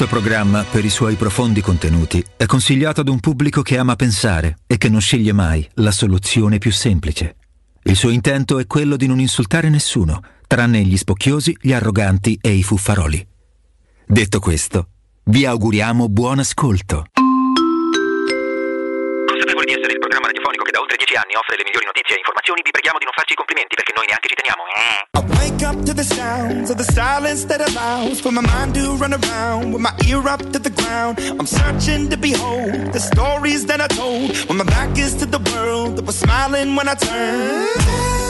Questo 0.00 0.18
programma, 0.18 0.64
per 0.64 0.82
i 0.86 0.88
suoi 0.88 1.14
profondi 1.14 1.60
contenuti, 1.60 2.24
è 2.38 2.46
consigliato 2.46 3.02
ad 3.02 3.08
un 3.10 3.20
pubblico 3.20 3.60
che 3.60 3.76
ama 3.76 3.96
pensare 3.96 4.60
e 4.66 4.78
che 4.78 4.88
non 4.88 5.02
sceglie 5.02 5.34
mai 5.34 5.68
la 5.74 5.90
soluzione 5.90 6.56
più 6.56 6.72
semplice. 6.72 7.36
Il 7.82 7.96
suo 7.96 8.08
intento 8.08 8.58
è 8.58 8.66
quello 8.66 8.96
di 8.96 9.06
non 9.06 9.20
insultare 9.20 9.68
nessuno, 9.68 10.22
tranne 10.46 10.80
gli 10.84 10.96
spocchiosi, 10.96 11.54
gli 11.60 11.74
arroganti 11.74 12.38
e 12.40 12.52
i 12.54 12.62
fuffaroli. 12.62 13.26
Detto 14.06 14.40
questo, 14.40 14.88
vi 15.24 15.44
auguriamo 15.44 16.08
buon 16.08 16.38
ascolto. 16.38 17.04
10 21.10 21.16
anni 21.16 21.34
offre 21.34 21.56
le 21.56 21.64
migliori 21.64 21.86
notizie 21.86 22.14
e 22.14 22.18
informazioni, 22.18 22.62
vi 22.62 22.70
preghiamo 22.70 22.98
di 22.98 23.04
non 23.04 23.12
farci 23.12 23.32
i 23.32 23.36
complimenti 23.36 23.74
perché 23.74 23.92
noi 23.92 24.06
neanche 24.06 24.28
ci 24.30 24.36
teniamo. 24.38 24.62
Eh. 24.70 25.10
The 32.92 33.00
stories 33.00 33.66
that 33.66 33.80
I 33.80 33.88
told 33.88 34.36
when 34.48 34.58
my 34.58 34.64
back 34.64 34.96
is 34.96 35.14
to 35.16 35.26
the 35.26 35.40
world 35.50 35.96
that 35.96 36.06
was 36.06 36.16
smiling 36.16 36.76
when 36.76 36.88
I 36.88 36.94
turned. 36.94 38.29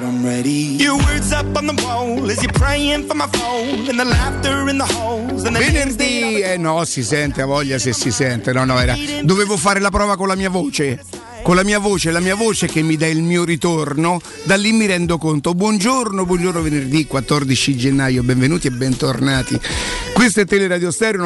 But 0.00 0.08
I'm 0.08 0.24
ready. 0.24 0.76
Your 0.78 0.96
words 0.96 1.30
up 1.30 1.54
on 1.54 1.66
the 1.66 1.74
wall 1.82 2.30
as 2.30 2.40
you're 2.40 2.50
praying 2.52 3.06
for 3.06 3.14
my 3.14 3.26
phone 3.32 3.86
and 3.86 3.98
the 3.98 4.04
laughter 4.04 4.66
in 4.70 4.78
the 4.78 4.86
holes 4.86 5.44
and 5.44 5.54
the 5.54 5.60
Venerdì, 5.62 6.40
eh 6.40 6.56
no, 6.56 6.86
si 6.86 7.02
sente, 7.02 7.42
ha 7.42 7.44
voglia 7.44 7.78
se 7.78 7.92
si 7.92 8.10
sente. 8.10 8.50
No, 8.54 8.64
no, 8.64 8.80
era. 8.80 8.96
Dovevo 9.22 9.58
fare 9.58 9.78
la 9.78 9.90
prova 9.90 10.16
con 10.16 10.28
la 10.28 10.36
mia 10.36 10.48
voce. 10.48 11.04
Con 11.42 11.54
la 11.54 11.64
mia 11.64 11.78
voce, 11.78 12.10
la 12.12 12.20
mia 12.20 12.34
voce 12.34 12.66
che 12.66 12.80
mi 12.80 12.96
dà 12.96 13.08
il 13.08 13.22
mio 13.22 13.44
ritorno, 13.44 14.22
da 14.44 14.56
lì 14.56 14.72
mi 14.72 14.86
rendo 14.86 15.18
conto. 15.18 15.52
Buongiorno, 15.52 16.24
buongiorno 16.24 16.62
venerdì 16.62 17.06
14 17.06 17.76
gennaio, 17.76 18.22
benvenuti 18.22 18.68
e 18.68 18.70
bentornati. 18.70 19.60
Questo 20.14 20.40
è 20.40 20.46
Teleradio 20.46 20.90
Stereo 20.90 21.20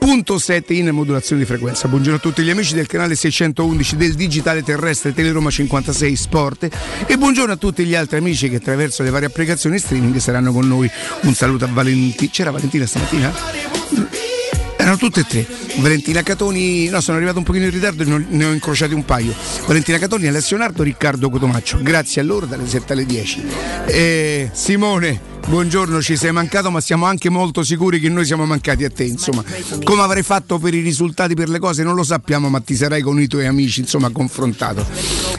92.7 0.00 0.72
in 0.74 0.88
modulazione 0.90 1.42
di 1.42 1.46
frequenza. 1.46 1.88
Buongiorno 1.88 2.18
a 2.18 2.20
tutti 2.20 2.42
gli 2.42 2.50
amici 2.50 2.74
del 2.74 2.86
canale 2.86 3.14
611 3.14 3.96
del 3.96 4.14
digitale 4.14 4.62
terrestre 4.62 5.12
Teleroma 5.12 5.50
56 5.50 6.16
Sport 6.16 6.68
e 7.06 7.18
buongiorno 7.18 7.52
a 7.52 7.56
tutti 7.56 7.84
gli 7.84 7.94
altri 7.94 8.18
amici 8.18 8.48
che 8.48 8.56
attraverso 8.56 9.02
le 9.02 9.10
varie 9.10 9.26
applicazioni 9.26 9.78
streaming 9.78 10.16
saranno 10.16 10.52
con 10.52 10.66
noi. 10.66 10.88
Un 11.22 11.34
saluto 11.34 11.64
a 11.64 11.68
Valentina. 11.70 12.30
C'era 12.30 12.50
Valentina 12.50 12.86
stamattina? 12.86 14.27
Erano 14.88 14.96
tutte 14.96 15.20
e 15.20 15.26
tre. 15.26 15.46
Valentina 15.80 16.22
Catoni, 16.22 16.88
no, 16.88 17.02
sono 17.02 17.18
arrivato 17.18 17.36
un 17.36 17.44
pochino 17.44 17.66
in 17.66 17.70
ritardo 17.70 18.04
e 18.04 18.24
ne 18.26 18.44
ho 18.46 18.52
incrociati 18.52 18.94
un 18.94 19.04
paio. 19.04 19.34
Valentina 19.66 19.98
Catoni, 19.98 20.26
Alessio 20.28 20.56
Nardo, 20.56 20.82
Riccardo 20.82 21.28
Cotomaccio. 21.28 21.78
Grazie 21.82 22.22
a 22.22 22.24
loro 22.24 22.46
dalle 22.46 22.66
7 22.66 22.94
alle 22.94 23.04
10. 23.04 23.44
E 23.86 24.48
Simone, 24.50 25.20
buongiorno, 25.46 26.00
ci 26.00 26.16
sei 26.16 26.32
mancato, 26.32 26.70
ma 26.70 26.80
siamo 26.80 27.04
anche 27.04 27.28
molto 27.28 27.62
sicuri 27.62 28.00
che 28.00 28.08
noi 28.08 28.24
siamo 28.24 28.46
mancati 28.46 28.84
a 28.84 28.90
te, 28.90 29.04
insomma. 29.04 29.44
Come 29.84 30.00
avrai 30.00 30.22
fatto 30.22 30.58
per 30.58 30.72
i 30.72 30.80
risultati, 30.80 31.34
per 31.34 31.50
le 31.50 31.58
cose, 31.58 31.82
non 31.82 31.94
lo 31.94 32.02
sappiamo, 32.02 32.48
ma 32.48 32.60
ti 32.60 32.74
sarai 32.74 33.02
con 33.02 33.20
i 33.20 33.26
tuoi 33.26 33.44
amici, 33.44 33.80
insomma, 33.80 34.08
confrontato. 34.08 34.86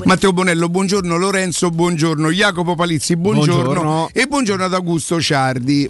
Matteo 0.04 0.32
Bonello, 0.32 0.70
buongiorno, 0.70 1.18
Lorenzo, 1.18 1.72
buongiorno, 1.72 2.30
Jacopo 2.30 2.76
Palizzi, 2.76 3.16
buongiorno, 3.16 3.64
Buongiorno. 3.64 4.10
e 4.14 4.28
buongiorno 4.28 4.64
ad 4.64 4.74
Augusto 4.76 5.20
Ciardi. 5.20 5.90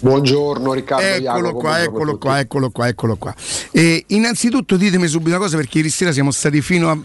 Buongiorno 0.00 0.72
Riccardo. 0.72 1.04
Eccolo 1.04 1.48
Jacopo, 1.48 1.58
qua, 1.58 1.82
eccolo 1.82 2.18
qua, 2.18 2.38
eccolo 2.38 2.70
qua, 2.70 2.88
eccolo 2.88 3.16
qua. 3.16 3.34
E 3.72 4.04
innanzitutto 4.08 4.76
ditemi 4.76 5.08
subito 5.08 5.30
una 5.30 5.38
cosa 5.38 5.56
perché 5.56 5.78
ieri 5.78 5.90
sera 5.90 6.12
siamo 6.12 6.30
stati 6.30 6.60
fino 6.60 6.90
a, 6.90 6.98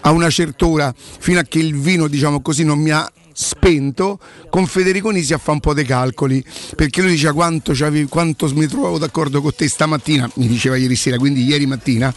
a 0.00 0.10
una 0.12 0.30
certa 0.30 0.66
ora, 0.66 0.94
fino 0.96 1.40
a 1.40 1.42
che 1.42 1.58
il 1.58 1.76
vino, 1.78 2.08
diciamo 2.08 2.40
così, 2.40 2.64
non 2.64 2.78
mi 2.78 2.90
ha 2.90 3.10
spento, 3.40 4.18
con 4.50 4.66
Federico 4.66 5.10
Nisi 5.10 5.32
a 5.32 5.38
fare 5.38 5.52
un 5.52 5.60
po' 5.60 5.72
dei 5.72 5.84
calcoli, 5.84 6.44
perché 6.74 7.02
lui 7.02 7.12
diceva 7.12 7.32
quanto, 7.32 7.72
quanto 8.08 8.52
mi 8.52 8.66
trovavo 8.66 8.98
d'accordo 8.98 9.40
con 9.40 9.54
te 9.54 9.68
stamattina, 9.68 10.28
mi 10.34 10.48
diceva 10.48 10.76
ieri 10.76 10.96
sera, 10.96 11.18
quindi 11.18 11.44
ieri 11.44 11.64
mattina, 11.64 12.12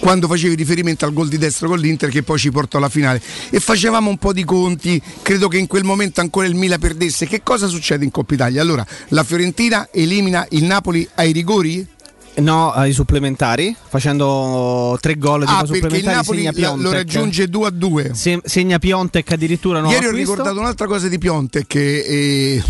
quando 0.00 0.26
facevi 0.26 0.56
riferimento 0.56 1.04
al 1.04 1.12
gol 1.12 1.28
di 1.28 1.38
destro 1.38 1.68
con 1.68 1.78
l'Inter 1.78 2.10
che 2.10 2.24
poi 2.24 2.40
ci 2.40 2.50
portò 2.50 2.78
alla 2.78 2.88
finale 2.88 3.22
e 3.50 3.60
facevamo 3.60 4.10
un 4.10 4.18
po' 4.18 4.32
di 4.32 4.42
conti, 4.42 5.00
credo 5.22 5.46
che 5.46 5.58
in 5.58 5.68
quel 5.68 5.84
momento 5.84 6.20
ancora 6.20 6.48
il 6.48 6.56
Milan 6.56 6.80
perdesse, 6.80 7.28
che 7.28 7.44
cosa 7.44 7.68
succede 7.68 8.04
in 8.04 8.10
Coppa 8.10 8.34
Italia? 8.34 8.60
Allora, 8.60 8.84
la 9.10 9.22
Fiorentina 9.22 9.88
elimina 9.92 10.44
il 10.50 10.64
Napoli 10.64 11.08
ai 11.14 11.30
rigori? 11.30 11.86
No, 12.36 12.72
ai 12.72 12.92
supplementari, 12.92 13.74
facendo 13.88 14.98
tre 15.00 15.16
gol 15.16 15.44
di 15.44 15.46
Ah, 15.48 15.64
perché 15.64 15.98
il 15.98 16.04
Napoli 16.04 16.48
lo 16.78 16.90
raggiunge 16.90 17.48
2 17.48 17.66
a 17.66 17.70
2. 17.70 18.10
Se- 18.12 18.40
segna 18.44 18.78
Piontek 18.80 19.30
addirittura 19.32 19.78
nuovo 19.78 19.92
Ieri 19.94 20.06
ho 20.06 20.10
acquisto. 20.10 20.30
ricordato 20.32 20.58
un'altra 20.58 20.86
cosa 20.88 21.06
di 21.06 21.16
Piontek 21.18 21.66
che 21.68 21.98
eh, 22.00 22.62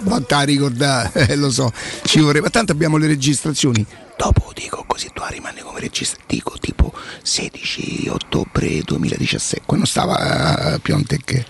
vanta 0.00 0.38
a 0.38 0.42
ricordare, 0.42 1.10
eh, 1.28 1.36
lo 1.36 1.50
so, 1.52 1.70
ci 2.04 2.18
vorrebbe. 2.18 2.50
Tanto 2.50 2.72
abbiamo 2.72 2.96
le 2.96 3.06
registrazioni. 3.06 3.86
Dopo 4.16 4.50
dico 4.54 4.82
così 4.88 5.08
tu 5.14 5.22
rimane 5.28 5.62
come 5.62 5.78
regista, 5.78 6.16
dico 6.26 6.54
tipo 6.60 6.92
16 7.22 8.08
ottobre 8.12 8.80
2017, 8.84 9.62
quando 9.64 9.86
stava 9.86 10.74
eh, 10.74 10.78
Piontek. 10.80 11.44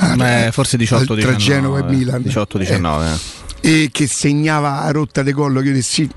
ah, 0.00 0.16
Beh, 0.16 0.46
eh, 0.46 0.52
forse 0.52 0.76
18 0.76 1.14
tra 1.16 1.34
Genova 1.34 1.78
e 1.78 1.82
Milan 1.84 2.20
18 2.22 2.58
19 2.58 3.06
Eh, 3.60 3.70
e 3.84 3.88
che 3.90 4.06
segnava 4.06 4.82
a 4.82 4.90
rotta 4.92 5.22
di 5.22 5.32
collo 5.32 5.60
che 5.60 5.68
io 5.68 5.74
dissi 5.74 6.08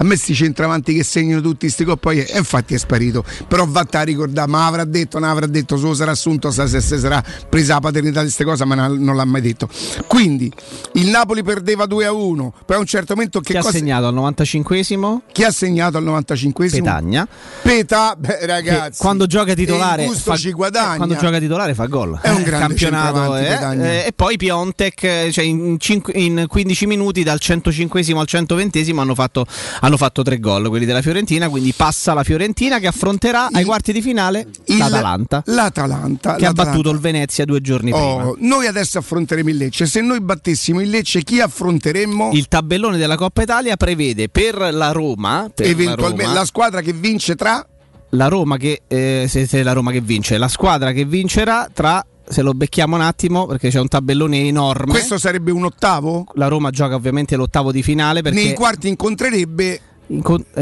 a 0.00 0.04
me 0.04 0.16
sti 0.16 0.34
centravanti 0.34 0.94
che 0.94 1.02
segnano 1.04 1.40
tutti 1.40 1.66
questi 1.66 1.84
gol 1.84 1.98
poi 1.98 2.20
e 2.24 2.38
infatti 2.38 2.74
è 2.74 2.78
sparito 2.78 3.24
però 3.46 3.66
vatta 3.66 3.98
a 4.00 4.02
ricordare 4.02 4.48
ma 4.48 4.66
avrà 4.66 4.84
detto 4.84 5.18
non 5.18 5.28
avrà 5.28 5.46
detto 5.46 5.76
solo 5.76 5.94
sarà 5.94 6.12
assunto 6.12 6.50
sa 6.50 6.66
se 6.66 6.80
se 6.80 6.98
sarà 6.98 7.22
presa 7.48 7.74
la 7.74 7.80
paternità 7.80 8.20
di 8.20 8.26
queste 8.26 8.44
cose 8.44 8.64
ma 8.64 8.74
non, 8.74 9.02
non 9.02 9.16
l'ha 9.16 9.24
mai 9.24 9.40
detto 9.40 9.68
quindi 10.06 10.52
il 10.94 11.08
Napoli 11.08 11.42
perdeva 11.42 11.86
2 11.86 12.04
a 12.06 12.12
1 12.12 12.52
poi 12.64 12.76
a 12.76 12.80
un 12.80 12.86
certo 12.86 13.14
momento 13.14 13.40
che 13.40 13.52
Chi 13.52 13.58
ha 13.58 13.60
cosa 13.62 13.76
segnato 13.76 14.06
al 14.06 14.14
95esimo? 14.14 15.18
chi 15.32 15.44
ha 15.44 15.50
segnato 15.50 15.98
al 15.98 16.04
95esimo 16.04 16.82
Petagna. 16.82 17.26
Peta 17.62 18.14
beh 18.16 18.46
ragazzi 18.46 19.00
quando 19.00 19.26
gioca 19.26 19.54
titolare 19.54 20.08
fa, 20.10 20.36
ci 20.36 20.52
guadagna 20.52 20.94
eh, 20.94 20.96
quando 20.96 21.16
gioca 21.16 21.38
titolare 21.38 21.74
fa 21.74 21.86
gol. 21.86 22.18
È 22.20 22.30
un 22.30 22.40
Eh, 22.40 22.42
grande 22.44 22.66
campionato 22.66 23.36
eh, 23.36 23.46
eh, 23.46 24.04
e 24.06 24.12
poi 24.14 24.36
Piontek 24.36 25.02
eh, 25.02 25.28
cioè 25.32 25.44
in, 25.44 25.76
in 26.14 26.44
15 26.46 26.86
minuti 26.86 27.22
dal 27.22 27.38
105esimo 27.40 28.18
al 28.18 28.26
120esimo 28.28 28.98
hanno 28.98 29.14
fatto, 29.14 29.46
hanno 29.88 29.96
fatto 29.96 30.22
tre 30.22 30.38
gol 30.38 30.68
quelli 30.68 30.84
della 30.84 31.02
Fiorentina, 31.02 31.48
quindi 31.48 31.72
passa 31.72 32.12
la 32.14 32.22
Fiorentina 32.22 32.78
che 32.78 32.86
affronterà 32.86 33.48
ai 33.50 33.64
quarti 33.64 33.92
di 33.92 34.02
finale 34.02 34.46
Il- 34.66 34.76
l'Atalanta 34.78 35.42
l'Atalanta 35.46 36.36
che 36.36 36.44
ha 36.44 36.48
l'Atalanta. 36.48 36.64
battuto 36.64 36.90
il 36.90 36.98
Venezia 36.98 37.44
due 37.44 37.60
giorni 37.60 37.90
prima. 37.90 38.28
Oh, 38.28 38.36
noi 38.38 38.66
adesso 38.66 38.98
affronteremo 38.98 39.48
il 39.48 39.56
Lecce. 39.56 39.86
Se 39.86 40.00
noi 40.00 40.20
battessimo 40.20 40.80
il 40.80 40.90
Lecce, 40.90 41.22
chi 41.22 41.40
affronteremmo? 41.40 42.30
Il 42.32 42.48
tabellone 42.48 42.98
della 42.98 43.16
Coppa 43.16 43.42
Italia 43.42 43.76
prevede 43.76 44.28
per 44.28 44.56
la 44.72 44.92
Roma, 44.92 45.50
per 45.54 45.66
la 45.66 45.72
Eventualmente 45.72 46.22
Roma, 46.24 46.34
la 46.34 46.44
squadra 46.44 46.80
che 46.82 46.92
vince 46.92 47.34
tra 47.34 47.66
la 48.10 48.28
Roma 48.28 48.56
che 48.56 48.82
eh, 48.86 49.26
se, 49.28 49.46
se 49.46 49.62
la 49.62 49.72
Roma 49.72 49.90
che 49.90 50.00
vince, 50.00 50.38
la 50.38 50.48
squadra 50.48 50.92
che 50.92 51.04
vincerà 51.04 51.68
tra 51.72 52.04
se 52.30 52.42
lo 52.42 52.52
becchiamo 52.52 52.94
un 52.96 53.02
attimo 53.02 53.46
perché 53.46 53.68
c'è 53.70 53.80
un 53.80 53.88
tabellone 53.88 54.46
enorme. 54.46 54.92
questo 54.92 55.18
sarebbe 55.18 55.50
un 55.50 55.64
ottavo 55.64 56.26
La 56.34 56.48
Roma 56.48 56.70
gioca 56.70 56.94
ovviamente 56.94 57.36
l'ottavo 57.36 57.72
di 57.72 57.82
finale 57.82 58.22
perché 58.22 58.42
nei 58.42 58.54
quarti 58.54 58.88
incontrerebbe 58.88 59.64
Incon- 59.72 59.87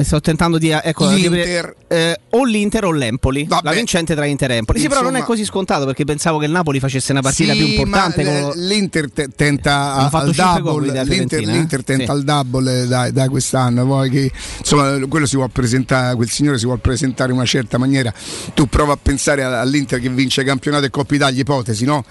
sto 0.02 0.20
tentando 0.20 0.58
di 0.58 0.70
ecco, 0.70 1.08
L'Inter. 1.08 1.74
eh, 1.86 2.18
o 2.30 2.44
l'Inter 2.44 2.84
o 2.84 2.90
l'Empoli 2.92 3.44
Vabbè. 3.44 3.62
la 3.68 3.72
vincente 3.74 4.14
tra 4.16 4.24
Inter 4.26 4.50
e 4.50 4.54
Empoli 4.56 4.80
sì 4.80 4.88
però 4.88 5.02
non 5.02 5.10
è 5.14 5.18
Insomma- 5.18 5.34
così 5.34 5.44
scontato 5.44 5.84
perché 5.84 6.04
pensavo 6.04 6.38
che 6.38 6.46
il 6.46 6.50
Napoli 6.50 6.80
facesse 6.80 7.12
una 7.12 7.20
partita 7.20 7.52
Sì, 7.52 7.58
più 7.58 7.66
importante 7.68 8.24
con- 8.24 8.32
eh, 8.34 8.52
l'Inter 8.56 9.10
te- 9.12 9.28
tenta 9.34 9.94
a- 9.94 10.08
fatto 10.10 10.30
al 10.30 10.34
double 10.62 11.04
l'Inter, 11.04 11.40
eh? 11.40 11.44
l'Inter 11.46 11.84
tenta 11.84 12.04
Sì. 12.04 12.10
al 12.10 12.24
double 12.24 12.82
eh, 12.82 12.86
da, 12.88 13.10
da 13.12 13.28
quest'anno 13.28 13.86
poi 13.86 14.10
che 14.10 14.32
insomma 14.58 14.98
quello 15.06 15.26
si 15.26 15.36
può 15.36 15.46
presentare 15.46 16.16
quel 16.16 16.28
signore 16.28 16.58
si 16.58 16.64
vuole 16.64 16.80
presentare 16.80 17.30
in 17.30 17.36
una 17.36 17.46
certa 17.46 17.78
maniera 17.78 18.12
tu 18.52 18.66
prova 18.66 18.94
a 18.94 18.98
pensare 19.00 19.44
all'Inter 19.44 20.00
che 20.00 20.08
vince 20.08 20.42
campionato 20.42 20.86
e 20.86 20.90
Coppa 20.90 21.14
Italia 21.14 21.40
ipotesi 21.40 21.84
no? 21.84 22.04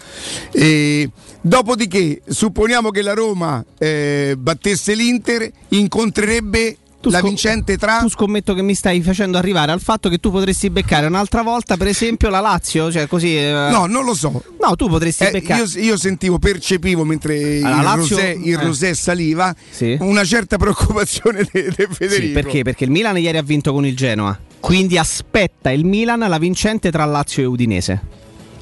E, 0.52 1.10
dopodiché 1.42 2.22
supponiamo 2.26 2.92
che 2.92 3.02
la 3.02 3.14
Roma 3.14 3.64
eh, 3.78 4.36
battesse 4.38 4.94
l'Inter 4.94 5.52
incontrerebbe 5.70 6.78
Tu 7.06 7.12
la 7.12 7.20
scom- 7.20 7.30
vincente 7.30 7.78
tra 7.78 8.00
tu 8.00 8.10
scommetto 8.10 8.54
che 8.54 8.62
mi 8.62 8.74
stai 8.74 9.02
facendo 9.02 9.38
arrivare 9.38 9.72
al 9.72 9.80
fatto 9.82 10.10
che 10.10 10.18
tu 10.18 10.32
potresti 10.32 10.70
beccare 10.70 11.06
un'altra 11.06 11.42
volta 11.44 11.78
per 11.78 11.88
esempio 11.88 12.30
la 12.30 12.40
Lazio 12.40 12.92
cioè 12.92 13.08
così 13.08 13.38
eh, 13.38 13.52
no 13.72 13.86
non 13.86 14.04
lo 14.06 14.14
so 14.16 14.44
no, 14.60 14.76
tu 14.76 14.88
potresti 14.90 15.26
Eh, 15.26 15.32
beccare 15.32 15.64
io, 15.64 15.82
io 15.84 15.98
sentivo, 15.98 16.40
percepivo 16.40 17.04
mentre 17.04 17.58
Allora, 17.62 17.76
il, 17.78 17.84
Lazio- 17.84 18.16
rosé, 18.18 18.40
il 18.44 18.54
eh. 18.54 18.64
rosé 18.64 18.94
saliva 18.96 19.56
Sì. 19.70 19.96
una 20.00 20.24
certa 20.24 20.58
preoccupazione 20.58 21.44
di 21.44 21.62
Federico. 21.70 22.06
Sì, 22.10 22.28
perché? 22.30 22.64
Perché 22.64 22.84
il 22.86 22.92
Milan 22.92 23.18
ieri 23.18 23.38
ha 23.38 23.44
vinto 23.44 23.72
con 23.72 23.86
il 23.86 23.96
Genoa. 23.96 24.38
Quindi 24.60 24.98
aspetta 24.98 25.70
il 25.72 25.86
Milan 25.86 26.20
la 26.20 26.38
vincente 26.40 26.92
tra 26.92 27.06
Lazio 27.06 27.44
e 27.44 27.46
Udinese. 27.46 28.02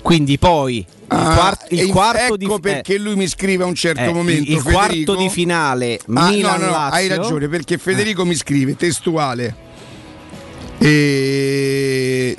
Quindi 0.03 0.37
poi 0.37 0.77
il, 0.77 0.85
Ah, 1.07 1.33
quart- 1.35 1.71
il 1.71 1.79
e 1.79 1.87
quarto 1.87 2.21
ecco 2.23 2.37
di 2.37 2.47
perché 2.61 2.97
lui 2.97 3.15
mi 3.15 3.27
scrive 3.27 3.63
a 3.63 3.67
un 3.67 3.75
certo 3.75 4.01
eh, 4.01 4.13
momento 4.13 4.51
il, 4.51 4.57
il 4.57 4.61
quarto 4.63 4.89
Federico. 4.89 5.15
di 5.15 5.29
finale 5.29 5.99
Ah, 6.13 6.29
Milan 6.29 6.59
no, 6.59 6.65
no, 6.65 6.71
no, 6.71 6.77
Lazio. 6.77 6.95
hai 6.99 7.07
ragione 7.07 7.47
perché 7.47 7.77
Federico 7.77 8.25
mi 8.25 8.35
scrive 8.35 8.75
testuale 8.75 9.55
e 10.79 12.37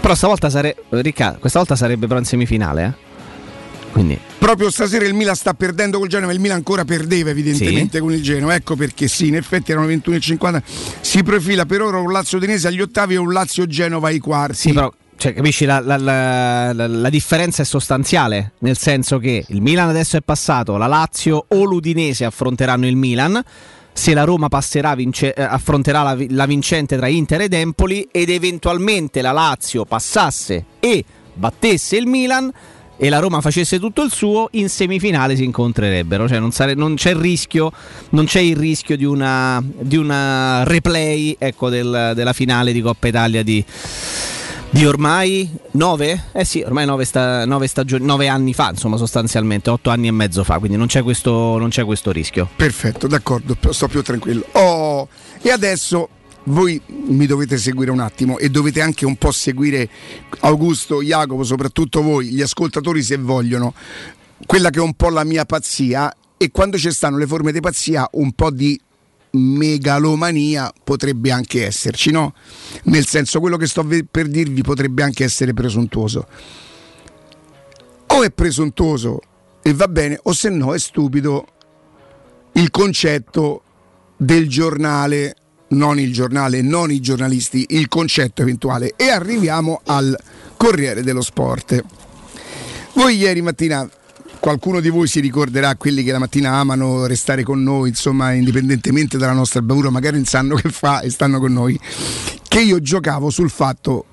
Però 0.00 0.14
stavolta 0.14 0.50
sarebbe 0.50 0.82
Riccardo, 0.90 1.38
questa 1.38 1.58
volta 1.58 1.74
sarebbe 1.76 2.06
però 2.06 2.18
in 2.18 2.24
semifinale, 2.24 2.84
eh? 2.84 3.10
Quindi 3.92 4.18
proprio 4.38 4.70
stasera 4.70 5.04
il 5.04 5.12
Milan 5.14 5.34
sta 5.36 5.52
perdendo 5.54 5.98
col 5.98 6.08
Genoa 6.08 6.32
il 6.32 6.40
Milan 6.40 6.56
ancora 6.56 6.84
perdeva 6.84 7.28
evidentemente 7.30 8.00
con 8.00 8.12
il 8.12 8.22
Genoa 8.22 8.54
ecco 8.54 8.74
perché 8.74 9.06
sì 9.06 9.26
in 9.28 9.36
effetti 9.36 9.70
erano 9.70 9.86
21,50 9.86 10.62
si 11.00 11.22
profila 11.22 11.66
per 11.66 11.82
ora 11.82 11.98
un 11.98 12.10
Lazio 12.10 12.38
Udinese 12.38 12.68
agli 12.68 12.80
ottavi 12.80 13.14
e 13.14 13.18
un 13.18 13.30
Lazio 13.32 13.66
Genova 13.66 14.08
ai 14.08 14.18
quarti 14.18 14.56
sì, 14.56 14.72
però 14.72 14.90
cioè, 15.22 15.34
capisci 15.34 15.66
la, 15.66 15.78
la- 15.78 15.96
la- 15.96 16.72
la- 16.72 17.08
differenza 17.08 17.62
è 17.62 17.64
sostanziale, 17.64 18.54
nel 18.58 18.76
senso 18.76 19.18
che 19.18 19.44
il 19.46 19.62
Milan 19.62 19.88
adesso 19.88 20.16
è 20.16 20.20
passato, 20.20 20.76
la 20.76 20.88
Lazio 20.88 21.44
o 21.46 21.62
l'Udinese 21.62 22.24
affronteranno 22.24 22.88
il 22.88 22.96
Milan. 22.96 23.40
Se 23.92 24.14
la 24.14 24.24
Roma 24.24 24.48
passerà, 24.48 24.96
vince- 24.96 25.32
eh, 25.32 25.42
affronterà 25.44 26.16
la 26.30 26.46
vincente 26.46 26.96
tra 26.96 27.06
Inter 27.06 27.42
ed 27.42 27.52
Empoli 27.52 28.08
ed 28.10 28.30
eventualmente 28.30 29.22
la 29.22 29.30
Lazio 29.30 29.84
passasse 29.84 30.64
e 30.80 31.04
battesse 31.34 31.98
il 31.98 32.08
Milan 32.08 32.50
e 32.96 33.08
la 33.08 33.20
Roma 33.20 33.40
facesse 33.40 33.78
tutto 33.78 34.02
il 34.02 34.10
suo, 34.10 34.48
in 34.52 34.68
semifinale 34.68 35.36
si 35.36 35.44
incontrerebbero. 35.44 36.26
Cioè 36.26 36.40
non, 36.40 36.50
sare- 36.50 36.74
non 36.74 36.96
c'è 36.96 37.10
il 37.10 37.16
rischio, 37.16 37.70
non 38.10 38.24
c'è 38.24 38.40
il 38.40 38.56
rischio 38.56 38.96
di 38.96 39.04
una, 39.04 39.62
di 39.62 39.96
una 39.96 40.64
replay 40.64 41.36
ecco, 41.38 41.68
del- 41.68 42.10
della 42.16 42.32
finale 42.32 42.72
di 42.72 42.80
Coppa 42.80 43.06
Italia 43.06 43.44
di, 43.44 43.64
di 44.72 44.86
ormai 44.86 45.48
nove? 45.72 46.28
Eh 46.32 46.46
sì, 46.46 46.62
ormai 46.62 46.86
nove, 46.86 47.04
sta- 47.04 47.44
nove 47.44 47.66
stagioni, 47.66 48.04
nove 48.04 48.26
anni 48.28 48.54
fa, 48.54 48.70
insomma, 48.70 48.96
sostanzialmente, 48.96 49.68
otto 49.68 49.90
anni 49.90 50.06
e 50.08 50.12
mezzo 50.12 50.44
fa, 50.44 50.58
quindi 50.58 50.78
non 50.78 50.86
c'è 50.86 51.02
questo, 51.02 51.58
non 51.58 51.68
c'è 51.68 51.84
questo 51.84 52.10
rischio. 52.10 52.48
Perfetto, 52.56 53.06
d'accordo, 53.06 53.54
sto 53.70 53.86
più 53.86 54.02
tranquillo. 54.02 54.46
Oh, 54.52 55.08
e 55.42 55.50
adesso 55.50 56.08
voi 56.44 56.80
mi 56.86 57.26
dovete 57.26 57.58
seguire 57.58 57.90
un 57.90 58.00
attimo 58.00 58.38
e 58.38 58.48
dovete 58.48 58.80
anche 58.80 59.04
un 59.04 59.16
po' 59.16 59.30
seguire 59.30 59.88
Augusto, 60.40 61.02
Jacopo, 61.02 61.44
soprattutto 61.44 62.02
voi, 62.02 62.28
gli 62.28 62.40
ascoltatori 62.40 63.02
se 63.02 63.18
vogliono, 63.18 63.74
quella 64.46 64.70
che 64.70 64.78
è 64.78 64.82
un 64.82 64.94
po' 64.94 65.10
la 65.10 65.24
mia 65.24 65.44
pazzia 65.44 66.12
e 66.38 66.50
quando 66.50 66.78
ci 66.78 66.90
stanno 66.90 67.18
le 67.18 67.26
forme 67.26 67.52
di 67.52 67.60
pazzia 67.60 68.08
un 68.12 68.32
po' 68.32 68.50
di 68.50 68.80
megalomania 69.32 70.72
potrebbe 70.82 71.30
anche 71.30 71.64
esserci, 71.66 72.10
no? 72.10 72.34
Nel 72.84 73.06
senso 73.06 73.40
quello 73.40 73.56
che 73.56 73.66
sto 73.66 73.86
per 74.10 74.28
dirvi 74.28 74.62
potrebbe 74.62 75.02
anche 75.02 75.24
essere 75.24 75.54
presuntuoso. 75.54 76.26
O 78.08 78.22
è 78.22 78.30
presuntuoso 78.30 79.20
e 79.62 79.72
va 79.72 79.88
bene, 79.88 80.18
o 80.22 80.32
se 80.32 80.50
no 80.50 80.74
è 80.74 80.78
stupido 80.78 81.46
il 82.52 82.70
concetto 82.70 83.62
del 84.16 84.48
giornale 84.48 85.36
non 85.72 85.98
il 85.98 86.12
giornale, 86.12 86.60
non 86.62 86.90
i 86.90 87.00
giornalisti, 87.00 87.66
il 87.70 87.88
concetto 87.88 88.42
eventuale. 88.42 88.94
E 88.96 89.08
arriviamo 89.08 89.80
al 89.86 90.16
Corriere 90.56 91.02
dello 91.02 91.22
Sport. 91.22 91.82
Voi 92.94 93.16
ieri 93.16 93.40
mattina 93.40 93.88
qualcuno 94.42 94.80
di 94.80 94.88
voi 94.88 95.06
si 95.06 95.20
ricorderà 95.20 95.76
quelli 95.76 96.02
che 96.02 96.10
la 96.10 96.18
mattina 96.18 96.54
amano 96.54 97.06
restare 97.06 97.44
con 97.44 97.62
noi, 97.62 97.90
insomma, 97.90 98.32
indipendentemente 98.32 99.16
dalla 99.16 99.34
nostra 99.34 99.62
bravura, 99.62 99.88
magari 99.88 100.16
non 100.16 100.24
sanno 100.24 100.56
che 100.56 100.68
fa 100.68 101.00
e 101.00 101.10
stanno 101.10 101.38
con 101.38 101.52
noi, 101.52 101.78
che 102.48 102.60
io 102.60 102.80
giocavo 102.80 103.30
sul 103.30 103.50
fatto 103.50 104.06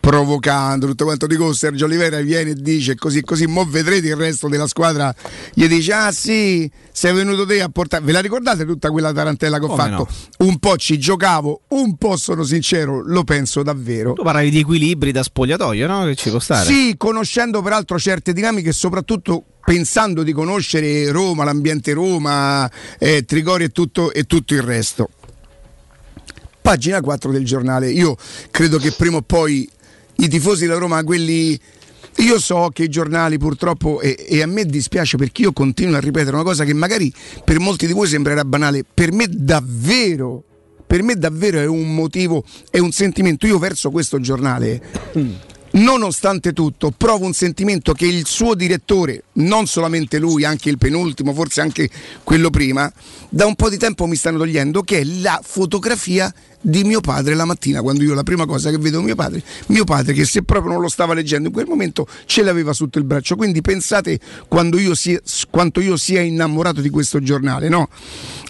provocando 0.00 0.86
tutto 0.86 1.04
quanto 1.04 1.26
dico 1.26 1.52
Sergio 1.52 1.84
Olivera 1.84 2.20
viene 2.20 2.50
e 2.50 2.54
dice 2.54 2.94
così 2.94 3.20
così 3.20 3.46
mo 3.46 3.64
vedrete 3.66 4.08
il 4.08 4.16
resto 4.16 4.48
della 4.48 4.66
squadra 4.66 5.14
gli 5.52 5.66
dice 5.66 5.92
ah 5.92 6.10
sì 6.10 6.70
sei 6.90 7.12
venuto 7.12 7.44
te 7.44 7.60
a 7.60 7.68
portare 7.68 8.02
ve 8.02 8.12
la 8.12 8.20
ricordate 8.20 8.64
tutta 8.64 8.90
quella 8.90 9.12
tarantella 9.12 9.58
che 9.58 9.66
ho 9.66 9.68
Come 9.68 9.82
fatto 9.82 10.08
un 10.38 10.58
po' 10.58 10.76
ci 10.78 10.98
giocavo 10.98 11.62
un 11.68 11.96
po' 11.96 12.16
sono 12.16 12.44
sincero 12.44 13.02
lo 13.04 13.24
penso 13.24 13.62
davvero 13.62 14.14
Tu 14.14 14.22
parlavi 14.22 14.48
di 14.50 14.60
equilibri 14.60 15.12
da 15.12 15.22
spogliatoio, 15.22 15.86
no? 15.86 16.04
Che 16.06 16.16
ci 16.16 16.30
può 16.30 16.38
stare. 16.38 16.64
sì, 16.64 16.94
conoscendo 16.96 17.60
peraltro 17.60 17.98
certe 17.98 18.32
dinamiche 18.32 18.72
soprattutto 18.72 19.44
pensando 19.62 20.22
di 20.22 20.32
conoscere 20.32 21.12
Roma, 21.12 21.44
l'ambiente 21.44 21.92
Roma, 21.92 22.68
eh, 22.98 23.24
Trigori 23.24 23.64
e 23.64 23.68
tutto, 23.68 24.12
e 24.12 24.24
tutto 24.24 24.54
il 24.54 24.62
resto. 24.62 25.10
Pagina 26.60 27.00
4 27.00 27.30
del 27.30 27.44
giornale. 27.44 27.90
Io 27.90 28.16
credo 28.50 28.78
che 28.78 28.92
prima 28.92 29.18
o 29.18 29.22
poi 29.22 29.68
i 30.20 30.28
tifosi 30.28 30.66
della 30.66 30.78
Roma, 30.78 31.02
quelli... 31.04 31.58
Io 32.16 32.38
so 32.40 32.70
che 32.72 32.84
i 32.84 32.88
giornali 32.88 33.38
purtroppo, 33.38 34.00
e, 34.00 34.26
e 34.28 34.42
a 34.42 34.46
me 34.46 34.64
dispiace 34.66 35.16
perché 35.16 35.42
io 35.42 35.52
continuo 35.52 35.96
a 35.96 36.00
ripetere 36.00 36.34
una 36.34 36.44
cosa 36.44 36.64
che 36.64 36.74
magari 36.74 37.10
per 37.44 37.60
molti 37.60 37.86
di 37.86 37.92
voi 37.92 38.08
sembrerà 38.08 38.44
banale, 38.44 38.84
per 38.92 39.12
me 39.12 39.26
davvero, 39.30 40.42
per 40.86 41.02
me 41.02 41.14
davvero 41.14 41.60
è 41.60 41.66
un 41.66 41.94
motivo, 41.94 42.44
è 42.70 42.78
un 42.78 42.90
sentimento. 42.90 43.46
Io 43.46 43.58
verso 43.58 43.90
questo 43.90 44.18
giornale 44.20 44.82
nonostante 45.72 46.52
tutto, 46.52 46.92
provo 46.96 47.26
un 47.26 47.32
sentimento 47.32 47.92
che 47.92 48.06
il 48.06 48.26
suo 48.26 48.54
direttore, 48.54 49.24
non 49.34 49.66
solamente 49.66 50.18
lui, 50.18 50.44
anche 50.44 50.68
il 50.68 50.78
penultimo, 50.78 51.32
forse 51.32 51.60
anche 51.60 51.88
quello 52.24 52.50
prima, 52.50 52.90
da 53.28 53.46
un 53.46 53.54
po' 53.54 53.68
di 53.68 53.76
tempo 53.76 54.06
mi 54.06 54.16
stanno 54.16 54.38
togliendo, 54.38 54.82
che 54.82 55.00
è 55.00 55.04
la 55.04 55.40
fotografia 55.42 56.32
di 56.62 56.84
mio 56.84 57.00
padre 57.00 57.34
la 57.34 57.44
mattina, 57.44 57.80
quando 57.80 58.02
io 58.02 58.12
la 58.14 58.22
prima 58.22 58.44
cosa 58.44 58.70
che 58.70 58.76
vedo 58.78 59.00
mio 59.00 59.14
padre, 59.14 59.42
mio 59.68 59.84
padre 59.84 60.12
che 60.12 60.24
se 60.24 60.42
proprio 60.42 60.72
non 60.72 60.82
lo 60.82 60.88
stava 60.88 61.14
leggendo 61.14 61.48
in 61.48 61.54
quel 61.54 61.66
momento 61.66 62.06
ce 62.26 62.42
l'aveva 62.42 62.72
sotto 62.72 62.98
il 62.98 63.04
braccio. 63.04 63.36
Quindi 63.36 63.60
pensate 63.62 64.18
io 64.72 64.94
sia, 64.94 65.20
quanto 65.48 65.80
io 65.80 65.96
sia 65.96 66.20
innamorato 66.20 66.80
di 66.80 66.90
questo 66.90 67.20
giornale, 67.20 67.68
no? 67.68 67.88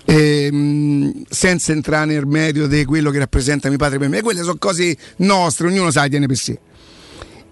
Ehm, 0.06 1.22
senza 1.28 1.72
entrare 1.72 2.06
nel 2.06 2.26
merito 2.26 2.66
di 2.66 2.84
quello 2.84 3.10
che 3.10 3.18
rappresenta 3.18 3.68
mio 3.68 3.78
padre 3.78 3.98
per 3.98 4.08
me, 4.08 4.22
quelle 4.22 4.40
sono 4.40 4.56
cose 4.58 4.96
nostre, 5.18 5.68
ognuno 5.68 5.90
sa, 5.90 6.08
tiene 6.08 6.26
per 6.26 6.36
sé. 6.36 6.58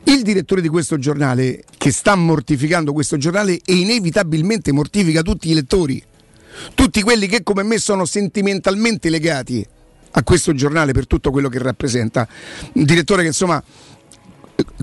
Il 0.08 0.22
direttore 0.22 0.62
di 0.62 0.68
questo 0.68 0.96
giornale, 0.96 1.64
che 1.76 1.92
sta 1.92 2.14
mortificando 2.14 2.94
questo 2.94 3.18
giornale 3.18 3.60
e 3.62 3.74
inevitabilmente 3.74 4.72
mortifica 4.72 5.20
tutti 5.20 5.50
i 5.50 5.52
lettori, 5.52 6.02
tutti 6.74 7.02
quelli 7.02 7.26
che 7.26 7.42
come 7.42 7.62
me 7.62 7.76
sono 7.76 8.06
sentimentalmente 8.06 9.10
legati 9.10 9.62
a 10.12 10.22
questo 10.22 10.54
giornale 10.54 10.92
per 10.92 11.06
tutto 11.06 11.30
quello 11.30 11.50
che 11.50 11.58
rappresenta, 11.58 12.26
un 12.72 12.84
direttore 12.84 13.20
che 13.20 13.28
insomma 13.28 13.62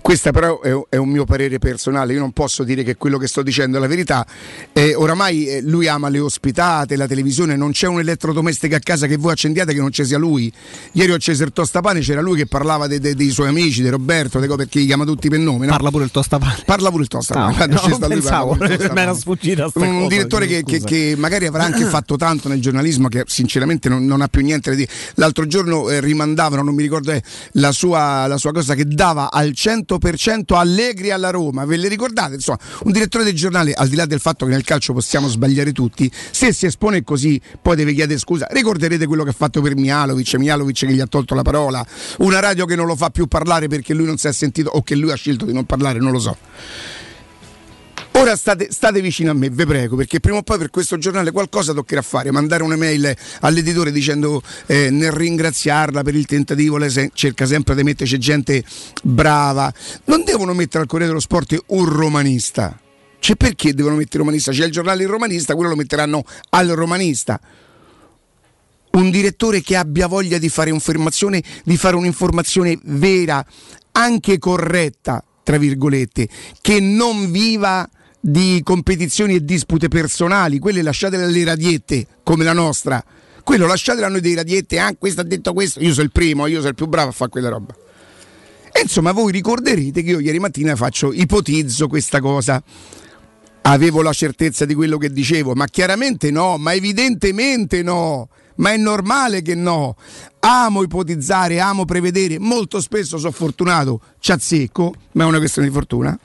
questo 0.02 0.32
però 0.32 0.62
è, 0.62 0.96
un 0.98 1.10
mio 1.10 1.26
parere 1.26 1.58
personale, 1.60 2.14
io 2.14 2.20
non 2.20 2.32
posso 2.32 2.64
dire 2.64 2.84
che 2.84 2.96
quello 2.96 3.18
che 3.18 3.28
sto 3.28 3.42
dicendo 3.42 3.78
è 3.78 3.80
la 3.80 3.88
verità. 3.88 4.26
Eh, 4.72 4.94
oramai 4.94 5.48
eh, 5.48 5.62
lui 5.62 5.88
ama 5.88 6.10
le 6.10 6.20
ospitate, 6.20 6.96
la 6.96 7.08
televisione, 7.08 7.56
non 7.56 7.72
c'è 7.72 7.88
un 7.88 8.00
elettrodomestico 8.00 8.76
a 8.76 8.80
casa 8.80 9.08
che 9.08 9.18
voi 9.18 9.32
accendiate 9.32 9.74
che 9.74 9.80
non 9.80 9.92
ci 9.92 10.06
sia 10.06 10.18
lui. 10.18 10.52
Ieri 10.94 11.12
ho 11.12 11.16
acceso 11.16 11.44
il 11.44 11.52
tostapane, 11.52 12.02
c'era 12.02 12.22
lui 12.22 12.38
che 12.38 12.46
parlava 12.46 12.88
de- 12.88 13.00
de- 13.00 13.16
dei 13.16 13.32
suoi 13.32 13.48
amici, 13.48 13.82
di 13.82 13.90
Roberto, 13.90 14.40
de 14.40 14.48
perché 14.48 14.80
li 14.80 14.86
chiama 14.86 15.06
tutti 15.06 15.28
per 15.28 15.40
nome. 15.40 15.66
no? 15.66 15.72
Parla 15.72 15.90
pure 15.90 16.04
il 16.04 16.12
tostapane. 16.12 16.64
Parla 16.66 16.90
pure 16.92 17.04
il 17.04 17.10
tostapane. 17.10 17.56
Ah, 17.58 17.66
no, 17.66 17.82
lui, 17.88 18.08
pensavo, 18.08 18.56
mi 18.60 18.68
era 18.70 19.14
sfuggita 19.14 19.66
Un 19.66 19.72
cosa, 19.72 20.08
direttore 20.08 20.46
che, 20.46 20.64
che- 20.64 20.82
che 20.82 21.16
magari 21.18 21.48
avrà 21.48 21.64
anche 21.64 21.84
fatto 21.86 22.16
tanto 22.16 22.48
nel 22.48 22.62
giornalismo, 22.62 23.08
che 23.08 23.24
sinceramente 23.26 23.90
non, 23.90 24.06
non 24.06 24.22
ha 24.22 24.28
più 24.28 24.42
niente 24.42 24.70
da 24.70 24.76
dire. 24.76 24.92
L'altro 25.16 25.48
giorno 25.48 25.90
eh, 25.90 26.00
rimandavano, 26.00 26.62
non 26.62 26.76
mi 26.76 26.84
ricordo, 26.84 27.12
eh, 27.12 27.24
la, 27.54 27.72
sua, 27.72 28.28
la 28.28 28.38
sua 28.38 28.52
cosa 28.54 28.76
che 28.76 28.86
dava 28.86 29.32
al 29.32 29.54
100% 29.66 30.56
allegri 30.56 31.10
alla 31.10 31.32
Roma. 31.32 31.66
Ve 31.66 31.78
le 31.78 31.88
ricordate? 31.88 32.36
Insomma, 32.36 32.60
un 32.84 32.92
direttore 32.92 33.24
del 33.24 33.34
giornale, 33.34 33.74
al 33.74 33.88
di 33.88 33.96
là 33.96 34.06
del 34.06 34.20
fatto 34.20 34.46
che 34.46 34.52
nel 34.52 34.64
calcio 34.64 34.94
possiamo 34.94 35.28
sbagliare 35.28 35.72
tutti, 35.72 36.12
se 36.32 36.54
si 36.54 36.68
espone 36.68 37.04
così, 37.04 37.42
poi 37.62 37.76
deve 37.76 37.94
chiedere 37.94 38.20
scusa. 38.20 38.48
Ricorderete 38.50 39.08
quello 39.08 39.24
che 39.24 39.32
ha 39.32 39.36
fatto 39.36 39.62
per 39.62 39.76
Mialovic, 39.76 40.36
Mialovic 40.36 40.86
che 40.86 40.94
gli 40.94 41.00
ha 41.00 41.08
tolto 41.08 41.34
la 41.34 41.42
parola, 41.42 41.86
una 42.20 42.40
radio 42.40 42.66
che 42.66 42.76
non 42.76 42.86
lo 42.86 42.96
fa 42.96 43.10
più 43.10 43.26
parlare 43.26 43.68
perché 43.68 43.94
lui 43.94 44.06
non 44.06 44.18
si 44.18 44.28
è 44.28 44.34
sentito 44.34 44.70
o 44.70 44.84
che 44.84 44.96
lui 44.96 45.12
ha 45.12 45.16
scelto 45.16 45.46
di 45.46 45.54
non 45.54 45.66
parlare, 45.66 46.00
non 46.00 46.12
lo 46.12 46.20
so. 46.20 46.38
Ora 48.18 48.38
state, 48.38 48.72
state 48.72 49.02
vicino 49.02 49.32
a 49.32 49.34
me, 49.34 49.50
vi 49.50 49.66
prego, 49.66 49.98
perché 49.98 50.22
prima 50.22 50.38
o 50.38 50.42
poi 50.42 50.58
per 50.58 50.70
questo 50.70 50.98
giornale 50.98 51.32
qualcosa 51.32 51.74
toccherà 51.74 52.02
fare, 52.02 52.32
mandare 52.32 52.64
un'email 52.64 53.14
all'editore 53.42 53.92
dicendo 53.92 54.42
eh, 54.68 54.90
nel 54.90 55.12
ringraziarla 55.12 56.02
per 56.02 56.16
il 56.16 56.26
tentativo, 56.26 56.78
lei 56.78 56.90
se- 56.90 57.12
cerca 57.14 57.46
sempre 57.46 57.76
di 57.76 57.84
metterci 57.84 58.18
gente 58.18 58.64
brava. 59.04 59.72
Non 60.06 60.24
devono 60.24 60.54
mettere 60.54 60.84
al 60.84 60.88
Corriere 60.88 61.12
dello 61.12 61.20
Sport 61.22 61.62
un 61.68 61.86
romanista. 61.86 62.80
Cioè 63.20 63.36
perché 63.36 63.74
devono 63.74 63.96
mettere 63.96 64.20
romanista? 64.20 64.54
C'è 64.54 64.66
il 64.66 64.72
giornale 64.72 65.04
il 65.04 65.10
romanista, 65.10 65.54
quello 65.54 65.72
lo 65.72 65.76
metteranno 65.76 66.24
al 66.52 66.70
romanista. 66.70 67.38
Un 68.92 69.10
direttore 69.10 69.62
che 69.62 69.76
abbia 69.76 70.08
voglia 70.08 70.38
di 70.38 70.48
fare 70.48 70.72
di 70.72 71.78
fare 71.78 71.96
un'informazione 71.98 72.80
vera, 72.84 73.46
anche 73.92 74.38
corretta, 74.38 75.22
tra 75.44 75.58
virgolette, 75.58 76.30
che 76.62 76.80
non 76.80 77.30
viva 77.30 77.90
di 78.28 78.62
competizioni 78.64 79.36
e 79.36 79.46
dispute 79.46 79.88
personali, 79.88 80.58
quelle 80.58 80.82
lasciatele 80.82 81.26
alle 81.26 81.44
radiette 81.44 82.08
come 82.24 82.44
la 82.44 82.54
nostra. 82.54 83.04
Quello 83.44 83.68
lasciatele 83.68 84.08
a 84.08 84.10
noi 84.10 84.22
dei 84.22 84.34
radiette, 84.34 84.80
ah, 84.80 84.96
questo 84.98 85.22
ha 85.22 85.24
detto 85.24 85.54
questo, 85.54 85.80
io 85.80 85.92
sono 85.92 86.06
il 86.06 86.12
primo, 86.12 86.48
io 86.48 86.58
sono 86.58 86.70
il 86.70 86.76
più 86.76 86.88
bravo 86.88 87.10
a 87.10 87.12
fare 87.12 87.30
quella 87.30 87.50
roba. 87.50 87.76
E 88.72 88.82
insomma, 88.82 89.12
voi 89.12 89.32
ricorderete 89.32 90.02
che 90.02 90.10
io 90.10 90.20
ieri 90.20 90.40
mattina 90.40 90.76
faccio, 90.76 91.14
ipotizzo 91.14 91.88
questa 91.88 92.20
cosa. 92.20 92.62
Avevo 93.62 94.02
la 94.02 94.12
certezza 94.12 94.66
di 94.66 94.74
quello 94.74 94.98
che 94.98 95.12
dicevo, 95.12 95.54
ma 95.54 95.68
chiaramente 95.68 96.32
no, 96.32 96.58
ma 96.58 96.74
evidentemente 96.74 97.84
no. 97.84 98.30
Ma 98.56 98.72
è 98.72 98.78
normale 98.78 99.44
che 99.44 99.54
no. 99.54 99.96
Amo 100.40 100.82
ipotizzare, 100.82 101.60
amo 101.60 101.86
prevedere, 101.86 102.40
molto 102.40 102.82
spesso 102.82 103.20
sono 103.20 103.32
fortunato, 103.32 104.02
ci 104.20 104.32
azzecco, 104.32 104.96
ma 105.12 105.26
è 105.26 105.28
una 105.28 105.38
questione 105.38 105.68
di 105.68 105.74
fortuna. 105.74 106.20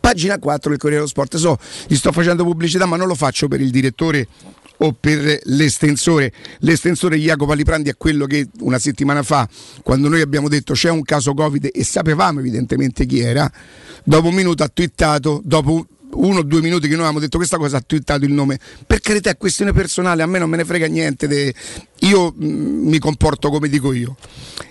Pagina 0.00 0.38
4 0.38 0.70
del 0.70 0.78
Corriere 0.78 1.02
dello 1.02 1.08
Sport. 1.08 1.36
So, 1.36 1.58
gli 1.86 1.96
sto 1.96 2.12
facendo 2.12 2.44
pubblicità, 2.44 2.86
ma 2.86 2.96
non 2.96 3.08
lo 3.08 3.14
faccio 3.14 3.48
per 3.48 3.60
il 3.60 3.70
direttore 3.70 4.26
o 4.78 4.92
per 4.92 5.40
l'estensore. 5.44 6.32
L'estensore 6.60 7.16
Jacopo 7.16 7.52
Aliprandi 7.52 7.90
è 7.90 7.96
quello 7.96 8.26
che 8.26 8.48
una 8.60 8.78
settimana 8.78 9.22
fa, 9.22 9.48
quando 9.82 10.08
noi 10.08 10.20
abbiamo 10.20 10.48
detto 10.48 10.74
c'è 10.74 10.90
un 10.90 11.02
caso 11.02 11.34
Covid 11.34 11.70
e 11.72 11.84
sapevamo 11.84 12.40
evidentemente 12.40 13.06
chi 13.06 13.20
era, 13.20 13.50
dopo 14.04 14.28
un 14.28 14.34
minuto 14.34 14.62
ha 14.62 14.68
twittato, 14.68 15.40
dopo 15.44 15.86
uno 16.10 16.38
o 16.38 16.42
due 16.42 16.60
minuti 16.60 16.82
che 16.82 16.94
noi 16.94 17.00
avevamo 17.00 17.20
detto 17.20 17.36
questa 17.36 17.58
cosa 17.58 17.78
ha 17.78 17.82
twittato 17.84 18.24
il 18.24 18.32
nome. 18.32 18.58
Per 18.86 19.00
carità 19.00 19.30
è 19.30 19.36
questione 19.36 19.72
personale, 19.72 20.22
a 20.22 20.26
me 20.26 20.38
non 20.38 20.48
me 20.48 20.56
ne 20.56 20.64
frega 20.64 20.86
niente, 20.86 21.26
de- 21.26 21.54
io 22.00 22.32
mm, 22.32 22.88
mi 22.88 22.98
comporto 22.98 23.50
come 23.50 23.68
dico 23.68 23.92
io. 23.92 24.16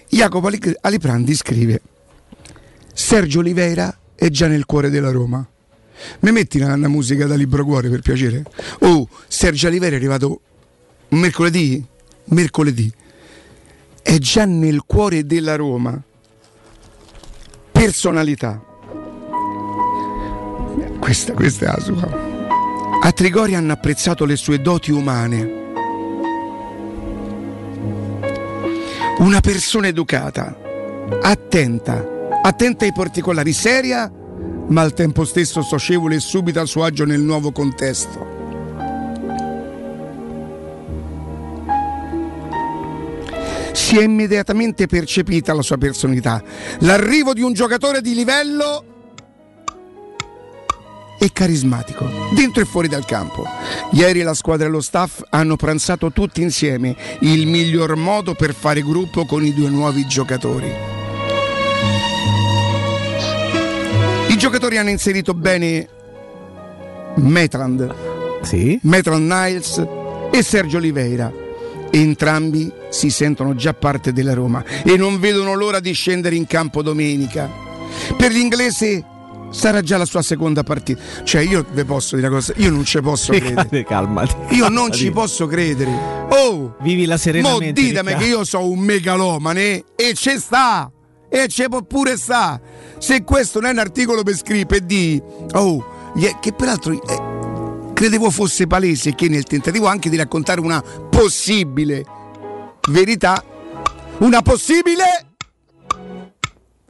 Jacopo 0.09 0.47
Ali- 0.47 0.75
Aliprandi 0.81 1.35
scrive 1.35 1.81
Sergio 2.93 3.39
Oliveira 3.39 3.95
è 4.17 4.29
già 4.29 4.47
nel 4.47 4.65
cuore 4.65 4.89
della 4.89 5.11
Roma. 5.11 5.47
Mi 6.21 6.31
metti 6.31 6.59
una, 6.59 6.73
una 6.73 6.87
musica 6.87 7.27
da 7.27 7.35
libro 7.35 7.63
cuore 7.63 7.87
per 7.89 8.01
piacere? 8.01 8.43
Oh, 8.79 9.07
Sergio 9.27 9.67
Oliveira 9.67 9.95
è 9.95 9.99
arrivato 9.99 10.41
mercoledì? 11.09 11.85
Mercoledì. 12.25 12.91
È 14.01 14.17
già 14.17 14.45
nel 14.45 14.83
cuore 14.85 15.25
della 15.25 15.55
Roma. 15.55 16.01
Personalità. 17.71 18.63
Questa, 20.99 21.33
questa 21.33 21.65
è 21.65 21.67
la 21.67 21.79
sua. 21.79 22.35
A 23.01 23.11
Trigori 23.11 23.53
hanno 23.53 23.73
apprezzato 23.73 24.25
le 24.25 24.35
sue 24.35 24.59
doti 24.59 24.91
umane. 24.91 25.65
Una 29.19 29.41
persona 29.41 29.87
educata, 29.87 30.57
attenta, 31.21 32.16
attenta 32.47 32.85
ai 32.85 32.93
particolari, 32.93 33.51
seria, 33.51 34.09
ma 34.67 34.81
al 34.81 34.93
tempo 34.93 35.25
stesso 35.25 35.61
socievole 35.61 36.15
e 36.15 36.19
subito 36.21 36.61
a 36.61 36.65
suo 36.65 36.85
agio 36.85 37.03
nel 37.03 37.19
nuovo 37.19 37.51
contesto. 37.51 38.35
Si 43.73 43.97
è 43.97 44.03
immediatamente 44.03 44.87
percepita 44.87 45.53
la 45.53 45.61
sua 45.61 45.77
personalità. 45.77 46.41
L'arrivo 46.79 47.33
di 47.33 47.41
un 47.41 47.51
giocatore 47.51 48.01
di 48.01 48.15
livello 48.15 48.85
e 51.19 51.31
carismatico, 51.33 52.29
dentro 52.33 52.61
e 52.61 52.65
fuori 52.65 52.87
dal 52.87 53.05
campo. 53.05 53.43
Ieri 53.91 54.21
la 54.21 54.33
squadra 54.33 54.67
e 54.67 54.69
lo 54.69 54.81
staff 54.81 55.21
hanno 55.31 55.57
pranzato 55.57 56.11
tutti 56.11 56.41
insieme, 56.41 56.95
il 57.21 57.45
miglior 57.45 57.97
modo 57.97 58.35
per 58.35 58.53
fare 58.53 58.81
gruppo 58.81 59.25
con 59.25 59.43
i 59.43 59.53
due 59.53 59.69
nuovi 59.69 60.07
giocatori. 60.07 60.96
Giocatori 64.47 64.77
hanno 64.77 64.89
inserito 64.89 65.33
bene 65.33 65.87
Metland, 67.15 67.93
Sì. 68.43 68.79
Metland 68.83 69.29
Niles 69.29 69.85
e 70.31 70.41
Sergio 70.41 70.77
Oliveira. 70.77 71.29
Entrambi 71.91 72.71
si 72.89 73.09
sentono 73.09 73.55
già 73.55 73.73
parte 73.73 74.13
della 74.13 74.33
Roma 74.33 74.63
e 74.83 74.95
non 74.95 75.19
vedono 75.19 75.53
l'ora 75.53 75.79
di 75.81 75.91
scendere 75.91 76.35
in 76.35 76.45
campo 76.47 76.81
domenica. 76.81 77.49
Per 78.15 78.31
l'inglese 78.31 79.03
sarà 79.49 79.81
già 79.81 79.97
la 79.97 80.05
sua 80.05 80.21
seconda 80.21 80.63
partita. 80.63 81.01
Cioè, 81.23 81.41
io 81.41 81.65
vi 81.71 81.83
posso 81.83 82.15
dire 82.15 82.27
una 82.27 82.37
cosa, 82.37 82.53
io 82.57 82.69
non 82.71 82.85
ci 82.85 83.01
posso 83.01 83.31
credere. 83.37 83.83
Calmati. 83.83 84.55
Io 84.55 84.69
non 84.69 84.91
ci 84.93 85.11
posso 85.11 85.45
credere. 85.47 85.91
Oh! 86.29 86.75
Vivi 86.81 87.05
la 87.05 87.13
Mo 87.15 87.19
serenamente. 87.19 87.81
ditemi 87.81 88.15
che 88.15 88.25
io 88.25 88.45
sono 88.45 88.67
un 88.67 88.79
megalomane 88.79 89.83
e 89.95 90.13
ci 90.13 90.37
sta! 90.39 90.89
E 91.29 91.47
ci 91.47 91.65
può 91.67 91.81
pure 91.81 92.17
sta! 92.17 92.59
Se 92.97 93.23
questo 93.23 93.59
non 93.59 93.69
è 93.69 93.73
un 93.73 93.79
articolo 93.79 94.23
per 94.23 94.35
scrivere 94.35 94.85
di 94.85 95.21
oh, 95.53 96.11
che 96.39 96.53
peraltro 96.53 96.93
eh, 96.93 97.93
credevo 97.93 98.29
fosse 98.29 98.67
palese 98.67 99.13
che 99.13 99.27
nel 99.27 99.43
tentativo 99.43 99.87
anche 99.87 100.09
di 100.09 100.15
raccontare 100.15 100.61
una 100.61 100.81
possibile 100.81 102.03
verità, 102.89 103.43
una 104.19 104.41
possibile 104.41 105.35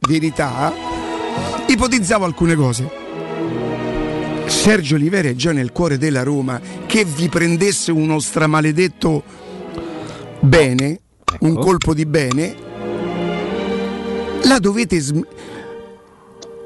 verità, 0.06 0.72
ipotizzavo 1.66 2.24
alcune 2.24 2.54
cose. 2.54 3.06
Sergio 4.46 4.94
Olivera 4.94 5.28
è 5.28 5.34
già 5.34 5.52
nel 5.52 5.72
cuore 5.72 5.98
della 5.98 6.22
Roma, 6.22 6.60
che 6.86 7.04
vi 7.04 7.28
prendesse 7.28 7.92
uno 7.92 8.18
stramaledetto 8.18 9.22
bene, 10.40 11.00
un 11.40 11.54
colpo 11.54 11.92
di 11.92 12.06
bene, 12.06 12.67
la 14.44 14.58
dovete 14.58 15.00
sm- 15.00 15.26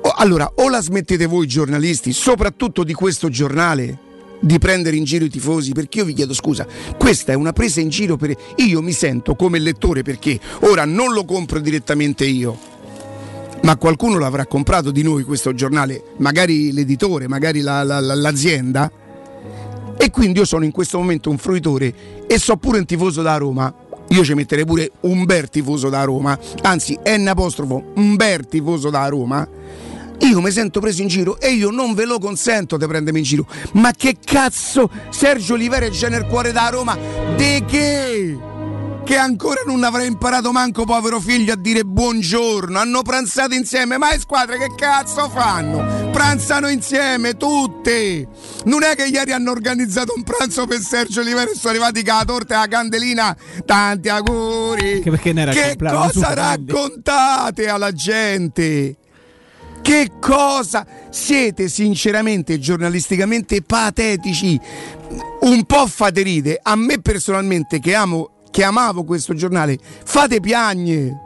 o- 0.02 0.12
allora, 0.16 0.50
o 0.56 0.68
la 0.68 0.80
smettete 0.80 1.26
voi 1.26 1.46
giornalisti, 1.46 2.12
soprattutto 2.12 2.84
di 2.84 2.92
questo 2.92 3.28
giornale, 3.28 3.98
di 4.40 4.58
prendere 4.58 4.96
in 4.96 5.04
giro 5.04 5.24
i 5.24 5.30
tifosi, 5.30 5.72
perché 5.72 5.98
io 5.98 6.04
vi 6.04 6.14
chiedo 6.14 6.34
scusa, 6.34 6.66
questa 6.98 7.32
è 7.32 7.36
una 7.36 7.52
presa 7.52 7.80
in 7.80 7.88
giro 7.88 8.16
per... 8.16 8.36
Io 8.56 8.82
mi 8.82 8.92
sento 8.92 9.34
come 9.36 9.58
lettore 9.60 10.02
perché 10.02 10.38
ora 10.62 10.84
non 10.84 11.12
lo 11.12 11.24
compro 11.24 11.60
direttamente 11.60 12.24
io, 12.24 12.58
ma 13.62 13.76
qualcuno 13.76 14.18
l'avrà 14.18 14.46
comprato 14.46 14.90
di 14.90 15.02
noi 15.02 15.22
questo 15.22 15.54
giornale, 15.54 16.02
magari 16.18 16.72
l'editore, 16.72 17.28
magari 17.28 17.60
la- 17.60 17.84
la- 17.84 18.00
la- 18.00 18.14
l'azienda, 18.14 18.90
e 19.96 20.10
quindi 20.10 20.40
io 20.40 20.44
sono 20.44 20.64
in 20.64 20.72
questo 20.72 20.98
momento 20.98 21.30
un 21.30 21.38
fruitore 21.38 21.94
e 22.26 22.38
so 22.38 22.56
pure 22.56 22.78
un 22.78 22.84
tifoso 22.84 23.22
da 23.22 23.36
Roma. 23.36 23.72
Io 24.12 24.24
ci 24.24 24.34
metterei 24.34 24.66
pure 24.66 24.90
un 25.00 25.24
bel 25.24 25.48
tifoso 25.48 25.88
da 25.88 26.04
Roma, 26.04 26.38
anzi 26.60 26.98
N 27.02 27.26
apostrofo, 27.28 27.92
un 27.94 28.14
bel 28.14 28.46
tifoso 28.46 28.90
da 28.90 29.08
Roma. 29.08 29.48
Io 30.20 30.40
mi 30.42 30.50
sento 30.50 30.80
preso 30.80 31.00
in 31.00 31.08
giro 31.08 31.40
e 31.40 31.52
io 31.52 31.70
non 31.70 31.94
ve 31.94 32.04
lo 32.04 32.18
consento 32.18 32.76
di 32.76 32.86
prendermi 32.86 33.20
in 33.20 33.24
giro. 33.24 33.46
Ma 33.72 33.92
che 33.92 34.18
cazzo 34.22 34.90
Sergio 35.08 35.54
Olivera 35.54 35.88
già 35.88 36.08
nel 36.08 36.26
cuore 36.26 36.52
da 36.52 36.68
Roma? 36.68 36.96
De 37.36 37.64
che? 37.66 38.51
Che 39.04 39.16
ancora 39.16 39.62
non 39.66 39.82
avrà 39.82 40.04
imparato 40.04 40.52
manco 40.52 40.84
povero 40.84 41.20
figlio 41.20 41.52
a 41.52 41.56
dire 41.56 41.82
buongiorno. 41.84 42.78
Hanno 42.78 43.02
pranzato 43.02 43.54
insieme, 43.54 43.98
ma 43.98 44.12
le 44.12 44.20
squadre 44.20 44.58
che 44.58 44.72
cazzo 44.76 45.28
fanno? 45.28 46.10
Pranzano 46.10 46.68
insieme 46.68 47.36
tutte. 47.36 48.26
Non 48.64 48.84
è 48.84 48.94
che 48.94 49.06
ieri 49.06 49.32
hanno 49.32 49.50
organizzato 49.50 50.12
un 50.14 50.22
pranzo 50.22 50.66
per 50.66 50.78
Sergio 50.78 51.20
Olivera 51.20 51.50
e 51.50 51.54
sono 51.54 51.70
arrivati 51.70 52.04
con 52.04 52.16
la 52.16 52.24
torta 52.24 52.54
e 52.54 52.58
la 52.58 52.68
candelina. 52.68 53.36
Tanti 53.66 54.08
auguri. 54.08 55.02
Che 55.02 55.10
compleanno 55.10 56.08
cosa 56.08 56.32
raccontate 56.34 57.68
alla 57.68 57.92
gente? 57.92 58.96
Che 59.82 60.12
cosa 60.20 60.86
siete 61.10 61.68
sinceramente 61.68 62.60
giornalisticamente 62.60 63.62
patetici? 63.62 64.58
Un 65.40 65.64
po' 65.64 65.88
fate 65.88 66.22
ride. 66.22 66.60
A 66.62 66.76
me 66.76 67.00
personalmente 67.00 67.80
che 67.80 67.96
amo 67.96 68.31
che 68.52 68.62
amavo 68.62 69.02
questo 69.02 69.34
giornale, 69.34 69.76
fate 70.04 70.38
piagne. 70.38 71.20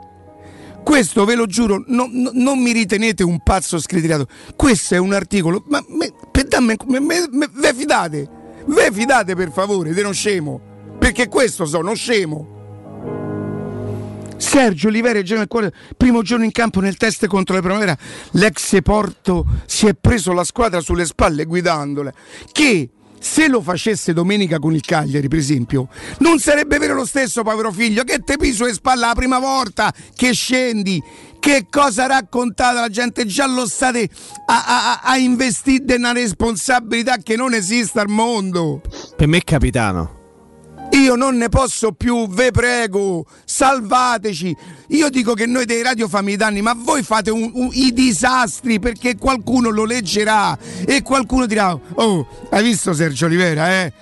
Questo 0.83 1.25
ve 1.25 1.35
lo 1.35 1.45
giuro, 1.45 1.83
no- 1.87 2.07
no- 2.09 2.31
non 2.33 2.59
mi 2.59 2.71
ritenete 2.71 3.21
un 3.21 3.41
pazzo 3.43 3.77
scriteriato. 3.77 4.25
Questo 4.55 4.95
è 4.95 4.97
un 4.97 5.11
articolo, 5.11 5.63
ma 5.67 5.83
me, 5.89 6.11
per 6.31 6.45
dammi- 6.45 6.77
me- 6.87 7.01
me- 7.01 7.27
me- 7.29 7.49
ve 7.53 7.73
fidate? 7.73 8.29
Ve 8.65 8.89
fidate 8.91 9.35
per 9.35 9.51
favore, 9.51 9.93
di 9.93 9.99
uno 9.99 10.13
scemo? 10.13 10.61
Perché 10.97 11.27
questo 11.27 11.65
sono 11.65 11.93
scemo. 11.93 12.55
Sergio 14.37 14.87
Olivera. 14.87 15.21
Primo 15.97 16.21
giorno 16.21 16.45
in 16.45 16.51
campo 16.51 16.79
nel 16.79 16.95
test 16.95 17.27
contro 17.27 17.55
la 17.55 17.61
primavera, 17.61 17.97
l'ex 18.31 18.81
Porto 18.81 19.45
si 19.65 19.87
è 19.87 19.93
preso 19.93 20.31
la 20.31 20.43
squadra 20.43 20.79
sulle 20.79 21.05
spalle 21.05 21.43
guidandola. 21.43 22.13
Che 22.51 22.89
se 23.29 23.47
lo 23.47 23.61
facesse 23.61 24.13
domenica 24.13 24.57
con 24.57 24.73
il 24.73 24.81
Cagliari, 24.81 25.27
per 25.27 25.39
esempio, 25.39 25.89
non 26.19 26.39
sarebbe 26.39 26.77
vero 26.77 26.93
lo 26.93 27.05
stesso, 27.05 27.43
povero 27.43 27.71
figlio, 27.71 28.03
che 28.03 28.19
te 28.19 28.37
piso 28.37 28.65
le 28.65 28.73
spalle 28.73 29.01
la 29.05 29.13
prima 29.15 29.39
volta 29.39 29.93
che 30.15 30.31
scendi. 30.33 31.01
Che 31.39 31.67
cosa 31.69 32.07
raccontate 32.07 32.79
la 32.79 32.89
gente? 32.89 33.25
Già 33.25 33.45
lo 33.47 33.67
state 33.67 34.09
a, 34.47 34.63
a- 34.65 35.01
a- 35.03 35.17
investire 35.17 35.95
in 35.95 35.99
una 35.99 36.11
responsabilità 36.13 37.17
che 37.17 37.35
non 37.35 37.53
esiste 37.53 37.99
al 37.99 38.09
mondo. 38.09 38.81
Per 39.15 39.27
me 39.27 39.43
capitano. 39.43 40.16
Io 40.97 41.15
non 41.15 41.37
ne 41.37 41.47
posso 41.49 41.91
più, 41.91 42.27
ve 42.27 42.51
prego, 42.51 43.25
salvateci. 43.45 44.55
Io 44.89 45.09
dico 45.09 45.33
che 45.33 45.45
noi 45.45 45.65
dei 45.65 45.81
radio 45.83 46.07
famo 46.07 46.29
i 46.31 46.35
danni, 46.35 46.61
ma 46.61 46.73
voi 46.75 47.03
fate 47.03 47.29
un- 47.29 47.51
un- 47.53 47.69
i 47.73 47.93
disastri 47.93 48.79
perché 48.79 49.15
qualcuno 49.15 49.69
lo 49.69 49.85
leggerà 49.85 50.57
e 50.85 51.01
qualcuno 51.03 51.45
dirà: 51.45 51.77
Oh, 51.95 52.27
hai 52.49 52.63
visto 52.63 52.93
Sergio 52.93 53.25
Olivera? 53.25 53.69
Eh? 53.81 53.93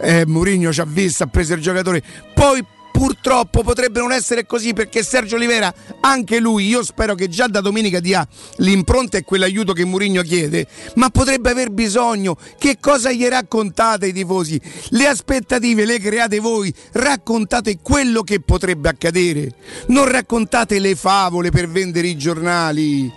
Eh, 0.00 0.24
Mourinho 0.26 0.72
ci 0.72 0.80
ha 0.80 0.86
visto, 0.86 1.24
ha 1.24 1.26
preso 1.26 1.54
il 1.54 1.60
giocatore. 1.60 2.02
Poi 2.34 2.64
purtroppo 3.02 3.64
potrebbe 3.64 3.98
non 3.98 4.12
essere 4.12 4.46
così 4.46 4.74
perché 4.74 5.02
Sergio 5.02 5.34
Olivera, 5.34 5.74
anche 6.02 6.38
lui, 6.38 6.68
io 6.68 6.84
spero 6.84 7.16
che 7.16 7.28
già 7.28 7.48
da 7.48 7.60
domenica 7.60 7.98
dia 7.98 8.24
l'impronta 8.58 9.18
e 9.18 9.24
quell'aiuto 9.24 9.72
che 9.72 9.84
Mourinho 9.84 10.22
chiede, 10.22 10.68
ma 10.94 11.10
potrebbe 11.10 11.50
aver 11.50 11.70
bisogno. 11.70 12.36
Che 12.56 12.76
cosa 12.78 13.10
gli 13.10 13.26
raccontate 13.26 14.04
ai 14.04 14.12
tifosi? 14.12 14.60
Le 14.90 15.08
aspettative 15.08 15.84
le 15.84 15.98
create 15.98 16.38
voi, 16.38 16.72
raccontate 16.92 17.78
quello 17.82 18.22
che 18.22 18.38
potrebbe 18.38 18.90
accadere. 18.90 19.52
Non 19.88 20.08
raccontate 20.08 20.78
le 20.78 20.94
favole 20.94 21.50
per 21.50 21.68
vendere 21.68 22.06
i 22.06 22.16
giornali. 22.16 23.12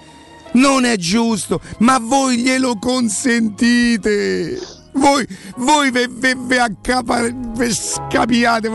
Non 0.53 0.85
è 0.85 0.95
giusto, 0.95 1.61
ma 1.79 1.99
voi 1.99 2.37
glielo 2.37 2.79
consentite. 2.79 4.57
Voi, 5.05 5.23
voi 5.57 5.91
ve, 5.91 6.07
ve, 6.09 6.33
ve 6.35 6.59
accapa- 6.59 7.29
ve 7.55 7.71
scapiate 7.71 8.71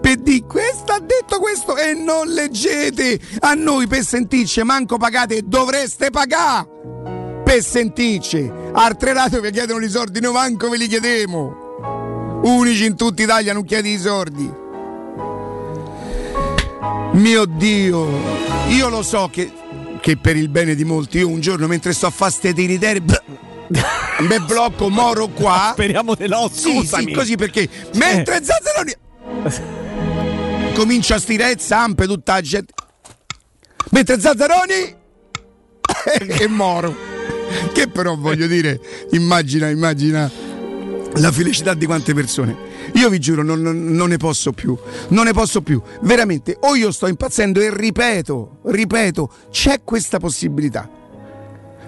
per 0.00 0.16
dire 0.18 0.46
questo 0.46 0.92
ha 0.92 1.00
detto 1.00 1.40
questo 1.40 1.76
e 1.76 1.94
non 1.94 2.28
leggete. 2.28 3.18
A 3.40 3.54
noi 3.54 3.88
per 3.88 4.04
sentirci 4.04 4.62
manco 4.62 4.98
pagate, 4.98 5.42
dovreste 5.44 6.10
pagare 6.10 6.68
per 7.42 7.60
sentirci. 7.60 8.48
Altre 8.72 9.14
radio 9.14 9.40
vi 9.40 9.50
chiedono 9.50 9.84
i 9.84 9.90
soldi, 9.90 10.20
noi 10.20 10.32
manco 10.32 10.68
ve 10.68 10.76
li 10.76 10.86
chiediamo. 10.86 12.40
Unici 12.44 12.84
in 12.84 12.94
tutta 12.94 13.22
Italia 13.22 13.52
non 13.52 13.64
chiedi 13.64 13.94
i 13.94 13.98
soldi. 13.98 14.48
Mio 17.14 17.44
Dio, 17.46 18.08
io 18.68 18.88
lo 18.88 19.02
so 19.02 19.28
che, 19.28 19.50
che 20.00 20.16
per 20.18 20.36
il 20.36 20.48
bene 20.48 20.76
di 20.76 20.84
molti, 20.84 21.18
io 21.18 21.26
un 21.26 21.40
giorno 21.40 21.66
mentre 21.66 21.92
sto 21.92 22.06
a 22.06 22.10
fare 22.10 22.30
ste 22.30 22.52
tiriteri, 22.54 23.02
me 23.68 24.40
blocco, 24.40 24.88
moro 24.88 25.28
qua. 25.28 25.70
Speriamo 25.74 26.14
no, 26.26 26.50
Sì, 26.52 26.86
sì, 26.86 27.12
così 27.12 27.36
perché 27.36 27.68
mentre 27.94 28.40
Zazzaroni 28.42 28.94
comincia 30.74 31.14
a 31.16 31.18
stirare 31.18 31.56
zampe 31.58 32.06
tutta 32.06 32.34
la 32.34 32.40
gente. 32.40 32.72
Mentre 33.90 34.20
Zazzaroni 34.20 34.94
e 36.40 36.46
Moro. 36.48 37.12
Che 37.72 37.88
però 37.88 38.16
voglio 38.16 38.46
dire, 38.46 38.80
immagina, 39.10 39.68
immagina 39.68 40.30
la 41.16 41.30
felicità 41.30 41.74
di 41.74 41.86
quante 41.86 42.12
persone. 42.14 42.72
Io 42.94 43.08
vi 43.08 43.18
giuro, 43.18 43.42
non, 43.42 43.60
non- 43.60 43.92
non 43.92 44.08
ne 44.08 44.16
posso 44.16 44.52
più, 44.52 44.76
non 45.08 45.24
ne 45.24 45.32
posso 45.32 45.62
più. 45.62 45.80
Veramente, 46.00 46.56
o 46.60 46.74
io 46.74 46.90
sto 46.90 47.06
impazzendo 47.06 47.60
e 47.60 47.74
ripeto, 47.74 48.58
ripeto, 48.64 49.30
c'è 49.50 49.82
questa 49.84 50.18
possibilità 50.18 50.88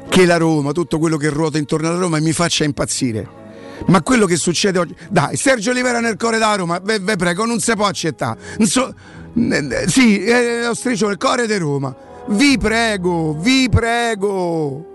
che 0.09 0.25
la 0.25 0.37
Roma, 0.37 0.73
tutto 0.73 0.99
quello 0.99 1.17
che 1.17 1.29
ruota 1.29 1.59
intorno 1.59 1.89
alla 1.89 1.99
Roma 1.99 2.19
mi 2.21 2.33
faccia 2.33 2.65
impazzire. 2.65 3.45
Ma 3.87 4.03
quello 4.03 4.27
che 4.27 4.37
succede 4.37 4.79
oggi, 4.79 4.95
dai, 5.11 5.37
Sergio 5.37 5.71
Olivera 5.71 6.01
nel 6.01 6.17
cuore 6.17 6.39
da 6.39 6.55
Roma, 6.55 6.81
ve, 6.83 7.01
prego, 7.17 7.45
non 7.45 7.61
si 7.61 7.75
può 7.75 7.87
accettare. 7.87 8.39
So- 8.65 8.95
eh, 9.35 9.69
eh, 9.71 9.89
sì, 9.89 10.25
è 10.25 10.65
lo 10.65 10.75
striscio 10.75 11.09
del 11.09 11.19
cuore 11.19 11.47
di 11.47 11.59
Roma. 11.59 11.95
Vi 12.29 12.57
prego, 12.59 13.35
vi 13.39 13.69
prego. 13.69 14.95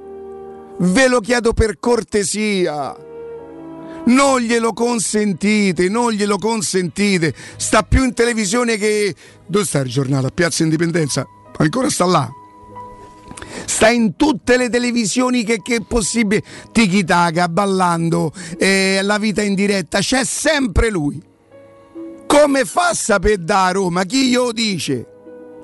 ve 0.79 1.07
lo 1.07 1.19
chiedo 1.19 1.53
per 1.53 1.79
cortesia. 1.79 2.95
Non 4.03 4.39
glielo 4.39 4.73
consentite, 4.73 5.87
non 5.87 6.11
glielo 6.11 6.37
consentite. 6.37 7.35
Sta 7.55 7.83
più 7.83 8.03
in 8.03 8.13
televisione 8.13 8.77
che. 8.77 9.13
Dove 9.45 9.63
sta 9.63 9.79
il 9.79 9.89
giornale? 9.89 10.27
A 10.27 10.31
Piazza 10.31 10.63
Indipendenza? 10.63 11.25
Ancora 11.57 11.89
sta 11.89 12.05
là. 12.05 12.29
Sta 13.65 13.89
in 13.89 14.15
tutte 14.15 14.57
le 14.57 14.69
televisioni 14.69 15.43
che, 15.43 15.61
che 15.61 15.75
è 15.75 15.81
possibile. 15.81 16.43
Tiki 16.71 17.03
Taka, 17.03 17.47
ballando, 17.47 18.31
eh, 18.57 18.99
la 19.01 19.17
vita 19.17 19.41
in 19.41 19.55
diretta. 19.55 19.99
C'è 19.99 20.23
sempre 20.23 20.89
lui. 20.89 21.21
Come 22.27 22.65
fa 22.65 22.89
a 22.89 22.93
sapere 22.93 23.43
da 23.43 23.71
Roma? 23.71 24.03
Chi 24.05 24.29
glielo 24.29 24.51
dice? 24.51 25.05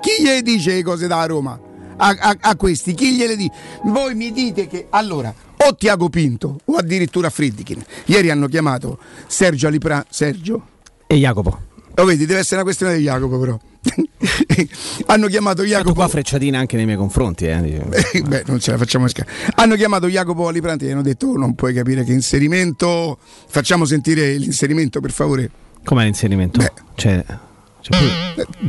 Chi 0.00 0.22
gli 0.22 0.42
dice 0.42 0.74
le 0.74 0.82
cose 0.82 1.06
da 1.06 1.24
Roma? 1.24 1.58
A, 1.96 2.16
a, 2.20 2.36
a 2.38 2.56
questi, 2.56 2.94
chi 2.94 3.14
gliele 3.14 3.36
dice? 3.36 3.52
Voi 3.84 4.14
mi 4.14 4.30
dite 4.32 4.66
che 4.68 4.86
allora 4.90 5.34
o 5.56 5.74
Tiago 5.74 6.08
Pinto 6.08 6.60
o 6.66 6.76
addirittura 6.76 7.30
Friedkin. 7.30 7.84
Ieri 8.06 8.30
hanno 8.30 8.46
chiamato 8.46 8.98
Sergio 9.26 9.66
Alipra. 9.66 10.04
Sergio? 10.08 10.68
E 11.06 11.16
Jacopo. 11.16 11.67
Lo 11.98 12.04
vedi, 12.04 12.26
deve 12.26 12.38
essere 12.38 12.54
una 12.54 12.62
questione 12.62 12.96
di 12.96 13.02
Jacopo, 13.02 13.40
però. 13.40 13.58
hanno 15.06 15.26
chiamato 15.26 15.64
Jacopo. 15.64 15.94
qua 15.94 16.06
frecciatina 16.06 16.56
anche 16.56 16.76
nei 16.76 16.84
miei 16.84 16.96
confronti, 16.96 17.46
eh. 17.50 17.82
Beh, 18.24 18.44
non 18.46 18.60
ce 18.60 18.70
la 18.70 18.78
facciamo 18.78 19.08
scappare. 19.08 19.36
Hanno 19.56 19.74
chiamato 19.74 20.06
Jacopo 20.06 20.46
Alipranti 20.46 20.86
e 20.86 20.92
hanno 20.92 21.02
detto: 21.02 21.26
oh, 21.26 21.36
Non 21.36 21.56
puoi 21.56 21.74
capire 21.74 22.04
che 22.04 22.12
inserimento. 22.12 23.18
Facciamo 23.48 23.84
sentire 23.84 24.36
l'inserimento, 24.36 25.00
per 25.00 25.10
favore. 25.10 25.50
Com'è 25.82 26.04
l'inserimento? 26.04 26.60
Beh. 26.60 26.72
Cioè, 26.94 27.24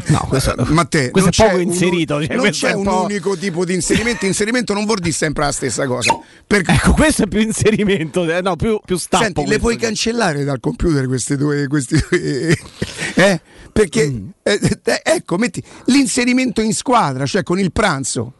no, 0.07 0.25
questo, 0.29 0.53
Matteo, 0.69 1.11
questo 1.11 1.29
è 1.29 1.33
poco 1.47 1.55
un- 1.55 1.61
inserito. 1.61 2.23
Cioè, 2.25 2.35
non 2.35 2.49
c'è 2.49 2.71
un 2.73 2.83
po'- 2.83 3.03
unico 3.03 3.35
tipo 3.35 3.65
di 3.65 3.73
inserimento. 3.73 4.25
Inserimento 4.25 4.73
non 4.73 4.85
vuol 4.85 4.99
dire 4.99 5.13
sempre 5.13 5.45
la 5.45 5.51
stessa 5.51 5.85
cosa. 5.87 6.17
Perché 6.45 6.71
Ecco, 6.79 6.93
questo 6.93 7.23
è 7.23 7.27
più 7.27 7.39
inserimento, 7.41 8.23
eh, 8.31 8.41
no, 8.41 8.55
più, 8.55 8.79
più 8.85 8.97
stampo. 8.97 9.25
Senti, 9.25 9.45
le 9.47 9.59
puoi 9.59 9.77
cancellare 9.77 10.43
dal 10.43 10.59
computer 10.59 11.07
queste 11.07 11.35
due. 11.37 11.67
Questi 11.67 11.97
due 12.09 12.57
eh? 13.15 13.41
Perché 13.71 14.07
Mm. 14.09 14.29
eh, 14.43 14.59
eh, 14.83 15.01
ecco, 15.03 15.37
metti 15.37 15.63
l'inserimento 15.85 16.61
in 16.61 16.73
squadra, 16.73 17.25
cioè 17.25 17.43
con 17.43 17.59
il 17.59 17.71
pranzo. 17.71 18.33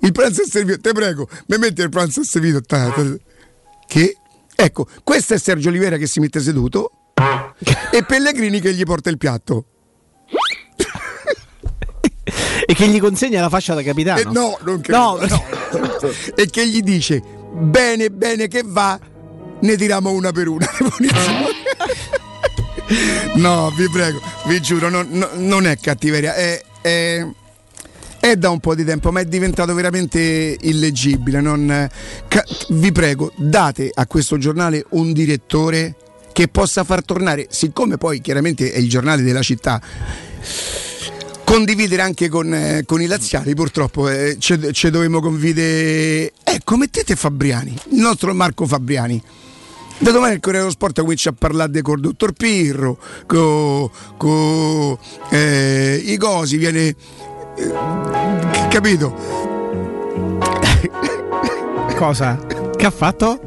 Il 0.00 0.12
pranzo 0.12 0.42
è 0.42 0.46
servito, 0.46 0.80
te 0.80 0.92
prego, 0.92 1.28
mi 1.46 1.56
metti 1.58 1.80
il 1.80 1.88
pranzo 1.88 2.20
è 2.20 2.24
servito. 2.24 2.60
ta- 2.60 2.90
ta- 2.90 3.16
Che? 3.86 4.16
Ecco, 4.54 4.86
questo 5.04 5.34
è 5.34 5.38
Sergio 5.38 5.68
Olivera 5.68 5.96
che 5.96 6.06
si 6.06 6.20
mette 6.20 6.40
seduto 6.40 6.90
e 7.92 8.02
Pellegrini 8.04 8.60
che 8.60 8.72
gli 8.74 8.82
porta 8.84 9.10
il 9.10 9.18
piatto. 9.18 9.66
E 12.66 12.74
che 12.74 12.88
gli 12.88 12.98
consegna 13.00 13.40
la 13.40 13.48
fascia 13.48 13.74
da 13.74 13.82
capitano. 13.82 14.20
E 14.20 14.24
no, 14.24 14.58
non 14.64 14.80
credo. 14.80 14.98
No, 14.98 15.18
no. 15.26 15.44
e 16.34 16.50
che 16.50 16.68
gli 16.68 16.82
dice 16.82 17.22
bene, 17.52 18.10
bene 18.10 18.48
che 18.48 18.62
va, 18.64 18.98
ne 19.60 19.76
tiriamo 19.76 20.10
una 20.10 20.32
per 20.32 20.48
una. 20.48 20.66
no, 23.36 23.70
vi 23.76 23.88
prego, 23.90 24.20
vi 24.46 24.60
giuro, 24.60 24.88
non, 24.88 25.06
no- 25.10 25.30
non 25.34 25.66
è 25.66 25.76
cattiveria, 25.78 26.34
è, 26.34 26.62
è- 26.80 27.26
è 28.18 28.36
da 28.36 28.50
un 28.50 28.60
po' 28.60 28.74
di 28.74 28.84
tempo, 28.84 29.12
ma 29.12 29.20
è 29.20 29.24
diventato 29.24 29.72
veramente 29.74 30.56
illeggibile. 30.60 31.40
non- 31.40 31.88
ca- 32.28 32.44
vi 32.70 32.92
prego, 32.92 33.32
date 33.36 33.90
a 33.94 34.06
questo 34.06 34.38
giornale 34.38 34.84
un 34.90 35.12
direttore 35.12 35.94
che 36.32 36.48
possa 36.48 36.84
far 36.84 37.04
tornare, 37.04 37.46
siccome 37.50 37.96
poi 37.96 38.20
chiaramente 38.20 38.72
è 38.72 38.78
il 38.78 38.88
giornale 38.88 39.22
della 39.22 39.42
città, 39.42 39.80
condividere 41.56 42.02
anche 42.02 42.28
con, 42.28 42.52
eh, 42.52 42.82
con 42.84 43.00
i 43.00 43.06
laziali 43.06 43.54
purtroppo 43.54 44.10
eh, 44.10 44.36
ci 44.38 44.90
dovremmo 44.90 45.20
condividere 45.20 46.32
ecco 46.44 46.76
mettete 46.76 47.16
Fabriani 47.16 47.74
il 47.92 47.98
nostro 47.98 48.34
Marco 48.34 48.66
Fabriani 48.66 49.22
da 49.98 50.10
domani 50.10 50.34
il 50.34 50.40
Corriere 50.40 50.64
dello 50.64 50.70
Sport 50.70 51.00
comincia 51.00 51.30
a 51.30 51.34
parlare 51.36 51.70
del 51.70 51.80
col 51.80 52.00
dottor 52.00 52.32
Pirro 52.32 52.98
con 53.24 53.88
co, 54.18 54.98
eh, 55.30 56.02
i 56.04 56.18
cosi 56.18 56.58
viene 56.58 56.88
eh, 56.88 57.72
capito 58.68 59.54
Cosa? 61.96 62.38
Che 62.76 62.84
ha 62.84 62.90
fatto? 62.90 63.40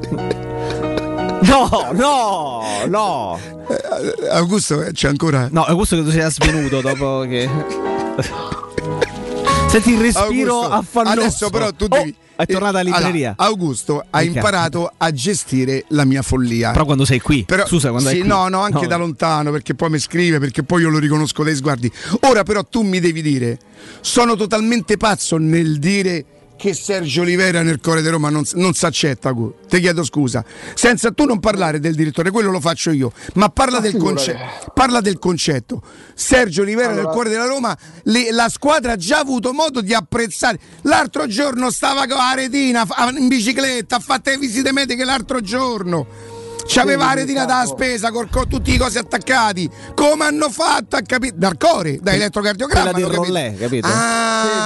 No, 1.43 1.91
no, 1.93 2.61
no. 2.87 3.39
Eh, 3.69 4.27
Augusto 4.29 4.81
eh, 4.81 4.91
c'è 4.91 5.07
ancora 5.07 5.47
No, 5.51 5.63
questo 5.75 5.97
che 5.97 6.03
tu 6.03 6.09
sia 6.09 6.31
svenuto 6.31 6.81
dopo 6.81 7.25
che. 7.29 7.88
Senti 8.21 9.91
il 9.91 9.99
respiro 9.99 10.53
Augusto, 10.61 10.69
affannoso. 10.73 11.19
adesso 11.19 11.49
però 11.51 11.71
tu 11.71 11.85
Oh, 11.85 11.87
devi 11.89 12.15
è 12.35 12.45
tornata 12.45 12.79
alla 12.79 12.89
eh, 12.89 12.91
libreria. 12.99 13.33
allora, 13.37 13.51
Augusto 13.51 14.03
ha 14.09 14.19
Ok. 14.19 14.25
imparato 14.25 14.91
a 14.97 15.11
gestire 15.11 15.83
la 15.89 16.05
mia 16.05 16.21
follia 16.23 16.71
Però 16.71 16.85
quando 16.85 17.05
sei 17.05 17.19
qui. 17.19 17.43
Però, 17.43 17.67
Scusa, 17.67 17.89
quando 17.91 18.09
sì, 18.09 18.19
qui. 18.19 18.27
no, 18.27 18.47
no, 18.47 18.61
anche 18.61 18.81
No. 18.81 18.87
da 18.87 18.95
lontano, 18.97 19.51
perché 19.51 19.75
poi 19.75 19.89
mi 19.91 19.99
scrive, 19.99 20.39
perché 20.39 20.63
poi 20.63 20.81
io 20.81 20.89
lo 20.89 20.97
riconosco 20.99 21.43
dai 21.43 21.55
sguardi. 21.55 21.91
Ora 22.21 22.41
però 22.43 22.63
tu 22.63 22.81
mi 22.81 22.99
devi 22.99 23.21
dire, 23.21 23.59
sono 24.01 24.35
totalmente 24.35 24.97
pazzo 24.97 25.37
nel 25.37 25.77
dire 25.77 26.25
che 26.59 26.73
Sergio 26.73 27.21
Olivera 27.21 27.61
nel 27.63 27.79
Cuore 27.79 28.01
di 28.01 28.09
Roma 28.09 28.29
non, 28.29 28.43
non 28.55 28.73
si 28.73 28.85
accetta. 28.85 29.33
Ti 29.67 29.79
chiedo 29.79 30.03
scusa. 30.03 30.43
Senza 30.75 31.11
tu 31.11 31.23
non 31.23 31.39
parlare 31.39 31.79
del 31.79 31.95
direttore, 31.95 32.31
quello 32.31 32.51
lo 32.51 32.59
faccio 32.59 32.91
io, 32.91 33.13
ma 33.35 33.47
parla, 33.47 33.79
del, 33.79 33.91
figurati. 33.93 34.15
conce- 34.33 34.39
parla 34.73 34.99
del 34.99 35.17
concetto. 35.19 35.81
Sergio 36.13 36.63
Olivera 36.63 36.89
nel 36.89 36.97
Allora- 36.99 37.13
Cuore 37.13 37.29
della 37.29 37.45
Roma, 37.45 37.77
le- 38.03 38.31
la 38.33 38.49
squadra 38.49 38.91
ha 38.91 38.97
già 38.97 39.19
avuto 39.19 39.53
modo 39.53 39.79
di 39.79 39.93
apprezzare. 39.93 40.59
L'altro 40.81 41.27
giorno 41.27 41.71
stava 41.71 42.05
con 42.07 42.17
la 42.17 42.33
retina 42.35 42.85
in 43.17 43.27
bicicletta, 43.29 43.95
ha 43.95 43.99
fatto 43.99 44.29
le 44.29 44.37
visite 44.37 44.73
mediche 44.73 45.05
l'altro 45.05 45.39
giorno. 45.39 46.37
C'aveva 46.71 47.05
la 47.05 47.11
Sì, 47.11 47.17
retina 47.19 47.45
da 47.45 47.61
capo. 47.61 47.69
spesa 47.69 48.11
col- 48.11 48.29
con 48.29 48.47
tutti 48.47 48.71
i 48.71 48.77
cosi 48.77 48.99
attaccati. 48.99 49.67
Come 49.95 50.25
hanno 50.25 50.49
fatto 50.51 50.97
a 50.97 51.01
capire? 51.01 51.33
Dal 51.35 51.57
core, 51.57 51.97
da 51.99 52.11
elettrocardiogramma. 52.11 52.91
Quella 52.91 53.07
del 53.07 53.15
capito. 53.15 53.33
rollè, 53.33 53.55
capito? 53.57 53.87
Ah, 53.87 54.58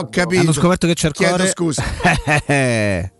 ho 0.00 0.08
capito. 0.10 0.40
Hanno 0.40 0.52
scoperto 0.52 0.86
che 0.86 0.94
c'è 0.94 1.06
il 1.08 1.12
Chiedo 1.14 1.34
cuore. 1.36 1.50
scusa. 1.50 1.84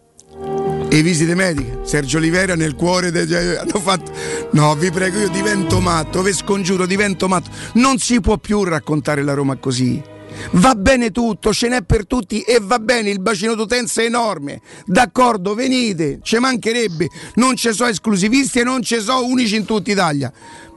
E 0.93 1.03
visite 1.03 1.37
mediche. 1.37 1.81
Sergio 1.85 2.19
Olivera 2.19 2.57
nel 2.57 2.75
cuore. 2.75 3.13
de- 3.13 3.59
hanno 3.59 3.79
fatto. 3.81 4.11
No, 4.53 4.75
vi 4.75 4.91
prego, 4.91 5.21
io 5.21 5.29
divento 5.29 5.79
matto. 5.81 6.21
Vi 6.23 6.33
scongiuro, 6.33 6.85
divento 6.85 7.29
matto. 7.29 7.49
Non 7.75 7.99
si 7.99 8.21
può 8.21 8.39
più 8.39 8.65
raccontare 8.65 9.23
la 9.23 9.35
Roma 9.35 9.55
così. 9.57 10.03
Va 10.53 10.75
bene 10.75 11.11
tutto, 11.11 11.53
ce 11.53 11.69
n'è 11.69 11.83
per 11.83 12.07
tutti 12.07 12.41
e 12.41 12.59
va 12.63 12.79
bene, 12.79 13.11
il 13.11 13.21
bacino 13.21 13.55
d'utenza 13.55 14.01
è 14.01 14.07
enorme. 14.07 14.61
D'accordo, 14.87 15.55
venite, 15.55 16.21
ci 16.23 16.39
mancherebbe. 16.39 17.09
Non 17.35 17.57
ci 17.57 17.73
so 17.73 17.85
esclusivisti 17.87 18.61
e 18.61 18.65
non 18.65 18.83
ci 18.83 18.99
so 19.01 19.25
unici 19.27 19.57
in 19.57 19.65
tutta 19.65 19.91
Italia. 19.91 20.33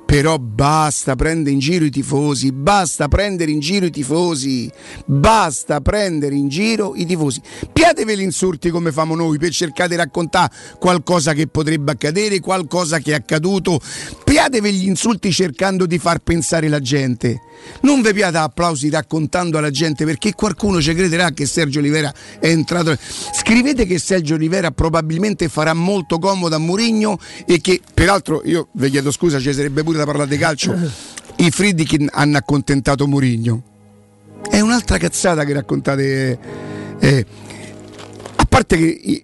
Però 0.05 0.37
basta 0.37 1.15
prendere 1.15 1.51
in 1.51 1.59
giro 1.59 1.85
i 1.85 1.89
tifosi, 1.89 2.51
basta 2.51 3.07
prendere 3.07 3.51
in 3.51 3.59
giro 3.59 3.87
i 3.87 3.89
tifosi, 3.89 4.71
basta 5.05 5.81
prendere 5.81 6.35
in 6.35 6.49
giro 6.49 6.93
i 6.95 7.05
tifosi. 7.05 7.41
Piatevi 7.71 8.17
gli 8.17 8.21
insulti 8.21 8.69
come 8.69 8.91
famo 8.91 9.15
noi 9.15 9.39
per 9.39 9.51
cercare 9.51 9.89
di 9.89 9.95
raccontare 9.95 10.53
qualcosa 10.77 11.33
che 11.33 11.47
potrebbe 11.47 11.93
accadere, 11.93 12.39
qualcosa 12.39 12.99
che 12.99 13.11
è 13.11 13.15
accaduto. 13.15 13.79
Piatevi 14.23 14.71
gli 14.71 14.87
insulti 14.87 15.31
cercando 15.31 15.85
di 15.85 15.97
far 15.97 16.19
pensare 16.19 16.67
la 16.67 16.79
gente. 16.79 17.41
Non 17.81 18.01
vi 18.01 18.13
piate 18.13 18.37
applausi 18.37 18.89
raccontando 18.89 19.57
alla 19.57 19.71
gente 19.71 20.05
perché 20.05 20.33
qualcuno 20.33 20.81
ci 20.81 20.93
crederà 20.93 21.31
che 21.31 21.45
Sergio 21.45 21.79
Olivera 21.79 22.13
è 22.39 22.47
entrato. 22.47 22.95
Scrivete 23.33 23.85
che 23.85 23.99
Sergio 23.99 24.35
Olivera 24.35 24.71
probabilmente 24.71 25.49
farà 25.49 25.73
molto 25.73 26.19
comodo 26.19 26.55
a 26.55 26.59
Mourinho 26.59 27.17
e 27.45 27.61
che, 27.61 27.81
peraltro, 27.93 28.41
io 28.45 28.67
vi 28.73 28.89
chiedo 28.89 29.11
scusa, 29.11 29.39
ci 29.39 29.53
sarebbe 29.53 29.83
pure 29.83 29.92
da 29.97 30.05
parlare 30.05 30.29
di 30.29 30.37
calcio. 30.37 30.75
I 31.37 31.49
Friedkin 31.51 32.09
hanno 32.11 32.37
accontentato 32.37 33.07
Mourinho. 33.07 33.63
È 34.49 34.59
un'altra 34.59 34.97
cazzata 34.97 35.43
che 35.45 35.53
raccontate. 35.53 36.39
eh, 36.99 37.25
a 38.35 38.45
parte 38.45 38.77
che 38.77 39.23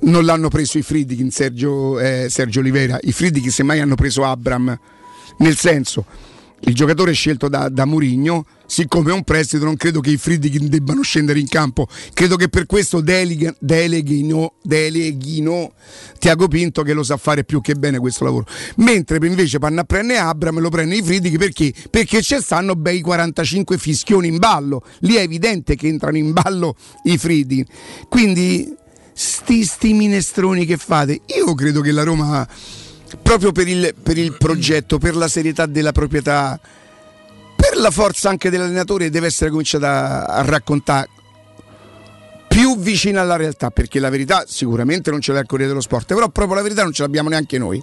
non 0.00 0.24
l'hanno 0.24 0.48
preso 0.48 0.78
i 0.78 0.82
Friedkin, 0.82 1.30
Sergio, 1.30 1.98
eh, 1.98 2.28
Sergio 2.30 2.60
Olivera, 2.60 2.98
i 3.02 3.12
Friedkin 3.12 3.50
semmai 3.50 3.80
hanno 3.80 3.94
preso 3.94 4.24
Abram, 4.24 4.78
nel 5.38 5.56
senso 5.56 6.04
il 6.60 6.74
giocatore 6.74 7.12
scelto 7.12 7.48
da, 7.48 7.68
da 7.68 7.84
Murigno, 7.84 8.46
siccome 8.68 9.10
è 9.10 9.14
un 9.14 9.24
prestito 9.24 9.64
non 9.64 9.76
credo 9.76 10.00
che 10.00 10.10
i 10.10 10.18
Friedkin 10.18 10.68
debbano 10.68 11.00
scendere 11.02 11.40
in 11.40 11.48
campo, 11.48 11.88
credo 12.12 12.36
che 12.36 12.48
per 12.48 12.66
questo 12.66 13.00
deleghino, 13.00 14.52
deleghino 14.62 15.72
Tiago 16.18 16.48
Pinto 16.48 16.82
che 16.82 16.92
lo 16.92 17.02
sa 17.02 17.16
fare 17.16 17.44
più 17.44 17.62
che 17.62 17.74
bene 17.74 17.98
questo 17.98 18.24
lavoro, 18.24 18.46
mentre 18.76 19.18
invece 19.26 19.58
vanno 19.58 19.80
a 19.80 19.84
prendere 19.84 20.18
Abram 20.20 20.58
e 20.58 20.60
lo 20.60 20.68
prende 20.68 20.96
i 20.96 21.02
Friedkin 21.02 21.38
perché? 21.38 21.72
Perché 21.90 22.20
ci 22.20 22.36
stanno 22.40 22.76
bei 22.76 23.00
45 23.00 23.78
fischioni 23.78 24.28
in 24.28 24.36
ballo, 24.36 24.82
lì 25.00 25.14
è 25.14 25.20
evidente 25.20 25.74
che 25.74 25.88
entrano 25.88 26.18
in 26.18 26.32
ballo 26.32 26.76
i 27.04 27.16
Friedkin, 27.16 27.64
quindi 28.08 28.76
sti, 29.14 29.64
sti 29.64 29.92
minestroni 29.94 30.66
che 30.66 30.76
fate, 30.76 31.22
io 31.38 31.54
credo 31.54 31.80
che 31.80 31.90
la 31.90 32.02
Roma 32.02 32.46
proprio 33.22 33.52
per 33.52 33.66
il, 33.66 33.94
per 34.00 34.18
il 34.18 34.36
progetto, 34.36 34.98
per 34.98 35.16
la 35.16 35.28
serietà 35.28 35.64
della 35.64 35.92
proprietà, 35.92 36.60
per 37.68 37.78
la 37.78 37.90
forza 37.90 38.30
anche 38.30 38.48
dell'allenatore, 38.48 39.10
deve 39.10 39.26
essere 39.26 39.50
cominciata 39.50 40.26
a, 40.26 40.42
raccontare 40.42 41.08
più 42.48 42.78
vicina 42.78 43.20
alla 43.20 43.36
realtà, 43.36 43.70
perché 43.70 44.00
la 44.00 44.08
verità 44.08 44.44
sicuramente 44.46 45.10
non 45.10 45.20
ce 45.20 45.32
l'ha 45.32 45.40
il 45.40 45.46
Corriere 45.46 45.70
dello 45.70 45.82
Sport, 45.82 46.14
però 46.14 46.28
proprio 46.30 46.56
la 46.56 46.62
verità 46.62 46.82
non 46.82 46.92
ce 46.92 47.02
l'abbiamo 47.02 47.28
neanche 47.28 47.58
noi. 47.58 47.82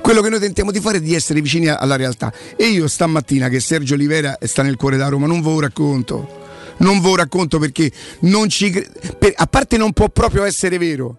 Quello 0.00 0.22
che 0.22 0.30
noi 0.30 0.40
tentiamo 0.40 0.70
di 0.70 0.80
fare 0.80 0.98
è 0.98 1.00
di 1.00 1.14
essere 1.14 1.40
vicini 1.40 1.68
alla 1.68 1.96
realtà. 1.96 2.32
E 2.56 2.66
io 2.66 2.88
stamattina 2.88 3.48
che 3.48 3.60
Sergio 3.60 3.94
Olivera 3.94 4.38
sta 4.42 4.62
nel 4.62 4.76
cuore 4.76 4.96
da 4.96 5.08
Roma, 5.08 5.26
non 5.26 5.42
ve 5.42 5.50
lo 5.50 5.60
racconto. 5.60 6.46
Non 6.78 7.00
ve 7.00 7.08
lo 7.08 7.16
racconto 7.16 7.58
perché 7.58 7.90
non 8.20 8.48
ci 8.48 8.70
per, 9.18 9.32
a 9.36 9.46
parte 9.46 9.76
non 9.76 9.92
può 9.92 10.08
proprio 10.08 10.44
essere 10.44 10.78
vero. 10.78 11.18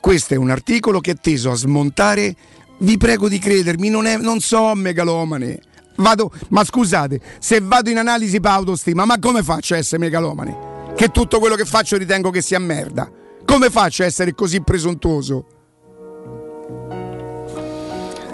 Questo 0.00 0.34
è 0.34 0.36
un 0.36 0.50
articolo 0.50 1.00
che 1.00 1.12
è 1.12 1.16
teso 1.20 1.50
a 1.50 1.54
smontare, 1.54 2.34
vi 2.78 2.96
prego 2.96 3.28
di 3.28 3.38
credermi, 3.38 3.88
non, 3.88 4.06
è, 4.06 4.16
non 4.16 4.40
so 4.40 4.74
megalomane. 4.74 5.60
Vado, 5.96 6.32
ma 6.48 6.64
scusate, 6.64 7.20
se 7.38 7.60
vado 7.60 7.90
in 7.90 7.98
analisi 7.98 8.40
per 8.40 8.50
autostima, 8.50 9.04
ma 9.04 9.18
come 9.18 9.42
faccio 9.42 9.74
a 9.74 9.76
essere 9.76 9.98
megalomane? 10.02 10.92
Che 10.96 11.08
tutto 11.08 11.38
quello 11.38 11.54
che 11.54 11.64
faccio 11.64 11.96
ritengo 11.96 12.30
che 12.30 12.40
sia 12.40 12.58
merda. 12.58 13.10
Come 13.44 13.70
faccio 13.70 14.02
a 14.02 14.06
essere 14.06 14.34
così 14.34 14.60
presuntuoso? 14.62 15.46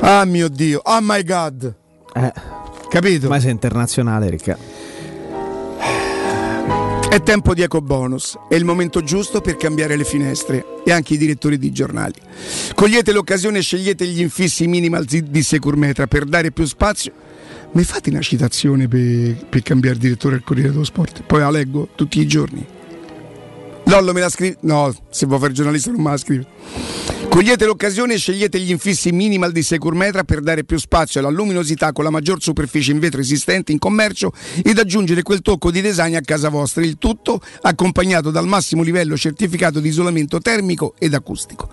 Ah 0.01 0.25
mio 0.25 0.49
Dio, 0.49 0.81
oh 0.83 0.99
my 1.01 1.23
god. 1.23 1.75
Eh, 2.15 2.33
Capito? 2.89 3.29
ma 3.29 3.39
sei 3.39 3.51
internazionale, 3.51 4.31
Ricca. 4.31 4.57
È 7.11 7.21
tempo 7.23 7.55
di 7.55 7.63
eco 7.63 7.81
bonus, 7.81 8.39
è 8.49 8.55
il 8.55 8.65
momento 8.65 9.03
giusto 9.03 9.41
per 9.41 9.57
cambiare 9.57 9.97
le 9.97 10.05
finestre 10.05 10.65
e 10.85 10.93
anche 10.93 11.15
i 11.15 11.19
direttori 11.19 11.59
di 11.59 11.73
giornali. 11.73 12.15
Cogliete 12.75 13.13
l'occasione 13.13 13.59
e 13.59 13.63
scegliete 13.63 14.07
gli 14.07 14.21
infissi 14.21 14.69
minimal 14.69 15.05
di 15.05 15.43
Securmetra 15.43 16.07
per 16.07 16.25
dare 16.25 16.53
più 16.53 16.65
spazio. 16.67 17.13
Mi 17.73 17.85
fate 17.85 18.11
una 18.11 18.21
citazione 18.21 18.89
per, 18.89 19.47
per 19.49 19.63
cambiare 19.63 19.97
direttore 19.97 20.35
al 20.35 20.43
Corriere 20.43 20.71
dello 20.71 20.83
Sport? 20.83 21.23
Poi 21.23 21.39
la 21.39 21.51
leggo 21.51 21.89
tutti 21.95 22.19
i 22.21 22.27
giorni. 22.27 22.67
Lollo 23.85 24.13
me 24.13 24.21
la 24.21 24.29
scrive. 24.29 24.57
No, 24.63 24.95
se 25.11 25.27
vuoi 25.27 25.39
fare 25.41 25.53
giornalista 25.53 25.91
non 25.91 26.03
me 26.03 26.11
la 26.11 26.17
scrive. 26.17 26.47
Cogliete 27.29 27.65
l'occasione 27.65 28.15
e 28.15 28.19
scegliete 28.19 28.59
gli 28.59 28.71
infissi 28.71 29.13
minimal 29.13 29.53
di 29.53 29.63
Securmetra 29.63 30.25
per 30.25 30.41
dare 30.41 30.65
più 30.65 30.79
spazio 30.79 31.21
alla 31.21 31.29
luminosità 31.29 31.93
con 31.93 32.03
la 32.03 32.11
maggior 32.11 32.43
superficie 32.43 32.91
in 32.91 32.99
vetro 32.99 33.21
esistente 33.21 33.71
in 33.71 33.79
commercio 33.79 34.33
ed 34.65 34.79
aggiungere 34.79 35.23
quel 35.23 35.41
tocco 35.41 35.71
di 35.71 35.81
design 35.81 36.17
a 36.17 36.21
casa 36.23 36.49
vostra. 36.49 36.83
Il 36.83 36.99
tutto 36.99 37.41
accompagnato 37.63 38.31
dal 38.31 38.49
massimo 38.49 38.83
livello 38.83 39.17
certificato 39.17 39.79
di 39.79 39.89
isolamento 39.89 40.41
termico 40.41 40.95
ed 40.99 41.15
acustico. 41.15 41.69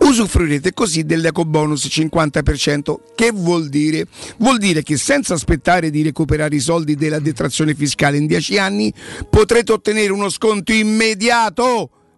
Usufruirete 0.00 0.72
così 0.74 1.04
dell'eco 1.04 1.44
bonus 1.44 1.86
50%. 1.86 2.94
Che 3.16 3.32
vuol 3.32 3.68
dire? 3.68 4.06
Vuol 4.38 4.58
dire 4.58 4.84
che 4.84 4.96
senza 4.96 5.34
aspettare 5.34 5.90
di 5.90 6.02
recuperare 6.02 6.54
i 6.54 6.60
soldi 6.60 6.94
della 6.94 7.18
detrazione 7.18 7.74
fiscale 7.74 8.16
in 8.16 8.26
10 8.26 8.58
anni 8.58 8.94
potrete 9.28 9.72
ottenere 9.72 10.12
uno 10.12 10.28
sconto 10.28 10.72
immediato 10.72 11.49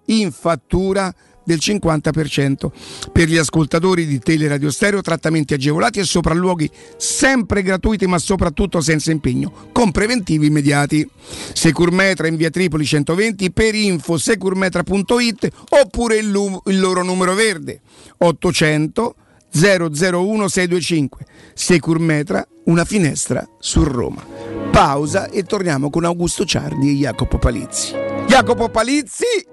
in 0.06 0.32
fattura 0.32 1.14
del 1.44 1.58
50% 1.60 2.70
per 3.10 3.28
gli 3.28 3.36
ascoltatori 3.36 4.06
di 4.06 4.18
Teleradio 4.18 4.70
Stereo, 4.70 5.00
trattamenti 5.00 5.54
agevolati 5.54 5.98
e 5.98 6.04
sopralluoghi 6.04 6.70
sempre 6.96 7.62
gratuiti 7.62 8.06
ma 8.06 8.18
soprattutto 8.18 8.80
senza 8.80 9.10
impegno, 9.10 9.52
con 9.72 9.90
preventivi 9.90 10.46
immediati. 10.46 11.08
Securmetra 11.52 12.26
in 12.26 12.36
via 12.36 12.50
Tripoli 12.50 12.84
120 12.84 13.50
per 13.52 13.74
info 13.74 14.18
securmetra.it 14.18 15.50
oppure 15.70 16.16
il, 16.16 16.30
lu- 16.30 16.62
il 16.66 16.78
loro 16.78 17.02
numero 17.02 17.34
verde 17.34 17.80
800 18.18 19.16
001 19.54 20.48
625 20.48 21.26
Securmetra, 21.52 22.46
una 22.64 22.84
finestra 22.84 23.46
su 23.58 23.84
Roma. 23.84 24.24
Pausa 24.70 25.28
e 25.28 25.42
torniamo 25.42 25.90
con 25.90 26.04
Augusto 26.04 26.46
Ciardi 26.46 26.90
e 26.90 26.94
Jacopo 26.94 27.38
Palizzi. 27.38 28.11
Jacopo 28.32 28.70
Palizzi 28.70 29.46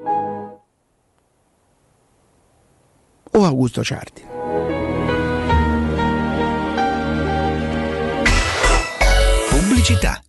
o 3.31 3.43
Augusto 3.43 3.83
Ciardi? 3.83 4.23
Pubblicità. 9.49 10.28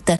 какие-то 0.01 0.19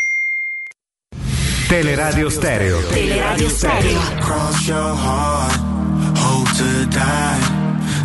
Teleradio 1.71 2.29
Stereo. 2.29 2.81
Teleradio 2.89 3.49
Stereo. 3.49 4.01
Cross 4.19 4.67
your 4.67 4.93
heart, 4.93 5.55
hope 6.17 6.51
to 6.57 6.85
die. 6.87 7.39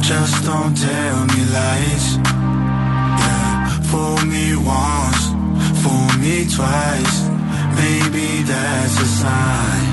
Just 0.01 0.45
don't 0.45 0.73
tell 0.79 1.27
me 1.27 1.43
lies. 1.51 2.17
Yeah, 3.19 3.67
fool 3.91 4.25
me 4.25 4.55
once, 4.55 5.35
fool 5.83 6.09
me 6.23 6.47
twice. 6.47 7.27
Maybe 7.75 8.45
that's 8.47 9.01
a 9.01 9.09
sign. 9.19 9.87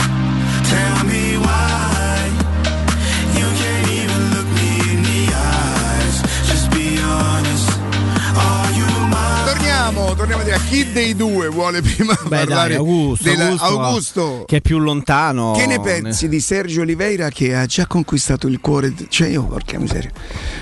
Tell 0.70 1.06
me 1.10 1.38
why 1.42 2.30
you 3.34 3.48
can't 3.60 3.88
even 3.90 4.22
look 4.36 4.50
me 4.54 4.70
in 4.94 5.00
the 5.02 5.34
eyes. 5.34 6.22
Just 6.46 6.70
be 6.70 7.02
honest. 7.02 7.70
Are 8.38 8.38
you 8.38 8.48
mine? 8.52 8.63
Torniamo, 9.84 10.16
torniamo 10.16 10.42
a 10.42 10.46
dire 10.46 10.56
a 10.56 10.60
chi 10.62 10.90
dei 10.94 11.14
due 11.14 11.50
vuole 11.50 11.82
prima 11.82 12.14
Beh, 12.14 12.30
parlare 12.30 12.70
dai, 12.70 12.76
Augusto, 12.78 13.24
della- 13.26 13.44
Augusto, 13.50 13.66
Augusto. 13.66 14.44
che 14.46 14.56
è 14.58 14.62
più 14.62 14.80
lontano. 14.80 15.52
Che 15.58 15.66
ne 15.66 15.82
pensi 15.82 16.30
di 16.30 16.40
Sergio 16.40 16.82
Oliveira 16.84 17.28
che 17.28 17.54
ha 17.54 17.66
già 17.66 17.86
conquistato 17.86 18.48
il 18.48 18.62
cuore? 18.62 18.94
Cioè, 19.10 19.28
io, 19.28 19.44
porca 19.44 19.78
miseria. 19.78 20.10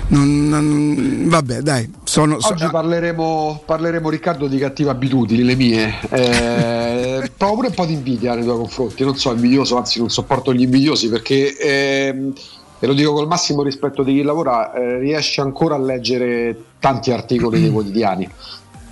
Non, 0.08 0.48
non- 0.50 1.26
vabbè, 1.28 1.60
dai, 1.62 1.88
sono. 2.04 2.40
so- 2.40 2.48
Oggi 2.54 2.68
parleremo, 2.68 3.62
parleremo, 3.64 4.10
Riccardo 4.10 4.48
di 4.48 4.58
cattive 4.58 4.90
abitudini, 4.90 5.44
le 5.44 5.56
mie. 5.56 5.94
Eh, 6.10 7.32
provo 7.38 7.54
pure 7.54 7.68
un 7.68 7.74
po' 7.76 7.86
di 7.86 7.94
invidia 7.94 8.34
nei 8.34 8.44
tuoi 8.44 8.58
confronti. 8.58 9.04
Non 9.04 9.16
so, 9.18 9.32
invidioso, 9.34 9.78
anzi, 9.78 10.00
non 10.00 10.10
sopporto 10.10 10.52
gli 10.52 10.62
invidiosi 10.62 11.10
perché, 11.10 11.56
ehm, 11.58 12.34
e 12.80 12.88
lo 12.88 12.94
dico 12.94 13.14
col 13.14 13.28
massimo 13.28 13.62
rispetto 13.62 14.02
di 14.02 14.14
chi 14.16 14.22
lavora, 14.24 14.74
eh, 14.74 14.98
riesce 14.98 15.42
ancora 15.42 15.76
a 15.76 15.80
leggere 15.80 16.56
tanti 16.80 17.12
articoli 17.12 17.62
dei 17.62 17.70
quotidiani. 17.70 18.28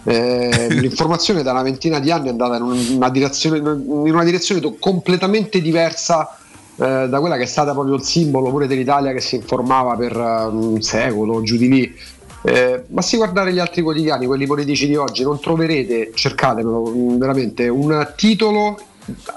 Eh, 0.03 0.67
l'informazione 0.79 1.43
da 1.43 1.51
una 1.51 1.63
ventina 1.63 1.99
di 1.99 2.11
anni 2.11 2.27
è 2.27 2.31
andata 2.31 2.55
in 2.57 2.63
una 2.63 3.09
direzione, 3.09 3.57
in 3.57 4.13
una 4.13 4.23
direzione 4.23 4.61
completamente 4.79 5.61
diversa 5.61 6.35
eh, 6.81 7.07
da 7.09 7.19
quella 7.19 7.35
che 7.35 7.43
è 7.43 7.45
stata 7.45 7.73
proprio 7.73 7.95
il 7.95 8.03
simbolo 8.03 8.49
pure 8.49 8.65
dell'Italia 8.65 9.11
che 9.11 9.19
si 9.19 9.35
informava 9.35 9.95
per 9.95 10.15
eh, 10.15 10.45
un 10.45 10.81
secolo, 10.81 11.41
giù 11.41 11.57
di 11.57 11.67
lì. 11.67 11.95
Eh, 12.41 12.85
basti 12.87 13.17
guardare 13.17 13.51
gli 13.51 13.59
altri 13.59 13.81
quotidiani, 13.81 14.25
quelli 14.25 14.47
politici 14.47 14.87
di 14.87 14.95
oggi, 14.95 15.23
non 15.23 15.41
troverete, 15.41 16.11
cercatemelo 16.13 16.85
mh, 16.85 17.17
veramente, 17.17 17.67
un 17.67 18.13
titolo 18.15 18.79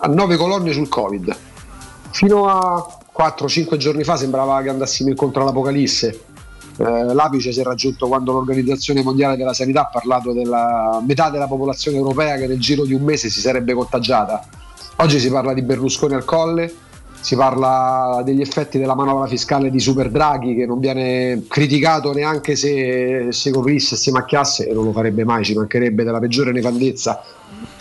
a 0.01 0.07
nove 0.07 0.37
colonne 0.37 0.73
sul 0.73 0.89
Covid. 0.89 1.37
Fino 2.13 2.49
a 2.49 2.99
4-5 3.19 3.77
giorni 3.77 4.05
fa 4.05 4.17
sembrava 4.17 4.63
che 4.63 4.69
andassimo 4.69 5.09
incontro 5.09 5.43
all'Apocalisse. 5.43 6.21
Eh, 6.77 7.15
l'apice 7.15 7.53
si 7.53 7.61
è 7.61 7.63
raggiunto 7.63 8.09
quando 8.09 8.33
l'Organizzazione 8.33 9.03
Mondiale 9.03 9.37
della 9.37 9.53
Sanità 9.53 9.83
ha 9.83 9.91
parlato 9.93 10.33
della 10.33 11.03
metà 11.07 11.31
della 11.31 11.47
popolazione 11.47 11.99
europea 11.99 12.37
che 12.37 12.47
nel 12.47 12.59
giro 12.59 12.85
di 12.85 12.95
un 12.95 13.03
mese 13.03 13.29
si 13.29 13.41
sarebbe 13.41 13.75
contagiata. 13.75 14.45
Oggi 14.97 15.19
si 15.19 15.31
parla 15.31 15.53
di 15.53 15.63
Berlusconi 15.63 16.15
al 16.15 16.25
colle, 16.25 16.73
si 17.21 17.37
parla 17.37 18.23
degli 18.25 18.41
effetti 18.41 18.79
della 18.79 18.95
manovra 18.95 19.27
fiscale 19.27 19.71
di 19.71 19.79
Super 19.79 20.11
Draghi 20.11 20.55
che 20.55 20.67
non 20.67 20.81
viene 20.81 21.45
criticato 21.47 22.13
neanche 22.13 22.57
se 22.57 23.29
si 23.31 23.51
coprisse 23.51 23.95
e 23.95 23.99
si 23.99 24.11
macchiasse 24.11 24.69
e 24.69 24.73
non 24.73 24.85
lo 24.85 24.93
farebbe 24.93 25.25
mai, 25.25 25.45
ci 25.45 25.55
mancherebbe 25.55 26.05
della 26.05 26.19
peggiore 26.19 26.53
nefandezza. 26.53 27.23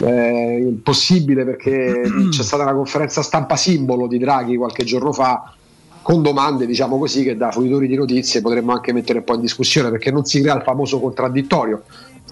Eh, 0.04 0.63
impossibile 0.67 1.43
perché 1.43 2.01
c'è 2.30 2.43
stata 2.43 2.63
una 2.63 2.73
conferenza 2.73 3.23
stampa 3.23 3.56
simbolo 3.56 4.08
di 4.08 4.19
Draghi 4.19 4.58
qualche 4.58 4.84
giorno 4.84 5.12
fa 5.12 5.54
con 6.01 6.21
domande 6.21 6.65
diciamo 6.65 6.97
così 6.97 7.23
che 7.23 7.37
da 7.37 7.51
fruitori 7.51 7.87
di 7.87 7.95
notizie 7.95 8.41
potremmo 8.41 8.71
anche 8.73 8.91
mettere 8.91 9.19
un 9.19 9.23
po' 9.23 9.35
in 9.35 9.41
discussione 9.41 9.91
perché 9.91 10.09
non 10.11 10.25
si 10.25 10.41
crea 10.41 10.55
il 10.55 10.63
famoso 10.63 10.99
contraddittorio 10.99 11.83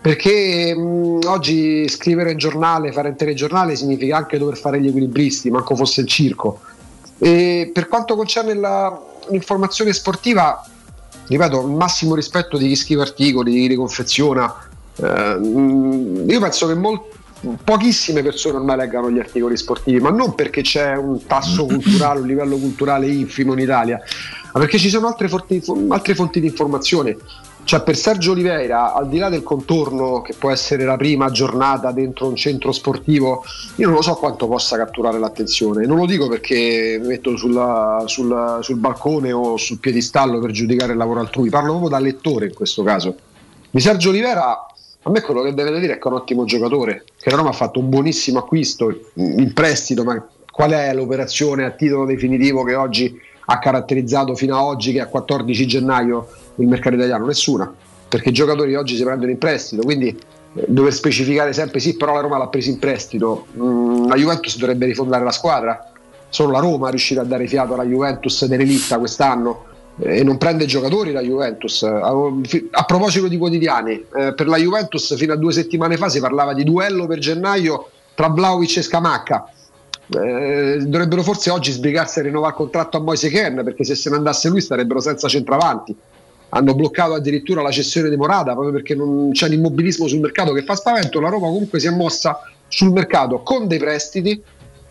perché 0.01 0.73
mh, 0.75 1.19
oggi 1.25 1.88
scrivere 1.89 2.32
in 2.32 2.38
giornale, 2.38 2.91
fare 2.93 3.10
in 3.10 3.15
telegiornale 3.15 3.75
significa 3.75 4.15
anche 4.15 4.38
dover 4.38 4.58
fare 4.58 4.79
gli 4.79 4.88
equilibristi, 4.88 5.49
manco 5.51 5.75
fosse 5.75 5.99
il 6.01 6.08
circo. 6.08 6.62
E 7.17 7.69
per 7.73 7.89
quanto 7.89 8.15
concerne 8.15 8.53
la- 8.53 8.97
l'informazione 9.29 9.91
sportiva, 9.91 10.65
ripeto, 11.27 11.62
il 11.62 11.73
massimo 11.73 12.15
rispetto 12.15 12.58
di 12.58 12.69
chi 12.69 12.75
scrive 12.77 13.01
articoli, 13.01 13.51
di 13.51 13.60
chi 13.60 13.67
li 13.67 13.75
confeziona. 13.75 14.55
Eh, 14.95 15.38
io 16.27 16.39
penso 16.39 16.67
che 16.67 16.75
mol- 16.75 17.01
pochissime 17.63 18.21
persone 18.21 18.58
ormai 18.58 18.78
leggano 18.78 19.10
gli 19.10 19.19
articoli 19.19 19.58
sportivi, 19.58 19.99
ma 19.99 20.10
non 20.10 20.36
perché 20.36 20.62
c'è 20.62 20.95
un 20.95 21.25
tasso 21.25 21.65
culturale, 21.65 22.19
un 22.19 22.28
livello 22.28 22.58
culturale 22.58 23.08
infimo 23.08 23.54
in 23.54 23.60
Italia, 23.60 24.02
ma 24.54 24.60
perché 24.60 24.78
ci 24.78 24.89
sono 24.89 25.08
altre 25.08 25.28
fonti, 25.28 25.63
altre 25.89 26.15
fonti 26.15 26.39
di 26.39 26.47
informazione. 26.47 27.17
Cioè, 27.69 27.84
per 27.84 27.95
Sergio 27.95 28.32
Oliveira, 28.32 28.95
al 28.95 29.08
di 29.08 29.19
là 29.19 29.30
del 29.30 29.43
contorno 29.43 30.23
che 30.23 30.34
può 30.34 30.49
essere 30.49 30.86
la 30.86 30.97
prima 30.97 31.30
giornata 31.30 31.91
dentro 31.91 32.28
un 32.28 32.36
centro 32.36 32.71
sportivo, 32.71 33.43
io 33.75 33.86
non 33.86 33.97
lo 33.97 34.02
so 34.02 34.15
quanto 34.15 34.47
possa 34.47 34.75
catturare 34.75 35.19
l'attenzione. 35.19 35.86
Non 35.86 35.97
lo 35.97 36.08
dico 36.08 36.28
perché 36.28 36.97
mi 36.99 37.08
metto 37.10 37.38
sulla- 37.38 38.06
sul, 38.08 38.58
sul 38.62 38.78
balcone 38.78 39.32
o 39.32 39.56
sul 39.58 39.78
piedistallo 39.78 40.39
per 40.39 40.49
giudicare 40.49 40.93
il 40.93 40.97
lavoro 40.97 41.19
altrui, 41.19 41.49
parlo 41.49 41.69
proprio 41.69 41.89
da 41.89 41.99
lettore 41.99 42.47
in 42.47 42.56
questo 42.56 42.82
caso. 42.82 43.15
Di 43.69 43.80
Sergio 43.80 44.10
Oliveira, 44.10 44.65
a 45.03 45.09
me 45.09 45.21
quello 45.21 45.41
che 45.41 45.53
deve 45.53 45.79
dire 45.79 45.93
è 45.93 45.97
che 45.97 46.03
è 46.03 46.12
un 46.12 46.17
ottimo 46.17 46.43
giocatore, 46.43 47.05
che 47.17 47.29
la 47.29 47.38
Roma 47.38 47.49
ha 47.49 47.53
fatto 47.53 47.79
un 47.79 47.89
buonissimo 47.89 48.39
acquisto 48.39 49.12
in 49.15 49.53
prestito, 49.53 50.03
ma 50.03 50.27
qual 50.51 50.71
è 50.71 50.93
l'operazione 50.93 51.63
a 51.63 51.71
titolo 51.71 52.05
definitivo 52.05 52.63
che 52.63 52.75
oggi 52.75 53.17
ha 53.45 53.59
caratterizzato 53.59 54.35
fino 54.35 54.57
a 54.57 54.63
oggi, 54.63 54.91
che 54.91 54.99
è 54.99 55.01
a 55.01 55.07
14 55.07 55.65
gennaio, 55.65 56.27
il 56.55 56.67
mercato 56.67 56.95
italiano? 56.95 57.25
Nessuna, 57.25 57.73
perché 58.09 58.29
i 58.29 58.33
giocatori 58.33 58.75
oggi 58.75 58.97
si 58.97 59.03
prendono 59.03 59.31
in 59.31 59.38
prestito, 59.38 59.83
quindi 59.83 60.07
eh, 60.09 60.65
dover 60.67 60.93
specificare 60.93 61.53
sempre 61.53 61.79
sì, 61.79 61.95
però 61.95 62.13
la 62.13 62.21
Roma 62.21 62.38
l'ha 62.38 62.47
preso 62.47 62.69
in 62.69 62.77
prestito, 62.77 63.45
Mm, 63.57 64.07
la 64.07 64.15
Juventus 64.15 64.57
dovrebbe 64.57 64.85
rifondare 64.85 65.23
la 65.23 65.31
squadra, 65.31 65.91
solo 66.27 66.51
la 66.51 66.59
Roma 66.59 66.88
è 66.88 66.89
riuscita 66.89 67.21
a 67.21 67.23
dare 67.25 67.47
fiato 67.47 67.73
alla 67.73 67.85
Juventus 67.85 68.45
dell'Elita 68.45 68.99
quest'anno 68.99 69.68
e 69.99 70.23
non 70.23 70.38
prende 70.38 70.65
giocatori 70.65 71.12
la 71.12 71.21
Juventus. 71.21 71.83
A, 71.83 72.85
proposito 72.85 73.27
di 73.27 73.38
quotidiani, 73.38 74.05
eh, 74.15 74.33
per 74.33 74.47
la 74.47 74.57
Juventus 74.57 75.15
fino 75.15 75.33
a 75.33 75.35
due 75.35 75.51
settimane 75.51 75.97
fa 75.97 76.07
si 76.09 76.19
parlava 76.19 76.53
di 76.53 76.63
duello 76.63 77.05
per 77.05 77.19
gennaio 77.19 77.89
tra 78.15 78.29
Vlaovic 78.29 78.77
e 78.77 78.81
Scamacca. 78.81 79.51
Eh, 80.12 80.79
dovrebbero 80.81 81.21
forse 81.21 81.51
oggi 81.51 81.71
sbrigarsi 81.71 82.19
a 82.19 82.23
rinnovare 82.23 82.53
il 82.53 82.57
contratto 82.57 82.97
a 82.97 83.01
Moise 83.01 83.29
Ken 83.29 83.62
perché 83.63 83.83
se 83.83 83.93
se 83.93 84.09
ne 84.09 84.15
andasse 84.15 84.49
lui 84.49 84.62
starebbero 84.62 85.01
senza 85.01 85.27
centravanti. 85.27 85.95
Hanno 86.51 86.73
bloccato 86.73 87.13
addirittura 87.13 87.62
la 87.62 87.69
cessione 87.69 88.09
di 88.09 88.15
Morata 88.15 88.53
proprio 88.53 88.71
perché 88.71 88.95
non 88.95 89.31
c'è 89.33 89.47
l'immobilismo 89.47 90.07
sul 90.07 90.19
mercato 90.19 90.53
che 90.53 90.63
fa 90.63 90.75
spavento. 90.75 91.19
La 91.19 91.29
Roma 91.29 91.47
comunque 91.47 91.79
si 91.79 91.88
è 91.88 91.91
mossa 91.91 92.39
sul 92.67 92.91
mercato 92.91 93.41
con 93.41 93.67
dei 93.67 93.77
prestiti, 93.77 94.41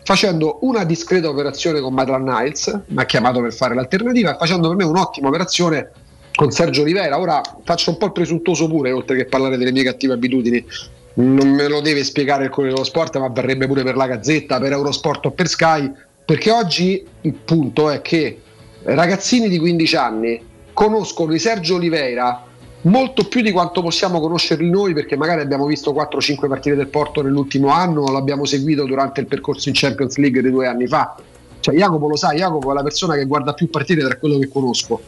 facendo 0.09 0.57
una 0.61 0.85
discreta 0.85 1.29
operazione 1.29 1.81
con 1.81 1.93
Maitland 1.93 2.27
Niles, 2.27 2.81
mi 2.87 2.99
ha 2.99 3.05
chiamato 3.05 3.41
per 3.41 3.53
fare 3.53 3.75
l'alternativa, 3.75 4.37
facendo 4.37 4.67
per 4.67 4.75
me 4.75 4.83
un'ottima 4.83 5.27
operazione 5.27 5.91
con 6.33 6.49
Sergio 6.49 6.81
Oliveira. 6.81 7.19
Ora 7.19 7.39
faccio 7.63 7.91
un 7.91 7.97
po' 7.97 8.07
il 8.07 8.11
presuntuoso 8.13 8.67
pure, 8.67 8.91
oltre 8.91 9.15
che 9.15 9.25
parlare 9.25 9.55
delle 9.55 9.71
mie 9.71 9.83
cattive 9.83 10.13
abitudini. 10.13 10.65
Non 11.13 11.49
me 11.49 11.67
lo 11.67 11.79
deve 11.81 12.03
spiegare 12.03 12.45
il 12.45 12.49
Corriere 12.49 12.73
dello 12.73 12.87
Sport, 12.87 13.19
ma 13.19 13.27
varrebbe 13.27 13.67
pure 13.67 13.83
per 13.83 13.95
la 13.95 14.07
Gazzetta, 14.07 14.59
per 14.59 14.71
Eurosport 14.71 15.27
o 15.27 15.31
per 15.31 15.47
Sky, 15.47 15.91
perché 16.25 16.49
oggi 16.49 17.05
il 17.21 17.33
punto 17.33 17.91
è 17.91 18.01
che 18.01 18.41
ragazzini 18.85 19.47
di 19.47 19.59
15 19.59 19.95
anni 19.95 20.43
conoscono 20.73 21.33
di 21.33 21.37
Sergio 21.37 21.75
Oliveira 21.75 22.45
molto 22.81 23.27
più 23.27 23.41
di 23.41 23.51
quanto 23.51 23.81
possiamo 23.81 24.19
conoscerli 24.19 24.69
noi 24.69 24.93
perché 24.93 25.17
magari 25.17 25.41
abbiamo 25.41 25.65
visto 25.65 25.91
4-5 25.91 26.47
partite 26.47 26.75
del 26.75 26.87
Porto 26.87 27.21
nell'ultimo 27.21 27.69
anno 27.69 28.03
o 28.03 28.11
l'abbiamo 28.11 28.45
seguito 28.45 28.85
durante 28.85 29.21
il 29.21 29.27
percorso 29.27 29.69
in 29.69 29.75
Champions 29.75 30.17
League 30.17 30.41
di 30.41 30.49
due 30.49 30.67
anni 30.67 30.87
fa. 30.87 31.15
Cioè 31.59 31.75
Jacopo 31.75 32.07
lo 32.07 32.15
sa, 32.15 32.33
Jacopo 32.33 32.71
è 32.71 32.73
la 32.73 32.83
persona 32.83 33.15
che 33.15 33.25
guarda 33.25 33.53
più 33.53 33.69
partite 33.69 34.01
tra 34.01 34.15
quello 34.17 34.37
che 34.39 34.47
conosco. 34.47 35.01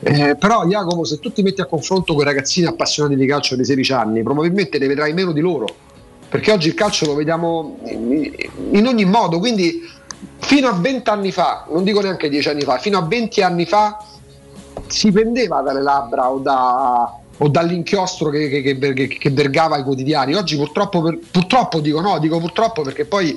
Eh, 0.00 0.36
però 0.36 0.66
Jacopo 0.66 1.04
se 1.04 1.18
tu 1.18 1.32
ti 1.32 1.42
metti 1.42 1.62
a 1.62 1.66
confronto 1.66 2.12
con 2.12 2.22
i 2.22 2.26
ragazzini 2.26 2.66
appassionati 2.66 3.16
di 3.16 3.26
calcio 3.26 3.56
di 3.56 3.64
16 3.64 3.92
anni 3.94 4.22
probabilmente 4.22 4.78
ne 4.78 4.86
vedrai 4.86 5.14
meno 5.14 5.32
di 5.32 5.40
loro 5.40 5.66
perché 6.34 6.50
oggi 6.50 6.66
il 6.66 6.74
calcio 6.74 7.06
lo 7.06 7.14
vediamo 7.14 7.78
in, 7.84 8.86
ogni 8.88 9.04
modo. 9.04 9.38
Quindi 9.38 9.88
fino 10.38 10.66
a 10.66 10.72
20 10.72 11.08
anni 11.08 11.30
fa 11.30 11.64
non 11.70 11.84
dico 11.84 12.00
neanche 12.00 12.28
10 12.28 12.48
anni 12.48 12.62
fa 12.62 12.78
fino 12.78 12.98
a 12.98 13.02
20 13.02 13.42
anni 13.42 13.66
fa 13.66 14.04
si 14.86 15.10
pendeva 15.12 15.60
dalle 15.60 15.82
labbra 15.82 16.30
o 16.30 16.38
da 16.38 17.18
o 17.38 17.48
dall'inchiostro 17.48 18.30
che, 18.30 18.48
che, 18.48 18.78
che, 18.78 19.08
che- 19.08 19.30
vergava 19.30 19.78
i 19.78 19.82
quotidiani. 19.82 20.34
Oggi 20.34 20.56
purtroppo, 20.56 21.02
per- 21.02 21.18
purtroppo 21.30 21.80
dico 21.80 22.00
no, 22.00 22.18
dico 22.18 22.38
purtroppo 22.38 22.82
perché 22.82 23.04
poi 23.06 23.34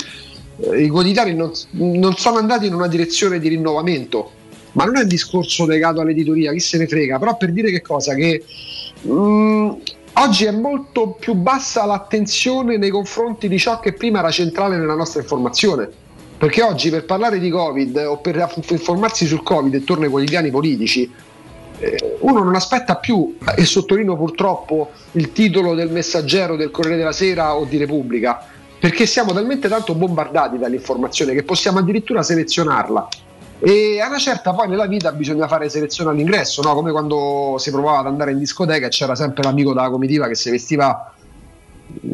eh, 0.59 0.83
i 0.83 0.89
quotidiani 0.89 1.33
non, 1.33 1.51
non 1.71 2.15
sono 2.15 2.37
andati 2.37 2.67
in 2.67 2.73
una 2.73 2.87
direzione 2.87 3.39
di 3.39 3.47
rinnovamento, 3.47 4.31
ma 4.73 4.85
non 4.85 4.97
è 4.97 5.01
un 5.01 5.07
discorso 5.07 5.65
legato 5.65 6.01
all'editoria, 6.01 6.51
chi 6.51 6.59
se 6.59 6.77
ne 6.77 6.87
frega, 6.87 7.17
però 7.17 7.35
per 7.37 7.51
dire 7.51 7.71
che 7.71 7.81
cosa? 7.81 8.13
Che 8.13 8.43
mm, 9.07 9.71
oggi 10.13 10.45
è 10.45 10.51
molto 10.51 11.17
più 11.19 11.33
bassa 11.33 11.85
l'attenzione 11.85 12.77
nei 12.77 12.89
confronti 12.89 13.47
di 13.47 13.57
ciò 13.57 13.79
che 13.79 13.93
prima 13.93 14.19
era 14.19 14.29
centrale 14.31 14.77
nella 14.77 14.95
nostra 14.95 15.21
informazione. 15.21 15.89
Perché 16.37 16.61
oggi 16.61 16.91
per 16.91 17.03
parlare 17.05 17.39
di 17.39 17.49
Covid 17.49 17.97
o 17.97 18.17
per 18.17 18.47
informarsi 18.67 19.25
sul 19.25 19.41
Covid 19.41 19.73
intorno 19.73 20.03
ai 20.03 20.11
quotidiani 20.11 20.51
politici, 20.51 21.11
uno 22.19 22.43
non 22.43 22.55
aspetta 22.55 22.95
più, 22.95 23.37
e 23.55 23.65
sottolineo 23.65 24.15
purtroppo 24.15 24.91
il 25.13 25.31
titolo 25.31 25.75
del 25.75 25.91
messaggero 25.91 26.55
del 26.55 26.71
Corriere 26.71 26.97
della 26.97 27.11
Sera 27.11 27.55
o 27.55 27.65
di 27.65 27.77
Repubblica, 27.77 28.43
perché 28.79 29.05
siamo 29.05 29.33
talmente 29.33 29.67
tanto 29.67 29.93
bombardati 29.93 30.57
dall'informazione 30.57 31.33
che 31.33 31.43
possiamo 31.43 31.79
addirittura 31.79 32.23
selezionarla. 32.23 33.07
E 33.59 33.99
a 33.99 34.07
una 34.07 34.19
certa 34.19 34.53
poi 34.53 34.67
nella 34.67 34.85
vita 34.85 35.11
bisogna 35.11 35.47
fare 35.47 35.67
selezione 35.69 36.11
all'ingresso, 36.11 36.61
no? 36.61 36.75
come 36.75 36.91
quando 36.91 37.55
si 37.57 37.71
provava 37.71 37.99
ad 37.99 38.05
andare 38.07 38.31
in 38.31 38.37
discoteca 38.37 38.85
e 38.85 38.89
c'era 38.89 39.15
sempre 39.15 39.43
l'amico 39.43 39.73
della 39.73 39.89
comitiva 39.89 40.27
che 40.27 40.35
si 40.35 40.51
vestiva 40.51 41.11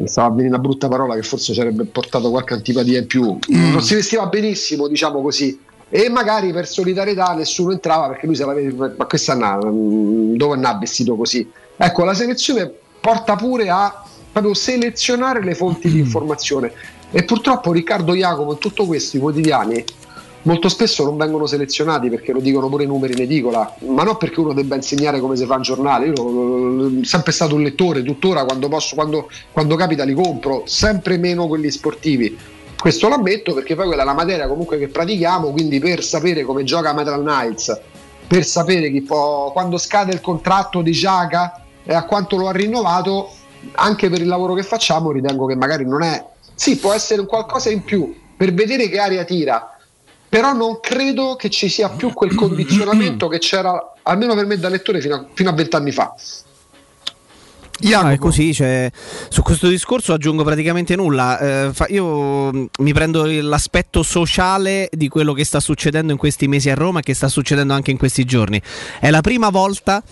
stava 0.04 0.28
venire 0.30 0.48
una 0.48 0.58
brutta 0.58 0.88
parola 0.88 1.14
che 1.14 1.22
forse 1.22 1.52
ci 1.52 1.60
avrebbe 1.60 1.84
portato 1.84 2.30
qualche 2.30 2.54
antipatia 2.54 2.98
in 2.98 3.06
più. 3.06 3.38
Non 3.48 3.82
si 3.82 3.94
vestiva 3.94 4.26
benissimo, 4.26 4.88
diciamo 4.88 5.20
così. 5.20 5.58
E 5.96 6.08
magari 6.08 6.50
per 6.52 6.66
solidarietà 6.66 7.34
nessuno 7.34 7.70
entrava 7.70 8.08
perché 8.08 8.26
lui 8.26 8.34
se 8.34 8.44
la 8.44 8.52
vede, 8.52 8.94
ma 8.96 9.06
questa 9.06 9.32
na- 9.36 9.60
dove 9.62 10.56
n'ha 10.56 10.76
vestito 10.76 11.14
così? 11.14 11.48
Ecco, 11.76 12.02
la 12.02 12.14
selezione 12.14 12.68
porta 12.98 13.36
pure 13.36 13.70
a 13.70 14.02
proprio 14.32 14.54
selezionare 14.54 15.40
le 15.40 15.54
fonti 15.54 15.88
di 15.88 16.00
informazione. 16.00 16.72
E 17.12 17.22
purtroppo 17.22 17.70
Riccardo 17.70 18.12
Jacopo 18.12 18.50
in 18.50 18.58
tutto 18.58 18.86
questo 18.86 19.18
i 19.18 19.20
quotidiani 19.20 19.84
molto 20.42 20.68
spesso 20.68 21.04
non 21.04 21.16
vengono 21.16 21.46
selezionati 21.46 22.08
perché 22.08 22.32
lo 22.32 22.40
dicono 22.40 22.68
pure 22.68 22.82
i 22.82 22.86
numeri 22.88 23.12
in 23.12 23.20
edicola, 23.20 23.76
ma 23.86 24.02
non 24.02 24.16
perché 24.16 24.40
uno 24.40 24.52
debba 24.52 24.74
insegnare 24.74 25.20
come 25.20 25.36
si 25.36 25.46
fa 25.46 25.54
un 25.54 25.62
giornale. 25.62 26.06
Io 26.06 26.16
sono 26.16 27.04
sempre 27.04 27.30
stato 27.30 27.54
un 27.54 27.62
lettore, 27.62 28.02
tuttora 28.02 28.44
quando 28.44 28.66
posso, 28.66 28.96
quando, 28.96 29.30
quando 29.52 29.76
capita 29.76 30.02
li 30.02 30.14
compro, 30.14 30.64
sempre 30.66 31.18
meno 31.18 31.46
quelli 31.46 31.70
sportivi. 31.70 32.36
Questo 32.84 33.08
lo 33.08 33.14
ammetto 33.14 33.54
perché 33.54 33.74
poi 33.74 33.86
quella 33.86 34.02
è 34.02 34.04
la 34.04 34.12
materia 34.12 34.46
comunque 34.46 34.76
che 34.76 34.88
pratichiamo, 34.88 35.52
quindi 35.52 35.78
per 35.78 36.04
sapere 36.04 36.42
come 36.42 36.64
gioca 36.64 36.92
Metal 36.92 37.18
Knights, 37.18 37.80
per 38.26 38.44
sapere 38.44 38.90
chi 38.90 39.00
può, 39.00 39.52
quando 39.52 39.78
scade 39.78 40.12
il 40.12 40.20
contratto 40.20 40.82
di 40.82 40.92
Giaca 40.92 41.64
e 41.82 41.94
a 41.94 42.04
quanto 42.04 42.36
lo 42.36 42.46
ha 42.46 42.52
rinnovato, 42.52 43.30
anche 43.76 44.10
per 44.10 44.20
il 44.20 44.26
lavoro 44.26 44.52
che 44.52 44.62
facciamo 44.62 45.12
ritengo 45.12 45.46
che 45.46 45.56
magari 45.56 45.86
non 45.86 46.02
è... 46.02 46.22
Sì, 46.54 46.76
può 46.76 46.92
essere 46.92 47.22
un 47.22 47.26
qualcosa 47.26 47.70
in 47.70 47.84
più 47.84 48.14
per 48.36 48.52
vedere 48.52 48.90
che 48.90 48.98
aria 48.98 49.24
tira, 49.24 49.78
però 50.28 50.52
non 50.52 50.78
credo 50.80 51.36
che 51.36 51.48
ci 51.48 51.70
sia 51.70 51.88
più 51.88 52.12
quel 52.12 52.34
condizionamento 52.34 53.28
che 53.28 53.38
c'era, 53.38 53.94
almeno 54.02 54.34
per 54.34 54.44
me 54.44 54.58
da 54.58 54.68
lettore, 54.68 55.00
fino 55.00 55.14
a, 55.14 55.24
fino 55.32 55.48
a 55.48 55.54
vent'anni 55.54 55.90
fa. 55.90 56.14
No, 57.80 58.08
è 58.08 58.18
così, 58.18 58.54
cioè, 58.54 58.90
su 59.28 59.42
questo 59.42 59.68
discorso 59.68 60.12
aggiungo 60.12 60.44
praticamente 60.44 60.96
nulla. 60.96 61.38
Eh, 61.38 61.70
fa- 61.72 61.86
io 61.88 62.52
mh, 62.52 62.68
mi 62.78 62.92
prendo 62.92 63.24
l'aspetto 63.24 64.02
sociale 64.02 64.88
di 64.92 65.08
quello 65.08 65.32
che 65.32 65.44
sta 65.44 65.60
succedendo 65.60 66.12
in 66.12 66.18
questi 66.18 66.48
mesi 66.48 66.70
a 66.70 66.74
Roma 66.74 67.00
e 67.00 67.02
che 67.02 67.14
sta 67.14 67.28
succedendo 67.28 67.74
anche 67.74 67.90
in 67.90 67.98
questi 67.98 68.24
giorni. 68.24 68.60
È 69.00 69.10
la 69.10 69.20
prima 69.20 69.50
volta 69.50 70.02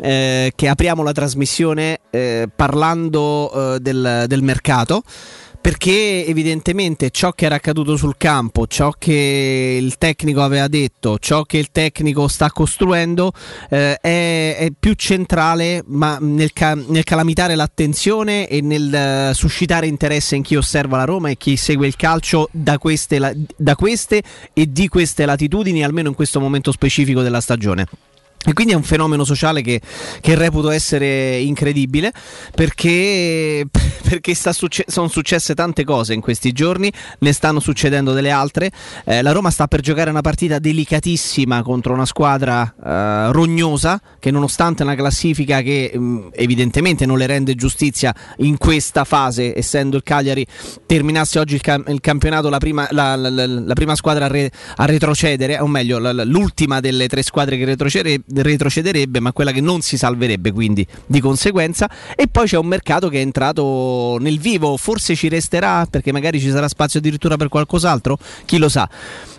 eh, 0.00 0.52
che 0.54 0.68
apriamo 0.68 1.02
la 1.02 1.12
trasmissione 1.12 2.00
eh, 2.10 2.48
parlando 2.54 3.74
eh, 3.74 3.80
del, 3.80 4.24
del 4.26 4.42
mercato. 4.42 5.02
Perché 5.62 6.26
evidentemente 6.26 7.10
ciò 7.10 7.30
che 7.30 7.44
era 7.44 7.54
accaduto 7.54 7.96
sul 7.96 8.16
campo, 8.16 8.66
ciò 8.66 8.90
che 8.98 9.78
il 9.80 9.96
tecnico 9.96 10.42
aveva 10.42 10.66
detto, 10.66 11.20
ciò 11.20 11.44
che 11.44 11.56
il 11.58 11.70
tecnico 11.70 12.26
sta 12.26 12.50
costruendo 12.50 13.30
eh, 13.70 13.96
è, 14.00 14.56
è 14.58 14.72
più 14.76 14.94
centrale 14.94 15.84
nel, 15.86 16.52
ca- 16.52 16.74
nel 16.74 17.04
calamitare 17.04 17.54
l'attenzione 17.54 18.48
e 18.48 18.60
nel 18.60 18.92
eh, 18.92 19.30
suscitare 19.34 19.86
interesse 19.86 20.34
in 20.34 20.42
chi 20.42 20.56
osserva 20.56 20.96
la 20.96 21.04
Roma 21.04 21.30
e 21.30 21.36
chi 21.36 21.56
segue 21.56 21.86
il 21.86 21.94
calcio 21.94 22.48
da 22.50 22.78
queste, 22.78 23.20
la- 23.20 23.32
da 23.56 23.76
queste 23.76 24.20
e 24.52 24.66
di 24.68 24.88
queste 24.88 25.24
latitudini, 25.24 25.84
almeno 25.84 26.08
in 26.08 26.14
questo 26.16 26.40
momento 26.40 26.72
specifico 26.72 27.22
della 27.22 27.40
stagione. 27.40 27.86
E 28.44 28.52
quindi 28.54 28.72
è 28.72 28.76
un 28.76 28.82
fenomeno 28.82 29.24
sociale 29.24 29.62
che, 29.62 29.80
che 30.20 30.34
reputo 30.34 30.70
essere 30.70 31.38
incredibile 31.38 32.12
perché, 32.54 33.64
perché 34.02 34.34
succe- 34.34 34.84
sono 34.88 35.08
successe 35.08 35.54
tante 35.54 35.84
cose 35.84 36.12
in 36.14 36.20
questi 36.20 36.52
giorni, 36.52 36.92
ne 37.20 37.32
stanno 37.32 37.60
succedendo 37.60 38.12
delle 38.12 38.30
altre. 38.30 38.70
Eh, 39.04 39.22
la 39.22 39.32
Roma 39.32 39.50
sta 39.50 39.68
per 39.68 39.80
giocare 39.80 40.10
una 40.10 40.22
partita 40.22 40.58
delicatissima 40.58 41.62
contro 41.62 41.92
una 41.94 42.04
squadra 42.06 42.74
eh, 42.84 43.32
rognosa 43.32 44.00
che 44.18 44.30
nonostante 44.30 44.82
una 44.82 44.94
classifica 44.96 45.60
che 45.62 45.92
mh, 45.94 46.30
evidentemente 46.32 47.06
non 47.06 47.18
le 47.18 47.26
rende 47.26 47.54
giustizia 47.54 48.14
in 48.38 48.58
questa 48.58 49.04
fase, 49.04 49.56
essendo 49.56 49.96
il 49.96 50.02
Cagliari 50.02 50.44
terminasse 50.86 51.38
oggi 51.38 51.54
il, 51.54 51.60
cam- 51.60 51.88
il 51.88 52.00
campionato 52.00 52.48
la 52.48 52.58
prima, 52.58 52.88
la- 52.90 53.14
la- 53.14 53.28
la- 53.30 53.72
prima 53.74 53.94
squadra 53.94 54.24
a, 54.24 54.28
re- 54.28 54.50
a 54.76 54.84
retrocedere, 54.84 55.58
o 55.60 55.66
meglio 55.68 55.98
l'ultima 56.24 56.80
delle 56.80 57.06
tre 57.06 57.22
squadre 57.22 57.56
che 57.56 57.64
retrocede- 57.64 58.20
retrocederebbe, 58.34 59.20
ma 59.20 59.32
quella 59.32 59.52
che 59.52 59.60
non 59.60 59.80
si 59.80 59.96
salverebbe 59.96 60.52
quindi 60.52 60.86
di 61.06 61.20
conseguenza. 61.20 61.90
E 62.14 62.28
poi 62.28 62.46
c'è 62.46 62.56
un 62.56 62.66
mercato 62.66 63.08
che 63.08 63.18
è 63.18 63.20
entrato 63.22 64.16
nel 64.20 64.38
vivo, 64.38 64.76
forse 64.76 65.14
ci 65.14 65.28
resterà 65.28 65.86
perché 65.88 66.12
magari 66.12 66.40
ci 66.40 66.50
sarà 66.50 66.68
spazio 66.68 66.98
addirittura 66.98 67.36
per 67.36 67.48
qualcos'altro, 67.48 68.18
chi 68.44 68.58
lo 68.58 68.68
sa. 68.68 68.88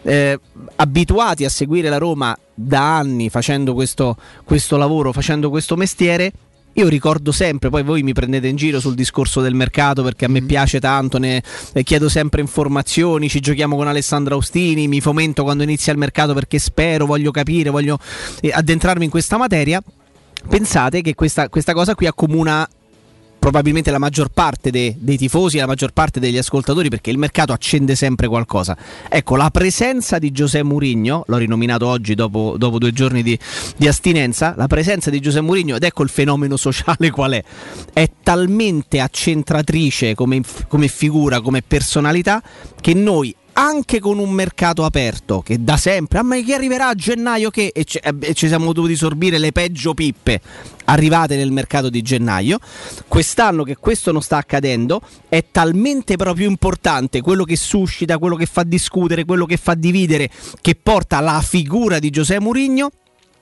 Eh, 0.04 0.40
abituati 0.76 1.46
a 1.46 1.50
seguire 1.50 1.90
la 1.90 1.98
Roma 1.98 2.38
da 2.54 2.98
anni 2.98 3.30
facendo 3.30 3.74
questo, 3.74 4.18
questo 4.44 4.78
lavoro, 4.78 5.12
facendo 5.12 5.50
questo 5.50 5.76
mestiere. 5.76 6.32
Io 6.74 6.88
ricordo 6.88 7.32
sempre, 7.32 7.70
poi 7.70 7.84
voi 7.84 8.02
mi 8.02 8.14
prendete 8.14 8.48
in 8.48 8.56
giro 8.56 8.80
sul 8.80 8.96
discorso 8.96 9.42
del 9.42 9.54
mercato 9.54 10.02
perché 10.02 10.26
a 10.26 10.28
me 10.28 10.42
piace 10.42 10.80
tanto, 10.80 11.20
ne, 11.20 11.44
ne 11.72 11.84
chiedo 11.84 12.10
sempre 12.10 12.42
informazioni, 12.42 13.30
ci 13.30 13.40
giochiamo 13.40 13.76
con 13.76 13.88
Alessandro 13.88 14.36
Austini, 14.36 14.88
mi 14.88 15.00
fomento 15.00 15.44
quando 15.44 15.62
inizia 15.62 15.94
il 15.94 16.00
mercato 16.00 16.34
perché 16.34 16.58
spero, 16.58 17.06
voglio 17.06 17.30
capire, 17.30 17.70
voglio 17.70 18.00
eh, 18.42 18.52
addentrarmi 18.52 19.06
in 19.06 19.12
questa 19.12 19.38
materia. 19.38 19.84
Pensate 20.50 21.02
che 21.02 21.14
questa, 21.14 21.48
questa 21.48 21.74
cosa 21.74 21.94
qui 21.94 22.08
accomuna 22.08 22.68
probabilmente 23.44 23.92
la 23.92 23.98
maggior 23.98 24.30
parte 24.30 24.72
de- 24.72 24.96
dei 24.98 25.18
tifosi, 25.18 25.58
la 25.58 25.66
maggior 25.66 25.92
parte 25.92 26.22
degli 26.22 26.38
ascoltatori, 26.38 26.88
perché 26.88 27.12
il 27.12 27.18
mercato 27.18 27.52
accende 27.52 27.94
sempre 27.94 28.30
qualcosa. 28.30 28.78
Ecco, 29.10 29.36
la 29.36 29.50
presenza 29.50 30.18
di 30.18 30.32
Giuseppe 30.32 30.64
Mourinho, 30.64 31.26
l'ho 31.28 31.38
rinominato 31.38 31.86
oggi 31.86 32.16
dopo, 32.16 32.56
dopo 32.58 32.78
due 32.78 32.94
giorni 32.94 33.22
di, 33.22 33.38
di 33.76 33.86
astinenza, 33.86 34.54
la 34.56 34.68
presenza 34.68 35.10
di 35.10 35.20
Giuseppe 35.20 35.44
Mourinho, 35.44 35.76
ed 35.76 35.84
ecco 35.84 36.04
il 36.04 36.10
fenomeno 36.10 36.56
sociale 36.56 37.12
qual 37.12 37.34
è, 37.34 37.44
è 37.92 38.10
talmente 38.24 39.02
accentratrice 39.02 40.16
come, 40.16 40.40
come 40.70 40.88
figura, 40.88 41.42
come 41.42 41.62
personalità, 41.62 42.42
che 42.80 42.94
noi 42.94 43.36
anche 43.54 44.00
con 44.00 44.20
un 44.20 44.32
mercato 44.32 44.84
aperto 44.84 45.42
che 45.42 45.64
da 45.64 45.78
sempre, 45.78 46.20
ah, 46.20 46.24
ma 46.24 46.40
chi 46.42 46.54
arriverà 46.54 46.88
a 46.88 46.96
gennaio 46.96 47.50
che 47.50 47.72
e 47.74 47.84
ci, 47.84 47.98
eh, 47.98 48.14
e 48.20 48.34
ci 48.34 48.48
siamo 48.48 48.74
dovuti 48.74 48.96
sorbire 48.96 49.38
le 49.38 49.52
peggio 49.52 49.94
pippe 49.94 50.42
arrivate 50.86 51.36
nel 51.36 51.52
mercato 51.52 51.90
di 51.90 52.02
gennaio. 52.02 52.60
Quest'anno 53.08 53.64
che 53.64 53.78
questo 53.78 54.12
non 54.12 54.22
sta 54.22 54.38
accadendo 54.38 55.02
è 55.30 55.46
talmente 55.52 56.16
proprio 56.16 56.50
importante 56.50 57.22
quello 57.22 57.44
che 57.44 57.56
suscita, 57.56 58.18
quello 58.18 58.36
che 58.36 58.46
fa 58.46 58.64
discutere, 58.64 59.26
quello 59.26 59.46
che 59.46 59.58
fa 59.58 59.76
dividere, 59.76 60.30
che 60.62 60.76
porta 60.76 61.20
la 61.20 61.42
figura 61.42 62.00
di 62.00 62.10
Giuseppe 62.10 62.42
Mourinho 62.44 62.92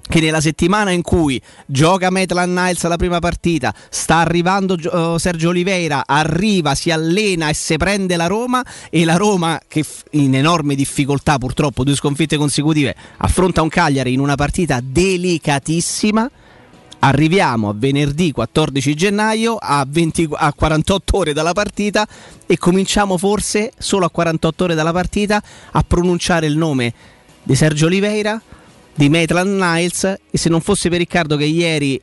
che 0.08 0.20
nella 0.20 0.42
settimana 0.42 0.92
in 0.92 1.02
cui 1.02 1.42
gioca 1.66 2.10
Maitland 2.10 2.58
Niles 2.58 2.84
la 2.84 2.98
prima 2.98 3.20
partita, 3.20 3.74
sta 3.90 4.18
arrivando 4.18 4.76
eh, 4.76 5.20
Sergio 5.20 5.50
Oliveira, 5.50 6.04
arriva, 6.06 6.76
si 6.76 6.92
allena 6.92 7.50
e 7.50 7.54
se 7.54 7.78
prende 7.78 8.16
la 8.16 8.28
Roma 8.28 8.64
e 8.90 9.06
la 9.06 9.16
Roma 9.16 9.60
che 9.68 9.84
f- 9.84 10.04
in 10.12 10.36
enorme 10.36 10.76
difficoltà 10.76 11.38
purtroppo, 11.38 11.84
due 11.84 11.96
sconfitte 11.96 12.38
consecutive, 12.38 12.96
affronta 13.18 13.62
un 13.62 13.70
Cagliari 13.70 14.14
in 14.14 14.20
una 14.20 14.36
partita 14.36 14.80
delicatissima. 14.84 16.30
Arriviamo 17.04 17.70
a 17.70 17.74
venerdì 17.76 18.32
14 18.32 18.94
gennaio 18.94 19.56
a, 19.56 19.84
20 19.90 20.30
a 20.34 20.54
48 20.54 21.18
ore 21.18 21.34
dalla 21.34 21.54
partita 21.54 22.08
e 22.46 22.60
cominciamo 22.60 23.18
forse 23.18 23.72
solo 23.80 24.06
a 24.06 24.12
48 24.12 24.64
ore 24.66 24.76
dalla 24.76 24.92
partita 24.92 25.42
a 25.72 25.84
pronunciare 25.88 26.46
il 26.46 26.56
nome 26.56 26.94
di 27.42 27.56
Sergio 27.56 27.88
Oliveira, 27.88 28.40
di 28.96 29.10
Maitland 29.10 29.60
Niles 29.60 30.04
e 30.04 30.38
se 30.38 30.50
non 30.50 30.62
fosse 30.62 30.90
per 30.90 31.00
Riccardo 31.00 31.38
che 31.38 31.46
ieri 31.46 32.00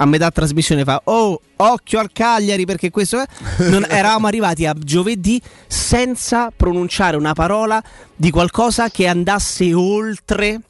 a 0.00 0.06
metà 0.06 0.30
trasmissione 0.30 0.84
fa 0.84 1.00
oh 1.04 1.40
occhio 1.56 1.98
al 1.98 2.10
Cagliari 2.12 2.64
perché 2.64 2.90
questo 2.90 3.20
è 3.20 3.26
non 3.68 3.84
eravamo 3.90 4.28
arrivati 4.28 4.64
a 4.64 4.74
giovedì 4.78 5.40
senza 5.66 6.52
pronunciare 6.54 7.16
una 7.16 7.32
parola 7.32 7.82
di 8.14 8.30
qualcosa 8.30 8.90
che 8.90 9.06
andasse 9.08 9.72
oltre 9.74 10.60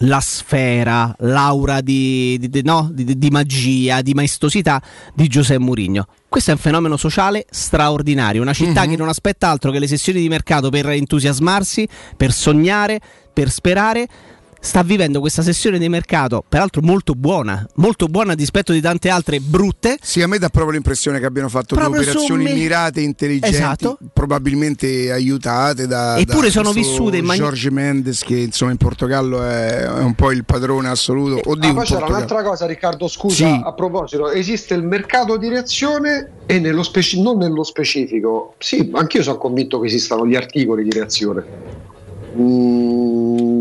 la 0.00 0.20
sfera, 0.20 1.14
l'aura 1.20 1.80
di, 1.80 2.36
di- 2.38 2.50
di- 2.50 2.62
no? 2.62 2.90
di- 2.92 3.30
magia, 3.30 4.02
di 4.02 4.12
maestosità 4.12 4.82
di 5.14 5.26
Giuseppe 5.26 5.58
Mourinho. 5.58 6.06
Questo 6.28 6.50
è 6.50 6.52
un 6.54 6.60
fenomeno 6.60 6.98
sociale 6.98 7.46
straordinario, 7.48 8.42
una 8.42 8.52
città 8.52 8.82
Mhm. 8.82 8.90
che 8.90 8.96
non 8.96 9.08
aspetta 9.08 9.48
altro 9.48 9.70
che 9.70 9.78
le 9.78 9.86
sessioni 9.86 10.20
di 10.20 10.28
mercato 10.28 10.68
per 10.68 10.90
entusiasmarsi, 10.90 11.88
per 12.14 12.30
sognare, 12.32 13.00
per 13.32 13.48
sperare. 13.50 14.06
Sta 14.58 14.82
vivendo 14.82 15.20
questa 15.20 15.42
sessione 15.42 15.78
di 15.78 15.88
mercato, 15.88 16.42
peraltro 16.46 16.80
molto 16.82 17.12
buona, 17.14 17.64
molto 17.76 18.06
buona 18.06 18.32
a 18.32 18.34
dispetto 18.34 18.72
di 18.72 18.80
tante 18.80 19.08
altre 19.08 19.38
brutte. 19.38 19.96
Sì, 20.02 20.22
a 20.22 20.26
me 20.26 20.38
dà 20.38 20.48
proprio 20.48 20.72
l'impressione 20.72 21.20
che 21.20 21.26
abbiano 21.26 21.48
fatto 21.48 21.76
Proprio 21.76 22.00
due 22.02 22.10
operazioni 22.10 22.46
somme- 22.46 22.58
mirate, 22.58 23.00
intelligenti, 23.00 23.54
Esatto. 23.54 23.98
probabilmente 24.12 25.12
aiutate 25.12 25.86
da, 25.86 26.16
Eppure 26.18 26.46
da 26.46 26.52
sono 26.52 26.72
vissute 26.72 27.18
in 27.18 27.24
mani- 27.26 27.38
Jorge 27.38 27.70
Mendes 27.70 28.24
che 28.24 28.36
insomma 28.38 28.72
in 28.72 28.76
Portogallo 28.76 29.44
è, 29.44 29.82
è 29.84 29.98
un 30.02 30.14
po' 30.14 30.32
il 30.32 30.44
padrone 30.44 30.88
assoluto. 30.88 31.48
Oddio, 31.48 31.70
Ah, 31.70 31.74
poi 31.74 31.84
c'era 31.84 32.06
un'altra 32.06 32.42
cosa, 32.42 32.66
Riccardo, 32.66 33.06
scusa, 33.06 33.34
Sì. 33.46 33.60
a 33.62 33.72
proposito, 33.72 34.30
esiste 34.30 34.74
il 34.74 34.82
mercato 34.82 35.36
di 35.36 35.48
reazione 35.48 36.30
e 36.46 36.58
nello 36.58 36.82
speci- 36.82 37.22
non 37.22 37.38
nello 37.38 37.62
specifico. 37.62 38.54
Sì, 38.58 38.90
anch'io 38.94 39.22
sono 39.22 39.38
convinto 39.38 39.78
che 39.78 39.86
esistano 39.86 40.26
gli 40.26 40.34
articoli 40.34 40.82
di 40.82 40.90
reazione. 40.90 41.44
Mm, 42.38 43.55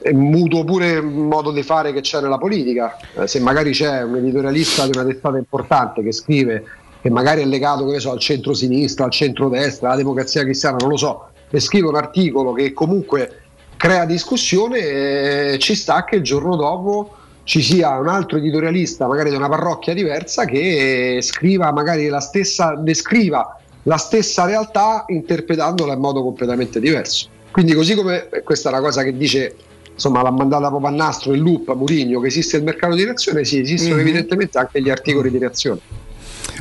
è 0.00 0.12
mutuo 0.12 0.64
pure 0.64 0.92
il 0.92 1.04
modo 1.04 1.52
di 1.52 1.62
fare 1.62 1.92
che 1.92 2.00
c'è 2.00 2.20
nella 2.20 2.38
politica. 2.38 2.96
Eh, 3.14 3.26
se 3.26 3.40
magari 3.40 3.72
c'è 3.72 4.02
un 4.02 4.16
editorialista 4.16 4.84
di 4.86 4.96
una 4.96 5.06
testata 5.06 5.38
importante 5.38 6.02
che 6.02 6.12
scrive 6.12 6.64
che 7.00 7.10
magari 7.10 7.42
è 7.42 7.44
legato 7.44 7.86
che 7.86 8.00
so, 8.00 8.10
al 8.10 8.18
centro-sinistra, 8.18 9.04
al 9.04 9.12
centro-destra, 9.12 9.88
alla 9.88 9.96
democrazia 9.96 10.42
cristiana, 10.42 10.76
non 10.80 10.88
lo 10.88 10.96
so, 10.96 11.28
e 11.50 11.60
scrive 11.60 11.86
un 11.86 11.94
articolo 11.94 12.52
che 12.52 12.72
comunque 12.72 13.42
crea 13.76 14.04
discussione, 14.04 14.78
eh, 14.78 15.58
ci 15.58 15.76
sta 15.76 16.04
che 16.04 16.16
il 16.16 16.22
giorno 16.22 16.56
dopo 16.56 17.14
ci 17.44 17.62
sia 17.62 17.96
un 17.98 18.08
altro 18.08 18.38
editorialista, 18.38 19.06
magari 19.06 19.30
di 19.30 19.36
una 19.36 19.48
parrocchia 19.48 19.94
diversa, 19.94 20.46
che 20.46 21.20
scriva 21.22 21.70
magari 21.70 22.08
la 22.08 22.18
stessa, 22.18 22.74
descriva 22.74 23.56
la 23.84 23.98
stessa 23.98 24.44
realtà 24.44 25.04
interpretandola 25.06 25.92
in 25.92 26.00
modo 26.00 26.22
completamente 26.22 26.80
diverso. 26.80 27.28
Quindi 27.56 27.72
così 27.72 27.94
come 27.94 28.28
eh, 28.28 28.42
questa 28.42 28.68
è 28.68 28.72
una 28.72 28.82
cosa 28.82 29.02
che 29.02 29.16
dice, 29.16 29.54
insomma 29.94 30.20
l'ha 30.20 30.30
mandata 30.30 30.68
proprio 30.68 30.90
a 30.90 30.92
nastro 30.92 31.32
il 31.32 31.40
loop 31.40 31.74
Murigno, 31.74 32.20
che 32.20 32.26
esiste 32.26 32.58
il 32.58 32.62
mercato 32.62 32.94
di 32.94 33.02
reazione, 33.02 33.46
sì, 33.46 33.60
esistono 33.60 33.94
Mhm. 33.94 34.00
evidentemente 34.00 34.58
anche 34.58 34.82
gli 34.82 34.90
articoli 34.90 35.30
di 35.30 35.38
reazione. 35.38 35.80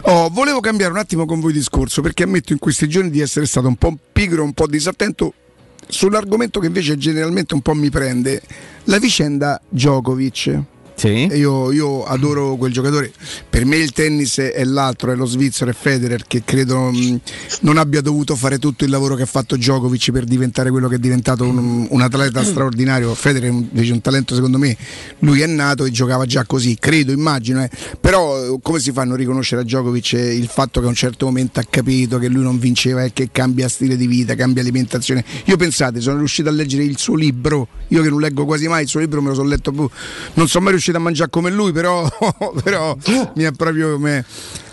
Oh, 0.04 0.30
volevo 0.30 0.62
cambiare 0.62 0.94
un 0.94 0.98
attimo 0.98 1.26
con 1.26 1.42
voi 1.42 1.52
discorso 1.52 2.02
perché 2.02 2.24
ammetto 2.24 2.54
in 2.54 2.60
questi 2.60 2.88
giorni 2.88 3.10
di 3.10 3.20
essere 3.20 3.46
stato 3.46 3.68
un 3.68 3.76
po' 3.76 3.94
pigro, 4.14 4.42
un 4.42 4.54
po' 4.54 4.68
disattento 4.68 5.34
sull'argomento 5.86 6.62
che 6.62 6.68
invece 6.68 6.96
generalmente 6.98 7.56
un 7.56 7.62
po' 7.62 7.74
mi 7.74 7.90
prende, 7.90 8.42
la 8.86 8.98
vicenda 8.98 9.60
Djokovic. 9.68 10.60
Sì. 10.96 11.28
Io, 11.34 11.72
io 11.74 12.06
adoro 12.06 12.56
quel 12.56 12.72
giocatore. 12.72 13.12
Per 13.50 13.66
me 13.66 13.76
il 13.78 13.92
tennis 13.92 14.40
è 14.40 14.64
l'altro, 14.64 15.12
è 15.12 15.16
lo 15.16 15.26
svizzero, 15.26 15.70
è 15.72 15.74
Federer, 15.74 16.24
che 16.26 16.44
credo 16.46 16.90
mh, 16.92 17.20
non 17.62 17.78
abbia 17.78 18.02
dovuto 18.02 18.36
fare 18.36 18.60
tutto 18.60 18.86
il 18.86 18.90
lavoro 18.90 19.16
che 19.16 19.24
ha 19.24 19.28
fatto 19.28 19.56
Djokovic 19.58 20.12
per 20.12 20.24
diventare 20.24 20.70
quello 20.72 20.88
che 20.88 20.96
è 20.96 21.00
diventato 21.00 21.44
un, 21.44 21.86
un 21.90 22.02
atleta 22.02 22.44
straordinario. 22.44 23.14
Federer 23.14 23.50
è 23.50 23.52
un- 23.52 23.68
invece 23.70 23.92
un 23.92 24.02
talento, 24.02 24.36
secondo 24.36 24.58
me, 24.58 24.76
lui 25.20 25.42
è 25.42 25.48
nato 25.48 25.84
e 25.86 25.92
giocava 25.92 26.26
già 26.26 26.46
così, 26.46 26.78
credo, 26.80 27.12
immagino. 27.12 27.62
eh. 27.64 27.70
Però 28.00 28.56
eh, 28.56 28.60
come 28.62 28.80
si 28.80 28.92
fa 28.94 29.02
a 29.02 29.06
non 29.06 29.18
riconoscere 29.18 29.62
a 29.62 29.64
Djokovic 29.66 30.14
eh, 30.14 30.34
il 30.36 30.48
fatto 30.48 30.80
che 30.80 30.86
a 30.86 30.90
un 30.90 30.96
certo 30.96 31.26
momento 31.26 31.60
ha 31.60 31.66
capito 31.70 32.18
che 32.20 32.28
lui 32.30 32.44
non 32.44 32.58
vinceva 32.58 33.04
e 33.04 33.12
che 33.12 33.30
cambia 33.32 33.68
stile 33.68 33.98
di 33.98 34.08
vita, 34.08 34.36
cambia 34.36 34.62
alimentazione? 34.62 35.24
Io 35.46 35.58
pensate, 35.58 36.00
sono 36.00 36.18
riuscito 36.20 36.48
a 36.48 36.52
leggere 36.54 36.84
il 36.84 36.98
suo 36.98 37.16
libro, 37.16 37.68
io 37.90 38.02
che 38.02 38.10
non 38.10 38.22
leggo 38.22 38.46
quasi 38.46 38.68
mai 38.70 38.84
il 38.84 38.88
suo 38.88 39.02
libro, 39.02 39.22
me 39.22 39.30
lo 39.30 39.36
sono 39.36 39.50
letto, 39.50 39.72
non 39.72 40.48
sono 40.48 40.64
mai 40.64 40.72
riuscito 40.72 40.84
a 40.94 41.00
mangiare 41.00 41.30
come 41.30 41.50
lui, 41.52 41.72
però, 41.72 42.08
però 42.64 42.96
mi 43.36 43.44
è 43.44 43.52
proprio... 43.52 43.98
me- 43.98 44.26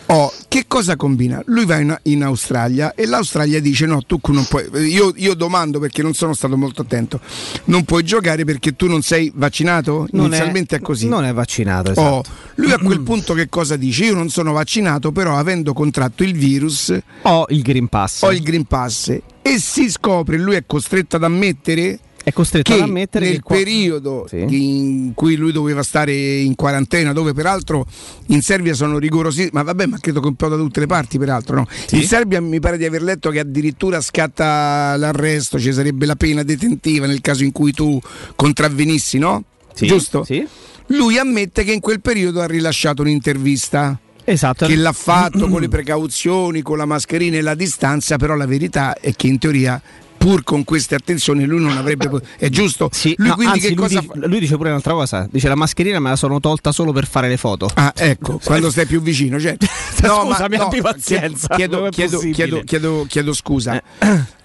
Oh, 0.06 0.30
che 0.48 0.64
cosa 0.66 0.94
combina? 0.96 1.40
Lui 1.46 1.64
va 1.64 1.78
in, 1.78 1.96
in 2.02 2.22
Australia 2.22 2.92
e 2.94 3.06
l'Australia 3.06 3.62
dice 3.62 3.86
no, 3.86 4.02
tu 4.02 4.20
non 4.26 4.44
puoi, 4.44 4.68
io, 4.92 5.12
io 5.16 5.32
domando 5.32 5.78
perché 5.78 6.02
non 6.02 6.12
sono 6.12 6.34
stato 6.34 6.54
molto 6.58 6.82
attento, 6.82 7.18
non 7.66 7.84
puoi 7.84 8.02
giocare 8.02 8.44
perché 8.44 8.76
tu 8.76 8.88
non 8.88 9.00
sei 9.00 9.32
vaccinato? 9.34 10.06
Non 10.10 10.26
Inizialmente 10.26 10.76
è, 10.76 10.80
così. 10.80 11.08
Non 11.08 11.24
è 11.24 11.32
vaccinato, 11.32 11.92
Oh, 11.92 12.18
esatto. 12.20 12.30
lui 12.56 12.72
a 12.72 12.78
quel 12.78 13.00
punto 13.00 13.32
che 13.32 13.48
cosa 13.48 13.76
dice? 13.76 14.04
Io 14.06 14.14
non 14.14 14.28
sono 14.28 14.52
vaccinato, 14.52 15.12
però 15.12 15.38
avendo 15.38 15.72
contratto 15.72 16.24
il 16.24 16.34
virus 16.34 16.94
ho 17.22 17.46
il 17.48 17.62
Green 17.62 17.88
Pass. 17.88 18.22
Ho 18.22 18.32
il 18.32 18.42
Green 18.42 18.64
Pass 18.66 19.16
e 19.40 19.58
si 19.58 19.88
scopre, 19.88 20.36
lui 20.36 20.56
è 20.56 20.64
costretto 20.66 21.16
ad 21.16 21.24
ammettere 21.24 21.98
è 22.24 22.32
costretto 22.32 22.72
ad 22.72 22.80
ammettere 22.80 23.24
nel 23.26 23.34
che 23.36 23.40
qua- 23.42 23.56
periodo 23.56 24.26
Sì. 24.28 24.44
in 24.48 25.12
cui 25.14 25.34
lui 25.36 25.50
doveva 25.52 25.82
stare 25.82 26.12
in 26.14 26.54
quarantena, 26.54 27.12
dove 27.12 27.32
peraltro 27.32 27.86
in 28.28 28.42
Serbia 28.42 28.74
sono 28.74 28.98
rigorosi, 28.98 29.48
ma 29.52 29.62
vabbè, 29.62 29.86
ma 29.86 29.98
credo 29.98 30.20
che 30.20 30.28
un 30.28 30.34
po' 30.34 30.48
da 30.48 30.56
tutte 30.56 30.80
le 30.80 30.86
parti, 30.86 31.18
peraltro. 31.18 31.56
No? 31.56 31.66
Sì. 31.86 31.96
In 31.96 32.02
Serbia 32.04 32.40
mi 32.40 32.60
pare 32.60 32.76
di 32.78 32.84
aver 32.84 33.02
letto 33.02 33.30
che 33.30 33.40
addirittura 33.40 34.00
scatta 34.00 34.94
l'arresto, 34.96 35.58
ci 35.58 35.72
sarebbe 35.72 36.06
la 36.06 36.16
pena 36.16 36.42
detentiva 36.42 37.06
nel 37.06 37.20
caso 37.20 37.42
in 37.44 37.52
cui 37.52 37.72
tu 37.72 38.00
contravvenissi, 38.36 39.18
no? 39.18 39.44
Sì, 39.74 39.86
Giusto? 39.86 40.24
sì. 40.24 40.46
Lui 40.88 41.16
ammette 41.16 41.64
che 41.64 41.72
in 41.72 41.80
quel 41.80 42.00
periodo 42.00 42.40
ha 42.40 42.46
rilasciato 42.46 43.02
un'intervista. 43.02 43.98
Esatto. 44.24 44.66
Che 44.66 44.76
l'ha 44.76 44.92
fatto 44.92 45.48
con 45.48 45.60
le 45.60 45.68
precauzioni, 45.68 46.62
con 46.62 46.76
la 46.76 46.84
mascherina 46.84 47.38
e 47.38 47.40
la 47.40 47.54
distanza, 47.54 48.16
però 48.16 48.36
la 48.36 48.46
verità 48.46 48.94
è 48.94 49.12
che 49.14 49.26
in 49.26 49.38
teoria, 49.38 49.80
pur 50.22 50.44
con 50.44 50.62
queste 50.64 50.94
attenzioni, 50.94 51.44
lui 51.44 51.60
non 51.60 51.76
avrebbe. 51.76 52.08
pot- 52.08 52.24
È 52.38 52.48
giusto? 52.48 52.88
Sì, 52.92 53.14
lui 53.18 53.28
no, 53.28 53.34
quindi 53.34 53.54
anzi, 53.54 53.68
che 53.68 53.74
lui, 53.74 53.82
cosa 53.88 54.00
di- 54.00 54.06
fa? 54.06 54.26
lui 54.26 54.38
dice 54.40 54.56
pure 54.56 54.68
un'altra 54.68 54.92
cosa. 54.92 55.28
Dice 55.30 55.48
la 55.48 55.54
mascherina 55.56 55.98
me 55.98 56.10
la 56.10 56.16
sono 56.16 56.38
tolta 56.40 56.70
solo 56.72 56.92
per 56.92 57.06
fare 57.06 57.28
le 57.28 57.36
foto. 57.36 57.68
Ah, 57.74 57.92
ecco, 57.96 58.40
quando 58.44 58.70
stai 58.70 58.86
più 58.86 59.00
vicino, 59.02 59.40
certo. 59.40 59.66
Scusami, 59.94 60.56
abbi 60.56 60.80
pazienza, 60.80 61.48
Chiedo, 61.54 61.78
non 61.78 61.86
è 61.86 61.90
chiedo, 61.90 62.12
possibile. 62.16 62.34
chiedo, 62.34 62.62
chiedo- 62.64 63.06
chiedo 63.08 63.32
scusa. 63.32 63.82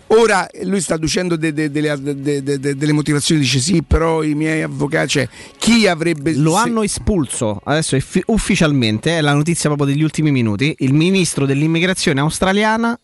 Ora 0.10 0.48
lui 0.64 0.80
sta 0.80 0.96
de- 1.54 1.70
delle, 1.70 1.94
de- 2.02 2.42
de- 2.42 2.60
de- 2.60 2.76
motivazioni, 2.94 3.42
dice 3.42 3.60
sì, 3.60 3.84
però 3.86 4.24
i 4.24 4.36
miei 4.36 4.62
avvocati, 4.62 5.08
cioè 5.10 5.28
chi 5.58 5.86
avrebbe... 5.86 6.34
Lo 6.34 6.54
se- 6.54 6.58
hanno 6.60 6.82
espulso, 6.82 7.60
adesso 7.66 8.00
fi- 8.00 8.24
ufficialmente, 8.28 9.18
è 9.18 9.22
la 9.22 9.34
notizia 9.34 9.70
proprio 9.70 9.94
degli 9.94 10.04
ultimi 10.04 10.32
minuti, 10.32 10.74
il 10.80 10.94
ministro 10.94 11.46
dell'immigrazione 11.46 12.22
australiana 12.22 12.98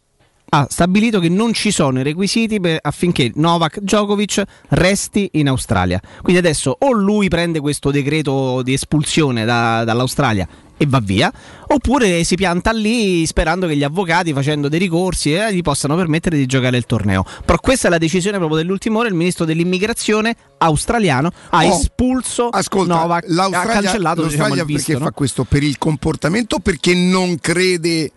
ha 0.56 0.68
stabilito 0.70 1.20
che 1.20 1.30
non 1.30 1.52
ci 1.52 1.72
sono 1.72 2.00
i 2.00 2.04
requisiti 2.04 2.60
per- 2.60 2.78
affinché 2.80 3.32
Novak 3.36 3.80
Djokovic 3.80 4.44
resti 4.70 5.28
in 5.34 5.48
Australia. 5.48 6.00
Quindi 6.22 6.40
adesso 6.40 6.76
o 6.78 6.92
lui 6.92 7.28
prende 7.28 7.60
questo 7.60 7.90
decreto 7.90 8.62
di 8.62 8.74
espulsione 8.74 9.46
da- 9.46 9.84
dall'Australia 9.84 10.48
e 10.78 10.86
va 10.88 11.00
via, 11.00 11.32
oppure 11.68 12.24
si 12.24 12.36
pianta 12.36 12.72
lì 12.72 13.26
sperando 13.26 13.66
che 13.68 13.76
gli 13.76 13.84
avvocati 13.84 14.32
facendo 14.32 14.70
dei 14.70 14.80
ricorsi 14.80 15.34
eh, 15.34 15.54
gli 15.54 15.62
possano 15.62 15.96
permettere 15.96 16.38
di 16.38 16.46
giocare 16.46 16.78
il 16.78 16.86
torneo. 16.86 17.26
Però 17.46 17.58
questa 17.60 17.88
è 17.88 17.90
la 17.90 17.98
decisione 17.98 18.38
proprio 18.38 18.58
dell'ultima 18.58 19.00
ora, 19.00 19.08
il 19.08 19.14
ministro 19.16 19.46
dell'immigrazione 19.46 20.36
australiano 20.60 21.32
ha 21.50 21.66
Oh, 21.66 21.80
espulso 21.80 22.50
Ascolta, 22.50 22.94
Novak, 22.94 23.24
ha 23.24 23.34
l'Australia, 23.34 23.72
cancellato 23.82 24.24
diciamo, 24.24 24.38
l'Australia 24.38 24.62
il 24.62 24.68
visto, 24.68 24.86
perché 24.86 25.00
no? 25.00 25.06
fa 25.10 25.12
questo? 25.12 25.44
Per 25.46 25.64
il 25.64 25.78
comportamento 25.80 26.56
o 26.58 26.60
perché 26.60 26.94
non 26.94 27.40
crede 27.40 28.12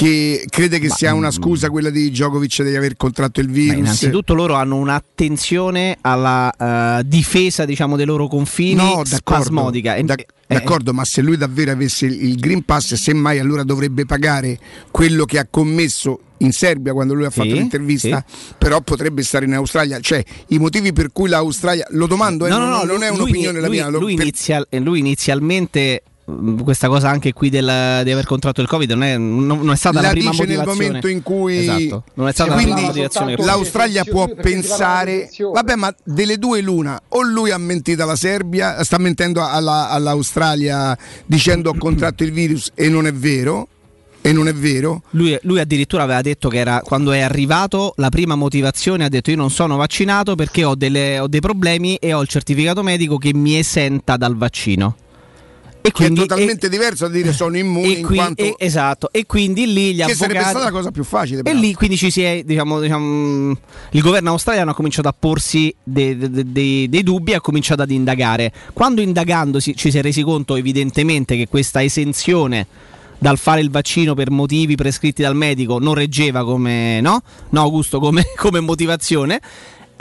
che, 0.00 0.46
crede 0.48 0.78
che 0.78 0.88
sia 0.88 1.12
una 1.12 1.30
scusa 1.30 1.68
quella 1.68 1.90
di 1.90 2.08
Djokovic 2.10 2.62
di 2.62 2.74
aver 2.74 2.96
contratto 2.96 3.40
il 3.40 3.48
Ma 3.48 3.52
virus? 3.52 3.76
innanzitutto 3.78 4.32
loro 4.32 4.54
hanno 4.54 4.76
un'attenzione 4.76 5.98
alla 6.00 6.98
eh, 6.98 7.02
difesa 7.04 7.66
diciamo, 7.66 7.96
dei 7.96 8.06
loro 8.06 8.26
confini 8.26 8.74
No, 8.76 9.02
d'accordo, 9.06 9.12
spasmodica. 9.44 9.96
E- 9.96 10.02
d'ac- 10.04 10.20
eh, 10.46 10.54
d'accordo, 10.54 10.94
ma 10.94 11.04
se 11.04 11.20
lui 11.20 11.36
davvero 11.36 11.70
avesse 11.72 12.06
il 12.06 12.36
Green 12.36 12.64
Pass, 12.64 12.94
semmai 12.94 13.38
allora 13.38 13.62
dovrebbe 13.62 14.06
pagare 14.06 14.58
quello 14.90 15.26
che 15.26 15.38
ha 15.38 15.46
commesso 15.48 16.20
in 16.38 16.52
Serbia 16.52 16.94
quando 16.94 17.12
lui 17.12 17.26
ha 17.26 17.30
Sì, 17.30 17.40
fatto 17.40 17.52
l'intervista, 17.52 18.24
però 18.56 18.80
potrebbe 18.80 19.22
stare 19.22 19.44
in 19.44 19.52
Australia. 19.52 20.00
Cioè, 20.00 20.24
i 20.48 20.58
motivi 20.58 20.94
per 20.94 21.10
cui 21.12 21.28
l'Australia, 21.28 21.86
lo 21.90 22.06
domando, 22.06 22.46
eh, 22.46 22.48
no, 22.48 22.56
no, 22.56 22.64
non, 22.64 22.78
no, 22.78 22.84
non 22.94 23.02
è 23.02 23.08
lui- 23.08 23.16
un'opinione 23.18 23.58
lui, 23.60 23.60
la 23.60 23.68
mia. 23.68 23.88
lui, 23.98 24.14
per- 24.14 24.24
inizial- 24.24 24.66
eh, 24.70 24.78
lui 24.80 24.98
inizialmente 25.00 26.02
questa 26.62 26.88
cosa 26.88 27.08
anche 27.10 27.32
qui 27.32 27.50
del- 27.50 28.00
di 28.04 28.10
aver 28.10 28.24
contratto 28.26 28.60
il 28.60 28.66
covid 28.68 28.90
non 28.90 29.02
è, 29.02 29.16
non- 29.16 29.44
non 29.46 29.70
è 29.72 29.76
stata 29.76 30.00
la, 30.00 30.06
la 30.08 30.12
prima 30.12 30.30
dice 30.30 30.44
nel 30.44 30.56
motivazione 30.58 30.86
momento 30.86 31.08
in 31.08 31.22
cui 31.22 31.58
esatto. 31.58 32.04
non 32.14 32.28
è 32.28 32.32
stata 32.32 32.50
la 32.50 32.54
quindi 32.56 32.72
prima 32.74 32.86
motivazione 32.88 33.36
l'Australia 33.36 34.04
può 34.04 34.28
pensare 34.28 35.28
vabbè 35.52 35.74
ma 35.76 35.94
delle 36.04 36.36
due 36.38 36.60
l'una 36.60 37.00
o 37.08 37.22
lui 37.22 37.50
ha 37.50 37.58
mentito 37.58 38.02
alla 38.02 38.16
Serbia 38.16 38.82
sta 38.84 38.98
mentendo 38.98 39.44
alla- 39.44 39.88
all'Australia 39.90 40.96
dicendo 41.26 41.70
ho 41.70 41.74
contratto 41.76 42.22
il 42.24 42.32
virus 42.32 42.70
e 42.74 42.88
non 42.88 43.06
è 43.06 43.12
vero 43.12 43.68
e 44.22 44.32
non 44.32 44.48
è 44.48 44.52
vero 44.54 45.02
Lui, 45.10 45.38
lui 45.42 45.60
addirittura 45.60 46.02
aveva 46.02 46.20
detto 46.20 46.48
che 46.50 46.58
era 46.58 46.82
quando 46.84 47.10
è 47.12 47.20
arrivato 47.20 47.94
la 47.96 48.10
prima 48.10 48.34
motivazione 48.34 49.04
ha 49.04 49.08
detto 49.08 49.30
io 49.30 49.36
non 49.36 49.50
sono 49.50 49.76
vaccinato 49.76 50.34
perché 50.34 50.62
ho, 50.64 50.74
delle- 50.74 51.18
ho 51.20 51.26
dei 51.26 51.40
problemi 51.40 51.94
e 51.96 52.12
ho 52.12 52.20
il 52.20 52.28
certificato 52.28 52.82
medico 52.82 53.16
che 53.16 53.32
mi 53.32 53.56
esenta 53.58 54.16
dal 54.18 54.36
vaccino. 54.36 54.96
Che 55.82 55.92
quindi- 55.92 56.20
è 56.20 56.26
totalmente 56.26 56.68
diverso 56.68 57.06
da 57.06 57.12
dire 57.14 57.32
sono 57.32 57.56
immune 57.56 57.86
E 57.88 57.90
in 57.98 58.06
qui- 58.06 58.16
quanto 58.16 58.42
e- 58.42 58.54
esatto, 58.58 59.08
e 59.12 59.26
quindi 59.26 59.72
lì 59.72 59.94
gli 59.94 60.02
che 60.04 60.14
sarebbe 60.14 60.38
avvocati 60.38 60.48
stata 60.50 60.64
la 60.64 60.70
cosa 60.70 60.90
più 60.90 61.04
facile. 61.04 61.42
E 61.44 61.54
lì 61.54 61.74
quindi 61.74 61.96
ci 61.96 62.10
si 62.10 62.22
è, 62.22 62.42
diciamo, 62.44 62.80
diciamo, 62.80 63.56
il 63.92 64.00
governo 64.02 64.30
australiano 64.30 64.70
ha 64.70 64.74
cominciato 64.74 65.08
a 65.08 65.14
porsi 65.18 65.74
dei, 65.82 66.16
dei- 66.16 66.52
dei- 66.52 66.88
dei 66.88 67.02
dubbi 67.02 67.32
e 67.32 67.34
ha 67.36 67.40
cominciato 67.40 67.82
ad 67.82 67.90
indagare. 67.90 68.52
Quando 68.72 69.00
indagando 69.00 69.60
ci 69.60 69.74
si 69.76 69.96
è 69.98 70.02
resi 70.02 70.22
conto 70.22 70.56
evidentemente 70.56 71.36
che 71.36 71.48
questa 71.48 71.82
esenzione 71.82 72.66
dal 73.18 73.36
fare 73.36 73.60
il 73.60 73.70
vaccino 73.70 74.14
per 74.14 74.30
motivi 74.30 74.76
prescritti 74.76 75.20
dal 75.20 75.36
medico 75.36 75.78
non 75.78 75.92
reggeva 75.94 76.42
come, 76.42 77.00
no? 77.02 77.22
No, 77.50 77.60
Augusto, 77.60 78.00
come, 78.00 78.24
come 78.36 78.60
motivazione. 78.60 79.40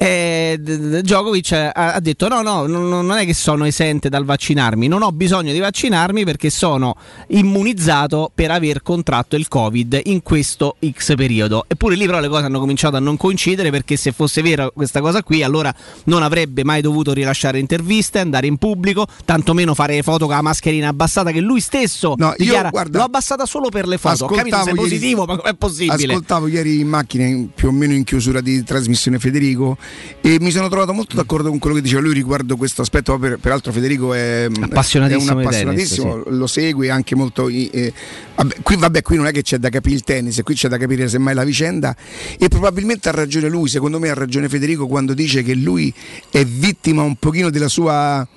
Eh, 0.01 0.57
Djokovic 0.57 1.51
ha, 1.51 1.71
ha 1.93 1.99
detto 1.99 2.29
no 2.29 2.41
no 2.41 2.65
non 2.65 2.87
non 2.87 3.17
è 3.17 3.25
che 3.25 3.33
sono 3.33 3.65
esente 3.65 4.07
dal 4.07 4.23
vaccinarmi 4.23 4.87
non 4.87 5.01
ho 5.01 5.11
bisogno 5.11 5.51
di 5.51 5.59
vaccinarmi 5.59 6.23
perché 6.23 6.49
sono 6.49 6.95
immunizzato 7.27 8.31
per 8.33 8.49
aver 8.51 8.81
contratto 8.81 9.35
il 9.35 9.49
covid 9.49 9.99
in 10.05 10.21
questo 10.23 10.77
x 10.89 11.15
periodo. 11.15 11.65
Eppure 11.67 11.95
lì 11.95 12.05
però 12.05 12.19
le 12.19 12.29
cose 12.29 12.45
hanno 12.45 12.59
cominciato 12.59 12.95
a 12.95 12.99
non 12.99 13.17
coincidere 13.17 13.71
perché 13.71 13.97
se 13.97 14.13
fosse 14.13 14.41
vera 14.41 14.69
questa 14.71 15.01
cosa 15.01 15.21
qui 15.21 15.43
allora 15.43 15.73
non 16.05 16.23
avrebbe 16.23 16.63
mai 16.63 16.81
dovuto 16.81 17.11
rilasciare 17.11 17.59
interviste 17.59 18.19
andare 18.19 18.47
in 18.47 18.57
pubblico 18.57 19.05
tantomeno 19.25 19.73
fare 19.73 20.01
foto 20.01 20.27
con 20.27 20.35
la 20.35 20.41
mascherina 20.41 20.87
abbassata 20.87 21.31
che 21.31 21.41
lui 21.41 21.59
stesso 21.59 22.15
No, 22.17 22.27
io, 22.27 22.35
dichiara 22.37 22.69
guarda, 22.69 22.99
l'ho 22.99 23.03
abbassata 23.05 23.45
solo 23.45 23.69
per 23.69 23.87
le 23.87 23.97
foto 23.97 24.25
ho 24.25 24.27
capito 24.29 24.57
sei 24.57 24.65
ieri- 24.67 24.77
positivo 24.77 25.25
ma 25.25 25.35
com'è 25.37 25.55
possibile? 25.55 26.13
Ascoltavo 26.13 26.47
ieri 26.47 26.79
in 26.79 26.87
macchina, 26.87 27.25
in- 27.25 27.49
più 27.53 27.67
o 27.67 27.71
meno 27.71 27.93
in 27.93 28.03
chiusura 28.03 28.39
di 28.41 28.63
trasmissione 28.63 29.19
Federico, 29.19 29.77
e 30.21 30.37
mi 30.39 30.51
sono 30.51 30.67
trovato 30.69 30.93
molto 30.93 31.15
d'accordo 31.15 31.49
con 31.49 31.59
quello 31.59 31.75
che 31.75 31.81
diceva 31.81 32.01
lui 32.01 32.13
riguardo 32.13 32.57
questo 32.57 32.81
aspetto. 32.81 33.17
Per- 33.17 33.37
peraltro, 33.39 33.71
Federico 33.71 34.13
è, 34.13 34.47
Appassionatissimo 34.59 35.31
è 35.31 35.33
un 35.33 35.39
appassionatissimo, 35.39 36.23
tennis, 36.23 36.37
lo 36.37 36.47
segue 36.47 36.89
anche 36.89 37.15
molto. 37.15 37.47
eh, 37.49 37.93
vabbè, 38.35 38.55
qui, 38.61 38.75
vabbè, 38.75 39.01
qui 39.01 39.15
non 39.15 39.27
è 39.27 39.31
che 39.31 39.41
c'è 39.41 39.57
da 39.57 39.69
capire 39.69 39.95
il 39.95 40.03
tennis, 40.03 40.41
qui 40.43 40.55
c'è 40.55 40.67
da 40.67 40.77
capire 40.77 41.07
semmai 41.07 41.33
la 41.33 41.43
vicenda. 41.43 41.95
E 42.37 42.47
probabilmente 42.47 43.09
ha 43.09 43.11
ragione 43.11 43.49
lui, 43.49 43.69
secondo 43.69 43.99
me 43.99 44.09
ha 44.09 44.13
ragione 44.13 44.49
Federico 44.49 44.87
quando 44.87 45.13
dice 45.13 45.43
che 45.43 45.53
lui 45.53 45.93
è 46.29 46.43
vittima 46.45 47.01
un 47.03 47.15
pochino 47.15 47.49
della 47.49 47.69
sua 47.69 48.27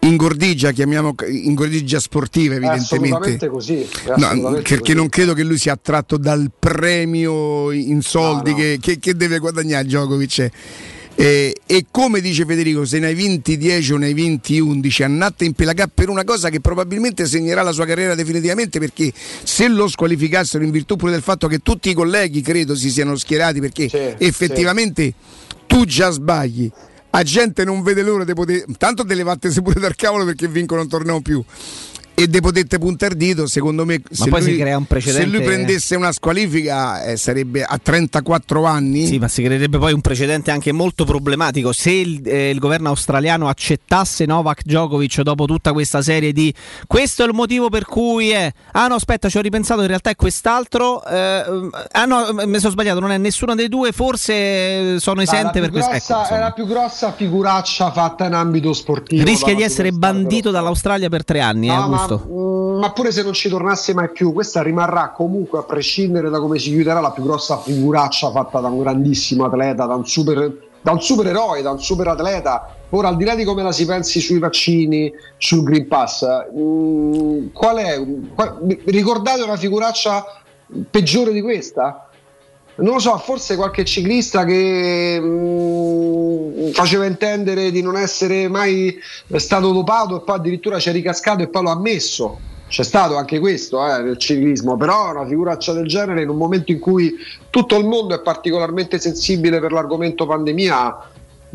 ingordigia, 0.00 0.70
chiamiamo 0.72 1.14
ingordigia 1.28 1.98
sportiva 1.98 2.54
evidentemente. 2.54 3.48
così. 3.48 3.86
No, 4.16 4.52
perché 4.52 4.78
così. 4.78 4.94
non 4.94 5.08
credo 5.08 5.34
che 5.34 5.42
lui 5.42 5.58
sia 5.58 5.72
attratto 5.72 6.16
dal 6.16 6.50
premio 6.58 7.70
in 7.72 8.00
soldi 8.02 8.50
No, 8.50 8.56
no. 8.56 8.62
Che, 8.62 8.78
che- 8.80 8.98
che 8.98 9.14
deve 9.14 9.38
guadagnare 9.38 9.84
Djokovic. 9.84 10.50
Eh, 11.18 11.56
e 11.64 11.86
come 11.90 12.20
dice 12.20 12.44
Federico, 12.44 12.84
se 12.84 12.98
ne 12.98 13.06
hai 13.06 13.14
vinti 13.14 13.56
10 13.56 13.94
o 13.94 13.96
ne 13.96 14.06
hai 14.06 14.12
vinti 14.12 14.58
11, 14.60 15.02
annate 15.02 15.46
in 15.46 15.54
pelagà 15.54 15.88
per 15.92 16.10
una 16.10 16.24
cosa 16.24 16.50
che 16.50 16.60
probabilmente 16.60 17.24
segnerà 17.24 17.62
la 17.62 17.72
sua 17.72 17.86
carriera 17.86 18.14
definitivamente 18.14 18.78
perché 18.78 19.10
se 19.42 19.66
lo 19.66 19.88
squalificassero 19.88 20.62
in 20.62 20.70
virtù 20.70 20.96
pure 20.96 21.12
del 21.12 21.22
fatto 21.22 21.48
che 21.48 21.60
tutti 21.60 21.88
i 21.88 21.94
colleghi 21.94 22.42
credo 22.42 22.74
si 22.76 22.90
siano 22.90 23.16
schierati 23.16 23.60
perché 23.60 23.88
effettivamente 24.18 25.14
tu 25.66 25.86
già 25.86 26.10
sbagli. 26.10 26.70
La 27.10 27.22
gente 27.22 27.64
non 27.64 27.82
vede 27.82 28.02
l'ora 28.02 28.24
di 28.24 28.34
poter. 28.34 28.64
Tanto 28.76 29.04
te 29.04 29.14
levattesi 29.14 29.62
pure 29.62 29.80
dal 29.80 29.94
cavolo 29.94 30.24
perché 30.24 30.48
vincono 30.48 30.82
un 30.82 30.88
torneo 30.88 31.20
più. 31.20 31.42
E 32.18 32.28
de 32.28 32.40
potete 32.40 32.78
puntare 32.78 33.14
dito, 33.14 33.46
secondo 33.46 33.84
me, 33.84 34.00
se, 34.10 34.30
poi 34.30 34.40
lui, 34.40 34.52
si 34.52 34.56
crea 34.58 34.78
un 34.78 34.86
precedente- 34.86 35.30
se 35.30 35.36
lui 35.36 35.44
prendesse 35.44 35.96
una 35.96 36.12
squalifica 36.12 37.04
eh, 37.04 37.18
sarebbe 37.18 37.62
a 37.62 37.76
34 37.76 38.64
anni. 38.64 39.04
Sì, 39.04 39.18
ma 39.18 39.28
si 39.28 39.42
creerebbe 39.42 39.76
poi 39.76 39.92
un 39.92 40.00
precedente 40.00 40.50
anche 40.50 40.72
molto 40.72 41.04
problematico. 41.04 41.72
Se 41.72 41.90
il, 41.90 42.26
eh, 42.26 42.48
il 42.48 42.58
governo 42.58 42.88
australiano 42.88 43.48
accettasse 43.48 44.24
Novak 44.24 44.62
Djokovic 44.64 45.20
dopo 45.20 45.44
tutta 45.44 45.74
questa 45.74 46.00
serie 46.00 46.32
di 46.32 46.54
questo 46.86 47.22
è 47.22 47.26
il 47.26 47.34
motivo 47.34 47.68
per 47.68 47.84
cui 47.84 48.30
è. 48.30 48.50
Ah 48.72 48.86
no, 48.86 48.94
aspetta, 48.94 49.28
ci 49.28 49.36
ho 49.36 49.42
ripensato, 49.42 49.82
in 49.82 49.88
realtà 49.88 50.08
è 50.08 50.16
quest'altro. 50.16 51.04
eh, 51.04 51.44
ah 51.92 52.04
no, 52.06 52.28
mi 52.32 52.58
sono 52.58 52.72
sbagliato, 52.72 52.98
non 52.98 53.10
è 53.10 53.18
nessuno 53.18 53.54
dei 53.54 53.68
due, 53.68 53.92
forse 53.92 54.32
eh, 54.32 54.96
sono 55.00 55.20
esente 55.20 55.60
per 55.60 55.70
questo. 55.70 55.92
Ecco, 55.92 56.28
è 56.28 56.38
la 56.38 56.52
più 56.52 56.66
grossa 56.66 57.12
figuraccia 57.12 57.92
fatta 57.92 58.24
in 58.24 58.32
ambito 58.32 58.72
sportivo. 58.72 59.22
Rischia 59.22 59.54
di 59.54 59.62
essere 59.62 59.92
bandito 59.92 60.50
dall'Australia 60.50 61.10
per 61.10 61.22
tre 61.22 61.40
anni, 61.40 61.68
eh, 61.68 61.74
No, 61.74 62.05
Augusto. 62.14 62.26
ma, 62.28 62.76
mm, 62.76 62.78
ma 62.78 62.92
pure 62.92 63.10
se 63.10 63.22
non 63.22 63.32
ci 63.32 63.48
tornasse 63.48 63.94
mai 63.94 64.10
più, 64.10 64.32
questa 64.32 64.62
rimarrà 64.62 65.10
comunque, 65.10 65.58
a 65.58 65.62
prescindere 65.62 66.30
da 66.30 66.38
come 66.38 66.58
si 66.58 66.70
chiuderà, 66.70 67.00
la 67.00 67.10
più 67.10 67.22
grossa 67.22 67.58
figuraccia 67.58 68.30
fatta 68.30 68.60
da 68.60 68.68
un 68.68 68.80
grandissimo 68.80 69.44
atleta, 69.44 69.86
da 69.86 69.94
un, 69.94 70.06
super, 70.06 70.56
da 70.80 70.92
un 70.92 71.00
supereroe, 71.00 71.62
da 71.62 71.70
un 71.70 71.80
super 71.80 72.08
atleta. 72.08 72.74
Ora, 72.90 73.08
al 73.08 73.16
di 73.16 73.24
là 73.24 73.34
di 73.34 73.44
come 73.44 73.62
la 73.62 73.72
si 73.72 73.84
pensi 73.84 74.20
sui 74.20 74.38
vaccini, 74.38 75.12
sul 75.36 75.64
Green 75.64 75.88
Pass, 75.88 76.24
mm, 76.56 77.48
qual 77.52 77.76
è? 77.76 78.00
qual- 78.34 78.78
ricordate 78.86 79.42
una 79.42 79.56
figuraccia 79.56 80.24
peggiore 80.90 81.32
di 81.32 81.42
questa? 81.42 82.05
Non 82.78 82.94
lo 82.94 82.98
so, 82.98 83.16
forse 83.16 83.56
qualche 83.56 83.84
ciclista 83.86 84.44
che 84.44 85.18
mm, 85.18 86.70
faceva 86.72 87.06
intendere 87.06 87.70
di 87.70 87.80
non 87.80 87.96
essere 87.96 88.48
mai 88.48 88.98
stato 89.36 89.72
dopato 89.72 90.20
e 90.20 90.24
poi 90.24 90.36
addirittura 90.36 90.78
ci 90.78 90.90
è 90.90 90.92
ricascato 90.92 91.42
e 91.42 91.48
poi 91.48 91.62
lo 91.62 91.70
ha 91.70 91.72
ammesso. 91.72 92.38
C'è 92.68 92.82
stato 92.82 93.16
anche 93.16 93.38
questo 93.38 93.86
eh, 93.86 94.02
nel 94.02 94.18
ciclismo, 94.18 94.76
però 94.76 95.12
una 95.12 95.26
figuraccia 95.26 95.72
del 95.72 95.86
genere 95.86 96.22
in 96.22 96.28
un 96.28 96.36
momento 96.36 96.72
in 96.72 96.78
cui 96.78 97.14
tutto 97.48 97.78
il 97.78 97.86
mondo 97.86 98.14
è 98.14 98.20
particolarmente 98.20 98.98
sensibile 98.98 99.58
per 99.58 99.72
l'argomento 99.72 100.26
pandemia, 100.26 100.98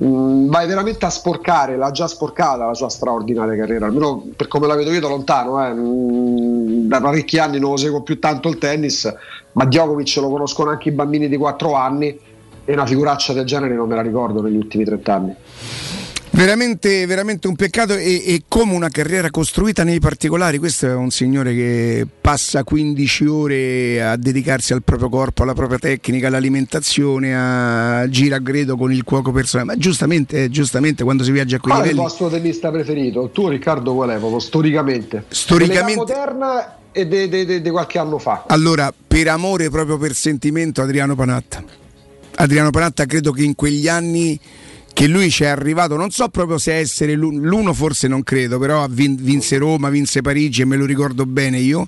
mm, 0.03 0.49
vai 0.49 0.65
veramente 0.65 1.05
a 1.05 1.09
sporcare, 1.09 1.77
l'ha 1.77 1.91
già 1.91 2.07
sporcata 2.07 2.65
la 2.65 2.73
sua 2.73 2.89
straordinaria 2.89 3.55
carriera, 3.57 3.85
almeno 3.85 4.25
per 4.35 4.47
come 4.47 4.65
la 4.65 4.75
vedo 4.75 4.91
io 4.91 5.01
da 5.01 5.09
lontano, 5.09 5.63
eh, 5.63 5.73
mm, 5.73 6.87
da 6.87 6.99
parecchi 6.99 7.37
anni 7.37 7.59
non 7.59 7.71
lo 7.71 7.77
seguo 7.77 8.01
più 8.01 8.17
tanto 8.17 8.47
il 8.47 8.57
tennis, 8.57 9.13
ma 9.53 9.65
Djokovic 9.65 10.15
lo 10.17 10.29
conoscono 10.29 10.69
anche 10.69 10.89
i 10.89 10.91
bambini 10.91 11.27
di 11.27 11.37
4 11.37 11.73
anni 11.73 12.17
e 12.63 12.73
una 12.73 12.85
figuraccia 12.85 13.33
del 13.33 13.45
genere 13.45 13.75
non 13.75 13.87
me 13.87 13.95
la 13.95 14.01
ricordo 14.01 14.41
negli 14.41 14.57
ultimi 14.57 14.83
30 14.83 15.13
anni. 15.13 15.35
Veramente, 16.33 17.05
veramente 17.05 17.47
un 17.47 17.55
peccato 17.55 17.93
e, 17.93 18.23
e 18.25 18.43
come 18.47 18.73
una 18.73 18.87
carriera 18.87 19.29
costruita 19.29 19.83
nei 19.83 19.99
particolari. 19.99 20.59
Questo 20.59 20.87
è 20.87 20.93
un 20.93 21.09
signore 21.09 21.53
che 21.53 22.07
passa 22.21 22.63
15 22.63 23.25
ore 23.25 24.01
a 24.03 24.15
dedicarsi 24.15 24.71
al 24.71 24.81
proprio 24.81 25.09
corpo, 25.09 25.43
alla 25.43 25.53
propria 25.53 25.77
tecnica, 25.77 26.27
all'alimentazione, 26.27 27.35
a 27.35 28.07
gira 28.07 28.37
a 28.37 28.39
gredo 28.39 28.77
con 28.77 28.93
il 28.93 29.03
cuoco 29.03 29.31
personale. 29.31 29.67
Ma 29.67 29.77
giustamente, 29.77 30.49
giustamente 30.49 31.03
quando 31.03 31.23
si 31.23 31.31
viaggia 31.31 31.57
a 31.57 31.59
quei 31.59 31.73
Qual 31.73 31.85
è 31.85 31.89
il 31.89 31.95
livelli... 31.95 32.09
vostro 32.09 32.29
tennista 32.29 32.71
preferito? 32.71 33.29
Tu 33.33 33.49
Riccardo 33.49 33.93
qual 33.93 34.09
è 34.11 34.17
proprio 34.17 34.39
storicamente? 34.39 35.25
Storicamente- 35.27 35.95
moderna 35.95 36.75
di 36.93 37.69
qualche 37.69 37.99
anno 37.99 38.17
fa. 38.17 38.45
Allora, 38.47 38.93
per 39.07 39.27
amore, 39.27 39.69
proprio 39.69 39.97
per 39.97 40.13
sentimento, 40.13 40.81
Adriano 40.81 41.15
Panatta. 41.15 41.63
Adriano 42.35 42.69
Panatta 42.69 43.05
credo 43.05 43.31
che 43.31 43.43
in 43.43 43.55
quegli 43.55 43.87
anni 43.87 44.39
che 44.93 45.07
lui 45.07 45.29
ci 45.29 45.43
è 45.43 45.47
arrivato, 45.47 45.95
non 45.95 46.11
so 46.11 46.27
proprio 46.29 46.57
se 46.57 46.75
essere 46.75 47.13
l'u- 47.13 47.31
l'uno, 47.31 47.73
forse 47.73 48.07
non 48.07 48.23
credo, 48.23 48.59
però 48.59 48.85
vin- 48.89 49.15
vinse 49.19 49.57
Roma, 49.57 49.89
vinse 49.89 50.21
Parigi 50.21 50.61
e 50.61 50.65
me 50.65 50.75
lo 50.75 50.85
ricordo 50.85 51.25
bene 51.25 51.59
io. 51.59 51.87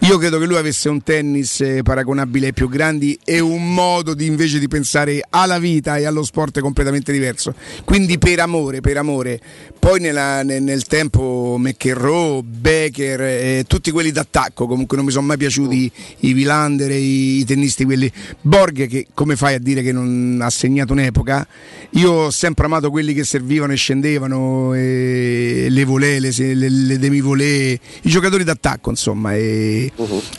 Io 0.00 0.18
credo 0.18 0.38
che 0.38 0.46
lui 0.46 0.56
avesse 0.56 0.88
un 0.88 1.02
tennis 1.02 1.60
eh, 1.62 1.82
paragonabile 1.82 2.46
ai 2.46 2.52
più 2.52 2.68
grandi 2.68 3.18
e 3.24 3.40
un 3.40 3.72
modo 3.72 4.14
di 4.14 4.26
invece 4.26 4.58
di 4.58 4.68
pensare 4.68 5.24
alla 5.30 5.58
vita 5.58 5.96
e 5.96 6.04
allo 6.04 6.22
sport 6.22 6.60
completamente 6.60 7.12
diverso. 7.12 7.54
Quindi 7.84 8.18
per 8.18 8.40
amore, 8.40 8.80
per 8.80 8.98
amore. 8.98 9.40
Poi 9.84 10.00
nella- 10.00 10.42
nel, 10.42 10.62
nel 10.62 10.86
tempo 10.86 11.56
McEnroe, 11.58 12.40
Becker, 12.42 13.20
eh, 13.20 13.64
tutti 13.66 13.90
quelli 13.90 14.12
d'attacco, 14.12 14.66
comunque 14.66 14.96
non 14.96 15.04
mi 15.04 15.12
sono 15.12 15.26
mai 15.26 15.36
piaciuti 15.36 15.92
i 16.20 16.32
Vilander, 16.32 16.90
i, 16.90 17.40
i 17.40 17.44
tennisti 17.44 17.84
quelli. 17.84 18.10
Borg 18.40 18.88
che 18.88 19.08
come 19.12 19.36
fai 19.36 19.56
a 19.56 19.58
dire 19.58 19.82
che 19.82 19.92
non 19.92 20.38
ha 20.40 20.48
segnato 20.48 20.94
un'epoca? 20.94 21.46
Io 21.90 22.10
ho 22.12 22.30
sempre 22.30 22.64
amato 22.64 22.90
quelli 22.90 23.12
che 23.12 23.24
servivano 23.24 23.74
e 23.74 23.76
scendevano, 23.76 24.72
e 24.72 25.66
le 25.68 25.84
volée, 25.84 26.18
le, 26.18 26.30
le, 26.34 26.68
le 26.70 26.98
demi-volée, 26.98 27.78
i 28.04 28.08
giocatori 28.08 28.42
d'attacco 28.42 28.88
insomma. 28.88 29.34
E, 29.34 29.92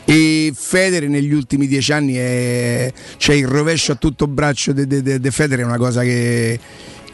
e 0.05 0.53
Federer 0.55 1.07
negli 1.07 1.33
ultimi 1.33 1.67
dieci 1.67 1.91
anni 1.91 2.15
è, 2.15 2.91
cioè 3.17 3.35
il 3.35 3.45
rovescio 3.45 3.91
a 3.91 3.95
tutto 3.95 4.25
braccio 4.25 4.71
di 4.71 4.87
de, 4.87 5.03
de, 5.03 5.19
de 5.19 5.29
Federer 5.29 5.65
è 5.65 5.67
una 5.67 5.77
cosa 5.77 6.01
che, 6.01 6.59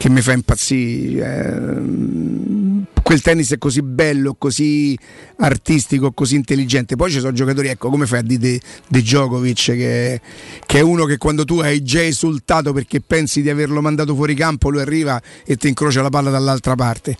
che 0.02 0.08
mi 0.08 0.20
fa 0.20 0.32
impazzire. 0.32 1.46
Eh, 1.46 3.00
quel 3.04 3.20
tennis 3.20 3.52
è 3.52 3.58
così 3.58 3.82
bello, 3.82 4.34
così 4.36 4.98
artistico, 5.36 6.10
così 6.10 6.34
intelligente. 6.34 6.96
Poi 6.96 7.12
ci 7.12 7.20
sono 7.20 7.30
giocatori, 7.30 7.68
ecco, 7.68 7.88
come 7.88 8.06
fai 8.06 8.18
a 8.18 8.22
dire 8.22 8.38
di 8.40 8.60
di 8.88 9.00
Djokovic, 9.00 9.64
che, 9.64 10.20
che 10.66 10.78
è 10.78 10.80
uno 10.80 11.04
che 11.04 11.18
quando 11.18 11.44
tu 11.44 11.60
hai 11.60 11.84
già 11.84 12.02
esultato 12.02 12.72
perché 12.72 13.00
pensi 13.00 13.42
di 13.42 13.50
averlo 13.50 13.80
mandato 13.80 14.16
fuori 14.16 14.34
campo, 14.34 14.70
lui 14.70 14.80
arriva 14.80 15.22
e 15.44 15.54
ti 15.54 15.68
incrocia 15.68 16.02
la 16.02 16.10
palla 16.10 16.30
dall'altra 16.30 16.74
parte. 16.74 17.16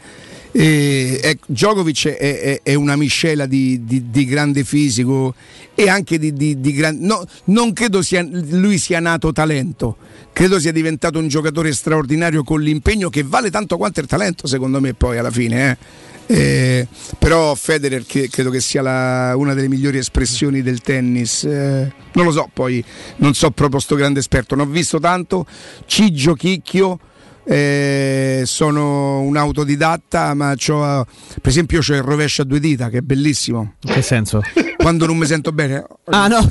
E, 0.54 1.18
ecco, 1.22 1.46
Djokovic 1.48 2.08
è, 2.08 2.40
è- 2.40 2.60
è 2.62 2.74
una 2.74 2.94
miscela 2.96 3.46
di, 3.46 3.84
di- 3.84 4.10
di 4.10 4.24
grande 4.26 4.64
fisico 4.64 5.34
e 5.74 5.88
anche 5.88 6.18
di, 6.18 6.34
di, 6.34 6.60
di 6.60 6.72
gran- 6.74 6.98
no, 7.00 7.24
non 7.44 7.72
credo 7.72 8.02
sia, 8.02 8.22
lui 8.22 8.76
sia 8.76 9.00
nato 9.00 9.32
talento, 9.32 9.96
credo 10.32 10.60
sia 10.60 10.70
diventato 10.72 11.18
un 11.18 11.28
giocatore 11.28 11.72
straordinario 11.72 12.44
con 12.44 12.60
l'impegno 12.60 13.08
che 13.08 13.22
vale 13.22 13.50
tanto 13.50 13.78
quanto 13.78 14.00
il 14.00 14.06
talento 14.06 14.46
secondo 14.46 14.78
me 14.80 14.92
poi 14.94 15.16
alla 15.18 15.30
fine. 15.30 15.70
eh. 15.70 16.00
Eh, 16.24 16.86
però 17.18 17.54
Federer 17.54 18.04
che- 18.06 18.28
credo 18.30 18.48
che 18.50 18.60
sia 18.60 18.80
la- 18.80 19.34
una 19.36 19.54
delle 19.54 19.68
migliori 19.68 19.98
espressioni 19.98 20.60
del 20.62 20.80
tennis. 20.82 21.44
eh, 21.44 21.92
non 22.12 22.24
lo 22.26 22.30
so, 22.30 22.48
poi 22.52 22.82
non 23.16 23.32
so 23.34 23.50
proprio 23.50 23.80
sto 23.80 23.94
grande 23.96 24.20
esperto, 24.20 24.54
non 24.54 24.68
ho 24.68 24.70
visto 24.70 25.00
tanto. 25.00 25.46
Cigio 25.86 26.34
Chicchio. 26.34 26.98
Eh, 27.44 28.42
sono 28.46 29.20
un 29.20 29.36
autodidatta, 29.36 30.34
ma 30.34 30.54
c'ho, 30.56 31.04
per 31.40 31.50
esempio 31.50 31.80
c'ho 31.80 31.94
il 31.94 32.02
rovescio 32.02 32.42
a 32.42 32.44
due 32.44 32.60
dita 32.60 32.88
che 32.88 32.98
è 32.98 33.00
bellissimo. 33.02 33.74
In 33.82 33.92
che 33.92 34.02
senso? 34.02 34.42
Quando 34.76 35.06
non 35.06 35.16
mi 35.16 35.26
sento 35.26 35.52
bene, 35.52 35.84
Ah 36.06 36.28
no. 36.28 36.48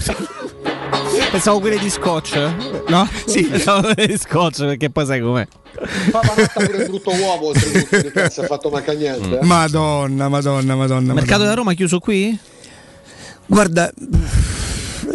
Pensavo 1.31 1.59
quelle 1.61 1.77
di 1.79 1.89
scotch. 1.89 2.35
No? 2.89 3.07
Sì. 3.25 3.43
Pensavo 3.45 3.93
quelle 3.93 4.07
di 4.07 4.17
scotch 4.17 4.65
perché 4.65 4.89
poi 4.89 5.05
sai 5.05 5.21
com'è. 5.21 5.47
Papà 6.11 6.27
fatta 6.27 6.65
pure 6.65 6.83
il 6.83 6.89
brutto 6.89 7.11
uomo 7.11 7.45
oltretutto 7.47 8.11
cazzo 8.11 8.41
ha 8.41 8.45
fatto 8.45 8.69
manca 8.69 8.91
niente. 8.91 9.39
eh. 9.39 9.45
Madonna, 9.45 10.27
Madonna, 10.27 10.75
Madonna. 10.75 10.99
Il 10.99 11.05
mercato 11.13 11.21
Madonna. 11.23 11.37
della 11.43 11.53
Roma 11.53 11.73
chiuso 11.73 11.99
qui? 11.99 12.37
Guarda, 13.45 13.91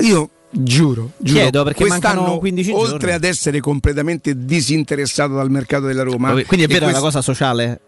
io 0.00 0.30
giuro, 0.50 1.10
giuro 1.18 1.38
Chiedo, 1.40 1.64
perché 1.64 1.86
quest'anno, 1.86 2.20
mancano 2.20 2.38
15 2.38 2.70
oltre 2.72 2.98
giorni. 2.98 3.12
ad 3.14 3.24
essere 3.24 3.60
completamente 3.60 4.44
disinteressato 4.44 5.34
dal 5.34 5.50
mercato 5.50 5.86
della 5.86 6.02
Roma, 6.02 6.30
Quindi 6.32 6.62
è 6.62 6.64
e 6.64 6.66
vera 6.66 6.78
questo- 6.86 6.86
una 6.90 7.00
cosa 7.00 7.20
sociale? 7.22 7.80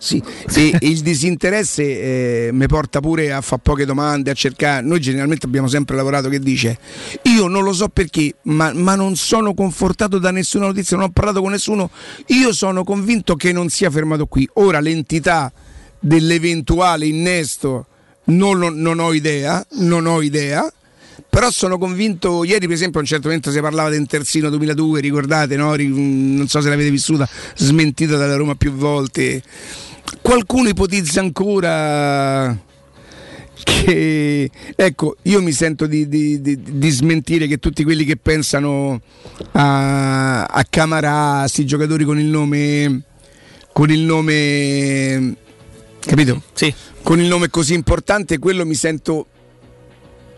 Sì, 0.00 0.22
e 0.54 0.78
il 0.82 1.00
disinteresse 1.00 1.82
eh, 2.46 2.50
mi 2.52 2.68
porta 2.68 3.00
pure 3.00 3.32
a 3.32 3.40
fare 3.40 3.60
poche 3.64 3.84
domande, 3.84 4.30
a 4.30 4.34
cercare. 4.34 4.80
Noi 4.86 5.00
generalmente 5.00 5.46
abbiamo 5.46 5.66
sempre 5.66 5.96
lavorato 5.96 6.28
che 6.28 6.38
dice: 6.38 6.78
Io 7.22 7.48
non 7.48 7.64
lo 7.64 7.72
so 7.72 7.88
perché, 7.88 8.32
ma, 8.42 8.72
ma 8.72 8.94
non 8.94 9.16
sono 9.16 9.54
confortato 9.54 10.18
da 10.18 10.30
nessuna 10.30 10.66
notizia, 10.66 10.96
non 10.96 11.06
ho 11.06 11.10
parlato 11.10 11.40
con 11.40 11.50
nessuno. 11.50 11.90
Io 12.26 12.52
sono 12.52 12.84
convinto 12.84 13.34
che 13.34 13.50
non 13.50 13.70
sia 13.70 13.90
fermato 13.90 14.26
qui. 14.26 14.48
Ora 14.54 14.78
l'entità 14.78 15.52
dell'eventuale 15.98 17.06
innesto 17.06 17.86
non, 18.26 18.56
lo- 18.58 18.70
non 18.72 19.00
ho 19.00 19.12
idea, 19.12 19.66
non 19.80 20.06
ho 20.06 20.22
idea. 20.22 20.72
Però 21.38 21.52
sono 21.52 21.78
convinto, 21.78 22.42
ieri 22.42 22.66
per 22.66 22.74
esempio 22.74 22.98
a 22.98 23.02
un 23.02 23.08
certo 23.08 23.28
momento 23.28 23.52
si 23.52 23.60
parlava 23.60 23.90
del 23.90 24.04
terzino 24.08 24.50
2002, 24.50 24.98
ricordate, 24.98 25.54
no? 25.54 25.76
Non 25.76 26.48
so 26.48 26.60
se 26.60 26.68
l'avete 26.68 26.90
vissuta, 26.90 27.28
smentita 27.54 28.16
dalla 28.16 28.34
Roma 28.34 28.56
più 28.56 28.72
volte. 28.72 29.40
Qualcuno 30.20 30.68
ipotizza 30.68 31.20
ancora 31.20 32.58
che, 33.62 34.50
ecco, 34.74 35.16
io 35.22 35.40
mi 35.40 35.52
sento 35.52 35.86
di, 35.86 36.08
di- 36.08 36.40
di- 36.40 36.58
di 36.60 36.90
smentire 36.90 37.46
che 37.46 37.58
tutti 37.58 37.84
quelli 37.84 38.04
che 38.04 38.16
pensano 38.16 39.00
a, 39.52 40.44
a 40.44 40.64
Camarà, 40.68 41.42
a 41.42 41.46
sti 41.46 41.64
giocatori 41.64 42.02
con 42.02 42.18
il 42.18 42.26
nome, 42.26 43.02
con 43.72 43.92
il 43.92 44.00
nome, 44.00 45.36
capito? 46.00 46.42
Sì. 46.52 46.74
Con 47.00 47.20
il 47.20 47.28
nome 47.28 47.48
così 47.48 47.74
importante, 47.74 48.40
quello 48.40 48.66
mi 48.66 48.74
sento 48.74 49.28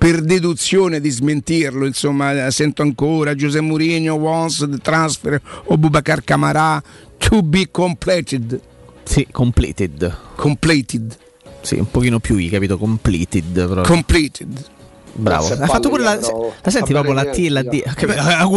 per 0.01 0.22
deduzione 0.22 0.98
di 0.98 1.11
smentirlo, 1.11 1.84
insomma, 1.84 2.51
sento 2.51 2.80
ancora 2.80 3.34
Giuseppe 3.34 3.66
Mourinho 3.66 4.14
wants 4.14 4.66
the 4.66 4.78
transfer 4.78 5.38
o 5.64 5.76
Bubacar 5.76 6.24
Camarà 6.24 6.82
to 7.18 7.42
be 7.42 7.68
completed. 7.70 8.59
Sì, 9.03 9.26
completed. 9.30 10.16
Completed. 10.36 11.18
Sì, 11.61 11.74
un 11.74 11.90
pochino 11.90 12.18
più 12.18 12.38
I, 12.38 12.48
capito? 12.48 12.78
Completed. 12.78 13.53
Proprio. 13.53 13.82
Completed. 13.82 14.64
Bravo. 15.12 15.46
Hai 15.46 15.68
fatto 15.68 15.88
pure 15.88 16.02
la, 16.02 16.16
bravo. 16.16 16.52
la 16.62 16.70
senti 16.70 16.92
proprio 16.92 17.12
la 17.14 17.24
T 17.24 17.38
e 17.38 17.50
la 17.50 17.62
D. 17.62 17.82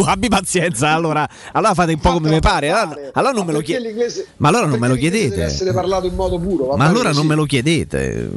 Abbi 0.05 0.27
pazienza, 0.29 0.89
allora, 0.89 1.27
allora 1.51 1.73
fate 1.73 1.93
un 1.93 1.99
po' 1.99 2.13
come 2.13 2.29
mi 2.29 2.39
pare. 2.39 2.69
Allora, 2.69 2.99
allora 3.13 3.33
non 3.33 3.45
me 3.45 3.53
lo 3.53 3.59
chiedete. 3.61 4.27
Ma 4.37 4.49
allora 4.49 4.65
non 4.65 4.79
me 4.79 4.87
lo 4.87 4.95
chiedete. 4.95 5.29
Deve 5.29 5.43
essere 5.43 5.73
parlato 5.73 6.07
in 6.07 6.15
modo 6.15 6.39
puro. 6.39 6.65
va 6.65 6.75
Ma 6.77 6.85
allora 6.85 7.11
non 7.11 7.25
me 7.25 7.35
lo 7.35 7.45
chiedete. 7.45 8.29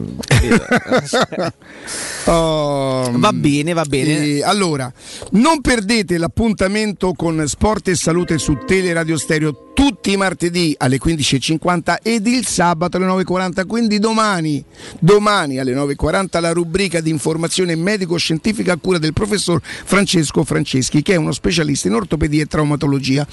Oh, 2.26 3.10
Va 3.16 3.32
bene, 3.32 3.72
va 3.72 3.84
bene. 3.84 4.42
allora, 4.42 4.92
non 5.32 5.60
perdete 5.60 6.18
l'appuntamento 6.18 7.12
con 7.14 7.42
Sport 7.46 7.88
e 7.88 7.94
Salute 7.94 8.38
su 8.38 8.58
Teleradio 8.66 9.16
Stereo 9.16 9.65
tutti 9.86 10.10
i 10.10 10.16
martedì 10.16 10.74
alle 10.78 10.98
15.50 10.98 11.98
ed 12.02 12.26
il 12.26 12.44
sabato 12.44 12.96
alle 12.96 13.06
9.40. 13.06 13.68
Quindi 13.68 14.00
domani, 14.00 14.64
domani 14.98 15.60
alle 15.60 15.74
9.40 15.74 16.40
la 16.40 16.50
rubrica 16.50 17.00
di 17.00 17.10
informazione 17.10 17.76
medico-scientifica 17.76 18.72
a 18.72 18.78
cura 18.78 18.98
del 18.98 19.12
professor 19.12 19.60
Francesco 19.62 20.42
Franceschi, 20.42 21.02
che 21.02 21.12
è 21.12 21.16
uno 21.16 21.30
specialista 21.30 21.86
in 21.86 21.94
ortopedia 21.94 22.42
e 22.42 22.46
traumatologia. 22.46 23.24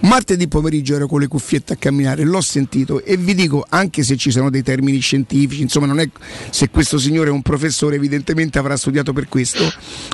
Martedì 0.00 0.48
pomeriggio 0.48 0.94
ero 0.94 1.06
con 1.06 1.20
le 1.20 1.26
cuffiette 1.26 1.74
a 1.74 1.76
camminare, 1.76 2.24
l'ho 2.24 2.40
sentito 2.40 3.04
e 3.04 3.18
vi 3.18 3.34
dico, 3.34 3.66
anche 3.68 4.02
se 4.02 4.16
ci 4.16 4.30
sono 4.30 4.48
dei 4.48 4.62
termini 4.62 5.00
scientifici, 5.00 5.60
insomma, 5.60 5.84
non 5.84 6.00
è 6.00 6.08
se 6.48 6.70
questo 6.70 6.96
signore 6.96 7.28
è 7.28 7.32
un 7.32 7.42
professore, 7.42 7.96
evidentemente 7.96 8.58
avrà 8.58 8.78
studiato 8.78 9.12
per 9.12 9.28
questo. 9.28 9.70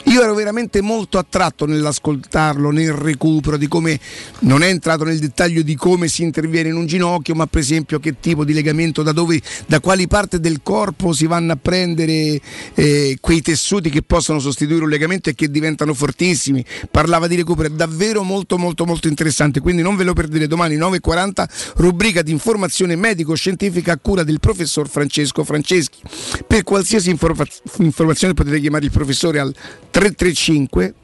Io 0.07 0.20
ero 0.20 0.34
veramente 0.34 0.80
molto 0.80 1.18
attratto 1.18 1.64
nell'ascoltarlo, 1.64 2.72
nel 2.72 2.93
recupero 2.93 3.57
di 3.57 3.68
come 3.68 4.01
non 4.41 4.64
è 4.64 4.66
entrato 4.66 5.05
nel 5.05 5.20
dettaglio 5.20 5.62
di 5.62 5.76
come 5.77 6.09
si 6.09 6.22
interviene 6.22 6.70
in 6.70 6.77
un 6.77 6.87
ginocchio, 6.87 7.35
ma 7.35 7.47
per 7.47 7.61
esempio 7.61 7.99
che 7.99 8.18
tipo 8.20 8.45
di 8.45 8.53
legamento, 8.53 9.03
da 9.03 9.12
dove, 9.12 9.41
da 9.66 9.81
quali 9.81 10.07
parti 10.07 10.41
del 10.41 10.61
corpo 10.62 11.12
si 11.12 11.27
vanno 11.27 11.53
a 11.53 11.59
prendere 11.61 12.41
eh, 12.74 13.18
quei 13.20 13.43
tessuti 13.43 13.91
che 13.91 14.03
possono 14.03 14.39
sostituire 14.39 14.85
un 14.85 14.91
legamento 14.91 15.31
e 15.31 15.35
che 15.35 15.51
diventano 15.51 15.95
fortissimi. 15.95 16.64
Parlava 16.91 17.27
di 17.27 17.37
recupero, 17.37 17.68
è 17.68 17.72
davvero 17.72 18.22
molto 18.22 18.59
molto 18.59 18.85
molto 18.85 19.09
interessante, 19.09 19.61
quindi 19.61 19.83
non 19.83 19.97
ve 19.97 20.05
lo 20.05 20.12
perdete 20.12 20.47
domani 20.47 20.77
9.40, 20.77 21.49
rubrica 21.77 22.22
di 22.22 22.33
informazione 22.33 22.97
medico-scientifica 22.97 23.93
a 23.93 23.99
cura 23.99 24.22
del 24.22 24.41
professor 24.41 24.89
Francesco 24.89 25.45
Franceschi. 25.45 26.01
Per 26.47 26.62
qualsiasi 26.64 27.11
informa- 27.11 27.47
informazione 27.79 28.35
potete 28.35 28.61
chiamare 28.61 28.85
il 28.85 28.91
professore 28.91 29.39
al 29.39 29.55
335 29.91 30.95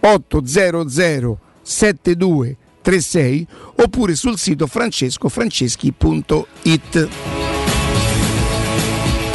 800 0.00 1.38
7236 2.82 3.46
oppure 3.76 4.14
sul 4.14 4.38
sito 4.38 4.66
francescofranceschi.it. 4.66 7.08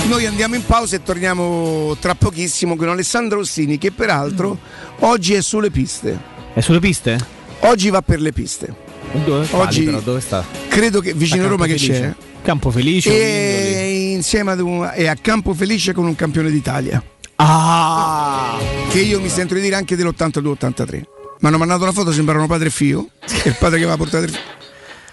Noi 0.07 0.25
andiamo 0.25 0.55
in 0.55 0.65
pausa 0.65 0.95
e 0.95 1.03
torniamo 1.03 1.95
tra 1.99 2.15
pochissimo 2.15 2.75
con 2.75 2.89
Alessandro 2.89 3.37
Rossini 3.39 3.77
che 3.77 3.91
peraltro 3.91 4.57
oggi 4.99 5.33
è 5.33 5.41
sulle 5.41 5.71
piste. 5.71 6.33
È 6.53 6.61
sulle 6.61 6.79
piste? 6.79 7.33
Oggi 7.59 7.89
va 7.89 8.01
per 8.01 8.21
le 8.21 8.31
piste. 8.31 8.83
Dove, 9.23 9.47
quali 9.47 9.65
Oggi 9.65 9.83
però? 9.83 9.99
Dove 10.01 10.19
sta? 10.19 10.43
credo 10.67 10.99
che 10.99 11.13
vicino 11.13 11.45
a 11.45 11.47
Roma 11.47 11.65
che 11.65 11.75
c'è. 11.75 12.13
Campo 12.43 12.69
Felice. 12.69 13.09
E 13.09 14.11
insieme 14.11 14.51
ad 14.51 14.59
un, 14.59 14.87
è 14.93 15.07
a 15.07 15.15
Campo 15.15 15.53
Felice 15.53 15.93
con 15.93 16.05
un 16.05 16.15
campione 16.15 16.51
d'Italia. 16.51 17.01
Ah! 17.37 18.59
Che 18.89 18.99
io 18.99 19.19
mi 19.19 19.29
sento 19.29 19.55
di 19.55 19.61
dire 19.61 19.75
anche 19.75 19.95
dell'82-83. 19.95 21.01
Mi 21.45 21.51
hanno 21.51 21.59
mandato 21.59 21.83
una 21.83 21.91
foto, 21.91 22.11
sembrano 22.11 22.47
padre 22.47 22.69
e 22.69 22.71
figlio. 22.71 23.07
E 23.43 23.49
il 23.49 23.55
padre 23.59 23.77
che 23.77 23.85
va 23.85 23.93
a 23.93 23.97
portare. 23.97 24.27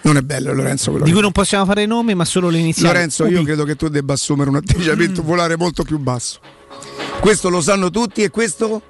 Non 0.01 0.17
è 0.17 0.21
bello, 0.21 0.51
Lorenzo. 0.51 0.89
Quello 0.89 1.05
Di 1.05 1.11
cui 1.11 1.21
non 1.21 1.31
possiamo 1.31 1.63
fare 1.63 1.83
i 1.83 1.85
nomi, 1.85 2.15
ma 2.15 2.25
solo 2.25 2.49
le 2.49 2.57
iniziali. 2.57 2.91
Lorenzo, 2.91 3.27
io 3.27 3.43
credo 3.43 3.65
che 3.65 3.75
tu 3.75 3.87
debba 3.87 4.13
assumere 4.13 4.49
un 4.49 4.55
atteggiamento 4.55 5.21
volare 5.21 5.57
molto 5.57 5.83
più 5.83 5.99
basso. 5.99 6.39
Questo 7.19 7.49
lo 7.49 7.61
sanno 7.61 7.91
tutti 7.91 8.23
e 8.23 8.31
questo 8.31 8.81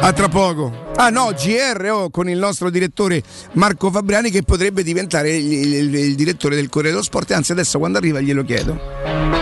a 0.00 0.12
tra 0.12 0.28
poco. 0.28 0.90
Ah 0.96 1.10
no, 1.10 1.32
GR 1.32 1.90
oh, 1.92 2.10
con 2.10 2.28
il 2.28 2.38
nostro 2.38 2.68
direttore 2.68 3.22
Marco 3.52 3.88
Fabriani 3.92 4.30
che 4.32 4.42
potrebbe 4.42 4.82
diventare 4.82 5.30
il, 5.32 5.74
il- 5.74 5.94
il 5.94 6.14
direttore 6.16 6.56
del 6.56 6.68
Corriere 6.68 6.90
dello 6.96 7.04
Sport. 7.04 7.30
Anzi, 7.30 7.52
adesso 7.52 7.78
quando 7.78 7.98
arriva 7.98 8.18
glielo 8.20 8.42
chiedo. 8.42 9.41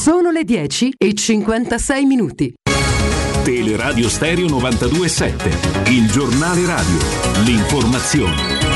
Sono 0.00 0.30
le 0.30 0.44
10 0.44 0.94
e 0.96 1.12
56 1.12 2.06
minuti. 2.06 2.54
Teleradio 3.44 4.08
Stereo 4.08 4.48
927, 4.48 5.90
il 5.90 6.10
giornale 6.10 6.64
radio, 6.64 6.96
l'informazione. 7.44 8.69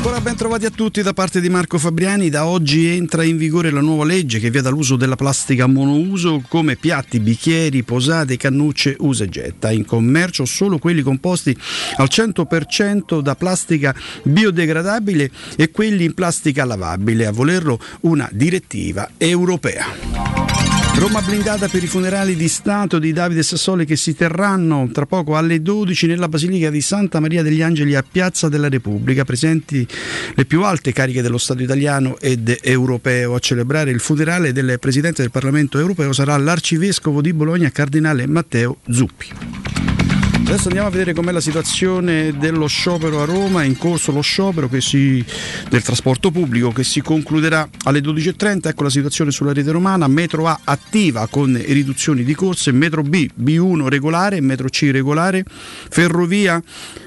Ancora 0.00 0.22
ben 0.22 0.34
trovati 0.34 0.64
a 0.64 0.70
tutti 0.70 1.02
da 1.02 1.12
parte 1.12 1.42
di 1.42 1.50
Marco 1.50 1.76
Fabriani. 1.76 2.30
Da 2.30 2.46
oggi 2.46 2.86
entra 2.86 3.22
in 3.22 3.36
vigore 3.36 3.70
la 3.70 3.82
nuova 3.82 4.06
legge 4.06 4.38
che 4.38 4.50
vieta 4.50 4.70
l'uso 4.70 4.96
della 4.96 5.14
plastica 5.14 5.66
monouso 5.66 6.42
come 6.48 6.76
piatti, 6.76 7.20
bicchieri, 7.20 7.82
posate, 7.82 8.38
cannucce, 8.38 8.96
usa 9.00 9.24
e 9.24 9.28
getta. 9.28 9.70
In 9.70 9.84
commercio 9.84 10.46
solo 10.46 10.78
quelli 10.78 11.02
composti 11.02 11.54
al 11.98 12.08
100% 12.10 13.20
da 13.20 13.34
plastica 13.34 13.94
biodegradabile 14.22 15.30
e 15.54 15.70
quelli 15.70 16.04
in 16.04 16.14
plastica 16.14 16.64
lavabile. 16.64 17.26
A 17.26 17.32
volerlo 17.32 17.78
una 18.00 18.26
direttiva 18.32 19.10
europea. 19.18 20.79
Roma 21.00 21.22
blindata 21.22 21.66
per 21.66 21.82
i 21.82 21.86
funerali 21.86 22.36
di 22.36 22.46
Stato 22.46 22.98
di 22.98 23.14
Davide 23.14 23.42
Sassoli 23.42 23.86
che 23.86 23.96
si 23.96 24.14
terranno 24.14 24.90
tra 24.92 25.06
poco 25.06 25.34
alle 25.34 25.62
12 25.62 26.06
nella 26.06 26.28
Basilica 26.28 26.68
di 26.68 26.82
Santa 26.82 27.20
Maria 27.20 27.42
degli 27.42 27.62
Angeli 27.62 27.94
a 27.94 28.02
Piazza 28.02 28.50
della 28.50 28.68
Repubblica, 28.68 29.24
presenti 29.24 29.88
le 30.34 30.44
più 30.44 30.62
alte 30.62 30.92
cariche 30.92 31.22
dello 31.22 31.38
Stato 31.38 31.62
italiano 31.62 32.18
ed 32.20 32.54
europeo. 32.60 33.34
A 33.34 33.38
celebrare 33.38 33.90
il 33.90 34.00
funerale 34.00 34.52
del 34.52 34.78
Presidente 34.78 35.22
del 35.22 35.30
Parlamento 35.30 35.78
europeo 35.78 36.12
sarà 36.12 36.36
l'Arcivescovo 36.36 37.22
di 37.22 37.32
Bologna, 37.32 37.70
Cardinale 37.70 38.26
Matteo 38.26 38.80
Zuppi. 38.86 39.79
Adesso 40.50 40.66
andiamo 40.66 40.88
a 40.88 40.90
vedere 40.90 41.14
com'è 41.14 41.30
la 41.30 41.40
situazione 41.40 42.36
dello 42.36 42.66
sciopero 42.66 43.22
a 43.22 43.24
Roma, 43.24 43.62
è 43.62 43.66
in 43.66 43.78
corso 43.78 44.10
lo 44.10 44.20
sciopero 44.20 44.68
si, 44.80 45.24
del 45.68 45.80
trasporto 45.80 46.32
pubblico 46.32 46.72
che 46.72 46.82
si 46.82 47.00
concluderà 47.00 47.68
alle 47.84 48.00
12.30, 48.00 48.66
ecco 48.66 48.82
la 48.82 48.90
situazione 48.90 49.30
sulla 49.30 49.52
rete 49.52 49.70
romana, 49.70 50.08
metro 50.08 50.48
A 50.48 50.58
attiva 50.64 51.28
con 51.28 51.56
riduzioni 51.64 52.24
di 52.24 52.34
corse, 52.34 52.72
metro 52.72 53.04
B 53.04 53.28
B1 53.32 53.86
regolare, 53.86 54.40
metro 54.40 54.68
C 54.68 54.88
regolare, 54.90 55.44
ferrovia 55.44 56.60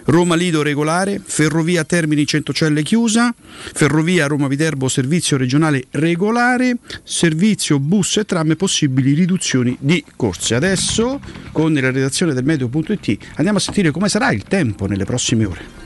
Roma 0.05 0.35
Lido 0.35 0.61
regolare, 0.61 1.21
ferrovia 1.21 1.83
Termini 1.83 2.25
Centocelle 2.25 2.81
chiusa, 2.81 3.35
ferrovia 3.35 4.25
Roma 4.25 4.47
Viterbo 4.47 4.87
servizio 4.87 5.35
regionale 5.35 5.87
regolare, 5.91 6.77
servizio 7.03 7.77
bus 7.77 8.15
e 8.15 8.23
tram 8.23 8.55
possibili 8.55 9.13
riduzioni 9.13 9.75
di 9.81 10.01
corse. 10.15 10.55
Adesso 10.55 11.19
con 11.51 11.73
la 11.73 11.91
redazione 11.91 12.33
del 12.33 12.45
meteo.it 12.45 13.31
andiamo 13.35 13.57
a 13.57 13.61
sentire 13.61 13.91
come 13.91 14.09
sarà 14.09 14.31
il 14.31 14.43
tempo 14.43 14.85
nelle 14.85 15.05
prossime 15.05 15.45
ore. 15.45 15.81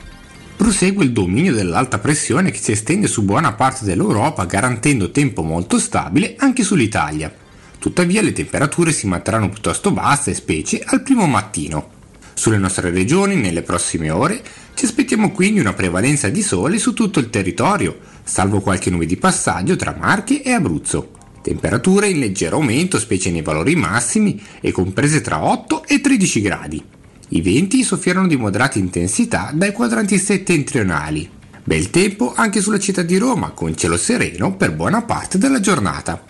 Prosegue 0.56 1.04
il 1.04 1.12
dominio 1.12 1.54
dell'alta 1.54 1.98
pressione 1.98 2.50
che 2.50 2.58
si 2.58 2.72
estende 2.72 3.06
su 3.06 3.22
buona 3.22 3.52
parte 3.52 3.84
dell'Europa 3.84 4.44
garantendo 4.44 5.12
tempo 5.12 5.42
molto 5.42 5.78
stabile 5.78 6.34
anche 6.36 6.64
sull'Italia. 6.64 7.32
Tuttavia 7.78 8.22
le 8.22 8.32
temperature 8.32 8.90
si 8.90 9.06
manterranno 9.06 9.48
piuttosto 9.48 9.92
basse, 9.92 10.34
specie 10.34 10.82
al 10.84 11.02
primo 11.02 11.26
mattino. 11.26 11.90
Sulle 12.34 12.58
nostre 12.58 12.90
regioni, 12.90 13.36
nelle 13.36 13.62
prossime 13.62 14.10
ore, 14.10 14.42
ci 14.74 14.84
aspettiamo 14.84 15.30
quindi 15.30 15.60
una 15.60 15.74
prevalenza 15.74 16.28
di 16.28 16.42
sole 16.42 16.78
su 16.78 16.92
tutto 16.92 17.20
il 17.20 17.30
territorio, 17.30 17.98
salvo 18.24 18.60
qualche 18.60 18.90
nube 18.90 19.06
di 19.06 19.16
passaggio 19.16 19.76
tra 19.76 19.96
Marche 19.96 20.42
e 20.42 20.50
Abruzzo. 20.50 21.12
Temperature 21.40 22.08
in 22.08 22.18
leggero 22.18 22.56
aumento, 22.56 22.98
specie 22.98 23.30
nei 23.30 23.42
valori 23.42 23.76
massimi, 23.76 24.42
e 24.60 24.72
comprese 24.72 25.20
tra 25.20 25.44
8 25.44 25.84
e 25.84 26.00
13 26.00 26.40
gradi. 26.40 26.84
I 27.30 27.42
venti 27.42 27.82
soffiarono 27.82 28.26
di 28.26 28.36
moderata 28.36 28.78
intensità 28.78 29.50
dai 29.52 29.72
quadranti 29.72 30.18
settentrionali. 30.18 31.28
Bel 31.62 31.90
tempo 31.90 32.32
anche 32.34 32.62
sulla 32.62 32.78
città 32.78 33.02
di 33.02 33.18
Roma, 33.18 33.50
con 33.50 33.76
cielo 33.76 33.98
sereno 33.98 34.56
per 34.56 34.74
buona 34.74 35.02
parte 35.02 35.36
della 35.36 35.60
giornata. 35.60 36.22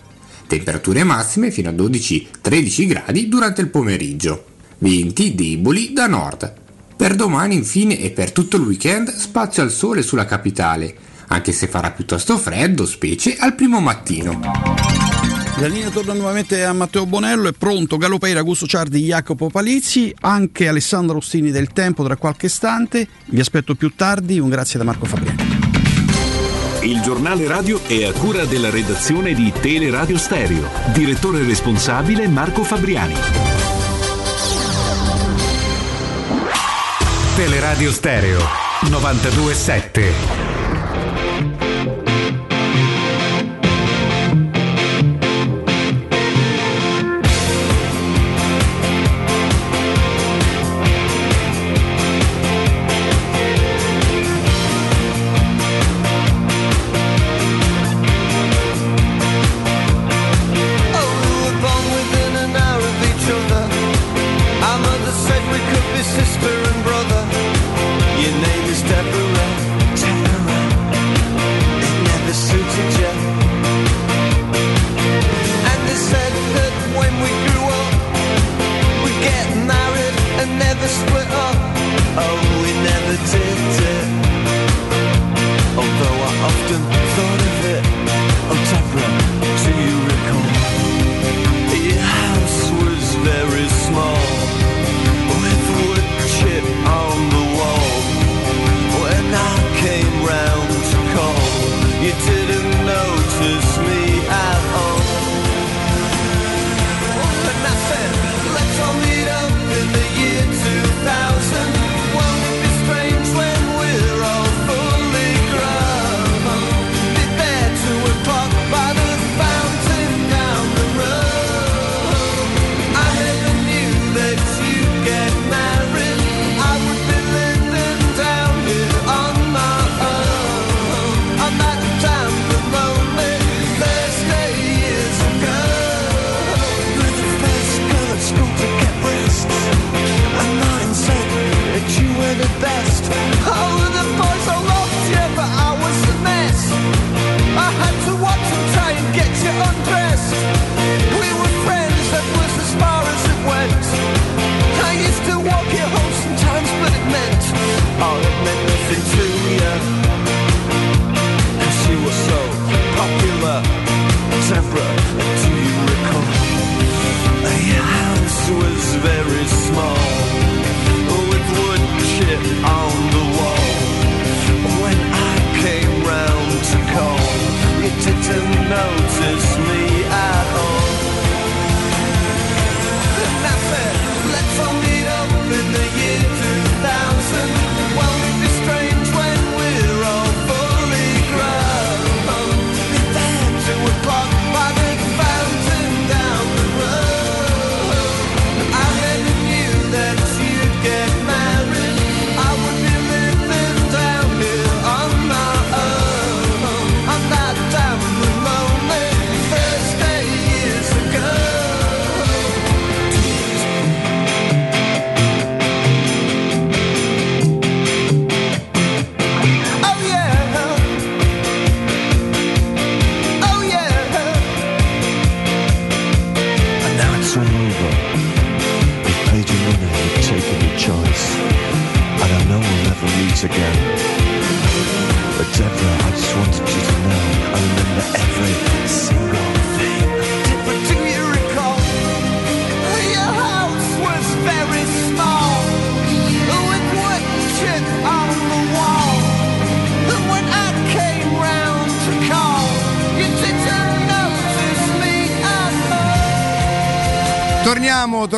Temperature 0.45 1.05
massime 1.05 1.51
fino 1.51 1.69
a 1.69 1.73
12-13 1.73 2.87
gradi 2.87 3.29
durante 3.29 3.61
il 3.61 3.69
pomeriggio. 3.69 4.45
Venti 4.79 5.35
deboli 5.35 5.93
da 5.93 6.07
nord. 6.07 6.53
Per 6.97 7.15
domani 7.15 7.55
infine 7.55 7.97
e 8.01 8.09
per 8.09 8.33
tutto 8.33 8.57
il 8.57 8.63
weekend 8.63 9.09
spazio 9.15 9.63
al 9.63 9.71
sole 9.71 10.01
sulla 10.01 10.25
capitale, 10.25 10.93
anche 11.27 11.53
se 11.53 11.67
farà 11.67 11.91
piuttosto 11.91 12.37
freddo, 12.37 12.85
specie 12.85 13.37
al 13.37 13.55
primo 13.55 13.79
mattino. 13.79 15.18
La 15.59 15.67
linea 15.67 15.89
torna 15.89 16.13
nuovamente 16.13 16.63
a 16.63 16.71
Matteo 16.71 17.05
Bonello, 17.05 17.49
è 17.49 17.51
pronto 17.51 17.97
Galopera, 17.97 18.41
Gusto 18.43 18.65
Ciardi, 18.65 19.01
Jacopo 19.01 19.49
Palizzi, 19.49 20.15
anche 20.21 20.69
Alessandro 20.69 21.17
Ostini 21.17 21.51
del 21.51 21.73
Tempo 21.73 22.01
tra 22.05 22.15
qualche 22.15 22.45
istante. 22.45 23.05
Vi 23.25 23.41
aspetto 23.41 23.75
più 23.75 23.93
tardi, 23.93 24.39
un 24.39 24.47
grazie 24.47 24.79
da 24.79 24.85
Marco 24.85 25.05
Fabriani. 25.05 25.43
Il 26.83 27.01
giornale 27.01 27.45
radio 27.45 27.83
è 27.85 28.05
a 28.05 28.13
cura 28.13 28.45
della 28.45 28.69
redazione 28.69 29.33
di 29.33 29.51
Teleradio 29.51 30.17
Stereo. 30.17 30.65
Direttore 30.93 31.43
responsabile 31.43 32.29
Marco 32.29 32.63
Fabriani. 32.63 33.15
Teleradio 37.35 37.91
Stereo 37.91 38.39
927. 38.89 40.58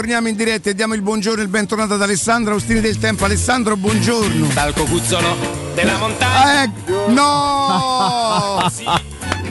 torniamo 0.02 0.30
in 0.30 0.36
diretta 0.36 0.72
e 0.72 0.74
diamo 0.74 0.96
il 0.96 1.04
buongiorno 1.04 1.42
e 1.42 1.44
il 1.44 1.50
bentornato 1.50 1.94
ad 1.94 2.02
Alessandro 2.02 2.54
Austini 2.54 2.80
del 2.80 2.98
Tempo. 2.98 3.24
Alessandro, 3.24 3.78
buongiorno. 3.78 4.48
Dal 4.48 4.74
cocuzzolo 4.74 5.36
della 5.76 5.96
montagna. 6.00 6.64
Eh, 6.64 6.72
no! 7.10 8.66
sì. 8.74 8.84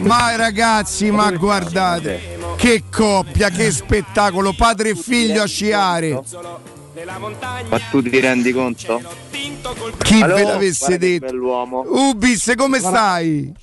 Ma 0.01 0.35
ragazzi, 0.35 1.13
ma 1.13 1.31
guardate, 1.31 2.37
che 2.57 2.83
coppia, 2.91 3.51
che 3.51 3.71
spettacolo, 3.71 4.53
padre 4.53 4.91
e 4.91 4.95
figlio 4.97 5.43
a 5.43 5.47
sciare. 5.47 6.21
Ma 7.69 7.79
tu 7.89 8.03
ti 8.03 8.19
rendi 8.19 8.53
conto? 8.53 9.01
Chi 9.99 10.21
allora, 10.21 10.35
ve 10.35 10.43
l'avesse 10.43 10.99
detto? 10.99 11.85
Ubis, 11.87 12.55
come 12.57 12.81
stai? 12.81 13.55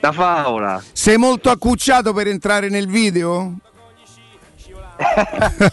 Da 0.00 0.10
favola. 0.10 0.82
Sei 0.90 1.16
molto 1.16 1.50
accucciato 1.50 2.12
per 2.12 2.26
entrare 2.26 2.68
nel 2.68 2.88
video? 2.88 3.58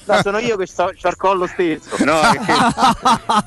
no, 0.05 0.21
sono 0.21 0.37
io 0.39 0.57
che 0.57 0.65
sto, 0.65 0.91
al 1.01 1.15
collo 1.15 1.47
stesso. 1.47 2.03
No, 2.03 2.19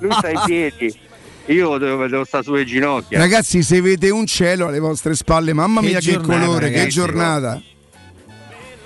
lui 0.01 0.13
sta 0.13 0.29
ai 0.29 0.39
piedi. 0.45 1.07
Io 1.47 1.79
devo, 1.79 2.07
devo 2.07 2.25
stare 2.25 2.45
sulle 2.45 2.65
ginocchia. 2.65 3.19
Ragazzi, 3.19 3.63
se 3.63 3.81
vede 3.81 4.11
un 4.11 4.27
cielo 4.27 4.67
alle 4.67 4.79
vostre 4.79 5.15
spalle, 5.15 5.55
mamma 5.55 5.81
che 5.81 5.87
mia, 5.87 5.99
giornata, 5.99 6.33
che 6.33 6.45
colore, 6.45 6.67
ragazzi, 6.67 6.85
che 6.85 6.91
giornata. 6.91 7.63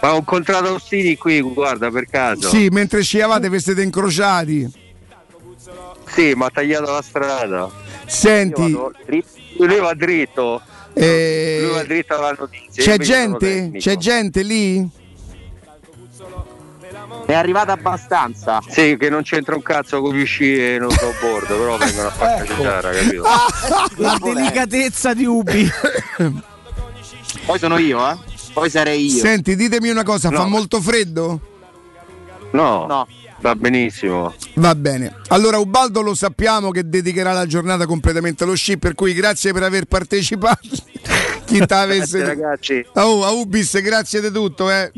Ma 0.01 0.15
ho 0.15 0.19
incontrato 0.19 0.75
Ostini 0.75 1.17
qui, 1.17 1.41
guarda, 1.41 1.91
per 1.91 2.07
caso. 2.07 2.49
Sì, 2.49 2.69
mentre 2.69 3.03
sciavate 3.03 3.49
vi 3.51 3.61
siete 3.61 3.83
incrociati. 3.83 4.71
Sì, 6.07 6.35
mi 6.35 6.45
ha 6.45 6.51
tagliato 6.51 6.93
la 6.93 7.03
strada. 7.03 7.71
Senti. 8.07 8.71
Lui 8.71 9.79
va 9.81 9.95
dritto. 9.95 10.61
Eh... 10.93 11.69
Va 11.73 11.83
dritto 11.85 12.17
alla 12.17 12.37
notizia. 12.39 12.83
C'è 12.83 12.99
gente? 12.99 13.73
C'è 13.77 13.97
gente 13.97 14.43
lì? 14.43 15.01
È 17.25 17.33
arrivata 17.35 17.73
abbastanza. 17.73 18.61
Sì, 18.69 18.97
che 18.99 19.09
non 19.09 19.23
c'entra 19.23 19.55
un 19.55 19.63
cazzo 19.63 20.01
con 20.01 20.15
gli 20.15 20.25
sci 20.27 20.55
e 20.75 20.79
non 20.79 20.91
snowboard, 20.91 21.47
però 21.47 21.77
vengono 21.79 22.09
a 22.09 22.11
far 22.11 22.45
cacciare, 22.45 22.99
capito? 23.01 23.23
La 23.97 24.19
delicatezza 24.21 25.15
di 25.15 25.25
Ubi. 25.25 25.69
Poi 27.47 27.59
sono 27.59 27.79
io, 27.79 28.11
eh? 28.11 28.17
Poi 28.53 28.69
sarei 28.69 29.07
io. 29.07 29.19
Senti, 29.19 29.57
ditemi 29.57 29.89
una 29.91 30.03
cosa, 30.03 30.31
fa 30.31 30.43
No. 30.43 30.49
molto 30.49 30.81
freddo? 30.81 31.41
No, 32.51 32.87
no. 32.87 33.07
Va 33.41 33.57
benissimo. 33.57 34.33
Va 34.55 34.75
bene. 34.77 35.17
Allora 35.29 35.59
Ubaldo 35.59 36.01
lo 36.03 36.15
sappiamo 36.15 36.71
che 36.71 36.89
dedicherà 36.89 37.33
la 37.33 37.47
giornata 37.47 37.87
completamente 37.87 38.45
allo 38.45 38.55
sci, 38.55 38.79
per 38.79 38.95
cui 38.95 39.15
grazie 39.15 39.53
per 39.53 39.63
aver 39.65 39.87
partecipato. 39.87 40.69
Chi 41.45 41.65
t'avesse 41.67 42.19
Grazie, 42.19 42.25
ragazzi. 42.25 42.87
Oh, 42.95 43.25
a 43.25 43.31
Ubis, 43.33 43.81
grazie 43.81 44.21
di 44.21 44.31
tutto, 44.31 44.71
eh. 44.71 44.93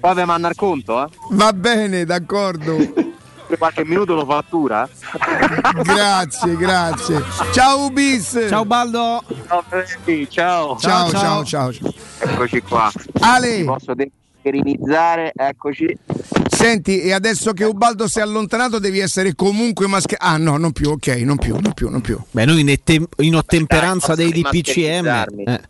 Poi 0.00 0.14
vi 0.14 0.24
manda 0.24 0.48
il 0.48 0.54
conto, 0.56 1.04
eh? 1.04 1.08
Va 1.30 1.52
bene, 1.52 2.06
d'accordo. 2.06 2.76
Qualche 3.58 3.84
minuto 3.84 4.14
lo 4.14 4.24
fattura? 4.24 4.88
grazie, 5.84 6.56
grazie. 6.56 7.22
Ciao 7.52 7.84
Ubis. 7.86 8.46
Ciao 8.48 8.64
Baldo. 8.64 9.22
Ciao, 9.46 9.64
ciao. 10.28 10.76
Ciao, 10.78 11.10
ciao, 11.10 11.44
ciao. 11.44 11.72
ciao. 11.72 11.92
Eccoci 12.18 12.62
qua. 12.62 12.90
Ale. 13.20 13.58
Mi 13.58 13.64
posso 13.64 13.92
decherinizzare, 13.94 15.32
eccoci. 15.34 15.98
Senti, 16.60 17.00
e 17.00 17.14
adesso 17.14 17.54
che 17.54 17.64
Ubaldo 17.64 18.06
si 18.06 18.18
è 18.18 18.22
allontanato 18.22 18.78
devi 18.78 18.98
essere 18.98 19.34
comunque 19.34 19.86
mascherato. 19.86 20.30
Ah 20.30 20.36
no, 20.36 20.58
non 20.58 20.72
più, 20.72 20.90
ok, 20.90 21.06
non 21.24 21.38
più, 21.38 21.56
non 21.58 21.72
più, 21.72 21.88
non 21.88 22.02
più. 22.02 22.20
Beh, 22.30 22.44
noi 22.44 22.60
in, 22.60 22.68
etem- 22.68 23.08
in 23.20 23.34
ottemperanza 23.34 24.14
dei 24.14 24.30
DPCM. 24.30 25.06
eh. 25.46 25.60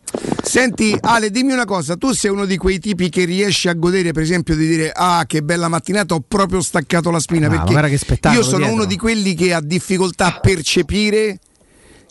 Senti, 0.43 0.97
Ale, 1.01 1.31
dimmi 1.31 1.53
una 1.53 1.65
cosa, 1.65 1.95
tu 1.97 2.11
sei 2.13 2.33
uno 2.33 2.45
di 2.45 2.57
quei 2.57 2.81
tipi 2.81 3.09
che 3.09 3.25
riesce 3.25 3.69
a 3.69 3.75
godere, 3.75 4.11
per 4.11 4.25
esempio, 4.25 4.57
di 4.57 4.67
dire 4.67 4.91
ah, 4.93 5.23
che 5.29 5.45
bella 5.45 5.69
mattinata, 5.69 6.15
ho 6.15 6.25
proprio 6.27 6.61
staccato 6.61 7.13
la 7.13 7.21
spina. 7.21 7.47
Ah, 7.47 7.51
ma 7.51 7.57
perché 7.59 7.71
guarda 7.71 7.89
che 7.89 7.97
spettacolo 7.97 8.41
io 8.41 8.45
sono 8.45 8.59
dietro. 8.65 8.75
uno 8.75 8.85
di 8.85 8.97
quelli 8.97 9.35
che 9.35 9.55
ha 9.55 9.61
difficoltà 9.61 10.27
a 10.27 10.41
percepire 10.41 11.39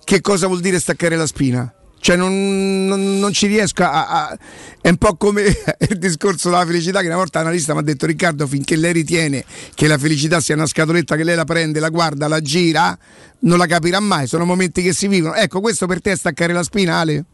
che 0.05 0.21
cosa 0.21 0.47
vuol 0.47 0.61
dire 0.61 0.79
staccare 0.79 1.17
la 1.17 1.27
spina. 1.27 1.73
Cioè, 1.99 2.15
non, 2.15 2.85
non- 2.87 3.19
non 3.19 3.33
ci 3.33 3.47
riesco 3.47 3.83
a, 3.83 4.07
a- 4.07 4.37
È 4.81 4.89
un 4.89 4.97
po' 4.97 5.15
come 5.15 5.43
il 5.89 5.97
discorso 5.97 6.49
della 6.49 6.65
felicità. 6.65 7.01
Che 7.01 7.07
una 7.07 7.17
volta 7.17 7.39
l'analista 7.39 7.73
mi 7.73 7.79
ha 7.79 7.83
detto: 7.83 8.05
Riccardo, 8.05 8.47
finché 8.47 8.75
lei 8.75 8.93
ritiene 8.93 9.43
che 9.73 9.87
la 9.87 9.97
felicità 9.97 10.39
sia 10.39 10.55
una 10.55 10.65
scatoletta 10.65 11.15
che 11.15 11.23
lei 11.23 11.35
la 11.35 11.45
prende, 11.45 11.79
la 11.79 11.89
guarda, 11.89 12.27
la 12.27 12.39
gira, 12.41 12.97
non 13.39 13.57
la 13.57 13.65
capirà 13.65 13.99
mai. 13.99 14.27
Sono 14.27 14.45
momenti 14.45 14.81
che 14.81 14.93
si 14.93 15.07
vivono. 15.07 15.33
Ecco, 15.35 15.59
questo 15.61 15.85
per 15.87 16.01
te 16.01 16.11
è 16.13 16.15
staccare 16.15 16.53
la 16.53 16.63
spina, 16.63 16.99
Ale? 16.99 17.25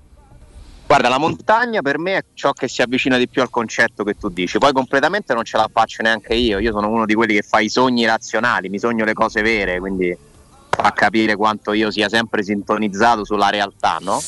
Guarda, 0.87 1.09
la 1.09 1.17
montagna 1.17 1.81
per 1.81 1.97
me 1.97 2.17
è 2.17 2.23
ciò 2.35 2.53
che 2.53 2.67
si 2.67 2.83
avvicina 2.83 3.17
di 3.17 3.27
più 3.27 3.41
al 3.41 3.49
concetto 3.49 4.03
che 4.03 4.15
tu 4.19 4.29
dici. 4.29 4.59
Poi 4.59 4.71
completamente 4.71 5.33
non 5.33 5.43
ce 5.43 5.57
la 5.57 5.67
faccio 5.71 6.03
neanche 6.03 6.35
io. 6.35 6.59
Io 6.59 6.71
sono 6.71 6.89
uno 6.89 7.05
di 7.05 7.15
quelli 7.15 7.33
che 7.33 7.41
fa 7.41 7.59
i 7.59 7.69
sogni 7.69 8.05
razionali, 8.05 8.69
mi 8.69 8.77
sogno 8.77 9.03
le 9.03 9.13
cose 9.13 9.41
vere, 9.41 9.79
quindi 9.79 10.15
fa 10.85 10.91
capire 10.91 11.35
quanto 11.35 11.73
io 11.73 11.89
sia 11.89 12.09
sempre 12.09 12.43
sintonizzato 12.43 13.25
sulla 13.25 13.49
realtà, 13.49 13.97
no? 14.01 14.21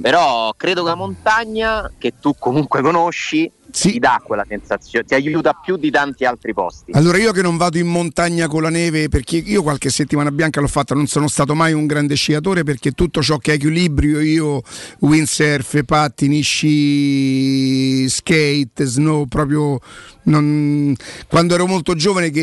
Però 0.00 0.52
credo 0.54 0.82
che 0.82 0.88
la 0.88 0.94
montagna, 0.94 1.90
che 1.96 2.14
tu 2.20 2.34
comunque 2.38 2.82
conosci, 2.82 3.50
ti 3.74 3.98
dà 3.98 4.22
quella 4.24 4.44
sensazione, 4.48 5.04
ti 5.04 5.14
aiuta 5.14 5.52
più 5.52 5.76
di 5.76 5.90
tanti 5.90 6.24
altri 6.24 6.54
posti. 6.54 6.92
Allora 6.92 7.18
io 7.18 7.32
che 7.32 7.42
non 7.42 7.56
vado 7.56 7.78
in 7.78 7.88
montagna 7.88 8.46
con 8.46 8.62
la 8.62 8.70
neve 8.70 9.08
perché 9.08 9.36
io 9.36 9.62
qualche 9.62 9.90
settimana 9.90 10.30
bianca 10.30 10.60
l'ho 10.60 10.68
fatta, 10.68 10.94
non 10.94 11.06
sono 11.08 11.26
stato 11.26 11.54
mai 11.54 11.72
un 11.72 11.86
grande 11.86 12.14
sciatore 12.14 12.62
perché 12.62 12.92
tutto 12.92 13.20
ciò 13.20 13.38
che 13.38 13.52
è 13.52 13.54
equilibrio, 13.56 14.20
io 14.20 14.62
windsurf, 15.00 15.84
pattini, 15.84 16.40
sci, 16.40 18.08
skate, 18.08 18.84
snow, 18.84 19.26
proprio 19.26 19.80
non- 20.24 20.94
quando 21.26 21.54
ero 21.54 21.66
molto 21.66 21.94
giovane 21.94 22.30
che 22.30 22.40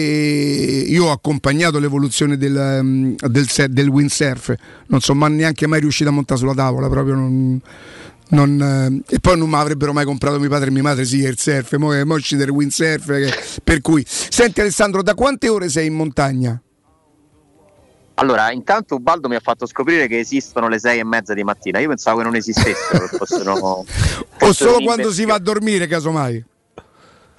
io 0.87 1.05
ho 1.05 1.11
accompagnato 1.11 1.79
l'evoluzione 1.79 2.35
del, 2.37 3.15
del, 3.17 3.47
del 3.69 3.87
windsurf, 3.87 4.53
non 4.87 4.99
sono 4.99 5.25
neanche 5.27 5.65
mai 5.65 5.79
riuscito 5.79 6.09
a 6.09 6.13
montare 6.13 6.39
sulla 6.39 6.53
tavola, 6.53 6.89
proprio 6.89 7.15
non... 7.15 7.61
non, 8.31 9.03
eh, 9.07 9.15
e 9.15 9.19
poi 9.19 9.37
non 9.37 9.49
mi 9.49 9.55
avrebbero 9.55 9.93
mai 9.93 10.05
comprato 10.05 10.39
mio 10.39 10.49
padre 10.49 10.67
e 10.69 10.71
mia 10.71 10.83
madre 10.83 11.05
sì 11.05 11.19
il 11.19 11.37
surf 11.39 11.73
mo, 11.75 11.93
mo 12.05 12.19
ci 12.19 12.35
del 12.35 12.49
windsurf 12.49 13.05
che- 13.07 13.33
per 13.63 13.81
cui 13.81 14.03
senti 14.07 14.59
Alessandro 14.61 15.01
da 15.03 15.13
quante 15.13 15.47
ore 15.49 15.69
sei 15.69 15.87
in 15.87 15.93
montagna? 15.93 16.61
Allora, 18.15 18.51
intanto 18.51 18.95
Ubaldo 18.95 19.27
mi 19.27 19.35
ha 19.35 19.39
fatto 19.39 19.65
scoprire 19.65 20.07
che 20.07 20.19
esistono 20.19 20.67
le 20.67 20.77
sei 20.79 20.99
e 20.99 21.03
mezza 21.03 21.33
di 21.33 21.43
mattina. 21.43 21.79
Io 21.79 21.87
pensavo 21.87 22.19
che 22.19 22.23
non 22.25 22.35
esistessero, 22.35 23.07
che 23.07 23.17
fossero, 23.17 23.53
o 23.65 23.85
fossero 24.37 24.73
solo 24.73 24.83
quando 24.83 25.11
si 25.11 25.25
va 25.25 25.35
a 25.35 25.39
dormire 25.39 25.87
casomai? 25.87 26.43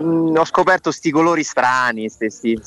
Mm, 0.03 0.35
ho 0.37 0.45
scoperto 0.45 0.91
sti 0.91 1.11
colori 1.13 1.45
strani, 1.45 2.09
sti- 2.09 2.61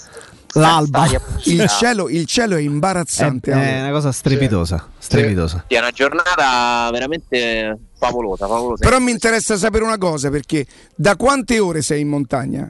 L'alba. 0.54 1.06
il 1.44 1.68
cielo, 1.68 2.08
il 2.08 2.26
cielo 2.26 2.56
è 2.56 2.62
imbarazzante 2.62 3.52
È, 3.52 3.56
è 3.78 3.82
una 3.82 3.92
cosa 3.92 4.14
strepitosa. 4.14 4.88
strepitosa. 4.98 5.66
Sì, 5.68 5.76
è 5.76 5.80
una 5.80 5.92
giornata 5.92 6.90
veramente 6.94 7.78
favolosa, 7.98 8.48
favolosa. 8.48 8.84
però 8.88 9.00
mi 9.00 9.12
interessa 9.12 9.58
sapere 9.58 9.84
una 9.84 9.98
cosa 9.98 10.30
perché 10.30 10.66
da 10.96 11.16
quante 11.16 11.60
ore 11.60 11.82
sei 11.82 12.02
in 12.02 12.10
montagna? 12.10 12.70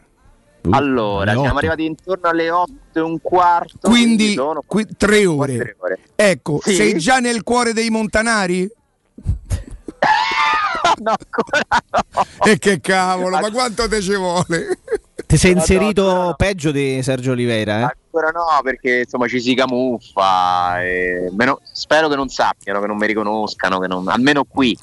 Allora, 0.72 1.32
alle 1.32 1.32
siamo 1.32 1.48
otto. 1.48 1.58
arrivati 1.58 1.86
intorno 1.86 2.28
alle 2.30 2.50
8 2.50 2.72
e 2.94 3.00
un 3.00 3.22
quarto. 3.22 3.88
quindi 3.88 4.34
sono 4.34 4.64
qui- 4.66 4.88
tre 4.98 5.26
ore. 5.26 5.58
tre 5.58 5.76
ore. 5.80 6.00
ecco 6.16 6.60
Sì. 6.64 6.74
sei 6.76 6.98
già 6.98 7.20
nel 7.20 7.44
cuore 7.44 7.72
dei 7.74 7.90
montanari? 7.92 8.68
no, 11.02 11.14
e 12.46 12.58
che 12.58 12.80
cavolo 12.82 13.38
ma 13.40 13.52
quanto 13.52 13.88
te 13.88 14.02
ci 14.02 14.16
vuole? 14.16 14.80
Ti 15.26 15.38
sei 15.38 15.52
No, 15.54 15.58
no, 15.58 15.62
inserito 15.62 16.34
peggio 16.38 16.72
di 16.72 17.02
Sergio 17.02 17.32
Oliveira, 17.32 17.80
eh? 17.80 17.96
Ancora 18.12 18.30
no, 18.32 18.46
perché 18.64 19.00
insomma 19.04 19.28
ci 19.28 19.40
si 19.42 19.54
camuffa. 19.56 20.82
e 20.84 21.30
meno- 21.36 21.60
spero 21.72 22.08
che 22.08 22.16
non 22.16 22.30
sappiano, 22.30 22.80
che 22.80 22.88
non 22.88 22.98
mi 22.98 23.08
riconoscano, 23.08 23.80
che 23.80 23.88
non- 23.88 24.08
almeno 24.08 24.44
qui. 24.46 24.78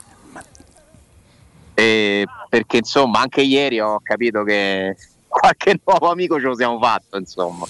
E 1.74 2.26
perché 2.48 2.78
insomma 2.78 3.20
anche 3.20 3.40
ieri 3.40 3.80
ho 3.80 3.98
capito 4.02 4.42
che 4.44 4.94
qualche 5.26 5.80
nuovo 5.84 6.10
amico 6.10 6.38
ce 6.38 6.46
lo 6.46 6.54
siamo 6.54 6.78
fatto, 6.78 7.16
insomma. 7.16 7.66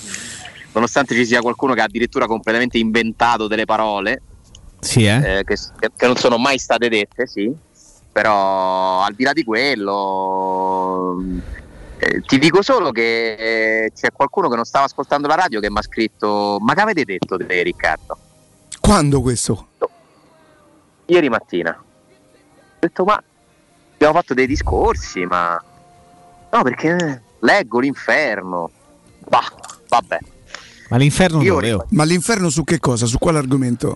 Nonostante 0.72 1.14
ci 1.14 1.26
sia 1.26 1.40
qualcuno 1.40 1.74
che 1.74 1.80
ha 1.80 1.84
addirittura 1.84 2.26
completamente 2.26 2.78
inventato 2.78 3.46
delle 3.46 3.66
parole 3.66 4.22
Sì, 4.80 5.04
eh? 5.04 5.38
eh, 5.38 5.44
che, 5.44 5.56
che 5.96 6.06
non 6.06 6.16
sono 6.16 6.38
mai 6.38 6.58
state 6.58 6.88
dette, 6.88 7.26
sì. 7.26 7.54
Però 8.10 9.00
al 9.00 9.14
di 9.14 9.24
là 9.24 9.32
di 9.32 9.44
quello, 9.44 11.16
eh, 11.98 12.20
ti 12.22 12.38
dico 12.38 12.60
solo 12.62 12.90
che 12.90 13.84
eh, 13.84 13.92
c'è 13.94 14.12
qualcuno 14.12 14.48
che 14.48 14.56
non 14.56 14.64
stava 14.64 14.84
ascoltando 14.86 15.28
la 15.28 15.36
radio 15.36 15.60
che 15.60 15.70
mi 15.70 15.78
ha 15.78 15.82
scritto: 15.82 16.58
Ma 16.60 16.74
che 16.74 16.80
avete 16.80 17.04
detto 17.04 17.36
te, 17.38 17.62
Riccardo? 17.62 18.18
Quando 18.80 19.22
questo? 19.22 19.68
Ieri 21.06 21.28
mattina. 21.30 21.70
Ho 21.70 22.76
detto: 22.78 23.04
Ma 23.04 23.22
abbiamo 24.02 24.14
fatto 24.14 24.34
dei 24.34 24.48
discorsi, 24.48 25.24
ma 25.24 25.62
no, 26.50 26.62
perché 26.62 27.22
leggo 27.38 27.78
l'inferno. 27.78 28.70
Bah, 29.28 29.52
vabbè. 29.88 30.18
Ma 30.88 30.96
l'inferno 30.96 31.40
Io 31.40 31.54
dove? 31.54 31.72
oh? 31.72 31.86
Ma 31.90 32.02
l'inferno 32.02 32.50
su 32.50 32.64
che 32.64 32.80
cosa? 32.80 33.06
Su 33.06 33.18
quale 33.18 33.38
argomento? 33.38 33.94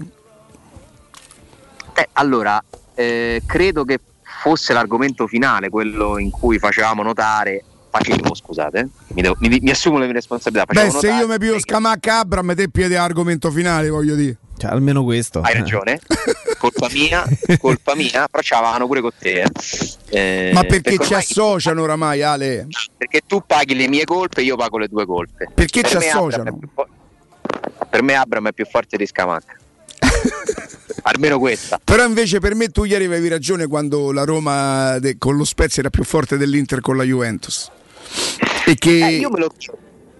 Eh, 1.93 2.09
allora, 2.13 2.63
eh, 2.95 3.43
credo 3.45 3.85
che 3.85 3.99
fosse 4.23 4.73
l'argomento 4.73 5.27
finale, 5.27 5.69
quello 5.71 6.19
in 6.19 6.31
cui 6.31 6.59
facevamo 6.59 7.03
notare. 7.03 7.65
Facevo, 7.89 8.35
scusate, 8.35 8.89
mi, 9.09 9.23
devo- 9.23 9.37
mi- 9.39 9.59
mi 9.63 9.71
assumo 9.71 9.99
le 9.99 10.05
mie 10.05 10.15
responsabilità. 10.15 10.71
Beh, 10.73 10.91
se 10.91 11.11
io 11.11 11.27
mi 11.29 11.39
piglio 11.39 11.59
Scamacca 11.59 12.19
Abram, 12.19 12.55
te 12.55 12.69
piedi 12.69 12.95
argomento 12.95 13.51
finale, 13.51 13.89
voglio 13.89 14.15
dire. 14.15 14.37
Cioè, 14.59 14.71
almeno 14.71 15.05
questo. 15.05 15.41
Hai 15.41 15.53
ragione, 15.55 16.01
colpa 16.59 16.89
mia, 16.93 17.25
colpa 17.59 17.95
mia, 17.95 18.27
però 18.29 18.43
ce 18.43 18.55
l'avevano 18.55 18.87
pure 18.87 19.01
con 19.03 19.11
te. 19.19 19.43
eh. 19.43 19.49
Eh, 20.09 20.51
Ma 20.55 20.65
perché 20.65 20.93
ci 20.93 21.03
ormai- 21.03 21.19
associano 21.19 21.83
oramai, 21.83 22.23
Ale? 22.23 22.67
Perché 22.97 23.21
tu 23.27 23.43
paghi 23.47 23.75
le 23.75 23.87
mie 23.89 24.05
colpe 24.05 24.41
e 24.41 24.45
io 24.45 24.57
pago 24.57 24.79
le 24.79 24.89
tue 24.89 25.05
colpe. 25.07 25.49
Perché 25.55 25.83
Per 25.83 25.91
ci 25.91 25.97
Abram 25.97 26.11
associano? 26.11 26.49
è 26.51 26.59
più 26.59 26.69
fo- 26.75 26.89
per 27.91 28.03
me 28.03 28.15
Abram 28.15 28.49
è 28.49 28.53
più 28.53 28.65
forte 28.67 28.97
di 28.97 29.07
Scamacca. 29.07 29.55
Almeno 31.09 31.39
questa. 31.39 31.79
Però 31.83 32.05
invece 32.05 32.41
per 32.41 32.57
me 32.57 32.69
tu 32.69 32.83
ieri 32.83 33.05
avevi 33.05 33.29
ragione 33.29 33.69
quando 33.69 34.11
la 34.11 34.25
Roma 34.25 34.99
de- 34.99 35.17
con 35.19 35.37
lo 35.37 35.45
Spezia 35.45 35.81
era 35.83 35.91
più 35.91 36.03
forte 36.03 36.37
dell'Inter 36.37 36.81
con 36.81 36.97
la 36.97 37.05
Juventus. 37.05 37.71
E 38.67 38.75
che... 38.75 39.07
Eh, 39.07 39.17
io 39.19 39.31
me 39.31 39.39
lo, 39.39 39.49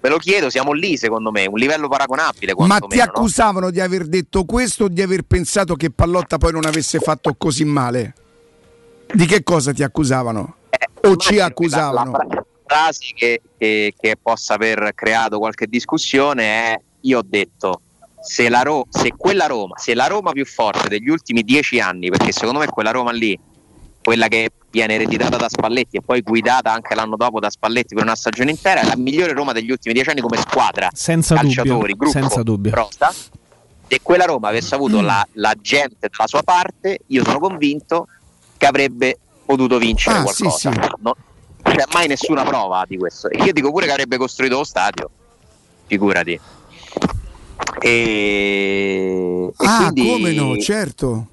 me 0.01 0.09
lo 0.09 0.17
chiedo, 0.19 0.49
siamo 0.49 0.71
lì 0.73 0.97
secondo 0.97 1.33
me, 1.33 1.47
un 1.47 1.59
livello 1.59 1.89
paragonabile. 1.89 2.55
Ma 2.59 2.79
ti 2.79 2.99
no? 2.99 3.03
accusavano 3.03 3.71
di 3.71 3.81
aver 3.81 4.07
detto 4.07 4.45
questo 4.45 4.85
o 4.85 4.89
di 4.89 5.03
aver 5.03 5.23
pensato 5.23 5.75
che 5.75 5.91
Pallotta 5.91 6.39
poi 6.39 6.53
non 6.53 6.65
avesse 6.65 7.01
fatto 7.01 7.35
così 7.37 7.65
male? 7.65 8.15
Di 9.13 9.27
che 9.27 9.43
cosa 9.43 9.73
ti 9.73 9.83
accusavano? 9.83 10.57
o 11.03 11.17
ci 11.17 11.41
accusavano? 11.41 12.13
La, 12.13 12.27
la 12.29 12.45
frase 12.65 13.13
che, 13.15 13.41
che- 13.59 13.93
che 13.99 14.17
possa 14.21 14.55
aver 14.55 14.93
creato 14.95 15.39
qualche 15.39 15.67
discussione 15.67 16.45
è: 16.45 16.81
Io 17.03 17.19
ho 17.19 17.25
detto. 17.25 17.81
Se, 18.29 18.49
la 18.49 18.63
Ro- 18.63 18.87
se 18.91 19.13
quella 19.17 19.47
Roma, 19.47 19.77
se 19.79 19.95
la 19.95 20.07
Roma 20.09 20.33
più 20.33 20.45
forte 20.45 20.89
degli 20.89 21.09
ultimi 21.09 21.43
dieci 21.43 21.79
anni, 21.79 22.09
perché 22.11 22.33
secondo 22.33 22.59
me 22.59 22.67
quella 22.67 22.91
Roma 22.91 23.13
lì, 23.13 23.39
quella 24.03 24.27
che 24.29 24.51
viene 24.71 24.95
ereditata 24.95 25.37
da 25.37 25.49
Spalletti 25.49 25.97
e 25.97 26.03
poi 26.03 26.21
guidata 26.23 26.73
anche 26.73 26.95
l'anno 26.95 27.17
dopo 27.17 27.39
da 27.41 27.51
Spalletti 27.51 27.95
per 27.95 28.03
una 28.05 28.17
stagione 28.17 28.51
intera, 28.51 28.81
è 28.81 28.85
la 28.87 28.97
migliore 28.97 29.33
Roma 29.33 29.53
degli 29.53 29.71
ultimi 29.71 29.95
dieci 29.95 30.11
anni 30.11 30.21
come 30.21 30.37
squadra, 30.39 30.89
Senza 30.93 31.35
calciatori, 31.37 31.93
dubbio, 31.93 31.97
gruppo, 31.97 32.19
senza 32.19 32.43
dubbio. 32.43 32.75
rosa. 32.75 33.13
Se 33.89 34.01
quella 34.03 34.25
Roma 34.25 34.49
avesse 34.49 34.75
avuto 34.75 35.01
la, 35.01 35.25
la 35.35 35.55
gente 35.61 36.09
dalla 36.11 36.27
sua 36.29 36.43
parte, 36.43 36.99
io 37.07 37.25
sono 37.25 37.39
convinto 37.39 38.09
che 38.57 38.67
avrebbe 38.67 39.19
potuto 39.45 39.79
vincere 39.79 40.19
Ah, 40.19 40.23
qualcosa. 40.23 40.51
sì, 40.73 40.77
sì. 40.81 40.81
Non 40.99 41.13
c'è 41.63 41.85
mai 41.93 42.09
nessuna 42.09 42.43
prova 42.43 42.85
di 42.89 42.97
questo. 42.97 43.29
Io 43.31 43.53
dico 43.53 43.71
pure 43.71 43.87
che 43.87 43.93
avrebbe 43.93 44.17
costruito 44.17 44.57
lo 44.57 44.65
stadio, 44.65 45.09
figurati. 45.87 46.39
E, 47.81 49.47
e 49.47 49.53
Ah, 49.57 49.91
quindi, 49.93 50.09
come 50.09 50.33
no, 50.33 50.57
certo. 50.57 51.29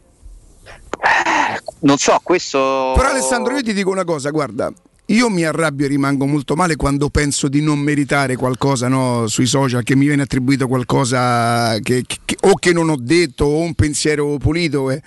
non 1.80 1.98
so, 1.98 2.20
questo. 2.24 2.94
Però 2.96 3.10
Alessandro, 3.10 3.56
io 3.56 3.62
ti 3.64 3.74
dico 3.74 3.90
una 3.90 4.04
cosa, 4.06 4.30
guarda, 4.30 4.72
io 5.08 5.30
mi 5.30 5.44
arrabbio 5.44 5.86
e 5.86 5.90
rimango 5.90 6.26
molto 6.26 6.56
male 6.56 6.76
quando 6.76 7.10
penso 7.10 7.48
di 7.48 7.62
non 7.62 7.80
meritare 7.80 8.36
qualcosa 8.36 8.88
no, 8.88 9.28
sui 9.28 9.46
social, 9.48 9.84
che 9.84 9.96
mi 9.96 10.06
viene 10.06 10.22
attribuito 10.24 10.68
qualcosa 10.68 11.78
che, 11.80 12.04
che- 12.08 12.38
o 12.42 12.56
che 12.56 12.72
non 12.72 12.90
ho 12.90 12.98
detto 12.98 13.46
o 13.46 13.60
un 13.60 13.74
pensiero 13.74 14.38
pulito. 14.38 14.92
eh. 14.92 15.02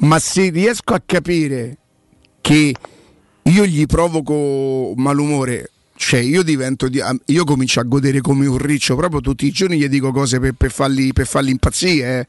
Ma 0.00 0.18
se 0.18 0.50
riesco 0.50 0.94
a 0.94 1.02
capire 1.04 1.78
che 2.40 2.74
io 3.42 3.64
gli 3.66 3.86
provoco 3.86 4.92
malumore, 4.96 5.70
cioè 5.98 6.20
io 6.20 6.44
divento, 6.44 6.88
di- 6.88 7.02
io 7.26 7.44
comincio 7.44 7.80
a 7.80 7.82
godere 7.82 8.20
come 8.20 8.46
un 8.46 8.56
riccio, 8.56 8.94
proprio 8.94 9.20
tutti 9.20 9.46
i 9.46 9.50
giorni 9.50 9.78
gli 9.78 9.88
dico 9.88 10.12
cose 10.12 10.38
per, 10.38 10.52
per 10.52 10.70
farli, 10.70 11.12
per 11.12 11.26
farli 11.26 11.50
impazzire. 11.50 12.20
eh. 12.20 12.26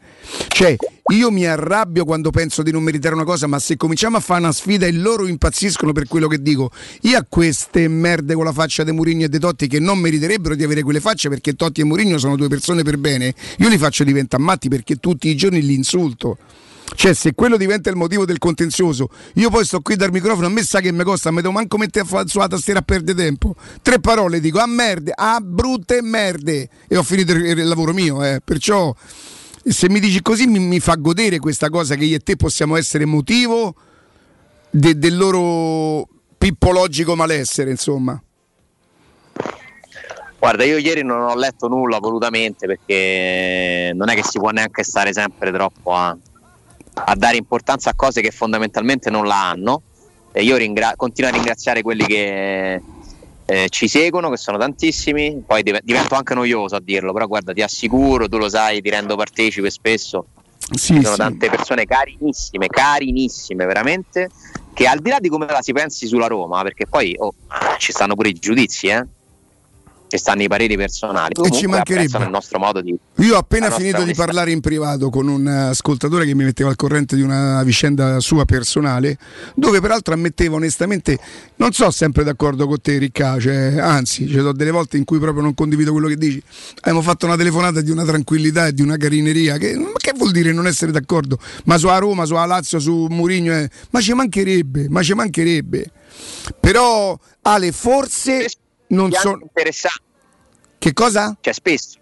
Cioè 0.48 0.76
io 1.12 1.30
mi 1.30 1.46
arrabbio 1.46 2.04
quando 2.04 2.32
penso 2.32 2.64
di 2.64 2.72
non 2.72 2.82
meritare 2.82 3.14
una 3.14 3.24
cosa, 3.24 3.46
ma 3.46 3.60
se 3.60 3.78
cominciamo 3.78 4.18
a 4.18 4.22
fare 4.22 4.42
una 4.42 4.52
sfida 4.52 4.88
e 4.88 4.92
loro 4.92 5.28
impazziscono 5.28 5.92
per 5.92 6.08
quello 6.08 6.28
che 6.28 6.42
dico, 6.42 6.72
io 7.02 7.18
a 7.20 7.26
queste 7.30 7.88
merde 7.88 8.34
con 8.34 8.44
la 8.44 8.54
faccia 8.54 8.84
di 8.84 8.92
Murigno 8.92 9.26
e 9.26 9.30
De 9.30 9.38
Totti 9.38 9.68
che 9.68 9.80
non 9.80 10.00
meriterebbero 10.00 10.56
di 10.56 10.64
avere 10.64 10.82
quelle 10.82 11.00
facce 11.00 11.30
perché 11.30 11.54
Totti 11.54 11.82
e 11.82 11.84
Murigno 11.84 12.18
sono 12.18 12.36
due 12.36 12.48
persone 12.48 12.82
per 12.82 12.98
bene, 12.98 13.36
io 13.60 13.70
li 13.70 13.78
faccio 13.78 14.04
diventare 14.04 14.42
matti 14.42 14.68
perché 14.68 14.96
tutti 14.96 15.30
i 15.30 15.36
giorni 15.36 15.62
li 15.62 15.76
insulto. 15.76 16.40
Cioè, 16.96 17.14
se 17.14 17.34
quello 17.34 17.56
diventa 17.56 17.90
il 17.90 17.96
motivo 17.96 18.26
del 18.26 18.40
contenzioso, 18.40 19.10
io 19.36 19.50
poi 19.50 19.64
sto 19.64 19.80
qui 19.82 19.96
dal 19.96 20.12
microfono, 20.12 20.48
a 20.48 20.50
me 20.50 20.64
sa 20.64 20.80
che 20.80 20.92
mi 20.92 21.04
costa, 21.04 21.32
mi 21.32 21.42
devo 21.42 21.54
manco 21.54 21.78
mettere 21.78 22.06
a 22.10 22.28
sulla 22.28 22.48
tastiera 22.48 22.80
a 22.80 22.82
perdere 22.82 23.18
tempo. 23.18 23.56
Tre 23.82 24.00
parole 24.00 24.40
dico, 24.40 24.60
a 24.60 24.66
merde, 24.66 25.12
a 25.16 25.40
brutte 25.42 26.02
merde. 26.02 26.70
E 26.88 26.98
ho 26.98 27.04
finito 27.04 27.32
il, 27.32 27.46
il 27.46 27.68
lavoro 27.68 27.94
mio, 27.94 28.24
eh. 28.24 28.42
Perciò, 28.44 28.94
se 29.64 29.90
mi 29.90 30.00
dici 30.00 30.22
così, 30.22 30.48
mi, 30.48 30.60
mi 30.60 30.80
fa 30.80 30.96
godere 30.96 31.40
questa 31.40 31.70
cosa 31.70 31.96
che 31.96 32.06
io 32.06 32.18
e 32.18 32.20
te 32.20 32.36
possiamo 32.36 32.76
essere 32.76 33.06
motivo 33.06 33.76
de- 34.70 34.98
del 34.98 35.16
loro 35.16 36.08
pippologico 36.38 37.16
malessere, 37.16 37.70
insomma. 37.70 38.22
Guarda, 40.40 40.64
io 40.64 40.78
ieri 40.78 41.04
non 41.04 41.22
ho 41.22 41.36
letto 41.36 41.68
nulla 41.68 42.00
volutamente 42.00 42.66
perché 42.66 43.92
non 43.94 44.10
è 44.10 44.16
che 44.16 44.24
si 44.24 44.40
può 44.40 44.52
neanche 44.52 44.84
stare 44.84 45.12
sempre 45.12 45.52
troppo 45.52 45.94
a, 45.94 46.16
a 47.06 47.16
dare 47.16 47.38
importanza 47.38 47.90
a 47.90 47.94
cose 47.96 48.22
che 48.22 48.32
fondamentalmente 48.32 49.10
non 49.10 49.26
la 49.26 49.50
hanno. 49.50 49.82
E 50.32 50.44
io 50.44 50.58
ringra- 50.58 50.94
continuo 50.96 51.30
a 51.30 51.34
ringraziare 51.34 51.82
quelli 51.82 52.06
che 52.06 52.82
eh, 53.46 53.66
ci 53.70 53.88
seguono, 53.88 54.30
che 54.30 54.38
sono 54.38 54.58
tantissimi. 54.58 55.42
Poi 55.46 55.64
div- 55.64 55.82
divento 55.84 56.16
anche 56.16 56.34
noioso 56.36 56.76
a 56.76 56.80
dirlo, 56.80 57.14
però 57.14 57.28
guarda, 57.28 57.52
ti 57.52 57.62
assicuro, 57.62 58.30
tu 58.30 58.38
lo 58.38 58.48
sai, 58.48 58.82
ti 58.82 58.90
rendo 58.90 59.16
partecipe 59.16 59.70
spesso. 59.70 60.28
Sì, 60.72 60.96
ci 60.96 61.02
sono 61.02 61.16
sì. 61.16 61.22
tante 61.22 61.50
persone 61.50 61.86
carinissime, 61.86 62.68
carinissime 62.68 63.66
veramente, 63.66 64.30
che 64.74 64.86
al 64.86 65.00
di 65.00 65.10
là 65.10 65.20
di 65.20 65.30
come 65.30 65.48
la 65.48 65.62
si 65.62 65.74
pensi 65.74 66.06
sulla 66.06 66.28
Roma, 66.28 66.62
perché 66.62 66.86
poi 66.86 67.16
oh, 67.18 67.34
ci 67.80 67.92
stanno 67.92 68.14
pure 68.14 68.30
i 68.30 68.34
giudizi, 68.34 68.88
eh? 68.88 69.04
Ci 70.10 70.18
stanno 70.18 70.42
i 70.42 70.48
pareri 70.48 70.76
personali. 70.76 71.36
E 71.40 71.52
ci 71.52 71.68
mancherebbe. 71.68 72.18
il 72.18 72.30
nostro 72.30 72.58
modo 72.58 72.82
di. 72.82 72.98
Io 73.18 73.36
ho 73.36 73.38
appena 73.38 73.70
finito 73.70 74.04
di 74.04 74.16
parlare 74.16 74.50
in 74.52 74.60
privato 74.60 75.10
con 75.12 75.28
un 75.28 75.48
eh, 75.48 75.70
ascoltatore 75.70 76.26
che 76.26 76.34
mi 76.34 76.44
metteva 76.44 76.70
al 76.70 76.76
corrente 76.76 77.16
di 77.16 77.22
una 77.22 77.62
vicenda 77.64 78.20
sua 78.20 78.44
personale, 78.46 79.18
dove 79.54 79.80
peraltro 79.80 80.16
ammetteva 80.16 80.56
onestamente, 80.56 81.20
non 81.58 81.74
so 81.74 81.92
sempre 81.92 82.24
d'accordo 82.24 82.66
con 82.66 82.82
te 82.82 82.98
Ricca, 82.98 83.40
cioè, 83.40 83.78
anzi, 83.78 84.28
ci 84.28 84.34
sono 84.34 84.52
delle 84.52 84.72
volte 84.72 84.98
in 84.98 85.04
cui 85.06 85.20
proprio 85.20 85.44
non 85.44 85.54
condivido 85.54 85.92
quello 85.92 86.08
che 86.08 86.16
dici. 86.16 86.42
Abbiamo 86.80 87.04
fatto 87.04 87.28
una 87.28 87.38
telefonata 87.38 87.82
di 87.82 87.92
una 87.92 88.04
tranquillità 88.04 88.66
e 88.66 88.74
di 88.74 88.82
una 88.82 88.98
carineria, 88.98 89.58
che, 89.58 89.78
ma 89.78 89.92
che 89.98 90.14
vuol 90.16 90.32
dire 90.32 90.52
non 90.52 90.66
essere 90.66 90.92
d'accordo? 90.92 91.38
Ma 91.66 91.78
su 91.78 91.88
a 91.88 92.00
Roma, 92.00 92.26
su 92.26 92.34
a 92.34 92.46
Lazio, 92.46 92.80
su 92.80 93.06
Murigno, 93.12 93.54
eh, 93.54 93.70
ma 93.92 94.02
ci 94.02 94.14
mancherebbe, 94.14 94.90
ma 94.90 95.04
ci 95.04 95.14
mancherebbe. 95.14 95.92
Però 96.60 97.18
Ale, 97.42 97.72
forse 97.72 98.48
non 98.90 99.12
sono... 99.12 99.40
interessanti. 99.42 100.08
Che 100.80 100.94
cosa? 100.94 101.38
Cioè, 101.42 101.54
spesso, 101.54 101.98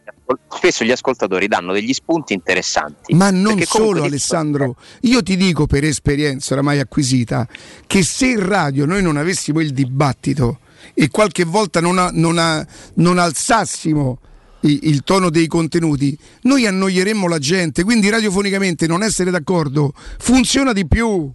spesso 0.50 0.84
gli 0.84 0.92
ascoltatori 0.92 1.48
danno 1.48 1.74
degli 1.74 1.94
spunti 1.94 2.34
interessanti. 2.34 3.16
Ma 3.16 3.32
non 3.32 3.60
solo 3.64 4.04
Alessandro, 4.04 4.76
io 5.02 5.24
ti 5.24 5.36
dico 5.36 5.66
per 5.66 5.84
esperienza 5.84 6.54
oramai 6.54 6.80
acquisita 6.80 7.48
che 7.88 8.04
se 8.04 8.28
in 8.28 8.46
radio 8.46 8.86
noi 8.86 9.02
non 9.02 9.18
avessimo 9.18 9.62
il 9.62 9.74
dibattito 9.74 10.60
e 10.94 11.10
qualche 11.10 11.44
volta 11.44 11.82
non, 11.82 11.98
a- 11.98 12.12
non 12.14 12.38
a- 12.38 12.66
non 12.96 13.18
alzassimo 13.18 14.20
il 14.62 15.04
tono 15.04 15.30
dei 15.30 15.48
contenuti, 15.48 16.18
noi 16.42 16.68
annoieremmo 16.68 17.28
la 17.28 17.40
gente, 17.40 17.84
quindi 17.84 18.10
radiofonicamente 18.10 18.86
non 18.86 19.02
essere 19.02 19.32
d'accordo 19.32 19.94
funziona 20.20 20.72
di 20.74 20.86
più. 20.88 21.32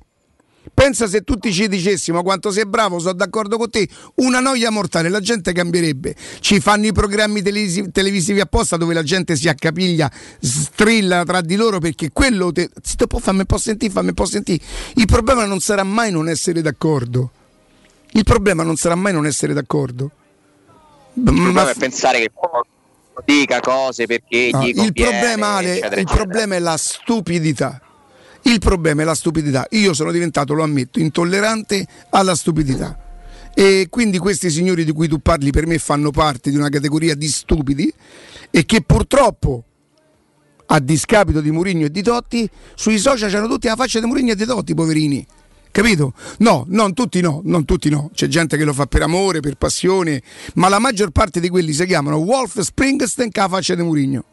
Pensa 0.73 1.09
se 1.09 1.23
tutti 1.23 1.53
ci 1.53 1.69
dicessimo 1.69 2.23
quanto 2.23 2.51
sei 2.51 2.67
bravo, 2.67 2.99
sono 2.99 3.15
d'accordo 3.15 3.57
con 3.59 3.69
te, 3.69 3.89
una 4.17 4.41
noia 4.41 4.71
mortale, 4.71 5.09
la 5.09 5.21
gente 5.21 5.53
cambierebbe. 5.53 6.15
Ci 6.41 6.61
fanno 6.61 6.87
i 6.87 6.93
programmi 6.93 7.43
televisi- 7.43 7.91
televisivi 7.91 8.41
apposta 8.41 8.77
dove 8.77 8.95
la 8.95 9.03
gente 9.03 9.35
si 9.37 9.49
accapiglia, 9.49 10.11
strilla 10.41 11.25
tra 11.25 11.41
di 11.41 11.57
loro 11.57 11.79
perché 11.79 12.11
quello 12.13 12.53
te, 12.53 12.71
zitto, 12.81 13.07
può 13.07 13.19
fammi 13.19 13.41
un 13.41 13.47
po' 13.47 13.59
sentire, 13.59 13.93
fammi 13.93 14.09
un 14.09 14.15
po' 14.15 14.25
sentire. 14.25 14.63
Il 14.95 15.07
problema 15.07 15.45
non 15.47 15.61
sarà 15.61 15.83
mai 15.83 16.11
non 16.13 16.29
essere 16.29 16.63
d'accordo. 16.63 17.31
Il 18.13 18.25
problema 18.25 18.63
non 18.63 18.77
sarà 18.77 18.95
mai 18.95 19.13
non 19.13 19.27
essere 19.27 19.53
d'accordo. 19.55 20.11
Il 21.15 21.23
problema 21.25 21.65
Ma 21.65 21.71
è 21.71 21.75
pensare 21.75 22.19
che 22.21 22.31
dica 23.25 23.61
cose 23.61 24.07
perché 24.07 24.51
No, 24.53 24.63
gli 24.65 24.69
il 24.69 24.75
conviene, 24.77 25.11
problema, 25.11 25.47
Ale, 25.57 25.71
eccetera, 25.73 25.95
il 25.95 26.01
eccetera. 26.03 26.17
problema 26.25 26.55
è 26.55 26.59
la 26.59 26.77
stupidità. 26.77 27.81
Il 28.43 28.59
problema 28.59 29.03
è 29.03 29.05
la 29.05 29.15
stupidità. 29.15 29.67
Io 29.71 29.95
sono 29.95 30.11
diventato, 30.11 30.53
lo 30.55 30.63
ammetto, 30.63 30.99
intollerante 30.99 31.87
alla 32.11 32.35
stupidità. 32.35 32.99
E 33.55 33.87
quindi 33.91 34.19
questi 34.19 34.51
signori 34.51 34.85
di 34.85 34.93
cui 34.93 35.09
tu 35.09 35.19
parli 35.21 35.51
per 35.51 35.67
me 35.67 35.79
fanno 35.79 36.11
parte 36.11 36.51
di 36.51 36.57
una 36.57 36.69
categoria 36.71 37.15
di 37.15 37.29
stupidi 37.29 37.93
e 38.51 38.65
che 38.65 38.83
purtroppo 38.83 39.65
a 40.67 40.79
discapito 40.81 41.41
di 41.43 41.51
Murigno 41.51 41.87
e 41.87 41.91
di 41.91 42.03
Totti, 42.03 42.49
sui 42.75 42.99
social 42.99 43.31
c'hanno 43.31 43.49
tutti 43.49 43.67
la 43.67 43.77
faccia 43.77 44.01
di 44.01 44.07
Murigno 44.07 44.33
e 44.33 44.37
di 44.37 44.47
Totti, 44.47 44.75
poverini. 44.75 45.27
Capito? 45.71 46.15
No, 46.39 46.65
non 46.69 46.95
tutti 46.95 47.21
no, 47.21 47.41
non 47.45 47.65
tutti 47.65 47.89
no. 47.91 48.11
C'è 48.13 48.27
gente 48.27 48.57
che 48.57 48.65
lo 48.65 48.73
fa 48.73 48.87
per 48.87 49.03
amore, 49.03 49.41
per 49.41 49.57
passione, 49.57 50.23
ma 50.55 50.69
la 50.69 50.79
maggior 50.79 51.11
parte 51.11 51.41
di 51.41 51.49
quelli 51.49 51.73
si 51.73 51.85
chiamano 51.87 52.17
Wolf 52.17 52.61
Springsteen 52.61 53.31
con 53.31 53.43
la 53.43 53.49
faccia 53.49 53.75
di 53.75 53.83
Murigno. 53.83 54.25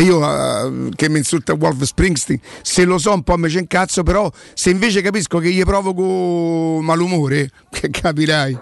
E 0.00 0.04
io 0.04 0.24
eh, 0.24 0.88
che 0.96 1.10
mi 1.10 1.18
insulta 1.18 1.52
Wolf 1.52 1.82
Springsteen, 1.82 2.40
se 2.62 2.86
lo 2.86 2.96
so 2.96 3.12
un 3.12 3.22
po' 3.22 3.36
me 3.36 3.48
c'è 3.48 3.58
un 3.58 3.66
cazzo, 3.66 4.02
però 4.02 4.32
se 4.54 4.70
invece 4.70 5.02
capisco 5.02 5.38
che 5.40 5.52
gli 5.52 5.62
provoco 5.62 6.80
malumore, 6.80 7.50
che 7.68 7.90
capirai. 7.90 8.58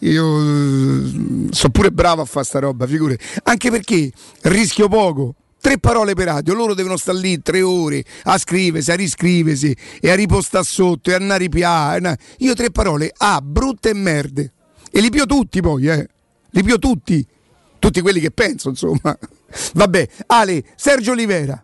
Io 0.00 0.40
eh, 0.40 1.46
sono 1.50 1.70
pure 1.72 1.92
bravo 1.92 2.22
a 2.22 2.24
fare 2.24 2.44
sta 2.44 2.58
roba, 2.58 2.88
figure. 2.88 3.16
Anche 3.44 3.70
perché 3.70 4.10
rischio 4.42 4.88
poco. 4.88 5.36
Tre 5.60 5.78
parole 5.78 6.14
per 6.14 6.26
radio, 6.26 6.54
loro 6.54 6.74
devono 6.74 6.96
stare 6.96 7.18
lì 7.18 7.40
tre 7.40 7.62
ore 7.62 8.04
a 8.24 8.36
scriversi, 8.36 8.90
a 8.90 8.96
riscriversi 8.96 9.74
e 10.00 10.10
a 10.10 10.16
ripostare 10.16 10.64
sotto 10.64 11.08
e 11.08 11.12
a 11.12 11.18
andare 11.18 11.44
ripiare. 11.44 12.18
Io 12.38 12.52
tre 12.54 12.72
parole, 12.72 13.12
ah, 13.16 13.40
brutte 13.40 13.90
e 13.90 13.94
merde. 13.94 14.52
E 14.90 15.00
li 15.00 15.08
pio 15.08 15.24
tutti 15.24 15.60
poi, 15.60 15.86
eh. 15.86 16.08
Li 16.50 16.64
pio 16.64 16.80
tutti. 16.80 17.24
Tutti 17.78 18.00
quelli 18.00 18.18
che 18.18 18.32
penso, 18.32 18.70
insomma. 18.70 19.16
Vabbè, 19.74 20.08
Ale, 20.26 20.64
Sergio 20.76 21.12
Olivera. 21.12 21.62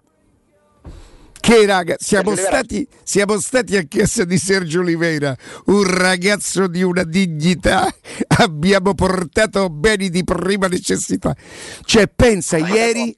Che 1.41 1.65
raga, 1.67 1.97
siamo 1.99 2.37
stati, 2.37 2.87
siamo 3.03 3.41
stati 3.41 3.77
a 3.77 3.83
chiesa 3.83 4.25
di 4.25 4.37
Sergio 4.37 4.81
Olivera, 4.81 5.35
un 5.67 5.85
ragazzo 5.85 6.67
di 6.67 6.83
una 6.83 7.03
dignità, 7.03 7.93
abbiamo 8.39 8.95
portato 8.95 9.71
beni 9.71 10.11
di 10.11 10.23
prima 10.23 10.67
necessità. 10.67 11.35
Cioè, 11.83 12.09
pensa, 12.09 12.59
ieri, 12.59 13.17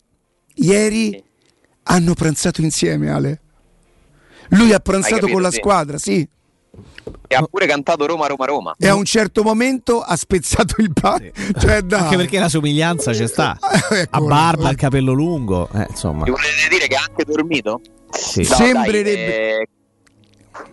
ieri 0.55 1.23
hanno 1.85 2.15
pranzato 2.15 2.61
insieme, 2.61 3.11
Ale. 3.11 3.41
Lui 4.51 4.73
ha 4.73 4.79
pranzato 4.79 5.15
capito, 5.15 5.33
con 5.33 5.43
la 5.43 5.51
sì. 5.51 5.57
squadra, 5.57 5.99
sì. 5.99 6.29
E 7.29 7.35
ha 7.35 7.43
pure 7.43 7.67
cantato 7.67 8.07
Roma, 8.07 8.27
Roma, 8.27 8.45
Roma. 8.47 8.75
E 8.79 8.87
a 8.89 8.95
un 8.95 9.05
certo 9.05 9.43
momento 9.43 10.01
ha 10.01 10.17
spezzato 10.17 10.75
il 10.81 10.93
pane. 10.93 11.33
Cioè, 11.59 11.83
dai. 11.83 12.01
Anche 12.01 12.17
perché 12.17 12.39
la 12.39 12.49
somiglianza 12.49 13.13
c'è 13.13 13.27
sta. 13.27 13.57
A 14.11 14.21
barba, 14.21 14.71
il 14.71 14.77
capello 14.77 15.13
lungo, 15.13 15.69
eh, 15.75 15.87
insomma. 15.89 16.25
Mi 16.25 16.31
volete 16.31 16.69
dire 16.71 16.87
che 16.87 16.95
ha 16.97 17.05
anche 17.09 17.25
dormito? 17.25 17.81
Sì. 18.11 18.47
No, 18.49 18.55
Sembrerebbe- 18.57 19.67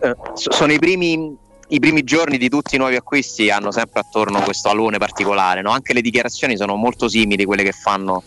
eh, 0.00 0.08
eh, 0.10 0.16
so- 0.34 0.52
sono 0.52 0.72
i 0.72 0.78
primi, 0.78 1.34
i 1.68 1.78
primi 1.78 2.02
giorni 2.04 2.36
di 2.36 2.48
tutti 2.48 2.74
i 2.74 2.78
nuovi 2.78 2.96
acquisti 2.96 3.48
hanno 3.50 3.70
sempre 3.70 4.00
attorno 4.00 4.40
questo 4.40 4.68
alone 4.68 4.98
particolare. 4.98 5.62
no? 5.62 5.70
Anche 5.70 5.92
le 5.94 6.00
dichiarazioni 6.02 6.56
sono 6.56 6.74
molto 6.76 7.08
simili 7.08 7.42
a 7.42 7.46
quelle 7.46 7.62
che 7.62 7.72
fanno 7.72 8.22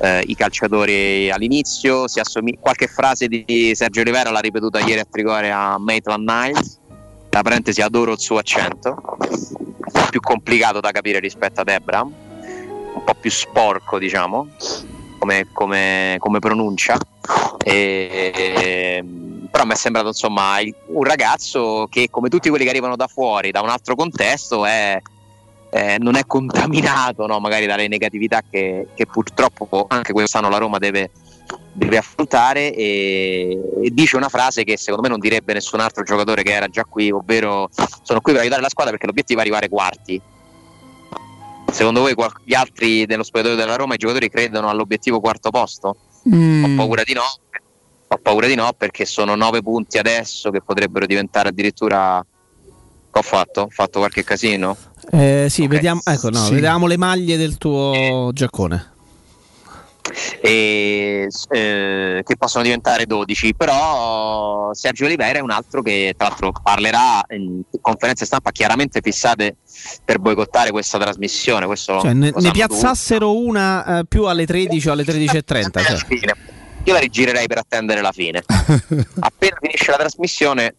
eh, 0.00 0.22
i 0.26 0.34
calciatori 0.34 1.30
all'inizio. 1.30 2.06
Si 2.08 2.20
assomi- 2.20 2.58
qualche 2.60 2.86
frase 2.88 3.28
di 3.28 3.72
Sergio 3.74 4.02
Rivera 4.02 4.30
l'ha 4.30 4.40
ripetuta 4.40 4.80
ieri 4.80 4.98
a 5.00 5.06
Tricore 5.10 5.50
a 5.50 5.78
Maitland 5.78 6.28
Niles. 6.28 6.80
Tra 7.32 7.40
parentesi, 7.40 7.80
adoro 7.80 8.12
il 8.12 8.20
suo 8.20 8.36
accento, 8.36 9.16
più 10.10 10.20
complicato 10.20 10.80
da 10.80 10.90
capire 10.90 11.18
rispetto 11.18 11.62
ad 11.62 11.68
Ebram, 11.70 12.12
un 12.92 13.04
po' 13.04 13.14
più 13.14 13.30
sporco, 13.30 13.98
diciamo, 13.98 14.48
come, 15.18 15.46
come- 15.50 16.16
come 16.18 16.38
pronuncia. 16.40 16.98
E- 17.64 19.02
però 19.50 19.64
mi 19.64 19.72
è 19.72 19.76
sembrato 19.76 20.08
insomma 20.08 20.58
un 20.88 21.04
ragazzo 21.04 21.86
che 21.90 22.10
come 22.10 22.28
tutti 22.28 22.50
quelli 22.50 22.64
che 22.64 22.70
arrivano 22.70 22.96
da 22.96 23.06
fuori 23.06 23.50
da 23.50 23.62
un 23.62 23.68
altro 23.68 23.94
contesto 23.94 24.66
è, 24.66 25.00
eh, 25.70 25.96
non 26.00 26.16
è 26.16 26.26
contaminato 26.26 27.26
no, 27.26 27.38
magari 27.38 27.64
dalle 27.64 27.88
negatività 27.88 28.42
che, 28.48 28.88
che 28.94 29.06
purtroppo 29.06 29.86
anche 29.88 30.12
quest'anno 30.12 30.50
la 30.50 30.58
Roma 30.58 30.76
deve, 30.76 31.10
deve 31.72 31.96
affrontare 31.96 32.74
e, 32.74 33.58
e 33.82 33.90
dice 33.90 34.16
una 34.16 34.28
frase 34.28 34.62
che 34.64 34.76
secondo 34.76 35.02
me 35.02 35.08
non 35.08 35.18
direbbe 35.18 35.52
nessun 35.54 35.80
altro 35.80 36.02
giocatore 36.02 36.42
che 36.42 36.52
era 36.52 36.68
già 36.68 36.84
qui 36.84 37.10
ovvero 37.10 37.70
sono 38.02 38.20
qui 38.20 38.32
per 38.32 38.42
aiutare 38.42 38.60
la 38.62 38.68
squadra 38.68 38.92
perché 38.92 39.06
l'obiettivo 39.06 39.38
è 39.38 39.42
arrivare 39.42 39.68
quarti 39.70 40.20
secondo 41.72 42.00
voi 42.00 42.14
qual- 42.14 42.32
gli 42.44 42.54
altri 42.54 43.06
dello 43.06 43.22
spogliatoio 43.22 43.56
della 43.56 43.76
Roma 43.76 43.94
i 43.94 43.98
giocatori 43.98 44.28
credono 44.28 44.68
all'obiettivo 44.68 45.20
quarto 45.20 45.50
posto? 45.50 45.96
Mm. 46.28 46.64
Ho 46.64 46.76
paura 46.76 47.02
di 47.02 47.14
no. 47.14 47.22
Ho 48.08 48.18
paura 48.20 48.46
di 48.46 48.54
no 48.54 48.70
perché 48.76 49.06
sono 49.06 49.34
nove 49.34 49.62
punti 49.62 49.96
adesso 49.98 50.50
che 50.50 50.60
potrebbero 50.60 51.06
diventare 51.06 51.48
addirittura. 51.48 52.24
Che 53.10 53.18
ho 53.18 53.22
fatto? 53.22 53.62
Ho 53.62 53.68
fatto 53.70 53.98
qualche 54.00 54.22
casino? 54.22 54.76
Eh, 55.10 55.46
sì, 55.50 55.66
vediamo, 55.66 56.00
ecco, 56.04 56.28
no, 56.30 56.44
Sì. 56.44 56.54
vediamo 56.54 56.86
le 56.86 56.96
maglie 56.98 57.36
del 57.36 57.56
tuo 57.58 58.30
giaccone. 58.32 58.91
E, 60.40 61.28
eh, 61.50 62.22
che 62.24 62.36
possono 62.36 62.64
diventare 62.64 63.06
12. 63.06 63.54
Però 63.54 64.72
Sergio 64.72 65.04
Oliveira 65.04 65.38
è 65.38 65.42
un 65.42 65.50
altro 65.50 65.82
che 65.82 66.14
tra 66.16 66.28
l'altro 66.28 66.52
parlerà 66.62 67.22
in 67.30 67.62
conferenze 67.80 68.24
stampa 68.24 68.50
chiaramente 68.50 69.00
fissate 69.02 69.56
per 70.04 70.18
boicottare 70.18 70.70
questa 70.70 70.98
trasmissione. 70.98 71.66
Questo 71.66 72.00
Cioè, 72.00 72.12
ne, 72.12 72.32
ne 72.34 72.50
piazzassero 72.50 73.36
una 73.36 74.00
eh, 74.00 74.06
più 74.06 74.24
alle 74.24 74.46
13 74.46 74.88
o 74.88 74.92
alle 74.92 75.04
13.30. 75.04 75.84
Cioè. 75.84 76.34
Io 76.84 76.92
la 76.92 76.98
rigirerei 76.98 77.46
per 77.46 77.58
attendere 77.58 78.00
la 78.00 78.12
fine. 78.12 78.42
Appena 79.20 79.56
finisce 79.60 79.90
la 79.90 79.98
trasmissione 79.98 80.74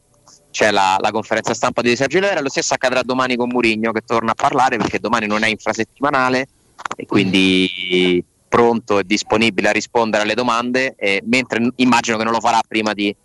c'è 0.53 0.69
la, 0.69 0.97
la 0.99 1.11
conferenza 1.11 1.53
stampa 1.55 1.81
di 1.81 1.95
Sergio 1.95 2.19
Rivera, 2.19 2.39
lo 2.39 2.49
stesso 2.49 2.75
accadrà 2.75 3.01
domani 3.01 3.35
con 3.35 3.49
Murigno 3.49 3.91
che 3.91 4.01
torna 4.05 4.31
a 4.31 4.35
parlare 4.35 4.77
perché 4.77 4.99
domani 4.99 5.25
non 5.25 5.43
è 5.43 5.47
infrasettimanale 5.47 6.47
e 6.95 7.05
quindi 7.07 8.23
pronto 8.53 8.99
e 8.99 9.03
disponibile 9.03 9.69
a 9.69 9.71
rispondere 9.71 10.21
alle 10.21 10.35
domande, 10.35 10.93
e 10.95 11.23
mentre 11.25 11.71
immagino 11.77 12.17
che 12.17 12.23
non 12.23 12.33
lo 12.33 12.39
farà 12.39 12.59
prima 12.67 12.93
di, 12.93 13.15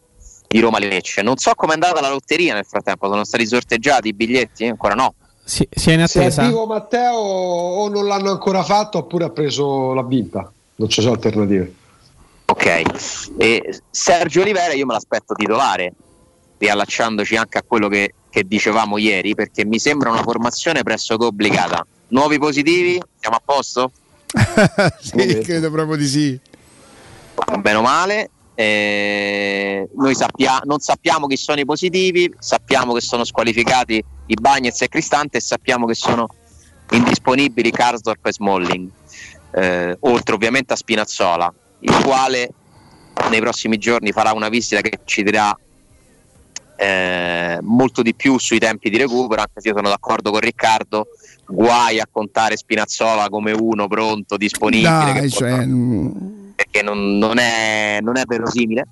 di 0.46 0.58
Roma 0.58 0.78
Lecce. 0.78 1.20
Non 1.20 1.36
so 1.36 1.52
com'è 1.54 1.74
andata 1.74 2.00
la 2.00 2.08
lotteria 2.08 2.54
nel 2.54 2.64
frattempo, 2.64 3.10
sono 3.10 3.24
stati 3.24 3.46
sorteggiati 3.46 4.08
i 4.08 4.14
biglietti? 4.14 4.64
Ancora 4.64 4.94
no. 4.94 5.12
Si, 5.44 5.68
si 5.70 5.90
è 5.90 5.92
in 5.92 6.06
Se 6.06 6.18
attesa. 6.20 6.42
arrivo 6.44 6.64
Matteo 6.64 7.12
o 7.12 7.88
non 7.90 8.06
l'hanno 8.06 8.30
ancora 8.30 8.62
fatto 8.62 8.98
oppure 8.98 9.26
ha 9.26 9.30
preso 9.30 9.92
la 9.92 10.02
vinta. 10.02 10.50
Non 10.76 10.88
ci 10.88 11.02
sono 11.02 11.12
alternative. 11.12 11.74
Ok, 12.46 12.82
e 13.36 13.80
Sergio 13.90 14.40
Olivera 14.40 14.72
io 14.72 14.86
me 14.86 14.94
l'aspetto 14.94 15.34
titolare, 15.34 15.92
riallacciandoci 16.56 17.36
anche 17.36 17.58
a 17.58 17.62
quello 17.66 17.88
che, 17.88 18.14
che 18.30 18.44
dicevamo 18.44 18.96
ieri, 18.96 19.34
perché 19.34 19.66
mi 19.66 19.78
sembra 19.78 20.08
una 20.08 20.22
formazione 20.22 20.82
pressoché 20.82 21.26
obbligata. 21.26 21.86
Nuovi 22.08 22.38
positivi? 22.38 22.98
Siamo 23.20 23.36
a 23.36 23.42
posto? 23.44 23.90
sì, 25.00 25.40
credo 25.40 25.70
proprio 25.70 25.96
di 25.96 26.06
sì. 26.06 26.40
Bene 27.60 27.76
o 27.76 27.82
male. 27.82 28.30
eh, 28.54 29.88
noi 29.94 30.16
sappia- 30.16 30.62
non 30.64 30.80
sappiamo 30.80 31.28
chi 31.28 31.36
sono 31.36 31.60
i 31.60 31.64
positivi, 31.64 32.34
sappiamo 32.40 32.92
che 32.92 33.00
sono 33.00 33.22
squalificati 33.22 34.04
i 34.26 34.34
Bagnets 34.34 34.82
e 34.82 34.88
Cristante 34.88 35.38
e 35.38 35.40
sappiamo 35.40 35.86
che 35.86 35.94
sono 35.94 36.26
indisponibili 36.90 37.70
Karsdorp 37.70 38.26
e 38.26 38.32
Smalling, 38.32 38.90
eh, 39.52 39.96
oltre 40.00 40.34
ovviamente 40.34 40.72
a 40.72 40.76
Spinazzola, 40.76 41.52
il 41.80 41.94
quale 42.02 42.50
nei 43.30 43.40
prossimi 43.40 43.78
giorni 43.78 44.10
farà 44.10 44.32
una 44.32 44.48
visita 44.48 44.80
che 44.80 44.98
ci 45.04 45.22
dirà 45.22 45.56
eh, 46.76 47.58
molto 47.62 48.02
di 48.02 48.14
più 48.14 48.38
sui 48.38 48.58
tempi 48.58 48.90
di 48.90 48.96
recupero, 48.96 49.40
anche 49.40 49.60
se 49.60 49.68
io 49.68 49.74
sono 49.74 49.88
d'accordo 49.88 50.30
con 50.30 50.40
Riccardo, 50.40 51.06
guai 51.48 51.98
a 52.00 52.08
contare 52.10 52.56
Spinazzola 52.56 53.28
come 53.28 53.52
uno 53.52 53.88
pronto, 53.88 54.36
disponibile, 54.36 54.90
Dai, 54.90 55.20
che 55.20 55.28
cioè, 55.30 55.64
mm, 55.64 56.10
perché 56.54 56.82
non, 56.82 57.18
non 57.18 57.38
è, 57.38 57.98
non 58.02 58.16
è 58.16 58.22
verosimile. 58.26 58.86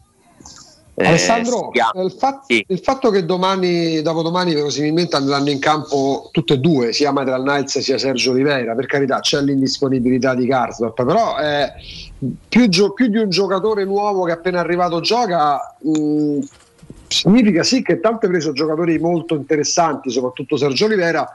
Eh, 0.99 1.07
Alessandro, 1.07 1.73
il, 1.75 2.11
fa- 2.19 2.43
il 2.47 2.79
fatto 2.79 3.11
che 3.11 3.27
domani, 3.27 4.01
dopodomani 4.01 4.55
verosimilmente 4.55 5.15
andranno 5.15 5.51
in 5.51 5.59
campo 5.59 6.31
tutte 6.33 6.55
e 6.55 6.59
due, 6.59 6.95
sia 6.95 7.13
Material 7.13 7.43
Niles 7.43 7.79
sia 7.81 7.99
Sergio 7.99 8.31
Oliveira, 8.31 8.75
per 8.75 8.87
carità 8.87 9.21
c'è 9.21 9.43
l'indisponibilità 9.43 10.35
di 10.35 10.47
Karsdorp, 10.47 11.05
però 11.05 11.39
eh, 11.39 11.71
più, 12.49 12.69
gio- 12.69 12.95
più 12.95 13.09
di 13.09 13.19
un 13.19 13.29
giocatore 13.29 13.85
nuovo 13.85 14.25
che 14.25 14.33
appena 14.33 14.61
arrivato 14.61 15.01
gioca, 15.01 15.77
mh, 15.81 16.39
significa 17.09 17.63
sì 17.63 17.83
che 17.83 18.01
tanto 18.01 18.25
hai 18.25 18.33
preso 18.33 18.53
giocatori 18.53 18.99
molto 18.99 19.35
interessanti, 19.35 20.11
soprattutto 20.11 20.57
Sergio 20.57 20.87
Oliveira, 20.87 21.31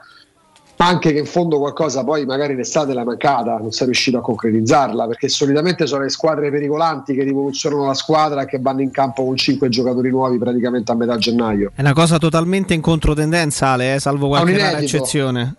anche 0.86 1.12
che 1.12 1.18
in 1.18 1.26
fondo 1.26 1.58
qualcosa 1.58 2.04
poi 2.04 2.24
magari 2.24 2.54
l'estate 2.54 2.92
l'ha 2.92 3.04
mancata, 3.04 3.58
non 3.58 3.72
sei 3.72 3.86
riuscito 3.86 4.18
a 4.18 4.20
concretizzarla, 4.20 5.06
perché 5.06 5.28
solitamente 5.28 5.86
sono 5.86 6.02
le 6.02 6.08
squadre 6.08 6.50
pericolanti 6.50 7.14
che 7.14 7.22
rivoluzionano 7.22 7.86
la 7.86 7.94
squadra 7.94 8.42
e 8.42 8.46
che 8.46 8.58
vanno 8.60 8.80
in 8.80 8.90
campo 8.90 9.24
con 9.24 9.36
cinque 9.36 9.68
giocatori 9.68 10.10
nuovi 10.10 10.38
praticamente 10.38 10.92
a 10.92 10.94
metà 10.94 11.16
gennaio. 11.16 11.72
È 11.74 11.80
una 11.80 11.92
cosa 11.92 12.18
totalmente 12.18 12.74
in 12.74 12.80
controtendenza, 12.80 13.68
Ale, 13.68 13.94
eh, 13.94 14.00
salvo 14.00 14.28
qualche 14.28 14.56
rara 14.56 14.78
eccezione. 14.78 15.54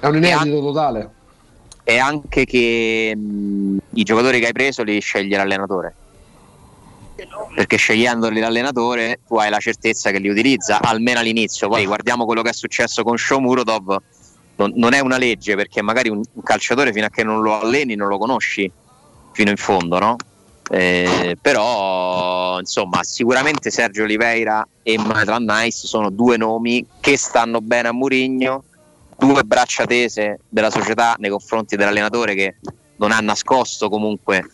È 0.00 0.06
un 0.06 0.16
inedito 0.16 0.60
totale. 0.60 1.10
E 1.82 1.98
anche 1.98 2.44
che 2.44 3.14
mh, 3.16 3.76
i 3.94 4.02
giocatori 4.02 4.40
che 4.40 4.46
hai 4.46 4.52
preso 4.52 4.82
li 4.82 5.00
sceglie 5.00 5.36
l'allenatore. 5.36 5.94
Perché 7.54 7.76
scegliendoli 7.76 8.40
l'allenatore 8.40 9.20
tu 9.26 9.36
hai 9.36 9.48
la 9.48 9.58
certezza 9.58 10.10
che 10.10 10.18
li 10.18 10.28
utilizza 10.28 10.80
almeno 10.82 11.20
all'inizio. 11.20 11.68
Poi 11.68 11.86
guardiamo 11.86 12.26
quello 12.26 12.42
che 12.42 12.50
è 12.50 12.52
successo 12.52 13.02
con 13.02 13.16
Shomurodov. 13.16 13.96
Non, 14.56 14.72
non 14.74 14.94
è 14.94 15.00
una 15.00 15.18
legge 15.18 15.54
perché 15.54 15.82
magari 15.82 16.08
un, 16.08 16.22
un 16.32 16.42
calciatore 16.42 16.92
fino 16.92 17.06
a 17.06 17.10
che 17.10 17.22
non 17.22 17.42
lo 17.42 17.60
alleni 17.60 17.94
non 17.94 18.08
lo 18.08 18.18
conosci 18.18 18.70
fino 19.32 19.50
in 19.50 19.56
fondo, 19.56 19.98
no? 19.98 20.16
Eh, 20.68 21.36
però 21.40 22.58
insomma 22.58 23.04
sicuramente 23.04 23.70
Sergio 23.70 24.02
Oliveira 24.02 24.66
e 24.82 24.98
Maitland 24.98 25.48
Nice 25.48 25.86
sono 25.86 26.10
due 26.10 26.36
nomi 26.36 26.84
che 26.98 27.16
stanno 27.16 27.60
bene 27.60 27.86
a 27.86 27.92
Murigno 27.92 28.64
due 29.16 29.44
braccia 29.44 29.86
tese 29.86 30.40
della 30.48 30.70
società 30.70 31.14
nei 31.18 31.30
confronti 31.30 31.76
dell'allenatore 31.76 32.34
che 32.34 32.56
non 32.96 33.12
ha 33.12 33.20
nascosto 33.20 33.88
comunque 33.88 34.44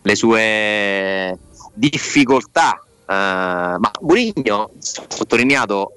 le 0.00 0.14
sue 0.16 1.38
difficoltà 1.74 2.82
eh, 2.82 3.12
ma 3.12 3.90
Murigno 4.00 4.62
ha 4.62 4.68
sottolineato 4.78 5.92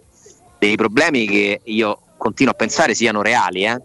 dei 0.57 0.75
problemi 0.75 1.25
che 1.25 1.61
io 1.63 1.99
continuo 2.23 2.53
a 2.53 2.55
pensare 2.55 2.95
siano 2.95 3.21
reali 3.21 3.65
eh? 3.65 3.81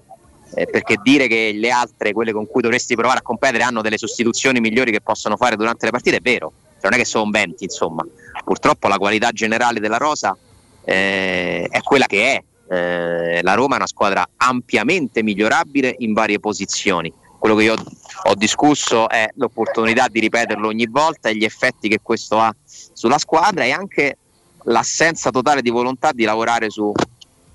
Eh, 0.54 0.66
perché 0.66 0.96
dire 1.02 1.26
che 1.26 1.50
le 1.52 1.70
altre, 1.70 2.12
quelle 2.12 2.32
con 2.32 2.46
cui 2.46 2.62
dovresti 2.62 2.94
provare 2.94 3.18
a 3.18 3.22
competere, 3.22 3.64
hanno 3.64 3.82
delle 3.82 3.98
sostituzioni 3.98 4.60
migliori 4.60 4.92
che 4.92 5.00
possono 5.00 5.36
fare 5.36 5.56
durante 5.56 5.86
le 5.86 5.90
partite 5.90 6.18
è 6.18 6.20
vero, 6.20 6.52
Cioè, 6.74 6.84
non 6.84 6.94
è 6.94 6.96
che 6.96 7.04
sono 7.04 7.28
20 7.30 7.64
insomma, 7.64 8.06
purtroppo 8.44 8.86
la 8.86 8.96
qualità 8.96 9.30
generale 9.32 9.80
della 9.80 9.98
rosa 9.98 10.36
eh, 10.84 11.66
è 11.68 11.80
quella 11.82 12.06
che 12.06 12.34
è, 12.34 12.42
Eh, 12.70 13.40
la 13.42 13.54
Roma 13.54 13.74
è 13.74 13.78
una 13.78 13.86
squadra 13.86 14.28
ampiamente 14.36 15.22
migliorabile 15.22 15.96
in 16.00 16.12
varie 16.12 16.38
posizioni, 16.38 17.10
quello 17.38 17.56
che 17.56 17.64
io 17.64 17.74
ho 17.74 18.34
discusso 18.34 19.08
è 19.08 19.26
l'opportunità 19.36 20.06
di 20.08 20.20
ripeterlo 20.20 20.68
ogni 20.68 20.86
volta 20.86 21.30
e 21.30 21.36
gli 21.36 21.44
effetti 21.44 21.88
che 21.88 22.00
questo 22.02 22.38
ha 22.38 22.54
sulla 22.64 23.18
squadra 23.18 23.64
e 23.64 23.70
anche 23.70 24.18
l'assenza 24.64 25.30
totale 25.30 25.62
di 25.62 25.70
volontà 25.70 26.12
di 26.12 26.24
lavorare 26.24 26.68
su, 26.68 26.92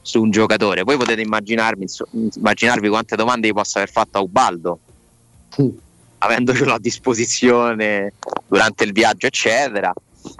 su 0.03 0.21
un 0.21 0.29
giocatore. 0.29 0.83
Voi 0.83 0.97
potete 0.97 1.21
immaginarvi, 1.21 1.87
quante 2.89 3.15
domande 3.15 3.47
vi 3.47 3.53
possa 3.53 3.79
aver 3.79 3.89
fatto 3.89 4.19
a 4.19 4.21
Ubaldo, 4.21 4.79
avendocelo 6.19 6.73
a 6.73 6.79
disposizione 6.79 8.13
durante 8.47 8.83
il 8.83 8.91
viaggio, 8.91 9.25
eccetera. 9.25 9.91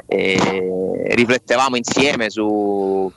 E 0.05 1.07
riflettevamo 1.07 1.75
insieme 1.75 2.29
su 2.29 3.11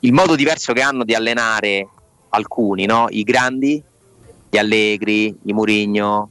il 0.00 0.12
modo 0.12 0.36
diverso 0.36 0.72
che 0.72 0.80
hanno 0.80 1.04
di 1.04 1.14
allenare 1.14 1.88
alcuni, 2.30 2.86
no? 2.86 3.06
i 3.10 3.22
grandi, 3.22 3.82
gli 4.48 4.56
Allegri, 4.56 5.36
i 5.42 5.52
Murigno, 5.52 6.30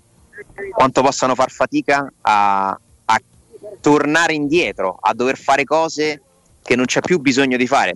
quanto 0.72 1.02
possano 1.02 1.36
far 1.36 1.52
fatica 1.52 2.12
a, 2.22 2.70
a 2.70 3.22
tornare 3.82 4.34
indietro, 4.34 4.98
a 5.00 5.14
dover 5.14 5.38
fare 5.38 5.64
cose 5.64 6.22
che 6.62 6.76
non 6.76 6.86
c'è 6.86 7.02
più 7.02 7.20
bisogno 7.20 7.58
di 7.58 7.68
fare. 7.68 7.94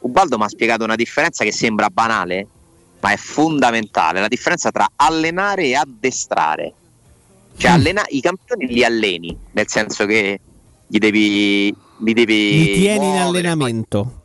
Ubaldo 0.00 0.38
mi 0.38 0.44
ha 0.44 0.48
spiegato 0.48 0.84
una 0.84 0.94
differenza 0.96 1.44
che 1.44 1.52
sembra 1.52 1.88
banale, 1.90 2.46
ma 3.00 3.12
è 3.12 3.16
fondamentale, 3.16 4.20
la 4.20 4.28
differenza 4.28 4.70
tra 4.70 4.86
allenare 4.96 5.64
e 5.64 5.74
addestrare. 5.74 6.72
Cioè 7.56 7.70
allena- 7.72 8.04
i 8.08 8.20
campioni 8.20 8.66
li 8.68 8.84
alleni, 8.84 9.36
nel 9.52 9.68
senso 9.68 10.06
che 10.06 10.40
gli 10.86 10.98
devi... 10.98 11.74
Li, 12.00 12.12
devi 12.12 12.58
Li 12.58 12.72
tieni 12.74 12.92
in 13.06 13.10
muovere, 13.10 13.18
allenamento. 13.48 14.22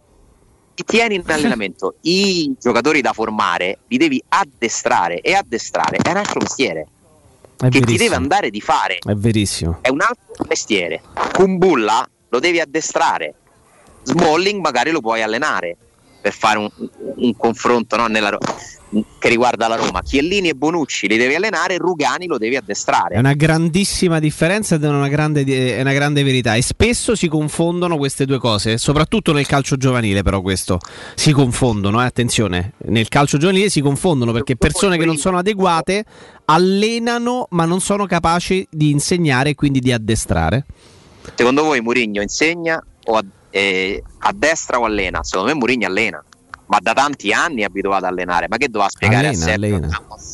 li 0.76 0.84
tieni 0.86 1.16
in 1.16 1.24
allenamento. 1.26 1.96
I 2.02 2.54
giocatori 2.62 3.02
da 3.02 3.14
formare 3.14 3.80
li 3.88 3.98
devi 3.98 4.24
addestrare 4.30 5.22
e 5.22 5.34
addestrare 5.34 5.98
è 5.98 6.12
un 6.12 6.18
altro 6.18 6.40
mestiere 6.40 6.88
È 7.58 7.64
che 7.64 7.70
ti 7.70 7.80
verissimo. 7.80 7.98
deve 7.98 8.16
andare 8.16 8.50
di 8.52 8.62
fare. 8.62 9.00
È 9.00 9.14
verissimo. 9.16 9.80
È 9.82 9.90
un 9.90 10.02
altro 10.02 10.46
mestiere. 10.48 11.02
Kumbulla 11.34 12.08
lo 12.30 12.40
devi 12.40 12.60
addestrare. 12.60 13.34
Smalling 14.04 14.62
magari 14.62 14.92
lo 14.92 15.02
puoi 15.02 15.22
allenare 15.22 15.78
per 16.22 16.34
fare 16.34 16.58
un, 16.58 16.70
un 17.16 17.36
confronto 17.36 17.98
no, 17.98 18.08
nella 18.08 18.38
che 19.18 19.30
riguarda 19.30 19.68
la 19.68 19.76
Roma. 19.76 20.02
Chiellini 20.02 20.50
e 20.50 20.54
Bonucci 20.54 21.08
li 21.08 21.18
devi 21.18 21.36
allenare, 21.36 21.78
Rugani 21.78 22.28
lo 22.28 22.38
devi 22.38 22.56
addestrare. 22.56 23.16
È 23.16 23.20
una 23.20 23.34
grandissima 23.34 24.20
differenza 24.20 24.76
ed 24.76 24.84
è 24.84 24.88
una 24.88 25.08
grande, 25.08 25.44
è 25.44 25.82
una 25.82 25.94
grande 25.94 26.24
verità. 26.24 26.56
E 26.56 26.62
spesso 26.62 27.16
si 27.16 27.28
confondono 27.28 27.98
queste 27.98 28.26
due 28.26 28.38
cose, 28.38 28.78
soprattutto 28.78 29.34
nel 29.34 29.48
calcio 29.48 29.78
giovanile, 29.78 30.22
però 30.22 30.42
questo 30.42 30.80
si 31.16 31.32
confondono, 31.32 32.02
eh, 32.02 32.06
attenzione. 32.06 32.74
Nel 32.86 33.08
calcio 33.08 33.38
giovanile 33.38 33.70
si 33.70 33.82
confondono 33.82 34.32
perché 34.32 34.56
persone 34.56 34.98
che 34.98 35.06
non 35.06 35.18
sono 35.18 35.38
adeguate 35.38 36.06
allenano 36.46 37.48
ma 37.52 37.66
non 37.66 37.80
sono 37.80 38.06
capaci 38.06 38.68
di 38.70 38.92
insegnare 38.92 39.52
e 39.52 39.56
quindi 39.56 39.80
di 39.80 39.92
addestrare. 39.92 40.66
Secondo 41.36 41.64
voi 41.64 41.82
Murigno 41.82 42.22
insegna 42.22 42.84
o 43.06 43.16
a, 43.16 43.24
eh, 43.56 44.04
a 44.20 44.32
destra 44.34 44.80
o 44.80 44.86
allena? 44.86 45.24
Secondo 45.24 45.52
me 45.52 45.58
Murigno 45.60 45.86
allena, 45.86 46.24
ma 46.66 46.80
da 46.82 46.94
tanti 46.94 47.32
anni 47.32 47.62
è 47.62 47.66
abituato 47.66 48.06
ad 48.06 48.12
allenare. 48.12 48.48
Ma 48.50 48.58
che 48.58 48.68
doveva 48.68 48.90
spiegare 48.90 49.28
Allena, 49.28 49.44
a 49.44 49.48
Sergio. 49.48 49.80
Ramos? 49.80 50.34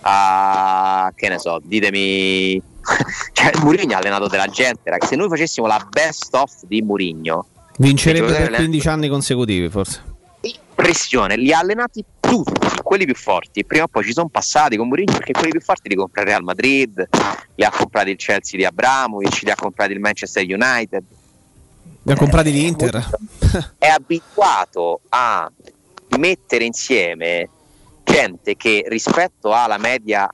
A 0.00 1.12
che 1.14 1.28
ne 1.28 1.38
so, 1.38 1.60
ditemi. 1.62 2.60
cioè, 3.32 3.52
Murigno 3.62 3.94
ha 3.94 3.98
allenato 3.98 4.26
della 4.26 4.48
gente. 4.48 4.90
ragazzi. 4.90 5.10
Se 5.10 5.16
noi 5.16 5.28
facessimo 5.28 5.68
la 5.68 5.86
best 5.88 6.34
of 6.34 6.52
di 6.66 6.82
Murigno, 6.82 7.46
Vincerebbe 7.78 8.32
per 8.32 8.50
15 8.50 8.88
anni 8.88 9.08
consecutivi, 9.08 9.70
forse. 9.70 10.02
pressione, 10.74 11.36
li 11.36 11.52
ha 11.52 11.60
allenati 11.60 12.04
tutti, 12.18 12.68
quelli 12.82 13.04
più 13.04 13.14
forti. 13.14 13.64
Prima 13.64 13.84
o 13.84 13.88
poi 13.88 14.02
ci 14.02 14.12
sono 14.12 14.28
passati 14.28 14.76
con 14.76 14.88
Mourinho 14.88 15.12
perché 15.12 15.32
quelli 15.32 15.50
più 15.50 15.60
forti 15.60 15.88
li 15.88 15.94
compra 15.94 16.22
il 16.22 16.26
Real 16.26 16.42
Madrid, 16.42 17.08
li 17.54 17.64
ha 17.64 17.70
comprati 17.70 18.10
il 18.10 18.16
Chelsea 18.16 18.58
di 18.58 18.64
Abramovic, 18.64 19.42
li 19.42 19.50
ha 19.50 19.54
comprati 19.54 19.92
il 19.92 20.00
Manchester 20.00 20.42
United. 20.42 21.04
Li 22.04 22.12
ha 22.12 22.16
comprati 22.16 22.50
l'Inter. 22.50 23.10
È 23.78 23.86
abituato 23.86 25.00
a 25.10 25.50
mettere 26.18 26.64
insieme 26.64 27.48
gente 28.04 28.56
che 28.56 28.84
rispetto 28.88 29.52
alla 29.52 29.78
media 29.78 30.28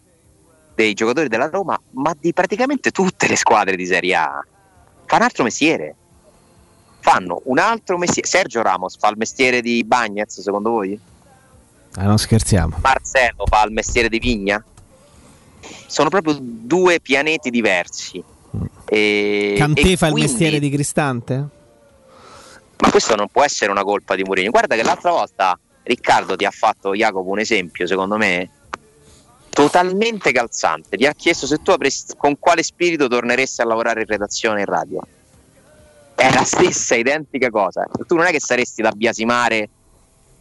dei 0.74 0.94
giocatori 0.94 1.28
della 1.28 1.48
Roma, 1.48 1.78
ma 1.92 2.14
di 2.18 2.32
praticamente 2.32 2.90
tutte 2.90 3.28
le 3.28 3.36
squadre 3.36 3.76
di 3.76 3.84
Serie 3.84 4.14
A, 4.14 4.44
fa 5.04 5.16
un 5.16 5.22
altro 5.22 5.44
mestiere. 5.44 5.94
Fanno 7.00 7.42
un 7.44 7.58
altro 7.58 7.98
mestiere. 7.98 8.28
Sergio 8.28 8.62
Ramos 8.62 8.96
fa 8.98 9.08
il 9.08 9.16
mestiere 9.18 9.60
di 9.60 9.84
Bagnez, 9.84 10.40
secondo 10.40 10.70
voi? 10.70 10.98
Ah, 11.94 12.04
non 12.04 12.18
scherziamo. 12.18 12.78
Marcelo 12.80 13.44
fa 13.46 13.64
il 13.64 13.72
mestiere 13.72 14.08
di 14.08 14.18
Vigna? 14.18 14.62
Sono 15.86 16.08
proprio 16.08 16.36
due 16.40 17.00
pianeti 17.00 17.50
diversi. 17.50 18.22
E, 18.86 19.54
Cantè 19.58 19.80
e 19.80 19.96
fa 19.96 20.06
il 20.06 20.12
quindi- 20.12 20.30
mestiere 20.30 20.58
di 20.58 20.70
Cristante? 20.70 21.48
Ma 22.78 22.90
questo 22.90 23.14
non 23.16 23.28
può 23.28 23.42
essere 23.42 23.70
una 23.70 23.82
colpa 23.82 24.14
di 24.14 24.22
Mourinho. 24.22 24.50
Guarda 24.50 24.76
che 24.76 24.82
l'altra 24.82 25.10
volta 25.10 25.58
Riccardo 25.82 26.36
ti 26.36 26.44
ha 26.44 26.50
fatto 26.50 26.94
Jacopo 26.94 27.28
un 27.30 27.40
esempio, 27.40 27.86
secondo 27.86 28.16
me, 28.16 28.50
totalmente 29.48 30.32
calzante. 30.32 30.96
Ti 30.96 31.06
ha 31.06 31.12
chiesto 31.12 31.46
se 31.46 31.62
tu 31.62 31.70
avresti, 31.70 32.14
con 32.16 32.38
quale 32.38 32.62
spirito 32.62 33.08
torneresti 33.08 33.62
a 33.62 33.64
lavorare 33.64 34.00
in 34.00 34.06
redazione 34.06 34.60
in 34.60 34.66
radio. 34.66 35.00
È 36.14 36.32
la 36.32 36.44
stessa 36.44 36.94
identica 36.94 37.50
cosa. 37.50 37.86
Tu 38.06 38.14
non 38.14 38.26
è 38.26 38.30
che 38.30 38.40
saresti 38.40 38.82
da 38.82 38.90
biasimare 38.92 39.68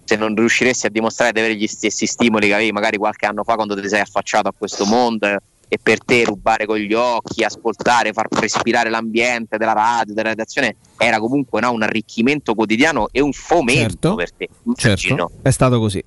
se 0.03 0.15
non 0.15 0.35
riusciresti 0.35 0.85
a 0.85 0.89
dimostrare 0.89 1.33
di 1.33 1.39
avere 1.39 1.55
gli 1.55 1.67
stessi 1.67 2.05
stimoli 2.05 2.47
che 2.47 2.53
avevi 2.53 2.71
magari 2.71 2.97
qualche 2.97 3.25
anno 3.25 3.43
fa 3.43 3.55
quando 3.55 3.79
ti 3.79 3.89
sei 3.89 3.99
affacciato 3.99 4.47
a 4.47 4.53
questo 4.57 4.85
mondo 4.85 5.27
e 5.69 5.77
per 5.81 6.03
te 6.03 6.23
rubare 6.23 6.65
con 6.65 6.77
gli 6.77 6.93
occhi, 6.93 7.43
ascoltare, 7.43 8.13
far 8.13 8.27
respirare 8.29 8.89
l'ambiente 8.89 9.57
della 9.57 9.73
radio, 9.73 10.13
della 10.13 10.29
redazione 10.29 10.77
era 10.97 11.19
comunque 11.19 11.59
no, 11.61 11.71
un 11.71 11.83
arricchimento 11.83 12.53
quotidiano 12.55 13.09
e 13.11 13.19
un 13.19 13.33
fomento 13.33 14.15
per 14.15 14.31
te. 14.31 14.49
Certo, 14.75 15.31
è 15.41 15.49
stato 15.49 15.79
così. 15.79 16.03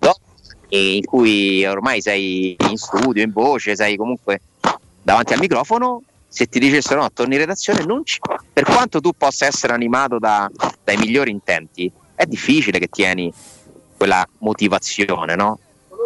E 0.73 0.95
in 0.97 1.05
cui 1.05 1.65
ormai 1.67 2.01
sei 2.01 2.57
in 2.71 2.77
studio, 2.77 3.23
in 3.23 3.33
voce, 3.33 3.75
sei 3.77 3.97
comunque 3.97 4.41
davanti 5.03 5.33
al 5.33 5.41
microfono, 5.41 6.03
se 6.29 6.47
ti 6.47 6.59
dicessero 6.61 7.01
no, 7.03 7.11
torni 7.13 7.35
in 7.35 7.41
redazione, 7.41 7.85
non 7.85 8.05
ci- 8.05 8.21
per 8.53 8.65
quanto 8.65 9.01
tu 9.01 9.11
possa 9.17 9.47
essere 9.47 9.73
animato 9.73 10.19
da- 10.19 10.49
dai 10.85 10.97
migliori 10.97 11.31
intenti, 11.33 11.91
è 12.15 12.25
difficile 12.25 12.79
che 12.79 12.87
tieni 12.87 13.33
quella 13.97 14.27
motivazione, 14.39 15.35
no? 15.35 15.59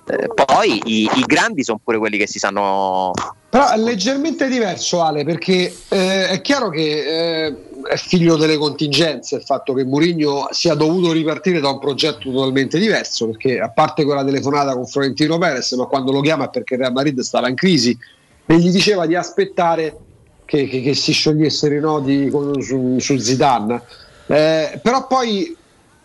Eh, 0.07 0.29
poi 0.35 0.81
i, 0.87 1.11
i 1.15 1.23
grandi 1.27 1.63
sono 1.63 1.79
pure 1.83 1.99
quelli 1.99 2.17
che 2.17 2.27
si 2.27 2.39
sanno 2.39 3.13
Però 3.55 3.71
è 3.71 3.77
leggermente 3.77 4.49
diverso 4.49 5.01
Ale 5.01 5.23
perché 5.23 5.73
eh, 5.89 6.27
è 6.29 6.41
chiaro 6.41 6.71
che 6.71 7.45
eh, 7.47 7.57
è 7.89 7.95
figlio 7.95 8.35
delle 8.35 8.57
contingenze 8.57 9.37
il 9.37 9.43
fatto 9.43 9.73
che 9.75 9.85
Mourinho 9.85 10.49
sia 10.51 10.75
dovuto 10.75 11.13
ripartire 11.13 11.61
da 11.61 11.69
un 11.69 11.79
progetto 11.79 12.33
totalmente 12.33 12.81
diverso 12.81 13.27
perché 13.27 13.61
a 13.61 13.71
parte 13.71 14.03
quella 14.03 14.25
telefonata 14.25 14.75
con 14.75 14.89
Florentino 14.89 15.39
Perez 15.39 15.71
ma 15.75 15.85
quando 15.85 16.11
lo 16.11 16.21
chiama 16.21 16.47
è 16.47 16.51
perché 16.51 16.75
Real 16.75 16.91
Madrid 16.91 17.21
stava 17.21 17.49
in 17.49 17.55
crisi 17.55 17.97
e 18.45 18.59
gli 18.59 18.73
diceva 18.73 19.07
di 19.07 19.15
aspettare 19.15 19.97
che, 20.45 20.67
che- 20.67 20.83
che 20.83 20.95
si 20.95 21.13
sciogliessero 21.13 21.77
i 21.77 21.81
nodi 21.81 22.31
con- 22.31 22.61
su, 22.61 22.97
su 22.99 23.17
Zidane. 23.19 23.81
Eh, 24.27 24.81
però 24.83 25.07
poi 25.07 25.57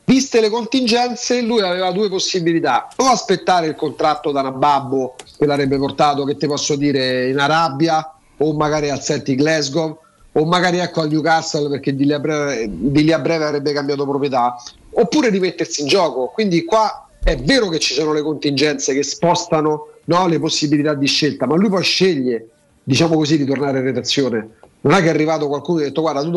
viste 0.10 0.42
le 0.42 0.50
contingenze 0.50 1.40
lui 1.42 1.62
aveva 1.62 1.92
due 1.92 2.10
possibilità. 2.10 2.88
O 2.96 3.06
aspettare 3.06 3.68
il 3.68 3.76
contratto 3.76 4.32
da 4.32 4.42
Nababbo 4.42 5.14
che 5.38 5.46
l'avrebbe 5.46 5.78
portato 5.78 6.24
che 6.24 6.36
ti 6.36 6.48
posso 6.48 6.76
dire 6.76 7.30
in 7.30 7.38
Arabia 7.38 8.16
o 8.38 8.54
magari 8.54 8.90
al 8.90 9.00
Celtic 9.00 9.38
Glasgow 9.38 10.00
o 10.32 10.46
magari 10.46 10.80
ecco 10.80 11.02
al 11.02 11.10
Newcastle 11.10 11.70
perché 11.70 11.96
di 11.96 12.06
lì 12.06 12.14
a 12.14 12.20
breve, 12.20 12.66
lì 12.66 13.12
a 13.12 13.20
breve 13.20 13.46
avrebbe 13.46 13.72
cambiato 13.72 14.04
proprietà. 14.08 14.56
Oppure 14.94 15.30
rimettersi 15.30 15.82
in 15.82 15.88
gioco. 15.88 16.32
Quindi 16.34 16.66
qua 16.66 17.08
è 17.24 17.38
vero 17.38 17.68
che 17.68 17.78
ci 17.78 17.94
sono 17.94 18.12
le 18.12 18.24
contingenze 18.24 18.96
che 18.96 19.04
spostano 19.04 19.90
no, 20.06 20.28
le 20.28 20.40
possibilità 20.40 20.96
di 20.96 21.06
scelta 21.06 21.46
ma 21.46 21.56
lui 21.56 21.70
poi 21.70 21.84
sceglie 21.84 22.48
diciamo 22.84 23.16
così 23.16 23.38
di 23.38 23.46
tornare 23.46 23.78
in 23.78 23.84
redazione. 23.84 24.50
Non 24.82 24.94
è 24.94 25.02
che 25.02 25.08
è 25.08 25.10
arrivato 25.10 25.48
qualcuno 25.48 25.80
e 25.80 25.84
ha 25.84 25.86
detto 25.88 26.02
guarda 26.02 26.24
tu 26.24 26.32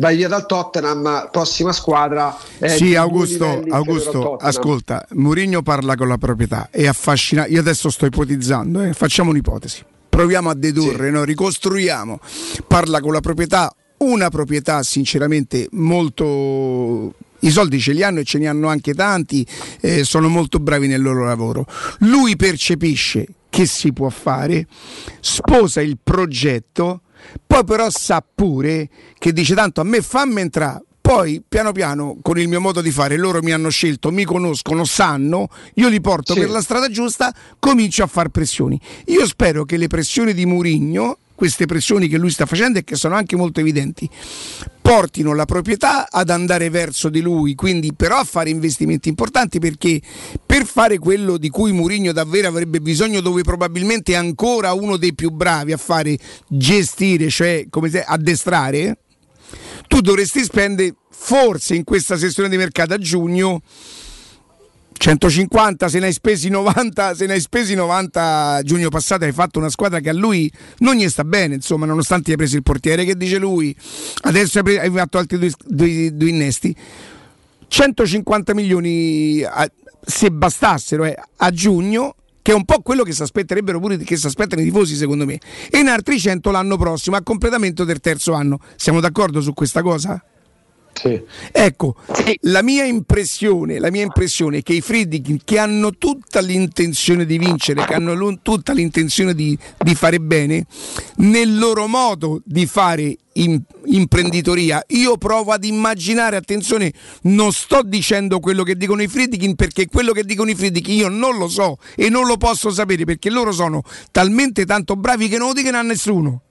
vai 0.00 0.16
via 0.16 0.28
dal 0.28 0.46
Tottenham 0.46 1.28
prossima 1.30 1.72
squadra 1.72 2.36
eh, 2.58 2.70
Sì, 2.70 2.96
Augusto, 2.96 3.62
Augusto, 3.68 4.36
ascolta, 4.36 5.06
Mourinho 5.12 5.62
parla 5.62 5.94
con 5.94 6.08
la 6.08 6.16
proprietà, 6.18 6.68
è 6.70 6.86
affascinante. 6.86 7.52
Io 7.52 7.60
adesso 7.60 7.90
sto 7.90 8.06
ipotizzando, 8.06 8.82
eh, 8.82 8.92
facciamo 8.94 9.30
un'ipotesi. 9.30 9.84
Proviamo 10.08 10.50
a 10.50 10.54
dedurre, 10.54 11.10
no? 11.10 11.22
ricostruiamo. 11.22 12.18
Parla 12.66 13.00
con 13.00 13.12
la 13.12 13.20
proprietà, 13.20 13.72
una 13.98 14.28
proprietà 14.30 14.82
sinceramente 14.82 15.68
molto... 15.72 17.14
I 17.42 17.50
soldi 17.50 17.80
ce 17.80 17.92
li 17.92 18.02
hanno 18.02 18.20
e 18.20 18.24
ce 18.24 18.38
ne 18.38 18.48
hanno 18.48 18.68
anche 18.68 18.92
tanti, 18.92 19.46
eh, 19.80 20.04
sono 20.04 20.28
molto 20.28 20.58
bravi 20.58 20.88
nel 20.88 21.00
loro 21.00 21.24
lavoro. 21.24 21.64
Lui 22.00 22.36
percepisce 22.36 23.26
che 23.48 23.64
si 23.66 23.92
può 23.92 24.10
fare, 24.10 24.66
sposa 25.20 25.80
il 25.80 25.98
progetto, 26.02 27.00
poi 27.46 27.64
però 27.64 27.88
sa 27.90 28.24
pure 28.34 28.88
che 29.18 29.32
dice 29.32 29.54
tanto 29.54 29.80
a 29.80 29.84
me 29.84 30.00
fammi 30.02 30.40
entrare, 30.40 30.84
poi 31.00 31.42
piano 31.46 31.72
piano 31.72 32.18
con 32.22 32.38
il 32.38 32.46
mio 32.46 32.60
modo 32.60 32.80
di 32.80 32.90
fare 32.90 33.16
loro 33.16 33.40
mi 33.42 33.52
hanno 33.52 33.68
scelto, 33.70 34.12
mi 34.12 34.24
conoscono, 34.24 34.84
sanno, 34.84 35.48
io 35.74 35.88
li 35.88 36.00
porto 36.00 36.34
Sì. 36.34 36.40
per 36.40 36.50
la 36.50 36.60
strada 36.60 36.88
giusta, 36.88 37.34
comincio 37.58 38.04
a 38.04 38.06
far 38.06 38.28
pressioni. 38.28 38.80
Io 39.06 39.26
spero 39.26 39.64
che 39.64 39.76
le 39.76 39.88
pressioni 39.88 40.34
di 40.34 40.46
Murigno, 40.46 41.18
queste 41.40 41.64
pressioni 41.64 42.06
che 42.06 42.18
lui 42.18 42.28
sta 42.28 42.44
facendo 42.44 42.80
e 42.80 42.84
che 42.84 42.96
sono 42.96 43.14
anche 43.14 43.34
molto 43.34 43.60
evidenti, 43.60 44.06
portino 44.82 45.32
la 45.32 45.46
proprietà 45.46 46.10
ad 46.10 46.28
andare 46.28 46.68
verso 46.68 47.08
di 47.08 47.22
lui, 47.22 47.54
quindi 47.54 47.94
però 47.94 48.18
a 48.18 48.24
fare 48.24 48.50
investimenti 48.50 49.08
importanti 49.08 49.58
perché 49.58 50.02
per 50.44 50.66
fare 50.66 50.98
quello 50.98 51.38
di 51.38 51.48
cui 51.48 51.72
Mourinho 51.72 52.12
davvero 52.12 52.48
avrebbe 52.48 52.82
bisogno, 52.82 53.22
dove 53.22 53.40
probabilmente 53.40 54.12
è 54.12 54.16
ancora 54.16 54.74
uno 54.74 54.98
dei 54.98 55.14
più 55.14 55.30
bravi 55.30 55.72
a 55.72 55.78
fare 55.78 56.18
gestire, 56.46 57.30
cioè 57.30 57.68
come 57.70 57.88
se 57.88 58.04
addestrare, 58.04 58.98
tu 59.88 60.02
dovresti 60.02 60.42
spendere 60.42 60.94
forse 61.10 61.74
in 61.74 61.84
questa 61.84 62.18
sessione 62.18 62.50
di 62.50 62.58
mercato 62.58 62.92
a 62.92 62.98
giugno 62.98 63.62
150 65.02 65.88
se 65.88 65.98
ne 65.98 66.06
hai 66.06 66.12
spesi 66.12 66.50
90 66.50 67.14
se 67.14 67.24
ne 67.24 67.32
hai 67.32 67.40
spesi 67.40 67.74
90 67.74 68.60
giugno 68.64 68.90
passato 68.90 69.24
hai 69.24 69.32
fatto 69.32 69.58
una 69.58 69.70
squadra 69.70 69.98
che 70.00 70.10
a 70.10 70.12
lui 70.12 70.52
non 70.80 70.94
gli 70.94 71.08
sta 71.08 71.24
bene 71.24 71.54
insomma 71.54 71.86
nonostante 71.86 72.32
hai 72.32 72.36
preso 72.36 72.56
il 72.56 72.62
portiere 72.62 73.06
che 73.06 73.16
dice 73.16 73.38
lui? 73.38 73.74
Adesso 74.24 74.58
hai, 74.58 74.64
pre- 74.64 74.78
hai 74.78 74.90
fatto 74.90 75.16
altri 75.16 75.38
due, 75.38 75.50
due- 75.66 76.14
due 76.14 76.28
innesti. 76.28 76.76
150 77.66 78.52
milioni 78.52 79.42
a- 79.42 79.70
se 80.04 80.30
bastassero 80.30 81.04
eh, 81.06 81.16
a 81.34 81.50
giugno 81.50 82.16
che 82.42 82.52
è 82.52 82.54
un 82.54 82.66
po' 82.66 82.80
quello 82.80 83.02
che 83.02 83.12
si 83.12 83.22
aspetterebbero 83.22 83.80
pure 83.80 83.96
che 83.96 84.18
si 84.18 84.26
aspettano 84.26 84.60
i 84.60 84.64
tifosi 84.64 84.96
secondo 84.96 85.24
me. 85.24 85.38
E 85.70 85.78
in 85.78 85.88
altri 85.88 86.20
100 86.20 86.50
l'anno 86.50 86.76
prossimo 86.76 87.16
a 87.16 87.22
completamento 87.22 87.84
del 87.84 88.00
terzo 88.00 88.34
anno. 88.34 88.60
Siamo 88.76 89.00
d'accordo 89.00 89.40
su 89.40 89.54
questa 89.54 89.80
cosa? 89.80 90.22
Ecco, 91.52 91.96
la 92.42 92.62
mia 92.62 92.84
impressione, 92.84 93.78
la 93.78 93.90
mia 93.90 94.02
impressione 94.02 94.58
è 94.58 94.62
che 94.62 94.74
i 94.74 94.80
Friedkin 94.80 95.40
che 95.44 95.58
hanno 95.58 95.92
tutta 95.96 96.40
l'intenzione 96.40 97.24
di 97.24 97.38
vincere, 97.38 97.84
che 97.84 97.94
hanno 97.94 98.40
tutta 98.42 98.72
l'intenzione 98.72 99.34
di, 99.34 99.56
di 99.78 99.94
fare 99.94 100.18
bene, 100.18 100.66
nel 101.16 101.58
loro 101.58 101.86
modo 101.86 102.40
di 102.44 102.66
fare 102.66 103.16
im- 103.34 103.62
imprenditoria, 103.86 104.82
io 104.88 105.16
provo 105.16 105.52
ad 105.52 105.64
immaginare, 105.64 106.36
attenzione, 106.36 106.92
non 107.22 107.52
sto 107.52 107.82
dicendo 107.82 108.40
quello 108.40 108.62
che 108.62 108.76
dicono 108.76 109.02
i 109.02 109.08
Friedkin 109.08 109.54
perché 109.54 109.86
quello 109.86 110.12
che 110.12 110.24
dicono 110.24 110.50
i 110.50 110.54
Friedkin 110.54 110.94
io 110.94 111.08
non 111.08 111.36
lo 111.36 111.48
so 111.48 111.78
e 111.96 112.08
non 112.08 112.26
lo 112.26 112.36
posso 112.36 112.70
sapere 112.70 113.04
perché 113.04 113.30
loro 113.30 113.52
sono 113.52 113.82
talmente 114.10 114.64
tanto 114.66 114.96
bravi 114.96 115.28
che 115.28 115.38
non 115.38 115.48
lo 115.48 115.54
dicono 115.54 115.78
a 115.78 115.82
nessuno. 115.82 116.42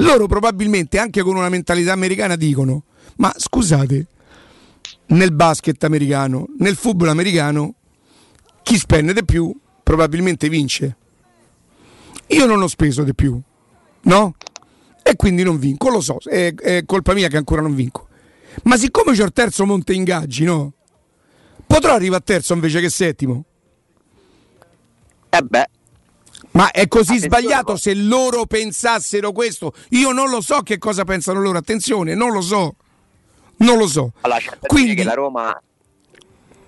Loro 0.00 0.26
probabilmente 0.26 0.98
anche 0.98 1.22
con 1.22 1.36
una 1.36 1.48
mentalità 1.48 1.92
americana 1.92 2.36
dicono 2.36 2.84
ma 3.16 3.32
scusate, 3.36 4.06
nel 5.06 5.32
basket 5.32 5.82
americano, 5.84 6.48
nel 6.58 6.76
football 6.76 7.08
americano, 7.08 7.74
chi 8.62 8.76
spende 8.78 9.12
di 9.12 9.24
più 9.24 9.54
probabilmente 9.82 10.48
vince. 10.48 10.96
Io 12.28 12.46
non 12.46 12.60
ho 12.60 12.66
speso 12.66 13.04
di 13.04 13.14
più, 13.14 13.40
no? 14.02 14.34
E 15.02 15.14
quindi 15.14 15.44
non 15.44 15.58
vinco, 15.58 15.88
lo 15.88 16.00
so, 16.00 16.18
è, 16.24 16.52
è 16.52 16.84
colpa 16.84 17.14
mia 17.14 17.28
che 17.28 17.36
ancora 17.36 17.62
non 17.62 17.74
vinco. 17.74 18.08
Ma 18.64 18.76
siccome 18.76 19.14
c'ho 19.14 19.24
il 19.24 19.32
terzo 19.32 19.64
monte 19.64 19.92
ingaggi, 19.92 20.44
no? 20.44 20.72
Potrò 21.66 21.92
arrivare 21.92 22.22
a 22.22 22.24
terzo 22.24 22.54
invece 22.54 22.80
che 22.80 22.90
settimo? 22.90 23.44
Eh 25.28 25.42
beh. 25.42 25.68
Ma 26.52 26.70
è 26.70 26.88
così 26.88 27.18
sbagliato 27.18 27.76
se 27.76 27.94
loro 27.94 28.46
pensassero 28.46 29.30
questo? 29.32 29.74
Io 29.90 30.12
non 30.12 30.30
lo 30.30 30.40
so 30.40 30.62
che 30.62 30.78
cosa 30.78 31.04
pensano 31.04 31.40
loro, 31.40 31.58
attenzione, 31.58 32.14
non 32.14 32.32
lo 32.32 32.40
so. 32.40 32.76
Non 33.58 33.78
lo 33.78 33.86
so. 33.86 34.12
Allora, 34.22 34.38
che 34.40 35.04
la 35.04 35.14
Roma 35.14 35.60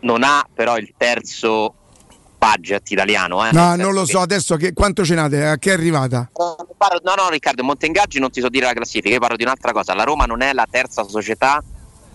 non 0.00 0.22
ha 0.22 0.46
però 0.52 0.76
il 0.78 0.92
terzo 0.96 1.74
budget 2.38 2.90
italiano. 2.90 3.44
Eh? 3.46 3.50
No, 3.52 3.70
Nel 3.70 3.78
non 3.80 3.92
lo 3.92 4.06
so 4.06 4.20
adesso 4.20 4.56
che, 4.56 4.72
quanto 4.72 5.04
ce 5.04 5.14
n'ate, 5.14 5.44
a 5.44 5.56
che 5.58 5.70
è 5.70 5.72
arrivata? 5.74 6.30
che- 6.32 6.74
parlo- 6.76 7.00
no, 7.02 7.14
no, 7.16 7.28
Riccardo, 7.30 7.64
Montengaggi 7.64 8.20
non 8.20 8.30
ti 8.30 8.40
so 8.40 8.48
dire 8.48 8.66
la 8.66 8.72
classifica, 8.72 9.12
io 9.14 9.20
parlo 9.20 9.36
di 9.36 9.42
un'altra 9.42 9.72
cosa. 9.72 9.94
La 9.94 10.04
Roma 10.04 10.24
non 10.24 10.40
è 10.40 10.52
la 10.52 10.66
terza 10.70 11.02
società 11.04 11.62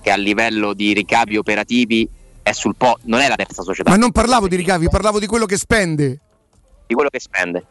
che 0.01 0.11
a 0.11 0.15
livello 0.15 0.73
di 0.73 0.93
ricavi 0.93 1.37
operativi 1.37 2.09
è 2.41 2.51
sul 2.51 2.75
po', 2.75 2.97
non 3.03 3.19
è 3.19 3.27
la 3.27 3.35
terza 3.35 3.63
società. 3.63 3.89
Ma 3.89 3.97
non 3.97 4.11
parlavo 4.11 4.47
di 4.47 4.55
ricavi, 4.55 4.89
parlavo 4.89 5.19
di 5.19 5.27
quello 5.27 5.45
che 5.45 5.57
spende. 5.57 6.19
di 6.87 6.93
quello 6.93 7.09
che 7.09 7.19
spende. 7.19 7.65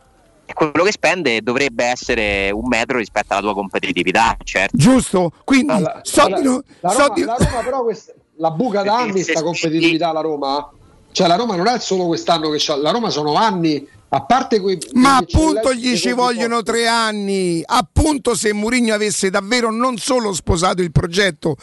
E 0.53 0.55
quello 0.55 0.85
che 0.85 0.93
spende 0.93 1.41
dovrebbe 1.41 1.85
essere 1.85 2.51
un 2.51 2.66
metro 2.66 2.99
rispetto 2.99 3.33
alla 3.33 3.41
tua 3.41 3.55
competitività, 3.55 4.37
certo. 4.45 4.77
Giusto? 4.77 5.33
Quindi 5.45 5.83
so 6.03 6.29
la, 6.29 6.37
di 6.39 6.45
no- 6.45 6.62
la 6.81 6.91
so 6.91 6.99
Roma, 7.07 7.15
di- 7.15 7.24
la 7.24 7.37
Roma 7.39 7.62
però 7.65 7.83
quest- 7.83 8.15
la 8.37 8.51
buca 8.51 8.83
da 8.83 8.99
anni 8.99 9.23
sta 9.23 9.43
competitività 9.43 10.12
la 10.12 10.20
Roma 10.20 10.70
cioè 11.12 11.27
la 11.29 11.37
Roma 11.37 11.55
non 11.57 11.66
è 11.69 11.79
solo 11.79 12.07
quest'anno 12.07 12.49
che 12.51 12.57
c'ha 12.59 12.77
la 12.77 12.91
Roma 12.91 13.11
sono 13.11 13.35
anni 13.35 13.87
a 14.15 14.25
parte 14.25 14.61
quei 14.61 14.79
Ma 14.93 15.17
appunto 15.17 15.73
gli 15.73 15.97
ci 15.97 16.13
vogliono 16.13 16.63
tre 16.63 16.87
anni. 16.87 17.63
Appunto 17.65 18.35
se 18.35 18.53
Mourinho 18.53 18.93
avesse 18.93 19.31
davvero 19.31 19.71
non 19.71 19.97
solo 19.97 20.35
sposato 20.35 20.83
il 20.83 20.93
progetto, 20.93 21.57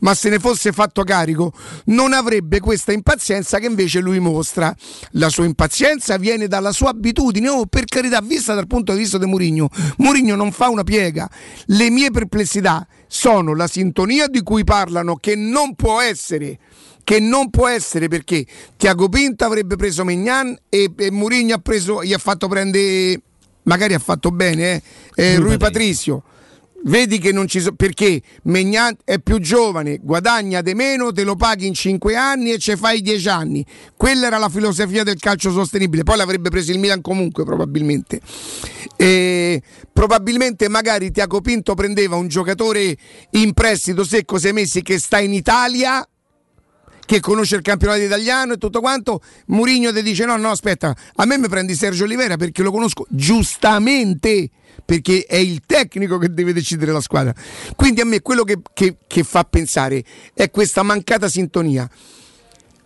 ma 0.00 0.14
se 0.14 0.28
ne 0.28 0.38
fosse 0.38 0.72
fatto 0.72 1.02
carico, 1.02 1.52
non 1.86 2.12
avrebbe 2.12 2.60
questa 2.60 2.92
impazienza 2.92 3.58
che 3.58 3.66
invece 3.66 4.00
lui 4.00 4.18
mostra. 4.18 4.74
La 5.12 5.30
sua 5.30 5.46
impazienza 5.46 6.18
viene 6.18 6.46
dalla 6.46 6.72
sua 6.72 6.90
abitudine, 6.90 7.48
oh, 7.48 7.64
per 7.64 7.86
carità, 7.86 8.20
vista 8.20 8.52
dal 8.52 8.66
punto 8.66 8.92
di 8.92 8.98
vista 8.98 9.16
di 9.16 9.24
Mourinho. 9.24 9.70
Mourinho 9.96 10.36
non 10.36 10.52
fa 10.52 10.68
una 10.68 10.84
piega. 10.84 11.26
Le 11.66 11.88
mie 11.88 12.10
perplessità 12.10 12.86
sono 13.06 13.54
la 13.54 13.66
sintonia 13.66 14.26
di 14.26 14.42
cui 14.42 14.62
parlano 14.62 15.16
che 15.16 15.36
non 15.36 15.74
può 15.74 16.00
essere 16.00 16.58
che 17.04 17.20
non 17.20 17.50
può 17.50 17.68
essere 17.68 18.08
perché 18.08 18.44
Tiago 18.76 19.08
Pinto 19.08 19.44
avrebbe 19.44 19.76
preso 19.76 20.02
Megnan 20.04 20.56
e, 20.68 20.90
e 20.96 21.10
Mourinho 21.10 21.54
ha 21.54 21.58
preso, 21.58 22.02
gli 22.02 22.14
ha 22.14 22.18
fatto 22.18 22.48
prendere, 22.48 23.20
magari 23.64 23.94
ha 23.94 23.98
fatto 23.98 24.30
bene, 24.30 24.82
eh, 25.14 25.24
eh, 25.24 25.36
Rui 25.36 25.58
Patricio. 25.58 26.24
Vedi 26.86 27.18
che 27.18 27.32
non 27.32 27.48
ci 27.48 27.60
sono 27.60 27.76
perché 27.76 28.20
Megnan 28.42 28.94
è 29.04 29.18
più 29.18 29.38
giovane, 29.38 30.00
guadagna 30.02 30.60
di 30.60 30.74
meno, 30.74 31.12
te 31.12 31.24
lo 31.24 31.34
paghi 31.34 31.66
in 31.66 31.72
5 31.72 32.14
anni 32.14 32.52
e 32.52 32.58
ci 32.58 32.76
fai 32.76 33.00
10 33.00 33.28
anni. 33.28 33.64
Quella 33.96 34.26
era 34.26 34.36
la 34.36 34.50
filosofia 34.50 35.02
del 35.02 35.18
calcio 35.18 35.50
sostenibile. 35.50 36.02
Poi 36.02 36.18
l'avrebbe 36.18 36.50
preso 36.50 36.72
il 36.72 36.78
Milan 36.78 37.00
comunque, 37.00 37.42
probabilmente. 37.44 38.20
E 38.96 39.62
probabilmente 39.94 40.68
magari 40.68 41.10
Tiago 41.10 41.40
Pinto 41.40 41.74
prendeva 41.74 42.16
un 42.16 42.28
giocatore 42.28 42.94
in 43.30 43.54
prestito 43.54 44.04
secco 44.04 44.38
sei 44.38 44.52
mesi 44.52 44.82
che 44.82 44.98
sta 44.98 45.20
in 45.20 45.32
Italia 45.32 46.06
che 47.06 47.20
conosce 47.20 47.56
il 47.56 47.62
campionato 47.62 48.00
italiano 48.00 48.54
e 48.54 48.56
tutto 48.56 48.80
quanto, 48.80 49.20
Murigno 49.46 49.92
ti 49.92 50.02
dice 50.02 50.24
no, 50.24 50.36
no, 50.36 50.50
aspetta, 50.50 50.94
a 51.16 51.24
me 51.24 51.38
mi 51.38 51.48
prendi 51.48 51.74
Sergio 51.74 52.04
Olivera 52.04 52.36
perché 52.36 52.62
lo 52.62 52.70
conosco 52.70 53.06
giustamente, 53.08 54.48
perché 54.84 55.24
è 55.26 55.36
il 55.36 55.62
tecnico 55.66 56.18
che 56.18 56.32
deve 56.32 56.52
decidere 56.52 56.92
la 56.92 57.00
squadra. 57.00 57.34
Quindi 57.76 58.00
a 58.00 58.04
me 58.04 58.20
quello 58.20 58.44
che, 58.44 58.58
che- 58.72 58.96
che 59.06 59.22
fa 59.22 59.44
pensare 59.44 60.02
è 60.32 60.50
questa 60.50 60.82
mancata 60.82 61.28
sintonia. 61.28 61.88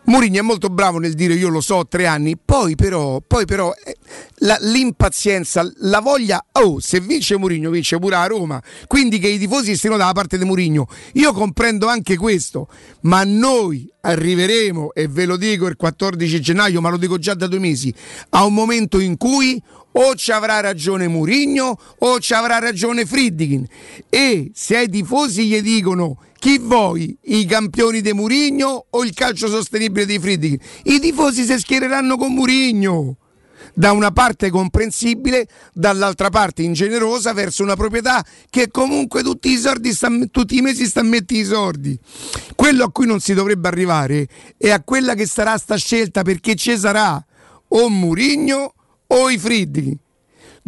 Mourinho 0.09 0.39
è 0.39 0.43
molto 0.43 0.71
bravo 0.71 0.99
nel 0.99 1.13
dire 1.13 1.35
io 1.35 1.51
lo 1.51 1.61
so 1.61 1.87
tre 1.87 2.07
anni, 2.07 2.35
poi 2.43 2.77
però, 2.77 3.21
poi 3.21 3.45
però 3.45 3.75
eh, 3.85 3.95
la- 4.39 4.57
l'impazienza, 4.61 5.71
la 5.81 6.01
voglia, 6.01 6.43
oh 6.53 6.81
se 6.81 6.99
vince 7.01 7.37
Mourinho 7.37 7.69
vince 7.69 7.99
pure 7.99 8.15
a 8.15 8.27
Roma, 8.27 8.63
quindi 8.87 9.19
che 9.19 9.29
i 9.29 9.39
tifosi 9.39 9.77
stiano 9.77 9.99
dalla 9.99 10.13
parte 10.13 10.39
di 10.39 10.47
Mourinho, 10.47 10.89
io 11.13 11.33
comprendo 11.35 11.89
anche 11.89 12.17
questo, 12.17 12.69
ma 13.03 13.23
noi 13.25 13.87
arriveremo, 14.01 14.95
e 14.95 15.09
ve 15.09 15.27
lo 15.27 15.37
dico 15.37 15.67
il 15.67 15.77
14 15.77 16.41
gennaio, 16.41 16.81
ma 16.81 16.89
lo 16.89 16.97
dico 16.97 17.19
già 17.19 17.35
da 17.35 17.47
due 17.47 17.59
mesi, 17.59 17.93
a 18.31 18.47
un 18.47 18.55
momento 18.55 18.99
in 19.01 19.19
cui 19.19 19.63
o 19.93 20.15
ci 20.15 20.31
avrà 20.31 20.61
ragione 20.61 21.07
Mourinho 21.09 21.79
o 21.99 22.21
ci 22.21 22.33
avrà 22.33 22.59
ragione 22.59 23.05
Friedkin. 23.05 23.67
E 24.09 24.51
se 24.55 24.77
ai 24.77 24.89
tifosi 24.89 25.47
gli 25.47 25.61
dicono 25.61 26.19
chi 26.39 26.59
vuoi, 26.59 27.17
i 27.23 27.45
campioni 27.47 28.01
di 28.01 28.13
Murigno 28.13 28.87
o 28.91 29.05
il 29.05 29.13
calcio 29.13 29.49
sostenibile 29.49 30.07
dei 30.07 30.21
Friedkin? 30.21 30.59
I 30.85 31.01
tifosi 31.01 31.45
si 31.45 31.59
schiereranno 31.59 32.17
con 32.17 32.33
Murigno. 32.33 33.17
Da 33.75 33.93
una 33.93 34.13
parte 34.13 34.49
comprensibile, 34.51 35.49
dall'altra 35.73 36.31
parte 36.31 36.63
ingenerosa 36.63 37.33
verso 37.33 37.63
una 37.63 37.75
proprietà 37.75 38.25
che 38.51 38.71
comunque 38.71 39.23
tutti 39.23 39.51
i, 39.51 39.57
soldi 39.57 39.93
sta- 39.93 40.11
tutti 40.31 40.57
i 40.57 40.63
mesi 40.63 40.87
sta 40.87 41.01
a 41.01 41.05
mettere 41.05 41.41
i 41.41 41.45
soldi. 41.45 41.99
Quello 42.55 42.85
a 42.85 42.93
cui 42.93 43.07
non 43.07 43.21
si 43.21 43.35
dovrebbe 43.35 43.69
arrivare 43.69 44.29
è 44.57 44.71
a 44.71 44.83
quella 44.83 45.15
che 45.15 45.27
sarà 45.27 45.59
sta 45.59 45.77
scelta 45.77 46.23
perché 46.23 46.55
ci 46.55 46.79
sarà 46.79 47.25
o 47.69 47.89
Murigno 47.89 48.75
o 49.09 49.31
i 49.31 49.39
Friedkin 49.39 49.97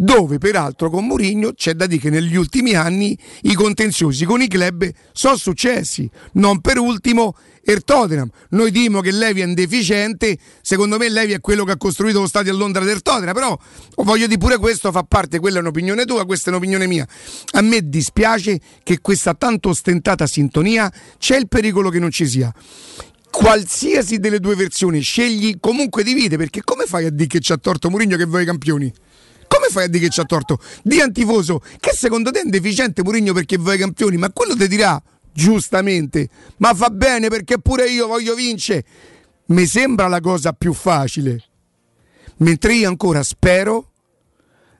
dove 0.02 0.38
peraltro 0.38 0.88
con 0.88 1.06
Mourinho 1.06 1.52
c'è 1.52 1.74
da 1.74 1.84
dire 1.84 2.00
che 2.00 2.08
negli 2.08 2.34
ultimi 2.34 2.72
anni 2.72 3.16
i 3.42 3.52
contenziosi 3.52 4.24
con 4.24 4.40
i 4.40 4.48
club 4.48 4.90
sono 5.12 5.36
successi, 5.36 6.08
non 6.32 6.62
per 6.62 6.78
ultimo 6.78 7.36
il 7.64 7.84
Tottenham. 7.84 8.30
Noi 8.50 8.70
dimo 8.70 9.02
che 9.02 9.10
Levi 9.10 9.42
è 9.42 9.46
deficiente, 9.48 10.38
secondo 10.62 10.96
me 10.96 11.10
Levi 11.10 11.32
è 11.32 11.40
quello 11.40 11.64
che 11.64 11.72
ha 11.72 11.76
costruito 11.76 12.20
lo 12.20 12.26
stadio 12.26 12.50
a 12.50 12.56
Londra 12.56 12.82
del 12.82 13.02
Tottenham, 13.02 13.34
però 13.34 13.58
voglio 13.96 14.26
dire 14.26 14.38
pure 14.38 14.56
questo 14.56 14.90
fa 14.90 15.02
parte, 15.02 15.38
quella 15.38 15.58
è 15.58 15.60
un'opinione 15.60 16.06
tua, 16.06 16.24
questa 16.24 16.48
è 16.48 16.52
un'opinione 16.54 16.86
mia. 16.86 17.06
A 17.52 17.60
me 17.60 17.86
dispiace 17.86 18.58
che 18.82 19.00
questa 19.02 19.34
tanto 19.34 19.68
ostentata 19.68 20.26
sintonia 20.26 20.90
c'è 21.18 21.36
il 21.36 21.46
pericolo 21.46 21.90
che 21.90 21.98
non 21.98 22.10
ci 22.10 22.26
sia 22.26 22.52
qualsiasi 23.30 24.18
delle 24.18 24.40
due 24.40 24.56
versioni 24.56 25.00
scegli 25.02 25.58
comunque 25.60 26.02
divide 26.02 26.36
perché 26.36 26.62
come 26.64 26.84
fai 26.84 27.06
a 27.06 27.10
dire 27.10 27.28
che 27.28 27.38
c'ha 27.40 27.56
torto 27.58 27.88
Mourinho 27.88 28.16
che 28.16 28.24
vuoi 28.24 28.44
campioni? 28.44 28.92
Fai 29.70 29.84
a 29.84 29.88
dire 29.88 30.04
che 30.04 30.10
c'ha 30.10 30.24
torto? 30.24 30.58
Di 30.82 31.00
antifoso 31.00 31.60
che 31.78 31.92
secondo 31.94 32.30
te 32.30 32.40
è 32.40 32.44
un 32.44 32.50
deficiente 32.50 33.02
Mourinho 33.02 33.32
perché 33.32 33.56
vuoi 33.56 33.78
campioni, 33.78 34.16
ma 34.16 34.30
quello 34.30 34.56
ti 34.56 34.66
dirà 34.66 35.00
giustamente, 35.32 36.28
ma 36.58 36.74
fa 36.74 36.90
bene 36.90 37.28
perché 37.28 37.58
pure 37.58 37.88
io 37.88 38.06
voglio 38.06 38.34
vincere. 38.34 38.84
Mi 39.46 39.66
sembra 39.66 40.08
la 40.08 40.20
cosa 40.20 40.52
più 40.52 40.72
facile. 40.72 41.42
Mentre 42.38 42.74
io 42.74 42.88
ancora 42.88 43.22
spero 43.22 43.90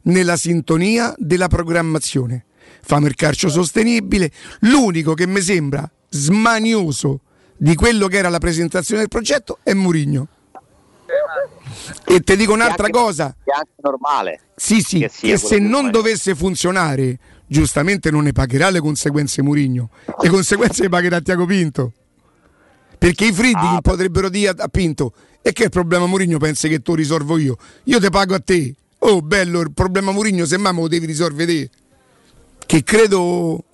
nella 0.03 0.37
sintonia 0.37 1.15
della 1.19 1.49
programmazione. 1.49 2.47
Famo 2.83 3.07
il 3.07 3.15
calcio 3.15 3.49
sostenibile. 3.49 4.31
L'unico 4.61 5.15
che 5.15 5.27
mi 5.27 5.41
sembra 5.41 5.91
smanioso 6.09 7.21
di 7.57 7.75
quello 7.75 8.07
che 8.09 8.17
era 8.17 8.29
la 8.29 8.39
presentazione 8.39 9.01
del 9.01 9.09
progetto 9.09 9.59
è 9.63 9.75
Murigno. 9.75 10.29
E 12.05 12.21
ti 12.21 12.37
dico 12.37 12.53
un'altra 12.53 12.77
Che 12.77 12.83
anche- 12.85 12.99
cosa. 12.99 13.37
Che 13.45 13.51
è 13.51 13.55
anche 13.57 13.71
normale. 13.83 14.41
Sì, 14.57 14.81
sì, 14.81 14.99
che 15.01 15.11
che, 15.11 15.37
se 15.39 15.59
non 15.59 15.81
vuoi. 15.81 15.91
dovesse 15.93 16.35
funzionare, 16.35 17.19
giustamente 17.47 18.11
non 18.11 18.25
ne 18.25 18.33
pagherà 18.33 18.71
le 18.71 18.81
conseguenze 18.81 19.43
Murigno. 19.43 19.91
Le 20.21 20.29
conseguenze 20.29 20.83
le 20.83 20.89
pagherà 20.89 21.21
Tiago 21.21 21.47
Pinto. 21.47 21.93
Perché 22.99 23.27
i 23.27 23.33
friddi 23.33 23.55
Ah, 23.59 23.81
potrebbero 23.81 24.29
dire 24.29 24.55
a, 24.57 24.69
Pinto: 24.69 25.13
E 25.43 25.53
che 25.53 25.65
il 25.65 25.71
problema 25.71 26.07
Murigno 26.07 26.37
pensi 26.39 26.69
che 26.69 26.81
tu 26.81 26.95
risolvo 26.95 27.39
io? 27.39 27.57
Io 27.85 27.99
te 27.99 28.11
pago 28.11 28.35
a 28.35 28.41
te. 28.41 28.75
Oh, 28.99 29.23
bello, 29.23 29.61
il 29.61 29.73
problema 29.73 30.13
Murigno, 30.13 30.45
semmai 30.45 30.75
me 30.75 30.81
lo 30.83 30.89
devi 30.89 31.07
risolvere 31.07 31.47
te. 31.53 31.71
Che 32.67 32.83
credo. 32.85 33.17
Dopo 33.19 33.65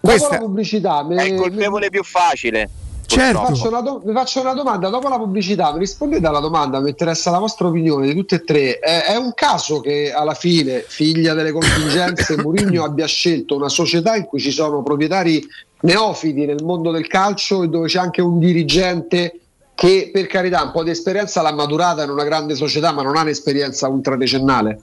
Questa, 0.00 0.30
la 0.30 0.38
pubblicità, 0.38 1.02
me- 1.02 1.16
È 1.16 1.24
il 1.26 1.34
colpevole 1.34 1.90
più 1.90 2.04
facile. 2.04 2.70
Certo. 3.10 3.40
Vi 3.40 3.46
faccio, 3.46 3.68
una 3.68 3.80
do- 3.80 4.02
vi 4.04 4.12
faccio 4.12 4.40
una 4.42 4.52
domanda 4.52 4.90
dopo 4.90 5.08
la 5.08 5.16
pubblicità, 5.16 5.72
mi 5.72 5.78
rispondete 5.78 6.26
alla 6.26 6.40
domanda, 6.40 6.78
mi 6.78 6.90
interessa 6.90 7.30
la 7.30 7.38
vostra 7.38 7.68
opinione 7.68 8.06
di 8.06 8.14
tutte 8.14 8.34
e 8.34 8.44
tre. 8.44 8.78
È, 8.80 9.04
è 9.04 9.16
un 9.16 9.32
caso 9.32 9.80
che 9.80 10.12
alla 10.12 10.34
fine, 10.34 10.84
figlia 10.86 11.32
delle 11.32 11.50
contingenze, 11.50 12.36
Mourinho 12.42 12.84
abbia 12.84 13.06
scelto 13.06 13.56
una 13.56 13.70
società 13.70 14.14
in 14.14 14.26
cui 14.26 14.38
ci 14.40 14.50
sono 14.50 14.82
proprietari 14.82 15.42
neofiti 15.80 16.44
nel 16.44 16.62
mondo 16.62 16.90
del 16.90 17.06
calcio 17.06 17.62
e 17.62 17.68
dove 17.68 17.88
c'è 17.88 17.98
anche 17.98 18.20
un 18.20 18.38
dirigente 18.38 19.40
che 19.74 20.10
per 20.12 20.26
carità 20.26 20.62
un 20.62 20.72
po' 20.72 20.82
di 20.82 20.90
esperienza 20.90 21.40
l'ha 21.40 21.54
maturata 21.54 22.02
in 22.02 22.10
una 22.10 22.24
grande 22.24 22.56
società 22.56 22.92
ma 22.92 23.00
non 23.00 23.16
ha 23.16 23.22
un'esperienza 23.22 23.88
ultradecennale. 23.88 24.82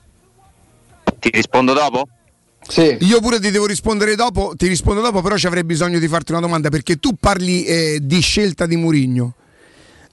Ti 1.19 1.29
rispondo 1.29 1.73
dopo? 1.73 2.07
Sì. 2.67 2.97
Io 3.01 3.19
pure 3.19 3.39
ti 3.39 3.51
devo 3.51 3.65
rispondere 3.65 4.15
dopo, 4.15 4.53
ti 4.55 4.67
rispondo 4.67 5.01
dopo, 5.01 5.21
però 5.21 5.37
ci 5.37 5.47
avrei 5.47 5.63
bisogno 5.63 5.99
di 5.99 6.07
farti 6.07 6.31
una 6.31 6.41
domanda 6.41 6.69
perché 6.69 6.97
tu 6.97 7.15
parli 7.19 7.63
eh, 7.63 7.99
di 8.01 8.19
scelta 8.19 8.65
di 8.65 8.75
Murigno. 8.75 9.33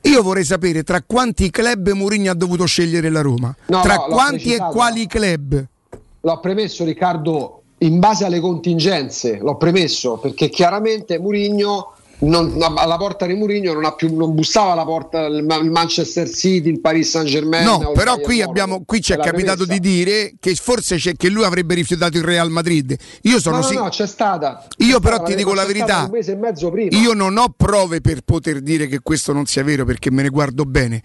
Io 0.03 0.23
vorrei 0.23 0.45
sapere 0.45 0.83
tra 0.83 1.03
quanti 1.07 1.51
club 1.51 1.93
Murigno 1.93 2.31
ha 2.31 2.35
dovuto 2.35 2.67
scegliere 2.67 3.09
la 3.09 3.21
Roma. 3.21 3.55
No, 3.67 3.81
tra 3.83 3.95
no, 3.95 4.07
quanti 4.07 4.53
e 4.53 4.59
quali 4.59 5.07
club? 5.07 5.65
L'ho 6.21 6.41
premesso 6.41 6.85
Riccardo 6.85 7.63
in 7.79 7.99
base 7.99 8.25
alle 8.25 8.41
contingenze, 8.41 9.39
l'ho 9.41 9.57
premesso 9.57 10.17
perché 10.19 10.49
chiaramente 10.49 11.19
Murigno 11.19 11.95
non- 12.19 12.57
alla 12.77 12.97
porta 12.97 13.27
di 13.27 13.35
Murigno 13.35 13.73
non, 13.73 13.93
più, 13.97 14.15
non 14.17 14.35
bussava 14.35 14.73
alla 14.73 14.85
porta 14.85 15.27
il 15.27 15.45
Ma- 15.45 15.57
il 15.57 15.71
Manchester 15.71 16.29
City, 16.29 16.69
il 16.71 16.81
Paris 16.81 17.11
Saint 17.11 17.29
Germain. 17.29 17.65
No, 17.65 17.93
però 17.93 18.19
qui, 18.19 18.41
abbiamo, 18.43 18.83
qui 18.85 19.01
ci 19.01 19.13
è 19.13 19.19
capitato 19.19 19.65
di 19.65 19.81
dire 19.81 20.35
che 20.39 20.55
forse 20.55 20.97
c'è, 20.97 21.15
che 21.17 21.29
lui 21.29 21.45
avrebbe 21.45 21.75
rifiutato 21.75 22.17
il 22.17 22.25
Real 22.25 22.51
Madrid. 22.51 22.97
Io 23.23 23.41
sono 23.41 23.57
no, 23.57 23.63
no, 23.63 23.69
sì- 23.69 23.75
no, 23.75 23.89
c'è 23.89 24.07
stata. 24.07 24.67
Io 24.79 24.97
C'è 24.97 25.03
però 25.03 25.15
stata, 25.17 25.31
ti 25.31 25.37
dico 25.37 25.55
la 25.55 25.65
verità. 25.65 26.09
Io 26.91 27.13
non 27.15 27.37
ho 27.37 27.53
prove 27.57 28.01
per 28.01 28.21
poter 28.25 28.61
dire 28.61 28.87
che 28.87 29.01
questo 29.03 29.33
non 29.33 29.47
sia 29.47 29.65
vero 29.65 29.85
perché 29.85 30.11
me 30.11 30.23
ne 30.23 30.29
guardo 30.29 30.65
bene. 30.65 31.03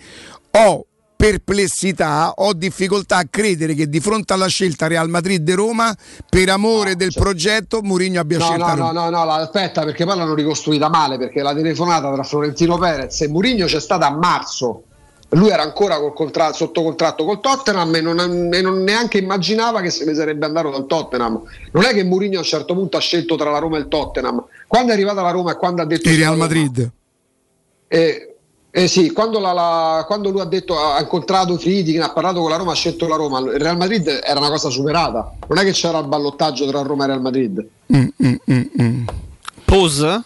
Ho 0.52 0.86
perplessità, 1.18 2.32
ho 2.36 2.54
difficoltà 2.54 3.18
a 3.18 3.26
credere 3.30 3.74
che 3.74 3.90
di 3.90 4.00
fronte 4.00 4.34
alla 4.34 4.48
scelta 4.48 4.88
Real 4.88 5.10
Madrid-Roma, 5.10 5.94
per 6.30 6.50
amore 6.50 6.96
del 6.96 7.12
progetto, 7.14 7.82
Mourinho 7.82 8.20
abbia 8.20 8.40
cioè 8.40 8.58
No, 8.58 8.66
scelto 8.66 8.84
no, 8.84 8.92
no, 8.92 9.10
no, 9.10 9.24
no, 9.26 9.32
aspetta, 9.32 9.84
perché 9.84 10.06
poi 10.06 10.16
l'hanno 10.16 10.36
ricostruita 10.36 10.90
male, 10.90 11.18
perché 11.18 11.42
la 11.42 11.56
telefonata 11.56 12.14
tra 12.14 12.24
Florentino 12.24 12.78
Perez 12.78 13.20
e 13.22 13.28
Mourinho 13.28 13.66
c'è 13.66 13.80
stata 13.80 14.06
a 14.06 14.12
marzo. 14.12 14.84
Lui 15.32 15.50
era 15.50 15.64
ancora 15.64 16.00
col 16.00 16.14
contra- 16.14 16.54
sotto 16.54 16.84
contratto 16.84 17.26
col 17.26 17.42
Tottenham 17.42 17.94
e 17.96 18.00
non, 18.02 18.54
e 18.54 18.62
non 18.62 18.84
neanche 18.84 19.18
immaginava 19.18 19.82
che 19.82 19.90
se 19.90 20.06
ne 20.06 20.14
sarebbe 20.14 20.46
andato 20.46 20.70
dal 20.70 20.86
Tottenham. 20.86 21.42
Non 21.72 21.84
è 21.84 21.94
che 21.94 22.06
Mourinho 22.06 22.38
a 22.38 22.40
un 22.40 22.46
certo 22.46 22.74
punto 22.74 22.96
ha 22.96 23.02
scelto 23.02 23.36
tra 23.36 23.50
la 23.50 23.58
Roma 23.58 23.76
e 23.76 23.82
il 23.82 23.88
Tottenham. 23.90 24.46
Quando 24.68 24.92
è 24.92 24.94
arrivata 24.96 25.22
la 25.22 25.32
Roma 25.32 25.52
e 25.52 25.56
quando 25.58 25.82
ha 25.82 25.86
detto 25.86 26.08
Il 26.08 26.16
Real 26.16 26.34
alla 26.34 26.46
Roma, 26.46 26.56
Madrid. 26.56 26.92
eh, 27.90 28.37
eh 28.78 28.88
sì, 28.88 29.12
quando, 29.12 29.40
la- 29.40 29.54
la- 29.54 30.04
quando 30.06 30.30
lui 30.30 30.40
ha 30.40 30.46
detto 30.46 30.78
ha 30.80 31.00
incontrato 31.00 31.58
Friedkin, 31.58 32.00
ha 32.04 32.12
parlato 32.12 32.42
con 32.42 32.52
la 32.52 32.58
Roma, 32.58 32.74
ha 32.74 32.76
scelto 32.76 33.08
la 33.08 33.16
Roma. 33.16 33.40
Il 33.40 33.58
Real 33.60 33.76
Madrid 33.76 34.08
era 34.24 34.38
una 34.40 34.50
cosa 34.50 34.70
superata. 34.70 35.34
Non 35.48 35.58
è 35.58 35.64
che 35.64 35.72
c'era 35.72 35.98
il 35.98 36.06
ballottaggio 36.08 36.68
tra 36.68 36.82
Roma 36.84 37.06
e 37.06 37.08
Real 37.08 37.22
Madrid. 37.22 37.68
Pause? 39.66 40.22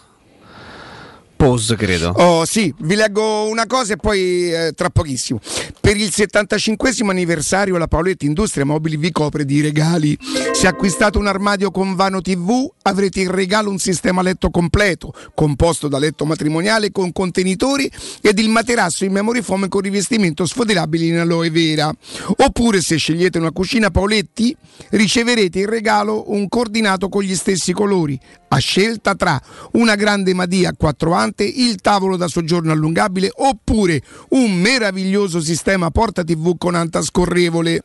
Pause, 1.42 1.74
credo. 1.74 2.12
Oh 2.18 2.44
sì, 2.44 2.72
vi 2.82 2.94
leggo 2.94 3.48
una 3.48 3.66
cosa 3.66 3.94
e 3.94 3.96
poi 3.96 4.52
eh, 4.52 4.72
tra 4.76 4.90
pochissimo. 4.90 5.40
Per 5.80 5.96
il 5.96 6.12
75 6.12 6.94
anniversario 7.08 7.76
la 7.78 7.88
Paoletti 7.88 8.26
Industria 8.26 8.64
Mobili 8.64 8.96
vi 8.96 9.10
copre 9.10 9.44
di 9.44 9.60
regali. 9.60 10.16
Se 10.52 10.68
acquistate 10.68 11.18
un 11.18 11.26
armadio 11.26 11.72
con 11.72 11.96
vano 11.96 12.20
TV 12.20 12.70
avrete 12.82 13.22
in 13.22 13.32
regalo 13.32 13.70
un 13.70 13.78
sistema 13.78 14.22
letto 14.22 14.50
completo, 14.50 15.12
composto 15.34 15.88
da 15.88 15.98
letto 15.98 16.24
matrimoniale 16.24 16.92
con 16.92 17.10
contenitori 17.10 17.90
ed 18.20 18.38
il 18.38 18.48
materasso 18.48 19.04
in 19.04 19.10
memory 19.10 19.42
foam 19.42 19.66
con 19.66 19.80
rivestimento 19.80 20.46
sfoderabile 20.46 21.06
in 21.06 21.18
aloe 21.18 21.50
vera. 21.50 21.92
Oppure 22.36 22.80
se 22.80 22.98
scegliete 22.98 23.38
una 23.38 23.50
cucina 23.50 23.90
Paoletti 23.90 24.56
riceverete 24.90 25.58
in 25.58 25.66
regalo 25.66 26.30
un 26.30 26.48
coordinato 26.48 27.08
con 27.08 27.24
gli 27.24 27.34
stessi 27.34 27.72
colori, 27.72 28.16
a 28.48 28.58
scelta 28.58 29.16
tra 29.16 29.40
una 29.72 29.96
grande 29.96 30.34
Madia 30.34 30.68
a 30.68 30.74
quattro 30.76 31.14
ante, 31.32 31.44
il 31.44 31.76
tavolo 31.80 32.16
da 32.16 32.28
soggiorno 32.28 32.70
allungabile 32.72 33.30
oppure 33.34 34.02
un 34.30 34.52
meraviglioso 34.52 35.40
sistema 35.40 35.90
porta 35.90 36.22
TV 36.22 36.56
con 36.58 36.74
anta 36.74 37.02
scorrevole. 37.02 37.82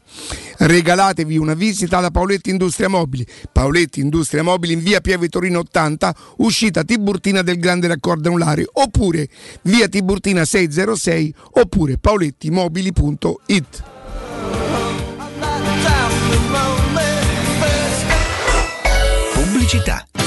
Regalatevi 0.58 1.38
una 1.38 1.54
visita 1.54 1.98
alla 1.98 2.12
Paoletti 2.12 2.50
Industria 2.50 2.90
Mobili. 2.90 3.26
Paoletti 3.52 4.02
Industria 4.02 4.44
Mobili 4.44 4.74
in 4.74 4.84
via 4.84 5.00
Pieve 5.00 5.30
Torino 5.30 5.60
80, 5.60 6.16
uscita 6.38 6.84
Tiburtina 6.84 7.42
del 7.42 7.60
Grande 7.60 7.88
Raccordo 7.88 8.28
Anulare 8.28 8.68
oppure 8.72 9.28
via 9.64 9.88
Tiburtina 9.88 10.44
606 10.44 11.34
oppure 11.52 11.98
paolettimobili.it. 11.98 13.84
Pubblicità. 19.34 20.27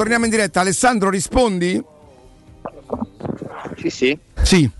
Torniamo, 0.00 0.24
in 0.24 0.30
diretta. 0.30 0.60
Alessandro, 0.60 1.10
rispondi? 1.10 1.84
Sì, 3.76 3.90
sì, 3.90 4.18
Sì. 4.40 4.70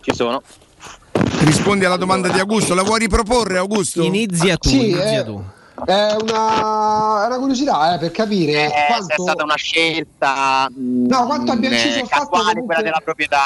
ci 0.00 0.14
sono. 0.14 0.40
Rispondi 1.40 1.84
alla 1.84 1.98
domanda 1.98 2.30
di 2.30 2.38
Augusto. 2.38 2.72
La 2.72 2.82
vuoi 2.82 3.00
riproporre, 3.00 3.58
Augusto? 3.58 4.02
Inizia 4.02 4.56
tu, 4.56 4.70
Sì, 4.70 4.92
inizia 4.92 5.20
eh, 5.20 5.24
tu. 5.24 5.44
È 5.84 6.16
una, 6.22 7.24
è 7.24 7.26
una 7.26 7.36
curiosità 7.38 7.94
eh, 7.96 7.98
per 7.98 8.12
capire 8.12 8.64
Eh, 8.64 8.68
se 8.68 8.74
è 8.76 8.86
quanto, 8.86 9.22
stata 9.22 9.44
una 9.44 9.56
scelta 9.56 10.70
mm, 10.72 11.06
No, 11.06 11.26
quanto 11.26 11.52
abbia 11.52 11.68
eh, 11.68 11.72
inciso 11.74 11.98
il 11.98 12.06
fatto 12.06 12.64
quella 12.64 12.80
della 12.80 13.00
proprietà. 13.04 13.42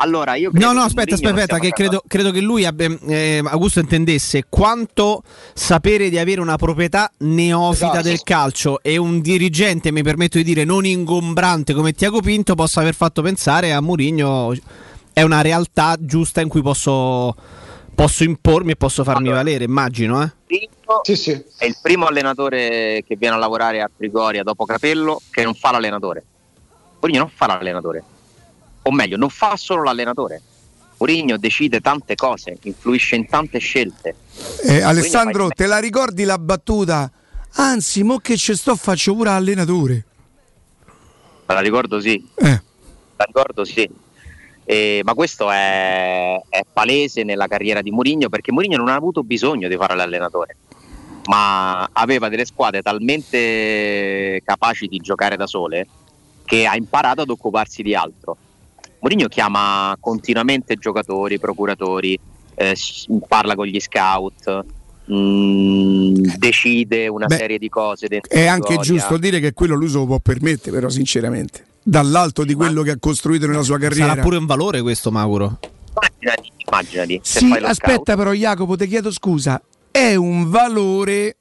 Allora, 0.00 0.36
io 0.36 0.50
credo 0.50 0.66
No, 0.66 0.72
no, 0.72 0.80
aspetta, 0.82 1.14
aspetta, 1.14 1.34
aspetta, 1.34 1.58
che 1.58 1.70
credo, 1.70 2.02
credo 2.06 2.30
che 2.30 2.40
lui 2.40 2.64
abbia, 2.64 2.88
eh, 3.08 3.42
Augusto 3.44 3.80
intendesse 3.80 4.44
quanto 4.48 5.22
sapere 5.54 6.08
di 6.08 6.18
avere 6.18 6.40
una 6.40 6.56
proprietà 6.56 7.10
neofita 7.18 7.86
Esatto. 7.86 8.02
del 8.02 8.22
calcio 8.22 8.80
e 8.80 8.96
un 8.96 9.20
dirigente, 9.20 9.90
mi 9.90 10.02
permetto 10.02 10.38
di 10.38 10.44
dire, 10.44 10.62
non 10.64 10.84
ingombrante 10.84 11.74
come 11.74 11.92
Tiago 11.92 12.20
Pinto 12.20 12.54
possa 12.54 12.80
aver 12.80 12.94
fatto 12.94 13.22
pensare 13.22 13.72
a 13.72 13.80
Mourinho 13.80 14.54
è 15.12 15.22
una 15.22 15.40
realtà 15.40 15.96
giusta 15.98 16.40
in 16.40 16.48
cui 16.48 16.62
posso, 16.62 17.34
posso 17.92 18.22
impormi 18.22 18.72
e 18.72 18.76
posso 18.76 19.02
farmi 19.02 19.30
valere, 19.30 19.64
immagino, 19.64 20.22
eh. 20.22 20.30
Mourinho 20.46 21.02
è 21.56 21.64
il 21.64 21.76
primo 21.82 22.06
allenatore 22.06 23.02
che 23.04 23.16
viene 23.16 23.34
a 23.34 23.38
lavorare 23.38 23.80
a 23.80 23.90
Trigoria 23.94 24.44
dopo 24.44 24.64
Capello 24.64 25.20
che 25.32 25.42
non 25.42 25.54
fa 25.54 25.72
l'allenatore. 25.72 26.24
Mourinho 27.00 27.22
non 27.22 27.32
fa 27.34 27.46
l'allenatore, 27.46 28.04
o 28.88 28.92
meglio, 28.92 29.16
non 29.16 29.28
fa 29.28 29.56
solo 29.56 29.82
l'allenatore. 29.82 30.40
Mourinho 30.96 31.36
decide 31.36 31.80
tante 31.80 32.14
cose, 32.14 32.56
influisce 32.62 33.14
in 33.16 33.26
tante 33.26 33.58
scelte. 33.58 34.14
Eh, 34.64 34.80
Alessandro, 34.80 35.48
te 35.48 35.66
la 35.66 35.78
ricordi 35.78 36.24
la 36.24 36.38
battuta? 36.38 37.10
Anzi, 37.52 38.02
mo 38.02 38.18
che 38.18 38.36
ci 38.36 38.56
sto 38.56 38.74
faccio 38.74 39.14
pure 39.14 39.30
allenatore. 39.30 40.04
Me 41.46 41.54
la 41.54 41.60
ricordo 41.60 42.00
sì. 42.00 42.26
Eh. 42.34 42.62
La 43.16 43.24
ricordo 43.24 43.64
sì. 43.64 43.88
Eh, 44.64 45.02
ma 45.04 45.14
questo 45.14 45.50
è, 45.50 46.40
è 46.48 46.62
palese 46.70 47.22
nella 47.22 47.46
carriera 47.46 47.80
di 47.80 47.90
Mourinho 47.90 48.28
perché 48.28 48.52
Mourinho 48.52 48.76
non 48.76 48.88
ha 48.88 48.94
avuto 48.94 49.22
bisogno 49.22 49.68
di 49.68 49.76
fare 49.76 49.94
l'allenatore, 49.94 50.56
ma 51.26 51.88
aveva 51.92 52.28
delle 52.28 52.44
squadre 52.44 52.82
talmente 52.82 54.42
capaci 54.44 54.88
di 54.88 54.98
giocare 54.98 55.36
da 55.36 55.46
sole 55.46 55.86
che 56.44 56.66
ha 56.66 56.76
imparato 56.76 57.20
ad 57.22 57.30
occuparsi 57.30 57.82
di 57.82 57.94
altro. 57.94 58.36
Mourinho 59.00 59.28
chiama 59.28 59.96
continuamente 60.00 60.76
giocatori, 60.76 61.38
procuratori, 61.38 62.18
eh, 62.54 62.76
parla 63.28 63.54
con 63.54 63.66
gli 63.66 63.78
scout, 63.80 64.64
mh, 65.04 66.36
decide 66.36 67.08
una 67.08 67.26
Beh, 67.26 67.36
serie 67.36 67.58
di 67.58 67.68
cose. 67.68 68.06
È 68.06 68.46
anche 68.46 68.74
Trigoria. 68.74 68.82
giusto 68.82 69.16
dire 69.16 69.40
che 69.40 69.52
quello 69.52 69.74
lui 69.76 69.88
se 69.88 69.96
lo 69.98 70.06
può 70.06 70.18
permettere, 70.18 70.74
però, 70.76 70.88
sinceramente. 70.88 71.64
Dall'alto 71.82 72.44
di 72.44 72.54
quello 72.54 72.82
che 72.82 72.90
ha 72.92 72.96
costruito 72.98 73.46
nella 73.46 73.62
sua 73.62 73.78
carriera. 73.78 74.08
Sarà 74.08 74.22
pure 74.22 74.36
un 74.36 74.46
valore 74.46 74.82
questo, 74.82 75.10
Mauro. 75.10 75.58
Immaginati, 75.94 76.52
immaginati 76.66 77.20
se 77.22 77.38
Sì, 77.38 77.52
aspetta, 77.52 77.74
scout. 77.74 78.14
però, 78.16 78.32
Jacopo, 78.32 78.76
ti 78.76 78.86
chiedo 78.86 79.10
scusa. 79.10 79.60
È 79.90 80.14
un 80.14 80.50
valore 80.50 81.36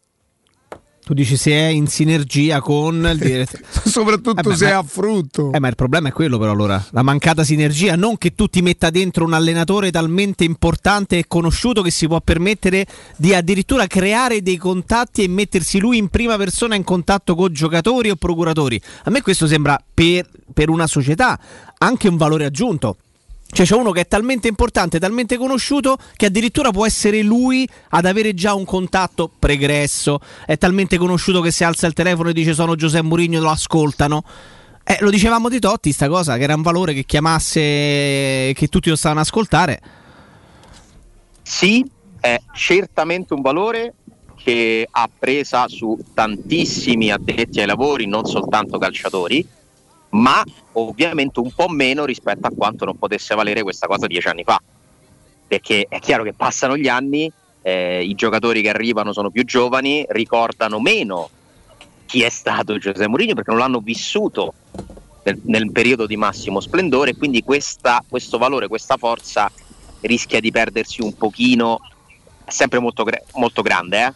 Tu 1.08 1.14
dici 1.14 1.38
se 1.38 1.52
è 1.52 1.68
in 1.68 1.88
sinergia 1.88 2.60
con 2.60 3.08
il 3.10 3.18
direttore. 3.18 3.64
Soprattutto 3.86 4.54
se 4.54 4.68
è 4.68 4.72
a 4.72 4.84
frutto. 4.84 5.54
Eh, 5.54 5.60
ma 5.62 5.70
il 5.70 5.76
problema 5.76 6.10
è 6.10 6.12
quello, 6.12 6.38
però, 6.38 6.52
allora. 6.52 6.86
La 6.90 7.02
mancata 7.02 7.46
sinergia. 7.46 7.96
Non 7.96 8.18
che 8.18 8.36
tu 8.36 8.48
ti 8.48 8.62
metta 8.62 8.90
dentro 8.90 9.24
un 9.24 9.32
allenatore 9.32 9.90
talmente 9.90 10.44
importante 10.44 11.18
e 11.18 11.24
conosciuto 11.26 11.82
che 11.82 11.92
si 11.92 12.08
può 12.08 12.20
permettere 12.20 12.86
di 13.16 13.34
addirittura 13.34 13.88
creare 13.88 14.42
dei 14.42 14.58
contatti 14.58 15.24
e 15.24 15.30
mettersi 15.30 15.80
lui 15.80 15.98
in 15.98 16.10
prima 16.10 16.36
persona 16.36 16.76
in 16.76 16.84
contatto 16.84 17.36
con 17.36 17.54
giocatori 17.54 18.10
o 18.10 18.18
procuratori. 18.18 18.78
A 19.06 19.10
me 19.10 19.22
questo 19.22 19.48
sembra 19.48 19.82
per, 19.94 20.28
per 20.52 20.68
una 20.68 20.88
società 20.88 21.40
anche 21.78 22.10
un 22.10 22.18
valore 22.18 22.44
aggiunto. 22.44 22.98
Cioè 23.50 23.66
c'è 23.66 23.76
uno 23.76 23.92
che 23.92 24.02
è 24.02 24.08
talmente 24.08 24.48
importante, 24.48 25.00
talmente 25.00 25.38
conosciuto 25.38 25.98
che 26.16 26.26
addirittura 26.26 26.72
può 26.72 26.86
essere 26.86 27.22
lui 27.22 27.68
ad 27.90 28.06
avere 28.06 28.34
già 28.34 28.54
un 28.54 28.66
contatto 28.66 29.32
pregresso. 29.40 30.20
È 30.46 30.58
talmente 30.58 30.98
conosciuto 30.98 31.42
che 31.42 31.52
se 31.52 31.64
alza 31.64 31.88
il 31.88 31.94
telefono 31.94 32.30
e 32.30 32.34
dice 32.34 32.54
sono 32.54 32.76
Giuseppe 32.76 33.08
Mourinho 33.08 33.40
lo 33.40 33.50
ascoltano. 33.50 34.24
Eh, 34.84 34.98
lo 35.02 35.10
dicevamo 35.10 35.50
di 35.50 35.60
Totti 35.60 35.92
sta 35.92 36.08
cosa, 36.08 36.38
che 36.38 36.44
era 36.44 36.56
un 36.56 36.62
valore 36.62 36.94
che 36.94 37.04
chiamasse, 37.04 37.60
che 38.54 38.68
tutti 38.70 38.90
lo 38.90 38.96
stavano 38.96 39.22
a 39.22 39.24
ascoltare. 39.24 39.82
Sì, 41.42 41.86
è 42.20 42.40
certamente 42.54 43.34
un 43.34 43.42
valore 43.42 43.94
che 44.36 44.88
ha 44.90 45.10
presa 45.18 45.68
su 45.68 45.98
tantissimi 46.14 47.12
addetti 47.12 47.60
ai 47.60 47.66
lavori, 47.66 48.06
non 48.06 48.26
soltanto 48.26 48.78
calciatori, 48.78 49.46
ma 50.10 50.44
ovviamente 50.74 51.40
un 51.40 51.52
po' 51.54 51.68
meno 51.68 52.06
rispetto 52.06 52.48
a 52.48 52.52
quanto 52.56 52.86
non 52.86 52.98
potesse 52.98 53.36
valere 53.36 53.64
questa 53.64 53.88
cosa 53.88 54.08
dieci 54.08 54.28
anni 54.28 54.44
fa. 54.44 54.62
Perché 55.48 55.86
è 55.88 56.00
chiaro 56.00 56.24
che 56.24 56.34
passano 56.34 56.78
gli 56.78 56.88
anni, 56.88 57.32
eh, 57.62 58.04
i 58.04 58.14
giocatori 58.16 58.62
che 58.62 58.70
arrivano 58.70 59.14
sono 59.14 59.30
più 59.30 59.44
giovani, 59.44 60.06
ricordano 60.10 60.80
meno 60.80 61.30
chi 62.06 62.24
è 62.24 62.30
stato 62.30 62.78
Giuseppe 62.78 63.08
Mourinho 63.08 63.34
perché 63.34 63.52
non 63.52 63.60
l'hanno 63.60 63.80
vissuto 63.80 64.54
nel, 65.24 65.40
nel 65.44 65.72
periodo 65.72 66.06
di 66.06 66.16
massimo 66.16 66.60
splendore, 66.60 67.16
quindi 67.16 67.44
questa- 67.44 68.04
questo 68.08 68.38
valore, 68.38 68.68
questa 68.68 68.98
forza 68.98 69.52
rischia 70.02 70.40
di 70.40 70.52
perdersi 70.52 71.02
un 71.02 71.16
pochino, 71.16 71.80
sempre 72.48 72.80
molto, 72.80 73.06
molto 73.34 73.62
grande, 73.62 74.06
eh? 74.06 74.14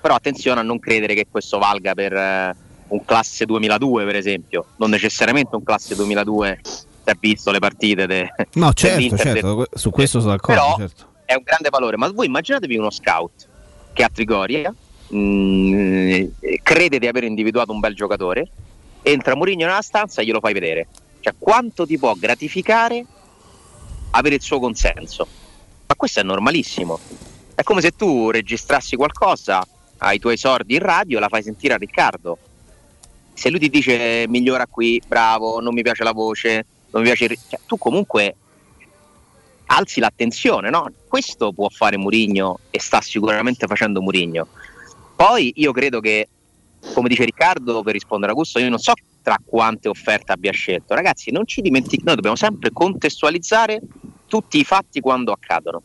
però 0.00 0.14
attenzione 0.14 0.60
a 0.60 0.64
non 0.64 0.78
credere 0.78 1.14
che 1.14 1.26
questo 1.30 1.58
valga 1.58 1.94
per 1.94 2.12
eh, 2.12 2.56
un 2.90 3.04
classe 3.04 3.44
2002 3.46 4.04
per 4.04 4.16
esempio, 4.16 4.66
non 4.76 4.90
necessariamente 4.90 5.56
un 5.56 5.62
classe 5.64 5.94
2002 5.94 6.60
se 6.62 7.10
ha 7.10 7.16
visto 7.18 7.50
le 7.50 7.58
partite 7.58 8.06
de- 8.06 8.32
No, 8.54 8.72
certo, 8.72 9.16
certo, 9.16 9.66
su 9.72 9.90
questo 9.90 10.20
sono 10.20 10.32
d'accordo. 10.32 10.60
però 10.60 10.76
certo. 10.76 11.06
è 11.24 11.34
un 11.34 11.42
grande 11.44 11.68
valore, 11.70 11.96
ma 11.96 12.08
voi 12.10 12.26
immaginatevi 12.26 12.76
uno 12.76 12.90
scout 12.90 13.48
che 13.92 14.02
a 14.04 14.08
Trigoria 14.12 14.72
mh, 15.08 16.24
crede 16.62 16.98
di 16.98 17.06
aver 17.06 17.24
individuato 17.24 17.72
un 17.72 17.80
bel 17.80 17.94
giocatore, 17.94 18.48
entra 19.02 19.34
Mourinho 19.34 19.66
nella 19.66 19.82
stanza 19.82 20.20
e 20.20 20.24
glielo 20.24 20.40
fai 20.40 20.52
vedere. 20.52 20.86
Cioè 21.20 21.34
quanto 21.38 21.86
ti 21.86 21.98
può 21.98 22.14
gratificare 22.14 23.04
avere 24.12 24.36
il 24.36 24.40
suo 24.42 24.58
consenso? 24.58 25.26
Ma 25.86 25.94
questo 25.94 26.20
è 26.20 26.22
normalissimo. 26.22 26.98
È 27.54 27.62
come 27.62 27.80
se 27.80 27.90
tu 27.92 28.30
registrassi 28.30 28.96
qualcosa 28.96 29.66
ai 29.98 30.18
tuoi 30.18 30.36
sordi 30.36 30.74
in 30.74 30.80
radio 30.80 31.18
e 31.18 31.20
la 31.20 31.28
fai 31.28 31.42
sentire 31.42 31.74
a 31.74 31.76
Riccardo. 31.76 32.38
Se 33.40 33.48
lui 33.48 33.58
ti 33.58 33.70
dice 33.70 34.26
migliora 34.28 34.66
qui, 34.66 35.00
bravo, 35.06 35.60
non 35.60 35.72
mi 35.72 35.80
piace 35.80 36.04
la 36.04 36.12
voce, 36.12 36.66
non 36.90 37.00
mi 37.00 37.08
piace 37.08 37.24
il... 37.24 37.30
ri-", 37.30 37.38
cioè, 37.48 37.58
tu 37.64 37.78
comunque 37.78 38.34
alzi 39.64 39.98
l'attenzione, 39.98 40.68
no? 40.68 40.92
Questo 41.08 41.50
può 41.50 41.70
fare 41.70 41.96
Murigno 41.96 42.58
e 42.68 42.78
sta 42.80 43.00
sicuramente 43.00 43.66
facendo 43.66 44.02
Murigno. 44.02 44.46
Poi 45.16 45.52
io 45.56 45.72
credo 45.72 46.00
che, 46.00 46.28
come 46.92 47.08
dice 47.08 47.24
Riccardo, 47.24 47.82
per 47.82 47.94
rispondere 47.94 48.30
a 48.30 48.34
Augusto, 48.34 48.58
io 48.58 48.68
non 48.68 48.78
so 48.78 48.92
tra 49.22 49.38
quante 49.42 49.88
offerte 49.88 50.32
abbia 50.32 50.52
scelto. 50.52 50.92
Ragazzi, 50.92 51.30
non 51.30 51.46
ci 51.46 51.62
dimentichiamo, 51.62 52.04
noi 52.08 52.16
dobbiamo 52.16 52.36
sempre 52.36 52.72
contestualizzare 52.72 53.80
tutti 54.26 54.58
i 54.58 54.64
fatti 54.64 55.00
quando 55.00 55.32
accadono. 55.32 55.80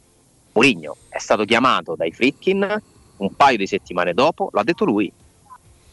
Murigno 0.52 0.98
è 1.07 1.19
stato 1.19 1.45
chiamato 1.45 1.95
dai 1.95 2.11
Fritkin 2.11 2.82
un 3.15 3.34
paio 3.34 3.56
di 3.56 3.65
settimane 3.65 4.14
dopo, 4.14 4.49
l'ha 4.52 4.64
detto 4.64 4.84
lui, 4.84 5.10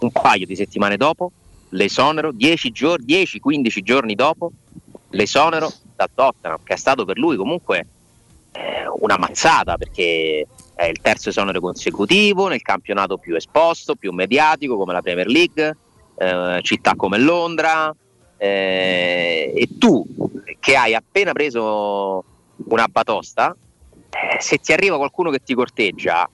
un 0.00 0.10
paio 0.10 0.44
di 0.44 0.56
settimane 0.56 0.96
dopo, 0.96 1.30
l'esonero, 1.72 2.32
10 2.32 2.70
giorni, 2.70 3.04
10-15 3.06 3.82
giorni 3.82 4.14
dopo, 4.14 4.52
l'esonero 5.10 5.70
da 5.94 6.08
Tottenham, 6.12 6.58
che 6.64 6.74
è 6.74 6.76
stato 6.76 7.04
per 7.04 7.18
lui 7.18 7.36
comunque 7.36 7.86
eh, 8.52 8.86
una 9.00 9.18
mazzata 9.18 9.76
perché 9.76 10.46
è 10.74 10.84
il 10.84 11.00
terzo 11.00 11.28
esonero 11.28 11.60
consecutivo 11.60 12.48
nel 12.48 12.62
campionato 12.62 13.18
più 13.18 13.34
esposto, 13.36 13.94
più 13.94 14.12
mediatico 14.12 14.76
come 14.76 14.92
la 14.92 15.02
Premier 15.02 15.26
League, 15.26 15.76
eh, 16.16 16.60
città 16.62 16.94
come 16.94 17.18
Londra. 17.18 17.94
eh, 18.38 19.52
e 19.54 19.68
tu 19.78 20.04
che 20.58 20.74
hai 20.74 20.94
appena 20.94 21.32
preso 21.32 22.24
una 22.68 22.88
batosta, 22.88 23.54
eh, 24.10 24.40
se 24.40 24.58
ti 24.58 24.72
arriva 24.72 24.96
qualcuno 24.96 25.30
che 25.30 25.42
ti 25.44 25.54
corteggia, 25.54 26.28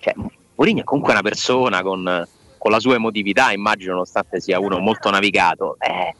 cioè, 0.00 0.14
Mourinho 0.56 0.80
è 0.80 0.84
comunque 0.84 1.12
una 1.12 1.22
persona 1.22 1.82
con, 1.82 2.26
con 2.60 2.70
la 2.70 2.78
sua 2.78 2.96
emotività, 2.96 3.52
immagino, 3.52 3.92
nonostante 3.92 4.38
sia 4.38 4.60
uno 4.60 4.78
molto 4.80 5.08
navigato. 5.08 5.78
eh, 5.80 6.14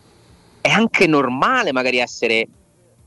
è 0.62 0.70
anche 0.70 1.06
normale 1.06 1.70
magari 1.70 1.98
essere 1.98 2.48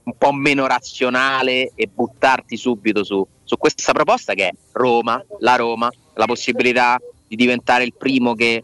un 0.04 0.14
po' 0.16 0.32
meno 0.32 0.68
razionale 0.68 1.72
e 1.74 1.90
buttarti 1.92 2.56
subito 2.56 3.04
su, 3.04 3.26
su 3.44 3.58
questa 3.58 3.92
proposta 3.92 4.36
che 4.36 4.50
è 4.50 4.52
Roma, 4.74 5.24
la 5.40 5.56
Roma, 5.56 5.90
la 6.14 6.26
possibilità 6.26 7.00
di 7.28 7.36
diventare 7.36 7.84
il 7.84 7.96
primo 7.98 8.36
che, 8.36 8.64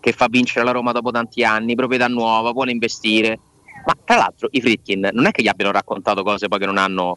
che 0.00 0.12
fa 0.12 0.26
vincere 0.28 0.64
la 0.64 0.72
Roma 0.72 0.90
dopo 0.90 1.12
tanti 1.12 1.44
anni, 1.44 1.76
proprietà 1.76 2.08
nuova, 2.08 2.50
vuole 2.50 2.72
investire. 2.72 3.38
Ma 3.86 3.96
tra 4.04 4.16
l'altro 4.16 4.48
i 4.50 4.60
Fritkin 4.60 5.08
non 5.12 5.26
è 5.26 5.30
che 5.30 5.42
gli 5.42 5.48
abbiano 5.48 5.70
raccontato 5.70 6.24
cose 6.24 6.48
poi 6.48 6.58
che 6.58 6.66
non 6.66 6.78
hanno, 6.78 7.16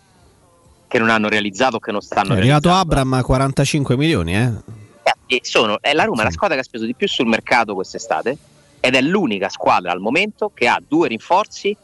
che 0.88 1.00
non 1.00 1.10
hanno 1.10 1.28
realizzato 1.28 1.78
o 1.78 1.80
che 1.80 1.92
non 1.92 2.02
stanno 2.02 2.36
È 2.36 2.38
arrivato 2.38 2.70
Abram 2.72 3.14
a 3.14 3.24
45 3.24 3.98
milioni, 3.98 4.36
eh. 4.36 4.82
E 5.36 5.40
sono, 5.44 5.80
è 5.82 5.94
la 5.94 6.04
Roma 6.04 6.22
è 6.22 6.26
la 6.26 6.32
squadra 6.32 6.56
che 6.56 6.62
ha 6.62 6.66
speso 6.66 6.86
di 6.86 6.94
più 6.94 7.08
sul 7.08 7.28
mercato 7.28 7.74
quest'estate 7.74 8.38
ed 8.80 8.96
è 8.96 9.02
l'unica 9.02 9.50
squadra 9.50 9.92
al 9.92 10.00
momento 10.00 10.52
che 10.54 10.68
ha 10.68 10.82
due 10.86 11.08
rinforzi 11.08 11.76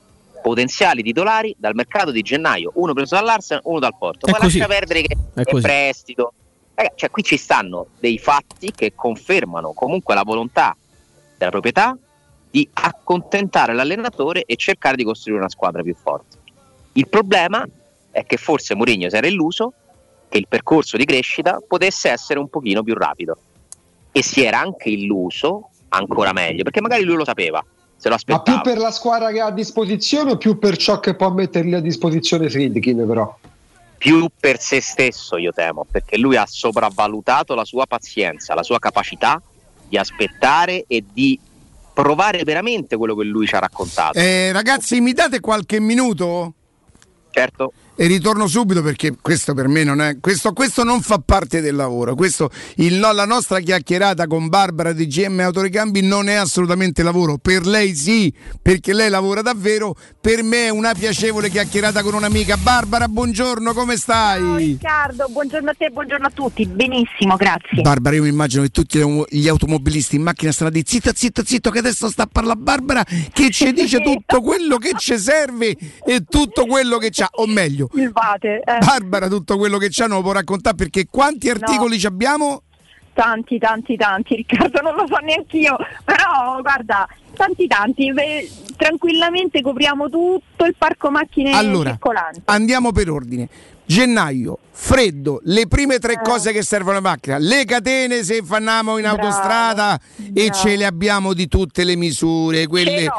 potenziali 0.41 1.01
titolari 1.01 1.55
dal 1.57 1.76
mercato 1.76 2.11
di 2.11 2.21
gennaio, 2.21 2.71
uno 2.76 2.93
preso 2.93 3.15
dall'Arsenal, 3.15 3.63
uno 3.65 3.80
dal 3.80 3.95
Porto. 3.97 4.27
Poi 4.27 4.39
lascia 4.39 4.67
perdere 4.67 5.01
che 5.01 5.17
È 5.34 5.41
è, 5.41 5.59
prestito. 5.59 6.34
Raga, 6.73 6.93
cioè, 6.95 7.09
qui 7.09 7.23
ci 7.23 7.38
stanno 7.38 7.88
dei 7.99 8.17
fatti 8.17 8.71
che 8.71 8.93
confermano 8.95 9.73
comunque 9.73 10.15
la 10.15 10.23
volontà 10.23 10.76
della 11.38 11.51
proprietà 11.51 11.97
di 12.49 12.67
accontentare 12.73 13.73
l'allenatore 13.73 14.43
e 14.45 14.55
cercare 14.55 14.95
di 14.95 15.03
costruire 15.03 15.41
una 15.41 15.49
squadra 15.49 15.81
più 15.81 15.95
forte. 15.95 16.38
Il 16.93 17.07
problema 17.07 17.67
è 18.11 18.26
che 18.26 18.38
forse 18.38 18.76
Mourinho 18.76 19.09
si 19.09 19.15
era 19.15 19.27
illuso 19.27 19.73
che 20.30 20.38
il 20.38 20.45
percorso 20.47 20.95
di 20.95 21.06
crescita 21.06 21.60
potesse 21.68 22.10
essere 22.10 22.39
un 22.39 22.49
pochino 22.49 22.84
più 22.84 22.93
rapido 22.93 23.38
e 24.11 24.23
si 24.23 24.43
era 24.43 24.60
anche 24.60 24.89
illuso 24.89 25.69
ancora 25.89 26.31
meglio 26.34 26.64
perché 26.64 26.81
magari 26.81 27.03
lui 27.03 27.15
lo 27.15 27.26
sapeva 27.26 27.64
se 27.95 28.07
lo 28.07 28.10
Ma 28.11 28.15
aspettava 28.15 28.61
più 28.61 28.72
per 28.72 28.80
la 28.81 28.91
squadra 28.91 29.31
che 29.31 29.41
ha 29.41 29.47
a 29.47 29.51
disposizione 29.51 30.31
o 30.31 30.38
più 30.38 30.57
per 30.57 30.77
ciò 30.77 30.99
che 30.99 31.15
può 31.15 31.31
mettergli 31.31 31.73
a 31.73 31.80
disposizione 31.81 32.49
Friedkin 32.49 33.06
però? 33.07 33.38
più 33.97 34.27
per 34.39 34.60
se 34.60 34.80
stesso 34.81 35.35
io 35.38 35.51
temo 35.51 35.85
perché 35.89 36.18
lui 36.18 36.38
ha 36.38 36.45
sopravvalutato 36.47 37.53
la 37.56 37.65
sua 37.65 37.85
pazienza 37.85 38.53
la 38.53 38.64
sua 38.64 38.80
capacità 38.80 39.41
di 39.88 39.97
aspettare 39.97 40.85
e 40.88 41.03
di 41.11 41.38
provare 41.93 42.43
veramente 42.43 42.95
quello 42.95 43.15
che 43.15 43.23
lui 43.26 43.45
ci 43.45 43.56
ha 43.56 43.60
raccontato 43.60 44.18
Eh, 44.18 44.51
ragazzi, 44.53 45.01
mi 45.01 45.11
date 45.11 45.39
qualche 45.41 45.80
minuto? 45.81 46.53
certo 47.31 47.73
E 48.01 48.07
ritorno 48.07 48.47
subito 48.47 48.81
perché 48.81 49.17
questo 49.21 49.53
per 49.53 49.67
me 49.67 49.84
non 49.84 49.99
è. 49.99 50.21
Questo, 50.21 50.53
questo 50.53 50.85
non 50.85 51.01
fa 51.01 51.17
parte 51.19 51.59
del 51.59 51.76
lavoro. 51.76 52.15
Questo, 52.15 52.49
il 52.76 52.97
la 52.97 53.26
nostra 53.26 53.59
chiacchierata 53.59 54.26
con 54.26 54.47
Barbara 54.47 54.93
di 54.93 55.05
GM 55.05 55.41
Autoricambi 55.41 55.99
non 55.99 56.30
è 56.30 56.35
assolutamente 56.35 57.03
lavoro. 57.03 57.38
Per 57.38 57.65
lei 57.65 57.93
sì, 57.93 58.34
perché 58.61 58.93
lei 58.93 59.09
lavora 59.09 59.41
davvero. 59.41 59.97
Per 60.21 60.43
me 60.43 60.67
è 60.67 60.69
una 60.69 60.93
piacevole 60.93 61.49
chiacchierata 61.49 62.01
con 62.01 62.13
un'amica. 62.13 62.55
Barbara, 62.55 63.09
buongiorno, 63.09 63.73
come 63.73 63.97
stai? 63.97 64.55
Riccardo, 64.55 65.27
buongiorno 65.30 65.69
a 65.69 65.73
te, 65.77 65.89
buongiorno 65.89 66.27
a 66.27 66.31
tutti. 66.34 66.65
Benissimo, 66.65 67.35
grazie. 67.35 67.81
Barbara, 67.81 68.15
io 68.15 68.23
mi 68.23 68.30
immagino 68.30 68.63
che 68.63 68.69
tutti 68.69 68.97
gli 69.27 69.49
automobilisti 69.49 70.15
in 70.15 70.21
macchina 70.21 70.53
stanno 70.53 70.69
a 70.69 70.71
dire 70.71 70.85
zitto, 70.88 71.11
zitto, 71.13 71.43
zitto, 71.43 71.69
che 71.69 71.80
adesso 71.80 72.09
sta 72.09 72.23
a 72.23 72.30
parlare 72.31 72.59
Barbara 72.61 73.03
che 73.34 73.49
ci 73.49 73.73
dice 73.73 73.99
tutto 74.03 74.39
quello 74.39 74.77
che 74.77 74.93
ci 74.97 75.17
serve 75.17 75.76
e 76.05 76.23
tutto 76.23 76.65
quello 76.65 76.97
che 76.97 77.09
c'ha, 77.11 77.27
o 77.31 77.45
meglio, 77.45 77.88
Il 77.93 78.11
Vate. 78.11 78.61
eh. 78.63 78.77
Barbara 78.79 79.27
tutto 79.27 79.57
quello 79.57 79.77
che 79.77 79.87
c'ha 79.89 80.05
non 80.07 80.17
lo 80.17 80.23
può 80.23 80.31
raccontare 80.31 80.75
perché 80.75 81.07
quanti 81.09 81.49
articoli 81.49 81.97
ci 81.99 82.05
abbiamo? 82.05 82.63
Tanti, 83.13 83.57
tanti, 83.57 83.97
tanti, 83.97 84.35
Riccardo, 84.35 84.79
non 84.81 84.95
lo 84.95 85.05
so 85.05 85.17
neanche 85.17 85.57
io, 85.57 85.75
però 86.05 86.61
guarda, 86.61 87.05
tanti, 87.35 87.67
tanti. 87.67 88.13
Beh, 88.13 88.49
tranquillamente 88.77 89.61
copriamo 89.61 90.07
tutto 90.09 90.63
il 90.65 90.75
parco 90.77 91.09
macchine 91.11 91.51
Allora, 91.51 91.89
circolante. 91.89 92.41
andiamo 92.45 92.91
per 92.93 93.09
ordine. 93.09 93.49
Gennaio, 93.85 94.59
freddo, 94.71 95.41
le 95.45 95.67
prime 95.67 95.95
Eh. 95.95 95.99
tre 95.99 96.21
cose 96.21 96.53
che 96.53 96.61
servono 96.61 96.99
alla 96.99 97.09
macchina, 97.09 97.37
le 97.39 97.65
catene 97.65 98.23
se 98.23 98.41
fanniamo 98.43 98.97
in 98.97 99.01
Bravo, 99.03 99.17
autostrada 99.23 99.99
e 100.33 100.45
bravo. 100.45 100.53
ce 100.53 100.75
le 100.77 100.85
abbiamo 100.85 101.33
di 101.33 101.47
tutte 101.47 101.83
le 101.83 101.95
misure, 101.97 102.67
quelle 102.67 103.09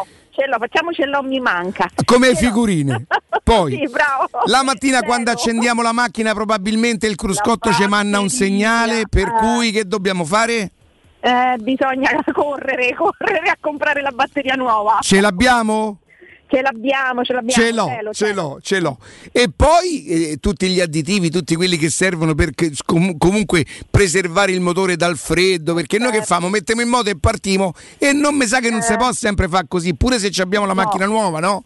l'ho, 0.46 0.56
ce 0.58 0.58
l'ho, 0.58 0.58
facciamoci 0.58 1.04
l'ho 1.04 1.22
mi 1.22 1.40
manca. 1.40 1.88
come 2.04 2.30
l'ho. 2.30 2.36
figurine. 2.36 3.06
Poi 3.42 3.72
Sì, 3.76 3.88
bravo. 3.90 4.28
la 4.46 4.62
mattina 4.62 4.98
Vero. 5.00 5.06
quando 5.06 5.30
accendiamo 5.30 5.82
la 5.82 5.92
macchina 5.92 6.32
probabilmente 6.34 7.06
il 7.06 7.16
cruscotto 7.16 7.72
ci 7.72 7.86
manda 7.86 8.20
un 8.20 8.28
segnale 8.28 9.04
per 9.08 9.28
eh. 9.28 9.32
cui 9.32 9.70
che 9.72 9.84
dobbiamo 9.86 10.24
fare? 10.24 10.70
Eh, 11.20 11.56
bisogna 11.58 12.10
correre, 12.32 12.94
correre 12.94 13.50
a 13.50 13.56
comprare 13.60 14.00
la 14.02 14.10
batteria 14.10 14.54
nuova. 14.54 14.98
Ce 15.00 15.20
l'abbiamo? 15.20 15.98
Ce 16.52 16.60
l'abbiamo, 16.62 17.22
ce 17.22 17.32
l'abbiamo. 17.32 17.62
Ce 17.62 17.72
l'ho, 17.72 17.86
cielo, 17.86 18.12
ce 18.12 18.24
cielo. 18.26 18.42
l'ho, 18.42 18.58
ce 18.60 18.80
l'ho. 18.80 18.98
E 19.30 19.50
poi 19.54 20.04
eh, 20.06 20.36
tutti 20.40 20.68
gli 20.68 20.80
additivi, 20.80 21.30
tutti 21.30 21.54
quelli 21.54 21.76
che 21.76 21.90
servono 21.90 22.34
per 22.34 22.50
com- 22.84 23.16
comunque 23.18 23.64
preservare 23.88 24.50
il 24.52 24.60
motore 24.60 24.96
dal 24.96 25.16
freddo, 25.16 25.74
perché 25.74 25.98
noi 25.98 26.08
Certo. 26.08 26.20
che 26.22 26.26
famo? 26.26 26.48
Mettiamo 26.48 26.80
in 26.82 26.88
moto 26.88 27.08
e 27.10 27.16
partiamo 27.16 27.72
e 27.98 28.12
non 28.12 28.34
mi 28.34 28.46
sa 28.46 28.58
che 28.60 28.70
non 28.70 28.82
si 28.82 28.96
può 28.96 29.12
sempre 29.12 29.46
fare 29.48 29.66
così, 29.68 29.94
pure 29.94 30.18
se 30.18 30.30
abbiamo 30.42 30.66
la 30.66 30.72
Eh. 30.72 30.74
No. 30.74 30.82
macchina 30.82 31.06
nuova, 31.06 31.38
no? 31.38 31.64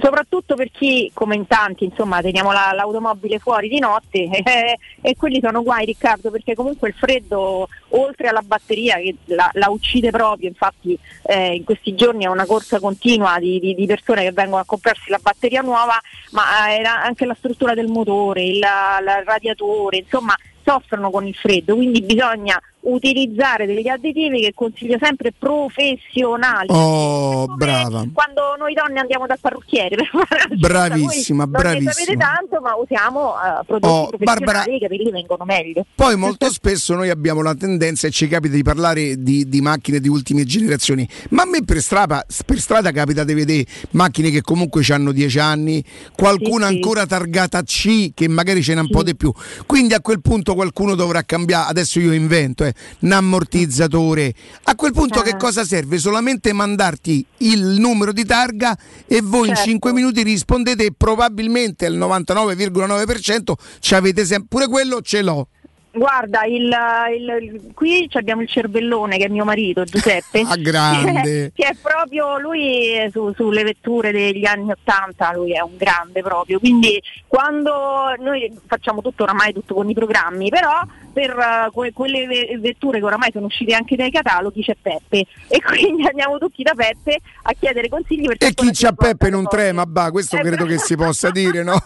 Soprattutto 0.00 0.54
per 0.54 0.70
chi, 0.70 1.10
come 1.12 1.34
in 1.36 1.46
tanti, 1.46 1.84
insomma, 1.84 2.22
teniamo 2.22 2.50
la- 2.50 2.72
l'automobile 2.72 3.38
fuori 3.38 3.68
di 3.68 3.78
notte 3.78 4.20
eh, 4.42 4.78
e 5.02 5.16
quelli 5.16 5.38
sono 5.42 5.62
guai 5.62 5.84
Riccardo 5.84 6.30
perché 6.30 6.54
comunque 6.54 6.88
il 6.88 6.94
freddo, 6.94 7.68
oltre 7.90 8.28
alla 8.28 8.40
batteria 8.40 8.96
che 8.96 9.16
la, 9.26 9.50
la 9.54 9.68
uccide 9.68 10.10
proprio, 10.10 10.48
infatti 10.48 10.98
eh, 11.24 11.54
in 11.56 11.64
questi 11.64 11.94
giorni 11.94 12.24
è 12.24 12.28
una 12.28 12.46
corsa 12.46 12.80
continua 12.80 13.38
di, 13.38 13.60
di- 13.60 13.74
di 13.74 13.86
persone 13.86 14.22
che 14.22 14.32
vengono 14.32 14.62
a 14.62 14.64
comprarsi 14.64 15.10
la 15.10 15.20
batteria 15.20 15.60
nuova, 15.60 16.00
ma 16.30 16.70
eh, 16.74 16.82
anche 16.82 17.26
la 17.26 17.34
struttura 17.34 17.74
del 17.74 17.88
motore, 17.88 18.44
il, 18.44 18.58
la- 18.58 18.98
il 19.00 19.24
radiatore, 19.26 19.98
insomma 19.98 20.34
soffrono 20.64 21.10
con 21.10 21.26
il 21.26 21.34
freddo, 21.34 21.74
quindi 21.74 22.00
bisogna 22.02 22.58
utilizzare 22.82 23.66
degli 23.66 23.88
additivi 23.88 24.40
che 24.40 24.52
consiglio 24.54 24.96
sempre 25.00 25.32
professionali. 25.36 26.66
Oh, 26.68 27.46
brava. 27.54 28.04
Quando 28.12 28.54
noi 28.58 28.74
donne 28.74 28.98
andiamo 29.00 29.26
dal 29.26 29.38
parrucchiere 29.40 29.94
per 29.96 30.06
fare 30.08 30.42
la 30.48 30.56
Bravissima, 30.56 31.44
voi 31.46 31.62
Non 31.62 31.72
ne 31.84 31.90
sapete 31.92 32.16
bravissima. 32.16 32.24
tanto, 32.24 32.60
ma 32.60 32.74
usiamo 32.76 33.34
eh, 33.34 33.64
prodotti 33.66 33.92
Oh, 33.92 34.08
professionali 34.08 34.44
Barbara- 34.44 34.64
e 34.64 34.74
i 34.76 34.80
capelli 34.80 35.10
vengono 35.10 35.44
meglio. 35.44 35.86
Poi 35.94 36.16
molto 36.16 36.50
spesso 36.50 36.94
noi 36.94 37.10
abbiamo 37.10 37.42
la 37.42 37.54
tendenza 37.54 38.06
e 38.06 38.10
ci 38.10 38.26
capita 38.28 38.54
di 38.54 38.62
parlare 38.62 39.22
di, 39.22 39.48
di 39.48 39.60
macchine 39.60 40.00
di 40.00 40.08
ultime 40.08 40.44
generazioni, 40.44 41.06
ma 41.30 41.42
a 41.42 41.46
me 41.46 41.62
per 41.64 41.80
strada, 41.80 42.24
per 42.46 42.58
strada 42.58 42.90
capita 42.90 43.24
di 43.24 43.34
vedere 43.34 43.64
macchine 43.90 44.30
che 44.30 44.40
comunque 44.42 44.82
hanno 44.90 45.12
10 45.12 45.38
anni, 45.38 45.84
qualcuna 46.16 46.66
Sì, 46.66 46.72
sì. 46.72 46.74
ancora 46.78 47.06
targata 47.06 47.62
C 47.62 48.12
che 48.14 48.28
magari 48.28 48.62
ce 48.62 48.74
n'ha 48.74 48.80
un 48.80 48.90
po' 48.90 49.02
di 49.02 49.14
più. 49.16 49.32
Quindi 49.66 49.94
a 49.94 50.00
quel 50.00 50.20
punto 50.20 50.54
qualcuno 50.54 50.94
dovrà 50.94 51.22
cambiare, 51.22 51.68
adesso 51.70 52.00
io 52.00 52.12
invento, 52.12 52.64
eh, 52.64 52.71
un 53.00 53.12
ammortizzatore. 53.12 54.32
A 54.64 54.74
quel 54.74 54.92
punto 54.92 55.20
Eh. 55.20 55.30
che 55.30 55.36
cosa 55.36 55.64
serve? 55.64 55.98
Solamente 55.98 56.52
mandarti 56.52 57.24
il 57.38 57.62
numero 57.78 58.12
di 58.12 58.24
targa 58.24 58.76
e 59.06 59.20
voi 59.22 59.48
in 59.48 59.54
Certo. 59.54 59.70
5 59.70 59.92
minuti 59.92 60.22
rispondete 60.22 60.84
e 60.86 60.92
probabilmente 60.96 61.86
al 61.86 61.94
99,9% 61.96 63.54
ci 63.80 63.94
avete 63.94 64.24
sempre, 64.24 64.46
pure 64.48 64.68
quello 64.68 65.00
ce 65.00 65.22
l'ho. 65.22 65.48
Guarda, 65.94 66.44
il, 66.46 66.74
il- 67.14 67.70
qui 67.74 68.08
abbiamo 68.12 68.40
il 68.40 68.48
cervellone 68.48 69.18
che 69.18 69.26
è 69.26 69.28
mio 69.28 69.44
marito 69.44 69.84
Giuseppe. 69.84 70.40
Ah, 70.48 70.56
grande. 70.56 71.52
che 71.54 71.64
è 71.66 71.76
proprio 71.80 72.38
lui 72.38 72.94
eh, 72.96 73.10
su- 73.12 73.34
sulle 73.34 73.62
vetture 73.62 74.10
degli 74.10 74.46
anni 74.46 74.70
80, 74.70 75.34
lui 75.34 75.52
è 75.52 75.60
un 75.60 75.76
grande 75.76 76.22
proprio. 76.22 76.58
Quindi 76.60 76.98
quando 77.26 78.14
noi 78.20 78.50
facciamo 78.66 79.02
tutto 79.02 79.24
oramai 79.24 79.52
tutto 79.52 79.74
con 79.74 79.90
i 79.90 79.92
programmi, 79.92 80.48
però 80.48 80.80
per 81.12 81.68
que- 81.72 81.92
quelle 81.92 82.26
ve- 82.26 82.58
vetture 82.60 82.98
che 82.98 83.04
oramai 83.04 83.30
sono 83.32 83.46
uscite 83.46 83.74
anche 83.74 83.96
dai 83.96 84.10
cataloghi 84.10 84.62
c'è 84.62 84.76
Peppe. 84.80 85.26
E 85.48 85.60
quindi 85.66 86.06
andiamo 86.06 86.38
tutti 86.38 86.62
da 86.62 86.72
Peppe 86.74 87.18
a 87.42 87.52
chiedere 87.58 87.88
consigli 87.88 88.26
E 88.38 88.54
chi 88.54 88.70
c'ha 88.72 88.92
Peppe 88.92 89.30
non 89.30 89.46
trema, 89.46 89.84
bah, 89.86 90.10
questo 90.10 90.36
Eh, 90.36 90.40
credo 90.40 90.64
che 90.66 90.78
si 90.78 90.96
possa 90.96 91.30
dire, 91.32 91.62
no? 91.62 91.76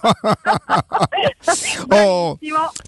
Oh, 1.89 2.39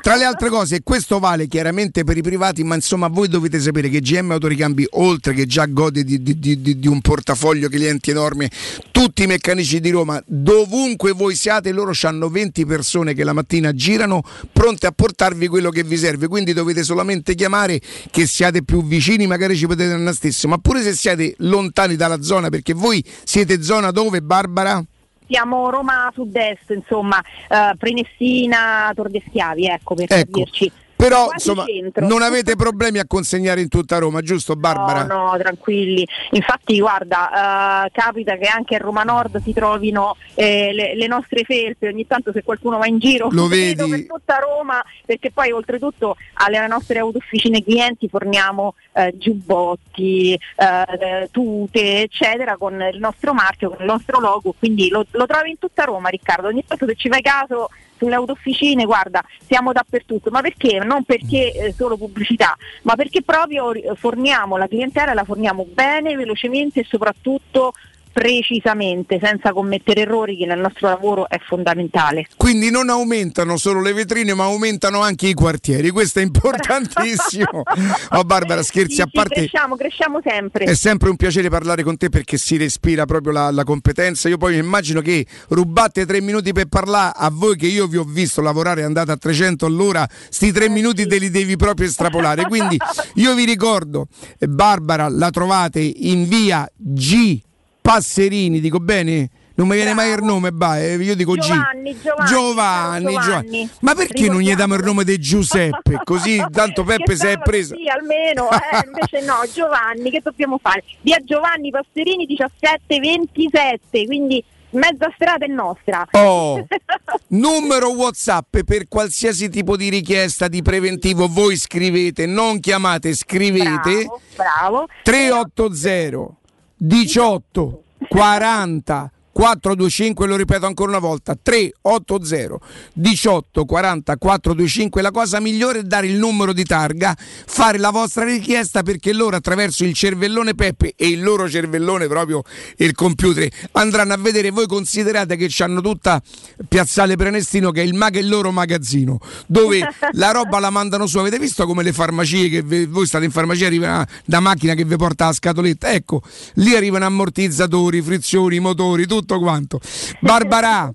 tra 0.02 0.16
le 0.16 0.24
altre 0.24 0.48
cose, 0.48 0.82
questo 0.82 1.18
vale 1.18 1.46
chiaramente 1.46 2.04
per 2.04 2.16
i 2.16 2.22
privati, 2.22 2.62
ma 2.64 2.74
insomma 2.74 3.08
voi 3.08 3.28
dovete 3.28 3.58
sapere 3.58 3.88
che 3.88 4.00
GM 4.00 4.30
Autoricambi, 4.32 4.86
oltre 4.92 5.34
che 5.34 5.46
già 5.46 5.66
gode 5.66 6.04
di, 6.04 6.22
di- 6.22 6.38
di- 6.38 6.60
di- 6.60 6.78
di 6.78 6.88
un 6.88 7.00
portafoglio 7.00 7.68
clienti 7.68 8.10
enorme, 8.10 8.50
tutti 8.90 9.24
i 9.24 9.26
meccanici 9.26 9.80
di 9.80 9.90
Roma, 9.90 10.22
dovunque 10.26 11.12
voi 11.12 11.34
siate, 11.34 11.72
loro 11.72 11.92
hanno 12.02 12.28
20 12.28 12.66
persone 12.66 13.14
che 13.14 13.24
la 13.24 13.32
mattina 13.32 13.72
girano 13.72 14.22
pronte 14.52 14.86
a 14.86 14.92
portarvi 14.92 15.48
quello 15.48 15.70
che 15.70 15.82
vi 15.82 15.96
serve, 15.96 16.27
quindi 16.28 16.52
dovete 16.52 16.82
solamente 16.84 17.34
chiamare 17.34 17.80
che 18.10 18.26
siate 18.26 18.62
più 18.62 18.84
vicini, 18.84 19.26
magari 19.26 19.56
ci 19.56 19.66
potete 19.66 19.92
andare 19.92 20.14
stesso, 20.14 20.46
ma 20.48 20.58
pure 20.58 20.82
se 20.82 20.92
siete 20.92 21.34
lontani 21.38 21.96
dalla 21.96 22.22
zona, 22.22 22.48
perché 22.48 22.74
voi 22.74 23.04
siete 23.24 23.62
zona 23.62 23.90
dove, 23.90 24.22
Barbara? 24.22 24.82
Siamo 25.26 25.68
Roma 25.68 26.10
sud-est, 26.14 26.70
insomma, 26.70 27.20
eh, 27.20 27.74
Prenestina, 27.76 28.90
Tor 28.94 29.10
de 29.10 29.22
Schiavi, 29.28 29.66
ecco 29.66 29.94
per 29.94 30.06
Ecco. 30.08 30.38
dirci. 30.38 30.72
Però 30.98 31.28
insomma 31.32 31.64
centro. 31.64 32.04
non 32.08 32.22
avete 32.22 32.56
problemi 32.56 32.98
a 32.98 33.06
consegnare 33.06 33.60
in 33.60 33.68
tutta 33.68 33.98
Roma, 33.98 34.20
giusto 34.20 34.56
Barbara? 34.56 35.04
No, 35.04 35.30
no, 35.30 35.38
tranquilli. 35.38 36.04
Infatti, 36.32 36.80
guarda, 36.80 37.84
eh, 37.86 37.90
capita 37.92 38.36
che 38.36 38.46
anche 38.46 38.74
a 38.74 38.78
Roma 38.78 39.04
Nord 39.04 39.40
si 39.40 39.52
trovino 39.52 40.16
eh, 40.34 40.72
le, 40.72 40.96
le 40.96 41.06
nostre 41.06 41.44
felpe. 41.44 41.86
Ogni 41.86 42.04
tanto 42.04 42.32
se 42.32 42.42
qualcuno 42.42 42.78
va 42.78 42.88
in 42.88 42.98
giro 42.98 43.28
Lo 43.30 43.46
vedi? 43.48 43.88
per 43.88 44.06
tutta 44.06 44.38
Roma, 44.38 44.82
perché 45.06 45.30
poi 45.30 45.52
oltretutto 45.52 46.16
alle 46.34 46.66
nostre 46.66 46.98
autofficine 46.98 47.62
clienti 47.62 48.08
forniamo 48.08 48.74
eh, 48.94 49.14
giubbotti, 49.16 50.32
eh, 50.34 51.28
tute, 51.30 52.02
eccetera, 52.02 52.56
con 52.56 52.74
il 52.92 52.98
nostro 52.98 53.32
marchio, 53.34 53.68
con 53.70 53.78
il 53.80 53.86
nostro 53.86 54.18
logo. 54.18 54.52
Quindi 54.58 54.88
lo, 54.88 55.06
lo 55.12 55.26
trovi 55.26 55.50
in 55.50 55.58
tutta 55.58 55.84
Roma, 55.84 56.08
Riccardo. 56.08 56.48
Ogni 56.48 56.64
tanto 56.66 56.86
se 56.86 56.96
ci 56.96 57.08
fai 57.08 57.22
caso 57.22 57.68
sulle 57.98 58.14
autofficine, 58.14 58.84
guarda, 58.84 59.22
siamo 59.44 59.72
dappertutto, 59.72 60.30
ma 60.30 60.40
perché? 60.40 60.78
Non 60.78 61.04
perché 61.04 61.52
eh, 61.52 61.72
solo 61.72 61.96
pubblicità, 61.96 62.56
ma 62.82 62.94
perché 62.94 63.22
proprio 63.22 63.72
eh, 63.72 63.94
forniamo 63.94 64.56
la 64.56 64.68
clientela, 64.68 65.12
la 65.12 65.24
forniamo 65.24 65.66
bene, 65.70 66.16
velocemente 66.16 66.80
e 66.80 66.86
soprattutto 66.88 67.72
precisamente, 68.18 69.20
senza 69.22 69.52
commettere 69.52 70.00
errori 70.00 70.36
che 70.36 70.44
nel 70.44 70.58
nostro 70.58 70.88
lavoro 70.88 71.28
è 71.28 71.38
fondamentale. 71.38 72.26
Quindi 72.36 72.68
non 72.68 72.88
aumentano 72.88 73.56
solo 73.56 73.80
le 73.80 73.92
vetrine, 73.92 74.34
ma 74.34 74.44
aumentano 74.44 75.00
anche 75.00 75.28
i 75.28 75.34
quartieri. 75.34 75.90
Questo 75.90 76.18
è 76.18 76.22
importantissimo. 76.22 77.62
oh 78.10 78.24
Barbara, 78.24 78.64
scherzi 78.64 78.96
Sì, 78.96 79.00
a 79.02 79.04
sì, 79.04 79.10
parte. 79.12 79.34
cresciamo, 79.34 79.76
cresciamo 79.76 80.20
sempre. 80.24 80.64
È 80.64 80.74
sempre 80.74 81.10
un 81.10 81.16
piacere 81.16 81.48
parlare 81.48 81.84
con 81.84 81.96
te 81.96 82.08
perché 82.08 82.38
si 82.38 82.56
respira 82.56 83.04
proprio 83.04 83.32
la, 83.32 83.52
la 83.52 83.62
competenza. 83.62 84.28
Io 84.28 84.36
poi 84.36 84.54
mi 84.54 84.58
immagino 84.58 85.00
che 85.00 85.24
rubate 85.50 86.04
tre 86.04 86.20
minuti 86.20 86.52
per 86.52 86.66
parlare 86.66 87.12
a 87.14 87.30
voi 87.32 87.56
che 87.56 87.68
io 87.68 87.86
vi 87.86 87.98
ho 87.98 88.04
visto 88.04 88.40
lavorare 88.40 88.82
andate 88.82 89.12
a 89.12 89.16
300 89.16 89.64
all'ora, 89.64 90.04
sti 90.10 90.50
tre 90.50 90.68
minuti 90.68 91.06
te 91.06 91.18
li 91.18 91.30
devi 91.30 91.54
proprio 91.54 91.86
estrapolare. 91.86 92.46
Quindi 92.46 92.76
io 93.14 93.32
vi 93.36 93.44
ricordo, 93.44 94.08
eh, 94.40 94.48
Barbara 94.48 95.08
la 95.08 95.30
trovate 95.30 95.78
in 95.78 96.26
via 96.26 96.68
G 96.74 97.46
Passerini, 97.88 98.60
dico 98.60 98.80
bene? 98.80 99.30
Non 99.54 99.66
mi 99.66 99.76
viene 99.76 99.94
mai 99.94 100.12
il 100.12 100.22
nome, 100.22 100.52
bah, 100.52 100.78
io 100.78 101.16
dico 101.16 101.36
Giovanni, 101.36 101.94
G. 101.94 102.02
Giovanni, 102.26 102.26
Giovanni, 102.26 103.12
Giovanni. 103.12 103.70
Ma 103.80 103.94
perché 103.94 104.28
non 104.28 104.40
gli 104.40 104.54
diamo 104.54 104.74
il 104.74 104.84
nome 104.84 105.04
di 105.04 105.18
Giuseppe? 105.18 105.98
Così 106.04 106.36
tanto 106.52 106.84
Peppe 106.84 107.16
si 107.16 107.26
è 107.26 107.38
preso. 107.38 107.74
Sì, 107.74 107.88
almeno, 107.88 108.50
eh, 108.50 108.84
invece 108.84 109.24
no, 109.24 109.36
Giovanni, 109.50 110.10
che 110.10 110.20
dobbiamo 110.22 110.58
fare? 110.60 110.84
Via 111.00 111.16
Giovanni 111.24 111.70
Passerini 111.70 112.26
1727, 112.26 114.04
quindi 114.04 114.44
mezza 114.72 115.10
strada 115.14 115.46
è 115.46 115.48
nostra. 115.48 116.06
Oh, 116.10 116.66
numero 117.28 117.94
WhatsApp 117.94 118.58
per 118.66 118.86
qualsiasi 118.86 119.48
tipo 119.48 119.78
di 119.78 119.88
richiesta 119.88 120.46
di 120.46 120.60
preventivo, 120.60 121.26
voi 121.26 121.56
scrivete, 121.56 122.26
non 122.26 122.60
chiamate, 122.60 123.14
scrivete 123.14 124.04
Bravo, 124.04 124.20
bravo. 124.36 124.86
380 125.04 126.37
18 126.80 127.82
40 128.10 129.10
425, 129.38 130.26
lo 130.26 130.34
ripeto 130.34 130.66
ancora 130.66 130.90
una 130.90 130.98
volta, 130.98 131.38
380 131.40 132.58
18 132.92 133.64
40 133.64 134.16
425. 134.16 135.00
La 135.00 135.12
cosa 135.12 135.38
migliore 135.38 135.78
è 135.78 135.82
dare 135.84 136.08
il 136.08 136.18
numero 136.18 136.52
di 136.52 136.64
targa, 136.64 137.16
fare 137.16 137.78
la 137.78 137.90
vostra 137.90 138.24
richiesta 138.24 138.82
perché 138.82 139.12
loro 139.12 139.36
attraverso 139.36 139.84
il 139.84 139.94
cervellone 139.94 140.56
Peppe 140.56 140.94
e 140.96 141.06
il 141.06 141.22
loro 141.22 141.48
cervellone 141.48 142.08
proprio 142.08 142.42
il 142.78 142.92
computer 142.96 143.48
andranno 143.72 144.12
a 144.12 144.16
vedere. 144.16 144.50
Voi 144.50 144.66
considerate 144.66 145.36
che 145.36 145.48
hanno 145.62 145.80
tutta 145.82 146.20
Piazzale 146.66 147.14
Prenestino 147.14 147.70
che 147.70 147.82
è 147.82 147.84
il, 147.84 147.94
mag- 147.94 148.16
il 148.16 148.28
loro 148.28 148.50
magazzino 148.50 149.20
dove 149.46 149.88
la 150.14 150.32
roba 150.32 150.58
la 150.58 150.70
mandano 150.70 151.06
su. 151.06 151.16
Avete 151.16 151.38
visto 151.38 151.64
come 151.64 151.84
le 151.84 151.92
farmacie 151.92 152.48
che 152.48 152.62
ve- 152.62 152.88
voi 152.88 153.06
state 153.06 153.26
in 153.26 153.30
farmacia 153.30 153.66
arriva 153.66 154.04
da 154.24 154.40
macchina 154.40 154.74
che 154.74 154.84
vi 154.84 154.96
porta 154.96 155.26
la 155.26 155.32
scatoletta? 155.32 155.92
Ecco, 155.92 156.22
lì 156.54 156.74
arrivano 156.74 157.04
ammortizzatori, 157.04 158.02
frizioni, 158.02 158.58
motori, 158.58 159.06
tutto 159.06 159.26
quanto. 159.36 159.80
Barbara, 160.20 160.92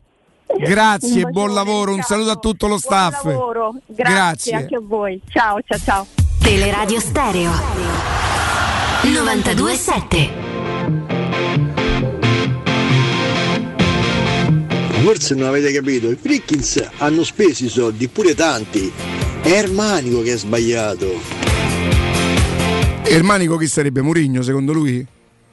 Grazie, 0.57 1.23
buon 1.23 1.47
bacione, 1.47 1.53
lavoro, 1.53 1.93
un 1.93 2.01
saluto 2.01 2.31
a 2.31 2.35
tutto 2.35 2.67
lo 2.67 2.77
staff. 2.77 3.23
Buon 3.23 3.33
lavoro, 3.33 3.75
grazie, 3.87 4.13
Grazie. 4.13 4.55
anche 4.55 4.75
a 4.75 4.81
voi. 4.81 5.21
Ciao, 5.27 5.59
ciao, 5.65 5.79
ciao. 5.79 6.07
Teleradio 6.39 6.99
Stereo 6.99 7.51
927 9.03 10.29
Forse 15.03 15.35
non 15.35 15.47
avete 15.47 15.71
capito, 15.73 16.09
i 16.09 16.15
Frickins 16.15 16.89
hanno 16.97 17.23
speso 17.23 17.65
i 17.65 17.69
soldi, 17.69 18.07
pure 18.07 18.35
tanti. 18.35 18.91
È 19.41 19.49
Ermanico 19.49 20.21
che 20.21 20.31
ha 20.33 20.37
sbagliato. 20.37 21.07
E 23.03 23.13
il 23.13 23.23
manico 23.23 23.57
chi 23.57 23.67
sarebbe? 23.67 24.01
Murigno 24.01 24.41
secondo 24.41 24.71
lui? 24.71 25.05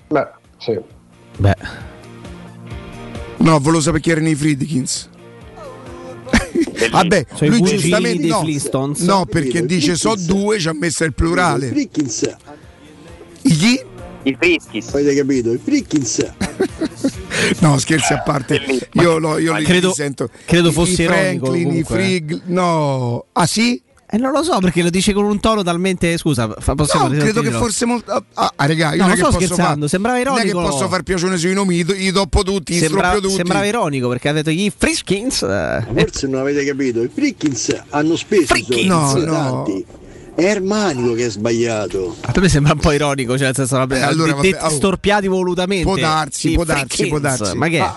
Beh, 0.07 0.29
sì. 0.59 0.79
Beh. 1.39 1.89
No, 3.41 3.59
volevo 3.59 3.81
sapere 3.81 4.03
chi 4.03 4.11
erano 4.11 4.29
i 4.29 4.35
Friedkins. 4.35 5.09
Vabbè, 6.91 7.27
i 7.41 7.47
lui 7.49 7.63
giustamente 7.63 8.27
no, 8.27 8.41
Flintstones. 8.41 9.01
no, 9.01 9.27
perché 9.27 9.65
dice 9.67 9.97
so 9.97 10.15
due, 10.17 10.59
ci 10.59 10.69
ha 10.69 10.73
messo 10.73 11.05
il 11.05 11.13
plurale. 11.15 11.69
I 11.69 11.89
chi? 13.57 13.81
I 14.23 14.37
Friskis. 14.39 14.89
Avete 14.89 15.15
capito? 15.15 15.53
I 15.53 15.59
Frickins. 15.63 16.27
No, 17.61 17.79
scherzi 17.79 18.13
a 18.13 18.19
parte. 18.21 18.61
Io, 18.93 19.17
lo, 19.19 19.39
io 19.39 19.55
li 19.57 19.65
Credo- 19.65 19.95
sento. 19.95 20.29
credo 20.45 20.69
I- 20.69 20.73
fosse 20.73 21.03
i 21.03 21.05
ironico, 21.07 21.47
Franklin, 21.47 21.61
i 21.61 21.65
comunque, 21.83 21.95
eh. 21.95 21.99
Frigl. 22.19 22.43
No. 22.47 23.25
Ah 23.33 23.47
sì? 23.47 23.81
Eh, 24.13 24.17
non 24.19 24.33
lo 24.33 24.43
so 24.43 24.59
perché 24.59 24.83
lo 24.83 24.91
dice 24.91 25.13
con 25.13 25.25
un 25.25 25.39
tono 25.39 25.63
talmente. 25.63 26.19
Scusa, 26.19 26.53
fa, 26.59 26.75
possiamo 26.75 27.07
No, 27.07 27.17
credo 27.17 27.43
che 27.43 27.51
forse 27.53 27.85
molto. 27.87 28.11
Ah, 28.35 28.53
ah, 28.57 28.67
raga, 28.67 28.91
io 28.95 29.03
No, 29.03 29.07
non 29.09 29.19
non 29.19 29.31
sto 29.31 29.39
scherzando, 29.39 29.79
far- 29.81 29.89
sembrava 29.89 30.19
Non 30.23 30.39
è 30.39 30.41
che 30.43 30.49
ironico. 30.49 30.71
posso 30.73 30.89
far 30.89 31.03
piacere 31.05 31.37
sui 31.39 31.53
nomi, 31.55 31.85
i, 31.87 32.11
doppo 32.11 32.43
tutti, 32.43 32.75
i 32.75 32.79
Sembra- 32.79 33.13
tutti. 33.13 33.31
sembrava 33.35 33.65
ironico 33.67 34.09
perché 34.09 34.29
ha 34.29 34.33
detto 34.33 34.51
gli 34.51 34.69
Friskins. 34.77 35.43
eh. 35.43 35.87
Forse 35.95 36.27
non 36.27 36.41
avete 36.41 36.65
capito, 36.65 37.03
i 37.03 37.09
Frickins 37.13 37.83
hanno 37.91 38.17
speso 38.17 38.53
i 38.55 38.65
soldi, 38.65 38.87
No, 38.87 39.13
no. 39.15 39.25
tanti. 39.65 39.85
È 40.35 40.45
Ermanico 40.45 41.13
che 41.15 41.25
ha 41.27 41.31
sbagliato. 41.31 42.17
A 42.23 42.33
me 42.41 42.49
sembra 42.49 42.73
un 42.73 42.79
po' 42.81 42.93
ironico, 42.93 43.37
cioè 43.37 43.47
nel 43.47 43.55
senso, 43.55 43.77
vabbè, 43.77 43.97
Eh, 43.99 44.03
allora, 44.03 44.35
vabbè, 44.35 44.59
oh. 44.63 44.71
storpiati 44.71 45.29
volutamente. 45.29 45.85
Può 45.85 45.97
darsi, 45.97 46.49
Sì, 46.49 46.55
può 46.55 46.65
darsi, 46.65 46.85
Frickins, 46.87 47.09
può 47.11 47.19
darsi. 47.21 47.57
Ma 47.57 47.69
che 47.69 47.79
è? 47.79 47.91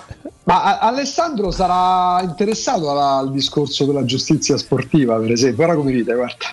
Ma, 0.46 0.64
a- 0.64 0.80
Alessandro 0.80 1.52
sarà 1.52 2.22
interessato 2.22 2.92
al 3.00 3.32
discorso 3.32 3.86
della 3.86 4.04
giustizia 4.04 4.58
sportiva, 4.58 5.18
per 5.18 5.32
esempio. 5.32 5.64
Ora 5.64 5.76
come 5.76 5.92
dite, 5.92 6.14
guarda. 6.14 6.46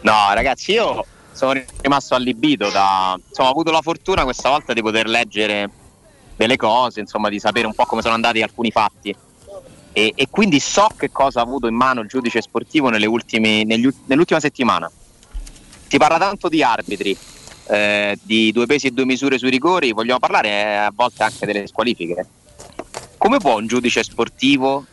No, 0.00 0.34
ragazzi, 0.34 0.72
io 0.72 1.04
sono 1.32 1.60
rimasto 1.80 2.14
allibito 2.14 2.68
da. 2.70 3.16
Insomma, 3.28 3.48
ho 3.48 3.52
avuto 3.52 3.70
la 3.70 3.80
fortuna 3.80 4.24
questa 4.24 4.48
volta 4.48 4.72
di 4.72 4.82
poter 4.82 5.06
leggere 5.06 5.70
delle 6.36 6.56
cose, 6.56 6.98
insomma, 6.98 7.28
di 7.28 7.38
sapere 7.38 7.66
un 7.66 7.74
po' 7.74 7.84
come 7.86 8.02
sono 8.02 8.14
andati 8.14 8.42
alcuni 8.42 8.72
fatti. 8.72 9.14
E, 9.94 10.12
e 10.16 10.26
quindi 10.30 10.58
so 10.58 10.88
che 10.96 11.12
cosa 11.12 11.40
ha 11.40 11.42
avuto 11.42 11.68
in 11.68 11.74
mano 11.74 12.00
il 12.00 12.08
giudice 12.08 12.40
sportivo 12.40 12.88
ultime- 12.88 13.62
negli 13.62 13.84
ult- 13.86 13.98
nell'ultima 14.06 14.40
settimana. 14.40 14.90
Si 15.86 15.96
parla 15.98 16.18
tanto 16.18 16.48
di 16.48 16.62
arbitri, 16.62 17.16
eh, 17.66 18.18
di 18.22 18.52
due 18.52 18.66
pesi 18.66 18.88
e 18.88 18.90
due 18.90 19.04
misure 19.04 19.38
sui 19.38 19.50
rigori, 19.50 19.92
vogliamo 19.92 20.18
parlare 20.18 20.48
eh, 20.48 20.74
a 20.74 20.92
volte 20.94 21.22
anche 21.22 21.46
delle 21.46 21.66
squalifiche. 21.66 22.26
Come 23.16 23.38
può 23.38 23.58
un 23.58 23.66
giudice 23.66 24.02
sportivo 24.02 24.86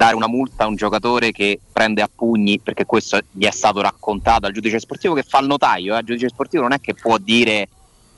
dare 0.00 0.14
una 0.14 0.28
multa 0.28 0.64
a 0.64 0.66
un 0.66 0.76
giocatore 0.76 1.30
che 1.30 1.60
prende 1.70 2.00
a 2.00 2.08
pugni, 2.12 2.58
perché 2.58 2.86
questo 2.86 3.20
gli 3.30 3.44
è 3.44 3.50
stato 3.50 3.82
raccontato 3.82 4.46
al 4.46 4.52
giudice 4.52 4.80
sportivo 4.80 5.12
che 5.12 5.22
fa 5.22 5.40
il 5.40 5.46
notaio, 5.46 5.94
eh? 5.94 5.98
il 5.98 6.06
giudice 6.06 6.30
sportivo 6.30 6.62
non 6.62 6.72
è 6.72 6.80
che 6.80 6.94
può 6.94 7.18
dire, 7.18 7.68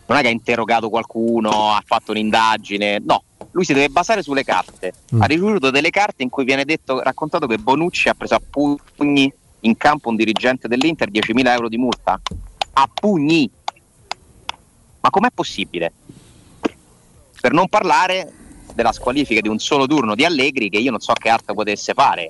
non 0.06 0.16
è 0.16 0.20
che 0.20 0.28
ha 0.28 0.30
interrogato 0.30 0.88
qualcuno, 0.88 1.72
ha 1.72 1.82
fatto 1.84 2.12
un'indagine, 2.12 3.02
no, 3.04 3.24
lui 3.50 3.64
si 3.64 3.72
deve 3.72 3.88
basare 3.88 4.22
sulle 4.22 4.44
carte. 4.44 4.92
Ha 5.18 5.26
ricevuto 5.26 5.70
delle 5.70 5.90
carte 5.90 6.22
in 6.22 6.28
cui 6.28 6.44
viene 6.44 6.64
detto, 6.64 7.00
raccontato 7.02 7.48
che 7.48 7.58
Bonucci 7.58 8.08
ha 8.08 8.14
preso 8.14 8.36
a 8.36 8.40
pugni 8.48 9.32
in 9.60 9.76
campo 9.76 10.08
un 10.08 10.16
dirigente 10.16 10.68
dell'Inter 10.68 11.10
10.000 11.10 11.46
euro 11.48 11.68
di 11.68 11.78
multa. 11.78 12.20
A 12.74 12.88
pugni! 12.92 13.50
Ma 15.02 15.10
com'è 15.10 15.28
possibile? 15.34 15.92
Per 17.40 17.52
non 17.52 17.68
parlare 17.68 18.32
della 18.74 18.92
squalifica 18.92 19.40
di 19.40 19.48
un 19.48 19.58
solo 19.58 19.86
turno 19.86 20.14
di 20.14 20.24
Allegri 20.24 20.70
che 20.70 20.78
io 20.78 20.90
non 20.90 21.00
so 21.00 21.12
che 21.12 21.28
altro 21.28 21.54
potesse 21.54 21.92
fare 21.92 22.26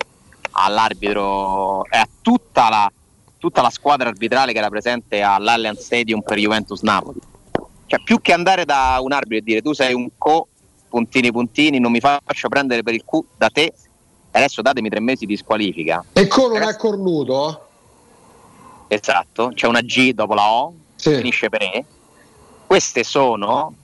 all'arbitro 0.52 1.84
e 1.84 1.98
a 1.98 2.08
tutta 2.20 2.68
la, 2.68 2.90
tutta 3.38 3.62
la 3.62 3.70
squadra 3.70 4.08
arbitrale 4.08 4.52
che 4.52 4.58
era 4.58 4.68
presente 4.68 5.22
all'Allianz 5.22 5.80
Stadium 5.80 6.22
per 6.22 6.38
Juventus 6.38 6.80
Napoli. 6.80 7.20
Cioè, 7.86 8.00
più 8.02 8.20
che 8.20 8.32
andare 8.32 8.64
da 8.64 8.98
un 9.00 9.12
arbitro 9.12 9.36
e 9.36 9.42
dire 9.42 9.62
tu 9.62 9.72
sei 9.72 9.94
un 9.94 10.08
co 10.16 10.48
puntini 10.88 11.30
puntini, 11.30 11.78
non 11.78 11.92
mi 11.92 12.00
faccio 12.00 12.48
prendere 12.48 12.82
per 12.82 12.94
il 12.94 13.02
cu 13.04 13.24
da 13.36 13.48
te 13.48 13.72
adesso 14.32 14.62
datemi 14.62 14.88
tre 14.88 15.00
mesi 15.00 15.26
di 15.26 15.36
squalifica. 15.36 16.04
E 16.12 16.26
con 16.26 16.52
non 16.52 16.62
è 16.62 16.76
cornuto? 16.76 17.68
Esatto, 18.88 19.52
c'è 19.54 19.66
una 19.66 19.80
G 19.80 20.12
dopo 20.12 20.34
la 20.34 20.50
O, 20.50 20.74
finisce 20.96 21.48
per 21.48 21.62
E. 21.62 21.84
Queste 22.72 23.04
sono 23.04 23.74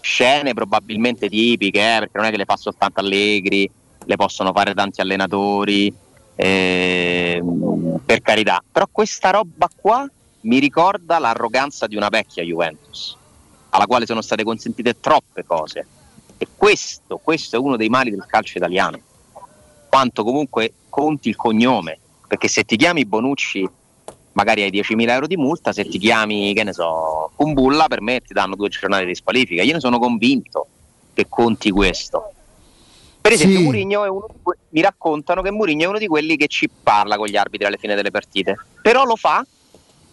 scene 0.00 0.54
probabilmente 0.54 1.28
tipiche, 1.28 1.78
eh, 1.78 1.98
perché 1.98 2.16
non 2.16 2.24
è 2.24 2.30
che 2.30 2.38
le 2.38 2.46
fa 2.46 2.56
soltanto 2.56 3.00
Allegri, 3.00 3.70
le 4.02 4.16
possono 4.16 4.50
fare 4.52 4.72
tanti 4.72 5.02
allenatori, 5.02 5.94
ehm, 6.36 8.00
per 8.02 8.22
carità. 8.22 8.64
Però 8.72 8.88
questa 8.90 9.28
roba 9.28 9.68
qua 9.76 10.10
mi 10.44 10.58
ricorda 10.58 11.18
l'arroganza 11.18 11.86
di 11.86 11.96
una 11.96 12.08
vecchia 12.08 12.42
Juventus, 12.42 13.14
alla 13.68 13.84
quale 13.84 14.06
sono 14.06 14.22
state 14.22 14.42
consentite 14.42 14.98
troppe 15.00 15.44
cose. 15.44 15.86
E 16.38 16.48
questo, 16.56 17.20
questo 17.22 17.56
è 17.56 17.58
uno 17.58 17.76
dei 17.76 17.90
mali 17.90 18.08
del 18.08 18.24
calcio 18.26 18.56
italiano. 18.56 18.98
Quanto 19.86 20.24
comunque 20.24 20.72
conti 20.88 21.28
il 21.28 21.36
cognome, 21.36 21.98
perché 22.26 22.48
se 22.48 22.64
ti 22.64 22.76
chiami 22.76 23.04
Bonucci 23.04 23.68
magari 24.32 24.62
hai 24.62 24.70
10.000 24.70 25.08
euro 25.10 25.26
di 25.26 25.36
multa, 25.36 25.72
se 25.72 25.84
ti 25.88 25.98
chiami, 25.98 26.52
che 26.54 26.64
ne 26.64 26.72
so, 26.72 27.30
Kumbulla 27.34 27.88
per 27.88 28.00
me 28.00 28.20
ti 28.20 28.32
danno 28.32 28.54
due 28.54 28.68
giornate 28.68 29.04
di 29.04 29.14
squalifica. 29.14 29.62
Io 29.62 29.74
ne 29.74 29.80
sono 29.80 29.98
convinto 29.98 30.66
che 31.12 31.26
conti 31.28 31.70
questo. 31.70 32.32
Per 33.20 33.32
esempio, 33.32 33.58
Sì. 33.58 33.64
Mourinho 33.64 34.04
è 34.04 34.08
uno 34.08 34.26
di 34.32 34.38
que- 34.42 34.56
mi 34.70 34.80
raccontano 34.80 35.42
che 35.42 35.50
Mourinho 35.50 35.84
è 35.84 35.86
uno 35.88 35.98
di 35.98 36.06
quelli 36.06 36.36
che 36.36 36.46
ci 36.46 36.68
parla 36.70 37.16
con 37.16 37.26
gli 37.26 37.36
arbitri 37.36 37.66
alle 37.66 37.76
fine 37.76 37.94
delle 37.94 38.10
partite, 38.10 38.58
però 38.80 39.04
lo 39.04 39.16
fa 39.16 39.44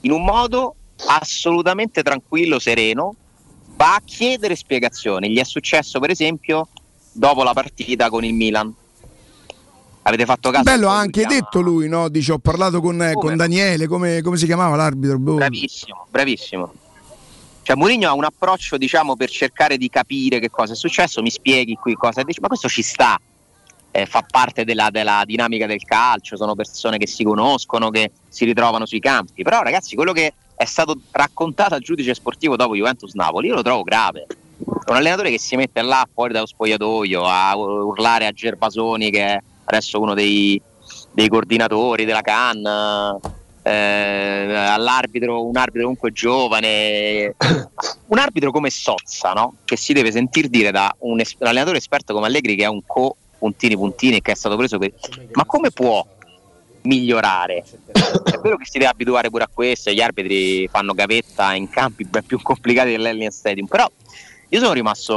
in 0.02 0.12
un 0.12 0.24
modo 0.26 0.76
assolutamente 1.06 2.04
tranquillo, 2.04 2.60
sereno, 2.60 3.16
va 3.76 3.96
a 3.96 4.02
chiedere 4.04 4.56
spiegazioni. 4.56 5.30
Gli 5.30 5.40
è 5.40 5.44
successo, 5.46 6.00
per 6.00 6.10
esempio, 6.10 6.68
dopo 7.12 7.44
la 7.44 7.54
partita 7.54 8.10
con 8.10 8.26
il 8.26 8.34
Milan. 8.34 8.74
Avete 10.08 10.24
fatto 10.24 10.52
caso? 10.52 10.64
Bello, 10.64 10.88
ha 10.88 10.98
anche 10.98 11.26
detto 11.26 11.60
lui, 11.60 11.90
no? 11.90 12.08
Dice, 12.08 12.32
ho 12.32 12.38
parlato 12.38 12.80
con, 12.80 13.02
eh, 13.02 13.12
con 13.12 13.36
Daniele, 13.36 13.88
come, 13.88 14.22
come 14.22 14.38
si 14.38 14.46
chiamava 14.46 14.78
l'arbitro? 14.78 15.20
Boh. 15.20 15.36
Bravissimo, 15.36 16.08
bravissimo. 16.10 16.74
Cioè 17.62 17.76
Mourinho 17.76 18.08
ha 18.08 18.14
un 18.14 18.24
approccio, 18.24 18.78
diciamo, 18.78 19.18
per 19.18 19.30
cercare 19.30 19.76
di 19.76 19.90
capire 19.90 20.40
che 20.40 20.50
cosa 20.50 20.72
è 20.72 20.76
successo, 20.78 21.22
mi 21.22 21.30
spieghi 21.30 21.76
qui 21.76 21.96
cosa 21.96 22.24
dici, 22.24 22.40
ma 22.40 22.48
questo 22.48 22.70
ci 22.70 22.84
sta, 22.84 23.20
eh, 23.92 24.06
fa 24.06 24.24
parte 24.26 24.64
della, 24.64 24.90
della 24.90 25.24
dinamica 25.26 25.66
del 25.66 25.84
calcio, 25.84 26.38
sono 26.38 26.56
persone 26.56 26.98
che 26.98 27.06
si 27.06 27.26
conoscono, 27.26 27.90
che 27.90 28.12
si 28.30 28.46
ritrovano 28.46 28.86
sui 28.86 29.02
campi, 29.02 29.44
però 29.44 29.62
ragazzi 29.62 29.96
quello 29.96 30.14
che 30.14 30.34
è 30.56 30.64
stato 30.64 30.98
raccontato 31.12 31.74
al 31.74 31.82
giudice 31.82 32.14
sportivo 32.14 32.56
dopo 32.56 32.76
Juventus 32.76 33.12
Napoli 33.12 33.50
io 33.50 33.56
lo 33.56 33.62
trovo 33.62 33.84
grave. 33.84 34.26
È 34.26 34.90
un 34.90 34.96
allenatore 34.96 35.32
che 35.32 35.40
si 35.40 35.58
mette 35.58 35.82
là 35.82 36.08
fuori 36.14 36.32
dallo 36.32 36.46
spogliatoio 36.46 37.26
a 37.26 37.58
urlare 37.58 38.26
a 38.26 38.32
Gervasoni 38.32 39.12
che 39.12 39.42
adesso 39.68 40.00
uno 40.00 40.14
dei, 40.14 40.62
dei 41.12 41.28
coordinatori 41.28 42.06
della 42.06 42.22
CAN, 42.22 43.20
eh, 43.64 44.54
all'arbitro, 44.54 45.46
un 45.46 45.58
arbitro 45.58 45.82
comunque 45.82 46.12
giovane, 46.12 47.36
un 48.08 48.18
arbitro 48.18 48.52
come 48.52 48.70
Sozza, 48.70 49.34
no? 49.34 49.56
che 49.66 49.76
si 49.76 49.94
deve 49.94 50.12
sentir 50.12 50.48
dire 50.48 50.72
da 50.72 50.94
un, 51.00 51.20
es- 51.20 51.36
un 51.40 51.48
allenatore 51.48 51.78
esperto 51.78 52.14
come 52.14 52.28
Allegri 52.28 52.56
che 52.56 52.64
è 52.64 52.68
un 52.68 52.82
co 52.86 53.16
puntini 53.38 53.76
puntini 53.76 54.22
che 54.22 54.32
è 54.32 54.36
stato 54.36 54.56
preso 54.56 54.80
per... 54.80 54.94
Ma 55.34 55.46
come 55.46 55.72
può 55.72 56.06
migliorare? 56.84 57.64
È 57.92 58.38
vero 58.42 58.58
che 58.58 58.66
si 58.66 58.78
deve 58.78 58.90
abituare 58.90 59.30
pure 59.30 59.44
a 59.44 59.50
questo, 59.54 59.92
gli 59.92 60.02
arbitri 60.02 60.68
fanno 60.70 60.94
gavetta 60.94 61.54
in 61.54 61.70
campi 61.70 62.06
ben 62.06 62.26
più 62.26 62.42
complicati 62.42 62.92
dell'Allianz 62.92 63.36
Stadium, 63.36 63.68
però 63.68 63.90
io 64.50 64.60
sono 64.60 64.72
rimasto 64.72 65.14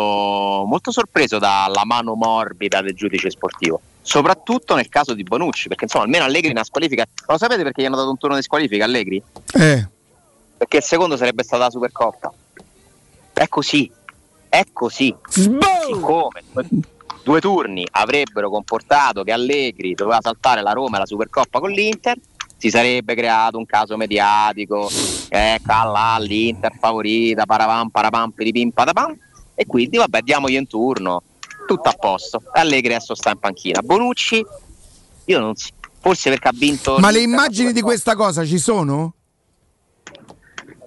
molto 0.67 0.91
sorpreso 0.91 1.39
dalla 1.39 1.85
mano 1.85 2.15
morbida 2.15 2.83
del 2.83 2.95
giudice 2.95 3.31
sportivo, 3.31 3.81
soprattutto 4.11 4.75
nel 4.75 4.89
caso 4.89 5.15
di 5.15 5.23
Bonucci, 5.23 5.69
perché 5.69 5.85
insomma 5.85 6.03
almeno 6.03 6.25
Allegri 6.25 6.51
una 6.51 6.65
squalifica. 6.65 7.07
Lo 7.29 7.39
sapete 7.39 7.63
perché 7.63 7.81
gli 7.81 7.85
hanno 7.85 7.95
dato 7.95 8.11
un 8.11 8.19
turno 8.19 8.35
di 8.35 8.43
squalifica 8.43 8.85
Allegri? 8.85 9.23
Eh. 9.55 9.89
Perché 10.57 10.79
il 10.79 10.83
secondo 10.83 11.17
sarebbe 11.17 11.45
stata 11.45 11.65
la 11.65 11.71
Supercoppa. 11.71 12.33
È 13.33 13.47
così, 13.47 13.89
è 14.49 14.65
così. 14.73 15.15
Siccome 15.29 16.43
due, 17.23 17.41
turni 17.41 17.87
avrebbero 17.89 18.51
comportato 18.51 19.23
che 19.23 19.31
Allegri 19.31 19.95
doveva 19.95 20.19
saltare 20.21 20.61
la 20.61 20.73
Roma 20.73 20.97
e 20.97 21.01
la 21.01 21.07
Supercoppa 21.07 21.61
con 21.61 21.71
l'Inter, 21.71 22.19
si 22.57 22.69
sarebbe 22.69 23.15
creato 23.15 23.59
un 23.59 23.65
caso 23.65 23.97
mediatico, 23.97 24.91
ecco 25.29 25.73
là 25.73 26.17
l'Inter 26.19 26.73
favorita, 26.81 27.47
paravam, 27.47 27.91
parapam, 27.91 28.33
piripim, 28.33 28.71
patapam, 28.71 29.17
e 29.55 29.67
quindi 29.67 29.99
vabbè 29.99 30.21
diamogli 30.23 30.57
un 30.57 30.67
turno. 30.67 31.23
Tutto 31.67 31.89
a 31.89 31.93
posto. 31.93 32.43
Allegri 32.53 32.95
adesso 32.95 33.15
sta 33.15 33.31
in 33.31 33.39
panchina. 33.39 33.81
Bonucci, 33.83 34.45
io 35.25 35.39
non 35.39 35.55
si- 35.57 35.73
forse 36.01 36.31
perché 36.31 36.49
ha 36.49 36.53
vinto. 36.55 36.99
Ma 36.99 37.11
le 37.11 37.21
immagini 37.21 37.73
di 37.73 37.81
questa 37.81 38.15
cosa 38.15 38.45
ci 38.45 38.59
sono? 38.59 39.15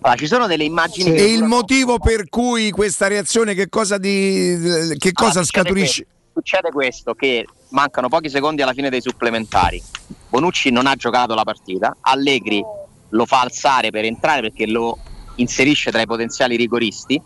Allora, 0.02 0.20
ci 0.20 0.28
sono 0.28 0.48
delle 0.48 0.66
immagini. 0.66 1.16
E 1.16 1.32
il 1.32 1.44
motivo 1.44 1.98
per 1.98 2.28
cui 2.28 2.72
questa 2.72 3.08
reazione 3.08 3.54
che 3.54 3.70
cosa, 3.70 3.98
di, 3.98 4.96
che 4.98 5.14
cosa 5.14 5.40
Allora, 5.40 5.46
scaturisce? 5.46 6.08
Succede 6.34 6.72
questo, 6.72 7.14
che 7.14 7.46
mancano 7.70 8.10
pochi 8.10 8.30
secondi 8.30 8.62
alla 8.62 8.74
fine 8.74 8.90
dei 8.90 9.02
supplementari. 9.02 9.82
Bonucci 10.30 10.72
non 10.72 10.88
ha 10.88 10.96
giocato 10.96 11.36
la 11.36 11.44
partita, 11.44 11.96
Allegri 12.02 12.62
lo 13.10 13.26
fa 13.26 13.42
alzare 13.42 13.92
per 13.92 14.04
entrare 14.06 14.42
perché 14.42 14.68
lo 14.68 14.98
inserisce 15.36 15.92
tra 15.92 16.02
i 16.02 16.06
potenziali 16.06 16.56
rigoristi 16.56 17.22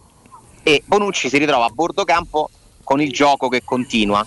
e 0.62 0.84
Bonucci 0.86 1.30
si 1.30 1.38
ritrova 1.38 1.66
a 1.66 1.70
bordo 1.70 2.04
campo 2.04 2.50
con 2.88 3.02
il 3.02 3.12
gioco 3.12 3.50
che 3.50 3.66
continua. 3.66 4.26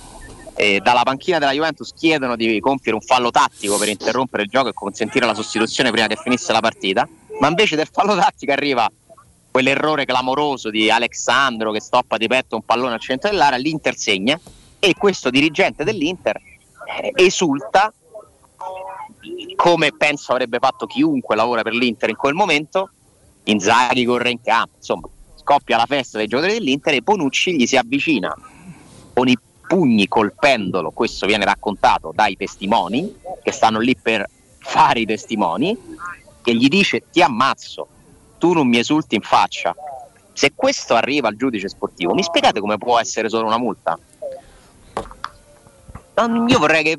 E 0.54 0.80
dalla 0.82 1.00
panchina 1.02 1.38
della 1.38 1.52
Juventus 1.52 1.94
chiedono 1.96 2.36
di 2.36 2.60
compiere 2.60 2.94
un 2.94 3.02
fallo 3.02 3.30
tattico 3.30 3.78
per 3.78 3.88
interrompere 3.88 4.42
il 4.42 4.50
gioco 4.50 4.68
e 4.68 4.74
consentire 4.74 5.24
la 5.24 5.32
sostituzione 5.32 5.90
prima 5.90 6.06
che 6.06 6.16
finisse 6.16 6.52
la 6.52 6.60
partita, 6.60 7.08
ma 7.40 7.48
invece 7.48 7.76
del 7.76 7.88
fallo 7.90 8.14
tattico 8.14 8.52
arriva 8.52 8.86
quell'errore 9.50 10.04
clamoroso 10.04 10.68
di 10.68 10.90
Alexandro 10.90 11.72
che 11.72 11.80
stoppa 11.80 12.18
di 12.18 12.26
petto 12.26 12.56
un 12.56 12.62
pallone 12.62 12.92
al 12.92 13.00
centro 13.00 13.30
dell'area, 13.30 13.56
l'Inter 13.56 13.96
segna 13.96 14.38
e 14.78 14.94
questo 14.94 15.30
dirigente 15.30 15.82
dell'Inter 15.82 16.36
eh, 16.36 17.12
esulta 17.14 17.90
come 19.56 19.92
penso 19.96 20.32
avrebbe 20.32 20.58
fatto 20.58 20.84
chiunque 20.84 21.34
lavora 21.34 21.62
per 21.62 21.72
l'Inter 21.72 22.10
in 22.10 22.16
quel 22.16 22.34
momento. 22.34 22.90
Inzaghi 23.44 24.04
corre 24.04 24.30
in 24.30 24.42
campo, 24.42 24.76
insomma, 24.76 25.08
scoppia 25.50 25.76
la 25.76 25.86
festa 25.86 26.16
dei 26.16 26.28
giocatori 26.28 26.58
dell'Inter 26.58 26.94
e 26.94 27.00
Bonucci 27.00 27.56
gli 27.56 27.66
si 27.66 27.76
avvicina 27.76 28.32
con 29.12 29.26
i 29.26 29.36
pugni 29.66 30.06
colpendolo. 30.06 30.92
Questo 30.92 31.26
viene 31.26 31.44
raccontato 31.44 32.12
dai 32.14 32.36
testimoni 32.36 33.16
che 33.42 33.50
stanno 33.50 33.80
lì 33.80 33.96
per 33.96 34.28
fare 34.58 35.00
i 35.00 35.06
testimoni. 35.06 35.76
E 36.44 36.54
gli 36.54 36.68
dice: 36.68 37.02
Ti 37.10 37.20
ammazzo, 37.20 37.88
tu 38.38 38.52
non 38.52 38.68
mi 38.68 38.78
esulti 38.78 39.16
in 39.16 39.22
faccia. 39.22 39.74
Se 40.32 40.52
questo 40.54 40.94
arriva 40.94 41.26
al 41.26 41.36
giudice 41.36 41.68
sportivo, 41.68 42.14
mi 42.14 42.22
spiegate 42.22 42.60
come 42.60 42.78
può 42.78 42.98
essere 43.00 43.28
solo 43.28 43.46
una 43.46 43.58
multa? 43.58 43.98
Io 46.46 46.58
vorrei 46.58 46.84
che. 46.84 46.98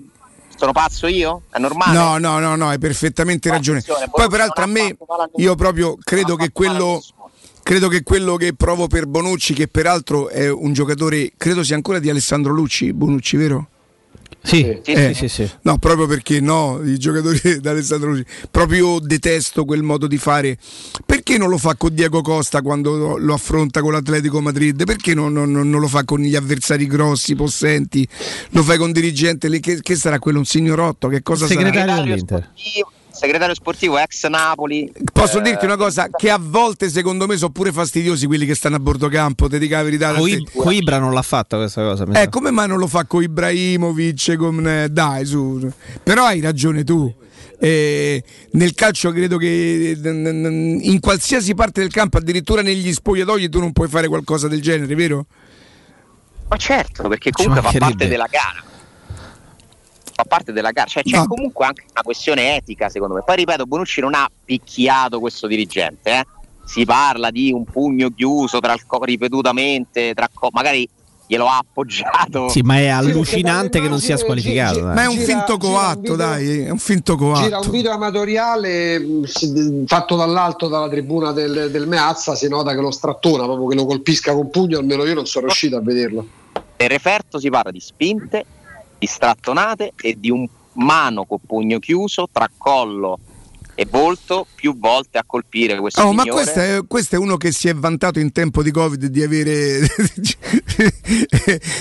Sono 0.58 0.74
pazzo 0.74 1.08
io? 1.08 1.44
È 1.50 1.58
normale? 1.58 1.98
No, 1.98 2.18
no, 2.20 2.38
no, 2.38 2.56
no, 2.56 2.68
hai 2.68 2.78
perfettamente 2.78 3.50
ragione. 3.50 3.82
Poi 4.12 4.30
peraltro 4.30 4.64
a 4.66 4.68
me, 4.68 4.96
io 5.38 5.56
proprio 5.56 5.98
credo 6.04 6.36
che 6.36 6.52
quello... 6.52 7.02
Credo 7.72 7.88
che 7.88 8.04
quello 8.04 8.36
che 8.36 8.54
provo 8.54 8.88
per 8.88 9.08
Bonucci, 9.08 9.54
che 9.54 9.70
peraltro 9.70 10.28
è 10.28 10.52
un 10.52 10.74
giocatore, 10.74 11.32
credo 11.38 11.64
sia 11.64 11.78
ancora 11.78 12.00
di 12.00 12.10
Alessandro 12.10 12.52
Lucci, 12.52 12.92
Bonucci, 12.92 13.38
vero? 13.38 13.70
Sì, 14.44 14.62
Eh, 14.84 15.14
sì, 15.14 15.14
sì, 15.14 15.28
sì. 15.30 15.50
No, 15.62 15.78
proprio 15.78 16.06
perché 16.06 16.42
no, 16.42 16.82
i 16.84 16.98
giocatori 16.98 17.40
di 17.62 17.66
Alessandro 17.70 18.10
Lucci. 18.10 18.26
Proprio 18.52 19.00
detesto 19.00 19.64
quel 19.64 19.84
modo 19.84 20.08
di 20.08 20.18
fare. 20.18 20.58
Perché 21.06 21.38
non 21.38 21.48
lo 21.48 21.58
fa 21.58 21.76
con 21.76 21.94
Diego 21.94 22.22
Costa 22.22 22.62
quando 22.62 23.18
lo, 23.18 23.34
affronta 23.34 23.80
con 23.80 23.94
l'Atletico 23.94 24.42
Madrid? 24.42 24.84
Perché 24.84 25.14
non, 25.14 25.32
non- 25.32 25.70
non 25.70 25.80
lo 25.80 25.88
fa 25.88 26.04
con 26.04 26.20
gli 26.20 26.36
avversari 26.36 26.86
grossi, 26.88 27.36
possenti? 27.36 28.06
Lo 28.50 28.64
fai 28.64 28.78
con 28.78 28.92
dirigente 28.92 29.48
lì? 29.48 29.62
Che, 29.62 29.80
che 29.80 29.96
sarà 29.96 30.20
quello? 30.20 30.40
Un 30.40 30.46
signorotto? 30.46 31.08
Che 31.08 31.24
cosa 31.24 31.48
Segretario 31.48 31.96
sarà? 31.96 32.02
dell'Inter. 32.04 32.52
Segretario 33.22 33.54
sportivo 33.54 34.00
ex 34.00 34.26
Napoli. 34.30 34.92
Posso 35.14 35.38
Eh, 35.38 35.42
dirti 35.44 35.66
una 35.66 35.76
cosa? 35.78 36.10
Che 36.10 36.32
a 36.32 36.40
volte 36.42 36.90
secondo 36.90 37.28
me 37.28 37.38
sono 37.38 37.52
pure 37.52 37.72
fastidiosi 37.72 38.26
quelli 38.26 38.48
che 38.48 38.56
stanno 38.56 38.78
a 38.78 38.80
bordo 38.80 39.10
campo, 39.10 39.48
ti 39.48 39.60
dico 39.60 39.76
la 39.76 39.84
verità. 39.84 40.12
Coi- 40.14 40.44
Coibra 40.52 40.98
non 40.98 41.14
l'ha 41.14 41.22
fatta 41.22 41.58
questa 41.58 41.84
cosa. 41.84 42.08
mi 42.08 42.14
Eh, 42.16 42.22
sa. 42.24 42.30
come 42.30 42.50
mai 42.50 42.68
non 42.68 42.80
lo 42.80 42.88
fa 42.88 43.06
con 43.06 43.22
Ibrahimovic? 43.22 44.36
Con, 44.38 44.68
eh, 44.68 44.90
dai, 44.90 45.24
su. 45.28 45.70
Però 46.02 46.26
hai 46.26 46.40
ragione 46.42 46.84
tu. 46.84 47.14
Eh, 47.60 48.24
nel 48.54 48.74
calcio 48.74 49.12
credo 49.12 49.38
che 49.38 49.92
eh, 49.92 49.98
in 50.02 51.00
qualsiasi 51.00 51.54
parte 51.54 51.82
del 51.82 51.92
campo, 51.92 52.18
addirittura 52.18 52.64
negli 52.64 52.92
spogliatoi, 52.92 53.50
tu 53.50 53.60
non 53.60 53.72
puoi 53.72 53.88
fare 53.88 54.08
qualcosa 54.08 54.48
del 54.48 54.62
genere, 54.64 54.96
vero? 54.96 55.28
Ma 56.48 56.58
certo, 56.58 57.08
perché 57.08 57.30
comunque 57.30 57.62
fa 57.62 57.78
parte 57.78 58.08
della 58.08 58.28
gara. 58.28 58.64
Fa 60.22 60.28
parte 60.28 60.52
della 60.52 60.70
gara, 60.72 60.88
cioè 60.88 61.02
c'è 61.04 61.18
No. 61.18 61.26
comunque 61.26 61.66
anche 61.66 61.84
una 61.92 62.04
questione 62.04 62.56
etica 62.56 62.90
secondo 62.90 63.16
me. 63.16 63.24
Poi 63.26 63.38
ripeto, 63.38 63.66
Bonucci 63.66 64.02
non 64.02 64.14
ha 64.14 64.30
picchiato 64.46 65.20
questo 65.20 65.48
dirigente, 65.48 66.12
eh. 66.12 66.26
si 66.64 66.86
parla 66.86 67.32
di 67.32 67.52
un 67.52 67.64
pugno 67.66 68.10
chiuso 68.12 68.60
tra 68.60 68.74
il 68.74 68.86
co- 68.86 69.04
ripetutamente, 69.04 70.14
tra 70.14 70.30
co- 70.32 70.50
magari 70.52 70.88
glielo 71.26 71.48
ha 71.48 71.58
appoggiato. 71.58 72.50
Sì, 72.50 72.62
ma 72.62 72.78
è 72.78 72.88
allucinante 72.88 73.82
che 73.82 73.88
non 73.90 74.00
sia 74.00 74.16
squalificato. 74.18 74.80
dai. 74.82 74.94
Ma 74.94 75.04
è 75.04 75.08
un 75.08 75.14
Gira- 75.18 75.26
finto 75.26 75.58
gira 75.58 75.68
un 75.70 75.74
coatto, 75.76 76.00
video- 76.02 76.16
dai, 76.18 76.60
è 76.66 76.70
un 76.70 76.78
finto 76.78 77.16
Gira 77.16 77.26
un 77.28 77.50
coatto. 77.50 77.70
video 77.72 77.92
amatoriale 77.94 79.06
si- 79.24 79.84
fatto 79.88 80.16
dall'alto 80.16 80.68
dalla 80.68 80.88
tribuna 80.90 81.32
del, 81.32 81.70
del 81.72 81.88
Meazza, 81.88 82.36
si 82.36 82.48
nota 82.48 82.76
che 82.76 82.82
lo 82.82 82.92
strattona, 82.92 83.44
proprio 83.46 83.68
che 83.68 83.76
lo 83.76 83.86
colpisca 83.86 84.34
con 84.34 84.50
pugno, 84.52 84.78
almeno 84.78 85.04
io 85.06 85.16
non 85.16 85.26
sono 85.26 85.46
riuscito 85.46 85.78
a 85.78 85.82
vederlo. 85.82 86.28
Nel 86.78 86.90
referto 86.90 87.40
si 87.40 87.50
parla 87.50 87.72
di 87.72 87.80
spinte, 87.80 88.46
di 89.02 89.08
strattonate 89.08 89.94
e 90.00 90.16
di 90.20 90.30
un 90.30 90.48
mano 90.74 91.26
con 91.26 91.40
pugno 91.44 91.80
chiuso 91.80 92.30
tra 92.32 92.48
collo 92.56 93.18
e 93.74 93.88
volto 93.90 94.46
più 94.54 94.78
volte 94.78 95.18
a 95.18 95.24
colpire 95.26 95.80
questo 95.80 96.02
Oh, 96.02 96.12
ma 96.14 96.24
questo 96.26 96.60
è, 96.60 96.80
questo 96.88 97.16
è 97.16 97.18
uno 97.18 97.38
che 97.38 97.52
si 97.52 97.68
è 97.68 97.74
vantato 97.74 98.20
in 98.20 98.32
tempo 98.32 98.62
di 98.62 98.70
Covid 98.70 99.06
di 99.06 99.24
avere 99.24 99.80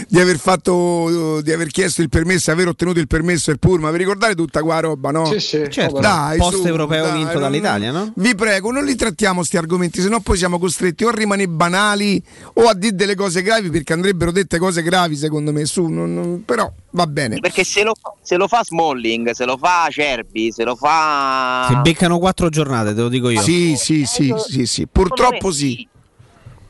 di 0.08 0.20
aver 0.20 0.38
fatto 0.38 1.40
di 1.42 1.52
aver 1.52 1.66
chiesto 1.68 2.00
il 2.00 2.08
permesso, 2.08 2.50
aver 2.52 2.68
ottenuto 2.68 3.00
il 3.00 3.06
permesso 3.06 3.50
del 3.50 3.58
Purma. 3.58 3.90
Vi 3.90 3.98
ricordate 3.98 4.34
tutta 4.34 4.62
qua 4.62 4.80
roba, 4.80 5.10
no? 5.10 5.26
Sì, 5.26 5.40
sì. 5.40 5.64
Certo, 5.68 5.98
Dai, 6.00 6.38
post 6.38 6.64
europeo 6.64 7.04
dai, 7.04 7.12
vinto 7.18 7.32
non- 7.34 7.42
dall'Italia, 7.42 7.90
no? 7.90 8.12
Vi 8.14 8.34
prego, 8.34 8.70
non 8.70 8.84
li 8.84 8.94
trattiamo 8.94 9.42
sti 9.42 9.56
argomenti, 9.56 10.00
sennò 10.00 10.20
poi 10.20 10.36
siamo 10.38 10.58
costretti 10.58 11.04
o 11.04 11.08
a 11.08 11.12
rimanere 11.12 11.48
banali 11.50 12.22
o 12.54 12.62
a 12.68 12.74
dire 12.74 12.94
delle 12.94 13.14
cose 13.14 13.42
gravi 13.42 13.68
perché 13.68 13.92
andrebbero 13.92 14.30
dette 14.30 14.58
cose 14.58 14.82
gravi, 14.82 15.16
secondo 15.16 15.52
me. 15.52 15.64
Su, 15.66 15.86
non- 15.86 16.14
non- 16.14 16.44
però 16.44 16.72
va 16.90 17.06
bene. 17.06 17.38
Perché 17.40 17.64
se 17.64 17.82
lo, 17.82 17.94
se 18.20 18.36
lo 18.36 18.48
fa 18.48 18.64
Smalling, 18.64 19.30
se 19.30 19.44
lo 19.44 19.56
fa 19.56 19.88
Cerbi, 19.90 20.52
se 20.52 20.64
lo 20.64 20.76
fa. 20.76 21.66
Si 21.68 21.76
beccano 21.76 22.18
quattro 22.18 22.48
giornate, 22.48 22.94
te 22.94 23.00
lo 23.00 23.08
dico 23.08 23.30
io. 23.30 23.40
Sì, 23.40 23.76
sì, 23.76 24.04
sì, 24.06 24.34
sì, 24.36 24.66
sì. 24.66 24.86
Purtroppo 24.86 25.50
sì. 25.50 25.88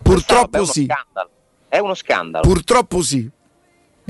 Purtroppo 0.02 0.56
È 0.56 0.60
uno 0.60 0.66
sì. 0.66 0.84
scandalo. 0.84 1.30
È 1.68 1.78
uno 1.78 1.94
scandalo. 1.94 2.46
Purtroppo 2.46 3.02
sì. 3.02 3.30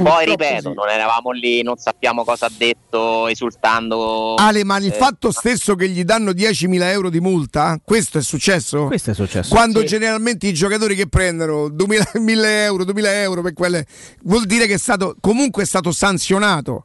Poi 0.02 0.24
ripeto, 0.24 0.70
sì. 0.70 0.74
non 0.74 0.88
eravamo 0.88 1.30
lì, 1.30 1.62
non 1.62 1.76
sappiamo 1.76 2.24
cosa 2.24 2.46
ha 2.46 2.50
detto, 2.56 3.26
esultando. 3.28 4.34
Ale, 4.34 4.64
ma 4.64 4.76
il 4.78 4.86
Eh, 4.86 4.92
fatto 4.92 5.30
stesso 5.30 5.74
che 5.74 5.88
gli 5.88 6.04
danno 6.04 6.30
10.000 6.32 6.82
euro 6.90 7.10
di 7.10 7.20
multa, 7.20 7.78
questo 7.84 8.18
è 8.18 8.22
successo? 8.22 8.86
Questo 8.86 9.10
è 9.10 9.14
successo. 9.14 9.54
Quando 9.54 9.80
Sì. 9.80 9.86
generalmente 9.86 10.46
i 10.46 10.52
giocatori 10.52 10.94
che 10.94 11.08
prendono 11.08 11.66
2.000 11.68 12.12
1.000 12.14 12.44
euro, 12.64 12.84
2.000 12.84 13.04
euro 13.06 13.42
per 13.42 13.52
quelle, 13.52 13.86
vuol 14.22 14.46
dire 14.46 14.66
che 14.66 14.74
è 14.74 14.78
stato 14.78 15.16
comunque 15.20 15.62
è 15.62 15.66
stato 15.66 15.92
sanzionato, 15.92 16.84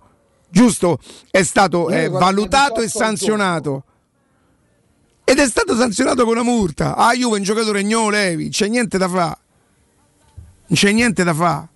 giusto? 0.50 1.00
È 1.30 1.44
stato 1.44 1.90
eh, 1.90 2.10
valutato 2.10 2.82
e 2.82 2.86
18 2.86 3.00
al 3.00 3.08
sanzionato. 3.08 3.84
Ed 5.28 5.40
è 5.40 5.48
stato 5.48 5.76
sanzionato 5.76 6.24
con 6.24 6.34
una 6.34 6.44
multa. 6.44 6.96
Ah, 6.96 7.14
Juve 7.14 7.38
un 7.38 7.44
giocatore 7.44 7.84
gnolo 7.84 8.10
levi, 8.10 8.50
c'è 8.50 8.68
niente 8.68 8.98
da 9.00 9.10
fare. 9.10 9.38
Non 10.68 10.78
c'è 10.78 10.92
niente 10.92 11.24
da 11.24 11.34
fare. 11.34 11.70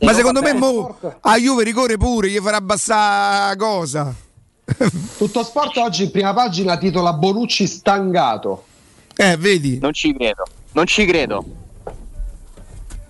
Ma 0.00 0.12
secondo 0.12 0.42
me 0.42 0.52
mo, 0.52 0.98
a 1.20 1.38
Juve 1.38 1.64
ricorre 1.64 1.96
pure, 1.96 2.28
gli 2.28 2.38
farà 2.38 2.56
abbassare 2.56 3.56
cosa. 3.56 4.14
Tutto 5.16 5.44
sport 5.44 5.76
oggi 5.76 6.04
in 6.04 6.10
prima 6.10 6.34
pagina 6.34 6.76
titola 6.76 7.12
Bonucci 7.12 7.66
stangato. 7.66 8.64
Eh, 9.14 9.36
vedi? 9.36 9.78
Non 9.78 9.92
ci 9.92 10.12
credo, 10.14 10.44
non 10.72 10.86
ci 10.86 11.06
credo. 11.06 11.44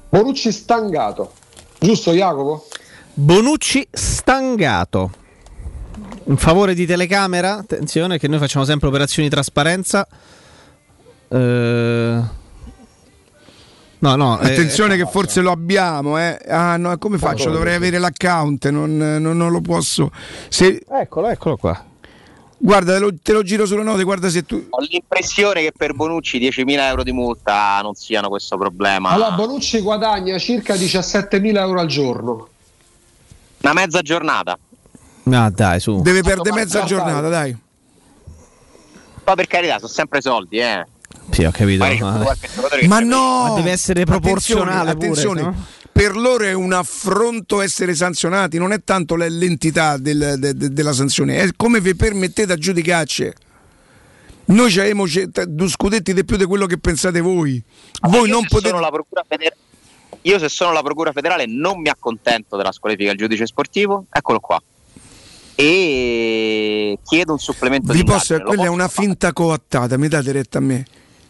Bonucci 0.08 0.52
stangato. 0.52 1.32
Giusto 1.78 2.12
Jacopo? 2.12 2.68
Bonucci 3.12 3.86
stangato. 3.90 5.10
In 6.24 6.36
favore 6.36 6.74
di 6.74 6.86
telecamera, 6.86 7.56
attenzione 7.56 8.18
che 8.18 8.28
noi 8.28 8.38
facciamo 8.38 8.64
sempre 8.64 8.88
operazioni 8.88 9.28
di 9.28 9.34
trasparenza. 9.34 10.06
Eh, 11.28 12.20
No, 13.98 14.14
no, 14.14 14.38
eh, 14.40 14.52
Attenzione 14.52 14.96
che 14.96 15.06
forse 15.06 15.40
lo 15.40 15.50
abbiamo, 15.50 16.18
eh. 16.18 16.38
Ah 16.48 16.76
no, 16.76 16.96
come 16.98 17.16
faccio? 17.18 17.50
Dovrei 17.50 17.74
avere 17.74 17.98
l'account, 17.98 18.68
non, 18.68 18.96
non- 18.96 19.36
non 19.36 19.50
lo 19.50 19.60
posso. 19.60 20.10
Se, 20.48 20.84
Eccolo, 20.88 21.28
eccolo 21.28 21.56
qua. 21.56 21.82
guarda, 22.58 22.92
te 22.94 22.98
lo, 22.98 23.10
te 23.22 23.32
lo 23.32 23.42
giro 23.42 23.64
sulle 23.64 23.82
note, 23.82 24.02
guarda 24.04 24.28
se 24.28 24.44
tu... 24.44 24.66
Ho 24.68 24.80
l'impressione 24.80 25.62
che 25.62 25.72
per 25.74 25.94
Bonucci 25.94 26.38
10.000 26.38 26.78
euro 26.80 27.02
di 27.02 27.12
multa 27.12 27.80
non 27.82 27.94
siano 27.94 28.28
questo 28.28 28.58
problema. 28.58 29.10
Allora 29.10 29.30
Bonucci 29.32 29.80
guadagna 29.80 30.36
circa 30.38 30.74
17.000 30.74 31.56
euro 31.56 31.80
al 31.80 31.86
giorno. 31.86 32.48
Una 33.62 33.72
mezza 33.72 34.02
giornata. 34.02 34.58
No, 35.24 35.50
dai, 35.50 35.80
su. 35.80 36.02
Deve 36.02 36.20
perdere 36.22 36.54
mezza 36.54 36.84
giornata, 36.84 37.28
dai. 37.28 37.56
Poi 39.24 39.34
per 39.34 39.46
carità, 39.48 39.76
sono 39.78 39.88
sempre 39.90 40.20
soldi, 40.20 40.58
eh. 40.58 40.86
Sì, 41.30 41.44
ho 41.44 41.50
capito. 41.50 41.84
Ma- 41.84 42.36
Ma 42.86 43.00
no! 43.00 43.42
Ma 43.48 43.54
deve 43.56 43.70
essere 43.70 44.04
proporzionale 44.04 44.92
pure, 44.94 45.06
attenzione. 45.06 45.40
no? 45.42 45.66
per 45.96 46.14
loro 46.14 46.44
è 46.44 46.52
un 46.52 46.74
affronto 46.74 47.62
essere 47.62 47.94
sanzionati, 47.94 48.58
non 48.58 48.70
è 48.72 48.82
tanto 48.84 49.14
l'entità 49.16 49.96
del- 49.96 50.34
de- 50.38 50.52
de- 50.54 50.70
della 50.70 50.92
sanzione, 50.92 51.38
è 51.38 51.48
come 51.56 51.80
vi 51.80 51.94
permettete 51.96 52.52
a 52.52 52.56
giudicarci. 52.56 53.32
Noi 54.48 54.70
ci 54.70 54.78
abbiamo 54.78 55.04
due 55.48 55.68
scudetti 55.68 56.12
di 56.12 56.24
più 56.26 56.36
di 56.36 56.44
quello 56.44 56.66
che 56.66 56.76
pensate 56.76 57.20
voi. 57.22 57.62
Voi 58.02 58.28
io 58.28 58.34
non 58.34 58.42
se 58.42 58.48
potete. 58.48 58.68
sono 58.68 58.80
la 58.80 58.90
procura 58.90 59.24
federale, 59.26 59.56
io 60.20 60.38
se 60.38 60.48
sono 60.50 60.72
la 60.72 60.82
procura 60.82 61.12
federale 61.12 61.46
non 61.46 61.80
mi 61.80 61.88
accontento 61.88 62.56
della 62.58 62.72
squalifica 62.72 63.08
del 63.08 63.18
giudice 63.18 63.46
sportivo, 63.46 64.04
eccolo 64.12 64.38
qua. 64.38 64.62
E 65.54 66.98
chiedo 67.04 67.32
un 67.32 67.38
supplemento 67.38 67.92
Vi 67.92 67.98
di 68.00 68.04
posso, 68.04 68.38
quella 68.42 68.64
è 68.64 68.68
una 68.68 68.88
finta 68.88 69.32
coattata, 69.32 69.96
mi 69.96 70.08
date 70.08 70.30
retta 70.32 70.58
a 70.58 70.60
me. 70.60 70.84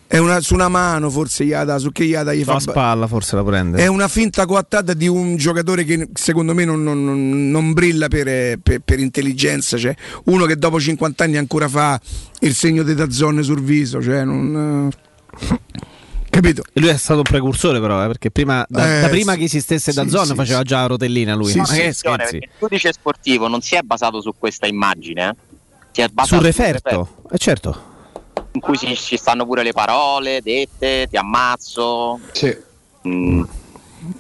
È 0.08 0.18
una, 0.18 0.40
su 0.40 0.54
una 0.54 0.68
mano 0.68 1.10
forse 1.10 1.42
Iada, 1.42 1.78
su 1.78 1.90
che 1.90 2.04
Iada 2.04 2.32
gli 2.32 2.44
fa 2.44 2.54
La 2.54 2.60
spalla 2.60 3.06
forse 3.08 3.34
la 3.34 3.42
prende. 3.42 3.78
È 3.82 3.86
una 3.88 4.06
finta 4.06 4.46
coattata 4.46 4.94
di 4.94 5.08
un 5.08 5.36
giocatore 5.36 5.82
che 5.84 6.08
secondo 6.14 6.54
me 6.54 6.64
non, 6.64 6.82
non- 6.82 7.50
non- 7.50 7.72
brilla 7.72 8.06
per, 8.08 8.58
per- 8.60 8.80
per 8.84 8.98
intelligenza, 9.00 9.76
cioè 9.76 9.94
uno 10.26 10.44
che 10.46 10.56
dopo 10.56 10.78
50 10.78 11.24
anni 11.24 11.36
ancora 11.38 11.66
fa 11.68 12.00
il 12.40 12.54
segno 12.54 12.84
di 12.84 12.94
Dazzone 12.94 13.42
sul 13.42 13.60
viso, 13.62 14.00
cioè 14.00 14.22
non... 14.24 14.90
eh, 15.40 15.58
Capito? 16.30 16.62
E 16.72 16.80
lui 16.80 16.90
è 16.90 16.96
stato 16.96 17.18
un 17.20 17.24
precursore 17.24 17.80
però, 17.80 18.04
eh, 18.04 18.06
perché 18.06 18.30
prima, 18.30 18.64
da, 18.68 18.98
Eh, 18.98 19.00
da 19.00 19.08
prima 19.08 19.32
sì. 19.32 19.38
che 19.38 19.44
esistesse 19.44 19.92
da 19.92 20.02
Sì, 20.02 20.10
zona 20.10 20.22
sì, 20.24 20.30
sì. 20.30 20.36
faceva 20.36 20.62
già 20.62 20.80
la 20.82 20.86
rotellina 20.86 21.34
lui. 21.34 21.50
Sì, 21.50 21.58
Ma 21.58 21.64
sì, 21.64 21.80
che 21.80 21.92
scherzi? 21.92 22.16
perché 22.16 22.36
il 22.36 22.50
giudice 22.60 22.92
sportivo 22.92 23.48
non 23.48 23.60
si 23.62 23.74
è 23.74 23.80
basato 23.80 24.20
su 24.20 24.34
questa 24.38 24.66
immagine, 24.66 25.28
eh. 25.30 25.34
si 25.92 26.00
è 26.02 26.08
basato 26.08 26.26
Sul 26.26 26.36
sul 26.36 26.46
referto, 26.46 27.08
eh 27.32 27.38
certo. 27.38 27.94
In 28.56 28.60
cui 28.60 28.76
si- 28.76 28.94
ci 28.96 29.16
stanno 29.16 29.44
pure 29.46 29.62
le 29.62 29.72
parole 29.72 30.40
dette, 30.42 31.06
ti 31.08 31.16
ammazzo. 31.16 32.18
Mm, 33.06 33.42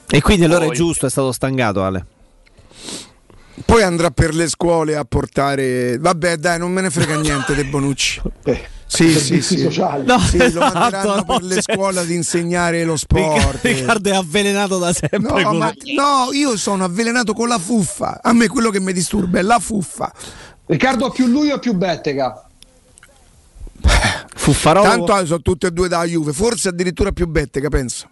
E 0.08 0.20
quindi 0.20 0.44
allora 0.44 0.66
è 0.66 0.70
giusto, 0.70 1.06
è 1.06 1.10
stato 1.10 1.32
stancato 1.32 1.82
Ale. 1.82 2.06
Poi 3.64 3.82
andrà 3.82 4.10
per 4.10 4.34
le 4.34 4.48
scuole 4.48 4.96
a 4.96 5.04
portare... 5.04 5.98
Vabbè 5.98 6.36
dai, 6.36 6.58
non 6.58 6.70
me 6.72 6.82
ne 6.82 6.90
frega 6.90 7.18
niente 7.18 7.54
De 7.54 7.64
Bonucci. 7.64 8.20
Sì, 8.88 9.08
sì, 9.08 9.18
servizi 9.18 9.56
sì. 9.56 9.62
sociali. 9.64 10.06
No, 10.06 10.16
Sì, 10.20 10.36
lo 10.38 10.44
esatto, 10.44 10.78
manderanno 10.78 11.14
no, 11.16 11.24
per 11.24 11.42
le 11.42 11.60
cioè- 11.60 11.74
scuole 11.74 11.98
ad 11.98 12.08
insegnare 12.08 12.84
lo 12.84 12.96
sport. 12.96 13.58
Riccardo 13.64 14.10
è 14.10 14.14
avvelenato 14.14 14.78
da 14.78 14.92
sempre. 14.92 15.18
No, 15.42 15.52
ma- 15.54 15.72
no, 15.96 16.28
io 16.30 16.56
sono 16.56 16.84
avvelenato 16.84 17.32
con 17.32 17.48
la 17.48 17.58
fuffa. 17.58 18.20
A 18.22 18.32
me 18.32 18.46
quello 18.46 18.70
che 18.70 18.78
mi 18.78 18.92
disturba 18.92 19.40
è 19.40 19.42
la 19.42 19.58
fuffa. 19.58 20.12
Riccardo 20.66 21.10
più 21.10 21.26
lui 21.26 21.50
o 21.50 21.58
più 21.58 21.74
Bettega? 21.74 22.45
Fuffarolo. 24.34 25.04
Tanto 25.04 25.26
sono 25.26 25.42
tutte 25.42 25.68
e 25.68 25.70
due 25.70 25.88
da 25.88 26.04
Juve, 26.04 26.32
forse 26.32 26.68
addirittura 26.68 27.12
più 27.12 27.26
Bettega, 27.26 27.68
penso. 27.68 28.08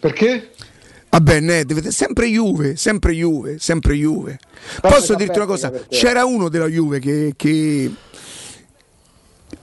Perché? 0.00 0.50
Vabbè, 1.10 1.40
ne, 1.40 1.64
dovete- 1.64 1.92
sempre 1.92 2.26
Juve, 2.26 2.76
sempre 2.76 3.12
Juve, 3.12 3.58
sempre 3.58 3.94
Juve. 3.94 4.38
Però 4.80 4.94
Posso 4.94 5.14
dirti 5.14 5.36
una 5.36 5.46
cosa? 5.46 5.70
C'era 5.88 6.24
uno 6.24 6.48
della 6.48 6.66
Juve 6.66 7.00
che, 7.00 7.34
che 7.36 7.92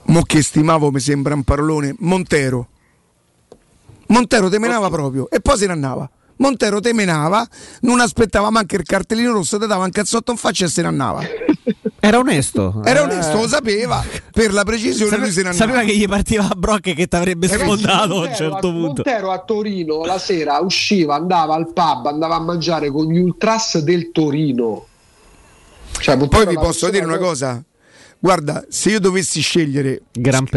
mo 0.02 0.22
che 0.22 0.42
stimavo, 0.42 0.90
mi 0.90 1.00
sembra 1.00 1.34
un 1.34 1.42
parolone, 1.42 1.94
Montero. 1.98 2.68
Montero 4.06 4.48
temenava 4.48 4.88
proprio 4.90 5.28
e 5.28 5.40
poi 5.40 5.58
se 5.58 5.66
ne 5.66 5.72
andava. 5.72 6.08
Montero 6.40 6.80
temenava, 6.80 7.46
non 7.82 8.00
aspettava 8.00 8.48
manco 8.50 8.74
il 8.74 8.82
cartellino 8.82 9.32
rosso, 9.32 9.58
ti 9.58 9.66
dava 9.66 9.84
un 9.84 9.90
cazzotto 9.90 10.32
in 10.32 10.38
faccia 10.38 10.64
e 10.64 10.68
se 10.68 10.80
ne 10.82 10.88
andava. 10.88 11.20
Era 12.02 12.18
onesto. 12.18 12.80
Era 12.82 13.00
Eh. 13.00 13.02
onesto, 13.02 13.36
lo 13.36 13.46
sapeva, 13.46 14.02
per 14.32 14.54
la 14.54 14.64
precisione 14.64 15.18
lui 15.18 15.30
se 15.30 15.42
ne 15.42 15.50
andava. 15.50 15.70
Sapeva 15.70 15.84
che 15.84 15.94
gli 15.94 16.08
partiva 16.08 16.48
a 16.50 16.54
brocche 16.56 16.94
che 16.94 17.06
ti 17.06 17.14
avrebbe 17.14 17.46
Ragazzi, 17.46 17.64
sfondato 17.66 18.22
a 18.22 18.26
un 18.28 18.34
certo 18.34 18.56
a, 18.56 18.60
punto. 18.60 19.02
Montero 19.04 19.30
a 19.32 19.38
Torino 19.40 20.04
la 20.06 20.18
sera 20.18 20.58
usciva, 20.60 21.14
andava 21.14 21.54
al 21.54 21.70
pub, 21.74 22.06
andava 22.06 22.36
a 22.36 22.40
mangiare 22.40 22.90
con 22.90 23.04
gli 23.06 23.18
ultras 23.18 23.78
del 23.80 24.10
Torino. 24.10 24.86
Cioè, 25.98 26.16
Poi 26.16 26.46
vi 26.46 26.54
posso 26.54 26.88
dire 26.88 27.04
una 27.04 27.18
cosa. 27.18 27.62
Guarda, 28.22 28.64
se 28.68 28.90
io 28.90 29.00
dovessi 29.00 29.40
scegliere, 29.40 30.02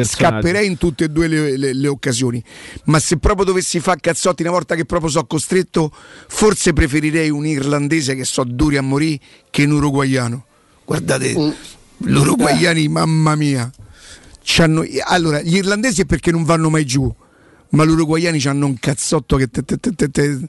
scapperei 0.02 0.68
in 0.68 0.78
tutte 0.78 1.06
e 1.06 1.08
due 1.08 1.28
le, 1.28 1.56
le- 1.58 1.74
le 1.74 1.88
occasioni. 1.88 2.44
Ma 2.86 3.00
se 3.00 3.18
proprio 3.18 3.46
dovessi 3.46 3.80
fare 3.80 4.00
cazzotti 4.02 4.42
una 4.42 4.52
volta 4.52 4.76
che 4.76 4.84
proprio 4.84 5.10
so 5.10 5.26
costretto, 5.26 5.90
forse 6.28 6.74
preferirei 6.74 7.30
un 7.30 7.46
irlandese 7.46 8.16
che 8.16 8.26
so 8.26 8.44
duri 8.44 8.76
a 8.76 8.82
morire 8.82 9.18
che 9.50 9.64
un 9.64 9.72
uruguaiano. 9.72 10.46
Guardate, 10.84 11.34
Mm. 11.40 11.50
gli 12.10 12.14
uruguaiani, 12.16 12.88
mamma 12.90 13.36
mia. 13.36 13.72
c'hanno- 14.46 14.84
allora, 15.06 15.42
gli 15.42 15.56
irlandesi 15.56 16.02
è 16.02 16.06
perché 16.06 16.30
non 16.32 16.44
vanno 16.44 16.70
mai 16.70 16.86
giù, 16.86 17.10
ma 17.70 17.86
gli 17.86 17.90
uruguaiani 17.92 18.42
hanno 18.44 18.66
un 18.66 18.78
cazzotto 18.78 19.38
che 19.38 19.48
te, 19.48 19.64
te- 19.64 19.78
te- 19.80 19.96
te- 19.96 20.10
te- 20.12 20.40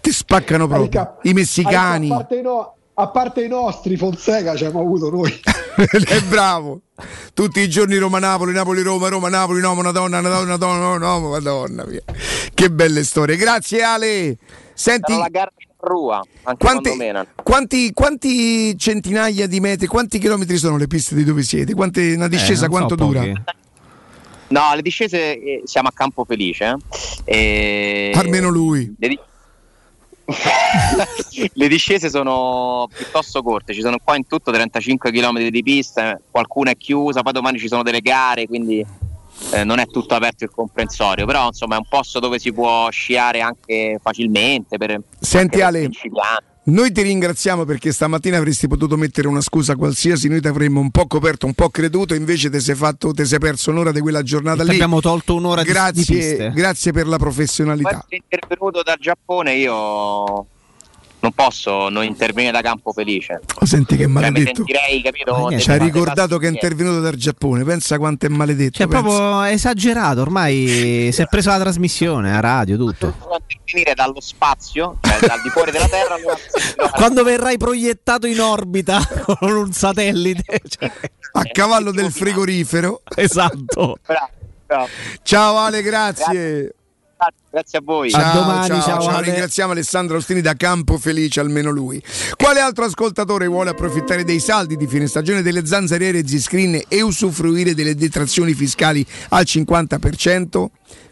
te 0.00 0.12
spaccano 0.12 0.66
proprio. 0.66 1.18
I 1.22 1.32
messicani. 1.34 2.10
A 2.10 2.16
parte, 2.16 2.42
no- 2.42 2.74
a 3.00 3.08
parte 3.08 3.44
i 3.44 3.48
nostri, 3.48 3.96
Fonseca 3.96 4.56
ci 4.56 4.64
abbiamo 4.64 4.84
avuto 4.84 5.10
noi. 5.10 5.32
è 5.76 6.20
bravo. 6.22 6.80
Tutti 7.32 7.60
i 7.60 7.68
giorni 7.68 7.96
Roma-Napoli, 7.96 8.52
Napoli-Roma, 8.52 9.08
Roma-Napoli, 9.08 9.60
no, 9.60 9.74
Madonna, 9.74 10.20
Madonna, 10.20 10.56
Madonna, 10.56 10.96
no, 10.96 11.18
no, 11.20 11.28
Madonna 11.28 11.84
mia. 11.86 12.02
Che 12.52 12.70
belle 12.70 13.04
storie. 13.04 13.36
Grazie 13.36 13.82
Ale. 13.82 14.36
Senti, 14.74 15.12
Sarà 15.12 15.24
la 15.24 15.28
gara 15.30 15.52
di 15.56 15.66
Rua, 15.80 16.20
anche 16.42 16.94
menano. 16.96 17.28
quanti, 17.42 17.92
quanti 17.92 18.76
centinaia 18.76 19.46
di 19.46 19.60
metri, 19.60 19.86
quanti 19.86 20.18
chilometri 20.18 20.56
sono 20.56 20.76
le 20.76 20.88
piste 20.88 21.14
di 21.14 21.22
dove 21.22 21.42
siete? 21.44 21.74
Quante, 21.74 22.14
una 22.14 22.26
discesa 22.26 22.66
Eh, 22.66 22.68
non 22.68 22.78
so, 22.80 22.86
quanto 22.86 22.94
dura? 22.96 23.20
pochi. 23.20 23.32
No, 24.48 24.74
le 24.74 24.82
discese 24.82 25.38
eh, 25.38 25.62
siamo 25.64 25.86
a 25.88 25.92
Campo 25.94 26.24
Felice. 26.24 26.74
eh, 27.24 28.10
e- 28.12 28.18
Almeno 28.18 28.48
lui. 28.48 28.92
Le, 28.98 29.08
di- 29.08 29.18
Le 31.54 31.68
discese 31.68 32.10
sono 32.10 32.86
piuttosto 32.94 33.42
corte, 33.42 33.72
ci 33.72 33.80
sono 33.80 33.96
qua 34.02 34.16
in 34.16 34.26
tutto 34.26 34.50
35 34.50 35.10
km 35.10 35.48
di 35.48 35.62
pista, 35.62 36.20
qualcuna 36.30 36.70
è 36.72 36.76
chiusa, 36.76 37.22
poi 37.22 37.32
domani 37.32 37.58
ci 37.58 37.68
sono 37.68 37.82
delle 37.82 38.00
gare, 38.00 38.46
quindi 38.46 38.84
eh, 39.52 39.64
non 39.64 39.78
è 39.78 39.86
tutto 39.86 40.14
aperto 40.14 40.44
il 40.44 40.50
comprensorio, 40.50 41.24
però 41.24 41.46
insomma 41.46 41.76
è 41.76 41.78
un 41.78 41.86
posto 41.88 42.18
dove 42.18 42.38
si 42.38 42.52
può 42.52 42.90
sciare 42.90 43.40
anche 43.40 43.98
facilmente 44.02 44.76
per 44.76 45.00
Senti 45.18 45.36
anche 45.38 45.56
per 45.56 45.66
Ale, 45.66 45.78
principianti. 45.80 46.44
Noi 46.70 46.92
ti 46.92 47.02
ringraziamo 47.02 47.64
perché 47.64 47.92
stamattina 47.92 48.36
avresti 48.36 48.68
potuto 48.68 48.96
mettere 48.96 49.26
una 49.28 49.40
scusa 49.40 49.74
qualsiasi, 49.76 50.28
noi 50.28 50.40
ti 50.40 50.48
avremmo 50.48 50.80
un 50.80 50.90
po' 50.90 51.06
coperto, 51.06 51.46
un 51.46 51.54
po' 51.54 51.70
creduto, 51.70 52.14
invece 52.14 52.50
ti 52.50 52.60
sei, 52.60 52.74
fatto, 52.74 53.12
ti 53.12 53.24
sei 53.24 53.38
perso 53.38 53.70
un'ora 53.70 53.90
di 53.92 54.00
quella 54.00 54.22
giornata 54.22 54.62
Ti 54.62 54.68
lì. 54.68 54.74
abbiamo 54.74 55.00
tolto 55.00 55.34
un'ora 55.34 55.62
di- 55.62 55.66
di 55.68 55.72
grazie, 55.72 56.02
piste. 56.04 56.52
grazie 56.54 56.92
per 56.92 57.06
la 57.06 57.16
professionalità. 57.18 57.88
essere 57.90 58.22
intervenuto 58.28 58.82
dal 58.82 58.96
Giappone 58.98 59.54
io 59.54 60.46
non 61.28 61.32
posso 61.32 61.88
non 61.88 62.04
intervenire 62.04 62.52
da 62.52 62.60
Campo 62.60 62.92
Felice. 62.92 63.40
Oh, 63.60 63.66
senti 63.66 63.96
che 63.96 64.04
Cioè, 64.04 64.12
maledetto. 64.12 64.54
sentirei, 64.56 65.02
capito? 65.02 65.58
Ci 65.58 65.70
ha 65.70 65.76
ricordato 65.76 66.38
che 66.38 66.48
è 66.48 66.50
intervenuto 66.50 67.00
dal 67.00 67.14
Giappone, 67.14 67.64
pensa 67.64 67.98
quanto 67.98 68.26
è 68.26 68.28
maledetto. 68.28 68.78
Cioè, 68.78 68.86
pensa. 68.86 69.02
proprio 69.02 69.42
esagerato, 69.44 70.20
ormai 70.22 71.10
si 71.12 71.22
è 71.22 71.26
preso 71.26 71.50
la 71.50 71.58
trasmissione, 71.58 72.34
a 72.34 72.40
radio, 72.40 72.76
tutto. 72.76 73.14
intervenire 73.64 73.94
dallo 73.94 74.20
spazio, 74.20 74.98
cioè 75.02 75.18
dal 75.26 75.40
di 75.42 75.48
fuori 75.50 75.70
della 75.70 75.88
Terra, 75.88 76.16
Quando 76.94 77.22
verrai 77.22 77.58
proiettato 77.58 78.26
in 78.26 78.40
orbita 78.40 79.00
con 79.38 79.50
un 79.52 79.72
satellite. 79.72 80.60
cioè, 80.66 80.90
a 81.32 81.42
cavallo 81.52 81.90
del 81.90 82.10
frigorifero. 82.10 83.02
esatto. 83.16 83.98
Bravo. 84.66 84.88
Ciao 85.22 85.56
Ale, 85.56 85.82
grazie. 85.82 86.24
Grazie 86.32 86.72
a 87.18 87.80
voi. 87.82 88.10
Ciao, 88.10 88.40
domani, 88.40 88.66
ciao, 88.66 88.80
ciao, 88.80 89.00
ciao. 89.00 89.20
Ringraziamo 89.20 89.72
Alessandro 89.72 90.16
Ostini 90.16 90.40
da 90.40 90.54
Campo 90.54 90.98
Felice, 90.98 91.40
almeno 91.40 91.70
lui. 91.70 92.02
Quale 92.36 92.60
altro 92.60 92.84
ascoltatore 92.84 93.46
vuole 93.46 93.70
approfittare 93.70 94.24
dei 94.24 94.38
saldi 94.38 94.76
di 94.76 94.86
fine 94.86 95.06
stagione 95.06 95.42
delle 95.42 95.66
zanzariere 95.66 96.26
Z-Screen 96.26 96.82
e 96.88 97.02
usufruire 97.02 97.74
delle 97.74 97.94
detrazioni 97.94 98.54
fiscali 98.54 99.04
al 99.30 99.42
50%? 99.44 100.66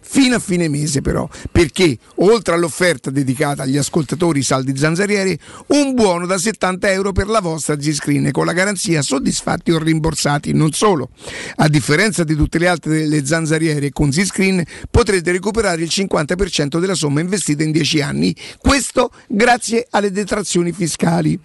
Fino 0.09 0.37
a 0.37 0.39
fine 0.39 0.69
mese 0.69 1.01
però, 1.01 1.29
perché 1.51 1.99
oltre 2.17 2.55
all'offerta 2.55 3.11
dedicata 3.11 3.65
agli 3.65 3.77
ascoltatori 3.77 4.41
saldi 4.41 4.77
zanzarieri, 4.77 5.37
un 5.69 5.95
buono 5.95 6.27
da 6.27 6.39
70 6.39 6.93
euro 6.93 7.11
per 7.11 7.27
la 7.27 7.41
vostra 7.41 7.79
Z-Screen 7.79 8.31
con 8.31 8.47
la 8.47 8.53
garanzia 8.53 9.03
soddisfatti 9.03 9.73
o 9.73 9.79
rimborsati. 9.79 10.53
Non 10.53 10.71
solo, 10.73 11.11
a 11.57 11.69
differenza 11.69 12.23
di 12.23 12.37
tutte 12.37 12.59
le 12.59 12.69
altre 12.69 12.93
delle 12.93 13.27
zanzariere 13.27 13.91
con 13.91 14.13
Z-Screen 14.13 14.63
potrete 14.91 15.33
recuperare 15.33 15.83
il 15.83 15.91
50% 15.93 16.79
della 16.79 16.95
somma 16.95 17.21
investita 17.21 17.65
in 17.65 17.73
10 17.73 18.01
anni, 18.01 18.35
questo 18.59 19.11
grazie 19.27 19.89
alle 19.91 20.13
detrazioni 20.13 20.71
fiscali. 20.73 21.39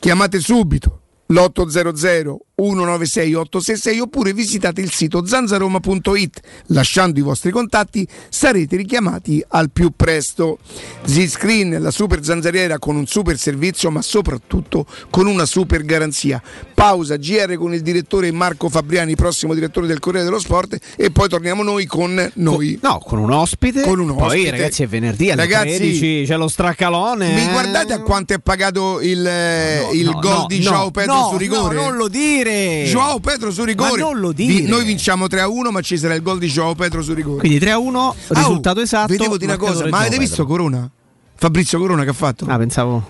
Chiamate 0.00 0.40
subito 0.40 1.00
l'800 1.28 2.34
196 2.56 3.34
866 3.34 4.00
oppure 4.00 4.32
visitate 4.32 4.80
il 4.80 4.92
sito 4.92 5.26
zanzaroma.it. 5.26 6.40
Lasciando 6.68 7.18
i 7.18 7.22
vostri 7.22 7.50
contatti 7.50 8.06
sarete 8.28 8.76
richiamati 8.76 9.44
al 9.48 9.70
più 9.70 9.92
presto. 9.94 10.58
Z-Screen, 11.04 11.82
la 11.82 11.90
super 11.90 12.24
zanzariera 12.24 12.78
con 12.78 12.96
un 12.96 13.06
super 13.06 13.36
servizio 13.38 13.90
ma 13.90 14.02
soprattutto 14.02 14.86
con 15.10 15.26
una 15.26 15.46
super 15.46 15.84
garanzia. 15.84 16.40
Pausa 16.74 17.16
GR 17.16 17.54
con 17.56 17.74
il 17.74 17.82
direttore 17.82 18.30
Marco 18.30 18.68
Fabriani, 18.68 19.14
prossimo 19.14 19.54
direttore 19.54 19.86
del 19.86 19.98
Corriere 19.98 20.24
dello 20.24 20.38
Sport 20.38 20.78
e 20.96 21.10
poi 21.10 21.28
torniamo 21.28 21.62
noi 21.62 21.86
con 21.86 22.30
noi. 22.34 22.78
No, 22.82 22.98
con 22.98 23.18
un 23.18 23.30
ospite. 23.30 23.82
Con 23.82 23.98
un 23.98 24.14
Poi 24.14 24.26
ospite. 24.26 24.50
ragazzi 24.50 24.82
è 24.82 24.86
venerdì 24.86 25.30
alle 25.30 25.42
Ragazzi, 25.42 25.76
13 25.76 26.24
c'è 26.26 26.36
lo 26.36 26.48
straccalone. 26.48 27.32
Mi 27.34 27.50
guardate 27.50 27.92
a 27.92 28.00
quanto 28.00 28.34
è 28.34 28.38
pagato 28.38 29.00
il, 29.00 29.26
eh, 29.26 29.88
il 29.92 30.04
no, 30.04 30.18
gol 30.20 30.32
no, 30.32 30.44
di 30.48 30.58
no, 30.58 30.70
Joao 30.70 30.90
Pedro 30.90 31.14
no, 31.14 31.28
su 31.30 31.36
rigore? 31.36 31.74
no, 31.74 31.82
non 31.82 31.96
lo 31.96 32.08
dire. 32.08 32.43
Joao 32.86 33.20
Pedro 33.20 33.50
su 33.50 33.64
rigore. 33.64 34.00
Ma 34.00 34.08
non 34.08 34.18
lo 34.18 34.32
dire. 34.32 34.66
noi 34.66 34.84
vinciamo 34.84 35.26
3 35.26 35.40
a 35.40 35.48
1, 35.48 35.70
ma 35.70 35.80
ci 35.80 35.96
sarà 35.96 36.14
il 36.14 36.22
gol 36.22 36.38
di 36.38 36.48
Joao 36.48 36.74
Pedro 36.74 37.02
su 37.02 37.14
rigore. 37.14 37.40
Quindi 37.40 37.58
3 37.58 37.70
a 37.70 37.78
1, 37.78 38.14
risultato 38.28 38.80
oh, 38.80 38.82
esatto. 38.82 39.12
Vedevo 39.12 39.36
di 39.36 39.44
una 39.44 39.56
cosa, 39.56 39.86
ma 39.88 39.98
avete 39.98 40.18
visto 40.18 40.44
Corona? 40.46 40.90
Fabrizio 41.36 41.78
Corona 41.78 42.04
che 42.04 42.10
ha 42.10 42.14
fatto? 42.14 42.46
Ah, 42.48 42.56
pensavo. 42.56 43.02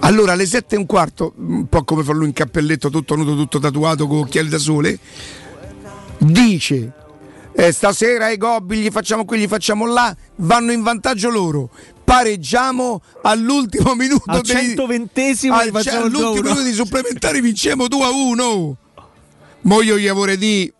Allora, 0.00 0.32
alle 0.32 0.46
7 0.46 0.74
e 0.74 0.78
un 0.78 0.86
quarto, 0.86 1.32
un 1.36 1.66
po' 1.68 1.84
come 1.84 2.02
fa 2.02 2.12
lui 2.12 2.26
in 2.26 2.32
cappelletto, 2.32 2.90
tutto 2.90 3.16
nudo, 3.16 3.34
tutto 3.34 3.58
tatuato, 3.58 4.06
con 4.06 4.18
occhiali 4.18 4.48
da 4.48 4.58
sole, 4.58 4.98
dice: 6.18 6.92
eh, 7.54 7.72
Stasera 7.72 8.30
i 8.30 8.36
gobbi 8.36 8.78
gli 8.78 8.90
facciamo 8.90 9.24
qui, 9.24 9.38
gli 9.38 9.46
facciamo 9.46 9.86
là, 9.86 10.14
vanno 10.36 10.72
in 10.72 10.82
vantaggio 10.82 11.30
loro. 11.30 11.70
Pareggiamo 12.04 13.00
all'ultimo 13.22 13.94
minuto 13.96 14.30
Al 14.30 14.42
dei- 14.42 14.74
120esimo 14.74 15.52
al- 15.52 15.70
facciamo 15.72 15.82
cioè, 15.82 16.06
all'ultimo 16.06 16.30
2-1. 16.32 16.42
minuto 16.42 16.62
di 16.62 16.72
supplementari 16.72 17.40
vinciamo 17.40 17.88
2 17.88 18.04
a 18.04 18.10
1. 18.10 18.76
Mo 19.62 19.82
io 19.82 19.98
gli 19.98 20.08
vorrei 20.10 20.36
di 20.38 20.72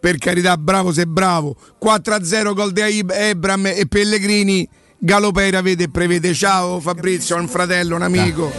per 0.00 0.18
carità, 0.18 0.56
bravo 0.56 0.92
se 0.92 1.06
bravo. 1.06 1.56
4 1.78 2.14
a 2.14 2.24
0 2.24 2.54
gol 2.54 2.72
di 2.72 3.04
Ebram 3.08 3.66
e 3.66 3.86
Pellegrini. 3.88 4.68
Galopera 4.98 5.60
vede 5.62 5.84
e 5.84 5.90
prevede. 5.90 6.34
Ciao 6.34 6.80
Fabrizio, 6.80 7.36
un 7.36 7.46
fratello, 7.48 7.94
un 7.96 8.02
amico. 8.02 8.52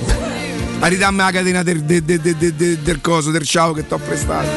A 0.80 0.88
ridammi 0.88 1.18
la 1.18 1.32
catena 1.32 1.62
del, 1.64 1.82
del- 1.84 2.04
del- 2.04 2.20
del- 2.22 2.54
del- 2.54 2.78
del 2.78 3.02
coso, 3.02 3.32
del 3.32 3.46
ciao 3.46 3.74
che 3.74 3.86
ti 3.86 3.94
ho 3.94 3.98
prestato. 3.98 4.48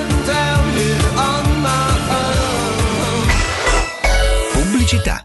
Pubblicità. 4.52 5.24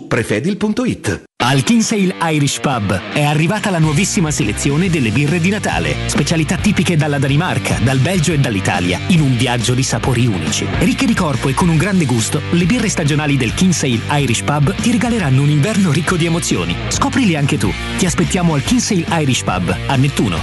prefedil.it. 0.00 1.22
Al 1.46 1.62
Kinsale 1.62 2.14
Irish 2.22 2.58
Pub 2.60 2.98
è 3.12 3.22
arrivata 3.22 3.68
la 3.68 3.78
nuovissima 3.78 4.30
selezione 4.30 4.88
delle 4.88 5.10
birre 5.10 5.40
di 5.40 5.50
Natale, 5.50 5.94
specialità 6.06 6.56
tipiche 6.56 6.96
dalla 6.96 7.18
Danimarca, 7.18 7.78
dal 7.82 7.98
Belgio 7.98 8.32
e 8.32 8.38
dall'Italia, 8.38 8.98
in 9.08 9.20
un 9.20 9.36
viaggio 9.36 9.74
di 9.74 9.82
sapori 9.82 10.26
unici. 10.26 10.66
Ricche 10.78 11.04
di 11.04 11.14
corpo 11.14 11.48
e 11.48 11.54
con 11.54 11.68
un 11.68 11.76
grande 11.76 12.06
gusto, 12.06 12.40
le 12.52 12.64
birre 12.64 12.88
stagionali 12.88 13.36
del 13.36 13.52
Kinsale 13.52 14.00
Irish 14.12 14.42
Pub 14.42 14.74
ti 14.76 14.90
regaleranno 14.90 15.42
un 15.42 15.50
inverno 15.50 15.92
ricco 15.92 16.16
di 16.16 16.24
emozioni. 16.24 16.74
Scoprili 16.88 17.36
anche 17.36 17.58
tu. 17.58 17.70
Ti 17.98 18.06
aspettiamo 18.06 18.54
al 18.54 18.62
Kinsale 18.62 19.04
Irish 19.20 19.42
Pub 19.42 19.76
a 19.86 19.96
Nettuno. 19.96 20.42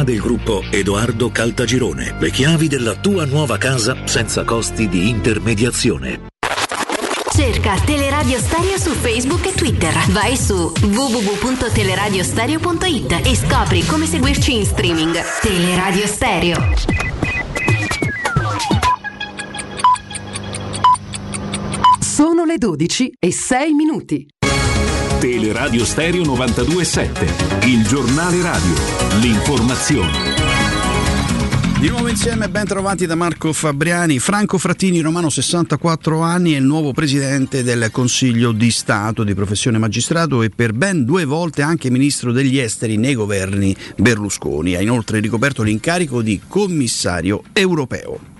del 0.03 0.19
gruppo 0.19 0.63
Edoardo 0.69 1.31
Caltagirone. 1.31 2.15
Le 2.19 2.31
chiavi 2.31 2.67
della 2.67 2.95
tua 2.95 3.25
nuova 3.25 3.57
casa 3.57 4.05
senza 4.05 4.43
costi 4.43 4.87
di 4.87 5.09
intermediazione. 5.09 6.29
Cerca 7.33 7.79
Teleradio 7.79 8.37
Stereo 8.39 8.77
su 8.77 8.91
Facebook 8.91 9.47
e 9.47 9.53
Twitter. 9.53 9.93
Vai 10.09 10.35
su 10.35 10.69
www.teleradiostereo.it 10.81 13.21
e 13.25 13.35
scopri 13.35 13.85
come 13.85 14.05
seguirci 14.05 14.53
in 14.55 14.65
streaming. 14.65 15.17
Teleradio 15.41 16.05
Stereo. 16.07 16.57
Sono 21.99 22.43
le 22.43 22.57
12 22.57 23.13
e 23.17 23.31
6 23.31 23.73
minuti. 23.73 24.27
Teleradio 25.21 25.85
Stereo 25.85 26.23
927, 26.23 27.67
il 27.67 27.83
giornale 27.83 28.41
radio, 28.41 28.73
l'informazione. 29.19 30.09
Di 31.79 31.89
nuovo 31.89 32.07
insieme, 32.07 32.49
ben 32.49 32.65
trovati 32.65 33.05
da 33.05 33.13
Marco 33.13 33.53
Fabriani. 33.53 34.17
Franco 34.17 34.57
Frattini, 34.57 34.99
romano 34.99 35.29
64 35.29 36.21
anni, 36.21 36.53
è 36.53 36.57
il 36.57 36.63
nuovo 36.63 36.91
presidente 36.91 37.61
del 37.61 37.89
Consiglio 37.91 38.51
di 38.51 38.71
Stato 38.71 39.23
di 39.23 39.35
professione 39.35 39.77
magistrato 39.77 40.41
e 40.41 40.49
per 40.49 40.73
ben 40.73 41.05
due 41.05 41.23
volte 41.25 41.61
anche 41.61 41.91
ministro 41.91 42.31
degli 42.31 42.57
esteri 42.57 42.97
nei 42.97 43.13
governi 43.13 43.75
Berlusconi. 43.97 44.73
Ha 44.73 44.81
inoltre 44.81 45.19
ricoperto 45.19 45.61
l'incarico 45.61 46.23
di 46.23 46.41
commissario 46.47 47.43
europeo. 47.53 48.30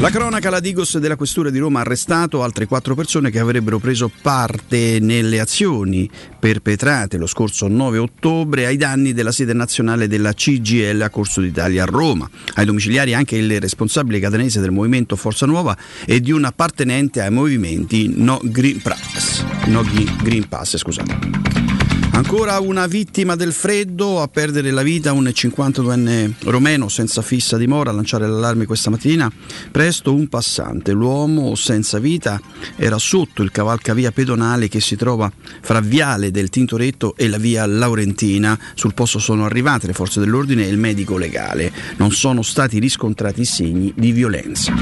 La 0.00 0.08
cronaca, 0.08 0.48
la 0.48 0.60
Digos 0.60 0.96
della 0.96 1.14
Questura 1.14 1.50
di 1.50 1.58
Roma 1.58 1.80
ha 1.80 1.82
arrestato 1.82 2.42
altre 2.42 2.64
quattro 2.64 2.94
persone 2.94 3.30
che 3.30 3.38
avrebbero 3.38 3.78
preso 3.78 4.10
parte 4.22 4.98
nelle 4.98 5.40
azioni 5.40 6.10
perpetrate 6.38 7.18
lo 7.18 7.26
scorso 7.26 7.68
9 7.68 7.98
ottobre 7.98 8.64
ai 8.64 8.78
danni 8.78 9.12
della 9.12 9.30
sede 9.30 9.52
nazionale 9.52 10.08
della 10.08 10.32
CGL 10.32 11.02
a 11.02 11.10
Corso 11.10 11.42
d'Italia 11.42 11.82
a 11.82 11.86
Roma. 11.86 12.28
Ai 12.54 12.64
domiciliari 12.64 13.12
anche 13.12 13.36
il 13.36 13.60
responsabile 13.60 14.20
catanese 14.20 14.60
del 14.60 14.70
movimento 14.70 15.16
Forza 15.16 15.44
Nuova 15.44 15.76
e 16.06 16.18
di 16.22 16.32
un 16.32 16.46
appartenente 16.46 17.20
ai 17.20 17.30
movimenti 17.30 18.10
No 18.16 18.40
Green 18.42 18.80
Pass. 18.80 19.44
No 19.66 19.84
Green 20.22 20.48
Pass 20.48 20.78
scusate. 20.78 21.79
Ancora 22.12 22.58
una 22.58 22.86
vittima 22.86 23.36
del 23.36 23.52
freddo, 23.52 24.20
a 24.20 24.28
perdere 24.28 24.70
la 24.70 24.82
vita 24.82 25.12
un 25.12 25.24
52enne 25.24 26.34
romeno 26.44 26.88
senza 26.88 27.22
fissa 27.22 27.56
dimora 27.56 27.90
a 27.90 27.92
lanciare 27.92 28.26
l'allarme 28.26 28.66
questa 28.66 28.90
mattina. 28.90 29.30
Presto 29.70 30.12
un 30.12 30.28
passante, 30.28 30.92
l'uomo 30.92 31.54
senza 31.54 31.98
vita, 31.98 32.40
era 32.76 32.98
sotto 32.98 33.42
il 33.42 33.50
cavalcavia 33.50 34.12
pedonale 34.12 34.68
che 34.68 34.80
si 34.80 34.96
trova 34.96 35.30
fra 35.60 35.80
Viale 35.80 36.30
del 36.30 36.50
Tintoretto 36.50 37.14
e 37.16 37.28
la 37.28 37.38
via 37.38 37.64
Laurentina. 37.64 38.58
Sul 38.74 38.92
posto 38.92 39.18
sono 39.18 39.44
arrivate 39.44 39.86
le 39.86 39.92
forze 39.92 40.20
dell'ordine 40.20 40.64
e 40.64 40.68
il 40.68 40.78
medico 40.78 41.16
legale. 41.16 41.72
Non 41.96 42.10
sono 42.10 42.42
stati 42.42 42.78
riscontrati 42.78 43.44
segni 43.44 43.92
di 43.96 44.12
violenza. 44.12 44.74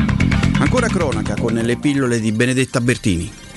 Ancora 0.58 0.88
cronaca 0.88 1.34
con 1.38 1.52
le 1.52 1.76
pillole 1.76 2.20
di 2.20 2.32
Benedetta 2.32 2.80
Bertini. 2.80 3.47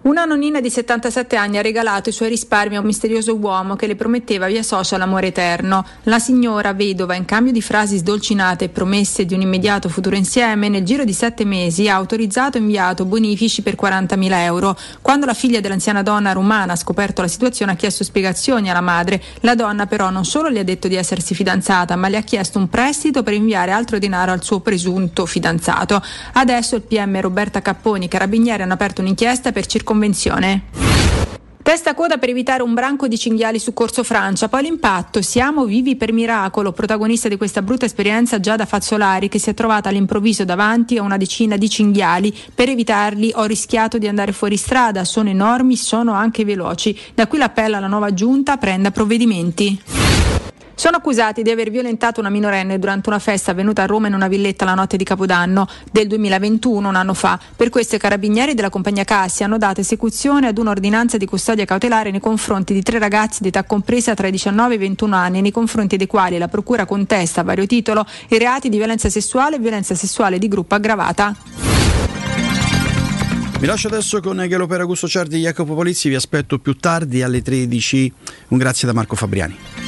Una 0.00 0.24
nonnina 0.24 0.60
di 0.60 0.70
77 0.70 1.34
anni 1.34 1.58
ha 1.58 1.60
regalato 1.60 2.08
i 2.08 2.12
suoi 2.12 2.28
risparmi 2.28 2.76
a 2.76 2.78
un 2.78 2.86
misterioso 2.86 3.34
uomo 3.34 3.74
che 3.74 3.88
le 3.88 3.96
prometteva 3.96 4.46
via 4.46 4.62
social 4.62 5.00
amore 5.00 5.26
eterno. 5.26 5.84
La 6.04 6.20
signora, 6.20 6.72
vedova, 6.72 7.16
in 7.16 7.24
cambio 7.24 7.52
di 7.52 7.60
frasi 7.60 7.96
sdolcinate 7.96 8.66
e 8.66 8.68
promesse 8.68 9.26
di 9.26 9.34
un 9.34 9.40
immediato 9.40 9.88
futuro 9.88 10.14
insieme, 10.14 10.68
nel 10.68 10.84
giro 10.84 11.04
di 11.04 11.12
sette 11.12 11.44
mesi 11.44 11.88
ha 11.88 11.96
autorizzato 11.96 12.56
e 12.56 12.60
inviato 12.60 13.06
bonifici 13.06 13.62
per 13.62 13.74
40.000 13.74 14.32
euro. 14.44 14.78
Quando 15.02 15.26
la 15.26 15.34
figlia 15.34 15.58
dell'anziana 15.58 16.02
donna 16.02 16.30
rumana 16.30 16.74
ha 16.74 16.76
scoperto 16.76 17.20
la 17.20 17.28
situazione 17.28 17.72
ha 17.72 17.76
chiesto 17.76 18.04
spiegazioni 18.04 18.70
alla 18.70 18.80
madre. 18.80 19.20
La 19.40 19.56
donna 19.56 19.86
però 19.86 20.10
non 20.10 20.24
solo 20.24 20.48
le 20.48 20.60
ha 20.60 20.64
detto 20.64 20.86
di 20.86 20.94
essersi 20.94 21.34
fidanzata, 21.34 21.96
ma 21.96 22.06
le 22.06 22.18
ha 22.18 22.22
chiesto 22.22 22.58
un 22.58 22.68
prestito 22.68 23.24
per 23.24 23.34
inviare 23.34 23.72
altro 23.72 23.98
denaro 23.98 24.30
al 24.30 24.44
suo 24.44 24.60
presunto 24.60 25.26
fidanzato. 25.26 26.00
Adesso 26.34 26.76
il 26.76 26.82
PM 26.82 27.20
Roberta 27.20 27.60
Capponi, 27.60 28.04
i 28.04 28.08
carabinieri 28.08 28.62
hanno 28.62 28.74
aperto 28.74 29.00
un'inchiesta 29.00 29.50
per 29.50 29.66
circonvenzione. 29.88 30.62
Testa 31.62 31.92
coda 31.92 32.16
per 32.16 32.30
evitare 32.30 32.62
un 32.62 32.72
branco 32.72 33.08
di 33.08 33.18
cinghiali 33.18 33.58
su 33.58 33.74
Corso 33.74 34.02
Francia, 34.02 34.48
poi 34.48 34.62
l'impatto. 34.62 35.20
Siamo 35.20 35.66
vivi 35.66 35.96
per 35.96 36.14
miracolo, 36.14 36.72
protagonista 36.72 37.28
di 37.28 37.36
questa 37.36 37.60
brutta 37.60 37.84
esperienza 37.84 38.40
Giada 38.40 38.64
Fazzolari 38.64 39.28
che 39.28 39.38
si 39.38 39.50
è 39.50 39.54
trovata 39.54 39.90
all'improvviso 39.90 40.44
davanti 40.44 40.96
a 40.96 41.02
una 41.02 41.18
decina 41.18 41.58
di 41.58 41.68
cinghiali. 41.68 42.34
Per 42.54 42.70
evitarli 42.70 43.32
ho 43.34 43.44
rischiato 43.44 43.98
di 43.98 44.08
andare 44.08 44.32
fuori 44.32 44.56
strada, 44.56 45.04
sono 45.04 45.28
enormi, 45.28 45.76
sono 45.76 46.12
anche 46.12 46.44
veloci. 46.44 46.98
Da 47.14 47.26
qui 47.26 47.36
l'appello 47.36 47.76
alla 47.76 47.86
nuova 47.86 48.14
giunta 48.14 48.56
prenda 48.56 48.90
provvedimenti. 48.90 49.78
Sono 50.78 50.98
accusati 50.98 51.42
di 51.42 51.50
aver 51.50 51.70
violentato 51.70 52.20
una 52.20 52.30
minorenne 52.30 52.78
durante 52.78 53.08
una 53.08 53.18
festa 53.18 53.50
avvenuta 53.50 53.82
a 53.82 53.86
Roma 53.86 54.06
in 54.06 54.14
una 54.14 54.28
villetta 54.28 54.64
la 54.64 54.74
notte 54.74 54.96
di 54.96 55.02
Capodanno 55.02 55.66
del 55.90 56.06
2021, 56.06 56.88
un 56.88 56.94
anno 56.94 57.14
fa. 57.14 57.36
Per 57.56 57.68
questo 57.68 57.96
i 57.96 57.98
carabinieri 57.98 58.54
della 58.54 58.70
compagnia 58.70 59.02
Cassi 59.02 59.42
hanno 59.42 59.58
dato 59.58 59.80
esecuzione 59.80 60.46
ad 60.46 60.56
un'ordinanza 60.56 61.16
di 61.16 61.26
custodia 61.26 61.64
cautelare 61.64 62.12
nei 62.12 62.20
confronti 62.20 62.74
di 62.74 62.82
tre 62.82 63.00
ragazzi 63.00 63.42
di 63.42 63.48
età 63.48 63.64
compresa 63.64 64.14
tra 64.14 64.28
i 64.28 64.30
19 64.30 64.74
e 64.74 64.76
i 64.76 64.78
21 64.78 65.16
anni, 65.16 65.40
nei 65.40 65.50
confronti 65.50 65.96
dei 65.96 66.06
quali 66.06 66.38
la 66.38 66.46
procura 66.46 66.86
contesta 66.86 67.40
a 67.40 67.44
vario 67.44 67.66
titolo 67.66 68.06
i 68.28 68.38
reati 68.38 68.68
di 68.68 68.76
violenza 68.76 69.08
sessuale 69.08 69.56
e 69.56 69.58
violenza 69.58 69.96
sessuale 69.96 70.38
di 70.38 70.46
gruppo 70.46 70.76
aggravata. 70.76 71.34
Vi 73.58 73.66
lascio 73.66 73.88
adesso 73.88 74.20
con 74.20 74.46
Galopera 74.46 74.82
Augusto 74.82 75.08
Ciardi 75.08 75.38
e 75.38 75.40
Jacopo 75.40 75.74
Polizzi, 75.74 76.08
vi 76.08 76.14
aspetto 76.14 76.60
più 76.60 76.76
tardi 76.76 77.24
alle 77.24 77.42
13. 77.42 78.12
Un 78.50 78.58
grazie 78.58 78.86
da 78.86 78.94
Marco 78.94 79.16
Fabriani. 79.16 79.87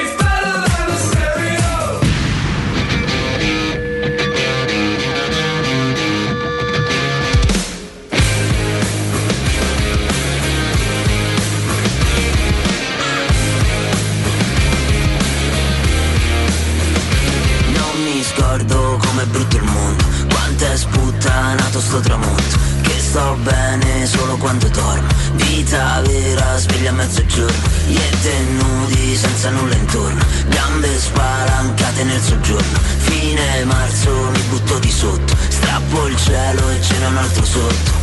sto 21.81 21.99
tramonto 21.99 22.57
Che 22.81 22.99
sto 22.99 23.37
bene 23.41 24.05
solo 24.05 24.37
quando 24.37 24.67
dormo. 24.69 25.07
Vita 25.33 26.01
vera, 26.05 26.57
sveglia 26.57 26.91
a 26.91 26.93
mezzogiorno 26.93 27.67
Gli 27.87 27.99
nudi 28.57 29.15
senza 29.15 29.49
nulla 29.49 29.75
intorno. 29.75 30.23
Gambe 30.47 30.99
spalancate 30.99 32.03
nel 32.03 32.21
soggiorno 32.21 32.79
Fine 32.97 33.63
marzo 33.65 34.11
mi 34.31 34.41
butto 34.49 34.79
di 34.79 34.91
sotto. 34.91 35.35
Strappo 35.47 36.07
il 36.07 36.17
cielo 36.17 36.69
e 36.69 36.79
c'era 36.79 37.07
un 37.07 37.17
altro 37.17 37.43
sotto. 37.43 37.99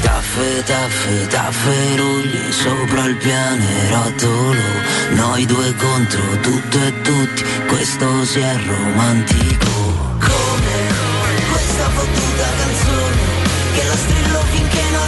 Taffe, 0.00 0.62
taffe, 0.64 1.26
tafferugli 1.28 2.52
sopra 2.52 3.04
il 3.04 3.16
pianerottolo. 3.16 4.62
Noi 5.10 5.46
due 5.46 5.74
contro 5.76 6.22
tutto 6.40 6.78
e 6.78 7.00
tutti, 7.02 7.44
questo 7.66 8.24
si 8.24 8.38
è 8.40 8.56
romantico 8.66 9.73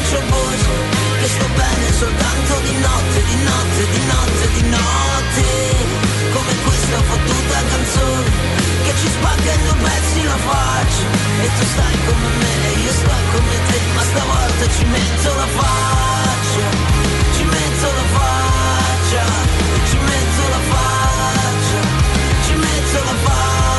c'ho 0.09 0.21
voce 0.31 0.75
Che 1.21 1.29
sto 1.29 1.47
bene 1.55 1.93
soltanto 1.93 2.53
di 2.63 2.75
notte, 2.79 3.19
di 3.31 3.37
notte, 3.43 3.83
di 3.91 4.03
notte, 4.13 4.45
di 4.55 4.63
notte. 4.77 5.45
Come 6.35 6.53
questa 6.65 6.99
fottuta 7.11 7.59
canzone 7.71 8.31
Che 8.85 8.93
ci 9.01 9.09
spacca 9.09 9.53
in 9.53 9.63
due 9.67 9.77
pezzi 9.83 10.23
la 10.23 10.39
faccia. 10.49 11.07
E 11.43 11.47
tu 11.59 11.65
stai 11.75 11.97
come 12.07 12.29
me 12.41 12.55
e 12.67 12.73
io 12.85 12.93
sto 12.93 13.15
come 13.35 13.57
te 13.69 13.79
Ma 13.95 14.03
stavolta 14.03 14.65
ci 14.77 14.85
metto 14.85 15.31
la 15.35 15.49
faccia. 15.59 16.69
Ci 17.35 17.43
metto 17.45 17.89
la 17.99 18.07
faccia 18.17 19.25
Ci 19.89 19.97
metto 20.09 20.43
la 20.55 20.63
faccia. 20.71 21.81
Ci 22.47 22.55
metto 22.55 22.99
la 23.05 23.15
faccia 23.25 23.76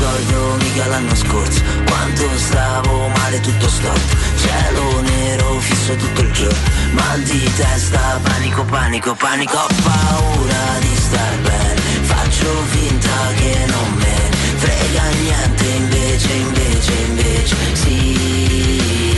Scordo 0.00 0.54
mica 0.64 0.86
l'anno 0.86 1.14
scorso 1.14 1.60
Quanto 1.84 2.26
stavo 2.36 3.08
male 3.08 3.38
tutto 3.40 3.68
storto 3.68 4.16
Cielo 4.38 5.02
nero 5.02 5.58
fisso 5.58 5.94
tutto 5.94 6.22
il 6.22 6.32
giorno 6.32 6.58
Mal 6.92 7.20
di 7.20 7.52
testa, 7.54 8.18
panico, 8.22 8.64
panico, 8.64 9.14
panico 9.14 9.58
Ho 9.58 9.66
paura 9.82 10.78
di 10.80 10.96
star 10.96 11.38
bene 11.40 11.80
Faccio 12.00 12.62
finta 12.70 13.10
che 13.36 13.64
non 13.66 13.94
me 13.98 14.30
frega 14.56 15.02
niente 15.20 15.64
Invece, 15.66 16.32
invece, 16.32 16.92
invece 16.92 17.56
Sì 17.74 19.09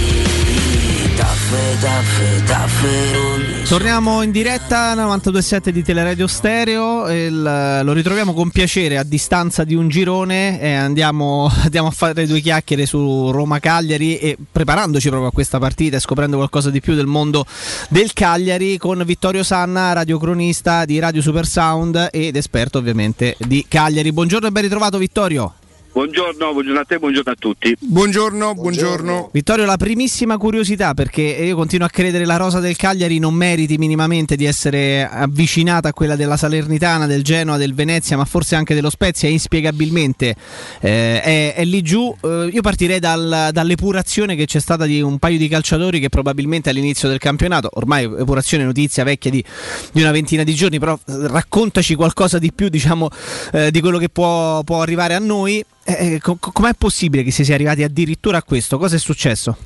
Torniamo 3.69 4.23
in 4.23 4.31
diretta 4.31 4.95
92.7 4.95 5.69
di 5.69 5.83
Teleradio 5.83 6.27
Stereo, 6.27 7.11
il- 7.11 7.81
lo 7.85 7.93
ritroviamo 7.93 8.33
con 8.33 8.51
piacere 8.51 8.97
a 8.97 9.03
distanza 9.03 9.63
di 9.65 9.75
un 9.75 9.89
girone 9.89 10.59
e 10.61 10.73
andiamo, 10.73 11.51
andiamo 11.63 11.89
a 11.89 11.91
fare 11.91 12.27
due 12.27 12.41
chiacchiere 12.41 12.87
su 12.87 13.31
Roma-Cagliari 13.31 14.17
e 14.17 14.39
preparandoci 14.51 15.09
proprio 15.09 15.29
a 15.29 15.33
questa 15.33 15.59
partita 15.59 15.97
e 15.99 16.01
scoprendo 16.01 16.37
qualcosa 16.37 16.71
di 16.71 16.81
più 16.81 16.95
del 16.95 17.07
mondo 17.07 17.45
del 17.91 18.15
Cagliari 18.15 18.79
con 18.79 19.03
Vittorio 19.05 19.43
Sanna, 19.43 19.93
radiocronista 19.93 20.87
di 20.87 20.99
Radio 20.99 21.21
Super 21.21 21.47
Sound 21.47 22.09
ed 22.13 22.35
esperto 22.37 22.79
ovviamente 22.79 23.37
di 23.39 23.67
Cagliari. 23.69 24.11
Buongiorno 24.11 24.47
e 24.49 24.51
ben 24.51 24.63
ritrovato 24.63 24.97
Vittorio. 24.97 25.53
Buongiorno, 25.93 26.53
buongiorno 26.53 26.81
a 26.81 26.85
te, 26.85 26.99
buongiorno 26.99 27.33
a 27.33 27.35
tutti. 27.39 27.77
Buongiorno, 27.79 28.55
buongiorno. 28.55 29.29
Vittorio, 29.31 29.67
la 29.67 29.77
primissima 29.77 30.39
curiosità, 30.39 30.95
perché 30.95 31.21
io 31.21 31.55
continuo 31.55 31.87
a 31.87 31.91
credere 31.91 32.25
la 32.25 32.37
rosa 32.37 32.61
del 32.61 32.77
Cagliari 32.77 33.19
non 33.19 33.35
meriti 33.35 33.77
minimamente 33.77 34.35
di 34.35 34.47
essere 34.47 35.07
avvicinata 35.07 35.91
a 35.91 35.93
quella 35.93 36.17
della 36.17 36.39
Salernitana, 36.39 37.05
del 37.05 37.23
Genoa, 37.23 37.59
del 37.59 37.75
Venezia, 37.75 38.17
ma 38.17 38.25
forse 38.25 38.55
anche 38.55 38.75
dello 38.75 38.89
Spezia, 38.89 39.29
inspiegabilmente 39.29 40.35
eh, 40.81 41.21
è, 41.21 41.55
è 41.57 41.65
lì 41.67 41.83
giù. 41.83 42.17
Eh, 42.23 42.49
io 42.51 42.63
partirei 42.63 42.99
dal- 42.99 43.51
dall'epurazione 43.53 44.35
che 44.35 44.47
c'è 44.47 44.61
stata 44.61 44.87
di 44.87 45.03
un 45.03 45.19
paio 45.19 45.37
di 45.37 45.47
calciatori 45.47 46.01
che 46.01 46.09
probabilmente 46.09 46.71
all'inizio 46.71 47.07
del 47.11 47.19
campionato, 47.19 47.69
ormai 47.75 48.05
epurazione 48.05 48.65
notizia 48.65 49.05
vecchia 49.05 49.31
di, 49.31 49.45
di 49.93 50.01
una 50.01 50.11
ventina 50.11 50.43
di 50.43 50.55
giorni, 50.55 50.79
però 50.79 50.99
raccontaci 51.05 51.95
qualcosa 51.97 52.39
di 52.39 52.51
più 52.51 52.71
diciamo, 52.71 53.11
eh, 53.53 53.71
di 53.71 53.81
quello 53.83 53.99
che 53.99 54.09
può, 54.09 54.63
può 54.63 54.81
arrivare 54.81 55.13
a 55.13 55.19
noi. 55.19 55.63
Eh, 55.85 56.19
co- 56.21 56.37
co- 56.37 56.53
com'è 56.53 56.75
possibile 56.75 57.23
che 57.23 57.31
si 57.31 57.45
sia 57.45 57.55
arrivati 57.55 57.83
addirittura 57.83 58.39
a 58.39 58.43
questo? 58.43 58.79
Cosa 58.79 58.97
è 58.97 58.99
successo? 58.99 59.57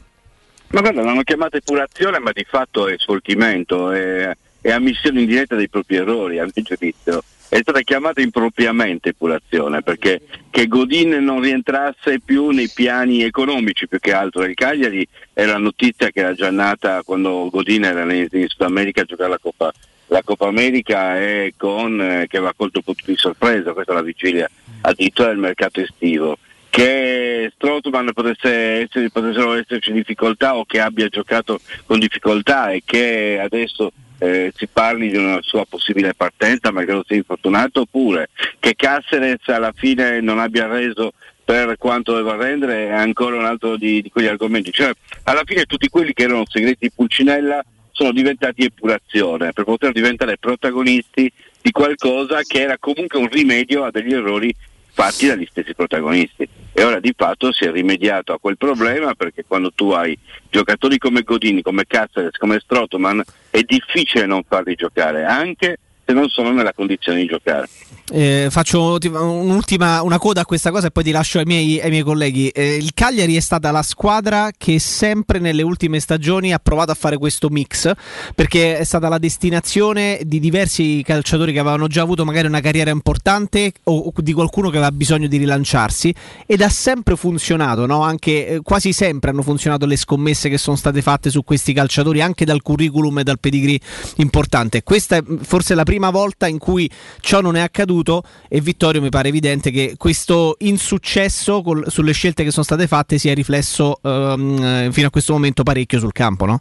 Ma 0.68 0.80
guarda, 0.80 1.02
l'hanno 1.02 1.22
chiamata 1.22 1.56
epurazione, 1.58 2.18
ma 2.18 2.32
di 2.32 2.44
fatto 2.48 2.88
è 2.88 2.94
sfoltimento, 2.98 3.92
è, 3.92 4.34
è 4.60 4.70
ammissione 4.70 5.20
in 5.20 5.26
diretta 5.26 5.54
dei 5.54 5.68
propri 5.68 5.96
errori, 5.96 6.38
a 6.38 6.44
mio 6.44 6.62
giudizio. 6.62 7.22
È 7.48 7.58
stata 7.60 7.80
chiamata 7.82 8.20
impropriamente 8.20 9.10
epurazione, 9.10 9.82
perché 9.82 10.22
che 10.50 10.66
Godin 10.66 11.10
non 11.22 11.40
rientrasse 11.40 12.18
più 12.18 12.48
nei 12.48 12.68
piani 12.74 13.22
economici 13.22 13.86
più 13.86 14.00
che 14.00 14.12
altro 14.12 14.40
del 14.40 14.54
Cagliari 14.54 15.06
era 15.32 15.56
notizia 15.56 16.10
che 16.10 16.20
era 16.20 16.34
già 16.34 16.50
nata 16.50 17.02
quando 17.04 17.48
Godin 17.48 17.84
era 17.84 18.02
in, 18.02 18.26
in 18.32 18.48
Sud 18.48 18.62
America 18.62 19.02
a 19.02 19.04
giocare 19.04 19.30
la 19.30 19.38
Coppa, 19.38 19.72
la 20.08 20.22
Coppa 20.24 20.48
America 20.48 21.20
e 21.20 21.54
con, 21.56 22.00
eh, 22.00 22.26
che 22.28 22.38
aveva 22.38 22.52
colto 22.56 22.82
po' 22.82 22.94
di 23.04 23.16
sorpresa, 23.16 23.72
questa 23.72 23.92
è 23.92 23.94
la 23.94 24.02
vigilia 24.02 24.50
addirittura 24.86 25.28
del 25.28 25.38
mercato 25.38 25.80
estivo 25.80 26.38
che 26.70 27.50
Strootman 27.54 28.12
potesse 28.12 28.82
essere, 28.82 29.10
potessero 29.10 29.54
esserci 29.54 29.92
difficoltà 29.92 30.56
o 30.56 30.64
che 30.66 30.78
abbia 30.78 31.08
giocato 31.08 31.60
con 31.86 31.98
difficoltà 31.98 32.70
e 32.70 32.82
che 32.84 33.38
adesso 33.40 33.92
eh, 34.18 34.52
si 34.54 34.66
parli 34.66 35.08
di 35.08 35.16
una 35.16 35.38
sua 35.40 35.64
possibile 35.66 36.14
partenza 36.14 36.70
ma 36.70 36.84
lo 36.84 37.04
sia 37.06 37.16
infortunato 37.16 37.80
oppure 37.80 38.28
che 38.58 38.74
Caceres 38.74 39.48
alla 39.48 39.72
fine 39.74 40.20
non 40.20 40.38
abbia 40.38 40.66
reso 40.66 41.12
per 41.42 41.76
quanto 41.78 42.12
doveva 42.12 42.36
rendere 42.36 42.88
è 42.88 42.92
ancora 42.92 43.36
un 43.36 43.44
altro 43.44 43.76
di, 43.76 44.02
di 44.02 44.10
quegli 44.10 44.26
argomenti. 44.26 44.72
Cioè 44.72 44.92
alla 45.24 45.44
fine 45.44 45.64
tutti 45.64 45.88
quelli 45.88 46.12
che 46.12 46.24
erano 46.24 46.44
segreti 46.46 46.78
di 46.80 46.92
Pulcinella 46.94 47.64
sono 47.92 48.12
diventati 48.12 48.64
epurazione 48.64 49.52
per 49.52 49.64
poter 49.64 49.92
diventare 49.92 50.36
protagonisti 50.36 51.32
di 51.62 51.70
qualcosa 51.70 52.42
che 52.42 52.60
era 52.60 52.76
comunque 52.78 53.18
un 53.18 53.28
rimedio 53.28 53.84
a 53.84 53.90
degli 53.90 54.12
errori 54.12 54.54
fatti 54.96 55.26
dagli 55.26 55.46
stessi 55.50 55.74
protagonisti. 55.74 56.48
E 56.72 56.82
ora 56.82 57.00
di 57.00 57.12
fatto 57.14 57.52
si 57.52 57.64
è 57.64 57.70
rimediato 57.70 58.32
a 58.32 58.38
quel 58.38 58.56
problema 58.56 59.14
perché 59.14 59.44
quando 59.46 59.70
tu 59.72 59.90
hai 59.90 60.18
giocatori 60.48 60.96
come 60.96 61.22
Godini, 61.22 61.60
come 61.60 61.86
Caceres, 61.86 62.38
come 62.38 62.58
Strotoman, 62.58 63.22
è 63.50 63.60
difficile 63.60 64.24
non 64.24 64.42
farli 64.42 64.74
giocare, 64.74 65.24
anche 65.24 65.78
se 66.06 66.12
non 66.12 66.28
sono 66.28 66.52
nella 66.52 66.72
condizione 66.72 67.20
di 67.20 67.26
giocare. 67.26 67.68
Eh, 68.08 68.46
faccio 68.50 68.98
ti- 68.98 69.08
un'ultima 69.08 70.00
una 70.02 70.18
coda 70.18 70.42
a 70.42 70.44
questa 70.44 70.70
cosa 70.70 70.86
e 70.86 70.90
poi 70.92 71.02
ti 71.02 71.10
lascio 71.10 71.38
ai 71.38 71.44
miei, 71.44 71.80
ai 71.80 71.90
miei 71.90 72.04
colleghi. 72.04 72.48
Eh, 72.50 72.76
il 72.76 72.92
Cagliari 72.94 73.34
è 73.34 73.40
stata 73.40 73.72
la 73.72 73.82
squadra 73.82 74.50
che 74.56 74.78
sempre 74.78 75.40
nelle 75.40 75.62
ultime 75.62 75.98
stagioni 75.98 76.52
ha 76.52 76.60
provato 76.60 76.92
a 76.92 76.94
fare 76.94 77.18
questo 77.18 77.48
mix 77.48 77.90
perché 78.36 78.78
è 78.78 78.84
stata 78.84 79.08
la 79.08 79.18
destinazione 79.18 80.20
di 80.24 80.38
diversi 80.38 81.02
calciatori 81.04 81.52
che 81.52 81.58
avevano 81.58 81.88
già 81.88 82.02
avuto 82.02 82.24
magari 82.24 82.46
una 82.46 82.60
carriera 82.60 82.90
importante 82.90 83.72
o, 83.84 84.12
di 84.14 84.32
qualcuno 84.32 84.70
che 84.70 84.76
aveva 84.76 84.92
bisogno 84.92 85.26
di 85.26 85.38
rilanciarsi 85.38 86.14
ed 86.46 86.60
ha 86.60 86.68
sempre 86.68 87.16
funzionato, 87.16 87.86
no? 87.86 88.02
anche, 88.02 88.46
eh, 88.46 88.60
quasi 88.62 88.92
sempre 88.92 89.30
hanno 89.30 89.42
funzionato 89.42 89.84
le 89.84 89.96
scommesse 89.96 90.48
che 90.48 90.58
sono 90.58 90.76
state 90.76 91.02
fatte 91.02 91.28
su 91.28 91.42
questi 91.42 91.72
calciatori 91.72 92.20
anche 92.20 92.44
dal 92.44 92.62
curriculum 92.62 93.18
e 93.18 93.24
dal 93.24 93.40
pedigree 93.40 93.80
importante. 94.16 94.84
Questa 94.84 95.16
è 95.16 95.22
forse 95.42 95.74
la 95.74 95.82
prima 95.82 95.95
volta 96.10 96.46
in 96.46 96.58
cui 96.58 96.88
ciò 97.20 97.40
non 97.40 97.56
è 97.56 97.60
accaduto 97.60 98.22
e 98.48 98.60
Vittorio 98.60 99.00
mi 99.00 99.08
pare 99.08 99.28
evidente 99.28 99.70
che 99.70 99.94
questo 99.96 100.56
insuccesso 100.60 101.62
col- 101.62 101.84
sulle 101.88 102.12
scelte 102.12 102.44
che 102.44 102.50
sono 102.50 102.64
state 102.64 102.86
fatte 102.86 103.18
si 103.18 103.28
è 103.28 103.34
riflesso 103.34 103.98
ehm, 104.02 104.62
eh, 104.62 104.88
fino 104.92 105.06
a 105.08 105.10
questo 105.10 105.32
momento 105.32 105.62
parecchio 105.62 105.98
sul 105.98 106.12
campo, 106.12 106.46
no? 106.46 106.60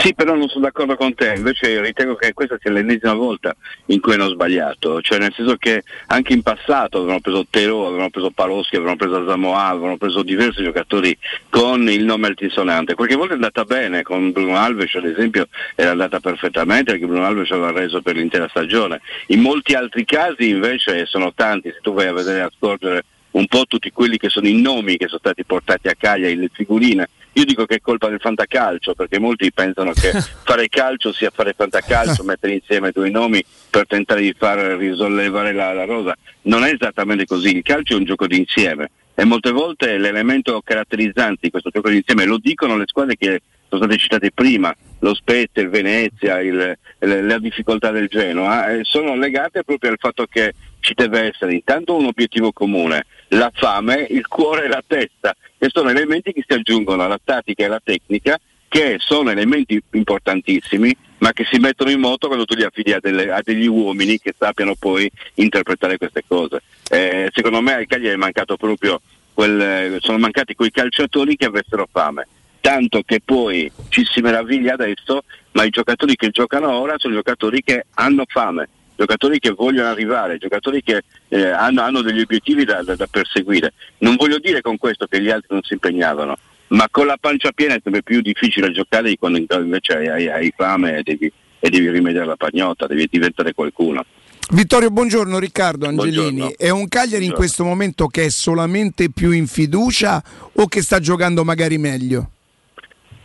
Sì, 0.00 0.14
però 0.14 0.34
non 0.34 0.48
sono 0.48 0.64
d'accordo 0.64 0.94
con 0.96 1.14
te, 1.14 1.34
invece 1.36 1.80
ritengo 1.80 2.14
che 2.14 2.32
questa 2.32 2.56
sia 2.60 2.70
l'ennesima 2.70 3.14
volta 3.14 3.54
in 3.86 4.00
cui 4.00 4.14
hanno 4.14 4.28
sbagliato, 4.28 5.02
cioè 5.02 5.18
nel 5.18 5.32
senso 5.34 5.56
che 5.56 5.82
anche 6.06 6.32
in 6.32 6.42
passato 6.42 6.98
avevano 6.98 7.20
preso 7.20 7.46
Tero, 7.50 7.86
avevano 7.86 8.08
preso 8.10 8.30
Paloschi, 8.30 8.76
avevano 8.76 8.96
preso 8.96 9.26
Zamoa, 9.26 9.66
avevano 9.66 9.96
preso 9.96 10.22
diversi 10.22 10.62
giocatori 10.62 11.16
con 11.50 11.88
il 11.90 12.04
nome 12.04 12.28
altisonante, 12.28 12.94
qualche 12.94 13.16
volta 13.16 13.32
è 13.32 13.36
andata 13.36 13.64
bene, 13.64 14.02
con 14.02 14.30
Bruno 14.30 14.56
Alves 14.56 14.94
ad 14.94 15.04
esempio 15.04 15.48
era 15.74 15.90
andata 15.90 16.20
perfettamente 16.20 16.92
perché 16.92 17.06
Bruno 17.06 17.26
Alves 17.26 17.50
aveva 17.50 17.72
reso 17.72 18.00
per 18.00 18.14
l'intera 18.14 18.48
stagione, 18.48 19.00
in 19.28 19.40
molti 19.40 19.74
altri 19.74 20.04
casi 20.04 20.48
invece 20.48 21.06
sono 21.06 21.34
tanti, 21.34 21.70
se 21.70 21.80
tu 21.82 21.92
vai 21.92 22.06
a 22.06 22.12
vedere 22.12 22.42
a 22.42 22.50
scorgere 22.56 23.04
un 23.32 23.46
po' 23.46 23.64
tutti 23.66 23.90
quelli 23.90 24.16
che 24.16 24.30
sono 24.30 24.48
i 24.48 24.60
nomi 24.60 24.96
che 24.96 25.08
sono 25.08 25.18
stati 25.18 25.44
portati 25.44 25.88
a 25.88 25.94
Cagliari, 25.98 26.36
le 26.36 26.48
figurine. 26.50 27.08
Io 27.36 27.44
dico 27.44 27.66
che 27.66 27.76
è 27.76 27.80
colpa 27.80 28.08
del 28.08 28.18
fantacalcio, 28.18 28.94
perché 28.94 29.18
molti 29.18 29.52
pensano 29.52 29.92
che 29.92 30.10
fare 30.44 30.68
calcio 30.68 31.12
sia 31.12 31.30
fare 31.30 31.52
fantacalcio, 31.54 32.24
mettere 32.24 32.54
insieme 32.54 32.92
due 32.92 33.10
nomi 33.10 33.44
per 33.68 33.86
tentare 33.86 34.22
di 34.22 34.34
far 34.36 34.58
risollevare 34.78 35.52
la, 35.52 35.74
la 35.74 35.84
rosa. 35.84 36.16
Non 36.42 36.64
è 36.64 36.72
esattamente 36.72 37.26
così, 37.26 37.54
il 37.56 37.62
calcio 37.62 37.92
è 37.92 37.96
un 37.98 38.04
gioco 38.04 38.26
d'insieme 38.26 38.90
e 39.14 39.24
molte 39.24 39.50
volte 39.50 39.98
l'elemento 39.98 40.62
caratterizzante 40.64 41.40
di 41.42 41.50
questo 41.50 41.68
gioco 41.68 41.90
d'insieme 41.90 42.24
lo 42.24 42.38
dicono 42.38 42.76
le 42.78 42.84
squadre 42.86 43.16
che 43.16 43.42
sono 43.68 43.82
state 43.82 43.98
citate 43.98 44.30
prima, 44.32 44.74
lo 45.00 45.14
Spezia, 45.14 45.60
il 45.60 45.68
Venezia, 45.68 46.40
il- 46.40 46.78
la 47.00 47.38
difficoltà 47.38 47.90
del 47.90 48.06
Genoa, 48.08 48.68
eh, 48.70 48.80
sono 48.84 49.14
legate 49.14 49.62
proprio 49.62 49.90
al 49.90 49.98
fatto 49.98 50.24
che 50.26 50.54
ci 50.80 50.94
deve 50.94 51.32
essere 51.32 51.52
intanto 51.52 51.96
un 51.96 52.06
obiettivo 52.06 52.52
comune, 52.52 53.04
la 53.28 53.50
fame, 53.54 54.06
il 54.10 54.26
cuore 54.26 54.64
e 54.64 54.68
la 54.68 54.82
testa, 54.86 55.34
che 55.58 55.68
sono 55.70 55.90
elementi 55.90 56.32
che 56.32 56.44
si 56.46 56.54
aggiungono 56.54 57.04
alla 57.04 57.18
tattica 57.22 57.62
e 57.62 57.66
alla 57.66 57.80
tecnica, 57.82 58.38
che 58.68 58.96
sono 58.98 59.30
elementi 59.30 59.80
importantissimi, 59.92 60.94
ma 61.18 61.32
che 61.32 61.46
si 61.50 61.58
mettono 61.58 61.90
in 61.90 62.00
moto 62.00 62.26
quando 62.26 62.44
tu 62.44 62.54
li 62.54 62.64
affidi 62.64 62.92
a, 62.92 62.98
delle- 63.00 63.32
a 63.32 63.40
degli 63.42 63.66
uomini 63.66 64.18
che 64.18 64.34
sappiano 64.36 64.74
poi 64.74 65.10
interpretare 65.34 65.96
queste 65.96 66.24
cose. 66.26 66.62
Eh, 66.90 67.30
secondo 67.32 67.60
me 67.60 67.74
al 67.74 67.86
Cagliari 67.86 68.14
è 68.14 68.18
mancato 68.18 68.56
proprio 68.56 69.00
quel, 69.32 69.98
sono 70.00 70.18
mancati 70.18 70.54
quei 70.54 70.70
calciatori 70.70 71.36
che 71.36 71.46
avessero 71.46 71.88
fame. 71.90 72.26
Tanto 72.60 73.02
che 73.02 73.20
poi 73.24 73.70
ci 73.88 74.04
si 74.04 74.20
meraviglia 74.20 74.74
adesso, 74.74 75.22
ma 75.52 75.62
i 75.64 75.70
giocatori 75.70 76.16
che 76.16 76.30
giocano 76.30 76.72
ora 76.72 76.94
sono 76.98 77.14
giocatori 77.14 77.62
che 77.62 77.86
hanno 77.94 78.24
fame, 78.26 78.68
giocatori 78.96 79.38
che 79.38 79.50
vogliono 79.50 79.88
arrivare, 79.88 80.38
giocatori 80.38 80.82
che 80.82 81.02
eh, 81.28 81.46
hanno, 81.48 81.82
hanno 81.82 82.02
degli 82.02 82.20
obiettivi 82.20 82.64
da, 82.64 82.82
da- 82.82 82.96
da 82.96 83.06
perseguire. 83.06 83.72
Non 83.98 84.16
voglio 84.16 84.38
dire 84.38 84.60
con 84.62 84.78
questo 84.78 85.06
che 85.06 85.20
gli 85.20 85.30
altri 85.30 85.48
non 85.50 85.62
si 85.62 85.74
impegnavano, 85.74 86.36
ma 86.68 86.88
con 86.90 87.06
la 87.06 87.16
pancia 87.20 87.52
piena 87.52 87.74
è 87.74 87.80
sempre 87.82 88.02
più 88.02 88.20
difficile 88.20 88.72
giocare 88.72 89.10
di 89.10 89.18
quando 89.18 89.38
invece 89.38 89.96
hai, 89.96 90.08
hai- 90.08 90.28
hai 90.28 90.52
fame 90.56 90.96
e 90.98 91.02
devi, 91.02 91.30
e 91.60 91.70
devi 91.70 91.90
rimediare 91.90 92.26
la 92.26 92.36
pagnotta, 92.36 92.86
devi 92.86 93.06
diventare 93.10 93.52
qualcuno. 93.52 94.04
Vittorio, 94.48 94.90
buongiorno 94.90 95.40
Riccardo 95.40 95.88
Angelini. 95.88 96.38
Buongiorno. 96.38 96.54
È 96.56 96.70
un 96.70 96.86
Cagliari 96.86 97.24
in 97.24 97.30
Buongiorno. 97.30 97.36
questo 97.36 97.64
momento 97.64 98.06
che 98.06 98.26
è 98.26 98.30
solamente 98.30 99.10
più 99.10 99.32
in 99.32 99.48
fiducia 99.48 100.22
o 100.52 100.66
che 100.68 100.82
sta 100.82 101.00
giocando 101.00 101.42
magari 101.42 101.78
meglio? 101.78 102.30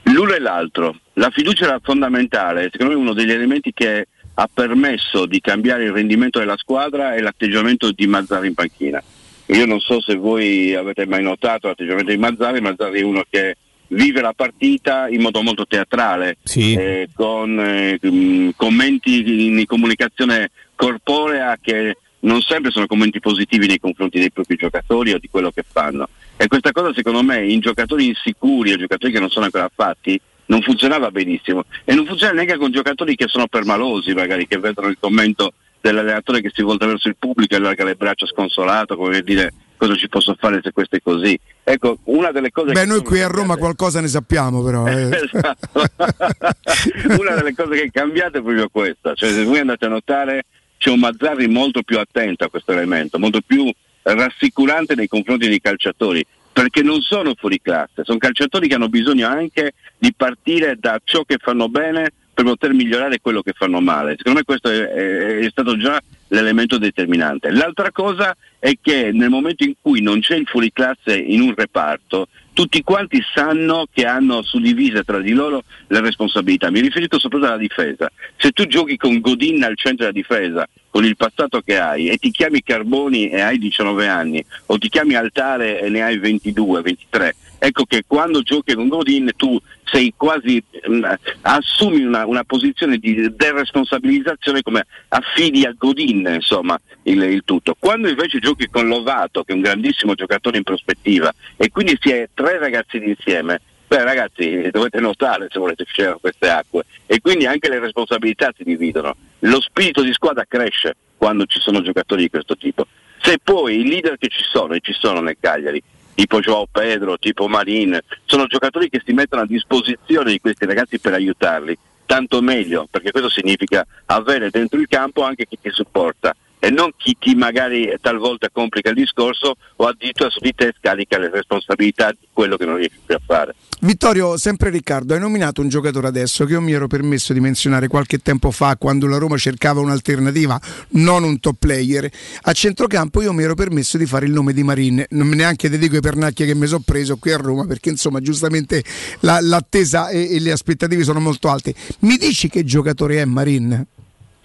L'uno 0.06 0.34
e 0.34 0.40
l'altro. 0.40 1.00
La 1.14 1.30
fiducia 1.30 1.66
era 1.66 1.80
fondamentale, 1.82 2.70
secondo 2.72 2.94
me 2.94 3.00
uno 3.00 3.14
degli 3.14 3.32
elementi 3.32 3.72
che 3.72 4.08
ha 4.34 4.50
permesso 4.52 5.26
di 5.26 5.40
cambiare 5.42 5.84
il 5.84 5.92
rendimento 5.92 6.40
della 6.40 6.58
squadra 6.58 7.14
è 7.16 7.22
l'atteggiamento 7.22 7.92
di 7.92 8.08
Mazzari 8.08 8.48
in 8.48 8.54
panchina. 8.54 9.04
Io 9.48 9.66
non 9.66 9.80
so 9.80 10.00
se 10.02 10.16
voi 10.16 10.74
avete 10.74 11.06
mai 11.06 11.22
notato 11.22 11.68
l'atteggiamento 11.68 12.12
di 12.12 12.18
Mazzari, 12.18 12.62
Mazzari 12.62 13.00
è 13.00 13.04
uno 13.04 13.24
che 13.30 13.58
vive 13.88 14.22
la 14.22 14.34
partita 14.34 15.10
in 15.10 15.22
modo 15.22 15.42
molto 15.42 15.66
teatrale, 15.68 16.38
eh, 16.56 17.10
con 17.14 17.60
eh, 17.60 18.00
mm, 18.06 18.50
commenti 18.56 19.48
in 19.48 19.66
comunicazione 19.66 20.52
corporea 20.76 21.58
che 21.62 21.98
non 22.22 22.42
sempre 22.42 22.72
sono 22.72 22.88
commenti 22.88 23.20
positivi 23.20 23.68
nei 23.68 23.80
confronti 23.80 24.20
dei 24.20 24.32
propri 24.32 24.56
giocatori 24.56 25.12
o 25.12 25.20
di 25.20 25.28
quello 25.30 25.52
che 25.52 25.64
fanno. 25.70 26.08
E 26.38 26.48
questa 26.48 26.72
cosa 26.72 26.94
secondo 26.94 27.22
me 27.24 27.46
in 27.46 27.60
giocatori 27.60 28.08
insicuri 28.08 28.74
o 28.74 28.78
giocatori 28.78 29.12
che 29.12 29.20
non 29.20 29.30
sono 29.30 29.46
ancora 29.46 29.70
fatti 29.74 30.20
non 30.52 30.62
funzionava 30.62 31.10
benissimo 31.12 31.64
e 31.86 31.96
non 31.96 32.06
funziona 32.06 32.34
neanche 32.34 32.58
con 32.58 32.72
giocatori 32.72 33.16
che 33.16 33.28
sono 33.30 33.48
permalosi 33.48 34.14
magari, 34.14 34.48
che 34.48 34.58
vedono 34.60 34.90
il 34.90 34.98
commento 35.00 35.54
dell'allenatore 35.80 36.42
che 36.42 36.52
si 36.54 36.62
volta 36.62 36.86
verso 36.86 37.08
il 37.08 37.16
pubblico 37.18 37.54
e 37.54 37.58
allarga 37.58 37.86
le 37.86 37.96
braccia 37.96 38.26
sconsolato, 38.26 38.98
come 38.98 39.22
dire 39.22 39.54
cosa 39.78 39.96
ci 39.96 40.10
posso 40.10 40.36
fare 40.38 40.60
se 40.62 40.72
questo 40.74 40.98
è 40.98 41.00
così. 41.02 41.40
Ecco, 41.64 42.00
una 42.04 42.32
delle 42.32 42.52
cose 42.52 42.74
Beh, 42.74 42.86
noi 42.86 43.02
qui 43.02 43.22
a 43.22 43.28
Roma 43.28 43.56
qualcosa 43.56 44.02
ne 44.02 44.10
sappiamo 44.10 44.62
però. 44.62 44.86
eh. 44.88 45.10
Esatto. 45.24 45.82
Una 47.18 47.36
delle 47.36 47.56
cose 47.56 47.76
che 47.78 47.84
è 47.84 47.92
cambiata 47.92 48.38
è 48.38 48.42
proprio 48.42 48.68
questa, 48.70 49.16
cioè 49.16 49.30
se 49.30 49.44
voi 49.44 49.60
andate 49.60 49.86
a 49.86 49.90
notare 49.90 50.46
c'è 50.78 50.90
un 50.90 51.00
Mazzarri 51.00 51.48
molto 51.48 51.82
più 51.82 51.98
attento 51.98 52.44
a 52.44 52.50
questo 52.50 52.74
elemento, 52.74 53.18
molto 53.18 53.40
più 53.46 53.72
rassicurante 54.04 54.96
nei 54.96 55.08
confronti 55.08 55.48
dei 55.48 55.62
calciatori, 55.62 56.24
perché 56.54 56.82
non 56.82 57.02
sono 57.02 57.34
fuori 57.38 57.62
classe, 57.62 58.04
sono 58.04 58.18
calciatori 58.18 58.68
che 58.68 58.76
hanno 58.76 58.90
bisogno 58.90 59.28
anche 59.28 59.74
di 59.98 60.14
partire 60.16 60.78
da 60.80 61.00
ciò 61.04 61.24
che 61.24 61.38
fanno 61.40 61.70
bene 61.70 62.12
per 62.34 62.46
poter 62.46 62.74
migliorare 62.74 63.20
quello 63.22 63.42
che 63.42 63.54
fanno 63.56 63.80
male. 63.82 64.16
Secondo 64.18 64.40
me 64.40 64.46
questo 64.46 64.70
è, 64.70 64.88
è- 64.88 65.38
è 65.46 65.50
stato 65.50 65.78
già 65.78 66.02
l'elemento 66.32 66.78
determinante. 66.78 67.52
L'altra 67.52 67.92
cosa 67.92 68.36
è 68.60 68.74
che 68.82 69.12
nel 69.12 69.30
momento 69.30 69.64
in 69.64 69.74
cui 69.82 70.02
non 70.02 70.20
c'è 70.20 70.36
il 70.36 70.48
fuori 70.48 70.72
classe 70.72 71.16
in 71.16 71.42
un 71.42 71.54
reparto, 71.56 72.28
tutti 72.54 72.84
quanti 72.84 73.22
sanno 73.34 73.86
che 73.92 74.06
hanno 74.06 74.42
suddivise 74.42 75.04
tra 75.04 75.20
di 75.20 75.32
loro 75.32 75.64
le 75.88 76.02
responsabilità. 76.02 76.70
Mi 76.70 76.82
riferisco 76.82 77.20
soprattutto 77.20 77.52
alla 77.52 77.62
difesa. 77.62 78.12
Se 78.38 78.52
tu 78.52 78.66
giochi 78.66 78.98
con 78.98 79.20
Godin 79.20 79.64
al 79.64 79.78
centro 79.78 80.06
della 80.06 80.12
difesa, 80.12 80.68
con 80.90 81.06
il 81.06 81.16
passato 81.16 81.62
che 81.62 81.80
hai, 81.80 82.10
e 82.10 82.18
ti 82.18 82.32
chiami 82.32 82.62
Carboni 82.62 83.30
e 83.30 83.42
hai 83.42 83.58
19 83.58 84.08
anni, 84.08 84.44
o 84.68 84.78
ti 84.78 84.90
chiami 84.90 85.16
Altare 85.16 85.82
e 85.82 85.90
ne 85.90 86.02
hai 86.02 86.18
22, 86.18 86.82
23, 86.82 87.36
ecco 87.64 87.86
che 87.86 88.04
quando 88.08 88.42
giochi 88.42 88.74
con 88.74 88.88
Godin 88.88 89.32
tu 89.36 89.60
sei 89.84 90.12
quasi 90.18 90.64
mm, 90.90 91.06
assumi 91.42 92.04
una, 92.04 92.26
una 92.26 92.44
posizione 92.44 92.98
di 92.98 93.36
deresponsabilizzazione 93.36 94.64
come 94.64 94.88
affidi 95.10 95.64
a 95.66 95.76
Godin 95.78 96.28
insomma 96.34 96.76
il, 97.04 97.22
il 97.22 97.44
tutto. 97.46 97.76
Quando 97.78 98.10
invece 98.10 98.40
giochi 98.40 98.68
con 98.68 98.88
Lovato 98.88 99.44
che 99.44 99.52
è 99.52 99.56
un 99.56 99.62
grandissimo 99.62 100.16
giocatore 100.16 100.58
in 100.58 100.64
prospettiva 100.64 101.32
e 101.56 101.70
quindi 101.70 101.96
si 102.02 102.10
è 102.10 102.28
tre 102.34 102.58
ragazzini 102.58 103.10
insieme 103.10 103.62
beh 103.88 104.04
ragazzi 104.06 104.70
dovete 104.72 105.00
notare 105.00 105.48
se 105.52 105.60
volete 105.60 105.84
uscire 105.84 106.08
da 106.08 106.18
queste 106.20 106.50
acque 106.50 106.86
e 107.06 107.22
quindi 107.22 107.46
anche 107.46 107.70
le 107.70 107.78
responsabilità 107.78 108.52
si 108.58 108.64
dividono. 108.64 109.16
Lo 109.40 109.62
spirito 109.62 110.02
di 110.02 110.14
squadra 110.14 110.46
cresce 110.48 110.96
quando 111.16 111.46
ci 111.46 111.60
sono 111.60 111.84
giocatori 111.84 112.24
di 112.24 112.30
questo 112.32 112.58
tipo. 112.58 112.88
Se 113.22 113.38
poi 113.38 113.82
i 113.82 113.88
leader 113.88 114.18
che 114.18 114.30
ci 114.30 114.42
sono 114.42 114.74
e 114.74 114.80
ci 114.80 114.94
sono 114.94 115.22
nel 115.22 115.38
Cagliari 115.40 115.84
tipo 116.14 116.40
Joao 116.40 116.68
Pedro, 116.72 117.18
tipo 117.18 117.48
Marin, 117.48 118.00
sono 118.26 118.46
giocatori 118.46 118.90
che 118.90 119.02
si 119.04 119.14
mettono 119.14 119.44
a 119.44 119.46
disposizione 119.46 120.32
di 120.32 120.40
questi 120.40 120.66
ragazzi 120.66 121.00
per 121.00 121.14
aiutarli, 121.14 121.78
tanto 122.06 122.42
meglio, 122.42 122.88
perché 122.90 123.12
questo 123.12 123.30
significa 123.30 123.86
avere 124.06 124.50
dentro 124.50 124.80
il 124.80 124.88
campo 124.88 125.24
anche 125.24 125.46
chi 125.48 125.58
ti 125.62 125.70
supporta 125.72 126.36
e 126.64 126.70
non 126.70 126.92
chi 126.96 127.18
ti 127.20 127.34
magari 127.34 127.92
talvolta 128.00 128.48
complica 128.52 128.90
il 128.90 128.96
discorso 128.96 129.56
o 129.78 129.88
addirittura 129.88 130.30
su 130.30 130.40
di 130.40 130.54
te 130.54 130.72
scarica 130.78 131.18
le 131.18 131.32
responsabilità 131.32 132.12
di 132.12 132.28
quello 132.32 132.56
che 132.56 132.66
non 132.66 132.76
riesci 132.76 133.00
più 133.04 133.16
a 133.16 133.22
fare. 133.26 133.56
Vittorio, 133.80 134.38
sempre 134.38 134.70
Riccardo, 134.70 135.16
hai 135.16 135.20
nominato 135.20 135.60
un 135.62 135.68
giocatore 135.68 136.08
adesso 136.08 136.46
che 136.46 136.54
io 136.54 136.62
mi 136.62 136.72
ero 136.72 136.86
permesso 136.86 137.34
di 137.34 137.40
menzionare 137.40 137.88
qualche 137.88 138.20
tempo 138.20 138.52
fa 138.52 138.76
quando 138.78 139.08
la 139.08 139.18
Roma 139.18 139.38
cercava 139.38 139.80
un'alternativa, 139.80 140.62
non 140.90 141.24
un 141.24 141.40
top 141.40 141.56
player. 141.58 142.08
A 142.44 142.54
centrocampo 142.54 143.24
io 143.24 143.34
mi 143.34 143.42
ero 143.42 143.56
permesso 143.56 143.98
di 143.98 144.06
fare 144.06 144.28
il 144.28 144.32
nome 144.32 144.54
di 144.54 144.62
Marin, 144.62 145.04
non 145.10 145.30
neanche 145.30 145.68
ti 145.68 145.80
dico 145.80 145.96
i 145.96 146.02
pernacchi 146.02 146.46
che 146.46 146.54
mi 146.54 146.68
sono 146.68 146.84
preso 146.86 147.18
qui 147.18 147.32
a 147.32 147.38
Roma 147.38 147.66
perché 147.66 147.90
insomma 147.90 148.20
giustamente 148.20 148.84
la- 149.22 149.40
l'attesa 149.42 150.10
e, 150.10 150.36
e 150.36 150.40
le 150.40 150.52
aspettative 150.52 151.04
sono 151.04 151.20
molto 151.20 151.50
alte. 151.50 151.74
Mi 152.02 152.18
dici 152.18 152.50
che 152.50 152.64
giocatore 152.64 153.20
è 153.20 153.26
Marin? 153.26 153.88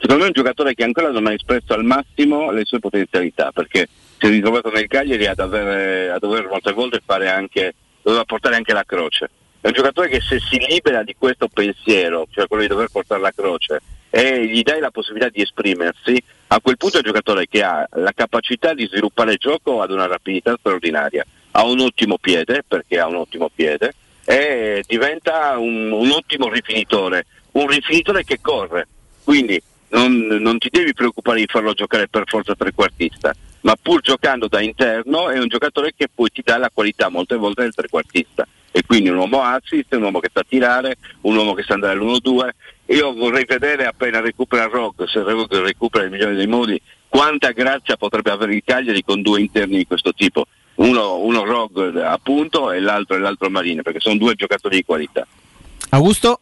Secondo 0.07 0.23
me 0.23 0.31
è 0.31 0.37
un 0.37 0.41
giocatore 0.45 0.75
che 0.75 0.85
ancora 0.85 1.11
non 1.11 1.27
ha 1.27 1.33
espresso 1.33 1.73
al 1.73 1.83
massimo 1.83 2.53
le 2.53 2.65
sue 2.65 2.79
potenzialità, 2.79 3.51
perché 3.51 3.89
si 4.17 4.27
è 4.27 4.29
ritrovato 4.29 4.71
nel 4.71 4.87
Cagliari 4.87 5.27
ad, 5.27 5.41
avere- 5.41 6.11
a 6.11 6.19
dover 6.21 6.47
molte 6.47 6.73
volte 6.73 7.03
fare 7.05 7.29
anche, 7.29 7.75
doveva 8.03 8.25
portare 8.25 8.55
anche 8.55 8.73
la 8.73 8.85
croce. 8.85 9.29
È 9.61 9.67
un 9.67 9.73
giocatore 9.73 10.07
che 10.07 10.21
se 10.21 10.39
si 10.39 10.65
libera 10.69 11.03
di 11.03 11.17
questo 11.19 11.49
pensiero, 11.49 12.29
cioè 12.31 12.47
quello 12.47 12.63
di 12.63 12.69
dover 12.69 12.87
portare 12.89 13.21
la 13.21 13.33
croce, 13.35 13.81
e 14.09 14.47
gli 14.47 14.63
dai 14.63 14.79
la 14.79 14.93
possibilità 14.93 15.29
di 15.29 15.43
esprimersi, 15.43 16.23
a 16.47 16.61
quel 16.61 16.77
punto 16.77 16.99
è 16.99 17.01
un 17.01 17.07
giocatore 17.07 17.49
che 17.49 17.65
ha 17.65 17.85
la 17.95 18.13
capacità 18.13 18.75
di 18.75 18.87
sviluppare 18.87 19.33
il 19.33 19.39
gioco 19.39 19.83
ad 19.83 19.91
una 19.91 20.07
rapidità 20.07 20.55
straordinaria, 20.57 21.27
ha 21.51 21.65
un 21.65 21.81
ottimo 21.81 22.17
piede, 22.17 22.63
perché 22.63 23.01
ha 23.01 23.09
un 23.09 23.17
ottimo 23.17 23.51
piede, 23.53 23.93
e 24.25 24.85
diventa 24.87 25.59
un, 25.59 25.91
un 25.91 26.11
ottimo 26.13 26.49
rifinitore, 26.49 27.27
un 27.55 27.67
rifinitore 27.67 28.23
che 28.23 28.39
corre. 28.41 28.87
Quindi 29.25 29.61
non, 29.91 30.17
non 30.17 30.59
ti 30.59 30.69
devi 30.71 30.93
preoccupare 30.93 31.41
di 31.41 31.47
farlo 31.47 31.73
giocare 31.73 32.09
per 32.09 32.25
forza 32.27 32.55
trequartista, 32.55 33.35
ma 33.63 33.77
pur 33.81 34.01
giocando 34.01 34.49
da 34.49 34.61
interno 34.61 35.31
è 35.31 35.39
un 35.39 35.49
giocatore 35.49 35.93
che 35.97 36.09
poi 36.13 36.31
ti 36.31 36.43
dà 36.45 36.57
la 36.57 36.71
qualità 36.73 37.09
molte 37.09 37.37
volte 37.37 37.63
del 37.63 37.75
trequartista. 37.75 38.47
E 38.71 38.83
quindi 38.85 39.09
un 39.09 39.17
uomo 39.17 39.41
assist, 39.41 39.95
un 39.95 40.03
uomo 40.03 40.21
che 40.21 40.31
sa 40.31 40.45
tirare, 40.47 40.99
un 41.23 41.35
uomo 41.35 41.55
che 41.55 41.63
sa 41.63 41.75
andare 41.75 41.99
all'1-2. 41.99 42.49
Io 42.95 43.15
vorrei 43.15 43.47
vedere 43.47 43.87
appena 43.87 44.21
recupera 44.21 44.67
Rock, 44.67 45.09
se 45.09 45.23
Rock 45.23 45.55
recupera 45.61 46.05
il 46.05 46.11
migliore 46.11 46.35
dei 46.35 46.47
modi, 46.47 46.79
quanta 47.09 47.53
grazia 47.53 47.97
potrebbe 47.97 48.31
avere 48.31 48.55
il 48.55 48.63
Cagliari 48.63 49.03
con 49.03 49.23
due 49.23 49.41
interni 49.41 49.79
di 49.79 49.87
questo 49.87 50.13
tipo. 50.13 50.47
Uno, 50.75 51.21
uno 51.21 51.45
Rog 51.45 51.97
appunto 51.97 52.71
e 52.71 52.81
l'altro, 52.81 53.17
e 53.17 53.21
l'altro 53.21 53.49
Marine, 53.49 53.81
perché 53.81 53.99
sono 53.99 54.19
due 54.19 54.35
giocatori 54.35 54.77
di 54.77 54.85
qualità. 54.85 55.27
Augusto? 55.91 56.41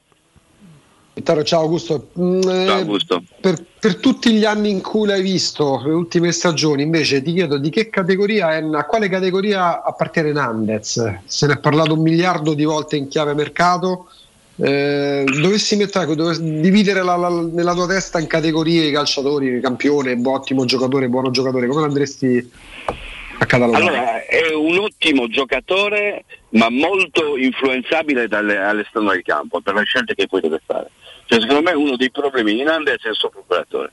Vittorio, 1.14 1.44
ciao 1.44 1.60
Augusto. 1.60 2.08
Mm, 2.18 2.40
eh, 2.40 2.66
Ciao 2.66 2.78
Augusto. 2.78 3.22
Per, 3.40 3.64
per 3.78 3.96
tutti 3.96 4.32
gli 4.32 4.44
anni 4.44 4.70
in 4.70 4.80
cui 4.82 5.06
l'hai 5.06 5.22
visto, 5.22 5.80
le 5.84 5.92
ultime 5.92 6.32
stagioni, 6.32 6.82
invece 6.82 7.22
ti 7.22 7.32
chiedo 7.32 7.56
di 7.56 7.70
che 7.70 7.88
categoria 7.88 8.56
è, 8.56 8.62
a 8.62 8.84
quale 8.84 9.08
categoria 9.08 9.82
appartiene 9.84 10.32
Nandez? 10.32 11.18
Se 11.24 11.46
ne 11.46 11.52
è 11.54 11.58
parlato 11.60 11.94
un 11.94 12.02
miliardo 12.02 12.54
di 12.54 12.64
volte 12.64 12.96
in 12.96 13.08
chiave 13.08 13.32
mercato. 13.34 14.08
Eh, 14.56 15.24
dovessi 15.40 15.74
mettere, 15.76 16.14
dovessi 16.14 16.60
dividere 16.60 17.02
la- 17.02 17.16
la- 17.16 17.28
nella 17.28 17.74
tua 17.74 17.88
testa 17.88 18.20
in 18.20 18.28
categorie 18.28 18.86
i 18.86 18.92
calciatori, 18.92 19.60
campione, 19.60 20.14
bu- 20.16 20.30
ottimo 20.30 20.64
giocatore, 20.64 21.08
buono 21.08 21.30
giocatore, 21.32 21.66
come 21.66 21.84
andresti 21.84 22.50
a 23.38 23.46
catalogare? 23.46 23.84
Allora, 23.84 24.24
è 24.24 24.54
un 24.54 24.78
ottimo 24.78 25.26
giocatore, 25.26 26.24
ma 26.50 26.68
molto 26.70 27.36
influenzabile 27.36 28.28
dalle- 28.28 28.58
all'esterno 28.58 29.10
del 29.10 29.22
campo 29.22 29.60
per 29.60 29.74
le 29.74 29.82
scelte 29.84 30.14
che 30.14 30.28
poi 30.28 30.40
deve 30.40 30.60
fare. 30.64 30.88
Cioè, 31.26 31.40
secondo 31.40 31.62
me 31.62 31.72
uno 31.72 31.96
dei 31.96 32.10
problemi 32.10 32.54
di 32.54 32.62
Nandez 32.62 33.02
è 33.02 33.08
il 33.08 33.14
suo 33.14 33.30
procuratore. 33.30 33.92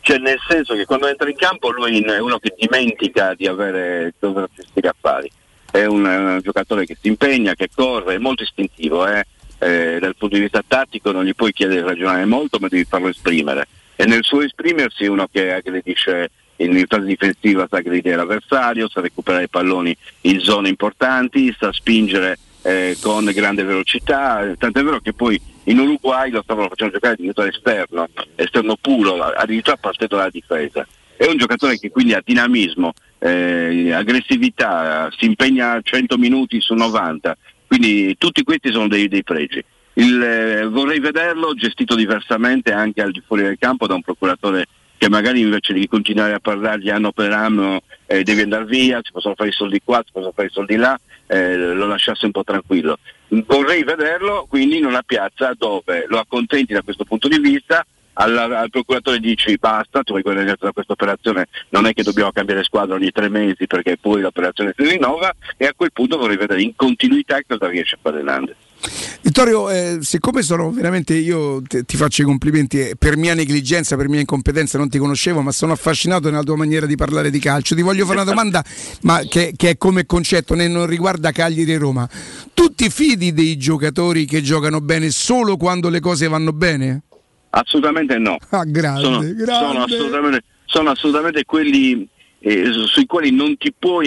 Cioè, 0.00 0.18
nel 0.18 0.38
senso 0.48 0.74
che 0.74 0.84
quando 0.84 1.06
entra 1.06 1.28
in 1.28 1.36
campo 1.36 1.70
lui 1.70 2.00
è 2.00 2.18
uno 2.18 2.38
che 2.38 2.54
dimentica 2.56 3.34
di 3.34 3.46
avere 3.46 4.14
dover 4.18 4.48
gestire 4.54 4.88
affari. 4.88 5.30
È 5.70 5.84
un, 5.84 6.04
un 6.04 6.40
giocatore 6.42 6.86
che 6.86 6.96
si 7.00 7.08
impegna, 7.08 7.54
che 7.54 7.68
corre, 7.74 8.14
è 8.14 8.18
molto 8.18 8.42
istintivo. 8.42 9.06
eh. 9.06 9.24
Eh, 9.60 9.98
dal 9.98 10.14
punto 10.14 10.36
di 10.36 10.42
vista 10.42 10.62
tattico 10.64 11.10
non 11.10 11.24
gli 11.24 11.34
puoi 11.34 11.52
chiedere 11.52 11.80
di 11.80 11.86
ragionare 11.88 12.24
molto, 12.24 12.58
ma 12.60 12.68
devi 12.68 12.84
farlo 12.84 13.08
esprimere. 13.08 13.66
E 13.96 14.06
nel 14.06 14.22
suo 14.22 14.42
esprimersi 14.42 15.06
uno 15.06 15.26
che 15.30 15.52
aggredisce 15.52 16.30
in 16.56 16.84
fase 16.86 17.04
difensiva 17.04 17.66
sa 17.68 17.78
aggredire 17.78 18.16
l'avversario, 18.16 18.88
sa 18.88 19.00
recuperare 19.00 19.44
i 19.44 19.48
palloni 19.48 19.96
in 20.22 20.40
zone 20.40 20.68
importanti, 20.68 21.54
sa 21.58 21.72
spingere 21.72 22.38
eh, 22.62 22.96
con 23.00 23.24
grande 23.34 23.64
velocità, 23.64 24.52
tant'è 24.56 24.82
vero 24.82 25.00
che 25.00 25.12
poi 25.12 25.40
in 25.68 25.78
Uruguay 25.78 26.30
lo 26.30 26.42
stavano 26.42 26.68
facendo 26.68 26.94
giocare 26.94 27.14
addirittura 27.14 27.48
esterno, 27.48 28.08
esterno 28.34 28.76
puro, 28.80 29.22
addirittura 29.22 29.76
partendo 29.76 30.16
dalla 30.16 30.30
difesa. 30.30 30.86
È 31.16 31.26
un 31.26 31.36
giocatore 31.36 31.78
che 31.78 31.90
quindi 31.90 32.14
ha 32.14 32.22
dinamismo, 32.24 32.92
eh, 33.18 33.92
aggressività, 33.92 35.10
si 35.16 35.26
impegna 35.26 35.80
100 35.82 36.16
minuti 36.16 36.60
su 36.60 36.74
90, 36.74 37.36
quindi 37.66 38.16
tutti 38.16 38.44
questi 38.44 38.70
sono 38.70 38.88
dei, 38.88 39.08
dei 39.08 39.24
pregi. 39.24 39.62
Il, 39.94 40.22
eh, 40.22 40.66
vorrei 40.66 41.00
vederlo 41.00 41.54
gestito 41.54 41.94
diversamente 41.96 42.72
anche 42.72 43.02
al 43.02 43.10
di 43.10 43.22
fuori 43.26 43.42
del 43.42 43.58
campo 43.58 43.86
da 43.86 43.94
un 43.94 44.02
procuratore 44.02 44.66
che 44.96 45.08
magari 45.08 45.40
invece 45.40 45.72
di 45.72 45.86
continuare 45.86 46.32
a 46.34 46.40
parlargli 46.40 46.90
anno 46.90 47.12
per 47.12 47.32
anno 47.32 47.82
eh, 48.06 48.22
devi 48.22 48.42
andare 48.42 48.64
via, 48.64 49.00
si 49.02 49.12
possono 49.12 49.34
fare 49.36 49.50
i 49.50 49.52
soldi 49.52 49.80
qua, 49.84 50.02
si 50.04 50.12
possono 50.12 50.32
fare 50.34 50.48
i 50.48 50.52
soldi 50.52 50.76
là, 50.76 50.98
eh, 51.28 51.56
lo 51.56 51.86
lasciasse 51.86 52.26
un 52.26 52.32
po' 52.32 52.42
tranquillo. 52.42 52.98
Vorrei 53.28 53.84
vederlo 53.84 54.46
quindi 54.48 54.78
in 54.78 54.86
una 54.86 55.02
piazza 55.02 55.52
dove 55.56 56.06
lo 56.08 56.18
accontenti 56.18 56.72
da 56.72 56.82
questo 56.82 57.04
punto 57.04 57.28
di 57.28 57.38
vista, 57.38 57.86
al, 58.14 58.36
al 58.36 58.70
procuratore 58.70 59.20
dici 59.20 59.56
basta, 59.56 60.02
tu 60.02 60.16
hai 60.16 60.22
guadagnato 60.22 60.64
da 60.64 60.72
questa 60.72 60.94
operazione, 60.94 61.48
non 61.68 61.86
è 61.86 61.92
che 61.92 62.02
dobbiamo 62.02 62.32
cambiare 62.32 62.64
squadra 62.64 62.96
ogni 62.96 63.12
tre 63.12 63.28
mesi 63.28 63.66
perché 63.66 63.96
poi 63.96 64.20
l'operazione 64.20 64.74
si 64.76 64.84
rinnova 64.84 65.32
e 65.56 65.66
a 65.66 65.74
quel 65.76 65.92
punto 65.92 66.18
vorrei 66.18 66.36
vedere 66.36 66.62
in 66.62 66.74
continuità 66.74 67.38
cosa 67.46 67.68
riesce 67.68 67.94
a 67.94 67.98
fare 68.02 68.22
Nandez. 68.22 68.56
Vittorio, 69.20 69.68
eh, 69.70 69.98
siccome 70.00 70.42
sono 70.42 70.70
veramente 70.70 71.14
io 71.14 71.60
te- 71.62 71.82
ti 71.82 71.96
faccio 71.96 72.22
i 72.22 72.24
complimenti 72.24 72.80
eh, 72.80 72.96
per 72.96 73.16
mia 73.16 73.34
negligenza, 73.34 73.96
per 73.96 74.08
mia 74.08 74.20
incompetenza, 74.20 74.78
non 74.78 74.88
ti 74.88 74.98
conoscevo, 74.98 75.42
ma 75.42 75.50
sono 75.52 75.72
affascinato 75.72 76.30
nella 76.30 76.42
tua 76.42 76.56
maniera 76.56 76.86
di 76.86 76.96
parlare 76.96 77.30
di 77.30 77.38
calcio. 77.38 77.74
Ti 77.74 77.82
voglio 77.82 78.04
fare 78.04 78.20
una 78.20 78.30
domanda, 78.30 78.64
ma 79.02 79.20
che, 79.28 79.52
che 79.56 79.70
è 79.70 79.76
come 79.76 80.06
concetto, 80.06 80.54
né- 80.54 80.68
non 80.68 80.86
riguarda 80.86 81.32
Cagliari 81.32 81.72
e 81.72 81.78
Roma. 81.78 82.08
Tu 82.54 82.74
ti 82.74 82.88
fidi 82.90 83.32
dei 83.32 83.56
giocatori 83.56 84.24
che 84.24 84.42
giocano 84.42 84.80
bene 84.80 85.10
solo 85.10 85.56
quando 85.56 85.88
le 85.88 86.00
cose 86.00 86.28
vanno 86.28 86.52
bene? 86.52 87.02
Assolutamente 87.50 88.18
no. 88.18 88.36
Ah, 88.50 88.64
grande, 88.64 89.02
sono, 89.02 89.18
grande. 89.20 89.44
sono 89.44 89.82
assolutamente, 89.82 90.44
sono 90.66 90.90
assolutamente 90.90 91.44
quelli 91.44 92.08
eh, 92.40 92.72
su- 92.72 92.86
sui 92.86 93.06
quali 93.06 93.30
non 93.30 93.56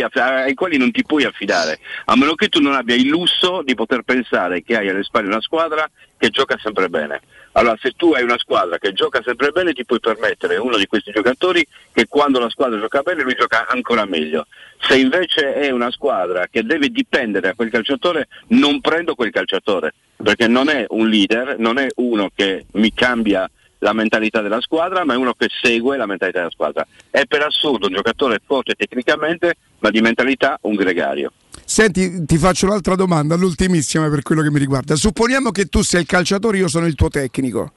aff- 0.02 0.18
ai 0.18 0.54
quali 0.54 0.78
non 0.78 0.92
ti 0.92 1.04
puoi 1.04 1.24
affidare, 1.24 1.80
a 2.06 2.16
meno 2.16 2.36
che 2.36 2.48
tu 2.48 2.62
non 2.62 2.74
abbia 2.74 2.96
il 2.96 3.08
lusso 3.08 3.62
di 3.64 3.76
poter 3.76 4.04
pensare 4.04 4.64
che 4.64 4.78
hai 4.78 4.90
alle 4.90 5.04
spalle 5.04 5.28
una 5.28 5.42
squadra 5.42 5.90
che 6.18 6.30
gioca 6.30 6.58
sempre 6.62 6.90
bene. 6.90 7.22
Allora 7.54 7.78
se 7.82 7.92
tu 7.98 8.14
hai 8.14 8.24
una 8.24 8.38
squadra 8.38 8.78
che 8.78 8.94
gioca 8.94 9.22
sempre 9.26 9.52
bene 9.52 9.74
ti 9.74 9.84
puoi 9.84 10.00
permettere 10.00 10.56
uno 10.56 10.78
di 10.78 10.88
questi 10.88 11.12
giocatori 11.12 11.66
che 11.92 12.08
quando 12.08 12.40
la 12.40 12.50
squadra 12.50 12.80
gioca 12.80 13.02
bene 13.02 13.24
lui 13.24 13.36
gioca 13.38 13.68
ancora 13.68 14.06
meglio. 14.06 14.48
Se 14.80 14.98
invece 14.98 15.56
è 15.56 15.70
una 15.70 15.92
squadra 15.92 16.48
che 16.50 16.64
deve 16.64 16.90
dipendere 16.90 17.48
da 17.48 17.54
quel 17.54 17.70
calciatore 17.70 18.30
non 18.50 18.80
prendo 18.80 19.16
quel 19.16 19.32
calciatore 19.32 19.94
perché 20.16 20.48
non 20.48 20.70
è 20.70 20.86
un 20.90 21.10
leader, 21.10 21.58
non 21.58 21.78
è 21.78 21.88
uno 21.96 22.30
che 22.34 22.66
mi 22.74 22.94
cambia 22.94 23.50
la 23.82 23.94
mentalità 23.94 24.42
della 24.42 24.62
squadra, 24.62 25.04
ma 25.04 25.14
è 25.14 25.18
uno 25.18 25.34
che 25.34 25.48
segue 25.50 25.98
la 25.98 26.06
mentalità 26.06 26.40
della 26.40 26.52
squadra. 26.52 26.86
È 27.10 27.26
per 27.26 27.42
assurdo 27.42 27.88
un 27.88 27.94
giocatore 27.94 28.40
forte 28.46 28.76
tecnicamente, 28.76 29.56
ma 29.80 29.90
di 29.90 30.02
mentalità 30.02 30.58
un 30.62 30.76
gregario. 30.76 31.32
Senti, 31.66 32.26
ti 32.26 32.38
faccio 32.38 32.68
un'altra 32.68 32.96
domanda, 32.96 33.36
l'ultimissima 33.36 34.08
per 34.10 34.22
quello 34.22 34.42
che 34.42 34.52
mi 34.52 34.60
riguarda. 34.60 34.96
Supponiamo 34.96 35.52
che 35.52 35.66
tu 35.66 35.82
sia 35.82 36.00
il 36.00 36.06
calciatore, 36.06 36.58
io 36.58 36.68
sono 36.68 36.86
il 36.86 36.96
tuo 36.96 37.10
tecnico. 37.10 37.72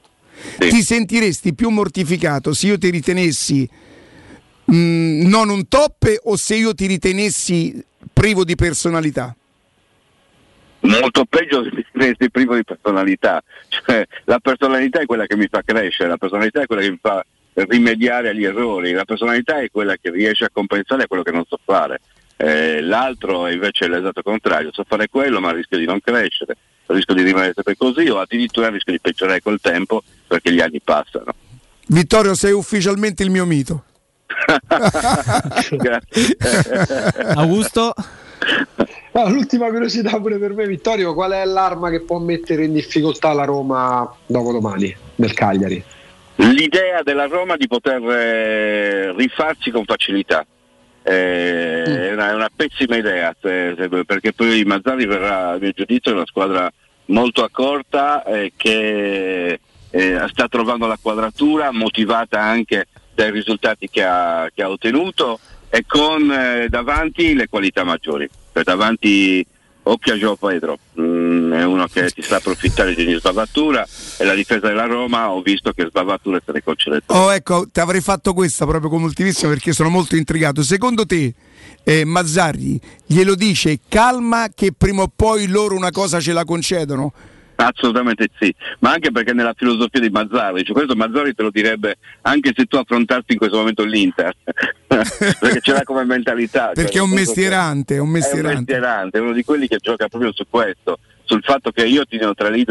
Ti 0.58 0.82
sentiresti 0.82 1.54
più 1.54 1.70
mortificato 1.70 2.52
se 2.52 2.66
io 2.66 2.76
ti 2.76 2.90
ritenessi 2.90 3.68
mh, 4.64 5.26
non 5.28 5.48
un 5.48 5.68
top 5.68 6.12
o 6.24 6.36
se 6.36 6.56
io 6.56 6.74
ti 6.74 6.86
ritenessi 6.86 7.82
privo 8.12 8.44
di 8.44 8.56
personalità? 8.56 9.34
Molto 10.84 11.24
peggio 11.24 11.62
se 11.62 11.86
resti 11.92 12.30
privo 12.30 12.54
di 12.54 12.64
personalità. 12.64 13.42
Cioè, 13.68 14.06
la 14.24 14.38
personalità 14.38 15.00
è 15.00 15.06
quella 15.06 15.26
che 15.26 15.36
mi 15.36 15.48
fa 15.48 15.62
crescere, 15.62 16.08
la 16.08 16.16
personalità 16.16 16.62
è 16.62 16.66
quella 16.66 16.82
che 16.82 16.90
mi 16.90 16.98
fa 17.00 17.24
rimediare 17.54 18.30
agli 18.30 18.44
errori, 18.44 18.92
la 18.92 19.04
personalità 19.04 19.60
è 19.60 19.70
quella 19.70 19.96
che 19.96 20.10
riesce 20.10 20.44
a 20.44 20.50
compensare 20.52 21.06
quello 21.06 21.22
che 21.22 21.30
non 21.30 21.44
so 21.46 21.58
fare. 21.64 22.00
Eh, 22.36 22.80
l'altro 22.80 23.46
è 23.46 23.52
invece 23.52 23.88
l'esatto 23.88 24.22
contrario, 24.22 24.70
so 24.72 24.84
fare 24.86 25.08
quello 25.08 25.40
ma 25.40 25.52
rischio 25.52 25.78
di 25.78 25.84
non 25.84 26.00
crescere, 26.00 26.56
rischio 26.86 27.14
di 27.14 27.22
rimanere 27.22 27.52
sempre 27.54 27.76
così 27.76 28.08
o 28.08 28.18
addirittura 28.18 28.70
rischio 28.70 28.92
di 28.92 29.00
peggiorare 29.00 29.40
col 29.40 29.60
tempo 29.60 30.02
perché 30.26 30.52
gli 30.52 30.60
anni 30.60 30.80
passano. 30.82 31.32
Vittorio, 31.86 32.34
sei 32.34 32.52
ufficialmente 32.52 33.22
il 33.22 33.30
mio 33.30 33.46
mito. 33.46 33.84
Augusto? 37.36 37.94
L'ultima 39.22 39.68
curiosità 39.68 40.18
pure 40.18 40.38
per 40.38 40.54
me, 40.54 40.66
Vittorio, 40.66 41.14
qual 41.14 41.30
è 41.30 41.44
l'arma 41.44 41.88
che 41.88 42.00
può 42.00 42.18
mettere 42.18 42.64
in 42.64 42.72
difficoltà 42.72 43.32
la 43.32 43.44
Roma 43.44 44.12
dopodomani 44.26 44.94
del 45.14 45.32
Cagliari? 45.32 45.82
L'idea 46.36 47.00
della 47.04 47.26
Roma 47.26 47.56
di 47.56 47.68
poter 47.68 48.02
eh, 48.02 49.12
rifarsi 49.12 49.70
con 49.70 49.84
facilità. 49.84 50.44
Eh, 51.04 51.82
è, 51.84 52.12
una, 52.12 52.30
è 52.30 52.34
una 52.34 52.50
pessima 52.54 52.96
idea 52.96 53.34
se- 53.40 53.76
se- 53.78 54.04
perché 54.04 54.32
poi 54.32 54.64
Mazzari 54.64 55.06
verrà 55.06 55.50
a 55.50 55.58
mio 55.58 55.70
giudizio 55.70 56.10
è 56.10 56.14
una 56.14 56.26
squadra 56.26 56.72
molto 57.06 57.44
accorta 57.44 58.24
eh, 58.24 58.52
che 58.56 59.60
sta 60.28 60.48
trovando 60.48 60.86
la 60.86 60.98
quadratura 61.00 61.70
motivata 61.70 62.40
anche 62.40 62.86
dai 63.14 63.30
risultati 63.30 63.88
che 63.88 64.02
ha, 64.02 64.50
che 64.52 64.62
ha 64.62 64.68
ottenuto 64.68 65.38
e 65.68 65.84
con 65.86 66.66
davanti 66.68 67.34
le 67.34 67.48
qualità 67.48 67.84
maggiori 67.84 68.28
per 68.54 68.62
davanti 68.62 69.44
occhio 69.82 70.14
a 70.14 70.16
Gio 70.16 70.36
Pedro 70.36 70.78
Mm, 71.00 71.52
è 71.52 71.64
uno 71.64 71.88
che 71.88 72.08
ti 72.10 72.22
sa 72.22 72.36
approfittare 72.36 72.94
di 72.94 73.02
ogni 73.02 73.18
sbavatura 73.18 73.84
e 74.16 74.24
la 74.24 74.34
difesa 74.34 74.68
della 74.68 74.86
Roma 74.86 75.32
ho 75.32 75.42
visto 75.42 75.72
che 75.72 75.86
sbavature 75.88 76.40
se 76.46 76.52
ne 76.52 76.62
concede 76.62 77.02
Oh, 77.06 77.32
ecco, 77.32 77.66
ti 77.68 77.80
avrei 77.80 78.00
fatto 78.00 78.32
questa 78.32 78.64
proprio 78.64 78.88
come 78.90 79.06
ultimissima 79.06 79.50
perché 79.50 79.72
sono 79.72 79.88
molto 79.88 80.14
intrigato. 80.14 80.62
Secondo 80.62 81.04
te, 81.04 81.34
eh, 81.82 82.04
Mazzarri 82.04 82.80
glielo 83.06 83.34
dice 83.34 83.80
calma 83.88 84.50
che 84.54 84.70
prima 84.70 85.02
o 85.02 85.10
poi 85.14 85.48
loro 85.48 85.74
una 85.74 85.90
cosa 85.90 86.20
ce 86.20 86.32
la 86.32 86.44
concedono? 86.44 87.12
Assolutamente 87.56 88.28
sì, 88.38 88.52
ma 88.80 88.92
anche 88.92 89.12
perché 89.12 89.32
nella 89.32 89.54
filosofia 89.56 90.00
di 90.00 90.10
Mazzarri, 90.10 90.64
cioè 90.64 90.74
questo 90.74 90.96
Mazzarri 90.96 91.34
te 91.34 91.42
lo 91.44 91.50
direbbe 91.50 91.96
anche 92.22 92.52
se 92.54 92.64
tu 92.64 92.76
affrontassi 92.76 93.26
in 93.32 93.38
questo 93.38 93.56
momento 93.58 93.84
l'Inter, 93.84 94.34
perché 94.86 95.60
ce 95.60 95.72
l'ha 95.72 95.82
come 95.84 96.04
mentalità. 96.04 96.66
cioè, 96.66 96.74
Perché 96.74 96.98
è 96.98 97.02
un 97.02 97.10
mestierante, 97.10 97.94
è 97.94 97.98
un 97.98 98.04
È 98.04 98.06
un 98.08 98.12
mestierante. 98.12 98.56
mestierante, 98.72 99.18
è 99.18 99.20
uno 99.20 99.32
di 99.32 99.44
quelli 99.44 99.68
che 99.68 99.76
gioca 99.80 100.08
proprio 100.08 100.32
su 100.32 100.44
questo, 100.50 100.98
sul 101.24 101.42
fatto 101.44 101.70
che 101.70 101.84
io 101.86 102.04
ti. 102.04 102.18
Lui- 102.18 102.64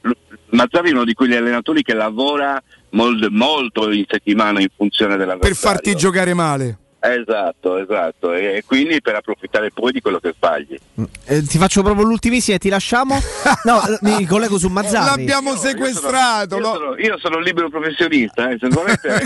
lui- 0.00 0.16
Mazzarri 0.50 0.88
è 0.90 0.92
uno 0.92 1.04
di 1.04 1.14
quegli 1.14 1.34
allenatori 1.34 1.82
che 1.82 1.94
lavora 1.94 2.62
mol- 2.90 3.28
molto 3.30 3.90
in 3.90 4.04
settimana 4.08 4.60
in 4.60 4.68
funzione 4.74 5.16
della 5.16 5.36
Per 5.36 5.54
farti 5.54 5.94
giocare 5.94 6.32
male. 6.32 6.78
Esatto, 7.06 7.76
esatto, 7.76 8.32
e, 8.32 8.64
quindi 8.66 9.02
per 9.02 9.14
approfittare 9.16 9.70
poi 9.70 9.92
di 9.92 10.00
quello 10.00 10.18
che 10.20 10.32
sbagli. 10.34 10.74
Eh, 11.26 11.42
ti 11.42 11.58
faccio 11.58 11.82
proprio 11.82 12.06
l'ultimissima 12.06 12.56
e 12.56 12.58
ti 12.58 12.70
lasciamo. 12.70 13.20
No, 13.64 13.80
mi 14.02 14.26
collego 14.26 14.58
su 14.58 14.68
Mazzarri. 14.68 15.20
L'abbiamo 15.20 15.56
sequestrato. 15.56 16.56
Io 16.56 16.60
no? 16.60 16.74
sono, 16.74 16.96
io 16.98 17.18
sono 17.18 17.38
libero 17.38 17.70
professionista, 17.70 18.50
eh, 18.50 18.58
se 18.60 18.68
volete. 18.68 19.22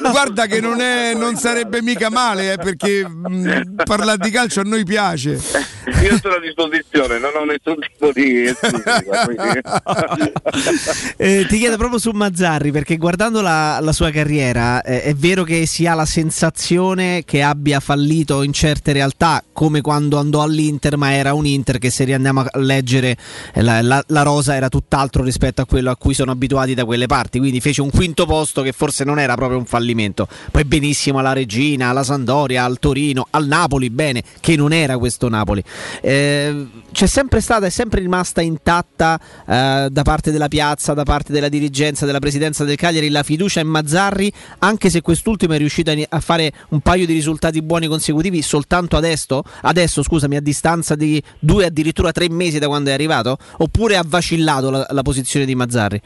Guarda 0.00 0.46
che 0.46 0.60
non, 0.60 0.80
è, 0.80 1.14
non 1.14 1.36
sarebbe 1.36 1.82
mica 1.82 2.10
male 2.10 2.54
eh, 2.54 2.56
perché 2.56 3.06
mh, 3.06 3.84
parlare 3.84 4.18
di 4.18 4.30
calcio 4.30 4.60
a 4.60 4.64
noi 4.64 4.84
piace. 4.84 5.38
Io 6.02 6.18
sono 6.20 6.34
a 6.34 6.40
disposizione, 6.40 7.18
non 7.20 7.30
ho 7.36 7.44
nessun 7.44 7.78
tipo 7.78 8.10
di 8.12 8.46
esclusiva. 8.46 9.24
Eh, 11.16 11.46
ti 11.48 11.58
chiedo 11.58 11.76
proprio 11.76 12.00
su 12.00 12.10
Mazzarri 12.10 12.72
perché 12.72 12.96
guardando 12.96 13.40
la, 13.40 13.78
la 13.80 13.92
sua 13.92 14.10
carriera 14.10 14.82
eh, 14.82 15.02
è 15.02 15.14
vero 15.14 15.44
che 15.44 15.64
si 15.66 15.86
ha 15.86 15.94
la 15.94 16.04
sensazione 16.04 17.15
che 17.24 17.42
abbia 17.42 17.80
fallito 17.80 18.42
in 18.42 18.52
certe 18.52 18.92
realtà 18.92 19.42
come 19.52 19.80
quando 19.80 20.18
andò 20.18 20.42
all'Inter 20.42 20.96
ma 20.96 21.12
era 21.12 21.34
un 21.34 21.46
Inter 21.46 21.78
che 21.78 21.90
se 21.90 22.04
riandiamo 22.04 22.40
a 22.40 22.58
leggere 22.58 23.16
eh, 23.52 23.62
la, 23.62 23.80
la- 23.82 24.04
la 24.08 24.22
rosa 24.22 24.54
era 24.54 24.68
tutt'altro 24.68 25.22
rispetto 25.22 25.62
a 25.62 25.66
quello 25.66 25.90
a 25.90 25.96
cui 25.96 26.14
sono 26.14 26.30
abituati 26.32 26.74
da 26.74 26.84
quelle 26.84 27.06
parti 27.06 27.38
quindi 27.38 27.60
fece 27.60 27.80
un 27.80 27.90
quinto 27.90 28.26
posto 28.26 28.62
che 28.62 28.72
forse 28.72 29.04
non 29.04 29.18
era 29.18 29.34
proprio 29.34 29.58
un 29.58 29.64
fallimento. 29.64 30.28
Poi 30.50 30.64
benissimo 30.64 31.18
alla 31.18 31.32
Regina, 31.32 31.88
alla 31.88 32.04
Sandoria, 32.04 32.64
al 32.64 32.78
Torino, 32.78 33.26
al 33.30 33.46
Napoli 33.46 33.90
bene 33.90 34.22
che 34.40 34.56
non 34.56 34.72
era 34.72 34.98
questo 34.98 35.28
Napoli. 35.28 35.62
Eh, 36.00 36.66
c'è 36.92 37.06
sempre 37.06 37.40
stata, 37.40 37.66
è 37.66 37.70
sempre 37.70 38.00
rimasta 38.00 38.40
intatta 38.40 39.18
eh, 39.46 39.88
da 39.90 40.02
parte 40.02 40.30
della 40.30 40.48
piazza, 40.48 40.94
da 40.94 41.04
parte 41.04 41.32
della 41.32 41.48
dirigenza, 41.48 42.06
della 42.06 42.18
presidenza 42.18 42.64
del 42.64 42.76
Cagliari 42.76 43.08
la 43.08 43.22
fiducia 43.22 43.60
in 43.60 43.68
Mazzarri, 43.68 44.32
anche 44.58 44.90
se 44.90 45.00
quest'ultimo 45.00 45.54
è 45.54 45.58
riuscito 45.58 45.92
a 46.08 46.20
fare 46.20 46.52
un 46.70 46.80
paio 46.80 47.05
di 47.06 47.12
risultati 47.14 47.62
buoni 47.62 47.86
consecutivi 47.86 48.42
soltanto 48.42 48.96
adesso, 48.96 49.42
adesso 49.62 50.02
scusami, 50.02 50.36
a 50.36 50.40
distanza 50.40 50.94
di 50.94 51.22
due 51.38 51.64
addirittura 51.64 52.12
tre 52.12 52.28
mesi 52.28 52.58
da 52.58 52.66
quando 52.66 52.90
è 52.90 52.92
arrivato, 52.92 53.38
oppure 53.58 53.96
ha 53.96 54.04
vacillato 54.04 54.70
la, 54.70 54.86
la 54.90 55.02
posizione 55.02 55.46
di 55.46 55.54
Mazzarri? 55.54 56.02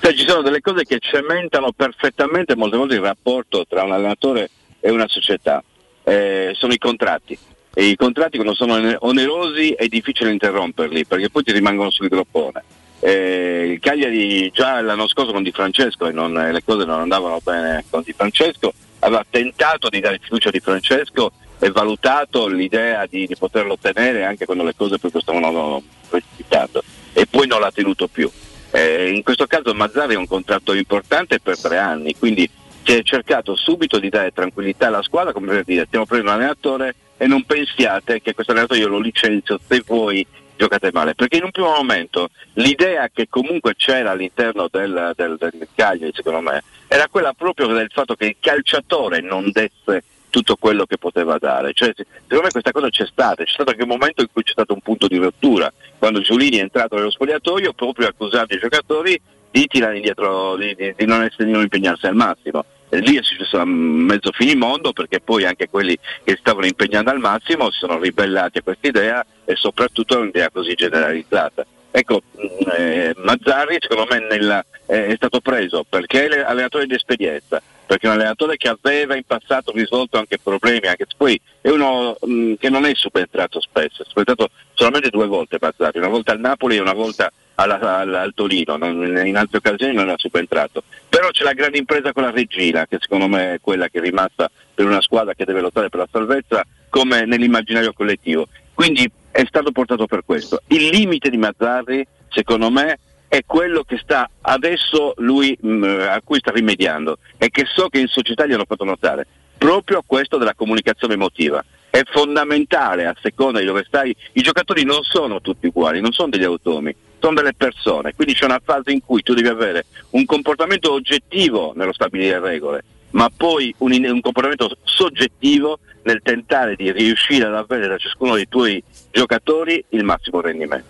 Cioè, 0.00 0.14
ci 0.14 0.26
sono 0.26 0.40
delle 0.42 0.60
cose 0.60 0.84
che 0.84 0.98
cementano 0.98 1.72
perfettamente 1.72 2.56
molte 2.56 2.76
volte 2.78 2.94
il 2.94 3.02
rapporto 3.02 3.66
tra 3.68 3.84
un 3.84 3.92
allenatore 3.92 4.48
e 4.80 4.90
una 4.90 5.06
società. 5.06 5.62
Eh, 6.02 6.52
sono 6.54 6.72
i 6.72 6.78
contratti. 6.78 7.38
E 7.72 7.84
i 7.84 7.96
contratti 7.96 8.36
quando 8.36 8.54
sono 8.54 8.74
one- 8.74 8.96
onerosi 8.98 9.72
è 9.72 9.86
difficile 9.86 10.32
interromperli 10.32 11.04
perché 11.04 11.28
poi 11.30 11.42
ti 11.42 11.52
rimangono 11.52 11.90
sul 11.90 12.08
groppone. 12.08 12.64
Eh, 12.98 13.72
il 13.74 13.80
Cagliari 13.80 14.50
già 14.50 14.80
l'anno 14.80 15.06
scorso 15.06 15.32
con 15.32 15.42
Di 15.42 15.52
Francesco 15.52 16.06
e 16.06 16.12
non- 16.12 16.36
eh, 16.38 16.50
le 16.50 16.64
cose 16.64 16.84
non 16.84 17.00
andavano 17.00 17.38
bene 17.42 17.84
con 17.88 18.02
Di 18.02 18.12
Francesco, 18.12 18.72
aveva 19.00 19.24
tentato 19.28 19.88
di 19.88 20.00
dare 20.00 20.18
fiducia 20.20 20.50
Di 20.50 20.60
Francesco 20.60 21.32
e 21.58 21.70
valutato 21.70 22.46
l'idea 22.46 23.06
di, 23.06 23.26
di 23.26 23.36
poterlo 23.36 23.74
ottenere 23.74 24.24
anche 24.24 24.46
quando 24.46 24.64
le 24.64 24.74
cose 24.74 24.98
poi 24.98 25.10
stavano 25.20 25.82
precipitando 26.08 26.82
e 27.12 27.26
poi 27.26 27.46
non 27.46 27.60
l'ha 27.60 27.70
tenuto 27.70 28.08
più. 28.08 28.30
Eh, 28.72 29.10
in 29.10 29.22
questo 29.22 29.46
caso 29.46 29.74
Mazzari 29.74 30.14
ha 30.14 30.18
un 30.18 30.26
contratto 30.26 30.72
importante 30.72 31.40
per 31.40 31.58
tre 31.58 31.76
anni, 31.76 32.16
quindi 32.16 32.48
si 32.82 32.92
è 32.92 33.02
cercato 33.02 33.56
subito 33.56 33.98
di 33.98 34.08
dare 34.08 34.32
tranquillità 34.32 34.86
alla 34.86 35.02
squadra, 35.02 35.32
come 35.32 35.48
per 35.48 35.64
dire 35.64 35.84
stiamo 35.86 36.06
prendendo 36.06 36.34
un 36.34 36.40
allenatore 36.40 36.94
e 37.16 37.26
non 37.26 37.44
pensiate 37.44 38.22
che 38.22 38.32
questo 38.32 38.52
allenatore 38.52 38.80
io 38.80 38.88
lo 38.88 38.98
licenzio 38.98 39.58
se 39.66 39.82
voi 39.86 40.26
giocate 40.60 40.90
male, 40.92 41.14
perché 41.14 41.38
in 41.38 41.44
un 41.44 41.50
primo 41.50 41.70
momento 41.70 42.28
l'idea 42.54 43.08
che 43.08 43.28
comunque 43.30 43.74
c'era 43.76 44.10
all'interno 44.10 44.68
del, 44.70 45.12
del, 45.16 45.36
del 45.38 45.68
Cagliari, 45.74 46.12
secondo 46.14 46.40
me, 46.40 46.62
era 46.86 47.08
quella 47.08 47.32
proprio 47.32 47.68
del 47.68 47.90
fatto 47.90 48.14
che 48.14 48.26
il 48.26 48.36
calciatore 48.38 49.22
non 49.22 49.50
desse 49.50 50.04
tutto 50.28 50.56
quello 50.56 50.84
che 50.84 50.98
poteva 50.98 51.38
dare. 51.38 51.72
Cioè, 51.72 51.92
se- 51.96 52.04
secondo 52.22 52.42
me 52.44 52.50
questa 52.50 52.72
cosa 52.72 52.90
c'è 52.90 53.06
stata, 53.06 53.42
c'è 53.42 53.50
stato 53.50 53.70
anche 53.70 53.82
un 53.82 53.88
momento 53.88 54.20
in 54.20 54.28
cui 54.30 54.42
c'è 54.42 54.52
stato 54.52 54.74
un 54.74 54.80
punto 54.82 55.08
di 55.08 55.16
rottura, 55.16 55.72
quando 55.98 56.20
Giulini 56.20 56.58
è 56.58 56.60
entrato 56.60 56.96
nello 56.96 57.10
spogliatoio 57.10 57.72
proprio 57.72 58.08
accusando 58.08 58.54
i 58.54 58.58
giocatori 58.58 59.18
di 59.50 59.66
tirare 59.66 59.96
indietro, 59.96 60.56
di, 60.56 60.74
di- 60.76 60.92
di 60.94 61.06
non, 61.06 61.22
essere, 61.22 61.46
di 61.46 61.52
non 61.52 61.62
impegnarsi 61.62 62.06
al 62.06 62.14
massimo. 62.14 62.64
Lì 62.92 63.16
è 63.16 63.22
successo 63.22 63.64
mezzo 63.64 64.32
finimondo 64.32 64.92
perché 64.92 65.20
poi 65.20 65.44
anche 65.44 65.68
quelli 65.68 65.96
che 66.24 66.36
stavano 66.38 66.66
impegnando 66.66 67.10
al 67.10 67.20
massimo 67.20 67.70
si 67.70 67.78
sono 67.78 67.98
ribellati 67.98 68.58
a 68.58 68.62
questa 68.62 68.88
idea 68.88 69.24
e 69.44 69.54
soprattutto 69.54 70.16
a 70.16 70.18
un'idea 70.18 70.50
così 70.50 70.74
generalizzata. 70.74 71.64
Ecco, 71.92 72.22
mh, 72.36 72.70
eh, 72.76 73.14
Mazzarri 73.16 73.76
secondo 73.80 74.06
me 74.10 74.26
nella- 74.28 74.64
eh, 74.86 75.06
è 75.06 75.14
stato 75.16 75.40
preso 75.40 75.84
perché 75.88 76.26
è 76.26 76.40
allenatore 76.40 76.86
di 76.86 76.94
esperienza, 76.94 77.62
perché 77.86 78.06
è 78.06 78.10
un 78.10 78.16
allenatore 78.16 78.56
che 78.56 78.68
aveva 78.68 79.16
in 79.16 79.24
passato 79.24 79.72
risolto 79.72 80.18
anche 80.18 80.38
problemi, 80.38 80.86
anche 80.86 81.06
poi 81.16 81.40
è 81.60 81.68
uno 81.68 82.16
mh, 82.20 82.54
che 82.54 82.70
non 82.70 82.84
è 82.86 82.92
subentrato 82.94 83.60
spesso, 83.60 84.02
è 84.02 84.06
subentrato 84.06 84.50
solamente 84.74 85.10
due 85.10 85.26
volte 85.26 85.58
Mazzarri, 85.60 85.98
una 85.98 86.08
volta 86.08 86.32
al 86.32 86.40
Napoli 86.40 86.76
e 86.76 86.80
una 86.80 86.92
volta 86.92 87.30
alla- 87.60 87.98
alla- 87.98 88.20
al 88.22 88.32
Torino, 88.34 88.76
non- 88.76 89.22
in 89.24 89.36
altre 89.36 89.58
occasioni 89.58 89.94
non 89.94 90.06
era 90.06 90.18
subentrato. 90.18 90.82
Però 91.08 91.28
c'è 91.30 91.44
la 91.44 91.52
grande 91.52 91.78
impresa 91.78 92.12
con 92.12 92.22
la 92.22 92.30
regina, 92.30 92.86
che 92.86 92.98
secondo 93.00 93.28
me 93.28 93.54
è 93.54 93.60
quella 93.60 93.88
che 93.88 93.98
è 93.98 94.02
rimasta 94.02 94.50
per 94.74 94.86
una 94.86 95.00
squadra 95.00 95.34
che 95.34 95.44
deve 95.44 95.60
lottare 95.60 95.88
per 95.88 96.00
la 96.00 96.08
salvezza 96.10 96.64
come 96.88 97.24
nell'immaginario 97.24 97.92
collettivo. 97.92 98.48
Quindi 98.74 99.10
è 99.30 99.44
stato 99.46 99.70
portato 99.72 100.06
per 100.06 100.22
questo. 100.24 100.62
Il 100.68 100.86
limite 100.88 101.30
di 101.30 101.36
Mazzarri, 101.36 102.06
secondo 102.30 102.70
me, 102.70 102.98
è 103.28 103.42
quello 103.46 103.84
che 103.84 103.98
sta 104.02 104.28
adesso 104.40 105.14
lui 105.18 105.56
mh, 105.60 106.06
a 106.08 106.20
cui 106.24 106.38
sta 106.38 106.50
rimediando 106.50 107.18
e 107.38 107.48
che 107.50 107.64
so 107.64 107.88
che 107.88 108.00
in 108.00 108.08
società 108.08 108.44
gli 108.44 108.52
hanno 108.52 108.64
fatto 108.66 108.84
notare, 108.84 109.26
proprio 109.56 110.02
questo 110.04 110.36
della 110.36 110.54
comunicazione 110.54 111.14
emotiva. 111.14 111.64
È 111.90 112.02
fondamentale 112.10 113.06
a 113.06 113.14
seconda 113.20 113.60
di 113.60 113.66
dove 113.66 113.84
stai, 113.86 114.14
i 114.32 114.42
giocatori 114.42 114.84
non 114.84 115.02
sono 115.02 115.40
tutti 115.40 115.66
uguali, 115.66 116.00
non 116.00 116.12
sono 116.12 116.28
degli 116.28 116.44
automi, 116.44 116.94
sono 117.20 117.34
delle 117.34 117.54
persone, 117.54 118.14
quindi 118.14 118.34
c'è 118.34 118.44
una 118.44 118.60
fase 118.62 118.90
in 118.90 119.00
cui 119.04 119.22
tu 119.22 119.34
devi 119.34 119.48
avere 119.48 119.86
un 120.10 120.24
comportamento 120.24 120.92
oggettivo 120.92 121.72
nello 121.76 121.92
stabilire 121.92 122.40
regole, 122.40 122.84
ma 123.10 123.30
poi 123.34 123.74
un, 123.78 123.92
un 123.92 124.20
comportamento 124.20 124.76
soggettivo 124.82 125.78
nel 126.02 126.20
tentare 126.22 126.74
di 126.76 126.90
riuscire 126.90 127.46
ad 127.46 127.54
avere 127.54 127.86
da 127.86 127.98
ciascuno 127.98 128.34
dei 128.34 128.48
tuoi 128.48 128.82
giocatori 129.10 129.84
il 129.90 130.04
massimo 130.04 130.40
rendimento. 130.40 130.86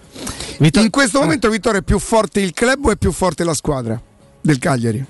In 0.58 0.90
questo 0.90 1.20
momento, 1.20 1.48
Vittorio, 1.48 1.80
è 1.80 1.82
più 1.82 1.98
forte 1.98 2.40
il 2.40 2.52
club 2.52 2.86
o 2.86 2.90
è 2.90 2.96
più 2.96 3.12
forte 3.12 3.44
la 3.44 3.54
squadra 3.54 4.00
del 4.40 4.58
Cagliari? 4.58 5.04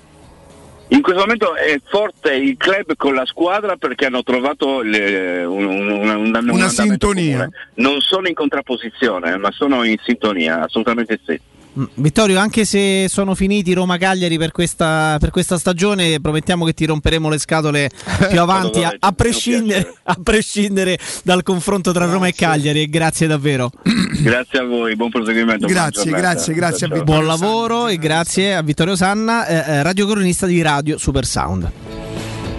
In 0.93 1.01
questo 1.01 1.21
momento 1.21 1.55
è 1.55 1.79
forte 1.85 2.33
il 2.33 2.57
club 2.57 2.95
con 2.97 3.13
la 3.15 3.25
squadra 3.25 3.77
perché 3.77 4.05
hanno 4.07 4.23
trovato 4.23 4.81
le- 4.81 5.43
un, 5.45 5.63
un- 5.65 5.89
un- 5.89 5.99
un 6.01 6.09
andamento 6.09 6.67
sintonia. 6.69 7.37
comune. 7.37 7.55
Non 7.75 8.01
sono 8.01 8.27
in 8.27 8.33
contrapposizione, 8.33 9.37
ma 9.37 9.51
sono 9.51 9.83
in 9.85 9.95
sintonia, 10.03 10.63
assolutamente 10.63 11.19
sì. 11.25 11.39
Vittorio, 11.73 12.37
anche 12.37 12.65
se 12.65 13.07
sono 13.07 13.33
finiti 13.33 13.73
Roma-Cagliari 13.73 14.37
per 14.37 14.51
questa, 14.51 15.15
per 15.19 15.31
questa 15.31 15.57
stagione, 15.57 16.19
promettiamo 16.19 16.65
che 16.65 16.73
ti 16.73 16.85
romperemo 16.85 17.29
le 17.29 17.37
scatole 17.37 17.89
più 18.29 18.39
avanti, 18.41 18.83
a, 18.83 18.93
a 18.99 19.11
prescindere, 19.13 19.93
a 20.03 20.17
prescindere 20.21 20.97
dal 21.23 21.43
confronto 21.43 21.91
tra 21.91 22.05
Roma 22.05 22.27
e 22.27 22.33
Cagliari. 22.33 22.81
E 22.81 22.89
grazie 22.89 23.27
davvero. 23.27 23.71
Grazie 24.21 24.59
a 24.59 24.65
voi, 24.65 24.95
buon 24.95 25.09
proseguimento. 25.09 25.65
Grazie, 25.65 26.03
giornata. 26.03 26.21
grazie, 26.21 26.53
grazie 26.53 26.85
a 26.85 26.89
Ciao, 26.89 26.97
ciao. 26.97 27.05
Buon 27.05 27.25
lavoro 27.25 27.87
e 27.87 27.97
grazie 27.97 28.53
a 28.53 28.61
Vittorio 28.61 28.95
Sanna, 28.95 29.47
eh, 29.47 29.55
eh, 29.55 29.83
radiocronista 29.83 30.45
di 30.45 30.61
Radio 30.61 30.97
Super 30.97 31.25
Sound. 31.25 32.00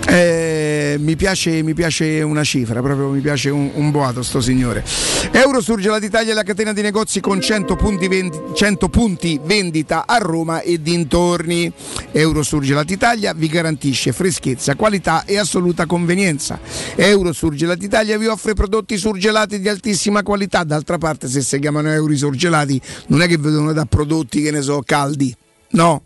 Eh, 0.04 0.96
mi, 0.98 1.16
piace, 1.16 1.62
mi 1.62 1.74
piace 1.74 2.22
una 2.22 2.44
cifra, 2.44 2.82
proprio 2.82 3.08
mi 3.08 3.20
piace 3.20 3.50
un, 3.50 3.70
un 3.74 3.90
boato 3.90 4.22
sto 4.22 4.40
signore. 4.40 4.84
Eurosurgelati 5.30 6.06
Italia 6.06 6.32
è 6.32 6.34
la 6.34 6.42
catena 6.42 6.72
di 6.72 6.82
negozi 6.82 7.20
con 7.20 7.40
100 7.40 7.76
punti, 7.76 8.08
vendi- 8.08 8.38
100 8.54 8.88
punti 8.88 9.40
vendita 9.42 10.04
a 10.06 10.18
Roma 10.18 10.60
e 10.60 10.82
dintorni. 10.82 11.72
Eurosurgelati 12.10 12.92
Italia 12.92 13.32
vi 13.32 13.46
garantisce 13.48 14.12
freschezza, 14.12 14.74
qualità 14.74 15.24
e 15.24 15.38
assoluta 15.38 15.86
convenienza. 15.86 16.58
Eurosurgelati 16.94 17.84
Italia 17.84 18.18
vi 18.18 18.26
offre 18.26 18.54
prodotti 18.54 18.96
surgelati 18.96 19.60
di 19.60 19.68
altissima 19.68 20.22
qualità. 20.22 20.64
D'altra 20.64 20.98
parte, 20.98 21.28
se 21.28 21.40
si 21.40 21.58
chiamano 21.58 21.90
euro 21.90 22.14
surgelati, 22.16 22.80
non 23.06 23.22
è 23.22 23.26
che 23.26 23.38
vedono 23.38 23.72
da 23.72 23.84
prodotti 23.84 24.42
che 24.42 24.50
ne 24.50 24.60
so 24.60 24.82
caldi, 24.84 25.34
no 25.70 26.02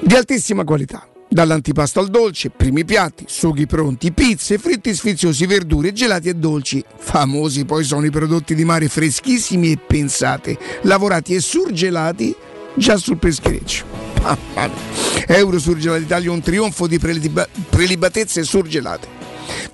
di 0.00 0.14
altissima 0.14 0.64
qualità. 0.64 1.06
Dall'antipasto 1.30 2.00
al 2.00 2.08
dolce, 2.08 2.48
primi 2.48 2.84
piatti, 2.84 3.24
sughi 3.26 3.66
pronti, 3.66 4.12
pizze, 4.12 4.56
fritti 4.56 4.94
sfiziosi, 4.94 5.46
verdure, 5.46 5.92
gelati 5.92 6.28
e 6.30 6.34
dolci. 6.34 6.82
Famosi 6.96 7.66
poi 7.66 7.84
sono 7.84 8.06
i 8.06 8.10
prodotti 8.10 8.54
di 8.54 8.64
mare 8.64 8.88
freschissimi 8.88 9.72
e 9.72 9.76
pensate, 9.76 10.58
lavorati 10.82 11.34
e 11.34 11.40
surgelati 11.40 12.34
già 12.74 12.96
sul 12.96 13.18
peschereccio. 13.18 13.84
Mamma 14.22 14.36
mia. 14.54 15.26
Euro 15.26 15.58
Surgelati 15.58 16.02
Italia 16.02 16.32
un 16.32 16.40
trionfo 16.40 16.86
di 16.86 16.98
preliba- 16.98 17.48
prelibatezze 17.68 18.42
surgelate. 18.42 19.16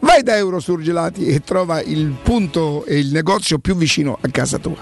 Vai 0.00 0.22
da 0.22 0.36
Euro 0.36 0.58
Surgelati 0.58 1.26
e 1.26 1.40
trova 1.40 1.80
il 1.80 2.14
punto 2.22 2.84
e 2.84 2.98
il 2.98 3.12
negozio 3.12 3.58
più 3.58 3.76
vicino 3.76 4.18
a 4.20 4.28
casa 4.28 4.58
tua. 4.58 4.76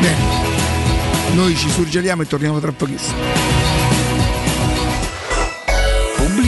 Bene, 0.00 1.34
noi 1.34 1.56
ci 1.56 1.68
surgeliamo 1.68 2.22
e 2.22 2.26
torniamo 2.26 2.60
tra 2.60 2.72
pochissimo. 2.72 3.57
oublie. 6.38 6.47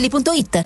ValentinoAutomobili.it 0.01 0.65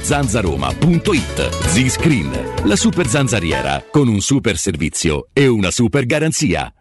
zanzaroma.it. 0.00 1.50
Z-Screen, 1.68 2.30
la 2.64 2.76
super 2.76 3.06
zanzariera, 3.06 3.84
con 3.90 4.08
un 4.08 4.20
super 4.20 4.56
servizio 4.56 5.28
e 5.32 5.46
una 5.46 5.70
super 5.70 6.06
garanzia. 6.06 6.72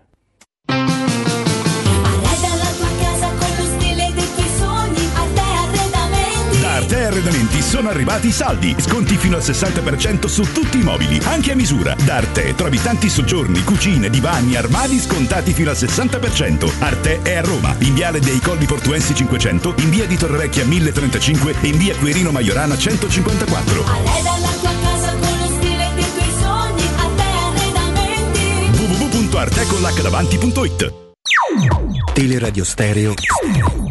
Sono 7.64 7.90
arrivati 7.90 8.28
i 8.28 8.32
saldi. 8.32 8.76
Sconti 8.78 9.18
fino 9.18 9.38
al 9.38 9.42
60% 9.42 10.28
su 10.28 10.44
tutti 10.52 10.80
i 10.80 10.84
mobili, 10.84 11.20
anche 11.24 11.54
a 11.54 11.56
misura. 11.56 11.96
Da 12.04 12.16
Arte 12.16 12.54
trovi 12.56 12.82
tanti 12.82 13.10
soggiorni, 13.10 13.64
cucine, 13.64 14.10
divani, 14.10 14.56
armadi 14.56 15.00
scontati 15.00 15.54
fino 15.54 15.70
al 15.72 15.78
60%. 15.78 16.72
Arte 16.80 17.22
è 17.22 17.36
a 17.36 17.42
Roma, 17.42 17.76
in 17.80 17.94
viale 17.94 18.20
dei 18.20 18.40
Colli 18.40 18.66
Portuensi 18.66 19.16
500, 19.16 19.76
in 19.78 19.90
via 19.90 20.06
di 20.06 20.18
Torrevecchia 20.18 20.66
1035 20.66 21.56
e 21.62 21.68
in 21.68 21.78
via 21.78 21.96
Quirino 21.96 22.32
Maiorana 22.32 22.78
154. 22.78 23.84
www.artecolacdavanti.it 29.34 30.94
Teleradio 32.14 32.64
Stereo 32.64 33.14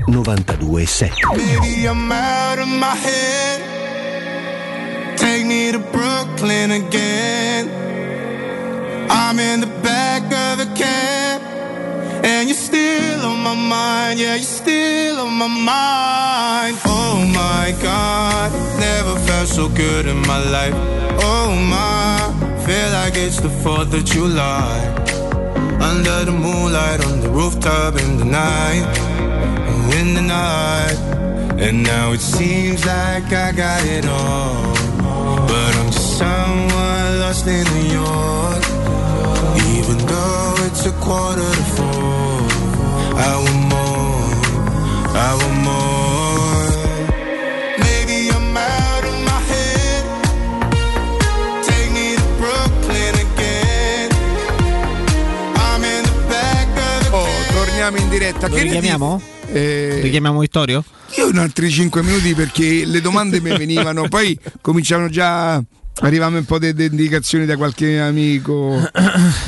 92.7 0.07 1.11
Maybe 1.35 1.87
I'm 1.87 2.13
out 2.13 2.59
of 2.59 2.69
my 2.69 2.95
head. 2.95 3.42
Take 5.23 5.47
me 5.47 5.71
to 5.71 5.79
Brooklyn 5.79 6.73
again. 6.73 7.71
I'm 9.09 9.39
in 9.39 9.61
the 9.61 9.73
back 9.89 10.23
of 10.25 10.59
the 10.63 10.69
cab. 10.75 11.41
And 12.25 12.49
you're 12.49 12.65
still 12.71 13.21
on 13.31 13.39
my 13.39 13.55
mind. 13.55 14.19
Yeah, 14.19 14.35
you're 14.35 14.55
still 14.63 15.21
on 15.21 15.35
my 15.35 15.47
mind. 15.47 16.77
Oh 16.85 17.15
my 17.41 17.73
God. 17.81 18.51
Never 18.81 19.17
felt 19.29 19.47
so 19.47 19.69
good 19.69 20.07
in 20.07 20.19
my 20.27 20.41
life. 20.57 20.75
Oh 21.31 21.55
my. 21.75 22.19
Feel 22.67 22.91
like 22.99 23.15
it's 23.15 23.39
the 23.41 23.53
4th 23.63 23.95
of 23.95 24.05
July. 24.05 24.75
Under 25.81 26.25
the 26.25 26.33
moonlight, 26.33 26.99
on 27.07 27.21
the 27.21 27.29
rooftop 27.29 27.95
in 27.95 28.19
the 28.19 28.25
night, 28.25 28.85
oh, 29.69 29.99
in 30.01 30.15
the 30.15 30.23
night. 30.23 30.99
And 31.65 31.85
now 31.85 32.11
it 32.11 32.21
seems 32.21 32.85
like 32.85 33.33
I 33.33 33.53
got 33.53 33.85
it 33.87 34.05
all. 34.07 34.82
But 35.49 35.73
I'm 35.81 35.91
just 35.91 36.19
someone 36.19 37.21
lost 37.21 37.47
in 37.47 37.65
New 37.75 37.89
York. 38.03 38.65
Even 39.77 39.99
though 40.07 40.55
it's 40.67 40.85
a 40.87 40.93
quarter 41.01 41.51
to 41.59 41.65
four, 41.77 42.41
I 43.17 43.33
want 43.45 43.63
more, 43.75 44.35
I 45.17 45.31
want 45.41 45.59
more. 45.71 46.69
Maybe 47.79 48.17
I'm 48.31 48.57
out 48.57 49.05
of 49.11 49.17
my 49.29 49.41
head. 49.51 50.03
Take 51.69 51.91
me 51.93 52.17
to 52.17 52.25
Brooklyn 52.41 53.15
again. 53.27 54.09
I'm 55.67 55.83
in 55.85 56.03
the 56.05 56.17
back 56.29 56.69
of 56.69 57.11
the 57.11 57.17
Oh, 57.17 57.29
torniamo 57.53 57.97
in 57.99 58.09
diretta. 58.09 58.49
Lo 58.49 58.57
Che 58.57 58.63
richiamiamo? 58.63 59.17
dite? 59.17 59.31
Eh, 59.53 60.01
Richiamiamo 60.03 60.41
Vittorio? 60.41 60.83
Io 61.17 61.29
in 61.29 61.39
altri 61.39 61.71
5 61.71 62.03
minuti 62.03 62.35
perché 62.35 62.85
le 62.87 63.01
domande 63.01 63.41
mi 63.41 63.57
venivano, 63.57 64.09
poi 64.09 64.39
cominciavano 64.61 65.09
già. 65.09 65.63
Arrivavano 66.01 66.39
un 66.39 66.47
po' 66.47 66.59
di 66.59 66.73
di 66.73 66.87
indicazioni 66.87 67.45
da 67.45 67.57
qualche 67.59 68.01
amico. 68.01 68.81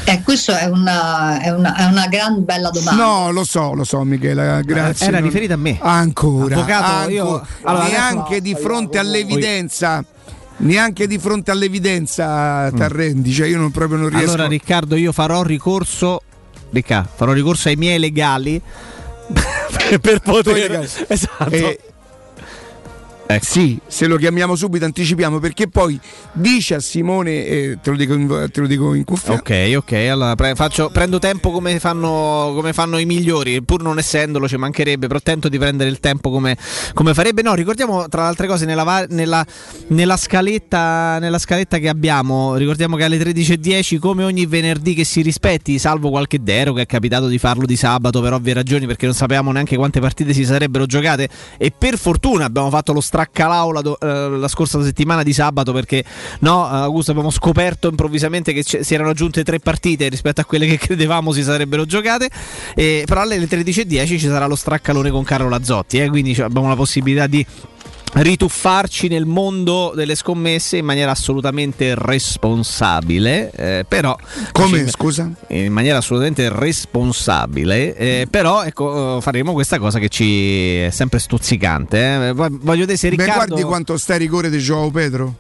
Eh, 0.04 0.20
questa 0.22 0.60
è 0.60 0.66
una, 0.66 1.40
è, 1.40 1.48
una, 1.50 1.74
è 1.74 1.84
una 1.86 2.06
gran 2.06 2.44
bella 2.44 2.68
domanda. 2.68 3.02
No, 3.02 3.30
lo 3.30 3.44
so, 3.44 3.72
lo 3.72 3.82
so, 3.84 4.04
Michela. 4.04 4.60
Grazie. 4.60 5.06
Era 5.06 5.20
non- 5.20 5.28
riferita 5.28 5.54
a 5.54 5.56
me. 5.56 5.78
Ancora. 5.80 6.54
Avvocato, 6.56 7.08
io- 7.10 7.22
ancora. 7.22 7.46
allora, 7.62 7.86
neanche 7.86 8.36
adesso- 8.36 8.40
di 8.42 8.54
fronte 8.62 8.98
all'evidenza. 8.98 10.04
Neanche 10.56 11.06
di 11.06 11.18
fronte 11.18 11.50
all'evidenza 11.50 12.70
t'arrendi, 12.70 13.32
cioè 13.32 13.48
io 13.48 13.58
non 13.58 13.70
proprio 13.70 13.98
non 13.98 14.10
riesco. 14.10 14.34
Allora 14.34 14.46
Riccardo 14.46 14.94
io 14.96 15.10
farò 15.12 15.42
ricorso 15.42 16.20
Ricca, 16.70 17.08
farò 17.12 17.32
ricorso 17.32 17.68
ai 17.68 17.76
miei 17.76 17.98
legali 17.98 18.60
per 20.00 20.20
poter 20.20 20.80
esatto. 21.08 21.50
Eh, 21.50 21.78
eh, 23.26 23.40
sì, 23.42 23.78
se 23.86 24.06
lo 24.06 24.16
chiamiamo 24.16 24.54
subito 24.54 24.84
anticipiamo 24.84 25.38
perché 25.38 25.66
poi 25.68 25.98
dice 26.32 26.74
a 26.74 26.80
Simone, 26.80 27.46
eh, 27.46 27.78
te, 27.82 27.90
lo 27.90 27.96
dico 27.96 28.14
in, 28.14 28.48
te 28.52 28.60
lo 28.60 28.66
dico 28.66 28.94
in 28.94 29.04
cuffia, 29.04 29.32
Ok, 29.34 29.72
ok, 29.76 29.92
allora 30.10 30.34
pre- 30.34 30.54
faccio- 30.54 30.90
prendo 30.90 31.18
tempo 31.18 31.50
come 31.50 31.78
fanno, 31.80 32.52
come 32.54 32.72
fanno 32.72 32.98
i 32.98 33.06
migliori, 33.06 33.62
pur 33.62 33.82
non 33.82 33.98
essendolo 33.98 34.46
ci 34.46 34.56
mancherebbe, 34.56 35.06
però 35.06 35.20
tento 35.20 35.48
di 35.48 35.58
prendere 35.58 35.88
il 35.90 36.00
tempo 36.00 36.30
come, 36.30 36.56
come 36.92 37.14
farebbe. 37.14 37.42
No, 37.42 37.54
ricordiamo 37.54 38.08
tra 38.08 38.22
le 38.22 38.28
altre 38.28 38.46
cose 38.46 38.66
nella, 38.66 39.06
nella- 39.08 39.46
nella 39.88 40.16
scaletta, 40.16 41.18
nella 41.18 41.38
scaletta 41.38 41.78
che 41.78 41.88
abbiamo, 41.88 42.56
ricordiamo 42.56 42.96
che 42.96 43.04
alle 43.04 43.18
13.10 43.18 43.98
come 43.98 44.24
ogni 44.24 44.46
venerdì 44.46 44.94
che 44.94 45.04
si 45.04 45.22
rispetti, 45.22 45.78
salvo 45.78 46.10
qualche 46.10 46.42
deroga, 46.42 46.82
è 46.82 46.86
capitato 46.86 47.26
di 47.26 47.38
farlo 47.38 47.64
di 47.66 47.76
sabato 47.76 48.20
per 48.20 48.32
ovvie 48.34 48.52
ragioni 48.52 48.86
perché 48.86 49.06
non 49.06 49.14
sapevamo 49.14 49.50
neanche 49.52 49.76
quante 49.76 50.00
partite 50.00 50.32
si 50.32 50.44
sarebbero 50.44 50.86
giocate 50.86 51.28
e 51.56 51.72
per 51.76 51.96
fortuna 51.98 52.44
abbiamo 52.44 52.70
fatto 52.70 52.92
lo 52.92 53.00
straccalaula 53.14 53.80
do- 53.80 53.98
eh, 54.00 54.28
la 54.30 54.48
scorsa 54.48 54.82
settimana 54.82 55.22
di 55.22 55.32
sabato 55.32 55.72
perché 55.72 56.04
no, 56.40 56.66
eh, 56.66 56.76
Augusto 56.78 57.12
abbiamo 57.12 57.30
scoperto 57.30 57.88
improvvisamente 57.88 58.52
che 58.52 58.64
c- 58.64 58.80
si 58.82 58.94
erano 58.94 59.10
aggiunte 59.10 59.44
tre 59.44 59.60
partite 59.60 60.08
rispetto 60.08 60.40
a 60.40 60.44
quelle 60.44 60.66
che 60.66 60.78
credevamo 60.84 61.30
si 61.30 61.44
sarebbero 61.44 61.84
giocate 61.86 62.28
e, 62.74 63.04
però 63.06 63.20
alle 63.20 63.38
13.10 63.38 64.06
ci 64.06 64.18
sarà 64.18 64.46
lo 64.46 64.56
straccalone 64.56 65.10
con 65.10 65.22
Carlo 65.22 65.48
Lazzotti 65.48 66.00
eh, 66.00 66.08
quindi 66.08 66.32
abbiamo 66.40 66.66
la 66.66 66.74
possibilità 66.74 67.28
di 67.28 67.46
rituffarci 68.14 69.08
nel 69.08 69.26
mondo 69.26 69.92
delle 69.94 70.14
scommesse 70.14 70.76
in 70.76 70.84
maniera 70.84 71.10
assolutamente 71.10 71.94
responsabile 71.96 73.50
eh, 73.50 73.84
però 73.88 74.16
Come, 74.52 74.84
ci- 74.84 74.90
scusa? 74.90 75.30
in 75.48 75.72
maniera 75.72 75.98
assolutamente 75.98 76.48
responsabile 76.48 77.96
eh, 77.96 78.26
però 78.30 78.62
ecco 78.62 79.18
eh, 79.18 79.20
faremo 79.20 79.52
questa 79.52 79.78
cosa 79.78 79.98
che 79.98 80.08
ci 80.08 80.78
è 80.78 80.90
sempre 80.90 81.18
stuzzicante 81.18 82.28
eh. 82.28 82.32
Vo- 82.32 82.48
voglio 82.50 82.80
vedere 82.80 82.98
se 82.98 83.08
Beh, 83.10 83.16
Riccardo 83.16 83.46
guardi 83.46 83.62
quanto 83.66 83.96
sta 83.96 84.14
a 84.14 84.18
rigore 84.18 84.48
di 84.50 84.58
Joao 84.58 84.90
Pedro. 84.90 85.34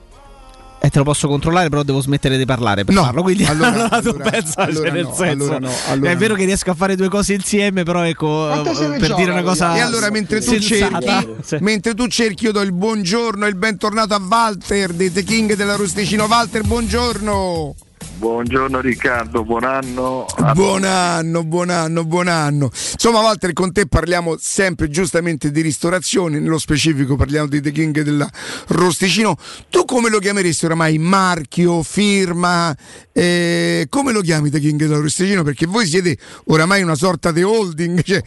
Eh, 0.84 0.90
te 0.90 0.98
lo 0.98 1.04
posso 1.04 1.28
controllare, 1.28 1.68
però 1.68 1.82
devo 1.82 2.00
smettere 2.00 2.36
di 2.36 2.44
parlare 2.44 2.84
per 2.84 2.94
No, 2.94 3.04
farlo. 3.04 3.22
Quindi 3.22 3.44
allora- 3.44 3.68
allora 3.90 4.00
tu 4.00 4.08
allora- 4.08 4.30
pensa, 4.30 4.62
allora 4.62 4.88
cioè, 4.88 4.90
nel 4.90 5.04
no, 5.04 5.14
senso, 5.14 5.44
allora 5.44 5.58
no, 5.58 5.70
allora 5.88 6.10
è 6.10 6.16
vero 6.16 6.32
no. 6.34 6.38
che 6.38 6.44
riesco 6.44 6.70
a 6.70 6.74
fare 6.74 6.96
due 6.96 7.08
cose 7.08 7.32
insieme, 7.34 7.82
però 7.84 8.02
ecco, 8.02 8.50
ne 8.54 8.62
per 8.98 9.08
gioca, 9.08 9.14
dire 9.14 9.30
una 9.30 9.42
cosa 9.42 9.74
E 9.76 9.80
allora 9.80 10.10
mentre 10.10 10.40
tu 10.40 10.58
cerchi, 10.58 11.58
mentre 11.60 11.94
tu 11.94 12.06
cerchi 12.08 12.44
io 12.44 12.52
do 12.52 12.60
il 12.60 12.72
buongiorno 12.72 13.46
e 13.46 13.48
il 13.48 13.56
bentornato 13.56 14.14
a 14.14 14.20
Walter 14.26 14.92
di 14.92 15.10
The 15.10 15.22
King 15.22 15.54
della 15.54 15.76
Rusticino. 15.76 16.24
Walter, 16.24 16.62
buongiorno. 16.62 17.74
Buongiorno 18.16 18.80
Riccardo, 18.80 19.44
buon 19.44 19.64
anno. 19.64 20.26
Buon 20.54 20.84
anno, 20.84 21.42
buon 21.44 21.68
anno, 21.70 22.04
buon 22.04 22.28
anno. 22.28 22.70
Insomma, 22.92 23.20
Walter, 23.20 23.52
con 23.52 23.72
te 23.72 23.86
parliamo 23.86 24.36
sempre 24.38 24.88
giustamente 24.88 25.50
di 25.50 25.60
ristorazione, 25.60 26.38
nello 26.38 26.58
specifico 26.58 27.16
parliamo 27.16 27.48
di 27.48 27.60
The 27.60 27.72
King 27.72 28.02
della 28.02 28.30
Rosticino. 28.68 29.36
Tu 29.68 29.84
come 29.84 30.10
lo 30.10 30.20
chiameresti 30.20 30.64
oramai? 30.64 30.96
Marchio, 30.98 31.82
firma? 31.82 32.74
Eh, 33.12 33.86
come 33.88 34.12
lo 34.12 34.20
chiami 34.20 34.48
The 34.48 34.60
King 34.60 34.78
della 34.78 34.98
Rosticino? 34.98 35.42
Perché 35.42 35.66
voi 35.66 35.86
siete 35.86 36.16
oramai 36.46 36.82
una 36.82 36.94
sorta 36.94 37.32
di 37.32 37.42
holding, 37.42 38.00
cioè, 38.04 38.22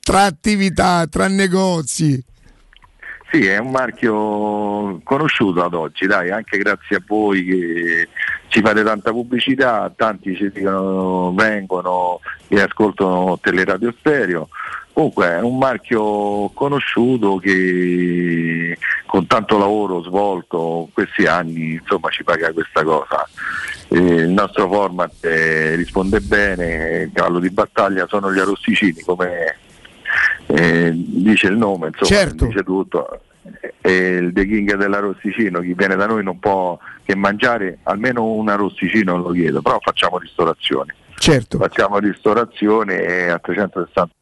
tra 0.00 0.24
attività, 0.24 1.06
tra 1.06 1.28
negozi. 1.28 2.22
Sì, 3.32 3.46
è 3.46 3.56
un 3.56 3.70
marchio 3.70 5.00
conosciuto 5.02 5.64
ad 5.64 5.72
oggi, 5.72 6.06
dai, 6.06 6.30
anche 6.30 6.58
grazie 6.58 6.96
a 6.96 7.02
voi 7.06 7.42
che 7.42 8.08
ci 8.48 8.60
fate 8.60 8.82
tanta 8.82 9.10
pubblicità, 9.10 9.90
tanti 9.96 10.36
ci 10.36 10.50
dicono, 10.52 11.32
vengono 11.32 12.20
e 12.48 12.60
ascoltano 12.60 13.38
Teleradio 13.40 13.94
Stereo. 13.98 14.50
Comunque 14.92 15.28
è 15.28 15.40
un 15.40 15.56
marchio 15.56 16.50
conosciuto 16.50 17.36
che 17.38 18.76
con 19.06 19.26
tanto 19.26 19.56
lavoro 19.56 20.02
svolto 20.02 20.90
questi 20.92 21.24
anni 21.24 21.80
insomma 21.80 22.10
ci 22.10 22.24
paga 22.24 22.52
questa 22.52 22.82
cosa. 22.82 23.26
Il 23.88 24.28
nostro 24.28 24.68
format 24.68 25.24
eh, 25.24 25.74
risponde 25.76 26.20
bene, 26.20 27.04
il 27.04 27.12
cavallo 27.14 27.38
di 27.38 27.48
battaglia 27.48 28.06
sono 28.06 28.30
gli 28.30 28.38
arrosticini 28.38 29.00
come 29.00 29.56
eh, 30.54 30.92
dice 30.94 31.48
il 31.48 31.56
nome, 31.56 31.88
insomma, 31.88 32.06
Certo. 32.20 32.46
dice 32.46 32.62
tutto. 32.62 33.20
e 33.80 33.92
il 33.92 34.32
The 34.32 34.46
King 34.46 34.76
dell'arrosticino, 34.76 35.60
chi 35.60 35.74
viene 35.74 35.96
da 35.96 36.06
noi 36.06 36.22
non 36.22 36.38
può 36.38 36.78
che 37.04 37.16
mangiare 37.16 37.78
almeno 37.84 38.24
un 38.24 38.48
arrosticino 38.48 39.16
lo 39.16 39.30
chiedo, 39.30 39.60
però 39.62 39.78
facciamo 39.80 40.18
ristorazione. 40.18 40.94
Certo. 41.16 41.58
Facciamo 41.58 41.98
ristorazione 41.98 43.30
a 43.30 43.38
360 43.38 44.14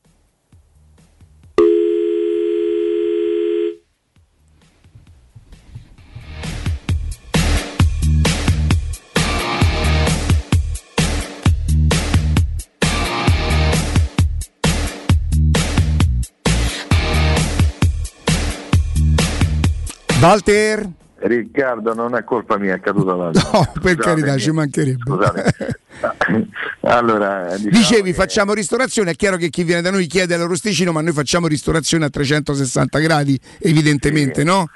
Walter? 20.21 20.87
Riccardo 21.17 21.95
non 21.95 22.15
è 22.15 22.25
colpa 22.25 22.59
mia, 22.59 22.75
è 22.75 22.81
caduta 22.81 23.15
la 23.15 23.31
No, 23.53 23.73
per 23.81 23.97
carità, 23.97 24.37
ci 24.37 24.51
mancherebbe. 24.51 25.11
allora, 26.83 27.57
diciamo 27.57 27.71
Dicevi 27.71 28.13
facciamo 28.13 28.53
ristorazione, 28.53 29.13
è 29.13 29.15
chiaro 29.15 29.37
che 29.37 29.49
chi 29.49 29.65
viene 29.65 29.81
da 29.81 29.91
noi 29.91 30.07
chiede 30.07 30.37
l'arrosticino, 30.37 30.93
ma 30.93 31.01
noi 31.01 31.13
facciamo 31.13 31.47
ristorazione 31.47 32.05
a 32.05 32.11
360 32.11 32.99
gradi, 32.99 33.41
evidentemente, 33.59 34.45
no? 34.45 34.69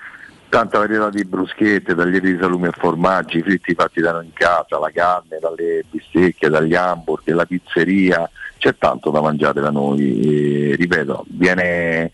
Tanta 0.48 0.78
varietà 0.78 1.10
di 1.10 1.24
bruschette, 1.24 1.94
taglieri 1.94 2.32
di 2.32 2.38
salumi 2.40 2.68
e 2.68 2.72
formaggi, 2.72 3.42
fritti 3.42 3.74
fatti 3.74 4.00
da 4.00 4.12
noi 4.12 4.26
in 4.26 4.32
casa, 4.32 4.78
la 4.78 4.90
carne, 4.92 5.38
dalle 5.40 5.84
bistecche, 5.90 6.48
dagli 6.48 6.74
hamburger, 6.74 7.34
la 7.34 7.44
pizzeria, 7.44 8.28
c'è 8.58 8.76
tanto 8.76 9.10
da 9.10 9.20
mangiare 9.20 9.60
da 9.60 9.70
noi, 9.70 10.72
e, 10.72 10.76
ripeto, 10.76 11.24
viene 11.28 12.12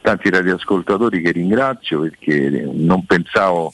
tanti 0.00 0.30
radioascoltatori 0.30 1.22
che 1.22 1.30
ringrazio 1.30 2.00
perché 2.00 2.68
non 2.72 3.06
pensavo 3.06 3.72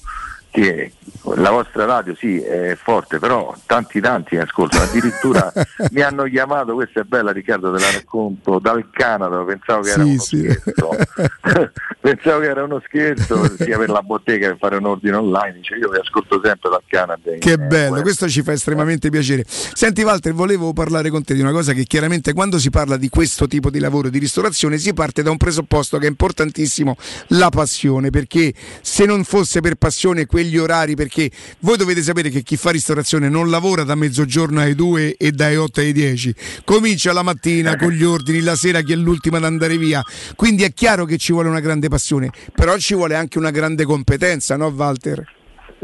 che 0.60 0.92
la 1.34 1.50
vostra 1.50 1.84
radio 1.84 2.14
sì 2.16 2.38
è 2.40 2.76
forte, 2.80 3.18
però 3.18 3.54
tanti 3.66 4.00
tanti 4.00 4.36
ascoltano, 4.36 4.84
addirittura 4.84 5.52
mi 5.92 6.00
hanno 6.00 6.24
chiamato, 6.24 6.74
questa 6.74 7.00
è 7.00 7.02
bella 7.04 7.32
Riccardo, 7.32 7.72
te 7.72 7.80
la 7.80 7.90
racconto, 7.90 8.58
dal 8.58 8.88
Canada, 8.90 9.42
pensavo 9.44 9.82
che 9.82 9.90
era 9.90 10.02
Sì, 10.02 10.08
uno 10.08 10.20
sì. 10.20 10.38
scherzo, 10.38 10.90
pensavo 12.00 12.40
che 12.40 12.46
era 12.46 12.64
uno 12.64 12.82
scherzo 12.86 13.56
sia 13.56 13.76
per 13.78 13.90
la 13.90 14.02
bottega 14.02 14.50
che 14.50 14.56
fare 14.58 14.76
un 14.76 14.86
ordine 14.86 15.16
online, 15.16 15.54
dice 15.54 15.74
io 15.74 15.88
vi 15.90 15.98
ascolto 15.98 16.40
sempre 16.42 16.70
dal 16.70 16.82
Canada. 16.86 17.30
Che 17.38 17.52
Eh, 17.52 17.58
bello, 17.58 18.00
questo 18.02 18.28
ci 18.28 18.42
fa 18.42 18.52
estremamente 18.52 19.10
piacere. 19.10 19.44
Senti 19.46 20.02
Walter, 20.02 20.32
volevo 20.32 20.72
parlare 20.72 21.10
con 21.10 21.24
te 21.24 21.34
di 21.34 21.40
una 21.40 21.52
cosa 21.52 21.72
che 21.72 21.84
chiaramente 21.84 22.32
quando 22.32 22.58
si 22.58 22.70
parla 22.70 22.96
di 22.96 23.08
questo 23.08 23.46
tipo 23.46 23.70
di 23.70 23.78
lavoro 23.80 24.08
di 24.08 24.18
ristorazione 24.18 24.78
si 24.78 24.94
parte 24.94 25.22
da 25.22 25.30
un 25.30 25.36
presupposto 25.36 25.98
che 25.98 26.06
è 26.06 26.08
importantissimo, 26.08 26.96
la 27.28 27.50
passione, 27.50 28.10
perché 28.10 28.52
se 28.80 29.04
non 29.04 29.24
fosse 29.24 29.60
per 29.60 29.74
passione 29.74 30.26
quegli 30.49 30.57
orari, 30.57 30.97
perché 30.97 31.31
voi 31.60 31.77
dovete 31.77 32.01
sapere 32.01 32.31
che 32.31 32.43
chi 32.43 32.57
fa 32.57 32.70
ristorazione 32.70 33.28
non 33.28 33.51
lavora 33.51 33.85
da 33.85 33.94
mezzogiorno 33.94 34.60
alle 34.60 34.75
2 34.75 35.17
e 35.17 35.31
dai 35.33 35.57
8 35.57 35.81
alle 35.81 35.93
10, 35.93 36.35
comincia 36.65 37.12
la 37.12 37.23
mattina 37.23 37.77
con 37.77 37.91
gli 37.91 38.02
ordini, 38.02 38.41
la 38.41 38.57
sera 38.57 38.81
chi 38.81 38.93
è 38.93 38.97
l'ultima 38.97 39.36
ad 39.36 39.44
andare 39.44 39.77
via, 39.77 40.02
quindi 40.35 40.65
è 40.65 40.73
chiaro 40.73 41.05
che 41.05 41.18
ci 41.18 41.33
vuole 41.33 41.49
una 41.49 41.60
grande 41.60 41.89
passione, 41.89 42.31
però 42.55 42.77
ci 42.78 42.94
vuole 42.94 43.15
anche 43.15 43.39
una 43.39 43.51
grande 43.51 43.85
competenza, 43.85 44.57
no 44.57 44.68
Walter? 44.68 45.36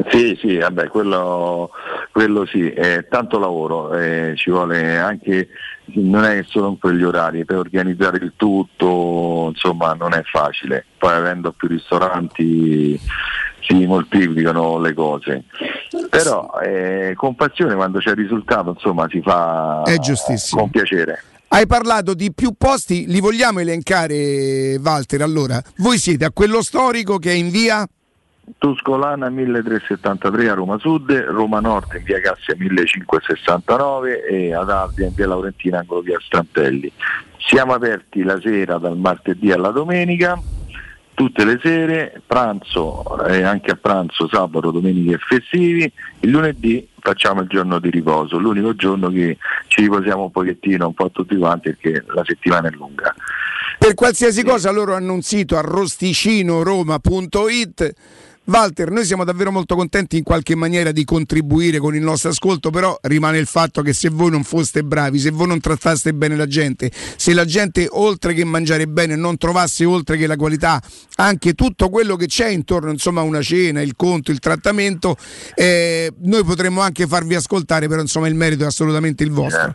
Sì, 0.09 0.37
sì, 0.41 0.57
vabbè, 0.57 0.89
quello, 0.89 1.71
quello 2.11 2.45
sì, 2.47 2.69
è 2.69 3.07
tanto 3.09 3.39
lavoro, 3.39 3.97
eh, 3.97 4.33
ci 4.35 4.51
vuole 4.51 4.99
anche, 4.99 5.49
non 5.95 6.25
è 6.25 6.43
solo 6.49 6.71
in 6.71 6.79
quegli 6.81 7.05
orari, 7.05 7.45
per 7.45 7.59
organizzare 7.59 8.17
il 8.17 8.33
tutto, 8.35 9.51
insomma, 9.51 9.93
non 9.93 10.13
è 10.13 10.23
facile. 10.25 10.85
Poi 10.99 11.13
avendo 11.13 11.53
più 11.53 11.69
ristoranti 11.69 12.99
si 13.67 13.87
moltiplicano 13.87 14.79
le 14.79 14.93
cose. 14.95 15.45
Però 16.11 16.51
eh, 16.63 17.13
con 17.17 17.35
passione 17.35 17.75
quando 17.75 17.99
c'è 17.99 18.11
il 18.11 18.17
risultato, 18.17 18.71
insomma, 18.71 19.07
si 19.09 19.21
fa 19.21 19.83
È 19.85 19.97
giustissimo. 19.99 20.63
con 20.63 20.71
piacere. 20.71 21.23
Hai 21.49 21.67
parlato 21.67 22.15
di 22.15 22.33
più 22.33 22.53
posti, 22.59 23.07
li 23.07 23.21
vogliamo 23.21 23.61
elencare, 23.61 24.77
Walter? 24.83 25.23
Allora, 25.23 25.63
voi 25.77 25.99
siete 25.99 26.25
a 26.25 26.33
quello 26.33 26.63
storico 26.63 27.19
che 27.19 27.31
è 27.31 27.35
in 27.35 27.51
via? 27.51 27.87
Tuscolana 28.59 29.31
1373 29.31 30.51
a 30.51 30.55
Roma 30.55 30.79
Sud, 30.79 31.11
Roma 31.13 31.61
Nord 31.61 31.95
in 31.97 32.03
via 32.05 32.21
Cassia 32.21 32.55
1569 32.59 34.27
e 34.27 34.55
ad 34.55 34.69
Ardea 34.69 35.07
in 35.07 35.15
via 35.15 35.27
Laurentina 35.29 35.79
angolo 35.79 36.01
via 36.01 36.19
Strantelli. 36.21 36.91
Siamo 37.39 37.73
aperti 37.73 38.23
la 38.23 38.39
sera 38.41 38.79
dal 38.79 38.99
martedì 38.99 39.51
alla 39.53 39.71
domenica, 39.71 40.39
tutte 41.15 41.45
le 41.45 41.59
sere, 41.63 42.21
pranzo 42.27 43.25
e 43.25 43.43
anche 43.43 43.71
a 43.71 43.79
pranzo 43.81 44.29
sabato, 44.29 44.71
domenica 44.71 45.15
e 45.15 45.19
festivi, 45.19 45.91
il 46.21 46.31
lunedì 46.31 46.87
facciamo 46.99 47.41
il 47.43 47.49
giorno 47.49 47.79
di 47.79 47.91
riposo, 47.91 48.39
l'unico 48.39 48.75
giorno 48.75 49.11
che 49.11 49.37
ci 49.69 49.83
riposiamo 49.83 50.25
un 50.25 50.31
pochettino, 50.31 50.87
un 50.87 50.95
po' 50.95 51.11
tutti 51.11 51.37
quanti 51.37 51.75
perché 51.75 52.05
la 52.09 52.23
settimana 52.25 52.69
è 52.69 52.71
lunga. 52.73 53.15
Per 53.79 53.95
qualsiasi 53.95 54.43
cosa 54.43 54.71
loro 54.71 54.95
hanno 54.95 55.13
un 55.13 55.23
sito 55.23 55.57
arrosticinoroma.it. 55.57 57.95
Walter, 58.47 58.91
noi 58.91 59.07
siamo 59.07 59.25
davvero 59.25 59.51
molto 59.51 59.75
contenti 59.75 60.19
in 60.19 60.23
qualche 60.23 60.55
maniera 60.55 60.93
di 60.93 61.05
contribuire 61.05 61.79
con 61.79 61.95
il 61.95 62.03
nostro 62.03 62.29
ascolto, 62.29 62.69
però 62.69 62.95
rimane 63.03 63.39
il 63.39 63.47
fatto 63.47 63.81
che 63.81 63.95
se 63.95 64.11
voi 64.11 64.31
non 64.31 64.45
foste 64.45 64.85
bravi, 64.85 65.19
se 65.19 65.31
voi 65.31 65.47
non 65.47 65.61
trattaste 65.61 66.13
bene 66.13 66.37
la 66.37 66.47
gente, 66.47 66.91
se 66.93 67.33
la 67.33 67.47
gente 67.47 67.89
oltre 67.91 68.35
che 68.35 68.45
mangiare 68.45 68.87
bene 68.87 69.17
non 69.17 69.39
trovasse 69.39 69.87
oltre 69.87 70.19
che 70.19 70.27
la 70.27 70.37
qualità 70.37 70.79
anche 71.17 71.55
tutto 71.55 71.89
quello 71.89 72.17
che 72.17 72.27
c'è 72.27 72.49
intorno, 72.49 72.91
insomma 72.91 73.23
una 73.23 73.41
cena, 73.41 73.81
il 73.81 73.97
conto, 73.97 74.31
il 74.31 74.41
trattamento, 74.41 75.17
eh, 75.55 76.13
noi 76.19 76.45
potremmo 76.45 76.83
anche 76.83 77.07
farvi 77.07 77.35
ascoltare, 77.35 77.89
però 77.89 78.03
insomma 78.03 78.29
il 78.29 78.35
merito 78.35 78.65
è 78.65 78.67
assolutamente 78.67 79.25
il 79.25 79.31
vostro. 79.31 79.75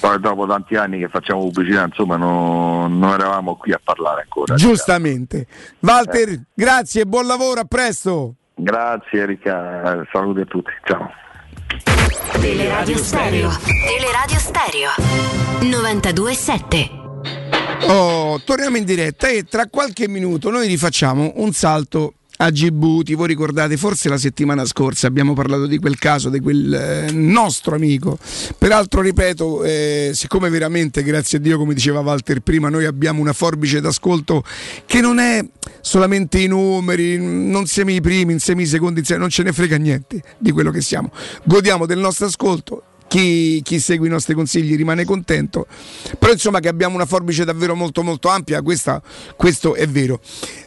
Poi 0.00 0.18
dopo 0.18 0.46
tanti 0.46 0.76
anni 0.76 0.98
che 0.98 1.08
facciamo 1.10 1.40
pubblicità, 1.42 1.84
insomma, 1.84 2.16
non, 2.16 2.98
non 2.98 3.12
eravamo 3.12 3.56
qui 3.56 3.72
a 3.72 3.80
parlare 3.82 4.22
ancora. 4.22 4.54
Giustamente. 4.54 5.46
Walter, 5.80 6.40
grazie, 6.54 7.04
buon 7.04 7.26
lavoro, 7.26 7.60
a 7.60 7.64
presto. 7.64 7.99
Grazie 8.54 9.20
Erika, 9.20 10.06
saluti 10.10 10.40
a 10.40 10.46
tutti, 10.46 10.70
ciao. 10.84 11.12
Teleradio 12.40 12.96
Stereo. 12.96 13.50
Teleradio 13.86 14.38
Stereo. 14.38 14.88
92.7. 15.60 17.90
Oh, 17.90 18.40
torniamo 18.42 18.78
in 18.78 18.84
diretta 18.84 19.28
e 19.28 19.44
tra 19.44 19.66
qualche 19.66 20.08
minuto 20.08 20.50
noi 20.50 20.66
rifacciamo 20.66 21.32
un 21.36 21.52
salto 21.52 22.14
a 22.42 22.50
Gibuti. 22.50 23.14
Voi 23.14 23.28
ricordate, 23.28 23.76
forse 23.76 24.08
la 24.08 24.18
settimana 24.18 24.64
scorsa 24.64 25.06
abbiamo 25.06 25.34
parlato 25.34 25.66
di 25.66 25.78
quel 25.78 25.98
caso, 25.98 26.28
di 26.28 26.40
quel 26.40 26.72
eh, 26.72 27.12
nostro 27.12 27.74
amico. 27.74 28.18
Peraltro, 28.56 29.00
ripeto, 29.02 29.64
eh, 29.64 30.10
siccome 30.14 30.48
veramente, 30.48 31.02
grazie 31.02 31.38
a 31.38 31.40
Dio, 31.40 31.58
come 31.58 31.74
diceva 31.74 32.00
Walter 32.00 32.40
prima, 32.40 32.68
noi 32.68 32.84
abbiamo 32.86 33.20
una 33.20 33.32
forbice 33.32 33.80
d'ascolto 33.80 34.42
che 34.86 35.00
non 35.00 35.18
è 35.18 35.44
solamente 35.80 36.38
i 36.38 36.46
numeri, 36.46 37.18
non 37.18 37.66
siamo 37.66 37.90
i 37.90 38.00
primi, 38.00 38.32
insieme 38.32 38.62
i 38.62 38.66
secondi, 38.66 39.02
non 39.16 39.28
ce 39.28 39.42
ne 39.42 39.52
frega 39.52 39.76
niente 39.76 40.22
di 40.38 40.50
quello 40.50 40.70
che 40.70 40.80
siamo. 40.80 41.12
Godiamo 41.44 41.86
del 41.86 41.98
nostro 41.98 42.26
ascolto. 42.26 42.84
Chi, 43.10 43.60
chi 43.64 43.80
segue 43.80 44.06
i 44.06 44.10
nostri 44.10 44.34
consigli 44.34 44.76
rimane 44.76 45.04
contento, 45.04 45.66
però 46.16 46.30
insomma 46.30 46.60
che 46.60 46.68
abbiamo 46.68 46.94
una 46.94 47.06
forbice 47.06 47.44
davvero 47.44 47.74
molto 47.74 48.04
molto 48.04 48.28
ampia, 48.28 48.62
questa- 48.62 49.02
questo 49.34 49.74
è 49.74 49.88
vero. 49.88 50.20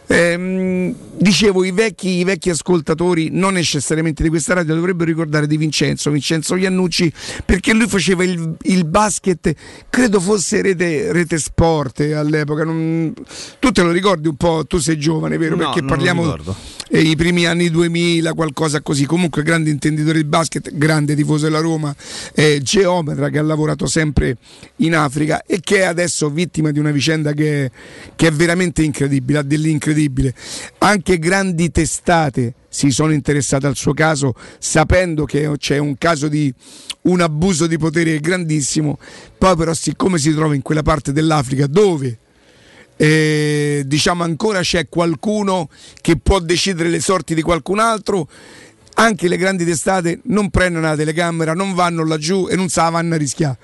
Ehm, 0.07 0.93
dicevo, 1.17 1.63
i 1.63 1.71
vecchi, 1.71 2.09
i 2.09 2.23
vecchi 2.23 2.49
ascoltatori, 2.49 3.29
non 3.31 3.53
necessariamente 3.53 4.23
di 4.23 4.29
questa 4.29 4.53
radio, 4.53 4.75
dovrebbero 4.75 5.09
ricordare 5.09 5.47
di 5.47 5.57
Vincenzo, 5.57 6.11
Vincenzo 6.11 6.55
Iannucci, 6.55 7.11
perché 7.45 7.73
lui 7.73 7.87
faceva 7.87 8.23
il, 8.23 8.55
il 8.63 8.85
basket, 8.85 9.53
credo 9.89 10.19
fosse 10.19 10.61
rete, 10.61 11.11
rete 11.11 11.37
sport 11.37 12.01
all'epoca. 12.01 12.63
non- 12.63 13.13
tu 13.59 13.71
te 13.71 13.81
lo 13.81 13.91
ricordi 13.91 14.27
un 14.27 14.35
po', 14.35 14.65
tu 14.67 14.77
sei 14.77 14.97
giovane, 14.97 15.37
vero? 15.37 15.55
No, 15.55 15.71
perché 15.71 15.83
parliamo 15.83 16.35
eh, 16.89 17.01
i 17.01 17.15
primi 17.15 17.45
anni 17.45 17.69
2000, 17.69 18.33
qualcosa 18.33 18.81
così. 18.81 19.05
Comunque, 19.05 19.41
grande 19.43 19.69
intenditore 19.69 20.19
di 20.19 20.25
basket, 20.25 20.75
grande 20.75 21.15
tifoso 21.15 21.45
della 21.45 21.59
Roma, 21.59 21.95
eh, 22.33 22.59
geometra 22.61 23.29
che 23.29 23.39
ha 23.39 23.43
lavorato 23.43 23.85
sempre 23.87 24.37
in 24.77 24.95
Africa 24.95 25.43
e 25.45 25.59
che 25.61 25.77
è 25.77 25.83
adesso 25.83 26.29
vittima 26.29 26.71
di 26.71 26.79
una 26.79 26.91
vicenda 26.91 27.33
che, 27.33 27.71
che 28.15 28.27
è 28.27 28.31
veramente 28.31 28.83
incredibile, 28.83 29.39
ha 29.39 29.43
dell'incredibile. 29.93 30.33
Anche 30.79 31.19
grandi 31.19 31.71
testate 31.71 32.55
si 32.67 32.89
sono 32.89 33.13
interessate 33.13 33.67
al 33.67 33.75
suo 33.75 33.93
caso, 33.93 34.33
sapendo 34.59 35.25
che 35.25 35.49
c'è 35.57 35.77
un 35.77 35.97
caso 35.97 36.27
di 36.27 36.53
un 37.03 37.21
abuso 37.21 37.67
di 37.67 37.77
potere 37.77 38.19
grandissimo. 38.19 38.97
Poi, 39.37 39.55
però, 39.55 39.73
siccome 39.73 40.17
si 40.17 40.33
trova 40.33 40.55
in 40.55 40.61
quella 40.61 40.83
parte 40.83 41.11
dell'Africa 41.11 41.67
dove 41.67 42.17
eh, 42.95 43.83
diciamo 43.85 44.23
ancora 44.23 44.61
c'è 44.61 44.87
qualcuno 44.87 45.69
che 45.99 46.17
può 46.17 46.39
decidere 46.39 46.89
le 46.89 46.99
sorti 46.99 47.33
di 47.33 47.41
qualcun 47.41 47.79
altro 47.79 48.29
anche 48.95 49.27
le 49.27 49.37
grandi 49.37 49.65
testate 49.65 50.19
non 50.25 50.51
prendono 50.51 50.85
la 50.85 50.95
telecamera 50.95 51.55
non 51.55 51.73
vanno 51.73 52.05
laggiù 52.05 52.47
e 52.47 52.55
non 52.55 52.69
se 52.69 52.81
vanno 52.91 53.15
a 53.15 53.17
rischiare 53.17 53.57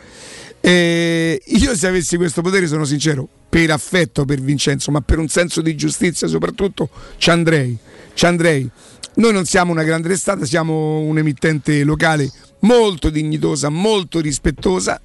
Eh, 0.61 1.41
io 1.43 1.75
se 1.75 1.87
avessi 1.87 2.17
questo 2.17 2.41
potere, 2.41 2.67
sono 2.67 2.85
sincero, 2.85 3.27
per 3.49 3.71
affetto 3.71 4.25
per 4.25 4.41
Vincenzo, 4.41 4.91
ma 4.91 5.01
per 5.01 5.17
un 5.17 5.27
senso 5.27 5.61
di 5.61 5.75
giustizia 5.75 6.27
soprattutto, 6.27 6.89
ci 7.17 7.29
andrei. 7.29 7.77
Ci 8.13 8.25
andrei. 8.25 8.69
Noi 9.15 9.33
non 9.33 9.45
siamo 9.45 9.71
una 9.71 9.83
grande 9.83 10.07
testata, 10.07 10.45
siamo 10.45 10.99
un 10.99 11.17
emittente 11.17 11.83
locale 11.83 12.31
molto 12.61 13.09
dignitosa, 13.09 13.69
molto 13.69 14.19
rispettosa 14.19 14.99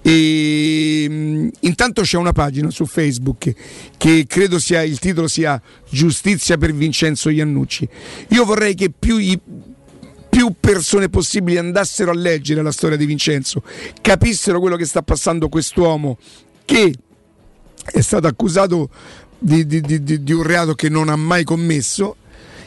e 0.00 1.06
mh, 1.08 1.48
intanto 1.60 2.02
c'è 2.02 2.16
una 2.16 2.32
pagina 2.32 2.70
su 2.70 2.86
Facebook 2.86 3.52
che 3.96 4.24
credo 4.26 4.58
sia 4.58 4.82
il 4.82 4.98
titolo 4.98 5.28
sia 5.28 5.60
Giustizia 5.88 6.56
per 6.56 6.74
Vincenzo 6.74 7.28
Iannucci. 7.28 7.88
Io 8.30 8.44
vorrei 8.44 8.74
che 8.74 8.90
più 8.90 9.18
i 9.18 9.38
più 10.34 10.52
persone 10.58 11.08
possibili 11.08 11.58
andassero 11.58 12.10
a 12.10 12.14
leggere 12.14 12.60
la 12.60 12.72
storia 12.72 12.96
di 12.96 13.06
Vincenzo, 13.06 13.62
capissero 14.00 14.58
quello 14.58 14.74
che 14.74 14.84
sta 14.84 15.00
passando 15.00 15.48
quest'uomo 15.48 16.18
che 16.64 16.92
è 17.84 18.00
stato 18.00 18.26
accusato 18.26 18.90
di, 19.38 19.64
di- 19.64 19.80
di- 19.80 20.24
di- 20.24 20.32
un 20.32 20.42
reato 20.42 20.74
che 20.74 20.88
non 20.88 21.08
ha 21.08 21.14
mai 21.14 21.44
commesso, 21.44 22.16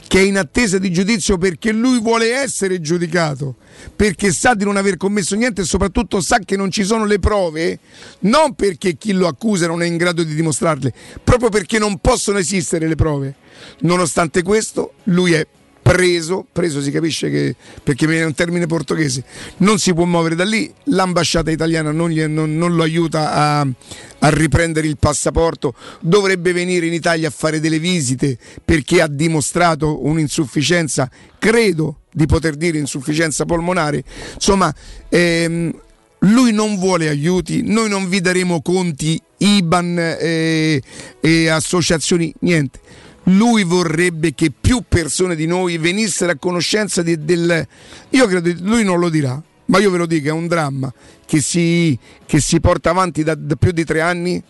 che 0.07 0.19
è 0.19 0.21
in 0.21 0.37
attesa 0.37 0.77
di 0.77 0.93
giudizio 0.93 1.37
perché 1.37 1.73
lui 1.73 1.99
vuole 1.99 2.35
essere 2.35 2.79
giudicato, 2.79 3.55
perché 3.93 4.31
sa 4.31 4.53
di 4.53 4.63
non 4.63 4.77
aver 4.77 4.95
commesso 4.95 5.35
niente 5.35 5.63
e 5.63 5.65
soprattutto 5.65 6.21
sa 6.21 6.39
che 6.39 6.55
non 6.55 6.71
ci 6.71 6.85
sono 6.85 7.03
le 7.03 7.19
prove, 7.19 7.79
non 8.19 8.55
perché 8.55 8.95
chi 8.95 9.11
lo 9.11 9.27
accusa 9.27 9.67
non 9.67 9.81
è 9.81 9.87
in 9.87 9.97
grado 9.97 10.23
di 10.23 10.35
dimostrarle, 10.35 10.93
proprio 11.21 11.49
perché 11.49 11.79
non 11.79 11.97
possono 11.97 12.37
esistere 12.37 12.87
le 12.87 12.95
prove. 12.95 13.35
Nonostante 13.79 14.41
questo, 14.41 14.93
lui 15.05 15.33
è 15.33 15.45
preso, 15.87 16.45
preso 16.51 16.81
si 16.81 16.91
capisce 16.91 17.29
che 17.29 17.55
perché 17.81 18.05
è 18.05 18.25
un 18.25 18.33
termine 18.33 18.65
portoghese, 18.65 19.23
non 19.57 19.79
si 19.79 19.93
può 19.93 20.03
muovere 20.03 20.35
da 20.35 20.43
lì, 20.43 20.71
l'ambasciata 20.85 21.49
italiana 21.49 21.91
non, 21.91 22.09
gli- 22.09 22.21
non- 22.23 22.57
non 22.57 22.75
lo 22.75 22.83
aiuta 22.83 23.31
a, 23.31 23.59
a 23.61 24.29
riprendere 24.29 24.87
il 24.87 24.97
passaporto, 24.97 25.73
dovrebbe 26.01 26.51
venire 26.51 26.85
in 26.85 26.93
Italia 26.93 27.29
a 27.29 27.31
fare 27.31 27.61
delle 27.61 27.79
visite 27.79 28.37
perché 28.63 29.01
ha 29.01 29.07
dimostrato 29.07 30.05
un'insufficienza, 30.05 31.09
credo 31.39 32.01
di 32.11 32.25
poter 32.25 32.55
dire 32.55 32.77
insufficienza 32.77 33.45
polmonare, 33.45 34.03
insomma 34.33 34.73
ehm, 35.07 35.73
lui 36.21 36.51
non 36.51 36.77
vuole 36.77 37.07
aiuti, 37.07 37.61
noi 37.63 37.87
non 37.87 38.09
vi 38.09 38.19
daremo 38.19 38.61
conti, 38.61 39.21
IBAN 39.37 40.17
eh, 40.19 40.81
e 41.21 41.47
associazioni, 41.47 42.33
niente 42.39 42.79
lui 43.27 43.63
vorrebbe 43.63 44.33
che 44.33 44.51
più 44.51 44.83
persone 44.87 45.35
di 45.35 45.45
noi 45.45 45.77
venissero 45.77 46.31
a 46.31 46.37
conoscenza 46.37 47.01
di- 47.01 47.23
del... 47.23 47.67
Io 48.09 48.27
credo, 48.27 48.53
lui 48.61 48.83
non 48.83 48.99
lo 48.99 49.09
dirà, 49.09 49.41
ma 49.65 49.79
io 49.79 49.89
ve 49.89 49.97
lo 49.97 50.05
dico, 50.05 50.27
è 50.29 50.31
un 50.31 50.47
dramma 50.47 50.93
che 51.25 51.41
si, 51.41 51.97
che 52.25 52.39
si 52.39 52.59
porta 52.59 52.89
avanti 52.89 53.23
da, 53.23 53.35
da 53.35 53.55
più 53.55 53.71
di 53.71 53.83
tre 53.83 54.01
anni. 54.01 54.41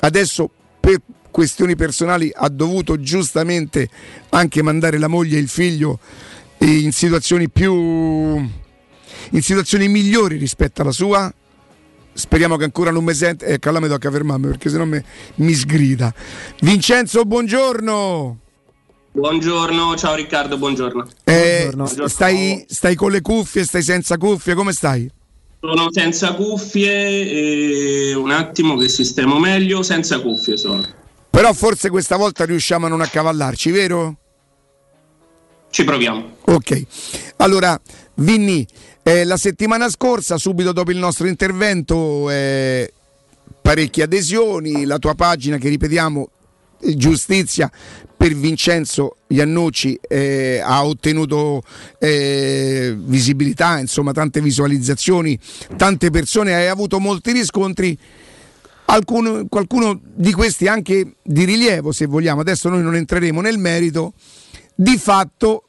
Adesso 0.00 0.50
per 0.80 1.00
questioni 1.30 1.76
personali 1.76 2.30
ha 2.34 2.48
dovuto 2.48 3.00
giustamente 3.00 3.88
anche 4.30 4.62
mandare 4.62 4.98
la 4.98 5.08
moglie 5.08 5.36
e 5.36 5.40
il 5.40 5.48
figlio 5.48 5.98
in 6.58 6.92
situazioni 6.92 7.48
più... 7.48 7.72
in 7.74 9.42
situazioni 9.42 9.88
migliori 9.88 10.36
rispetto 10.36 10.82
alla 10.82 10.92
sua. 10.92 11.32
Speriamo 12.14 12.56
che 12.56 12.64
ancora 12.64 12.90
non 12.90 13.04
mi 13.04 13.14
sente. 13.14 13.46
Ecco, 13.46 13.68
allora 13.68 13.84
mi 13.84 13.90
tocca 13.90 14.10
fermarmi 14.10 14.46
perché 14.46 14.68
sennò 14.68 14.84
me- 14.84 15.04
mi 15.36 15.52
sgrida. 15.54 16.12
Vincenzo, 16.60 17.24
buongiorno. 17.24 18.38
Buongiorno, 19.14 19.94
ciao 19.96 20.14
Riccardo, 20.14 20.56
buongiorno. 20.56 21.06
Eh, 21.24 21.70
stai, 22.06 22.64
stai 22.66 22.94
con 22.94 23.10
le 23.10 23.20
cuffie, 23.20 23.62
stai 23.64 23.82
senza 23.82 24.16
cuffie, 24.16 24.54
come 24.54 24.72
stai? 24.72 25.10
Sono 25.60 25.88
senza 25.92 26.32
cuffie 26.32 26.90
e 26.90 28.14
un 28.14 28.30
attimo 28.30 28.76
che 28.76 28.88
sistemo 28.88 29.38
meglio, 29.38 29.82
senza 29.82 30.18
cuffie 30.20 30.56
sono. 30.56 30.82
Però 31.28 31.52
forse 31.52 31.90
questa 31.90 32.16
volta 32.16 32.44
riusciamo 32.44 32.86
a 32.86 32.88
non 32.88 33.02
accavallarci, 33.02 33.70
vero? 33.70 34.16
Ci 35.70 35.84
proviamo. 35.84 36.36
Ok. 36.46 36.82
Allora, 37.36 37.78
Vinni, 38.14 38.66
eh, 39.02 39.24
la 39.24 39.36
settimana 39.36 39.88
scorsa, 39.88 40.36
subito 40.36 40.72
dopo 40.72 40.90
il 40.90 40.98
nostro 40.98 41.26
intervento, 41.26 42.30
eh, 42.30 42.92
parecchie 43.60 44.04
adesioni, 44.04 44.84
la 44.84 44.98
tua 44.98 45.14
pagina 45.14 45.56
che 45.56 45.68
ripetiamo, 45.68 46.28
Giustizia 46.96 47.70
per 48.16 48.34
Vincenzo 48.34 49.16
Iannucci 49.28 49.98
eh, 50.08 50.60
ha 50.62 50.84
ottenuto 50.84 51.62
eh, 51.98 52.94
visibilità, 52.96 53.78
insomma 53.78 54.12
tante 54.12 54.40
visualizzazioni, 54.40 55.38
tante 55.76 56.10
persone, 56.10 56.54
hai 56.54 56.68
avuto 56.68 56.98
molti 56.98 57.32
riscontri. 57.32 57.98
Alcuno- 58.84 59.46
qualcuno 59.48 59.98
di 60.02 60.32
questi 60.32 60.66
anche 60.66 61.14
di 61.22 61.44
rilievo, 61.44 61.92
se 61.92 62.06
vogliamo. 62.06 62.42
Adesso 62.42 62.68
noi 62.68 62.82
non 62.82 62.94
entreremo 62.94 63.40
nel 63.40 63.58
merito. 63.58 64.12
Di 64.74 64.98
fatto, 64.98 65.68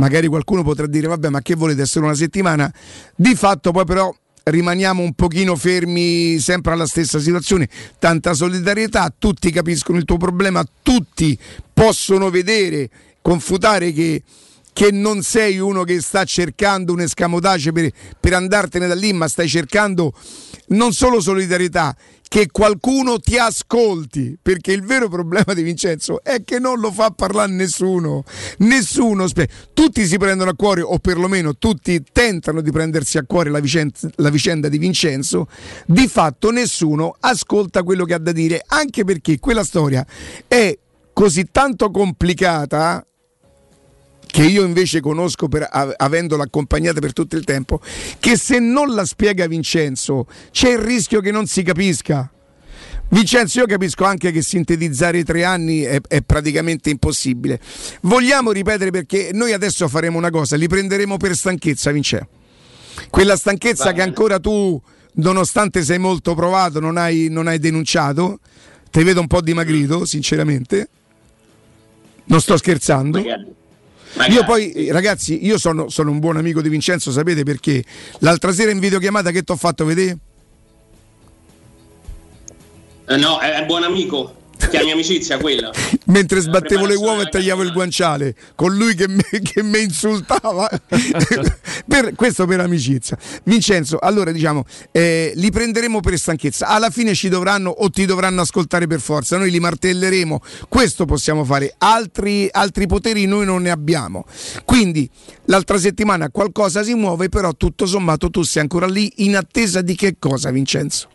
magari 0.00 0.26
qualcuno 0.26 0.64
potrà 0.64 0.86
dire: 0.86 1.06
Vabbè, 1.06 1.28
ma 1.28 1.42
che 1.42 1.54
volete 1.54 1.82
essere 1.82 2.04
una 2.04 2.14
settimana? 2.14 2.72
Di 3.14 3.36
fatto, 3.36 3.70
poi 3.70 3.84
però 3.84 4.12
rimaniamo 4.42 5.02
un 5.02 5.12
pochino 5.12 5.54
fermi 5.54 6.38
sempre 6.40 6.72
alla 6.72 6.86
stessa 6.86 7.20
situazione. 7.20 7.68
Tanta 7.98 8.32
solidarietà, 8.32 9.12
tutti 9.16 9.52
capiscono 9.52 9.98
il 9.98 10.04
tuo 10.04 10.16
problema, 10.16 10.64
tutti 10.82 11.38
possono 11.72 12.30
vedere, 12.30 12.88
confutare 13.20 13.92
che 13.92 14.22
che 14.80 14.90
non 14.90 15.20
sei 15.20 15.58
uno 15.58 15.84
che 15.84 16.00
sta 16.00 16.24
cercando 16.24 16.94
un 16.94 17.02
escamotage 17.02 17.70
per, 17.70 17.90
per 18.18 18.32
andartene 18.32 18.86
da 18.86 18.94
lì, 18.94 19.12
ma 19.12 19.28
stai 19.28 19.46
cercando 19.46 20.10
non 20.68 20.94
solo 20.94 21.20
solidarietà, 21.20 21.94
che 22.26 22.46
qualcuno 22.50 23.20
ti 23.20 23.36
ascolti, 23.36 24.38
perché 24.40 24.72
il 24.72 24.82
vero 24.82 25.10
problema 25.10 25.52
di 25.52 25.62
Vincenzo 25.62 26.24
è 26.24 26.42
che 26.44 26.58
non 26.58 26.80
lo 26.80 26.90
fa 26.90 27.10
parlare 27.10 27.52
nessuno, 27.52 28.24
nessuno, 28.60 29.28
tutti 29.74 30.06
si 30.06 30.16
prendono 30.16 30.52
a 30.52 30.54
cuore, 30.54 30.80
o 30.80 30.98
perlomeno 30.98 31.58
tutti 31.58 32.02
tentano 32.10 32.62
di 32.62 32.70
prendersi 32.70 33.18
a 33.18 33.24
cuore 33.24 33.50
la, 33.50 33.60
vicen- 33.60 33.92
la 34.14 34.30
vicenda 34.30 34.70
di 34.70 34.78
Vincenzo, 34.78 35.46
di 35.84 36.08
fatto 36.08 36.50
nessuno 36.50 37.14
ascolta 37.20 37.82
quello 37.82 38.06
che 38.06 38.14
ha 38.14 38.18
da 38.18 38.32
dire, 38.32 38.64
anche 38.66 39.04
perché 39.04 39.38
quella 39.40 39.62
storia 39.62 40.06
è 40.48 40.74
così 41.12 41.48
tanto 41.52 41.90
complicata 41.90 43.04
che 44.30 44.44
io 44.44 44.64
invece 44.64 45.00
conosco 45.00 45.48
per, 45.48 45.66
avendola 45.70 46.44
accompagnata 46.44 47.00
per 47.00 47.12
tutto 47.12 47.36
il 47.36 47.44
tempo, 47.44 47.80
che 48.18 48.36
se 48.36 48.58
non 48.58 48.94
la 48.94 49.04
spiega 49.04 49.46
Vincenzo 49.46 50.26
c'è 50.50 50.70
il 50.70 50.78
rischio 50.78 51.20
che 51.20 51.30
non 51.30 51.46
si 51.46 51.62
capisca. 51.62 52.30
Vincenzo, 53.08 53.58
io 53.58 53.66
capisco 53.66 54.04
anche 54.04 54.30
che 54.30 54.40
sintetizzare 54.40 55.18
i 55.18 55.24
tre 55.24 55.42
anni 55.42 55.80
è, 55.80 56.00
è 56.06 56.22
praticamente 56.22 56.90
impossibile. 56.90 57.60
Vogliamo 58.02 58.52
ripetere 58.52 58.90
perché 58.90 59.30
noi 59.32 59.52
adesso 59.52 59.88
faremo 59.88 60.16
una 60.16 60.30
cosa, 60.30 60.56
li 60.56 60.68
prenderemo 60.68 61.16
per 61.16 61.34
stanchezza, 61.34 61.90
Vincenzo. 61.90 62.28
Quella 63.08 63.36
stanchezza 63.36 63.92
che 63.92 64.02
ancora 64.02 64.38
tu, 64.38 64.80
nonostante 65.14 65.82
sei 65.82 65.98
molto 65.98 66.34
provato, 66.34 66.78
non 66.78 66.96
hai, 66.96 67.26
non 67.28 67.48
hai 67.48 67.58
denunciato. 67.58 68.38
Ti 68.90 69.02
vedo 69.02 69.20
un 69.20 69.26
po' 69.26 69.40
dimagrito, 69.40 70.04
sinceramente. 70.04 70.88
Non 72.26 72.40
sto 72.40 72.56
scherzando. 72.56 73.20
Io 74.28 74.44
poi, 74.44 74.72
eh, 74.72 74.92
ragazzi, 74.92 75.44
io 75.44 75.56
sono, 75.56 75.88
sono 75.88 76.10
un 76.10 76.18
buon 76.18 76.36
amico 76.36 76.60
di 76.60 76.68
Vincenzo, 76.68 77.12
sapete 77.12 77.42
perché? 77.42 77.84
L'altra 78.18 78.52
sera 78.52 78.70
in 78.70 78.78
videochiamata 78.78 79.30
che 79.30 79.42
ti 79.42 79.52
ho 79.52 79.56
fatto 79.56 79.84
vedere? 79.84 80.18
Eh, 83.06 83.16
no, 83.16 83.38
è, 83.38 83.52
è 83.54 83.66
buon 83.66 83.84
amico, 83.84 84.34
chiami 84.68 84.92
amicizia 84.92 85.38
quella. 85.38 85.70
Mentre 86.06 86.40
sbattevo 86.40 86.86
le 86.86 86.94
uova 86.94 87.22
e 87.22 87.28
tagliavo 87.28 87.62
il 87.62 87.72
guanciale, 87.72 88.34
con 88.54 88.74
lui 88.74 88.94
che 88.94 89.08
mi, 89.08 89.22
che 89.42 89.62
mi 89.62 89.82
insultava. 89.82 90.68
Per- 91.86 92.14
questo 92.14 92.46
per 92.46 92.60
amicizia. 92.60 93.18
Vincenzo, 93.44 93.98
allora 93.98 94.30
diciamo, 94.30 94.64
eh, 94.92 95.32
li 95.34 95.50
prenderemo 95.50 96.00
per 96.00 96.16
stanchezza. 96.18 96.68
Alla 96.68 96.90
fine 96.90 97.14
ci 97.14 97.28
dovranno 97.28 97.70
o 97.70 97.90
ti 97.90 98.04
dovranno 98.04 98.42
ascoltare 98.42 98.86
per 98.86 99.00
forza. 99.00 99.36
Noi 99.36 99.50
li 99.50 99.58
martelleremo. 99.58 100.40
Questo 100.68 101.04
possiamo 101.04 101.44
fare. 101.44 101.74
Altri, 101.78 102.48
altri 102.50 102.86
poteri 102.86 103.24
noi 103.24 103.44
non 103.44 103.62
ne 103.62 103.70
abbiamo. 103.70 104.24
Quindi 104.64 105.08
l'altra 105.46 105.78
settimana 105.78 106.30
qualcosa 106.30 106.84
si 106.84 106.94
muove, 106.94 107.28
però 107.28 107.54
tutto 107.54 107.86
sommato 107.86 108.30
tu 108.30 108.42
sei 108.42 108.62
ancora 108.62 108.86
lì 108.86 109.12
in 109.16 109.36
attesa 109.36 109.80
di 109.80 109.96
che 109.96 110.16
cosa, 110.18 110.50
Vincenzo? 110.50 111.08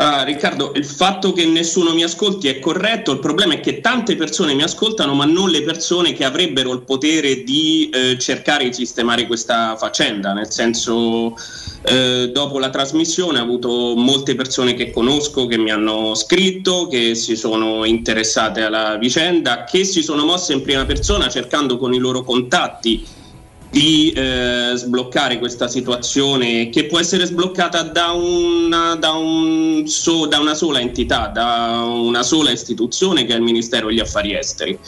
Ah, 0.00 0.22
Riccardo, 0.22 0.70
il 0.76 0.84
fatto 0.84 1.32
che 1.32 1.44
nessuno 1.44 1.92
mi 1.92 2.04
ascolti 2.04 2.46
è 2.46 2.60
corretto, 2.60 3.10
il 3.10 3.18
problema 3.18 3.54
è 3.54 3.60
che 3.60 3.80
tante 3.80 4.14
persone 4.14 4.54
mi 4.54 4.62
ascoltano, 4.62 5.12
ma 5.12 5.24
non 5.24 5.50
le 5.50 5.64
persone 5.64 6.12
che 6.12 6.24
avrebbero 6.24 6.72
il 6.72 6.82
potere 6.82 7.42
di 7.42 7.90
eh, 7.92 8.16
cercare 8.16 8.68
di 8.68 8.72
sistemare 8.72 9.26
questa 9.26 9.74
faccenda. 9.76 10.32
Nel 10.34 10.52
senso, 10.52 11.34
eh, 11.82 12.30
dopo 12.32 12.60
la 12.60 12.70
trasmissione 12.70 13.40
ho 13.40 13.42
avuto 13.42 13.94
molte 13.96 14.36
persone 14.36 14.74
che 14.74 14.92
conosco 14.92 15.46
che 15.46 15.58
mi 15.58 15.72
hanno 15.72 16.14
scritto, 16.14 16.86
che 16.86 17.16
si 17.16 17.34
sono 17.34 17.84
interessate 17.84 18.62
alla 18.62 18.98
vicenda, 18.98 19.64
che 19.64 19.82
si 19.82 20.04
sono 20.04 20.24
mosse 20.24 20.52
in 20.52 20.62
prima 20.62 20.84
persona 20.84 21.28
cercando 21.28 21.76
con 21.76 21.92
i 21.92 21.98
loro 21.98 22.22
contatti 22.22 23.04
di 23.70 24.10
eh, 24.12 24.72
sbloccare 24.74 25.38
questa 25.38 25.68
situazione 25.68 26.70
che 26.70 26.86
può 26.86 26.98
essere 26.98 27.26
sbloccata 27.26 27.82
da 27.82 28.12
una, 28.12 28.94
da, 28.94 29.12
un 29.12 29.86
so- 29.86 30.26
da 30.26 30.38
una 30.38 30.54
sola 30.54 30.80
entità, 30.80 31.28
da 31.28 31.84
una 31.84 32.22
sola 32.22 32.50
istituzione 32.50 33.24
che 33.24 33.34
è 33.34 33.36
il 33.36 33.42
Ministero 33.42 33.88
degli 33.88 34.00
Affari 34.00 34.34
Esteri. 34.34 34.78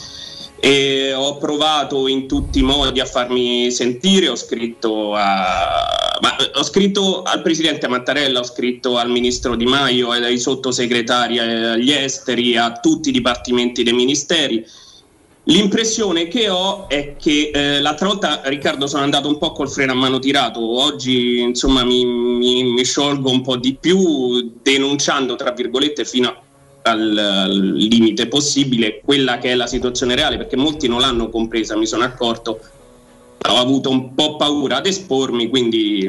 E 0.62 1.14
ho 1.14 1.38
provato 1.38 2.06
in 2.06 2.28
tutti 2.28 2.58
i 2.58 2.62
modi 2.62 3.00
a 3.00 3.06
farmi 3.06 3.70
sentire, 3.70 4.28
ho 4.28 4.36
scritto, 4.36 5.14
a- 5.14 6.18
ma, 6.20 6.36
eh, 6.36 6.50
ho 6.54 6.62
scritto 6.62 7.22
al 7.22 7.40
Presidente 7.40 7.88
Mattarella, 7.88 8.40
ho 8.40 8.44
scritto 8.44 8.98
al 8.98 9.10
Ministro 9.10 9.56
Di 9.56 9.64
Maio, 9.64 10.10
ai 10.10 10.38
sottosegretari 10.38 11.38
eh, 11.38 11.40
agli 11.40 11.90
esteri, 11.90 12.56
a 12.56 12.72
tutti 12.72 13.08
i 13.08 13.12
dipartimenti 13.12 13.82
dei 13.82 13.94
ministeri. 13.94 14.66
L'impressione 15.50 16.28
che 16.28 16.48
ho 16.48 16.88
è 16.88 17.16
che 17.16 17.50
eh, 17.52 17.80
l'altra 17.80 18.06
volta, 18.06 18.40
Riccardo, 18.44 18.86
sono 18.86 19.02
andato 19.02 19.26
un 19.26 19.36
po' 19.36 19.50
col 19.50 19.68
freno 19.68 19.92
a 19.92 19.96
mano 19.96 20.20
tirato, 20.20 20.60
oggi 20.60 21.40
insomma 21.40 21.82
mi, 21.82 22.04
mi- 22.04 22.62
mi 22.62 22.84
sciolgo 22.84 23.28
un 23.28 23.42
po' 23.42 23.56
di 23.56 23.74
più 23.74 24.52
denunciando, 24.62 25.34
tra 25.34 25.50
virgolette, 25.50 26.04
fino 26.04 26.28
a 26.28 26.42
al, 26.82 27.74
limite 27.74 28.28
possibile 28.28 29.00
quella 29.04 29.38
che 29.38 29.50
è 29.50 29.54
la 29.54 29.66
situazione 29.66 30.14
reale, 30.14 30.36
perché 30.36 30.56
molti 30.56 30.88
non 30.88 31.00
l'hanno 31.00 31.28
compresa, 31.28 31.76
mi 31.76 31.86
sono 31.86 32.04
accorto, 32.04 32.60
ho 33.48 33.56
avuto 33.56 33.90
un 33.90 34.14
po' 34.14 34.36
paura 34.36 34.76
ad 34.76 34.86
espormi, 34.86 35.48
quindi 35.48 36.08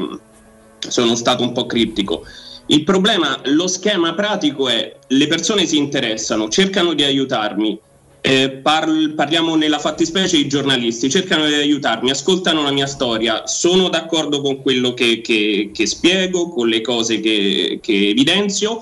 sono 0.79 1.15
stato 1.15 1.43
un 1.43 1.51
po' 1.51 1.65
criptico. 1.65 2.23
Il 2.67 2.83
problema, 2.83 3.39
lo 3.45 3.67
schema 3.67 4.13
pratico 4.13 4.69
è 4.69 4.95
le 5.07 5.27
persone 5.27 5.65
si 5.65 5.77
interessano, 5.77 6.47
cercano 6.47 6.93
di 6.93 7.03
aiutarmi, 7.03 7.79
eh, 8.22 8.51
parl- 8.61 9.14
parliamo 9.16 9.56
nella 9.56 9.80
fattispecie 9.80 10.38
i 10.38 10.48
giornalisti, 10.48 11.09
cercano 11.09 11.48
di 11.48 11.53
aiutarmi, 11.56 12.11
ascoltano 12.11 12.61
la 12.61 12.72
mia 12.72 12.85
storia, 12.85 13.48
sono 13.48 13.90
d'accordo 13.90 14.41
con 14.41 14.61
quello 14.61 14.93
che, 14.93 15.22
che- 15.22 15.72
che 15.74 15.85
spiego, 15.88 16.50
con 16.50 16.67
le 16.67 16.82
cose 16.82 17.19
che, 17.19 17.80
che 17.82 18.09
evidenzio. 18.09 18.82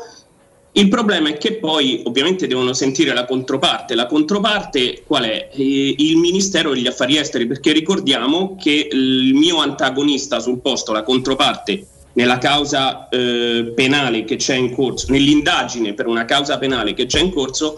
Il 0.74 0.88
problema 0.88 1.30
è 1.30 1.38
che 1.38 1.56
poi 1.56 2.02
ovviamente 2.06 2.48
devono 2.48 2.74
sentire 2.74 3.14
la 3.14 3.26
controparte. 3.26 3.96
La 3.96 4.06
controparte 4.06 5.04
qual 5.06 5.24
è? 5.24 5.50
Eh, 5.54 5.96
il 5.98 6.18
Ministero 6.18 6.74
degli 6.74 6.88
Affari 6.88 7.18
Esteri, 7.18 7.48
perché 7.48 7.72
ricordiamo 7.72 8.56
che 8.56 8.90
il 8.92 9.34
mio 9.34 9.58
antagonista 9.58 10.40
sul 10.40 10.60
posto, 10.60 10.92
la 10.92 11.04
controparte, 11.04 11.86
nella 12.14 12.38
causa 12.38 13.08
eh, 13.10 13.72
penale 13.76 14.26
che 14.26 14.36
c'è 14.36 14.56
in 14.56 14.74
corso, 14.74 15.08
nell'indagine 15.10 15.94
per 15.94 16.08
una 16.08 16.26
causa 16.26 16.58
penale 16.58 16.94
che 16.94 17.06
c'è 17.06 17.20
in 17.20 17.32
corso, 17.32 17.76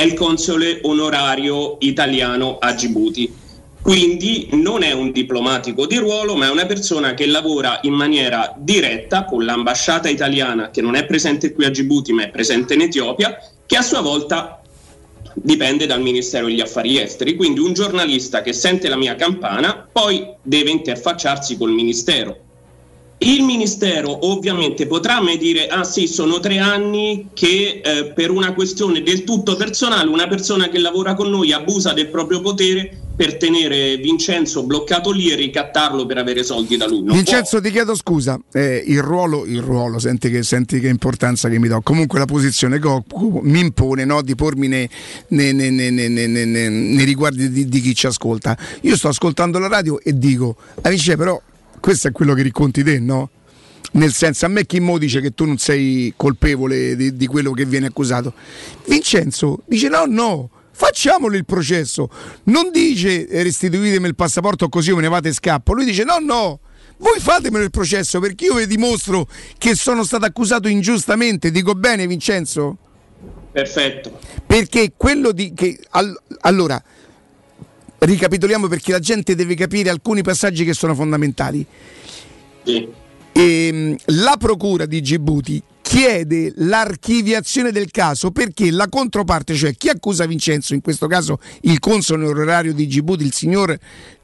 è 0.00 0.04
il 0.04 0.14
console 0.14 0.78
onorario 0.84 1.76
italiano 1.80 2.56
a 2.58 2.72
Djibouti. 2.72 3.30
Quindi 3.82 4.48
non 4.52 4.82
è 4.82 4.92
un 4.92 5.12
diplomatico 5.12 5.84
di 5.84 5.98
ruolo, 5.98 6.36
ma 6.36 6.46
è 6.46 6.50
una 6.50 6.64
persona 6.64 7.12
che 7.12 7.26
lavora 7.26 7.80
in 7.82 7.92
maniera 7.92 8.54
diretta 8.56 9.26
con 9.26 9.44
l'ambasciata 9.44 10.08
italiana 10.08 10.70
che 10.70 10.80
non 10.80 10.94
è 10.94 11.04
presente 11.04 11.52
qui 11.52 11.66
a 11.66 11.70
Djibouti, 11.70 12.14
ma 12.14 12.22
è 12.22 12.30
presente 12.30 12.72
in 12.72 12.80
Etiopia, 12.80 13.36
che 13.66 13.76
a 13.76 13.82
sua 13.82 14.00
volta 14.00 14.62
dipende 15.34 15.84
dal 15.84 16.00
Ministero 16.00 16.46
degli 16.46 16.62
Affari 16.62 16.98
Esteri. 16.98 17.36
Quindi 17.36 17.60
un 17.60 17.74
giornalista 17.74 18.40
che 18.40 18.54
sente 18.54 18.88
la 18.88 18.96
mia 18.96 19.16
campana 19.16 19.86
poi 19.92 20.26
deve 20.40 20.70
interfacciarsi 20.70 21.58
col 21.58 21.72
Ministero. 21.72 22.48
Il 23.22 23.42
Ministero 23.42 24.26
ovviamente 24.30 24.86
potrà 24.86 25.20
me 25.20 25.36
dire, 25.36 25.66
ah 25.66 25.84
sì, 25.84 26.06
sono 26.06 26.40
tre 26.40 26.56
anni 26.56 27.28
che 27.34 27.82
eh, 27.84 28.12
per 28.14 28.30
una 28.30 28.54
questione 28.54 29.02
del 29.02 29.24
tutto 29.24 29.56
personale 29.56 30.08
una 30.08 30.26
persona 30.26 30.70
che 30.70 30.78
lavora 30.78 31.12
con 31.14 31.28
noi 31.28 31.52
abusa 31.52 31.92
del 31.92 32.08
proprio 32.08 32.40
potere 32.40 32.96
per 33.14 33.36
tenere 33.36 33.98
Vincenzo 33.98 34.62
bloccato 34.62 35.10
lì 35.10 35.30
e 35.30 35.34
ricattarlo 35.34 36.06
per 36.06 36.16
avere 36.16 36.42
soldi 36.42 36.78
da 36.78 36.86
lui. 36.86 37.02
Non 37.02 37.14
Vincenzo, 37.16 37.60
ti 37.60 37.70
chiedo 37.70 37.94
scusa, 37.94 38.40
eh, 38.54 38.82
il 38.86 39.02
ruolo, 39.02 39.44
il 39.44 39.60
ruolo 39.60 39.98
senti, 39.98 40.30
che, 40.30 40.42
senti 40.42 40.80
che 40.80 40.88
importanza 40.88 41.50
che 41.50 41.58
mi 41.58 41.68
do. 41.68 41.82
Comunque 41.82 42.18
la 42.18 42.24
posizione 42.24 42.78
che 42.78 42.86
occupo 42.86 43.40
mi 43.42 43.60
impone 43.60 44.06
no, 44.06 44.22
di 44.22 44.34
pormi 44.34 44.66
nei, 44.66 44.88
nei- 45.28 45.52
nei- 45.52 45.70
nei- 45.70 45.90
nei- 45.90 46.08
nei- 46.08 46.26
nei- 46.26 46.46
nei- 46.46 46.70
nei 46.70 47.04
riguardi 47.04 47.50
di, 47.50 47.68
di 47.68 47.80
chi 47.82 47.94
ci 47.94 48.06
ascolta. 48.06 48.56
Io 48.80 48.96
sto 48.96 49.08
ascoltando 49.08 49.58
la 49.58 49.68
radio 49.68 50.00
e 50.00 50.16
dico, 50.16 50.56
amici, 50.80 51.14
però 51.16 51.38
questo 51.80 52.08
è 52.08 52.12
quello 52.12 52.34
che 52.34 52.42
racconti 52.42 52.82
te, 52.82 52.98
no? 52.98 53.30
Nel 53.92 54.12
senso, 54.12 54.46
a 54.46 54.48
me 54.48 54.66
chi 54.66 54.78
mo 54.78 54.98
dice 54.98 55.20
che 55.20 55.32
tu 55.34 55.44
non 55.44 55.58
sei 55.58 56.12
colpevole 56.16 56.94
di, 56.94 57.16
di 57.16 57.26
quello 57.26 57.50
che 57.52 57.64
viene 57.64 57.86
accusato. 57.86 58.32
Vincenzo 58.86 59.62
dice 59.66 59.88
no, 59.88 60.04
no, 60.06 60.50
facciamolo 60.70 61.36
il 61.36 61.44
processo. 61.44 62.08
Non 62.44 62.70
dice 62.70 63.26
eh, 63.26 63.42
restituitemi 63.42 64.06
il 64.06 64.14
passaporto 64.14 64.68
così 64.68 64.92
me 64.92 65.00
ne 65.00 65.08
vado 65.08 65.26
e 65.26 65.32
scappo. 65.32 65.72
Lui 65.72 65.84
dice 65.84 66.04
no, 66.04 66.18
no, 66.20 66.60
voi 66.98 67.18
fatemelo 67.18 67.64
il 67.64 67.70
processo 67.70 68.20
perché 68.20 68.44
io 68.44 68.54
vi 68.54 68.66
dimostro 68.66 69.26
che 69.58 69.74
sono 69.74 70.04
stato 70.04 70.24
accusato 70.24 70.68
ingiustamente. 70.68 71.50
Dico 71.50 71.74
bene 71.74 72.06
Vincenzo? 72.06 72.76
Perfetto. 73.50 74.18
Perché 74.46 74.92
quello 74.96 75.32
di... 75.32 75.52
Che, 75.52 75.78
all- 75.90 76.16
allora, 76.40 76.80
ricapitoliamo 78.00 78.68
perché 78.68 78.92
la 78.92 78.98
gente 78.98 79.34
deve 79.34 79.54
capire 79.54 79.90
alcuni 79.90 80.22
passaggi 80.22 80.64
che 80.64 80.74
sono 80.74 80.94
fondamentali. 80.94 81.64
Ehm, 83.32 83.96
la 84.06 84.36
procura 84.38 84.86
di 84.86 85.00
Djibouti 85.00 85.62
chiede 85.82 86.52
l'archiviazione 86.56 87.72
del 87.72 87.90
caso 87.90 88.30
perché 88.30 88.70
la 88.70 88.88
controparte, 88.88 89.54
cioè 89.54 89.74
chi 89.74 89.88
accusa 89.88 90.26
Vincenzo, 90.26 90.74
in 90.74 90.80
questo 90.80 91.06
caso 91.06 91.38
il 91.62 91.78
console 91.78 92.26
onorario 92.26 92.72
di 92.72 92.86
Djibouti, 92.86 93.24
il 93.24 93.32
signor 93.32 93.76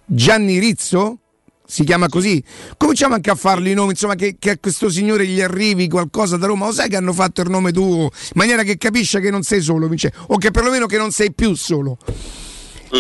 Gianni 0.05 0.59
Rizzo, 0.59 1.19
si 1.67 1.83
chiama 1.85 2.09
così. 2.09 2.43
Cominciamo 2.77 3.15
anche 3.15 3.31
a 3.31 3.35
farli 3.35 3.73
i 3.73 3.75
nomi, 3.75 3.91
insomma, 3.91 4.15
che, 4.15 4.37
che 4.39 4.51
a 4.51 4.59
questo 4.59 4.89
signore 4.89 5.27
gli 5.27 5.41
arrivi 5.41 5.89
qualcosa 5.89 6.37
da 6.37 6.47
Roma. 6.47 6.67
Lo 6.67 6.73
sai 6.73 6.89
che 6.89 6.97
hanno 6.97 7.13
fatto 7.13 7.41
il 7.43 7.51
nome 7.51 7.73
tuo 7.73 8.03
in 8.03 8.11
maniera 8.35 8.63
che 8.63 8.79
capisce 8.79 9.21
che 9.21 9.31
non 9.31 9.43
sei 9.43 9.61
solo, 9.61 9.89
Vincenzo, 9.89 10.27
o 10.29 10.39
che 10.39 10.53
perlomeno 10.53 10.87
che 10.87 10.99
non 10.99 11.11
sei 11.11 11.33
più 11.33 11.55
solo. 11.55 11.99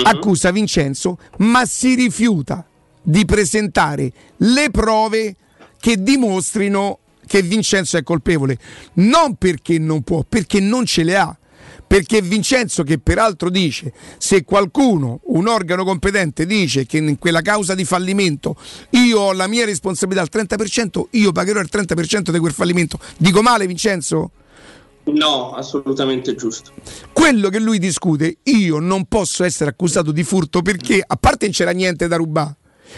Accusa 0.04 0.50
Vincenzo, 0.50 1.18
ma 1.38 1.64
si 1.64 1.94
rifiuta 1.94 2.66
di 3.02 3.24
presentare 3.24 4.12
le 4.38 4.70
prove 4.70 5.36
che 5.78 6.02
dimostrino 6.02 6.98
che 7.26 7.42
Vincenzo 7.42 7.96
è 7.96 8.02
colpevole. 8.02 8.58
Non 8.94 9.36
perché 9.36 9.78
non 9.78 10.02
può, 10.02 10.24
perché 10.28 10.60
non 10.60 10.84
ce 10.86 11.02
le 11.02 11.16
ha. 11.16 11.36
Perché 11.86 12.20
Vincenzo, 12.20 12.82
che 12.82 12.98
peraltro 12.98 13.48
dice, 13.48 13.92
se 14.18 14.42
qualcuno, 14.42 15.20
un 15.24 15.46
organo 15.46 15.84
competente, 15.84 16.44
dice 16.44 16.84
che 16.84 16.96
in 16.98 17.16
quella 17.18 17.42
causa 17.42 17.76
di 17.76 17.84
fallimento 17.84 18.56
io 18.90 19.20
ho 19.20 19.32
la 19.32 19.46
mia 19.46 19.64
responsabilità 19.64 20.22
al 20.22 20.30
30%, 20.32 21.04
io 21.10 21.30
pagherò 21.30 21.60
il 21.60 21.68
30% 21.70 22.30
di 22.30 22.38
quel 22.40 22.52
fallimento. 22.52 22.98
Dico 23.16 23.40
male, 23.40 23.68
Vincenzo? 23.68 24.32
No, 25.06 25.52
assolutamente 25.52 26.34
giusto. 26.34 26.72
Quello 27.12 27.48
che 27.48 27.60
lui 27.60 27.78
discute, 27.78 28.38
io 28.44 28.78
non 28.78 29.04
posso 29.06 29.44
essere 29.44 29.70
accusato 29.70 30.10
di 30.10 30.24
furto 30.24 30.62
perché, 30.62 31.02
a 31.06 31.16
parte 31.16 31.46
non 31.46 31.54
c'era 31.54 31.70
niente 31.70 32.08
da 32.08 32.16
rubare, 32.16 32.56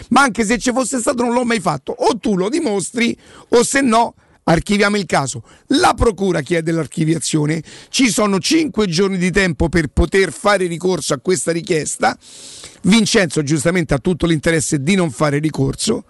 ma 0.09 0.21
anche 0.21 0.43
se 0.43 0.57
ci 0.57 0.71
fosse 0.71 0.99
stato 0.99 1.23
non 1.23 1.33
l'ho 1.33 1.45
mai 1.45 1.59
fatto. 1.59 1.91
O 1.91 2.17
tu 2.17 2.35
lo 2.35 2.49
dimostri, 2.49 3.15
o 3.49 3.63
se 3.63 3.81
no 3.81 4.15
archiviamo 4.43 4.97
il 4.97 5.05
caso. 5.05 5.43
La 5.67 5.93
procura 5.93 6.41
chiede 6.41 6.71
l'archiviazione, 6.71 7.61
ci 7.89 8.09
sono 8.09 8.39
5 8.39 8.87
giorni 8.87 9.17
di 9.17 9.29
tempo 9.29 9.69
per 9.69 9.87
poter 9.87 10.31
fare 10.31 10.65
ricorso 10.65 11.13
a 11.13 11.19
questa 11.19 11.51
richiesta. 11.51 12.17
Vincenzo 12.83 13.43
giustamente 13.43 13.93
ha 13.93 13.99
tutto 13.99 14.25
l'interesse 14.25 14.81
di 14.81 14.95
non 14.95 15.11
fare 15.11 15.37
ricorso. 15.37 16.05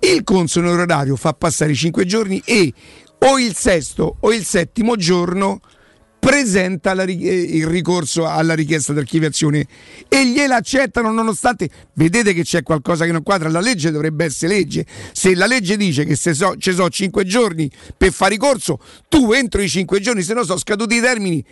Il 0.00 0.22
console 0.22 0.68
onorario 0.68 1.16
fa 1.16 1.32
passare 1.32 1.72
i 1.72 1.76
5 1.76 2.04
giorni 2.04 2.40
e 2.44 2.72
o 3.18 3.38
il 3.38 3.54
sesto 3.54 4.16
o 4.20 4.32
il 4.32 4.44
settimo 4.44 4.96
giorno 4.96 5.60
presenta 6.18 6.94
la 6.94 7.04
eh, 7.04 7.14
il 7.14 7.66
ricorso 7.66 8.26
alla 8.26 8.54
richiesta 8.54 8.92
di 8.92 8.98
archiviazione 8.98 9.66
e 10.08 10.26
gliela 10.26 10.56
accettano 10.56 11.10
nonostante 11.12 11.68
vedete 11.94 12.32
che 12.32 12.42
c'è 12.42 12.62
qualcosa 12.62 13.04
che 13.04 13.12
non 13.12 13.22
quadra 13.22 13.48
la 13.48 13.60
legge 13.60 13.90
dovrebbe 13.90 14.24
essere 14.24 14.54
legge. 14.54 14.84
Se 15.12 15.34
la 15.34 15.46
legge 15.46 15.76
dice 15.76 16.04
che 16.04 16.16
se 16.16 16.34
so, 16.34 16.56
ci 16.56 16.72
sono 16.72 16.88
5 16.88 17.24
giorni 17.24 17.70
per 17.96 18.12
fare 18.12 18.32
ricorso 18.32 18.78
tu 19.08 19.32
entro 19.32 19.62
i 19.62 19.68
5 19.68 20.00
giorni 20.00 20.22
se 20.22 20.34
no 20.34 20.44
sono 20.44 20.58
scaduti 20.58 20.96
i 20.96 21.00
termini 21.00 21.44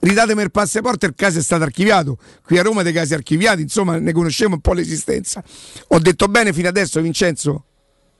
ridatemi 0.00 0.42
il 0.42 0.50
passaporto 0.50 1.06
il 1.06 1.14
caso 1.14 1.38
è 1.38 1.42
stato 1.42 1.64
archiviato. 1.64 2.16
Qui 2.44 2.58
a 2.58 2.62
Roma 2.62 2.82
dei 2.82 2.92
casi 2.92 3.14
archiviati 3.14 3.62
insomma 3.62 3.98
ne 3.98 4.12
conosciamo 4.12 4.54
un 4.54 4.60
po' 4.60 4.72
l'esistenza. 4.72 5.42
Ho 5.88 5.98
detto 5.98 6.26
bene 6.26 6.52
fino 6.52 6.68
adesso 6.68 7.00
Vincenzo? 7.00 7.64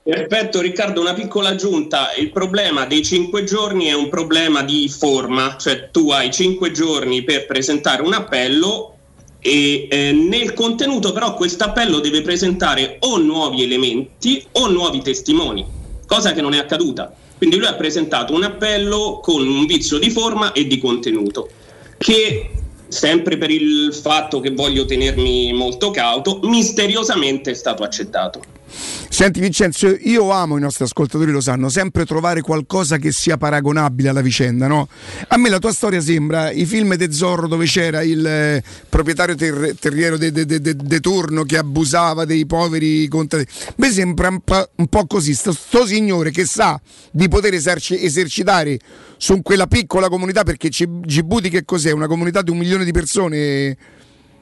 Perfetto 0.03 0.61
Riccardo, 0.61 0.99
una 0.99 1.13
piccola 1.13 1.49
aggiunta. 1.49 2.13
Il 2.17 2.31
problema 2.31 2.85
dei 2.85 3.03
cinque 3.03 3.43
giorni 3.43 3.85
è 3.85 3.93
un 3.93 4.09
problema 4.09 4.63
di 4.63 4.89
forma, 4.89 5.57
cioè 5.59 5.91
tu 5.91 6.09
hai 6.09 6.31
cinque 6.31 6.71
giorni 6.71 7.23
per 7.23 7.45
presentare 7.45 8.01
un 8.01 8.13
appello 8.13 8.95
e 9.39 9.87
eh, 9.89 10.11
nel 10.11 10.53
contenuto 10.53 11.11
però 11.11 11.35
questo 11.35 11.65
appello 11.65 11.99
deve 11.99 12.23
presentare 12.23 12.97
o 13.01 13.17
nuovi 13.17 13.61
elementi 13.61 14.43
o 14.53 14.67
nuovi 14.69 15.01
testimoni, 15.01 15.63
cosa 16.07 16.33
che 16.33 16.41
non 16.41 16.53
è 16.53 16.57
accaduta. 16.57 17.13
Quindi 17.37 17.57
lui 17.57 17.67
ha 17.67 17.75
presentato 17.75 18.33
un 18.33 18.41
appello 18.43 19.19
con 19.21 19.45
un 19.47 19.67
vizio 19.67 19.99
di 19.99 20.09
forma 20.09 20.51
e 20.51 20.65
di 20.65 20.79
contenuto 20.79 21.49
che 21.99 22.49
sempre 22.87 23.37
per 23.37 23.51
il 23.51 23.93
fatto 23.93 24.39
che 24.39 24.49
voglio 24.49 24.85
tenermi 24.85 25.53
molto 25.53 25.91
cauto, 25.91 26.39
misteriosamente 26.41 27.51
è 27.51 27.53
stato 27.53 27.83
accettato. 27.83 28.41
Senti 28.73 29.39
Vincenzo, 29.39 29.95
io 29.99 30.31
amo 30.31 30.57
i 30.57 30.61
nostri 30.61 30.85
ascoltatori, 30.85 31.31
lo 31.31 31.41
sanno, 31.41 31.69
sempre 31.69 32.05
trovare 32.05 32.41
qualcosa 32.41 32.97
che 32.97 33.11
sia 33.11 33.37
paragonabile 33.37 34.09
alla 34.09 34.21
vicenda, 34.21 34.67
no? 34.67 34.87
A 35.27 35.37
me 35.37 35.49
la 35.49 35.59
tua 35.59 35.73
storia 35.73 35.99
sembra 36.01 36.51
i 36.51 36.65
film 36.65 36.95
de 36.95 37.11
Zorro 37.11 37.47
dove 37.47 37.65
c'era 37.65 38.01
il 38.01 38.25
eh, 38.25 38.63
proprietario 38.89 39.35
ter- 39.35 39.75
terriero 39.79 40.17
de, 40.17 40.31
de- 40.31 40.45
de- 40.45 40.59
de- 40.75 40.99
turno 40.99 41.43
che 41.43 41.57
abusava 41.57 42.25
dei 42.25 42.45
poveri 42.45 43.07
contadini. 43.07 43.47
Me 43.77 43.91
sembra 43.91 44.29
un, 44.29 44.39
po'- 44.41 44.69
un 44.75 44.87
po' 44.87 45.05
così, 45.05 45.33
sto, 45.33 45.51
sto 45.51 45.85
signore 45.85 46.31
che 46.31 46.45
sa 46.45 46.79
di 47.11 47.27
poter 47.27 47.53
eserci- 47.53 48.01
esercitare 48.03 48.79
su 49.17 49.41
quella 49.41 49.67
piccola 49.67 50.07
comunità, 50.09 50.43
perché 50.43 50.69
C- 50.69 50.85
Djibouti 50.87 51.49
che 51.49 51.65
cos'è? 51.65 51.91
Una 51.91 52.07
comunità 52.07 52.41
di 52.41 52.51
un 52.51 52.57
milione 52.57 52.85
di 52.85 52.91
persone... 52.91 53.77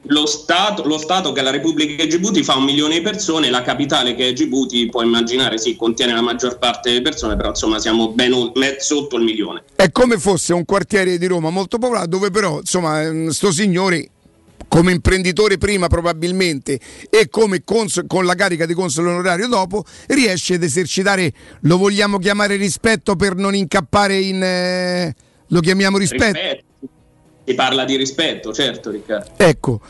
Lo 0.04 0.26
Stato, 0.26 0.86
lo 0.86 0.98
Stato 0.98 1.32
che 1.32 1.40
è 1.40 1.42
la 1.42 1.50
Repubblica 1.50 2.02
di 2.02 2.08
Djibouti 2.08 2.42
fa 2.42 2.56
un 2.56 2.64
milione 2.64 2.94
di 2.94 3.00
persone, 3.02 3.50
la 3.50 3.62
capitale 3.62 4.14
che 4.14 4.28
è 4.28 4.32
Djibouti, 4.32 4.88
puoi 4.88 5.04
immaginare, 5.04 5.58
sì, 5.58 5.76
contiene 5.76 6.14
la 6.14 6.22
maggior 6.22 6.58
parte 6.58 6.88
delle 6.88 7.02
persone, 7.02 7.36
però 7.36 7.50
insomma 7.50 7.78
siamo 7.78 8.10
ben 8.12 8.32
sotto 8.78 9.16
il 9.16 9.22
milione. 9.22 9.64
È 9.76 9.90
come 9.92 10.18
fosse 10.18 10.54
un 10.54 10.64
quartiere 10.64 11.18
di 11.18 11.26
Roma 11.26 11.50
molto 11.50 11.78
popolato 11.78 12.06
dove 12.06 12.30
però, 12.30 12.58
insomma, 12.58 13.02
ehm, 13.02 13.28
sto 13.28 13.52
signore 13.52 14.10
come 14.68 14.92
imprenditore 14.92 15.58
prima 15.58 15.88
probabilmente 15.88 16.78
e 17.10 17.28
come 17.28 17.62
cons- 17.64 18.04
con 18.06 18.24
la 18.24 18.34
carica 18.34 18.66
di 18.66 18.74
console 18.74 19.10
onorario 19.10 19.48
dopo 19.48 19.84
riesce 20.08 20.54
ad 20.54 20.62
esercitare, 20.62 21.32
lo 21.62 21.76
vogliamo 21.76 22.18
chiamare 22.18 22.56
rispetto 22.56 23.16
per 23.16 23.34
non 23.34 23.54
incappare 23.54 24.16
in... 24.18 24.42
eh, 24.42 25.14
lo 25.48 25.60
chiamiamo 25.60 25.98
rispetto? 25.98 26.38
Rispetto. 26.38 26.68
Si 27.50 27.56
parla 27.56 27.84
di 27.84 27.96
rispetto, 27.96 28.52
certo 28.52 28.92
Riccardo. 28.92 29.32
Ecco, 29.36 29.80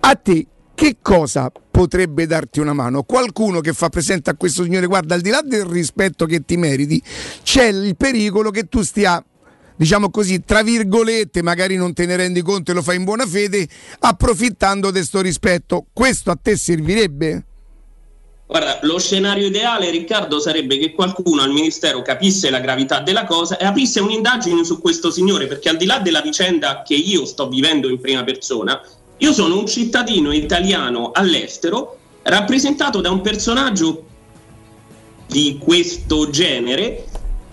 a 0.00 0.16
te 0.16 0.46
che 0.74 0.96
cosa 1.00 1.48
potrebbe 1.70 2.26
darti 2.26 2.58
una 2.58 2.72
mano? 2.72 3.04
Qualcuno 3.04 3.60
che 3.60 3.72
fa 3.72 3.88
presente 3.88 4.30
a 4.30 4.34
questo 4.34 4.64
signore, 4.64 4.86
guarda, 4.86 5.14
al 5.14 5.20
di 5.20 5.30
là 5.30 5.42
del 5.42 5.64
rispetto 5.64 6.26
che 6.26 6.44
ti 6.44 6.56
meriti, 6.56 7.00
c'è 7.44 7.66
il 7.66 7.94
pericolo 7.96 8.50
che 8.50 8.64
tu 8.64 8.82
stia, 8.82 9.24
diciamo 9.76 10.10
così, 10.10 10.42
tra 10.44 10.64
virgolette, 10.64 11.40
magari 11.40 11.76
non 11.76 11.92
te 11.92 12.04
ne 12.04 12.16
rendi 12.16 12.42
conto 12.42 12.72
e 12.72 12.74
lo 12.74 12.82
fai 12.82 12.96
in 12.96 13.04
buona 13.04 13.26
fede, 13.26 13.68
approfittando 14.00 14.88
di 14.88 14.98
questo 14.98 15.20
rispetto. 15.20 15.86
Questo 15.92 16.32
a 16.32 16.38
te 16.42 16.56
servirebbe? 16.56 17.44
Guarda, 18.46 18.80
lo 18.82 18.98
scenario 18.98 19.46
ideale, 19.46 19.90
Riccardo, 19.90 20.38
sarebbe 20.38 20.76
che 20.76 20.92
qualcuno 20.92 21.42
al 21.42 21.52
Ministero 21.52 22.02
capisse 22.02 22.50
la 22.50 22.60
gravità 22.60 23.00
della 23.00 23.24
cosa 23.24 23.56
e 23.56 23.64
aprisse 23.64 24.00
un'indagine 24.00 24.62
su 24.64 24.80
questo 24.80 25.10
signore, 25.10 25.46
perché 25.46 25.70
al 25.70 25.76
di 25.78 25.86
là 25.86 26.00
della 26.00 26.20
vicenda 26.20 26.82
che 26.82 26.94
io 26.94 27.24
sto 27.24 27.48
vivendo 27.48 27.88
in 27.88 27.98
prima 27.98 28.24
persona, 28.24 28.80
io 29.16 29.32
sono 29.32 29.58
un 29.58 29.66
cittadino 29.66 30.32
italiano 30.32 31.12
all'estero 31.12 31.98
rappresentato 32.22 33.00
da 33.00 33.10
un 33.10 33.20
personaggio 33.20 34.04
di 35.26 35.58
questo 35.58 36.28
genere 36.28 37.06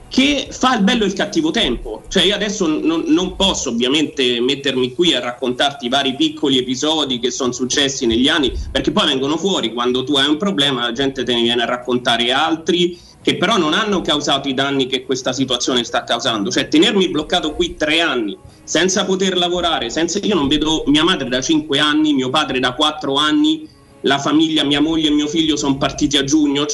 che 0.10 0.48
fa 0.50 0.76
il 0.76 0.84
bello 0.84 1.04
e 1.04 1.08
il 1.08 1.14
cattivo 1.14 1.52
tempo. 1.52 2.04
Cioè 2.08 2.24
io 2.24 2.36
adesso 2.36 2.68
non, 2.68 3.04
non 3.08 3.36
posso 3.36 3.70
ovviamente 3.70 4.42
mettermi 4.42 4.94
qui 4.94 5.14
a 5.14 5.20
raccontarti 5.20 5.86
i 5.86 5.90
vari 5.90 6.16
piccoli 6.16 6.58
episodi 6.58 7.20
che 7.20 7.32
sono 7.32 7.52
successi 7.52 8.06
negli 8.06 8.28
anni, 8.28 8.52
perché 8.72 8.92
poi 8.92 9.08
vengono 9.08 9.38
fuori 9.38 9.72
quando 9.74 10.04
tu 10.04 10.16
hai 10.16 10.28
un 10.28 10.38
problema, 10.38 10.82
la 10.82 10.92
gente 10.92 11.24
te 11.24 11.34
ne 11.34 11.42
viene 11.42 11.62
a 11.62 11.66
raccontare 11.66 12.32
altri 12.32 13.00
che 13.22 13.36
però 13.36 13.58
non 13.58 13.74
hanno 13.74 14.02
causato 14.02 14.48
i 14.48 14.54
danni 14.54 14.88
che 14.88 15.04
questa 15.04 15.34
situazione 15.34 15.84
sta 15.84 16.04
causando. 16.04 16.50
Cioè 16.50 16.68
tenermi 16.68 17.10
bloccato 17.10 17.54
qui 17.54 17.76
tre 17.76 18.02
anni 18.02 18.38
senza 18.64 19.06
poter 19.06 19.38
lavorare, 19.38 19.90
senza... 19.90 20.20
io 20.24 20.36
non 20.36 20.48
vedo 20.48 20.84
mia 20.88 21.04
madre 21.04 21.30
da 21.30 21.42
cinque 21.42 21.80
anni, 21.80 22.14
mio 22.14 22.30
padre 22.30 22.60
da 22.60 22.74
quattro 22.74 23.16
anni, 23.16 23.68
la 24.02 24.18
famiglia, 24.18 24.64
mia 24.64 24.82
moglie 24.82 25.10
e 25.10 25.12
mio 25.12 25.28
figlio 25.28 25.58
sono 25.58 25.78
partiti 25.78 26.18
a 26.18 26.24
giugno. 26.24 26.66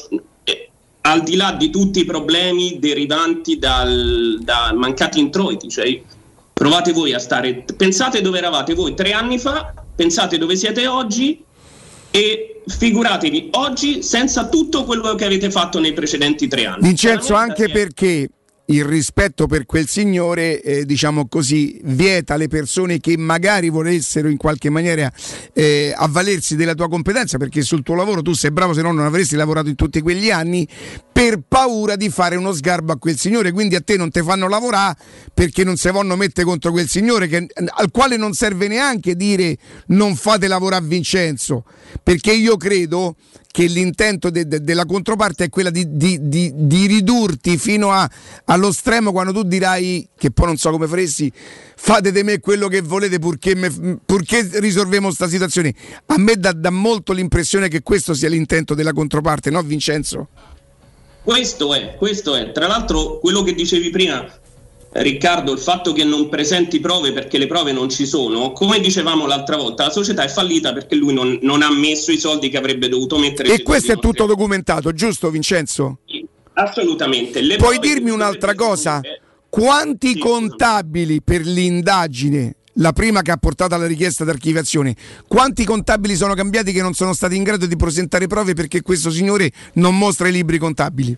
Al 1.05 1.21
di 1.21 1.35
là 1.35 1.51
di 1.51 1.69
tutti 1.69 1.99
i 1.99 2.05
problemi 2.05 2.79
derivanti 2.79 3.59
dal, 3.59 4.39
da 4.41 4.73
mancati 4.73 5.19
introiti, 5.19 5.69
cioè 5.69 6.01
provate 6.51 6.93
voi 6.93 7.13
a 7.13 7.19
stare, 7.19 7.63
pensate 7.77 8.21
dove 8.21 8.39
eravate 8.39 8.73
voi 8.73 8.95
tre 8.95 9.11
anni 9.11 9.37
fa, 9.37 9.71
pensate 9.95 10.39
dove 10.39 10.55
siete 10.55 10.87
oggi 10.87 11.43
e 12.09 12.61
figuratevi 12.65 13.49
oggi 13.51 14.01
senza 14.01 14.49
tutto 14.49 14.83
quello 14.83 15.13
che 15.13 15.25
avete 15.25 15.51
fatto 15.51 15.79
nei 15.79 15.93
precedenti 15.93 16.47
tre 16.47 16.65
anni. 16.65 16.87
Vincenzo, 16.87 17.35
anche 17.35 17.69
perché 17.69 18.27
il 18.67 18.83
rispetto 18.83 19.45
per 19.45 19.65
quel 19.65 19.87
signore, 19.87 20.61
eh, 20.61 20.85
diciamo 20.85 21.27
così, 21.27 21.79
vieta 21.83 22.33
alle 22.33 22.47
persone 22.47 22.99
che 22.99 23.15
magari 23.17 23.69
volessero 23.69 24.27
in 24.27 24.37
qualche 24.37 24.69
maniera 24.69 25.11
eh, 25.53 25.93
avvalersi 25.95 26.55
della 26.55 26.73
tua 26.73 26.89
competenza, 26.89 27.37
perché 27.37 27.61
sul 27.61 27.83
tuo 27.83 27.95
lavoro 27.95 28.21
tu 28.21 28.33
sei 28.33 28.51
bravo, 28.51 28.73
se 28.73 28.81
no 28.81 28.91
non 28.91 29.05
avresti 29.05 29.35
lavorato 29.35 29.69
in 29.69 29.75
tutti 29.75 30.01
quegli 30.01 30.31
anni, 30.31 30.67
per 31.11 31.41
paura 31.47 31.95
di 31.95 32.09
fare 32.09 32.35
uno 32.35 32.53
sgarbo 32.53 32.91
a 32.91 32.97
quel 32.97 33.17
signore. 33.17 33.51
Quindi 33.51 33.75
a 33.75 33.81
te 33.81 33.97
non 33.97 34.09
ti 34.09 34.21
fanno 34.21 34.47
lavorare 34.47 34.97
perché 35.33 35.63
non 35.63 35.77
si 35.77 35.89
vanno 35.89 36.15
mettere 36.15 36.45
contro 36.45 36.71
quel 36.71 36.89
signore, 36.89 37.27
che- 37.27 37.47
al 37.53 37.91
quale 37.91 38.17
non 38.17 38.33
serve 38.33 38.67
neanche 38.67 39.15
dire 39.15 39.57
non 39.87 40.15
fate 40.15 40.47
lavorare 40.47 40.83
a 40.83 40.87
Vincenzo, 40.87 41.65
perché 42.01 42.33
io 42.33 42.57
credo 42.57 43.15
che 43.55 43.67
l'intento 43.67 44.29
de- 44.29 44.49
de- 44.49 44.59
della 44.59 44.83
controparte 44.83 45.45
è 45.45 45.49
quella 45.49 45.69
di, 45.69 45.95
di- 45.95 46.19
di- 46.27 46.51
di 46.53 46.87
ridurti 46.87 47.57
fino 47.57 47.89
a- 47.89 48.05
allo 48.47 48.73
stremo 48.73 49.13
quando 49.13 49.31
tu 49.31 49.43
dirai, 49.43 50.09
che 50.17 50.29
poi 50.31 50.47
non 50.47 50.57
so 50.57 50.71
come 50.71 50.87
faresti, 50.87 51.31
fate 51.77 52.11
di 52.11 52.21
me 52.21 52.41
quello 52.41 52.67
che 52.67 52.81
volete 52.81 53.17
purché, 53.17 53.55
me- 53.55 53.99
purché 54.05 54.49
risolviamo 54.59 55.09
sta 55.09 55.29
situazione. 55.29 55.73
A 56.07 56.17
me 56.17 56.35
dà, 56.35 56.51
dà 56.51 56.69
molto 56.69 57.13
l'impressione 57.13 57.69
che 57.69 57.81
questo 57.81 58.13
sia 58.13 58.27
l'intento 58.27 58.73
della 58.73 58.91
controparte, 58.91 59.49
no 59.51 59.61
Vincenzo? 59.61 60.27
Questo 61.23 61.73
è, 61.73 61.95
questo 61.95 62.35
è. 62.35 62.51
Tra 62.51 62.67
l'altro, 62.67 63.19
quello 63.19 63.41
che 63.43 63.53
dicevi 63.53 63.89
prima, 63.89 64.29
Riccardo, 64.97 65.51
il 65.51 65.59
fatto 65.59 65.91
che 65.91 66.05
non 66.05 66.29
presenti 66.29 66.79
prove 66.79 67.11
perché 67.11 67.37
le 67.37 67.47
prove 67.47 67.73
non 67.73 67.89
ci 67.89 68.05
sono, 68.05 68.53
come 68.53 68.79
dicevamo 68.79 69.27
l'altra 69.27 69.57
volta, 69.57 69.85
la 69.85 69.91
società 69.91 70.23
è 70.23 70.29
fallita 70.29 70.71
perché 70.71 70.95
lui 70.95 71.13
non, 71.13 71.37
non 71.41 71.61
ha 71.61 71.71
messo 71.71 72.13
i 72.13 72.17
soldi 72.17 72.47
che 72.47 72.57
avrebbe 72.57 72.87
dovuto 72.87 73.17
mettere. 73.17 73.53
E 73.53 73.61
questo 73.61 73.91
è 73.91 73.97
tutto 73.97 74.25
documentato, 74.25 74.93
giusto 74.93 75.29
Vincenzo? 75.29 75.99
nostri. 76.05 76.27
Assolutamente. 76.53 77.41
Le 77.41 77.57
Puoi 77.57 77.79
dirmi 77.79 78.09
un'altra 78.09 78.55
cosa? 78.55 78.93
fornire- 78.93 79.21
Quanti 79.49 80.17
contabili 80.17 81.21
per 81.21 81.45
l'indagine, 81.45 82.55
la 82.73 82.91
prima 82.91 83.21
che 83.21 83.31
ha 83.31 83.37
portato 83.37 83.73
alla 83.73 83.87
richiesta 83.87 84.25
d'archiviazione, 84.25 84.95
quanti 85.27 85.63
contabili 85.63 86.15
sono 86.15 86.33
cambiati 86.33 86.73
che 86.73 86.81
non 86.81 86.93
sono 86.93 87.13
stati 87.13 87.35
in 87.35 87.43
grado 87.43 87.65
di 87.65 87.75
presentare 87.77 88.27
prove 88.27 88.53
perché 88.53 88.81
questo 88.81 89.09
signore 89.09 89.51
non 89.75 89.97
mostra 89.97 90.27
i 90.27 90.33
libri 90.33 90.57
contabili? 90.57 91.17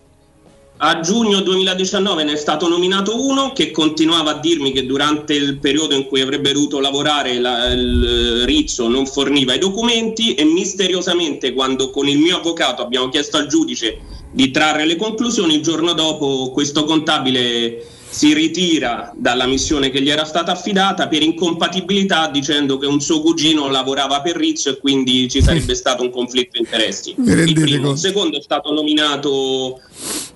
A 0.80 1.00
giugno 1.00 1.40
2019 1.40 2.22
ne 2.22 2.34
è 2.34 2.36
stato 2.36 2.68
nominato 2.68 3.26
uno 3.26 3.52
che 3.52 3.72
continuava 3.72 4.36
a 4.36 4.38
dirmi 4.38 4.70
che 4.70 4.86
durante 4.86 5.34
il 5.34 5.58
periodo 5.58 5.96
in 5.96 6.06
cui 6.06 6.20
avrebbe 6.20 6.52
dovuto 6.52 6.78
lavorare 6.78 7.40
la- 7.40 7.72
il 7.72 8.44
Rizzo 8.44 8.86
non 8.86 9.04
forniva 9.04 9.54
i 9.54 9.58
documenti 9.58 10.34
e 10.34 10.44
misteriosamente 10.44 11.52
quando 11.52 11.90
con 11.90 12.06
il 12.06 12.18
mio 12.18 12.36
avvocato 12.36 12.80
abbiamo 12.82 13.08
chiesto 13.08 13.38
al 13.38 13.48
giudice 13.48 13.98
di 14.30 14.52
trarre 14.52 14.86
le 14.86 14.94
conclusioni, 14.94 15.56
il 15.56 15.62
giorno 15.62 15.94
dopo 15.94 16.52
questo 16.52 16.84
contabile 16.84 17.84
si 18.10 18.32
ritira 18.32 19.12
dalla 19.14 19.46
missione 19.46 19.90
che 19.90 20.00
gli 20.00 20.10
era 20.10 20.24
stata 20.24 20.52
affidata 20.52 21.08
per 21.08 21.22
incompatibilità 21.22 22.28
dicendo 22.28 22.78
che 22.78 22.86
un 22.86 23.00
suo 23.00 23.20
cugino 23.20 23.68
lavorava 23.68 24.20
per 24.20 24.36
Rizzo 24.36 24.70
e 24.70 24.78
quindi 24.78 25.28
ci 25.28 25.42
sarebbe 25.42 25.74
stato 25.74 26.02
un 26.02 26.10
conflitto 26.10 26.52
di 26.52 26.60
interessi. 26.60 27.14
Il 27.16 27.52
primo. 27.52 27.92
Il 27.92 27.98
secondo 27.98 28.38
è 28.38 28.40
stato 28.40 28.72
nominato 28.72 29.80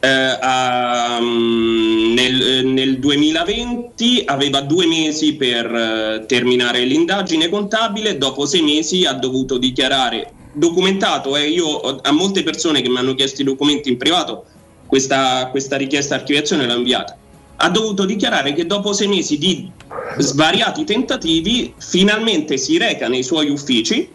eh, 0.01 0.09
a- 0.09 1.19
mm, 1.21 2.13
nel, 2.13 2.43
eh, 2.43 2.63
nel 2.63 2.99
2020, 2.99 4.23
aveva 4.27 4.61
due 4.61 4.87
mesi 4.87 5.35
per 5.35 5.67
eh, 5.75 6.25
terminare 6.27 6.85
l'indagine 6.85 7.49
contabile, 7.49 8.19
dopo 8.19 8.47
sei 8.47 8.63
mesi 8.63 9.05
ha 9.05 9.13
dovuto 9.13 9.59
dichiarare 9.59 10.33
documentato 10.53 11.35
e 11.37 11.49
io 11.49 11.81
a 11.81 12.11
molte 12.13 12.43
persone 12.43 12.83
che 12.83 12.91
mi 12.91 12.99
hanno 12.99 13.15
chiesto 13.15 13.41
i 13.41 13.45
documenti 13.45 13.89
in 13.89 13.97
privato 13.97 14.45
questa, 14.87 15.49
questa 15.51 15.77
richiesta 15.77 16.17
archiviazione 16.17 16.67
l'ho 16.67 16.77
inviata. 16.77 17.17
Ha 17.57 17.71
dovuto 17.71 18.05
dichiarare 18.05 18.55
che 18.55 18.67
dopo 18.67 18.93
sei 18.93 19.09
mesi 19.09 19.39
di 19.39 19.71
svariati 20.19 20.85
tentativi 20.85 21.73
finalmente 21.79 22.57
si 22.57 22.77
reca 22.77 23.09
nei 23.09 23.23
suoi 23.23 23.51
uffici 23.51 24.09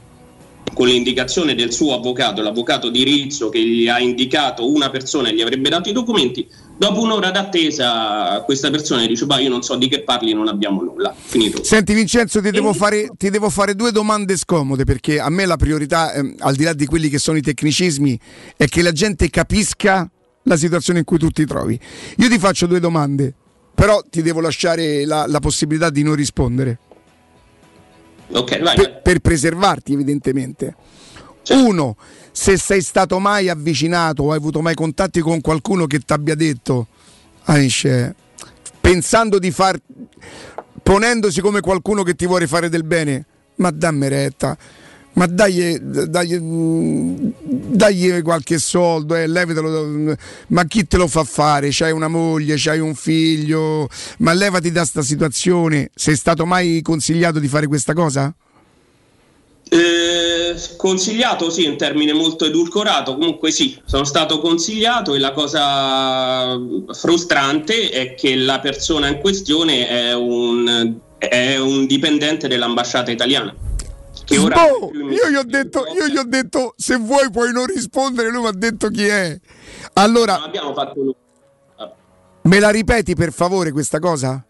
con 0.74 0.88
l'indicazione 0.88 1.56
del 1.56 1.72
suo 1.72 1.96
avvocato, 1.96 2.42
l'avvocato 2.42 2.90
di 2.90 3.04
Rizzo 3.04 3.50
che 3.50 3.60
gli 3.64 3.88
ha 3.88 4.00
indicato 4.00 4.72
una 4.72 4.92
persona 4.92 5.30
e 5.30 5.34
gli 5.34 5.42
avrebbe 5.42 5.70
dato 5.70 5.90
i 5.90 5.92
documenti, 5.92 6.48
dopo 6.78 7.02
un'ora 7.02 7.32
d'attesa 7.32 8.42
questa 8.46 8.70
persona 8.70 9.04
dice 9.08 9.26
bah 9.26 9.40
io 9.40 9.50
non 9.50 9.64
so 9.64 9.76
di 9.76 9.88
che 9.88 10.04
parli, 10.04 10.34
non 10.34 10.48
abbiamo 10.48 10.84
nulla, 10.84 11.16
finito. 11.18 11.64
Senti 11.64 11.94
Vincenzo, 11.96 12.42
ti 12.42 12.52
devo, 12.52 12.74
fare, 12.74 13.10
ti 13.18 13.32
devo 13.32 13.50
fare 13.50 13.74
due 13.74 13.92
domande 13.92 14.38
scomode 14.38 14.84
perché 14.84 15.20
a 15.20 15.30
me 15.30 15.48
la 15.48 15.58
priorità, 15.58 16.14
ehm, 16.14 16.36
al 16.40 16.56
di 16.56 16.64
là 16.64 16.74
di 16.74 16.86
quelli 16.86 17.10
che 17.10 17.18
sono 17.18 17.38
i 17.38 17.42
tecnicismi, 17.42 18.20
è 18.56 18.68
che 18.68 18.84
la 18.84 18.92
gente 18.92 19.30
capisca 19.30 20.08
la 20.48 20.58
situazione 20.58 21.00
in 21.00 21.06
cui 21.06 21.20
tu 21.20 21.30
ti 21.30 21.46
trovi. 21.46 21.80
Io 22.18 22.30
ti 22.30 22.40
faccio 22.40 22.66
due 22.66 22.80
domande, 22.80 23.34
però 23.76 24.02
ti 24.10 24.22
devo 24.22 24.40
lasciare 24.40 25.06
la, 25.06 25.26
la 25.28 25.40
possibilità 25.40 25.90
di 25.90 26.04
non 26.04 26.16
rispondere. 26.16 26.80
Ok, 28.32 28.62
vai, 28.62 28.76
per, 28.76 29.02
per 29.02 29.20
preservarti 29.20 29.94
evidentemente. 29.94 30.76
Uno, 31.50 31.96
se 32.32 32.58
sei 32.58 32.82
stato 32.82 33.20
mai 33.20 33.50
avvicinato 33.50 34.24
o 34.24 34.32
hai 34.32 34.38
avuto 34.38 34.62
mai 34.62 34.76
contatti 34.76 35.22
con 35.22 35.40
qualcuno 35.42 35.86
che 35.86 36.00
ti 36.00 36.12
abbia 36.12 36.36
detto, 36.36 36.88
Aisce, 37.46 38.16
pensando 38.82 39.40
di 39.40 39.52
far, 39.52 39.80
ponendosi 40.84 41.40
come 41.40 41.62
qualcuno 41.62 42.04
che 42.04 42.16
ti 42.16 42.26
vuole 42.26 42.48
fare 42.48 42.68
del 42.70 42.84
bene, 42.84 43.26
ma 43.56 43.72
dammi 43.72 44.08
retta. 44.10 44.58
Ma 45.18 45.26
dagli, 45.26 45.76
dagli, 45.80 46.38
dagli 46.40 48.22
qualche 48.22 48.60
soldo, 48.60 49.16
eh, 49.16 49.26
levitelo, 49.26 50.16
ma 50.50 50.66
chi 50.66 50.86
te 50.86 50.98
lo 50.98 51.08
fa 51.08 51.24
fare? 51.24 51.70
C'hai 51.72 51.92
una 51.92 52.08
moglie, 52.08 52.54
c'hai 52.56 52.80
un 52.80 52.94
figlio, 52.94 53.90
ma 54.20 54.34
levati 54.34 54.72
da 54.72 54.86
sta 54.86 55.02
situazione. 55.02 55.90
Sei 55.96 56.16
stato 56.16 56.46
mai 56.46 56.84
consigliato 56.84 57.40
di 57.40 57.48
fare 57.48 57.66
questa 57.66 57.94
cosa? 57.94 58.32
Eh, 59.70 60.56
consigliato 60.78 61.50
sì, 61.50 61.66
un 61.66 61.78
termine 61.78 62.14
molto 62.14 62.46
edulcorato, 62.46 63.16
comunque 63.16 63.50
sì, 63.50 63.76
sono 63.86 64.04
stato 64.04 64.40
consigliato 64.40 65.16
e 65.16 65.20
la 65.20 65.32
cosa 65.32 66.58
frustrante 66.94 67.90
è 67.90 68.14
che 68.14 68.36
la 68.36 68.60
persona 68.60 69.08
in 69.08 69.18
questione 69.20 69.88
è 69.88 70.14
un, 70.14 70.96
è 71.18 71.58
un 71.58 71.88
dipendente 71.88 72.48
dell'ambasciata 72.48 73.10
italiana. 73.10 73.67
Che 74.28 74.38
ora 74.38 74.56
Boh, 74.56 74.92
io, 74.94 75.30
gli 75.30 75.36
ho 75.36 75.44
detto, 75.46 75.86
io 75.86 76.08
gli 76.08 76.18
ho 76.18 76.26
detto 76.26 76.74
se 76.76 76.98
vuoi 76.98 77.32
puoi 77.32 77.54
non 77.54 77.66
rispondere, 77.66 78.30
lui 78.30 78.42
mi 78.42 78.48
ha 78.48 78.54
detto 78.54 78.90
chi 78.90 79.06
è. 79.06 79.40
Allora, 79.94 80.44
abbiamo 80.44 80.74
fatto 80.74 81.00
nulla. 81.00 81.96
me 82.42 82.60
la 82.60 82.70
ripeti 82.70 83.16
per 83.16 83.32
favore 83.32 83.72
questa 83.72 84.00
cosa? 84.00 84.46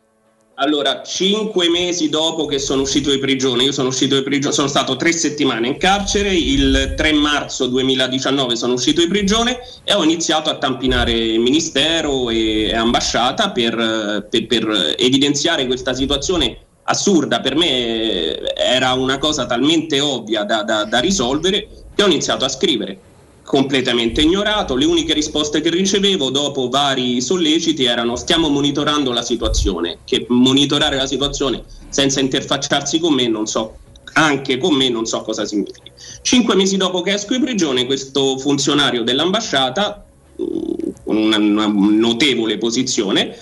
Allora, 0.56 1.04
cinque 1.04 1.70
mesi 1.70 2.10
dopo 2.10 2.48
che 2.48 2.58
sono 2.58 2.82
uscito 2.82 3.12
di 3.12 3.20
prigione, 3.20 3.62
io 3.62 3.72
sono 3.72 3.90
uscito 3.90 4.16
di 4.16 4.24
prigione, 4.24 4.52
sono 4.52 4.68
stato 4.68 4.96
tre 4.96 5.12
settimane 5.12 5.68
in 5.68 5.78
carcere, 5.78 6.34
il 6.34 6.96
3 6.98 7.14
marzo 7.14 7.68
2019 7.68 8.56
sono 8.56 8.74
uscito 8.74 9.02
di 9.02 9.08
prigione 9.08 9.60
e 9.84 9.94
ho 9.94 10.04
iniziato 10.04 10.50
a 10.50 10.58
tampinare 10.58 11.38
ministero 11.38 12.32
e 12.32 12.74
ambasciata 12.74 13.52
per, 13.52 14.26
per- 14.28 14.48
per 14.48 14.96
evidenziare 14.98 15.68
questa 15.68 15.94
situazione 15.94 16.66
assurda. 16.90 17.40
Per 17.40 17.56
me 17.56 18.54
era 18.56 18.94
una 18.94 19.18
cosa 19.18 19.46
talmente 19.46 20.00
ovvia 20.00 20.44
da, 20.44 20.64
da- 20.64 20.86
da 20.86 21.00
risolvere 21.00 21.68
che 21.96 22.04
ho 22.04 22.08
iniziato 22.08 22.46
a 22.46 22.50
scrivere 22.50 23.00
completamente 23.44 24.22
ignorato. 24.22 24.76
Le 24.76 24.86
uniche 24.86 25.14
risposte 25.14 25.62
che 25.62 25.70
ricevevo 25.70 26.30
dopo 26.30 26.68
vari 26.70 27.22
solleciti 27.22 27.86
erano 27.86 28.16
stiamo 28.16 28.50
monitorando 28.50 29.12
la 29.12 29.22
situazione, 29.22 30.00
che 30.04 30.26
monitorare 30.30 30.98
la 30.98 31.08
situazione 31.08 31.64
senza 31.90 32.20
interfacciarsi 32.20 33.00
con 33.00 33.14
me 33.14 33.28
non 33.28 33.48
so, 33.48 33.78
anche 34.14 34.58
con 34.58 34.74
me 34.76 34.90
non 34.90 35.06
so 35.06 35.22
cosa 35.22 35.46
significhi. 35.46 35.92
Cinque 36.22 36.56
mesi 36.56 36.76
dopo 36.76 37.02
che 37.02 37.14
esco 37.14 37.34
di 37.36 37.40
prigione, 37.40 37.86
questo 37.86 38.38
funzionario 38.38 39.04
dell'ambasciata, 39.04 40.06
mh, 40.36 40.90
con 41.06 41.16
una, 41.16 41.38
una 41.38 41.68
notevole 41.68 42.58
posizione, 42.58 43.38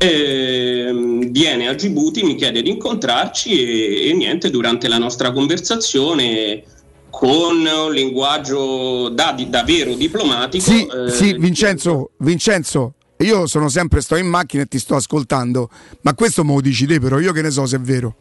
ehm, 0.00 1.30
viene 1.30 1.68
a 1.68 1.74
Djibouti, 1.74 2.22
mi 2.22 2.34
chiede 2.34 2.62
di 2.62 2.70
incontrarci 2.70 3.50
e, 3.50 4.08
e 4.08 4.14
niente, 4.14 4.48
durante 4.48 4.88
la 4.88 4.96
nostra 4.98 5.30
conversazione 5.30 6.62
con 7.10 7.66
un 7.66 7.92
linguaggio 7.92 9.10
da, 9.10 9.32
di- 9.36 9.50
davvero 9.50 9.94
diplomatico. 9.94 10.64
Sì, 10.64 10.86
eh, 10.86 11.10
sì, 11.10 11.36
Vincenzo, 11.38 12.12
Vincenzo, 12.18 12.94
io 13.18 13.46
sono 13.46 13.68
sempre, 13.68 14.00
sto 14.00 14.16
in 14.16 14.26
macchina 14.26 14.62
e 14.62 14.66
ti 14.66 14.78
sto 14.78 14.94
ascoltando, 14.94 15.68
ma 16.02 16.14
questo 16.14 16.44
me 16.44 16.54
lo 16.54 16.60
dici 16.62 16.86
te 16.86 16.98
però, 16.98 17.18
io 17.18 17.32
che 17.32 17.42
ne 17.42 17.50
so 17.50 17.66
se 17.66 17.76
è 17.76 17.80
vero. 17.80 18.14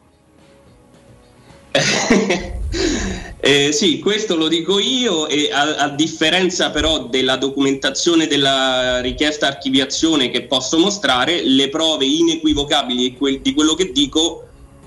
eh, 3.50 3.72
sì, 3.72 3.98
questo 4.00 4.36
lo 4.36 4.48
dico 4.48 4.78
io 4.78 5.28
e 5.28 5.50
a, 5.52 5.76
a 5.78 5.90
differenza 5.90 6.69
però 6.69 7.06
della 7.06 7.36
documentazione 7.36 8.28
della 8.28 9.02
richiesta 9.02 9.48
archiviazione 9.48 10.30
che 10.30 10.44
posso 10.44 10.78
mostrare, 10.78 11.44
le 11.44 11.69
prove 11.69 12.06
inequivocabili 12.06 13.10
di, 13.10 13.18
quel- 13.18 13.42
di 13.42 13.53
quello 13.56 13.74
che 13.74 13.92
dico 13.92 14.44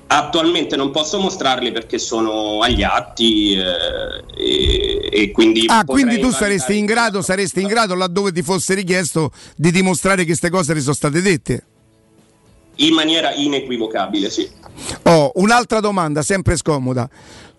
attualmente 0.07 0.76
non 0.76 0.91
posso 0.91 1.18
mostrarle 1.18 1.73
perché 1.73 1.99
sono 1.99 2.60
agli 2.60 2.82
atti 2.82 3.55
eh, 3.55 4.23
e, 4.36 5.08
e 5.10 5.31
quindi... 5.32 5.65
Ah, 5.66 5.84
quindi 5.84 6.20
tu 6.20 6.31
saresti 6.31 6.76
in 6.76 6.84
grado, 6.84 7.20
saresti 7.20 7.62
in 7.62 7.66
grado 7.66 7.94
laddove 7.94 8.31
ti 8.31 8.42
fosse 8.42 8.74
richiesto 8.74 9.32
di 9.57 9.73
dimostrare 9.73 10.18
che 10.18 10.26
queste 10.26 10.50
cose 10.50 10.73
ti 10.74 10.81
sono 10.81 10.94
state 10.94 11.20
dette. 11.20 11.65
In 12.76 12.94
maniera 12.94 13.32
inequivocabile, 13.34 14.31
sì. 14.31 14.49
Oh, 15.05 15.32
un'altra 15.34 15.81
domanda, 15.81 16.23
sempre 16.23 16.57
scomoda. 16.57 17.08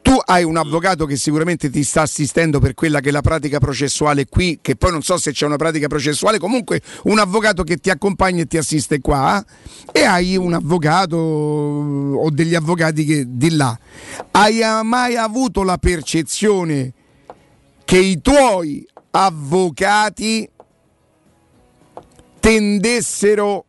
Tu 0.03 0.19
hai 0.25 0.43
un 0.43 0.57
avvocato 0.57 1.05
che 1.05 1.15
sicuramente 1.15 1.69
ti 1.69 1.81
sta 1.81 2.01
assistendo 2.01 2.59
per 2.59 2.73
quella 2.73 2.99
che 2.99 3.07
è 3.07 3.11
la 3.11 3.21
pratica 3.21 3.59
processuale 3.59 4.27
qui, 4.27 4.59
che 4.61 4.75
poi 4.75 4.91
non 4.91 5.01
so 5.01 5.17
se 5.17 5.31
c'è 5.31 5.45
una 5.45 5.55
pratica 5.55 5.87
processuale, 5.87 6.39
comunque 6.39 6.81
un 7.03 7.19
avvocato 7.19 7.63
che 7.63 7.77
ti 7.77 7.89
accompagna 7.89 8.41
e 8.41 8.45
ti 8.45 8.57
assiste 8.57 8.99
qua, 8.99 9.43
e 9.93 10.03
hai 10.03 10.35
un 10.35 10.53
avvocato 10.53 11.15
o 11.15 12.29
degli 12.31 12.53
avvocati 12.53 13.05
che 13.05 13.23
di 13.25 13.55
là. 13.55 13.79
Hai 14.31 14.59
eh, 14.59 14.83
mai 14.83 15.15
avuto 15.15 15.63
la 15.63 15.77
percezione 15.77 16.91
che 17.85 17.97
i 17.97 18.21
tuoi 18.21 18.85
avvocati 19.11 20.49
tendessero 22.41 23.65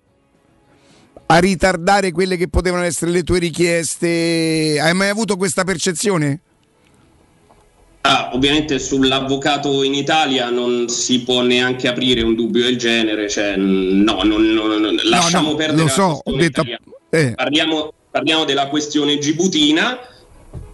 a 1.26 1.38
ritardare 1.38 2.12
quelle 2.12 2.36
che 2.36 2.48
potevano 2.48 2.84
essere 2.84 3.10
le 3.10 3.22
tue 3.22 3.38
richieste. 3.38 4.78
Hai 4.80 4.94
mai 4.94 5.08
avuto 5.08 5.36
questa 5.36 5.64
percezione? 5.64 6.40
Ah, 8.02 8.30
ovviamente 8.34 8.78
sull'avvocato 8.78 9.82
in 9.82 9.94
Italia 9.94 10.50
non 10.50 10.88
si 10.90 11.22
può 11.22 11.40
neanche 11.40 11.88
aprire 11.88 12.20
un 12.20 12.34
dubbio 12.34 12.62
del 12.64 12.76
genere, 12.76 13.30
cioè, 13.30 13.56
no, 13.56 14.22
non- 14.22 14.42
non- 14.44 14.80
non- 14.80 15.00
lasciamo 15.04 15.50
no, 15.50 15.54
perdere 15.56 15.82
lo 15.82 15.88
so, 15.88 16.20
ho 16.22 16.36
detto- 16.36 16.64
eh. 17.08 17.32
Parliamo, 17.34 17.92
parliamo 18.10 18.44
della 18.44 18.66
questione 18.68 19.18
gibutina. 19.18 19.98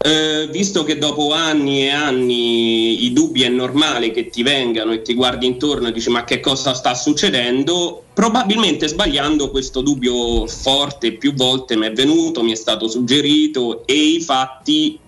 Eh, 0.02 0.48
visto 0.50 0.82
che 0.82 0.96
dopo 0.96 1.34
anni 1.34 1.82
e 1.82 1.90
anni 1.90 3.04
i 3.04 3.12
dubbi 3.12 3.42
è 3.42 3.50
normale 3.50 4.10
che 4.12 4.30
ti 4.30 4.42
vengano 4.42 4.92
e 4.92 5.02
ti 5.02 5.12
guardi 5.12 5.44
intorno 5.44 5.88
e 5.88 5.92
dici 5.92 6.08
ma 6.08 6.24
che 6.24 6.40
cosa 6.40 6.72
sta 6.72 6.94
succedendo, 6.94 8.04
probabilmente 8.14 8.88
sbagliando 8.88 9.50
questo 9.50 9.82
dubbio 9.82 10.46
forte 10.46 11.12
più 11.12 11.34
volte 11.34 11.76
mi 11.76 11.86
è 11.86 11.92
venuto, 11.92 12.42
mi 12.42 12.52
è 12.52 12.54
stato 12.54 12.88
suggerito 12.88 13.86
e 13.86 13.92
i 13.92 14.22
fatti 14.22 14.98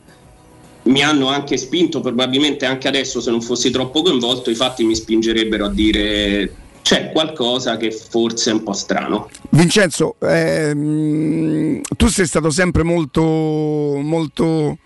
mi 0.82 1.02
hanno 1.02 1.28
anche 1.28 1.56
spinto, 1.56 2.00
probabilmente 2.00 2.66
anche 2.66 2.86
adesso 2.86 3.22
se 3.22 3.30
non 3.30 3.40
fossi 3.40 3.70
troppo 3.70 4.02
coinvolto, 4.02 4.50
i 4.50 4.54
fatti 4.54 4.84
mi 4.84 4.94
spingerebbero 4.94 5.64
a 5.64 5.70
dire 5.70 6.54
c'è 6.82 7.10
qualcosa 7.12 7.76
che 7.76 7.90
forse 7.92 8.50
è 8.50 8.52
un 8.52 8.62
po' 8.62 8.72
strano. 8.72 9.30
Vincenzo, 9.50 10.16
ehm, 10.20 11.80
tu 11.96 12.08
sei 12.08 12.26
stato 12.26 12.50
sempre 12.50 12.82
molto, 12.82 13.22
molto 13.22 14.78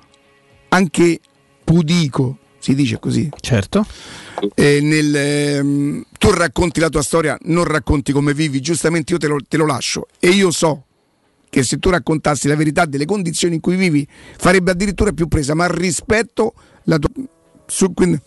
anche 0.68 1.20
pudico, 1.64 2.38
si 2.58 2.74
dice 2.74 2.98
così. 2.98 3.28
Certo. 3.40 3.84
E 4.54 4.80
nel, 4.80 5.16
ehm, 5.16 6.04
tu 6.18 6.30
racconti 6.30 6.80
la 6.80 6.90
tua 6.90 7.02
storia, 7.02 7.36
non 7.44 7.64
racconti 7.64 8.12
come 8.12 8.34
vivi, 8.34 8.60
giustamente 8.60 9.12
io 9.12 9.18
te 9.18 9.26
lo, 9.26 9.38
te 9.46 9.56
lo 9.56 9.66
lascio 9.66 10.06
e 10.20 10.28
io 10.28 10.50
so 10.50 10.84
che 11.48 11.62
se 11.62 11.78
tu 11.78 11.88
raccontassi 11.88 12.48
la 12.48 12.56
verità 12.56 12.84
delle 12.84 13.06
condizioni 13.06 13.54
in 13.54 13.60
cui 13.60 13.76
vivi 13.76 14.06
farebbe 14.36 14.72
addirittura 14.72 15.12
più 15.12 15.26
presa, 15.26 15.54
ma 15.54 15.66
rispetto 15.66 16.52
la 16.84 16.98
tua... 16.98 17.10
su- 17.64 17.94
quindi- 17.94 18.20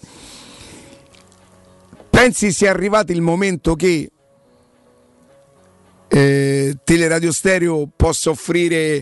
pensi 2.20 2.52
sia 2.52 2.70
arrivato 2.70 3.14
il 3.14 3.22
momento 3.22 3.76
che 3.76 4.12
eh, 6.10 6.78
Teleradio 6.84 7.32
Stereo 7.32 7.90
possa 7.96 8.30
offrire 8.32 9.02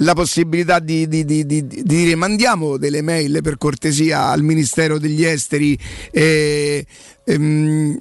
la 0.00 0.12
possibilità 0.12 0.78
di, 0.78 1.08
di- 1.08 1.24
di- 1.24 1.46
di- 1.46 1.66
di 1.66 1.82
dire 1.82 2.14
mandiamo 2.14 2.76
delle 2.76 3.00
mail 3.00 3.40
per 3.42 3.56
cortesia 3.56 4.26
al 4.26 4.42
Ministero 4.42 4.98
degli 4.98 5.24
Esteri 5.24 5.78
e 6.10 6.84
ehm, 7.24 7.98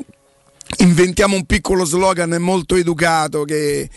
inventiamo 0.79 1.37
un 1.37 1.45
piccolo 1.45 1.85
slogan 1.85 2.35
molto 2.41 2.75
educato 2.75 3.45
che, 3.45 3.89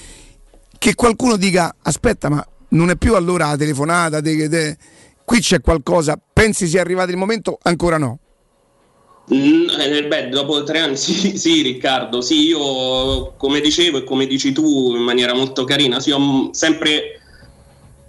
che 0.79 0.95
qualcuno 0.95 1.37
dica 1.37 1.75
aspetta 1.83 2.29
ma 2.29 2.47
non 2.69 2.91
è 2.91 2.97
più 2.97 3.17
allora 3.17 3.49
la 3.49 3.57
telefonata 3.57 4.21
de- 4.21 4.49
de- 4.49 4.77
qui 5.25 5.41
c'è 5.41 5.61
qualcosa. 5.61 6.17
Pensi 6.33 6.69
sia 6.69 6.81
arrivato 6.81 7.11
il 7.11 7.17
momento? 7.17 7.59
Ancora 7.63 7.99
no. 7.99 8.21
eh, 8.21 8.30
beh, 10.09 10.29
dopo 10.29 10.65
tre 10.65 10.81
anni, 10.81 10.97
sì, 10.99 11.39
sì, 11.39 11.63
Riccardo, 11.63 12.21
sì, 12.21 12.49
io 12.49 13.35
come 13.37 13.61
dicevo 13.61 13.99
e 13.99 14.05
come 14.05 14.27
dici 14.27 14.53
tu 14.53 14.95
in 14.95 15.03
maniera 15.03 15.35
molto 15.35 15.65
carina, 15.65 16.01
sì, 16.01 16.11
ho 16.11 16.19
mm, 16.19 16.51
sempre 16.51 17.21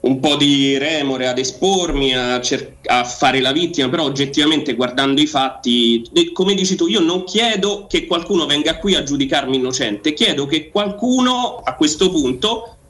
un 0.02 0.20
po' 0.20 0.36
di 0.36 0.80
remore 0.80 1.28
ad 1.28 1.38
espormi, 1.38 2.16
a, 2.16 2.42
cer- 2.42 2.78
a 2.88 3.04
fare 3.04 3.40
la 3.40 3.52
vittima, 3.52 3.88
però 3.88 4.04
oggettivamente 4.04 4.74
guardando 4.74 5.22
i 5.22 5.28
fatti, 5.28 6.02
e 6.12 6.32
come 6.32 6.56
dici 6.56 6.76
tu, 6.76 6.88
io 6.88 7.02
non 7.02 7.24
chiedo 7.24 7.86
che 7.88 8.08
qualcuno 8.08 8.48
venga 8.48 8.80
qui 8.80 8.96
a 8.96 9.04
giudicarmi 9.04 9.58
innocente, 9.58 10.14
chiedo 10.14 10.48
che 10.48 10.70
qualcuno 10.70 11.62
a 11.64 11.76
questo 11.76 12.10
punto 12.10 12.66
eh, 12.66 12.81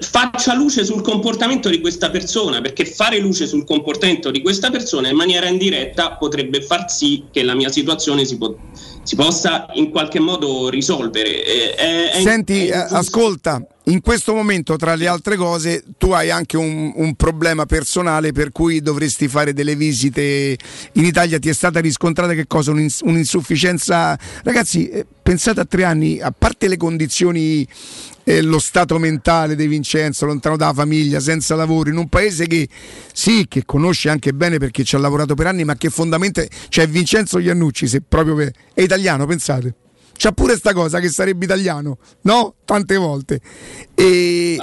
faccia 0.00 0.54
luce 0.54 0.84
sul 0.84 1.00
comportamento 1.02 1.68
di 1.70 1.80
questa 1.80 2.10
persona, 2.10 2.60
perché 2.60 2.84
fare 2.84 3.18
luce 3.18 3.46
sul 3.46 3.64
comportamento 3.64 4.30
di 4.30 4.42
questa 4.42 4.70
persona 4.70 5.08
in 5.08 5.16
maniera 5.16 5.46
indiretta 5.48 6.16
potrebbe 6.16 6.60
far 6.62 6.90
sì 6.90 7.24
che 7.30 7.42
la 7.42 7.54
mia 7.54 7.70
situazione 7.70 8.24
si, 8.24 8.36
po- 8.36 8.56
si 9.02 9.16
possa 9.16 9.66
in 9.74 9.90
qualche 9.90 10.20
modo 10.20 10.68
risolvere. 10.68 11.44
Eh, 11.44 11.74
è- 11.74 12.10
è- 12.10 12.20
Senti, 12.20 12.66
è- 12.66 12.76
eh, 12.76 12.86
ascolta, 12.90 13.64
in 13.88 14.02
questo 14.02 14.34
momento, 14.34 14.76
tra 14.76 14.94
le 14.94 15.06
altre 15.06 15.36
cose, 15.36 15.82
tu 15.96 16.10
hai 16.10 16.30
anche 16.30 16.58
un, 16.58 16.92
un 16.94 17.14
problema 17.14 17.64
personale 17.64 18.32
per 18.32 18.52
cui 18.52 18.82
dovresti 18.82 19.28
fare 19.28 19.54
delle 19.54 19.76
visite 19.76 20.58
in 20.92 21.04
Italia. 21.04 21.38
Ti 21.38 21.48
è 21.48 21.52
stata 21.54 21.80
riscontrata 21.80 22.34
che 22.34 22.46
cosa? 22.46 22.70
Un'ins- 22.70 23.00
un'insufficienza. 23.00 24.18
Ragazzi, 24.42 24.88
eh, 24.88 25.06
pensate 25.22 25.60
a 25.60 25.64
tre 25.64 25.84
anni, 25.84 26.20
a 26.20 26.30
parte 26.36 26.68
le 26.68 26.76
condizioni, 26.76 27.66
eh, 28.24 28.42
lo 28.42 28.58
stato 28.58 28.98
mentale 28.98 29.56
di 29.56 29.66
Vincenzo, 29.66 30.26
lontano 30.26 30.58
dalla 30.58 30.74
famiglia, 30.74 31.18
senza 31.18 31.54
lavoro, 31.54 31.88
in 31.88 31.96
un 31.96 32.08
paese 32.08 32.46
che 32.46 32.68
sì, 33.14 33.46
che 33.48 33.64
conosce 33.64 34.10
anche 34.10 34.34
bene 34.34 34.58
perché 34.58 34.84
ci 34.84 34.96
ha 34.96 34.98
lavorato 34.98 35.34
per 35.34 35.46
anni, 35.46 35.64
ma 35.64 35.76
che 35.76 35.88
fondamentalmente. 35.88 36.54
Cioè, 36.68 36.86
Vincenzo 36.86 37.38
Iannucci, 37.38 37.86
se 37.86 38.02
proprio 38.06 38.34
per- 38.34 38.52
è 38.74 38.82
italiano, 38.82 39.24
pensate. 39.24 39.74
C'ha 40.18 40.32
pure 40.32 40.56
sta 40.56 40.72
cosa 40.72 40.98
che 40.98 41.08
sarebbe 41.08 41.44
italiano, 41.44 41.98
no? 42.22 42.54
Tante 42.64 42.96
volte. 42.96 43.40
E 43.94 44.58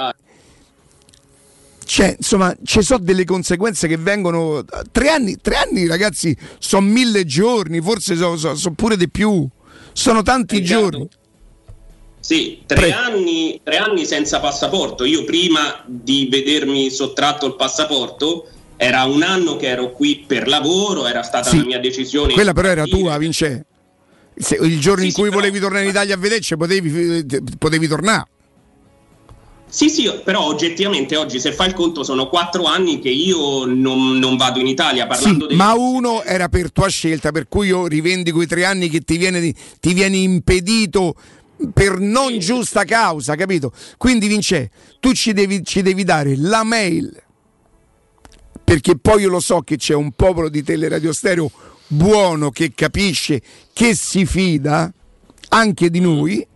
cioè, 1.86 2.16
insomma, 2.18 2.54
ci 2.64 2.82
sono 2.82 3.02
delle 3.02 3.24
conseguenze 3.24 3.88
che 3.88 3.96
vengono. 3.96 4.64
Tre 4.92 5.08
anni, 5.08 5.38
tre 5.40 5.56
anni 5.56 5.86
ragazzi, 5.86 6.36
sono 6.58 6.86
mille 6.86 7.24
giorni, 7.24 7.80
forse 7.80 8.16
sono 8.16 8.74
pure 8.74 8.96
di 8.96 9.08
più. 9.08 9.48
Sono 9.92 10.22
tanti 10.22 10.62
giorni. 10.62 11.08
Sì, 12.20 12.62
tre 12.66 12.90
anni, 12.92 13.60
tre 13.62 13.78
anni 13.78 14.04
senza 14.04 14.40
passaporto. 14.40 15.04
Io 15.04 15.24
prima 15.24 15.82
di 15.86 16.28
vedermi 16.30 16.90
sottratto 16.90 17.46
il 17.46 17.54
passaporto 17.54 18.48
era 18.76 19.04
un 19.04 19.22
anno 19.22 19.56
che 19.56 19.68
ero 19.68 19.92
qui 19.92 20.24
per 20.26 20.48
lavoro, 20.48 21.06
era 21.06 21.22
stata 21.22 21.48
Sì. 21.48 21.56
una 21.56 21.66
mia 21.66 21.78
decisione. 21.78 22.34
Quella 22.34 22.52
però 22.52 22.68
era 22.68 22.84
tua, 22.84 23.16
Vince. 23.16 23.64
Se- 24.38 24.58
il 24.60 24.78
giorno 24.78 25.04
in 25.04 25.12
cui 25.12 25.30
volevi 25.30 25.58
tornare 25.58 25.84
in 25.84 25.90
Italia 25.90 26.14
a 26.14 26.18
vederci, 26.18 26.56
potevi, 26.56 27.24
potevi 27.58 27.88
tornare. 27.88 28.28
Sì, 29.68 29.90
sì, 29.90 30.10
però 30.24 30.44
oggettivamente 30.44 31.16
oggi 31.16 31.40
se 31.40 31.52
fai 31.52 31.68
il 31.68 31.74
conto 31.74 32.04
sono 32.04 32.28
quattro 32.28 32.64
anni 32.64 33.00
che 33.00 33.08
io 33.08 33.64
non, 33.64 34.16
non 34.18 34.36
vado 34.36 34.60
in 34.60 34.66
Italia 34.68 35.06
parlando 35.06 35.42
Sì, 35.42 35.48
dei... 35.48 35.56
ma 35.56 35.74
uno 35.74 36.22
era 36.22 36.48
per 36.48 36.70
tua 36.70 36.88
scelta, 36.88 37.32
per 37.32 37.48
cui 37.48 37.66
io 37.66 37.86
rivendico 37.86 38.40
i 38.40 38.46
tre 38.46 38.64
anni 38.64 38.88
che 38.88 39.00
ti 39.00 39.16
viene, 39.16 39.52
ti 39.80 39.92
viene 39.92 40.18
impedito 40.18 41.14
per 41.72 41.98
non 41.98 42.38
giusta 42.38 42.84
causa, 42.84 43.34
capito? 43.34 43.72
Quindi 43.96 44.28
Vince, 44.28 44.70
tu 45.00 45.12
ci 45.12 45.32
devi, 45.32 45.64
ci 45.64 45.82
devi 45.82 46.04
dare 46.04 46.36
la 46.36 46.62
mail, 46.62 47.22
perché 48.62 48.96
poi 48.96 49.22
io 49.22 49.28
lo 49.30 49.40
so 49.40 49.60
che 49.60 49.76
c'è 49.76 49.94
un 49.94 50.12
popolo 50.12 50.48
di 50.48 50.62
teleradio 50.62 51.12
stereo 51.12 51.50
buono 51.88 52.50
che 52.50 52.72
capisce, 52.74 53.40
che 53.72 53.94
si 53.94 54.26
fida 54.26 54.92
anche 55.48 55.90
di 55.90 56.00
noi, 56.00 56.46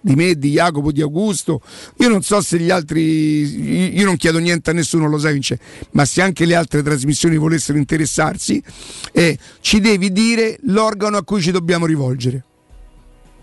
di 0.00 0.14
me, 0.14 0.34
di 0.38 0.52
Jacopo, 0.52 0.92
di 0.92 1.00
Augusto. 1.00 1.60
Io 1.98 2.08
non 2.08 2.22
so 2.22 2.40
se 2.40 2.58
gli 2.58 2.70
altri, 2.70 3.94
io 3.94 4.04
non 4.04 4.16
chiedo 4.16 4.38
niente 4.38 4.70
a 4.70 4.72
nessuno, 4.72 5.08
lo 5.08 5.18
sai 5.18 5.32
Vince, 5.32 5.58
ma 5.92 6.04
se 6.04 6.22
anche 6.22 6.46
le 6.46 6.54
altre 6.54 6.82
trasmissioni 6.82 7.36
volessero 7.36 7.78
interessarsi, 7.78 8.62
eh, 9.12 9.36
ci 9.60 9.80
devi 9.80 10.12
dire 10.12 10.58
l'organo 10.62 11.16
a 11.16 11.24
cui 11.24 11.42
ci 11.42 11.50
dobbiamo 11.50 11.86
rivolgere. 11.86 12.44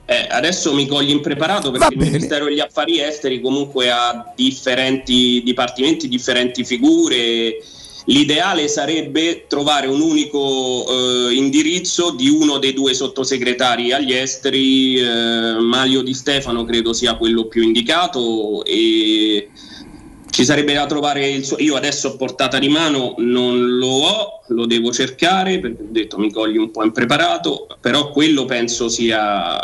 Eh, 0.07 0.27
adesso 0.30 0.72
mi 0.75 0.88
cogli 0.88 1.09
impreparato 1.09 1.72
perché 1.72 1.95
il 1.95 1.99
Ministero 1.99 2.45
degli 2.45 2.59
Affari 2.59 3.01
Esteri 3.01 3.41
comunque 3.41 3.90
ha 3.90 4.32
differenti 4.35 5.41
dipartimenti, 5.43 6.07
differenti 6.07 6.64
figure. 6.64 7.57
L'ideale 8.08 8.67
sarebbe 8.67 9.45
trovare 9.48 9.88
un 9.88 10.00
unico 10.00 10.85
eh, 10.88 11.34
indirizzo 11.34 12.11
di 12.11 12.30
uno 12.30 12.59
dei 12.59 12.74
due 12.74 12.93
sottosegretari 12.93 13.92
agli 13.92 14.14
esteri, 14.14 15.00
eh, 15.00 15.56
Mario 15.59 16.03
Di 16.03 16.14
Stefano 16.14 16.66
credo 16.66 16.93
sia 16.93 17.16
quello 17.16 17.48
più 17.48 17.64
indicato 17.64 18.64
e 18.64 19.50
ci 20.30 20.45
sarebbe 20.45 20.74
da 20.74 20.85
trovare 20.85 21.30
il 21.30 21.43
suo. 21.43 21.58
Io 21.59 21.75
adesso 21.75 22.09
a 22.09 22.16
portata 22.16 22.59
di 22.59 22.67
mano 22.67 23.16
non 23.17 23.77
lo 23.77 23.88
ho, 23.88 24.42
lo 24.50 24.66
devo 24.67 24.92
cercare 24.92 25.59
perché 25.59 25.82
ho 25.82 25.88
detto 25.90 26.19
mi 26.19 26.32
cogli 26.32 26.58
un 26.58 26.69
po' 26.69 26.84
impreparato, 26.84 27.67
però 27.82 28.11
quello 28.11 28.45
penso 28.45 28.88
sia 28.88 29.59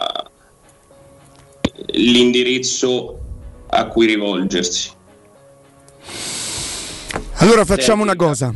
l'indirizzo 1.90 3.20
a 3.68 3.86
cui 3.86 4.08
rivolgersi. 4.08 5.00
Allora 7.42 7.66
facciamo 7.66 8.04
una 8.04 8.16
cosa. 8.16 8.54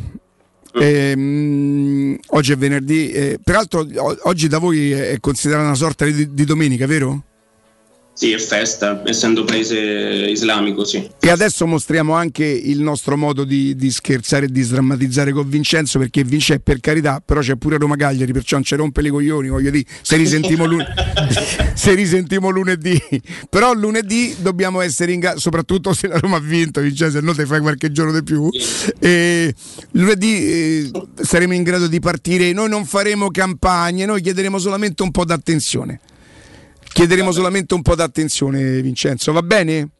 Ehm, 0.78 2.16
oggi 2.28 2.52
è 2.52 2.56
venerdì, 2.56 3.10
eh, 3.10 3.38
peraltro 3.42 3.80
o- 3.80 4.16
oggi 4.24 4.46
da 4.46 4.58
voi 4.58 4.92
è 4.92 5.18
considerata 5.20 5.64
una 5.66 5.74
sorta 5.74 6.04
di, 6.04 6.32
di 6.32 6.44
domenica, 6.44 6.86
vero? 6.86 7.24
Sì, 8.16 8.32
è 8.32 8.38
festa, 8.38 9.02
essendo 9.04 9.44
paese 9.44 9.76
islamico, 9.76 10.86
sì. 10.86 11.06
E 11.20 11.28
adesso 11.28 11.66
mostriamo 11.66 12.14
anche 12.14 12.46
il 12.46 12.80
nostro 12.80 13.14
modo 13.14 13.44
di, 13.44 13.76
di 13.76 13.90
scherzare 13.90 14.46
e 14.46 14.48
di 14.48 14.62
sdrammatizzare 14.62 15.32
con 15.32 15.46
Vincenzo, 15.46 15.98
perché 15.98 16.24
Vince 16.24 16.58
per 16.58 16.80
carità, 16.80 17.22
però 17.22 17.40
c'è 17.40 17.56
pure 17.56 17.76
Roma 17.76 17.94
Cagliari, 17.94 18.32
perciò 18.32 18.56
non 18.56 18.64
ci 18.64 18.74
rompe 18.74 19.02
le 19.02 19.10
coglioni, 19.10 19.50
voglio 19.50 19.68
dire, 19.68 19.84
se 20.00 20.16
risentimo, 20.16 20.64
lun- 20.64 20.82
se 21.76 21.92
risentimo 21.92 22.48
lunedì. 22.48 22.98
Però 23.50 23.74
lunedì 23.74 24.34
dobbiamo 24.38 24.80
essere 24.80 25.12
in 25.12 25.20
gara, 25.20 25.38
soprattutto 25.38 25.92
se 25.92 26.08
la 26.08 26.16
Roma 26.16 26.38
ha 26.38 26.40
vinto, 26.40 26.80
Vincenzo, 26.80 27.18
se 27.18 27.22
no 27.22 27.34
te 27.34 27.44
fai 27.44 27.60
qualche 27.60 27.92
giorno 27.92 28.12
di 28.12 28.22
più. 28.22 28.48
E 28.98 29.54
lunedì 29.90 30.50
eh, 30.50 30.90
saremo 31.20 31.52
in 31.52 31.62
grado 31.62 31.86
di 31.86 32.00
partire, 32.00 32.50
noi 32.54 32.70
non 32.70 32.86
faremo 32.86 33.30
campagne, 33.30 34.06
noi 34.06 34.22
chiederemo 34.22 34.58
solamente 34.58 35.02
un 35.02 35.10
po' 35.10 35.26
d'attenzione. 35.26 36.00
Chiederemo 36.96 37.30
solamente 37.30 37.74
un 37.74 37.82
po' 37.82 37.94
d'attenzione, 37.94 38.80
Vincenzo, 38.80 39.30
va 39.30 39.42
bene? 39.42 39.90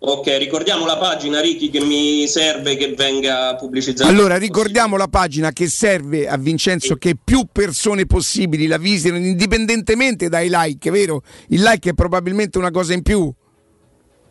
Ok, 0.00 0.36
ricordiamo 0.36 0.84
la 0.84 0.98
pagina 0.98 1.40
Ricky 1.40 1.70
che 1.70 1.80
mi 1.80 2.28
serve 2.28 2.76
che 2.76 2.92
venga 2.94 3.54
pubblicizzata. 3.54 4.10
Allora 4.10 4.36
ricordiamo 4.36 4.98
la 4.98 5.08
pagina 5.08 5.50
che 5.50 5.66
serve 5.66 6.28
a 6.28 6.36
Vincenzo 6.36 6.96
che 6.96 7.16
più 7.16 7.46
persone 7.50 8.04
possibili 8.04 8.66
la 8.66 8.76
visitino 8.76 9.16
indipendentemente 9.16 10.28
dai 10.28 10.50
like, 10.52 10.90
vero? 10.90 11.22
Il 11.48 11.62
like 11.62 11.88
è 11.88 11.94
probabilmente 11.94 12.58
una 12.58 12.70
cosa 12.70 12.92
in 12.92 13.00
più. 13.00 13.32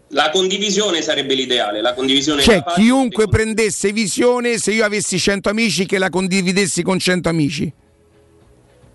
La 0.09 0.29
condivisione 0.29 1.01
sarebbe 1.01 1.33
l'ideale, 1.33 1.81
la 1.81 1.95
condivisione 1.95 2.43
Cioè 2.43 2.63
chiunque 2.75 3.27
prendesse 3.27 3.91
visione, 3.91 4.59
se 4.59 4.73
io 4.73 4.85
avessi 4.85 5.17
100 5.17 5.49
amici 5.49 5.87
che 5.87 5.97
la 5.97 6.09
condividessi 6.09 6.83
con 6.83 6.99
100 6.99 7.29
amici. 7.29 7.73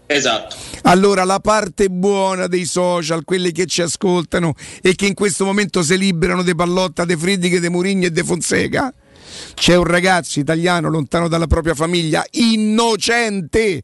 Esatto. 0.06 0.56
Allora 0.82 1.24
la 1.24 1.40
parte 1.40 1.88
buona 1.88 2.46
dei 2.46 2.66
social, 2.66 3.24
quelli 3.24 3.52
che 3.52 3.66
ci 3.66 3.82
ascoltano 3.82 4.54
e 4.82 4.94
che 4.94 5.06
in 5.06 5.14
questo 5.14 5.44
momento 5.44 5.82
si 5.82 5.96
liberano 5.96 6.42
de 6.42 6.54
Pallotta, 6.54 7.04
de 7.04 7.16
Friedrich, 7.16 7.58
de 7.58 7.70
Murigni 7.70 8.06
e 8.06 8.10
de 8.10 8.22
Fonseca, 8.22 8.92
c'è 9.54 9.76
un 9.76 9.84
ragazzo 9.84 10.40
italiano 10.40 10.88
lontano 10.88 11.28
dalla 11.28 11.46
propria 11.46 11.74
famiglia, 11.74 12.24
innocente, 12.32 13.82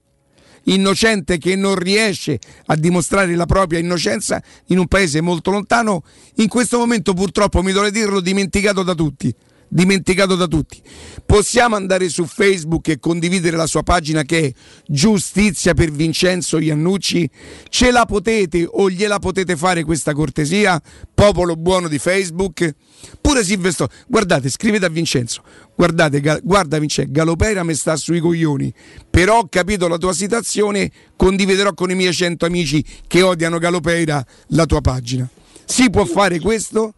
innocente 0.65 1.39
che 1.39 1.57
non 1.57 1.75
riesce 1.77 2.39
a 2.67 2.77
dimostrare 2.77 3.35
la 3.35 3.47
propria 3.47 3.79
innocenza 3.79 4.43
in 4.67 4.79
un 4.79 4.87
paese 4.87 5.21
molto 5.23 5.51
lontano, 5.51 6.03
in 6.37 6.49
questo 6.49 6.79
momento 6.79 7.15
purtroppo 7.15 7.63
mi 7.63 7.73
dovrei 7.73 7.93
dirlo 7.93 8.21
dimenticato 8.21 8.83
da 8.83 8.95
tutti. 8.95 9.35
Dimenticato 9.73 10.35
da 10.35 10.49
tutti. 10.49 10.83
Possiamo 11.25 11.77
andare 11.77 12.09
su 12.09 12.27
Facebook 12.27 12.89
e 12.89 12.99
condividere 12.99 13.57
la 13.57 13.69
sua 13.69 13.85
pagina 13.85 14.25
che 14.25 14.47
è 14.47 14.53
Giustizia 14.85 15.75
per 15.75 15.93
Vincenzo 15.93 16.59
Iannucci? 16.59 17.31
Ce 17.69 17.93
la 17.93 18.05
potete 18.05 18.67
o 18.69 18.91
gliela 18.91 19.21
potete 19.21 19.57
fare 19.57 19.85
questa 19.85 20.13
cortesia? 20.13 20.83
Popolo 21.15 21.55
buono 21.55 21.87
di 21.87 22.01
Facebook? 22.01 22.75
Pure 23.21 23.45
Silvestro, 23.45 23.89
guardate, 24.09 24.51
scrivete 24.51 24.87
a 24.87 24.89
Vincenzo. 24.89 25.45
Guardate, 25.77 26.21
guarda 26.43 26.81
Vincenzo, 26.81 27.13
Galopera 27.13 27.63
mi 27.63 27.75
sta 27.75 27.95
sui 27.95 28.19
coglioni. 28.19 28.75
Però 29.09 29.39
ho 29.39 29.49
capito 29.49 29.87
la 29.87 29.99
tua 29.99 30.13
situazione, 30.13 30.91
condividerò 31.15 31.75
con 31.75 31.93
i 31.93 31.95
miei 31.95 32.13
100 32.13 32.45
amici 32.45 32.85
che 33.07 33.23
odiano 33.23 33.59
Galopera 33.59 34.27
la 34.49 34.67
tua 34.67 34.81
pagina. 34.81 35.31
Si 35.65 35.89
può 35.91 36.05
fare 36.07 36.41
questo? 36.41 36.95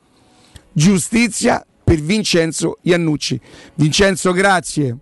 Giustizia 0.73 1.63
per 1.93 2.01
Vincenzo 2.01 2.79
Iannucci. 2.83 3.39
Vincenzo, 3.75 4.33
grazie. 4.33 4.97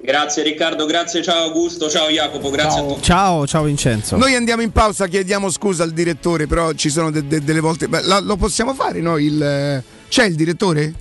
Grazie 0.00 0.44
Riccardo, 0.44 0.86
grazie, 0.86 1.24
ciao 1.24 1.42
Augusto, 1.46 1.90
ciao 1.90 2.08
Jacopo, 2.08 2.50
grazie 2.50 2.80
a 2.80 2.84
tutti. 2.84 3.02
Ciao, 3.02 3.44
ciao 3.48 3.64
Vincenzo. 3.64 4.16
Noi 4.16 4.36
andiamo 4.36 4.62
in 4.62 4.70
pausa, 4.70 5.08
chiediamo 5.08 5.50
scusa 5.50 5.82
al 5.82 5.90
direttore, 5.90 6.46
però 6.46 6.72
ci 6.74 6.88
sono 6.88 7.10
de- 7.10 7.26
de- 7.26 7.42
delle 7.42 7.58
volte. 7.58 7.88
Beh, 7.88 8.02
la- 8.02 8.20
lo 8.20 8.36
possiamo 8.36 8.74
fare 8.74 9.00
noi? 9.00 9.24
Il, 9.24 9.42
eh, 9.42 9.82
c'è 10.08 10.24
il 10.26 10.36
direttore? 10.36 10.94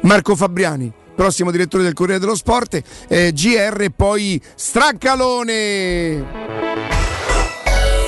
Marco 0.00 0.34
Fabriani, 0.36 0.90
prossimo 1.14 1.50
direttore 1.50 1.82
del 1.82 1.92
Corriere 1.92 2.18
dello 2.18 2.34
Sport, 2.34 2.80
eh, 3.08 3.32
GR 3.34 3.88
poi 3.94 4.40
Straccalone. 4.54 6.24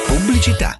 Pubblicità. 0.06 0.79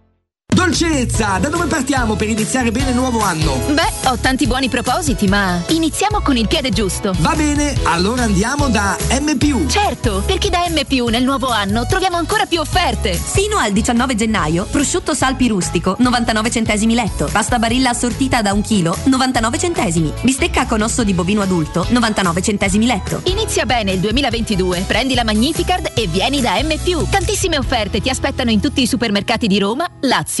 Dolcezza, 0.53 1.37
da 1.39 1.47
dove 1.47 1.65
partiamo 1.65 2.15
per 2.17 2.27
iniziare 2.27 2.71
bene 2.71 2.89
il 2.89 2.95
nuovo 2.95 3.21
anno? 3.21 3.55
Beh, 3.69 4.09
ho 4.09 4.17
tanti 4.17 4.47
buoni 4.47 4.67
propositi, 4.67 5.27
ma 5.27 5.63
iniziamo 5.69 6.21
con 6.21 6.35
il 6.35 6.47
piede 6.47 6.71
giusto. 6.71 7.15
Va 7.19 7.33
bene, 7.35 7.73
allora 7.83 8.23
andiamo 8.23 8.67
da 8.67 8.97
M. 9.21 9.67
Certo, 9.69 10.21
perché 10.25 10.49
da 10.49 10.65
M 10.67 11.09
nel 11.09 11.23
nuovo 11.23 11.47
anno 11.47 11.85
troviamo 11.85 12.17
ancora 12.17 12.45
più 12.45 12.59
offerte. 12.59 13.13
Fino 13.13 13.57
al 13.57 13.71
19 13.71 14.15
gennaio, 14.15 14.65
prosciutto 14.65 15.13
salpi 15.13 15.47
rustico, 15.47 15.95
99 15.97 16.51
centesimi 16.51 16.95
letto. 16.95 17.29
Pasta 17.31 17.57
barilla 17.57 17.91
assortita 17.91 18.41
da 18.41 18.51
un 18.51 18.61
chilo, 18.61 18.95
99 19.05 19.57
centesimi. 19.57 20.11
Bistecca 20.21 20.65
con 20.65 20.81
osso 20.81 21.05
di 21.05 21.13
bovino 21.13 21.41
adulto, 21.41 21.85
99 21.89 22.41
centesimi 22.41 22.85
letto. 22.85 23.21
Inizia 23.25 23.65
bene 23.65 23.93
il 23.93 23.99
2022. 23.99 24.83
Prendi 24.85 25.15
la 25.15 25.23
Magnificard 25.23 25.91
e 25.95 26.07
vieni 26.07 26.41
da 26.41 26.61
M. 26.61 27.07
Tantissime 27.09 27.57
offerte 27.57 28.01
ti 28.01 28.09
aspettano 28.09 28.51
in 28.51 28.59
tutti 28.59 28.81
i 28.81 28.87
supermercati 28.87 29.47
di 29.47 29.57
Roma, 29.57 29.87
Lazio 30.01 30.40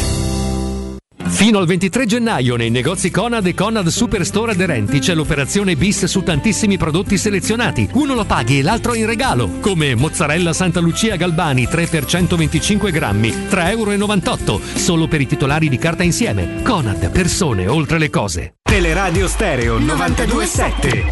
Fino 1.31 1.57
al 1.57 1.65
23 1.65 2.05
gennaio 2.05 2.55
nei 2.55 2.69
negozi 2.69 3.09
Conad 3.09 3.47
e 3.47 3.55
Conad 3.55 3.87
Superstore 3.87 4.51
aderenti 4.51 4.99
c'è 4.99 5.15
l'operazione 5.15 5.75
bis 5.75 6.05
su 6.05 6.21
tantissimi 6.21 6.77
prodotti 6.77 7.17
selezionati. 7.17 7.89
Uno 7.93 8.13
lo 8.13 8.25
paghi 8.25 8.59
e 8.59 8.61
l'altro 8.61 8.93
in 8.93 9.07
regalo, 9.07 9.49
come 9.59 9.95
mozzarella 9.95 10.53
Santa 10.53 10.79
Lucia 10.79 11.15
Galbani 11.15 11.67
3 11.67 11.87
per 11.87 12.05
125 12.05 12.91
grammi, 12.91 13.29
3,98 13.29 14.39
euro, 14.39 14.61
solo 14.75 15.07
per 15.07 15.21
i 15.21 15.25
titolari 15.25 15.67
di 15.67 15.77
carta 15.77 16.03
insieme. 16.03 16.61
Conad, 16.61 17.09
persone 17.09 17.65
oltre 17.65 17.97
le 17.97 18.11
cose. 18.11 18.53
Teleradio 18.61 19.27
Stereo 19.27 19.79
927. 19.79 21.05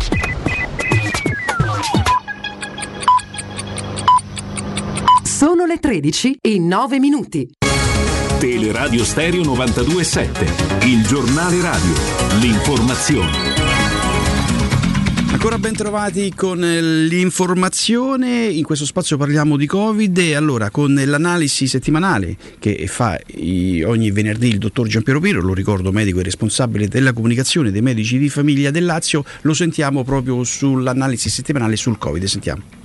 Sono 5.23 5.65
le 5.65 5.77
13 5.77 6.37
e 6.41 6.59
9 6.59 6.99
minuti. 6.99 7.49
Teleradio 8.39 9.03
Stereo 9.03 9.43
927, 9.43 10.87
il 10.87 11.05
giornale 11.05 11.59
radio, 11.61 11.91
l'informazione. 12.39 13.31
Ancora 15.33 15.59
ben 15.59 15.73
trovati 15.73 16.33
con 16.33 16.63
eh, 16.63 16.81
l'informazione, 16.81 18.45
in 18.45 18.63
questo 18.63 18.85
spazio 18.85 19.17
parliamo 19.17 19.57
di 19.57 19.65
Covid. 19.65 20.17
E 20.19 20.35
allora 20.35 20.69
con 20.69 20.93
l'analisi 20.93 21.67
settimanale 21.67 22.37
che 22.59 22.87
fa 22.87 23.19
ogni 23.83 24.09
venerdì 24.11 24.47
il 24.47 24.57
dottor 24.57 24.87
Giampiero 24.87 25.19
Piro, 25.19 25.41
lo 25.41 25.53
ricordo 25.53 25.91
medico 25.91 26.21
e 26.21 26.23
responsabile 26.23 26.87
della 26.87 27.11
comunicazione 27.11 27.71
dei 27.71 27.81
medici 27.81 28.17
di 28.17 28.29
famiglia 28.29 28.71
del 28.71 28.85
Lazio, 28.85 29.25
lo 29.41 29.53
sentiamo 29.53 30.05
proprio 30.05 30.45
sull'analisi 30.45 31.29
settimanale 31.29 31.75
sul 31.75 31.97
Covid, 31.97 32.23
sentiamo. 32.23 32.78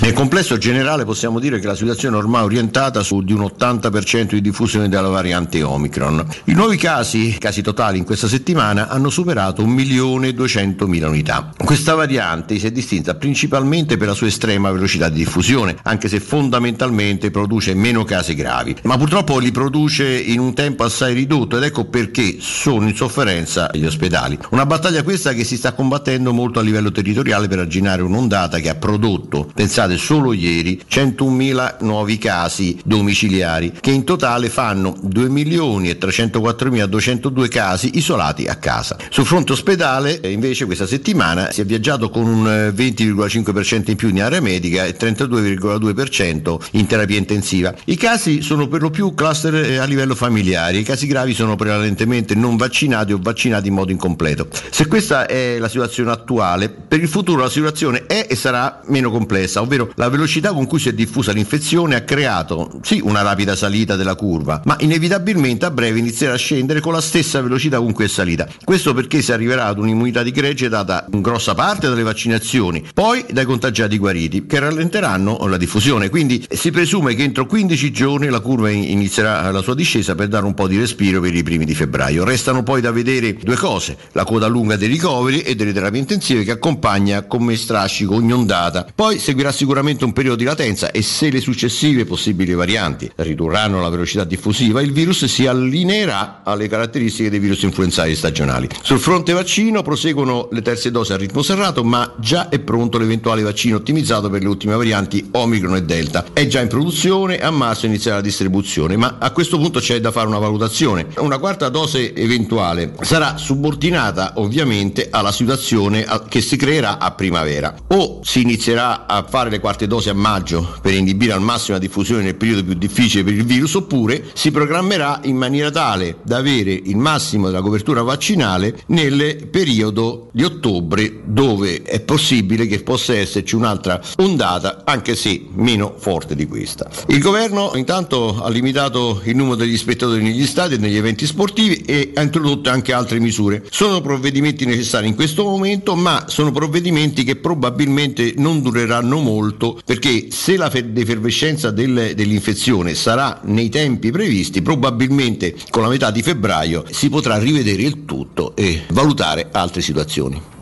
Nel 0.00 0.12
complesso 0.12 0.58
generale 0.58 1.04
possiamo 1.04 1.38
dire 1.38 1.58
che 1.58 1.66
la 1.66 1.74
situazione 1.74 2.16
è 2.16 2.18
ormai 2.18 2.42
orientata 2.42 3.02
su 3.02 3.22
di 3.22 3.32
un 3.32 3.40
80% 3.40 4.30
di 4.30 4.40
diffusione 4.40 4.88
della 4.88 5.08
variante 5.08 5.62
Omicron. 5.62 6.26
I 6.44 6.52
nuovi 6.52 6.76
casi, 6.76 7.36
casi 7.38 7.62
totali 7.62 7.98
in 7.98 8.04
questa 8.04 8.28
settimana, 8.28 8.88
hanno 8.88 9.10
superato 9.10 9.64
1.200.000 9.64 11.06
unità. 11.06 11.52
Questa 11.56 11.94
variante 11.94 12.58
si 12.58 12.66
è 12.66 12.70
distinta 12.70 13.14
principalmente 13.14 13.96
per 13.96 14.08
la 14.08 14.14
sua 14.14 14.26
estrema 14.26 14.70
velocità 14.70 15.08
di 15.08 15.18
diffusione, 15.18 15.76
anche 15.84 16.08
se 16.08 16.20
fondamentalmente 16.20 17.30
produce 17.30 17.74
meno 17.74 18.04
casi 18.04 18.34
gravi, 18.34 18.76
ma 18.82 18.98
purtroppo 18.98 19.38
li 19.38 19.52
produce 19.52 20.18
in 20.18 20.40
un 20.40 20.54
tempo 20.54 20.84
assai 20.84 21.14
ridotto 21.14 21.56
ed 21.56 21.62
ecco 21.62 21.84
perché 21.84 22.36
sono 22.40 22.88
in 22.88 22.96
sofferenza 22.96 23.70
gli 23.72 23.84
ospedali. 23.84 24.38
Una 24.50 24.66
battaglia 24.66 25.02
questa 25.02 25.32
che 25.32 25.44
si 25.44 25.56
sta 25.56 25.72
combattendo 25.72 26.32
molto 26.32 26.58
a 26.58 26.62
livello 26.62 26.90
territoriale 26.90 27.48
per 27.48 27.60
arginare 27.60 28.02
un'ondata 28.02 28.58
che 28.58 28.68
ha 28.68 28.74
prodotto, 28.74 29.48
pensate 29.54 29.73
pensate 29.74 29.98
solo 29.98 30.32
ieri 30.32 30.80
101.000 30.88 31.78
nuovi 31.80 32.16
casi 32.16 32.78
domiciliari 32.84 33.72
che 33.80 33.90
in 33.90 34.04
totale 34.04 34.48
fanno 34.48 34.96
2 35.02 35.28
milioni 35.28 35.90
e 35.90 35.98
304.202 35.98 37.48
casi 37.48 37.90
isolati 37.94 38.46
a 38.46 38.54
casa. 38.54 38.96
Sul 39.10 39.26
fronte 39.26 39.50
ospedale 39.50 40.20
eh, 40.20 40.30
invece 40.30 40.64
questa 40.66 40.86
settimana 40.86 41.50
si 41.50 41.60
è 41.60 41.64
viaggiato 41.64 42.08
con 42.08 42.24
un 42.24 42.46
eh, 42.46 42.68
20,5% 42.70 43.90
in 43.90 43.96
più 43.96 44.10
in 44.10 44.22
area 44.22 44.40
medica 44.40 44.84
e 44.84 44.96
32,2% 44.96 46.56
in 46.72 46.86
terapia 46.86 47.18
intensiva. 47.18 47.74
I 47.86 47.96
casi 47.96 48.42
sono 48.42 48.68
per 48.68 48.80
lo 48.80 48.90
più 48.90 49.12
cluster 49.12 49.56
eh, 49.56 49.78
a 49.78 49.84
livello 49.86 50.14
familiare, 50.14 50.76
i 50.76 50.84
casi 50.84 51.08
gravi 51.08 51.34
sono 51.34 51.56
prevalentemente 51.56 52.36
non 52.36 52.56
vaccinati 52.56 53.12
o 53.12 53.18
vaccinati 53.20 53.66
in 53.66 53.74
modo 53.74 53.90
incompleto. 53.90 54.46
Se 54.70 54.86
questa 54.86 55.26
è 55.26 55.58
la 55.58 55.68
situazione 55.68 56.12
attuale, 56.12 56.68
per 56.68 57.00
il 57.00 57.08
futuro 57.08 57.42
la 57.42 57.50
situazione 57.50 58.06
è 58.06 58.28
e 58.30 58.36
sarà 58.36 58.80
meno 58.86 59.10
complessa, 59.10 59.62
ovvero 59.64 59.90
la 59.96 60.08
velocità 60.08 60.52
con 60.52 60.66
cui 60.66 60.78
si 60.78 60.88
è 60.88 60.94
diffusa 60.94 61.32
l'infezione 61.32 61.96
ha 61.96 62.02
creato 62.02 62.78
sì 62.82 63.00
una 63.02 63.22
rapida 63.22 63.56
salita 63.56 63.96
della 63.96 64.14
curva, 64.14 64.62
ma 64.64 64.76
inevitabilmente 64.80 65.66
a 65.66 65.70
breve 65.70 65.98
inizierà 65.98 66.34
a 66.34 66.38
scendere 66.38 66.80
con 66.80 66.92
la 66.92 67.00
stessa 67.00 67.40
velocità 67.40 67.78
con 67.78 67.92
cui 67.92 68.04
è 68.04 68.08
salita. 68.08 68.48
Questo 68.62 68.94
perché 68.94 69.22
si 69.22 69.32
arriverà 69.32 69.66
ad 69.66 69.78
un'immunità 69.78 70.22
di 70.22 70.30
gregge 70.30 70.68
data 70.68 71.06
in 71.12 71.20
grossa 71.20 71.54
parte 71.54 71.88
dalle 71.88 72.02
vaccinazioni, 72.02 72.84
poi 72.94 73.24
dai 73.30 73.44
contagiati 73.44 73.98
guariti, 73.98 74.46
che 74.46 74.58
rallenteranno 74.58 75.46
la 75.46 75.56
diffusione. 75.56 76.08
Quindi 76.08 76.44
si 76.50 76.70
presume 76.70 77.14
che 77.14 77.22
entro 77.22 77.46
15 77.46 77.90
giorni 77.90 78.28
la 78.28 78.40
curva 78.40 78.70
inizierà 78.70 79.50
la 79.50 79.62
sua 79.62 79.74
discesa 79.74 80.14
per 80.14 80.28
dare 80.28 80.44
un 80.46 80.54
po' 80.54 80.68
di 80.68 80.78
respiro 80.78 81.20
per 81.20 81.34
i 81.34 81.42
primi 81.42 81.64
di 81.64 81.74
febbraio. 81.74 82.24
Restano 82.24 82.62
poi 82.62 82.80
da 82.80 82.92
vedere 82.92 83.34
due 83.34 83.56
cose, 83.56 83.96
la 84.12 84.24
coda 84.24 84.46
lunga 84.46 84.76
dei 84.76 84.88
ricoveri 84.88 85.40
e 85.42 85.54
delle 85.54 85.72
terapie 85.72 86.00
intensive 86.00 86.44
che 86.44 86.52
accompagna 86.52 87.22
come 87.22 87.56
strascico 87.56 88.14
ogni 88.14 88.32
ondata. 88.32 88.86
Poi 88.94 89.18
seguirà 89.18 89.52
sicuramente 89.54 90.04
un 90.04 90.12
periodo 90.12 90.36
di 90.36 90.44
latenza 90.44 90.90
e 90.90 91.00
se 91.00 91.30
le 91.30 91.40
successive 91.40 92.04
possibili 92.04 92.52
varianti 92.52 93.10
ridurranno 93.14 93.80
la 93.80 93.88
velocità 93.88 94.24
diffusiva, 94.24 94.82
il 94.82 94.92
virus 94.92 95.24
si 95.24 95.46
allineerà 95.46 96.42
alle 96.44 96.68
caratteristiche 96.68 97.30
dei 97.30 97.38
virus 97.38 97.62
influenzali 97.62 98.14
stagionali. 98.14 98.68
Sul 98.82 98.98
fronte 98.98 99.32
vaccino 99.32 99.82
proseguono 99.82 100.48
le 100.50 100.60
terze 100.60 100.90
dosi 100.90 101.12
a 101.12 101.16
ritmo 101.16 101.42
serrato, 101.42 101.84
ma 101.84 102.14
già 102.18 102.48
è 102.48 102.58
pronto 102.58 102.98
l'eventuale 102.98 103.42
vaccino 103.42 103.76
ottimizzato 103.76 104.28
per 104.28 104.42
le 104.42 104.48
ultime 104.48 104.74
varianti 104.74 105.28
Omicron 105.30 105.76
e 105.76 105.82
Delta. 105.84 106.26
È 106.32 106.46
già 106.46 106.60
in 106.60 106.68
produzione, 106.68 107.38
a 107.38 107.50
marzo 107.50 107.86
inizierà 107.86 108.16
la 108.16 108.22
distribuzione, 108.22 108.96
ma 108.96 109.16
a 109.20 109.30
questo 109.30 109.58
punto 109.58 109.78
c'è 109.78 110.00
da 110.00 110.10
fare 110.10 110.26
una 110.26 110.38
valutazione. 110.38 111.06
Una 111.18 111.38
quarta 111.38 111.68
dose 111.68 112.14
eventuale 112.14 112.94
sarà 113.00 113.36
subordinata 113.36 114.32
ovviamente 114.36 115.08
alla 115.10 115.32
situazione 115.32 116.04
che 116.28 116.40
si 116.40 116.56
creerà 116.56 116.98
a 116.98 117.12
primavera. 117.12 117.74
O 117.88 118.20
si 118.22 118.42
inizierà 118.42 119.06
a 119.06 119.24
fare 119.28 119.43
le 119.50 119.60
quarte 119.60 119.86
dosi 119.86 120.08
a 120.08 120.14
maggio 120.14 120.76
per 120.80 120.94
inibire 120.94 121.32
al 121.32 121.40
massimo 121.42 121.76
la 121.76 121.82
diffusione 121.82 122.22
nel 122.22 122.34
periodo 122.34 122.64
più 122.64 122.74
difficile 122.74 123.24
per 123.24 123.34
il 123.34 123.44
virus, 123.44 123.74
oppure 123.74 124.24
si 124.34 124.50
programmerà 124.50 125.20
in 125.24 125.36
maniera 125.36 125.70
tale 125.70 126.16
da 126.22 126.36
avere 126.36 126.72
il 126.72 126.96
massimo 126.96 127.46
della 127.46 127.60
copertura 127.60 128.02
vaccinale 128.02 128.82
nel 128.86 129.48
periodo 129.50 130.28
di 130.32 130.44
ottobre 130.44 131.20
dove 131.24 131.82
è 131.82 132.00
possibile 132.00 132.66
che 132.66 132.82
possa 132.82 133.14
esserci 133.14 133.54
un'altra 133.54 134.00
ondata 134.16 134.82
anche 134.84 135.14
se 135.16 135.46
meno 135.54 135.94
forte 135.96 136.34
di 136.34 136.46
questa. 136.46 136.88
Il 137.08 137.20
governo 137.20 137.72
intanto 137.74 138.42
ha 138.42 138.48
limitato 138.48 139.20
il 139.24 139.36
numero 139.36 139.56
degli 139.56 139.76
spettatori 139.76 140.22
negli 140.22 140.46
stadi 140.46 140.74
e 140.74 140.78
negli 140.78 140.96
eventi 140.96 141.26
sportivi 141.26 141.82
e 141.86 142.12
ha 142.14 142.22
introdotto 142.22 142.70
anche 142.70 142.92
altre 142.92 143.18
misure. 143.18 143.64
Sono 143.70 144.00
provvedimenti 144.00 144.64
necessari 144.64 145.08
in 145.08 145.14
questo 145.14 145.44
momento 145.44 145.94
ma 145.94 146.24
sono 146.28 146.50
provvedimenti 146.50 147.24
che 147.24 147.36
probabilmente 147.36 148.34
non 148.36 148.62
dureranno 148.62 149.20
molto 149.24 149.80
perché 149.84 150.28
se 150.30 150.56
la 150.56 150.68
defervescenza 150.68 151.70
del, 151.70 152.12
dell'infezione 152.14 152.94
sarà 152.94 153.40
nei 153.44 153.70
tempi 153.70 154.10
previsti 154.10 154.62
probabilmente 154.62 155.56
con 155.70 155.82
la 155.82 155.88
metà 155.88 156.10
di 156.10 156.22
febbraio 156.22 156.84
si 156.90 157.08
potrà 157.08 157.38
rivedere 157.38 157.82
il 157.82 158.04
tutto 158.04 158.54
e 158.54 158.82
valutare 158.88 159.48
altre 159.50 159.80
situazioni. 159.80 160.52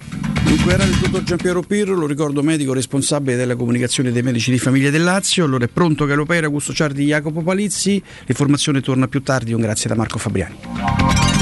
Dunque 0.42 0.74
era 0.74 0.84
il 0.84 0.94
dottor 0.96 1.22
Giampiero 1.22 1.62
Pirro, 1.62 1.94
lo 1.94 2.06
ricordo 2.06 2.42
medico 2.42 2.72
responsabile 2.72 3.36
della 3.36 3.56
comunicazione 3.56 4.12
dei 4.12 4.22
medici 4.22 4.50
di 4.50 4.58
famiglia 4.58 4.90
del 4.90 5.02
Lazio, 5.02 5.44
allora 5.44 5.64
è 5.64 5.68
pronto 5.68 6.04
che 6.04 6.14
l'opera 6.14 6.46
Augusto 6.46 6.72
Ciardi 6.72 7.06
Jacopo 7.06 7.42
Palizzi, 7.42 8.02
l'informazione 8.26 8.80
torna 8.80 9.08
più 9.08 9.22
tardi, 9.22 9.52
un 9.52 9.60
grazie 9.60 9.88
da 9.88 9.96
Marco 9.96 10.18
Fabriani. 10.18 11.41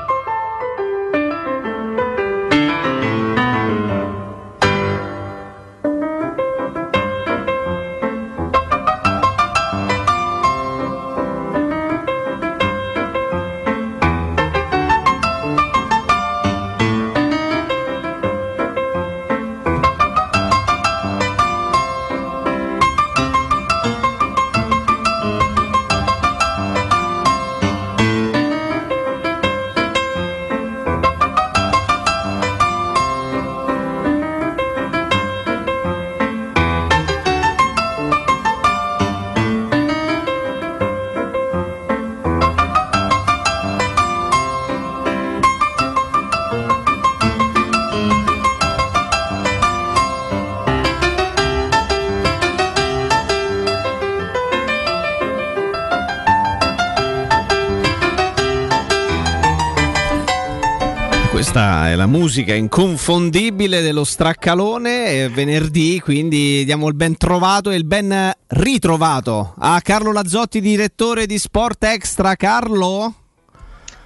musica 62.21 62.53
inconfondibile 62.53 63.81
dello 63.81 64.03
Straccalone, 64.03 65.27
venerdì, 65.29 65.99
quindi 65.99 66.63
diamo 66.65 66.87
il 66.87 66.93
ben 66.93 67.17
trovato 67.17 67.71
e 67.71 67.75
il 67.75 67.83
ben 67.83 68.31
ritrovato 68.49 69.55
a 69.57 69.81
Carlo 69.81 70.11
Lazzotti, 70.11 70.61
direttore 70.61 71.25
di 71.25 71.39
Sport 71.39 71.83
Extra. 71.83 72.35
Carlo? 72.35 73.20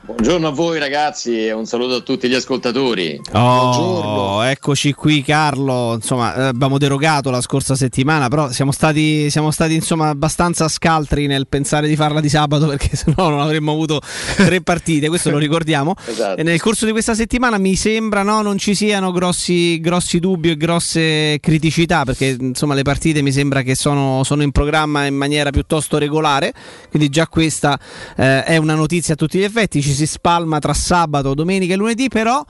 Buongiorno 0.06 0.50
a 0.50 0.51
voi 0.51 0.77
ragazzi 0.77 1.48
e 1.48 1.51
un 1.51 1.66
saluto 1.66 1.95
a 1.95 2.00
tutti 2.01 2.30
gli 2.30 2.35
ascoltatori. 2.35 3.19
Oh, 3.32 4.45
eccoci 4.45 4.93
qui 4.93 5.24
Carlo, 5.24 5.95
insomma 5.95 6.35
eh, 6.35 6.42
abbiamo 6.43 6.77
derogato 6.77 7.32
la 7.32 7.42
scorsa 7.42 7.74
settimana, 7.74 8.27
però 8.27 8.51
siamo 8.51 8.72
stati, 8.72 9.32
siamo 9.32 9.50
stati 9.50 9.74
insomma 9.74 10.09
abbastanza 10.09 10.67
scaltri 10.67 11.25
nel 11.25 11.48
pensare 11.48 11.88
di 11.88 11.95
farla 11.95 12.19
di 12.19 12.30
sabato 12.30 12.67
perché 12.77 12.95
sennò 12.95 13.30
non 13.30 13.40
avremmo 13.40 13.72
avuto 13.72 14.00
tre 14.35 14.61
partite, 14.61 15.08
questo 15.08 15.32
lo 15.32 15.40
ricordiamo. 15.40 15.95
Esatto. 16.06 16.40
E 16.40 16.43
nel 16.43 16.61
corso 16.61 16.85
di 16.85 16.92
questa 16.92 17.16
settimana 17.16 17.58
mi 17.58 17.75
sembra 17.75 18.22
no, 18.22 18.42
non 18.43 18.59
ci 18.59 18.75
siano 18.75 19.11
grossi, 19.11 19.80
grossi 19.80 20.19
dubbi 20.19 20.51
e 20.51 20.56
grosse 20.56 21.40
criticità 21.40 22.03
perché 22.03 22.38
insomma 22.40 22.75
le 22.75 22.84
partite 22.84 23.24
mi 23.24 23.32
sembra 23.32 23.64
che 23.64 23.74
sono, 23.74 24.24
sono 24.24 24.43
in 24.43 24.51
programma 24.51 25.08
in 25.08 25.16
maniera 25.16 25.50
piuttosto 25.50 25.98
regolare, 25.98 26.53
quindi 26.90 27.09
già 27.09 27.27
questa 27.27 27.77
eh, 28.16 28.43
è 28.43 28.58
una 28.58 28.75
notizia 28.75 29.16
a 29.16 29.17
tutti 29.17 29.40
gli 29.40 29.43
effetti. 29.43 29.82
Ci 29.82 29.94
si 29.95 30.06
spalma 30.06 30.59
tra 30.59 30.74
sabato, 30.74 31.33
domenica 31.33 31.74
e 31.74 31.77
lunedì, 31.77 32.07
però, 32.09 32.43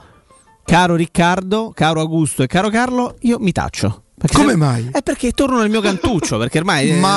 caro 0.65 0.95
Riccardo, 0.95 1.71
caro 1.73 2.01
Augusto 2.01 2.43
e 2.43 2.47
caro 2.47 2.69
Carlo, 2.69 3.15
io 3.21 3.37
mi 3.39 3.51
taccio. 3.51 4.01
Perché 4.17 4.37
Come 4.37 4.51
se- 4.51 4.57
mai? 4.57 4.89
È 4.93 5.01
perché 5.01 5.31
torno 5.31 5.59
nel 5.59 5.69
mio 5.69 5.81
cantuccio, 5.81 6.37
perché 6.37 6.59
ormai 6.59 6.89
eh, 6.89 6.93
mi 6.93 7.01
pre- 7.01 7.07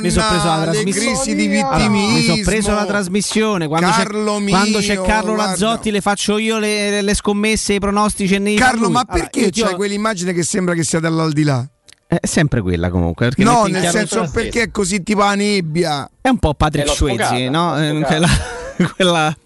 mi 0.00 0.10
so 0.10 0.22
preso 0.26 0.46
la 0.46 0.56
Madonna, 0.56 0.64
le 0.64 0.70
trasmissione. 0.72 1.06
crisi 1.14 1.34
di 1.34 1.58
Allora, 1.60 1.88
mi 1.90 2.22
sono 2.22 2.42
preso 2.42 2.74
la 2.74 2.84
trasmissione. 2.86 3.68
Quando, 3.68 3.90
Carlo 3.90 4.34
c'è, 4.36 4.40
mio, 4.40 4.48
quando 4.50 4.78
c'è 4.78 5.00
Carlo 5.02 5.34
guarda. 5.34 5.50
Lazzotti, 5.50 5.90
le 5.90 6.00
faccio 6.00 6.38
io 6.38 6.58
le, 6.58 7.02
le 7.02 7.14
scommesse, 7.14 7.74
i 7.74 7.78
pronostici 7.78 8.34
e 8.34 8.38
nei 8.38 8.56
Carlo, 8.56 8.88
ma 8.90 9.00
Allora, 9.06 9.20
perché 9.20 9.40
io 9.40 9.50
ti 9.50 9.60
c'è 9.62 9.72
ho- 9.72 9.76
quell'immagine 9.76 10.32
che 10.32 10.42
sembra 10.42 10.74
che 10.74 10.82
sia 10.82 10.98
dall'aldilà? 10.98 11.68
È 12.06 12.26
sempre 12.26 12.62
quella 12.62 12.88
comunque. 12.88 13.26
perché 13.28 13.44
No, 13.44 13.64
nel 13.66 13.88
senso 13.90 14.28
perché 14.32 14.62
è 14.62 14.70
così 14.70 15.02
tipo 15.02 15.20
la 15.20 15.34
nebbia. 15.34 16.08
È 16.22 16.28
un 16.30 16.38
po' 16.38 16.54
Patrick 16.54 16.88
Swayze, 16.90 17.50
no? 17.50 17.76
Eh. 17.78 18.00
Quella, 18.00 18.28
quella- 18.96 19.36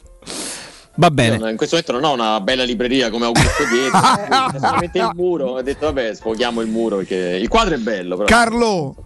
Va 0.98 1.12
bene. 1.12 1.50
In 1.50 1.56
questo 1.56 1.76
momento 1.76 1.92
non 1.92 2.04
ho 2.04 2.12
una 2.12 2.40
bella 2.40 2.64
libreria 2.64 3.08
come 3.08 3.26
Augusto 3.26 3.62
dietro, 3.70 4.00
solamente 4.58 4.98
il 4.98 5.10
muro. 5.14 5.46
Ho 5.50 5.62
detto 5.62 5.86
vabbè 5.86 6.12
sfoghiamo 6.12 6.60
il 6.60 6.68
muro 6.68 6.96
perché 6.96 7.38
il 7.40 7.46
quadro 7.46 7.74
è 7.74 7.78
bello. 7.78 8.16
Però. 8.16 8.26
Carlo, 8.26 8.96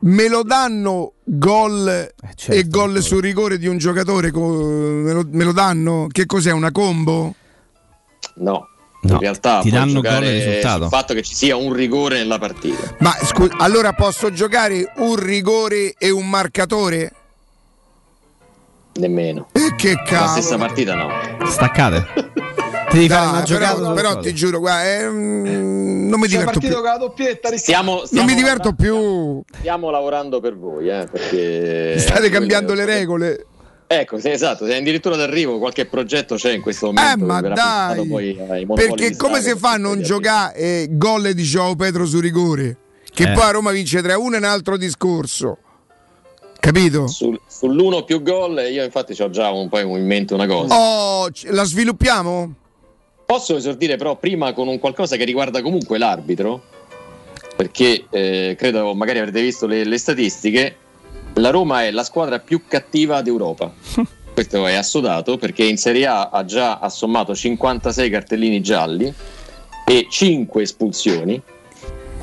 me 0.00 0.28
lo 0.28 0.42
danno 0.42 1.14
gol 1.24 2.12
certo, 2.36 2.52
e 2.52 2.68
gol 2.68 3.00
su 3.00 3.18
rigore 3.18 3.56
di 3.56 3.66
un 3.66 3.78
giocatore? 3.78 4.30
me, 4.30 5.12
lo, 5.12 5.26
me 5.30 5.44
lo 5.44 5.52
danno? 5.52 6.06
Che 6.12 6.26
cos'è? 6.26 6.50
Una 6.50 6.70
combo? 6.70 7.34
No. 8.34 8.66
No, 9.04 9.14
In 9.14 9.18
realtà 9.18 9.60
ti 9.62 9.70
danno 9.70 9.94
gol 9.94 10.02
giocare 10.02 10.32
risultato. 10.32 10.82
sul 10.82 10.88
fatto 10.90 11.14
che 11.14 11.22
ci 11.22 11.34
sia 11.34 11.56
un 11.56 11.72
rigore 11.72 12.18
nella 12.18 12.38
partita. 12.38 12.94
Ma 12.98 13.12
scusa, 13.24 13.54
allora 13.56 13.94
posso 13.94 14.30
giocare 14.30 14.92
un 14.98 15.16
rigore 15.16 15.94
e 15.96 16.10
un 16.10 16.28
marcatore? 16.28 17.12
Nemmeno. 18.94 19.48
E 19.52 19.74
che 19.76 19.92
La 19.92 20.02
cavolo! 20.02 20.30
stessa 20.32 20.56
partita 20.58 20.94
no. 20.94 21.08
Staccate. 21.46 22.04
Ti 22.90 22.98
devi 22.98 23.08
fare 23.08 23.26
una 23.28 23.42
giocata. 23.42 23.74
però, 23.74 23.84
sul 23.86 23.94
però 23.94 24.18
ti 24.18 24.34
giuro, 24.34 24.58
guarda, 24.58 24.84
eh, 24.98 25.08
non 25.08 26.20
mi 26.20 26.26
diverto 26.28 26.58
più. 26.58 26.70
con 26.74 26.82
la 26.82 26.98
doppietta, 26.98 27.48
Riccardo. 27.48 27.56
Stiamo, 27.56 27.94
Non 27.96 28.06
stiamo 28.06 28.26
mi 28.28 28.34
diverto 28.34 28.72
più. 28.74 29.42
Stiamo 29.58 29.90
lavorando 29.90 30.40
per 30.40 30.58
voi, 30.58 30.88
eh, 30.90 31.06
perché 31.10 31.98
State 31.98 32.28
cambiando 32.28 32.74
le 32.74 32.84
regole. 32.84 33.46
Ecco, 33.86 34.18
sì, 34.18 34.28
esatto, 34.30 34.66
se 34.66 34.74
addirittura 34.76 35.16
d'arrivo 35.16 35.58
qualche 35.58 35.86
progetto 35.86 36.34
c'è 36.36 36.52
in 36.52 36.60
questo 36.62 36.86
momento. 36.92 37.24
Eh, 37.24 37.26
ma 37.26 37.40
dai! 37.40 38.06
poi 38.06 38.38
Perché 38.74 39.16
come 39.16 39.40
si 39.42 39.54
fa 39.56 39.72
a 39.72 39.76
non 39.76 40.02
giocare 40.02 40.54
eh, 40.54 40.88
gol 40.90 41.32
di 41.32 41.42
Joao 41.42 41.74
Pedro 41.76 42.04
su 42.06 42.18
rigore? 42.20 42.76
Che 43.10 43.22
Eh. 43.24 43.32
poi 43.32 43.42
a 43.42 43.50
Roma 43.50 43.70
vince 43.70 44.00
3-1 44.00 44.32
è 44.34 44.36
un 44.38 44.44
altro 44.44 44.76
discorso. 44.78 45.58
Capito? 46.62 47.08
Sul- 47.08 47.40
sull'uno 47.44 48.04
più 48.04 48.22
gol, 48.22 48.56
io 48.70 48.84
infatti 48.84 49.20
ho 49.20 49.30
già 49.30 49.50
un 49.50 49.68
po' 49.68 49.80
in 49.80 50.06
mente 50.06 50.32
una 50.32 50.46
cosa. 50.46 50.72
Oh, 50.72 51.28
la 51.46 51.64
sviluppiamo? 51.64 52.54
Posso 53.26 53.56
esordire 53.56 53.96
però 53.96 54.14
prima 54.14 54.52
con 54.52 54.68
un 54.68 54.78
qualcosa 54.78 55.16
che 55.16 55.24
riguarda 55.24 55.60
comunque 55.60 55.98
l'arbitro, 55.98 56.62
perché 57.56 58.04
eh, 58.08 58.54
credo 58.56 58.94
magari 58.94 59.18
avrete 59.18 59.42
visto 59.42 59.66
le, 59.66 59.82
le 59.82 59.98
statistiche, 59.98 60.76
la 61.34 61.50
Roma 61.50 61.82
è 61.82 61.90
la 61.90 62.04
squadra 62.04 62.38
più 62.38 62.62
cattiva 62.68 63.22
d'Europa. 63.22 63.74
Questo 64.32 64.64
è 64.64 64.74
assodato 64.74 65.38
perché 65.38 65.64
in 65.64 65.76
Serie 65.76 66.06
A 66.06 66.28
ha 66.28 66.44
già 66.44 66.78
assommato 66.78 67.34
56 67.34 68.08
cartellini 68.08 68.60
gialli 68.60 69.12
e 69.84 70.06
5 70.08 70.62
espulsioni. 70.62 71.42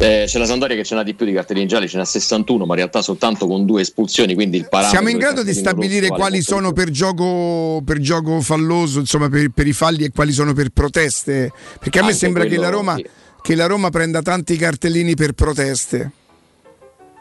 Eh, 0.01 0.23
c'è 0.27 0.39
la 0.39 0.45
Sandoria 0.45 0.77
che 0.77 0.85
ce 0.85 0.95
n'ha 0.95 1.03
di 1.03 1.13
più 1.13 1.25
di 1.25 1.33
cartellini 1.33 1.67
gialli, 1.67 1.89
ce 1.89 1.97
n'ha 1.97 2.05
61, 2.05 2.65
ma 2.65 2.71
in 2.71 2.79
realtà 2.79 3.01
soltanto 3.01 3.47
con 3.47 3.65
due 3.65 3.81
espulsioni, 3.81 4.33
quindi 4.33 4.55
il 4.55 4.69
parametro 4.69 4.97
Siamo 4.97 5.09
in 5.09 5.17
grado 5.17 5.43
di 5.43 5.53
stabilire 5.53 6.07
rosso 6.07 6.21
quali 6.21 6.41
sono 6.41 6.71
per 6.71 6.89
gioco, 6.89 7.81
per 7.83 7.99
gioco 7.99 8.39
falloso, 8.39 8.99
insomma 8.99 9.27
per, 9.27 9.49
per 9.49 9.67
i 9.67 9.73
falli 9.73 10.05
e 10.05 10.11
quali 10.11 10.31
sono 10.31 10.53
per 10.53 10.69
proteste? 10.69 11.51
Perché 11.77 11.99
a 11.99 12.05
me 12.05 12.13
sembra 12.13 12.45
che 12.45 12.55
la, 12.55 12.69
Roma, 12.69 12.95
sì. 12.95 13.05
che 13.41 13.55
la 13.55 13.65
Roma 13.65 13.89
prenda 13.89 14.21
tanti 14.21 14.55
cartellini 14.55 15.15
per 15.15 15.33
proteste. 15.33 16.11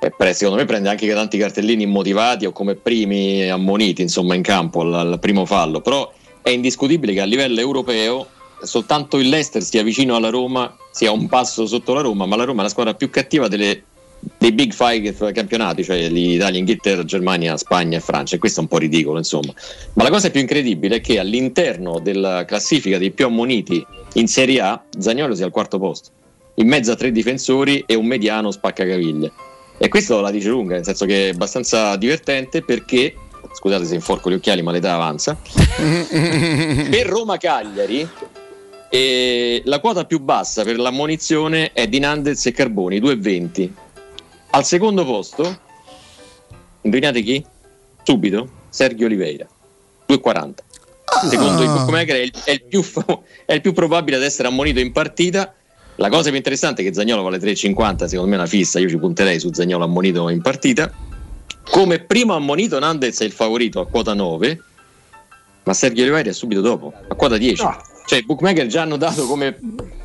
Eh, 0.00 0.32
secondo 0.32 0.60
me 0.60 0.64
prende 0.64 0.88
anche 0.88 1.12
tanti 1.12 1.36
cartellini 1.36 1.82
immotivati 1.82 2.46
o 2.46 2.52
come 2.52 2.76
primi 2.76 3.50
ammoniti 3.50 4.02
insomma 4.02 4.36
in 4.36 4.42
campo 4.42 4.82
al, 4.82 4.94
al 4.94 5.18
primo 5.18 5.44
fallo 5.44 5.80
però 5.80 6.08
è 6.40 6.50
indiscutibile 6.50 7.14
che 7.14 7.20
a 7.20 7.24
livello 7.24 7.58
europeo 7.58 8.28
soltanto 8.62 9.18
il 9.18 9.28
Leicester 9.28 9.62
sia 9.62 9.82
vicino 9.82 10.16
alla 10.16 10.30
Roma 10.30 10.74
sia 10.90 11.12
un 11.12 11.28
passo 11.28 11.66
sotto 11.66 11.94
la 11.94 12.00
Roma 12.00 12.26
ma 12.26 12.36
la 12.36 12.44
Roma 12.44 12.60
è 12.60 12.64
la 12.64 12.70
squadra 12.70 12.94
più 12.94 13.10
cattiva 13.10 13.48
delle- 13.48 13.82
dei 14.36 14.52
big 14.52 14.72
five 14.72 15.32
campionati 15.32 15.84
cioè 15.84 16.08
l'Italia, 16.08 16.58
Inghilterra, 16.58 17.04
Germania, 17.04 17.56
Spagna 17.56 17.98
e 17.98 18.00
Francia 18.00 18.36
e 18.36 18.38
questo 18.38 18.60
è 18.60 18.62
un 18.62 18.68
po' 18.68 18.78
ridicolo 18.78 19.18
insomma. 19.18 19.52
Ma 19.94 20.02
la 20.02 20.10
cosa 20.10 20.30
più 20.30 20.40
incredibile 20.40 20.96
è 20.96 21.00
che 21.00 21.18
all'interno 21.18 21.98
della 22.00 22.44
classifica 22.44 22.98
dei 22.98 23.10
più 23.10 23.26
ammoniti 23.26 23.84
in 24.14 24.26
Serie 24.26 24.60
A 24.60 24.82
Zagnolo 24.98 25.34
sia 25.34 25.44
al 25.44 25.52
quarto 25.52 25.78
posto. 25.78 26.10
In 26.54 26.66
mezzo 26.66 26.90
a 26.90 26.96
tre 26.96 27.12
difensori 27.12 27.84
e 27.86 27.94
un 27.94 28.06
mediano 28.06 28.50
spaccacaviglie. 28.50 29.32
E 29.80 29.88
questo 29.88 30.20
la 30.20 30.32
dice 30.32 30.48
lunga, 30.48 30.74
nel 30.74 30.84
senso 30.84 31.06
che 31.06 31.28
è 31.28 31.32
abbastanza 31.32 31.94
divertente 31.94 32.62
perché, 32.62 33.14
scusate 33.52 33.84
se 33.84 33.94
inforco 33.94 34.28
gli 34.28 34.34
occhiali 34.34 34.60
ma 34.60 34.72
l'età 34.72 34.94
avanza, 34.94 35.38
per 35.70 37.06
Roma-Cagliari 37.06 38.08
eh, 38.90 39.62
la 39.64 39.80
quota 39.80 40.04
più 40.04 40.20
bassa 40.20 40.64
per 40.64 40.78
l'ammonizione 40.78 41.72
è 41.72 41.86
di 41.88 41.98
Nandez 41.98 42.46
e 42.46 42.52
Carboni, 42.52 43.00
2,20. 43.00 43.70
Al 44.50 44.64
secondo 44.64 45.04
posto, 45.04 45.60
indovinate 46.82 47.22
chi? 47.22 47.44
Subito, 48.02 48.48
Sergio 48.70 49.04
Oliveira, 49.04 49.46
2,40. 50.08 50.54
Secondo 51.28 51.62
il 51.62 51.68
bookmaker 51.70 52.16
è 52.16 52.20
il, 52.20 52.32
è 52.44 52.50
il 52.52 52.64
più, 52.64 52.82
è 53.44 53.52
il 53.52 53.60
più 53.60 53.72
probabile 53.72 54.16
ad 54.16 54.22
essere 54.22 54.48
ammonito 54.48 54.80
in 54.80 54.92
partita. 54.92 55.54
La 55.96 56.08
cosa 56.08 56.28
più 56.28 56.36
interessante 56.36 56.82
è 56.82 56.84
che 56.84 56.94
Zagnolo 56.94 57.22
vale 57.22 57.38
3,50, 57.38 58.04
secondo 58.04 58.30
me 58.30 58.36
è 58.36 58.38
una 58.38 58.46
fissa, 58.46 58.78
io 58.78 58.88
ci 58.88 58.98
punterei 58.98 59.40
su 59.40 59.52
Zagnolo 59.52 59.84
ammonito 59.84 60.28
in 60.28 60.40
partita. 60.40 60.90
Come 61.64 61.98
primo 61.98 62.34
ammonito 62.34 62.78
Nandez 62.78 63.20
è 63.20 63.24
il 63.24 63.32
favorito 63.32 63.80
a 63.80 63.86
quota 63.86 64.14
9, 64.14 64.62
ma 65.64 65.74
Sergio 65.74 66.02
Oliveira 66.02 66.30
è 66.30 66.32
subito 66.32 66.60
dopo, 66.60 66.92
a 67.08 67.14
quota 67.14 67.36
10. 67.36 67.62
Cioè 68.08 68.20
i 68.20 68.22
bookmaker 68.22 68.66
già 68.68 68.80
hanno 68.80 68.96
dato 68.96 69.26
come 69.26 69.58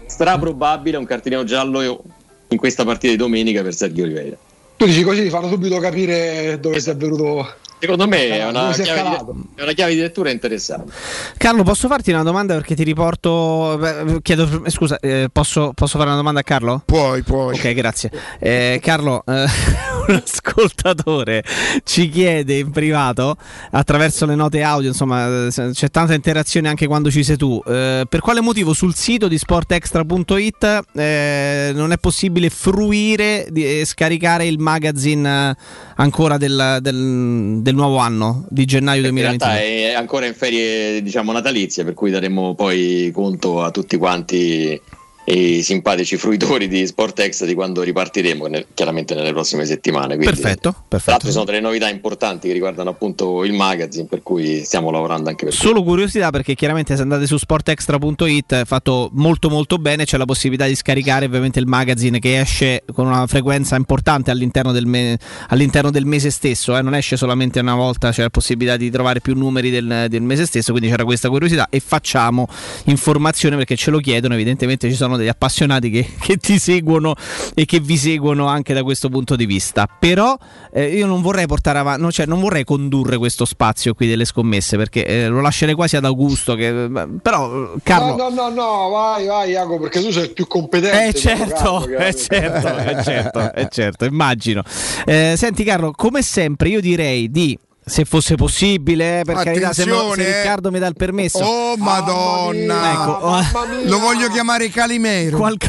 straprobabile 0.07 0.98
un 0.98 1.06
cartellino 1.06 1.45
giallo 1.45 2.03
in 2.49 2.57
questa 2.57 2.83
partita 2.83 3.14
di 3.14 3.17
domenica 3.17 3.61
per 3.64 3.73
Sergio 3.73 4.03
Oliveira. 4.03 4.35
Tu 4.75 4.85
dici 4.85 5.03
così, 5.03 5.23
ti 5.23 5.30
fanno 5.30 5.48
subito 5.48 5.77
capire 5.80 6.59
dove 6.59 6.82
sei 6.82 6.95
venuto. 6.95 7.48
Secondo 7.83 8.07
me 8.07 8.29
è 8.29 8.47
una, 8.47 8.71
chiave 8.71 9.17
è 9.55 9.61
una 9.61 9.73
chiave 9.73 9.93
di 9.93 9.99
lettura 9.99 10.29
interessante. 10.29 10.93
Carlo, 11.35 11.63
posso 11.63 11.89
farti 11.89 12.11
una 12.11 12.23
domanda 12.23 12.53
perché 12.53 12.75
ti 12.75 12.83
riporto. 12.83 13.77
beh, 13.77 14.19
chiedo, 14.21 14.63
eh, 14.63 14.69
scusa, 14.69 14.97
eh, 15.01 15.27
posso, 15.29 15.73
posso 15.75 15.97
fare 15.97 16.07
una 16.07 16.15
domanda 16.15 16.39
a 16.39 16.43
Carlo? 16.43 16.81
Puoi, 16.85 17.23
puoi. 17.23 17.53
Ok, 17.53 17.73
grazie. 17.73 18.09
Eh, 18.39 18.79
Carlo, 18.81 19.21
eh, 19.27 19.43
un 20.07 20.15
ascoltatore 20.23 21.43
ci 21.83 22.07
chiede 22.07 22.59
in 22.59 22.71
privato, 22.71 23.35
attraverso 23.71 24.25
le 24.25 24.35
note 24.35 24.61
audio, 24.61 24.87
insomma, 24.87 25.47
eh, 25.47 25.49
c'è 25.49 25.89
tanta 25.89 26.13
interazione 26.13 26.69
anche 26.69 26.87
quando 26.87 27.11
ci 27.11 27.21
sei 27.21 27.35
tu. 27.35 27.61
eh, 27.67 28.05
per 28.07 28.21
quale 28.21 28.39
motivo 28.39 28.71
sul 28.71 28.95
sito 28.95 29.27
di 29.27 29.37
sportextra.it 29.37 30.83
eh, 30.93 31.71
non 31.75 31.91
è 31.91 31.97
possibile 31.97 32.49
fruire 32.49 33.45
e 33.47 33.83
scaricare 33.83 34.45
il 34.47 34.57
magazine 34.59 35.53
ancora 35.97 36.37
del, 36.37 36.77
del- 36.79 37.59
del 37.61 37.72
nuovo 37.73 37.97
anno 37.97 38.45
di 38.49 38.65
gennaio 38.65 39.07
In 39.07 39.15
realtà 39.15 39.47
2022? 39.47 39.91
è 39.91 39.93
ancora 39.93 40.25
in 40.25 40.33
ferie 40.33 41.01
diciamo 41.01 41.31
natalizie, 41.31 41.83
per 41.83 41.93
cui 41.93 42.11
daremo 42.11 42.55
poi 42.55 43.11
conto 43.13 43.61
a 43.61 43.71
tutti 43.71 43.97
quanti 43.97 44.79
i 45.25 45.61
simpatici 45.63 46.17
fruitori 46.17 46.67
di 46.67 46.85
Sportex 46.85 47.45
di 47.45 47.53
quando 47.53 47.81
ripartiremo, 47.81 48.47
nel- 48.47 48.65
chiaramente 48.73 49.15
nelle 49.15 49.31
prossime 49.31 49.65
settimane. 49.65 50.15
Quindi, 50.15 50.25
Perfetto, 50.25 50.71
Tra 50.71 50.83
perfetto. 50.87 51.11
l'altro 51.11 51.27
ci 51.27 51.33
sono 51.33 51.45
delle 51.45 51.61
novità 51.61 51.89
importanti 51.89 52.47
che 52.47 52.53
riguardano 52.53 52.89
appunto 52.89 53.43
il 53.43 53.53
magazine, 53.53 54.05
per 54.05 54.21
cui 54.21 54.63
stiamo 54.63 54.91
lavorando 54.91 55.29
anche 55.29 55.45
per 55.45 55.53
Solo 55.53 55.83
curiosità 55.83 56.29
perché 56.29 56.55
chiaramente 56.55 56.95
se 56.95 57.01
andate 57.01 57.25
su 57.25 57.37
sportextra.it 57.37 58.53
è 58.53 58.65
fatto 58.65 59.09
molto 59.13 59.49
molto 59.49 59.77
bene, 59.77 60.05
c'è 60.05 60.17
la 60.17 60.25
possibilità 60.25 60.65
di 60.65 60.75
scaricare 60.75 61.25
ovviamente 61.25 61.59
il 61.59 61.67
magazine 61.67 62.19
che 62.19 62.39
esce 62.39 62.83
con 62.93 63.07
una 63.07 63.25
frequenza 63.27 63.75
importante 63.75 64.31
all'interno 64.31 64.71
del, 64.71 64.85
me- 64.85 65.17
all'interno 65.49 65.89
del 65.89 66.05
mese 66.05 66.29
stesso, 66.31 66.77
eh, 66.77 66.81
non 66.81 66.95
esce 66.95 67.15
solamente 67.15 67.59
una 67.59 67.75
volta, 67.75 68.11
c'è 68.11 68.23
la 68.23 68.29
possibilità 68.29 68.77
di 68.77 68.89
trovare 68.89 69.21
più 69.21 69.35
numeri 69.35 69.69
del, 69.69 70.07
del 70.09 70.21
mese 70.21 70.45
stesso, 70.45 70.71
quindi 70.71 70.89
c'era 70.89 71.03
questa 71.05 71.29
curiosità 71.29 71.67
e 71.69 71.79
facciamo 71.79 72.47
informazione 72.85 73.55
perché 73.55 73.75
ce 73.75 73.91
lo 73.91 73.99
chiedono, 73.99 74.33
evidentemente 74.33 74.89
ci 74.89 74.95
sono 74.95 75.12
degli 75.17 75.27
appassionati 75.27 75.90
che, 75.90 76.08
che 76.19 76.38
ti 76.38 76.59
seguono 76.59 77.16
e 77.53 77.66
che 77.66 77.80
vi 77.80 77.98
seguono 77.98 78.48
anche 78.48 78.74
da 78.74 78.83
questo 78.83 79.09
punto 79.09 79.35
di 79.35 79.45
vista, 79.45 79.88
però 79.88 80.38
eh, 80.72 80.95
io 80.95 81.06
non 81.06 81.22
vorrei 81.22 81.45
portare 81.45 81.80
avanti, 81.80 82.11
cioè 82.11 82.25
non 82.25 82.40
vorrei 82.40 82.64
condurre 82.64 83.17
questo 83.17 83.45
spazio 83.45 83.93
qui 83.93 84.08
delle 84.08 84.25
scommesse 84.25 84.77
perché 84.77 85.06
eh, 85.06 85.27
lo 85.27 85.42
lascerei 85.42 85.75
quasi 85.75 85.95
ad 85.95 86.06
Augusto, 86.06 86.56
che, 86.56 86.90
però 87.22 87.74
Carlo... 87.83 88.16
No, 88.16 88.30
no, 88.30 88.50
no, 88.50 88.50
no, 88.50 88.90
vai, 88.90 89.25
vai, 89.25 89.51
Jacopo, 89.51 89.80
perché 89.80 90.01
tu 90.01 90.11
sei 90.11 90.24
il 90.24 90.33
più 90.33 90.48
competente. 90.48 91.08
Eh 91.08 91.14
certo, 91.14 91.88
eh 91.98 92.14
certo, 92.14 92.77
eh 92.77 93.03
certo, 93.03 93.53
eh 93.53 93.67
certo, 93.69 94.06
immagino. 94.06 94.64
Eh, 95.06 95.35
senti 95.38 95.64
Carlo, 95.64 95.92
come 95.92 96.22
sempre 96.22 96.69
io 96.69 96.82
direi 96.82 97.30
di, 97.30 97.58
se 97.85 98.05
fosse 98.05 98.35
possibile, 98.35 99.19
eh, 99.19 99.23
per 99.23 99.37
carità, 99.37 99.73
se, 99.73 99.85
mo- 99.85 100.13
se 100.13 100.21
eh. 100.21 100.37
Riccardo 100.37 100.71
mi 100.71 100.79
dà 100.79 100.87
il 100.87 100.95
permesso. 100.95 101.39
Oh 101.39 101.75
madonna! 101.77 102.91
Ecco, 102.91 103.11
oh, 103.11 103.41
Lo 103.85 103.99
voglio 103.99 104.29
chiamare 104.29 104.69
Calimero. 104.69 105.37
Qualco- 105.37 105.67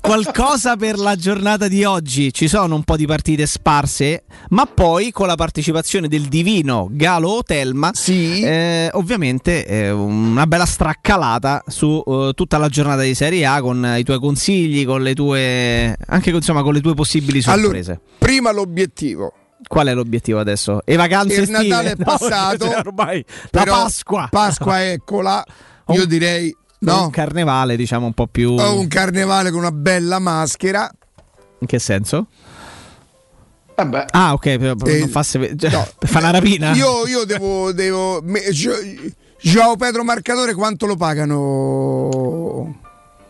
qualcosa 0.00 0.76
per 0.76 0.98
la 0.98 1.16
giornata 1.16 1.68
di 1.68 1.84
oggi. 1.84 2.32
Ci 2.32 2.48
sono 2.48 2.74
un 2.74 2.82
po' 2.82 2.96
di 2.96 3.06
partite 3.06 3.46
sparse, 3.46 4.24
ma 4.50 4.66
poi 4.66 5.10
con 5.10 5.26
la 5.26 5.34
partecipazione 5.34 6.08
del 6.08 6.22
divino 6.22 6.88
Galo 6.90 7.42
Telma, 7.44 7.92
eh, 8.06 8.90
ovviamente 8.92 9.66
eh, 9.66 9.90
una 9.90 10.46
bella 10.46 10.66
straccalata 10.66 11.62
su 11.66 12.02
eh, 12.06 12.32
tutta 12.34 12.58
la 12.58 12.68
giornata 12.68 13.02
di 13.02 13.14
Serie 13.14 13.44
A 13.46 13.60
con 13.60 13.94
i 13.98 14.02
tuoi 14.04 14.18
consigli, 14.18 14.84
con 14.84 15.02
le 15.02 15.14
tue 15.14 15.96
anche 16.06 16.30
insomma 16.30 16.62
con 16.62 16.74
le 16.74 16.80
tue 16.80 16.94
possibili 16.94 17.40
sorprese. 17.40 17.92
Allora, 17.92 18.00
prima 18.18 18.52
l'obiettivo. 18.52 19.32
Qual 19.66 19.86
è 19.86 19.94
l'obiettivo 19.94 20.38
adesso? 20.38 20.80
E 20.84 20.96
vacanze 20.96 21.34
Il 21.34 21.42
estive? 21.42 21.66
Natale 21.68 21.90
è 21.92 21.94
No, 21.98 22.04
passato. 22.04 22.68
ormai 22.68 23.24
la 23.50 23.64
Pasqua. 23.64 24.28
Pasqua 24.30 24.84
eccola. 24.90 25.44
Io 25.88 26.06
direi 26.06 26.54
no. 26.80 27.04
Un 27.04 27.10
carnevale, 27.10 27.76
diciamo 27.76 28.06
un 28.06 28.12
po' 28.14 28.26
più. 28.26 28.50
Ho 28.52 28.78
un 28.78 28.86
carnevale 28.88 29.50
con 29.50 29.60
una 29.60 29.72
bella 29.72 30.18
maschera. 30.18 30.90
In 31.60 31.66
che 31.66 31.78
senso? 31.78 32.26
Ah, 34.10 34.32
ok, 34.32 34.46
Eh, 34.46 34.58
non 34.98 35.08
fasse, 35.08 35.54
cioè, 35.56 35.70
per 35.98 36.08
fare 36.08 36.24
una 36.24 36.32
rapina. 36.32 36.72
Io, 36.72 37.06
io 37.06 37.24
devo. 37.24 37.72
devo 37.72 38.20
Joao 39.40 39.76
Pedro 39.76 40.02
Marcatore 40.02 40.52
quanto 40.54 40.86
lo 40.86 40.96
pagano? 40.96 42.80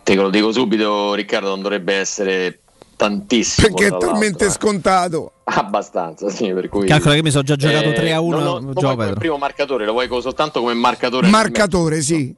Te 0.02 0.14
lo 0.14 0.30
dico 0.30 0.50
subito, 0.52 1.12
Riccardo, 1.12 1.48
non 1.50 1.60
dovrebbe 1.60 1.96
essere 1.96 2.60
tantissimo. 2.98 3.68
Perché 3.68 3.94
è 3.94 3.98
talmente 3.98 4.46
eh. 4.46 4.50
scontato. 4.50 5.32
Abbastanza, 5.44 6.28
sì, 6.28 6.52
per 6.52 6.68
cui... 6.68 6.86
Calcola 6.86 7.14
che 7.14 7.22
mi 7.22 7.30
sono 7.30 7.44
già 7.44 7.56
giocato 7.56 7.88
Eh, 7.88 7.94
3 7.94 8.12
a 8.12 8.20
1 8.20 8.36
non 8.36 8.44
lo- 8.44 8.60
non 8.60 8.72
Joao 8.74 8.94
vuoi 8.94 9.06
come 9.06 9.18
primo 9.18 9.38
marcatore, 9.38 9.86
lo 9.86 9.92
vuoi 9.92 10.08
soltanto 10.20 10.60
come 10.60 10.74
marcatore? 10.74 11.28
Marcatore, 11.28 12.02
sì. 12.02 12.34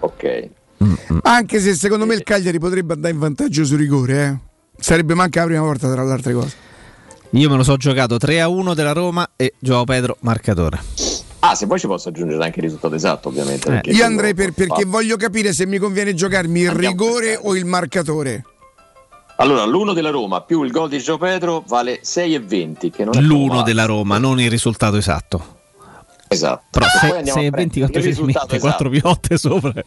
Ok. 0.00 0.48
Anche 1.22 1.60
se 1.60 1.74
secondo 1.74 2.04
me 2.04 2.14
il 2.14 2.22
Cagliari 2.22 2.58
potrebbe 2.58 2.94
andare 2.94 3.12
in 3.14 3.20
vantaggio 3.20 3.64
su 3.64 3.76
rigore, 3.76 4.24
eh. 4.24 4.48
Sarebbe 4.78 5.14
manca 5.14 5.40
la 5.40 5.46
prima 5.46 5.62
volta 5.62 5.90
tra 5.90 6.02
le 6.02 6.12
altre 6.12 6.32
cose. 6.32 6.56
Io 7.30 7.48
me 7.48 7.56
lo 7.56 7.62
so 7.62 7.76
giocato 7.76 8.16
3 8.16 8.40
a 8.40 8.48
1 8.48 8.74
della 8.74 8.92
Roma 8.92 9.30
e 9.36 9.54
Joao 9.58 9.84
Pedro 9.84 10.16
marcatore. 10.20 10.80
Ah, 11.40 11.54
se 11.54 11.66
poi 11.66 11.78
ci 11.78 11.86
posso 11.86 12.08
aggiungere 12.08 12.42
anche 12.42 12.58
il 12.58 12.64
risultato 12.64 12.94
esatto, 12.94 13.28
ovviamente. 13.28 13.80
Eh. 13.84 13.92
Io 13.92 14.04
andrei 14.04 14.34
per, 14.34 14.52
perché 14.52 14.82
fa- 14.82 14.88
voglio 14.88 15.16
capire 15.16 15.52
se 15.52 15.64
mi 15.66 15.78
conviene 15.78 16.12
giocarmi 16.12 16.60
il 16.60 16.68
Andiamo 16.68 16.90
rigore 16.90 17.38
o 17.40 17.56
il 17.56 17.64
marcatore. 17.64 18.44
Allora, 19.40 19.64
l'uno 19.64 19.94
della 19.94 20.10
Roma 20.10 20.42
più 20.42 20.62
il 20.64 20.70
gol 20.70 20.90
di 20.90 20.98
Gio 20.98 21.16
Pedro 21.16 21.64
vale 21.66 22.00
6,20, 22.02 22.90
che 22.90 23.04
non 23.04 23.16
è 23.16 23.20
L'uno 23.20 23.54
male. 23.54 23.62
della 23.62 23.86
Roma, 23.86 24.18
non 24.18 24.38
il 24.38 24.50
risultato 24.50 24.96
esatto. 24.96 25.58
Esatto. 26.28 26.64
Però 26.70 26.84
Se 26.86 26.98
poi 27.00 27.08
6 27.08 27.18
andiamo 27.18 27.40
a 27.40 27.44
e 27.44 27.50
prendere 27.50 27.50
20 27.50 27.78
quanto 27.78 27.98
il 27.98 28.04
ci 28.04 28.10
risultato 28.10 28.46
smette? 28.48 28.60
4 28.60 28.90
esatto. 28.90 29.08
piotte 29.08 29.38
sopra. 29.38 29.84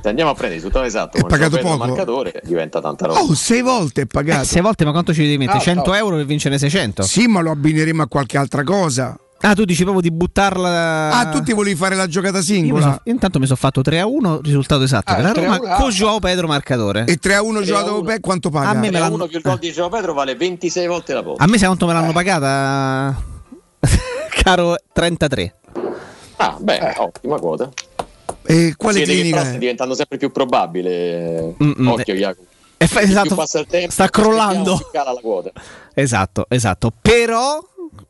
Se 0.00 0.08
andiamo 0.08 0.30
a 0.30 0.34
prendere 0.34 0.54
il 0.60 0.62
risultato 0.62 0.84
esatto 0.86 1.18
Gio 1.18 1.26
pagato 1.26 1.58
poco? 1.58 1.76
marcatore, 1.76 2.40
diventa 2.44 2.80
tanta 2.80 3.06
roba. 3.06 3.20
Oh, 3.20 3.34
sei 3.34 3.60
volte 3.60 4.02
è 4.02 4.06
pagato. 4.06 4.42
Eh, 4.42 4.46
6 4.46 4.62
volte, 4.62 4.84
ma 4.86 4.92
quanto 4.92 5.12
ci 5.12 5.20
devi 5.20 5.36
mettere? 5.36 5.58
Ah, 5.58 5.60
100 5.60 5.90
no. 5.90 5.96
euro 5.96 6.16
per 6.16 6.24
vincere 6.24 6.56
600? 6.58 7.02
Sì, 7.02 7.26
ma 7.26 7.40
lo 7.40 7.50
abbineremo 7.50 8.02
a 8.02 8.08
qualche 8.08 8.38
altra 8.38 8.64
cosa. 8.64 9.14
Ah, 9.40 9.54
tu 9.54 9.64
dici 9.64 9.82
proprio 9.82 10.02
di 10.02 10.10
buttarla. 10.10 11.10
Ah, 11.12 11.28
tu 11.28 11.40
ti 11.42 11.52
volevi 11.52 11.76
fare 11.76 11.94
la 11.94 12.08
giocata 12.08 12.38
Io, 12.38 12.42
mi 12.42 12.44
singola. 12.44 12.92
so- 12.94 13.00
io 13.04 13.12
intanto 13.12 13.38
mi 13.38 13.44
sono 13.46 13.56
fatto 13.56 13.82
3 13.82 14.00
a 14.00 14.06
1, 14.06 14.40
risultato 14.42 14.82
esatto. 14.82 15.12
Ah, 15.12 15.20
la 15.20 15.30
3 15.32 15.42
a 15.42 15.44
Roma 15.44 15.58
1, 15.60 15.74
con 15.76 15.86
ah. 15.86 15.90
Joao 15.90 16.18
Pedro 16.18 16.46
marcatore. 16.48 17.04
E 17.06 17.16
3 17.18 17.34
a 17.34 17.42
1 17.42 17.60
3 17.60 17.62
a 17.62 17.66
giocato 17.66 17.92
1. 17.94 18.02
beh, 18.02 18.20
quanto 18.20 18.50
paga? 18.50 18.68
A 18.70 18.72
me 18.74 18.80
me 18.80 18.88
E 18.88 18.90
l'hanno- 19.00 19.14
uno 19.14 19.26
più 19.28 19.36
il 19.36 19.42
gol 19.44 19.58
di 19.58 19.70
Gio 19.72 19.88
Pedro 19.88 20.12
vale 20.12 20.34
26 20.34 20.86
volte 20.88 21.14
la 21.14 21.22
posta. 21.22 21.44
A 21.44 21.46
me 21.46 21.56
sai 21.56 21.66
quanto 21.66 21.86
me 21.86 21.92
l'hanno 21.92 22.12
pagata? 22.12 23.22
Caro 24.42 24.76
33. 24.92 25.54
Ah, 26.36 26.56
beh, 26.58 26.94
ottima 26.98 27.38
quota. 27.38 27.70
E 28.44 28.74
quale 28.76 28.94
Si 28.94 29.00
vede 29.04 29.12
che 29.12 29.18
clinica 29.30 29.52
è? 29.54 29.58
diventando 29.58 29.94
sempre 29.94 30.16
più 30.18 30.30
probabile. 30.32 31.54
Mm-mm. 31.62 31.86
Occhio, 31.88 32.14
Jacopo. 32.14 32.46
Fa- 32.78 33.00
esatto, 33.00 33.34
passa 33.34 33.58
il 33.58 33.66
tempo, 33.66 33.90
sta 33.90 34.08
crollando. 34.08 34.76
più 34.76 34.86
cala 34.92 35.12
la 35.12 35.20
quota. 35.20 35.50
Esatto, 35.94 36.46
esatto. 36.48 36.92
Però 37.00 37.58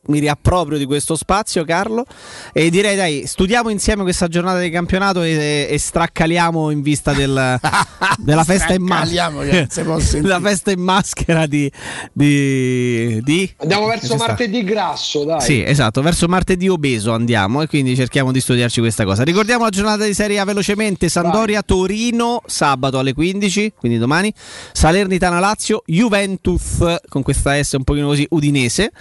mi 0.09 0.19
riapproprio 0.19 0.77
di 0.77 0.85
questo 0.85 1.15
spazio, 1.15 1.63
Carlo, 1.63 2.05
e 2.53 2.69
direi 2.69 2.95
dai, 2.95 3.23
studiamo 3.25 3.69
insieme 3.69 4.03
questa 4.03 4.27
giornata 4.27 4.59
di 4.59 4.69
campionato 4.69 5.21
e, 5.23 5.67
e 5.69 5.77
straccaliamo 5.77 6.69
in 6.71 6.81
vista 6.81 7.13
del- 7.13 7.59
della 8.17 8.43
festa 8.43 8.73
in 8.73 8.83
maschera. 8.83 9.29
La 10.27 10.39
festa 10.39 10.71
in 10.71 10.81
maschera 10.81 11.45
di, 11.45 11.71
di, 12.11 13.21
di- 13.23 13.53
Andiamo 13.57 13.87
che 13.87 13.97
verso 13.99 14.15
martedì 14.15 14.63
grasso, 14.63 15.23
dai. 15.23 15.41
Sì, 15.41 15.63
esatto, 15.63 16.01
verso 16.01 16.27
martedì 16.27 16.67
obeso 16.67 17.11
andiamo 17.13 17.61
e 17.61 17.67
quindi 17.67 17.95
cerchiamo 17.95 18.31
di 18.31 18.39
studiarci 18.41 18.79
questa 18.79 19.05
cosa. 19.05 19.23
Ricordiamo 19.23 19.63
la 19.63 19.69
giornata 19.69 20.05
di 20.05 20.13
Serie 20.13 20.39
A 20.39 20.43
velocemente, 20.45 21.07
Sandoria 21.09 21.61
Torino 21.61 22.41
sabato 22.45 22.97
alle 22.99 23.13
15, 23.13 23.73
quindi 23.77 23.97
domani, 23.97 24.33
Salernitana 24.71 25.39
Lazio, 25.39 25.83
Juventus 25.85 26.97
con 27.07 27.21
questa 27.21 27.61
S 27.61 27.73
un 27.73 27.83
pochino 27.83 28.07
così 28.07 28.25
udinese. 28.29 28.91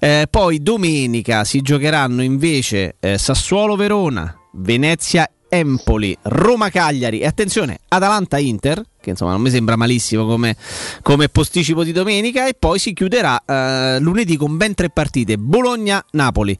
Eh, 0.00 0.26
poi 0.30 0.45
domenica 0.54 1.44
si 1.44 1.60
giocheranno 1.60 2.22
invece 2.22 2.96
eh, 3.00 3.18
Sassuolo 3.18 3.76
Verona, 3.76 4.34
Venezia 4.52 5.30
Empoli, 5.48 6.16
Roma 6.22 6.70
Cagliari 6.70 7.20
e 7.20 7.26
attenzione 7.26 7.78
Atalanta 7.88 8.38
Inter, 8.38 8.82
che 9.00 9.10
insomma 9.10 9.32
non 9.32 9.40
mi 9.42 9.50
sembra 9.50 9.76
malissimo 9.76 10.26
come, 10.26 10.56
come 11.02 11.28
posticipo 11.28 11.84
di 11.84 11.92
domenica, 11.92 12.46
e 12.46 12.54
poi 12.58 12.78
si 12.78 12.92
chiuderà 12.92 13.42
eh, 13.44 13.98
lunedì 14.00 14.36
con 14.36 14.56
ben 14.56 14.74
tre 14.74 14.90
partite: 14.90 15.36
Bologna 15.36 16.04
Napoli. 16.12 16.56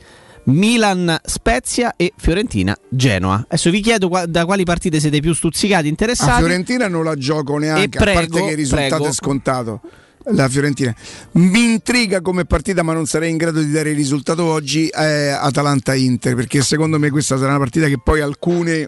Milan 0.48 1.18
Spezia 1.24 1.94
e 1.97 2.12
Fiorentina 2.16 2.76
Genoa. 2.89 3.47
Adesso 3.48 3.68
vi 3.70 3.81
chiedo 3.81 4.08
qua- 4.08 4.26
da 4.26 4.44
quali 4.44 4.62
partite 4.62 5.00
siete 5.00 5.18
più 5.18 5.34
stuzzicati, 5.34 5.86
A 5.86 5.90
interessati. 5.90 6.39
Fiorentina 6.39 6.86
non 6.86 7.02
la 7.02 7.16
gioco 7.16 7.58
neanche, 7.58 7.98
prego, 7.98 8.10
a 8.10 8.23
parte 8.23 8.40
che 8.44 8.50
il 8.50 8.56
risultato 8.56 8.94
prego. 8.94 9.08
è 9.08 9.12
scontato. 9.12 9.81
La 10.30 10.48
Fiorentina 10.48 10.92
mi 11.32 11.72
intriga 11.72 12.20
come 12.20 12.44
partita, 12.46 12.82
ma 12.82 12.92
non 12.92 13.06
sarei 13.06 13.30
in 13.30 13.36
grado 13.36 13.60
di 13.60 13.70
dare 13.70 13.90
il 13.90 13.96
risultato 13.96 14.44
oggi. 14.44 14.88
È 14.88 15.28
Atalanta-Inter, 15.28 16.34
perché 16.34 16.62
secondo 16.62 16.98
me 16.98 17.10
questa 17.10 17.36
sarà 17.36 17.50
una 17.50 17.58
partita 17.58 17.86
che 17.86 17.98
poi 18.02 18.20
alcune 18.20 18.86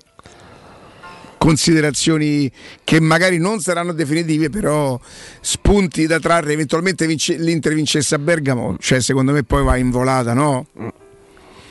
considerazioni 1.38 2.50
che 2.82 3.00
magari 3.00 3.38
non 3.38 3.60
saranno 3.60 3.92
definitive, 3.92 4.50
però 4.50 4.98
spunti 5.40 6.06
da 6.06 6.18
trarre. 6.18 6.52
Eventualmente 6.52 7.06
vince- 7.06 7.36
l'Inter 7.36 7.74
vincesse 7.74 8.16
a 8.16 8.18
Bergamo, 8.18 8.76
cioè 8.80 9.00
secondo 9.00 9.30
me 9.32 9.44
poi 9.44 9.62
va 9.62 9.76
in 9.76 9.90
volata, 9.90 10.32
no? 10.32 10.66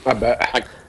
Vabbè. 0.03 0.37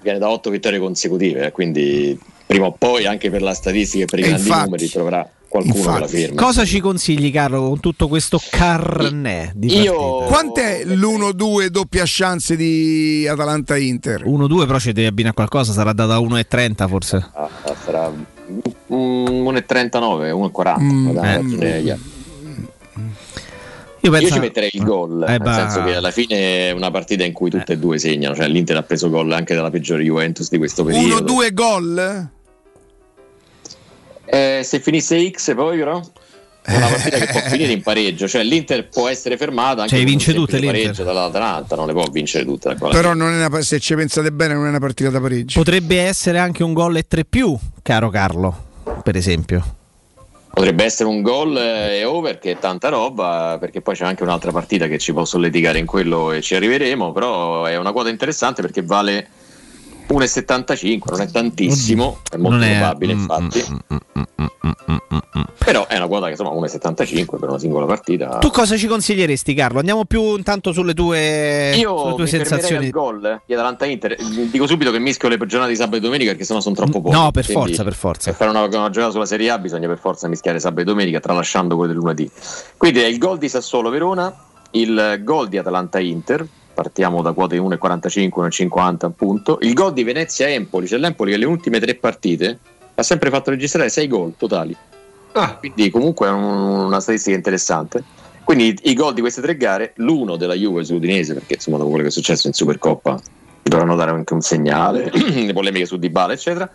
Viene 0.01 0.21
da 0.21 0.31
8 0.31 0.51
vittorie 0.51 0.79
consecutive, 0.79 1.47
eh, 1.47 1.51
quindi 1.51 2.17
prima 2.47 2.67
o 2.67 2.73
poi, 2.73 3.05
anche 3.07 3.31
per 3.31 3.43
la 3.43 3.53
statistica 3.53 4.05
e 4.05 4.07
per 4.07 4.21
i 4.21 4.23
E 4.23 4.27
grandi 4.27 4.43
infatti- 4.47 4.65
numeri, 4.65 4.89
troverà 4.89 5.31
qualcuno 5.49 5.75
che 5.75 5.83
la 5.83 5.95
infatti. 5.95 6.17
firma. 6.17 6.43
Cosa 6.43 6.65
ci 6.65 6.81
consigli, 6.81 7.33
Carlo, 7.33 7.69
con 7.69 7.81
tutto 7.81 8.07
questo 8.09 8.41
carnet 8.51 9.53
di 9.55 9.79
Io-? 9.81 10.25
Quant'è 10.27 10.85
l'1-2 10.85 11.67
doppia 11.67 12.05
chance 12.07 12.55
di 12.57 13.27
Atalanta-Inter? 13.29 14.25
1-2 14.25 14.67
però 14.67 14.79
ci 14.79 14.93
devi 14.93 15.07
abbinare 15.07 15.33
a 15.33 15.35
qualcosa, 15.35 15.73
sarà 15.73 15.93
data 15.93 16.19
1,30 16.19 16.89
forse. 16.89 17.31
Ah, 17.35 17.49
ah, 17.65 17.75
sarà 17.85 18.11
mm, 18.11 18.59
1,39, 18.91 20.31
1,40. 20.33 20.81
Mm, 20.81 21.09
eh. 21.09 21.13
ragione, 21.15 21.79
yeah. 21.79 21.99
Io, 24.01 24.11
Io 24.13 24.19
penso... 24.19 24.35
ci 24.35 24.39
metterei 24.41 24.71
il 24.73 24.85
gol, 24.85 25.25
Eh, 25.25 25.31
nel 25.31 25.39
bah. 25.41 25.55
senso 25.55 25.83
che 25.83 25.95
alla 25.97 26.13
fine 26.13 26.69
è 26.69 26.71
una 26.71 26.91
partita 26.91 27.25
in 27.25 27.33
cui 27.33 27.51
tutte 27.51 27.73
e 27.73 27.79
due 27.79 27.99
segnano, 27.99 28.35
cioè 28.35 28.47
l'Inter 28.47 28.77
ha 28.77 28.83
preso 28.83 29.11
gol 29.11 29.31
anche 29.33 29.55
dalla 29.57 29.71
peggiore 29.71 30.05
Juventus 30.05 30.49
di 30.51 30.57
questo 30.59 30.85
periodo. 30.85 31.35
1-2 31.35 31.53
gol? 31.53 32.29
Eh, 34.31 34.61
se 34.63 34.81
finisse 34.81 35.31
X 35.31 35.55
poi 35.55 35.79
però 35.79 36.03
è 36.69 36.77
una 36.77 36.89
partita 36.89 37.17
che 37.17 37.27
può 37.33 37.41
finire 37.49 37.73
in 37.73 37.81
pareggio, 37.81 38.29
cioè 38.29 38.43
l'Inter 38.43 38.89
può 38.89 39.09
essere 39.09 39.39
fermata 39.39 39.83
anche 39.83 39.97
Cioè, 39.97 40.05
vince 40.05 40.35
tutte 40.35 40.61
pareggio 40.61 41.03
dall'Atalanta, 41.03 41.77
non 41.77 41.87
le 41.87 41.95
può 41.95 42.05
vincere 42.11 42.45
tutte. 42.45 42.75
Però 42.75 43.15
non 43.15 43.33
è 43.33 43.47
una, 43.47 43.63
se 43.63 43.81
ci 43.81 43.95
pensate 43.95 44.31
bene 44.33 44.53
non 44.53 44.67
è 44.67 44.69
una 44.69 44.79
partita 44.79 45.09
da 45.09 45.19
pareggio. 45.19 45.59
Potrebbe 45.59 46.03
essere 46.03 46.39
anche 46.39 46.63
un 46.63 46.75
gol 46.75 46.99
e 46.99 47.07
3 47.09 47.25
più, 47.25 47.57
caro 47.81 48.11
Carlo, 48.11 48.65
per 49.03 49.17
esempio. 49.17 49.77
Potrebbe 50.53 50.85
essere 50.85 51.09
un 51.09 51.23
gol 51.23 51.57
e 51.57 52.05
over 52.05 52.39
che 52.39 52.51
è 52.51 52.59
tanta 52.59 52.91
roba, 52.91 53.57
perché 53.59 53.81
poi 53.81 53.95
c'è 53.95 54.05
anche 54.05 54.23
un'altra 54.23 54.53
partita 54.53 54.89
che 54.89 54.99
ci 54.99 55.15
può 55.15 55.25
solleticare 55.25 55.79
in 55.79 55.87
quello 55.87 56.33
e 56.33 56.43
ci 56.43 56.55
arriveremo, 56.55 57.13
però 57.13 57.65
è 57.65 57.77
una 57.79 57.93
quota 57.93 58.11
interessante 58.11 58.61
perché 58.61 58.83
vale 58.83 59.29
1,75, 60.09 60.99
non 61.11 61.21
è 61.21 61.31
tantissimo, 61.31 62.19
è 62.31 62.37
molto 62.37 62.57
Non 62.59 62.67
è- 62.67 62.77
probabile 62.79 63.15
mm, 63.15 63.19
infatti, 63.19 63.65
però 65.59 65.87
è 65.87 65.97
una 65.97 66.07
quota 66.07 66.25
che 66.27 66.31
insomma 66.33 66.51
1,75 66.51 67.39
per 67.39 67.49
una 67.49 67.59
singola 67.59 67.87
partita. 67.87 68.39
Tu 68.39 68.51
cosa 68.51 68.77
ci 68.77 68.87
consiglieresti, 68.87 69.55
Carlo? 69.55 69.79
Andiamo 69.79 70.05
più 70.05 70.37
intanto 70.37 70.73
sulle 70.73 70.95
tue, 70.95 71.75
Io 71.77 71.99
sulle 71.99 72.15
tue 72.15 72.27
sensazioni. 72.27 72.87
al 72.87 72.91
gol 72.91 73.41
di 73.45 73.53
Atalanta 73.53 73.85
Inter. 73.87 74.17
Dico 74.51 74.67
subito 74.67 74.91
che 74.91 74.99
mischio 74.99 75.29
le 75.29 75.37
giornate 75.47 75.71
di 75.73 75.77
sabato 75.77 75.97
e 75.97 76.01
domenica 76.01 76.31
perché 76.31 76.45
sennò 76.45 76.61
sono 76.61 76.75
troppo 76.75 77.01
poche. 77.01 77.17
No, 77.17 77.31
per 77.31 77.45
Quindi, 77.45 77.65
forza, 77.67 77.85
per 77.85 77.95
forza. 77.95 78.31
Per 78.31 78.39
fare 78.39 78.51
una, 78.51 78.63
una 78.65 78.91
giocata 78.91 79.11
sulla 79.13 79.27
Serie 79.27 79.51
A 79.51 79.59
bisogna 79.59 79.89
per 79.89 79.99
forza 79.99 80.27
mischiare 80.29 80.59
sabato 80.59 80.81
e 80.81 80.85
domenica, 80.85 81.21
tralasciando 81.21 81.77
quello 81.77 81.93
del 81.93 82.01
lunedì. 82.01 82.31
Quindi 82.77 83.01
è 83.01 83.07
il 83.07 83.19
gol 83.19 83.39
di 83.39 83.49
Sassuolo 83.49 83.91
Verona, 83.91 84.35
il 84.73 85.21
gol 85.23 85.49
di 85.49 85.59
Atalanta 85.59 85.99
Inter. 85.99 86.47
Partiamo 86.79 87.23
da 87.23 87.33
quote 87.33 87.59
1,45, 87.59 88.29
1,50 88.29 89.05
appunto. 89.07 89.59
Il 89.63 89.73
gol 89.73 89.93
di 89.93 90.05
Venezia 90.05 90.47
Empoli, 90.49 90.87
c'è 90.87 90.97
l'Empoli 90.97 91.33
che 91.33 91.37
le 91.37 91.45
ultime 91.45 91.81
tre 91.81 91.97
partite 91.97 92.57
ha 92.95 93.03
sempre 93.03 93.31
fatto 93.31 93.51
registrare 93.51 93.89
6 93.89 94.07
gol 94.07 94.35
totali. 94.37 94.77
Quindi 95.59 95.91
comunque 95.91 96.29
è 96.29 96.31
un- 96.31 96.85
una 96.87 97.01
statistica 97.01 97.35
interessante. 97.35 98.05
Quindi 98.45 98.69
i, 98.69 98.91
i 98.91 98.95
gol 98.95 99.13
di 99.13 99.21
queste 99.21 99.41
tre 99.41 99.57
gare, 99.57 99.93
l'uno 99.97 100.37
della 100.37 100.55
Juve 100.55 100.85
sull'Udinese, 100.85 101.35
perché 101.35 101.55
insomma 101.55 101.79
dopo 101.79 101.89
quello 101.89 102.05
che 102.05 102.11
è 102.11 102.13
successo 102.13 102.47
in 102.47 102.53
Supercoppa 102.53 103.21
dovranno 103.61 103.97
dare 103.97 104.13
anche 104.13 104.33
un 104.35 104.41
segnale, 104.41 105.11
le 105.35 105.53
polemiche 105.53 105.85
su 105.85 105.97
Dybala 105.97 106.33
eccetera. 106.33 106.71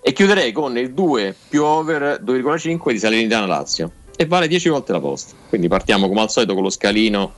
E 0.00 0.12
chiuderei 0.12 0.50
con 0.50 0.76
il 0.76 0.92
2 0.92 1.36
più 1.48 1.62
over 1.62 2.20
2,5 2.20 2.90
di 2.90 2.98
Salernitana 2.98 3.46
Lazio 3.46 3.92
e 4.16 4.26
vale 4.26 4.48
10 4.48 4.70
volte 4.70 4.90
la 4.90 4.98
posta. 5.00 5.36
Quindi 5.48 5.68
partiamo 5.68 6.08
come 6.08 6.22
al 6.22 6.30
solito 6.32 6.52
con 6.54 6.64
lo 6.64 6.70
scalino 6.70 7.32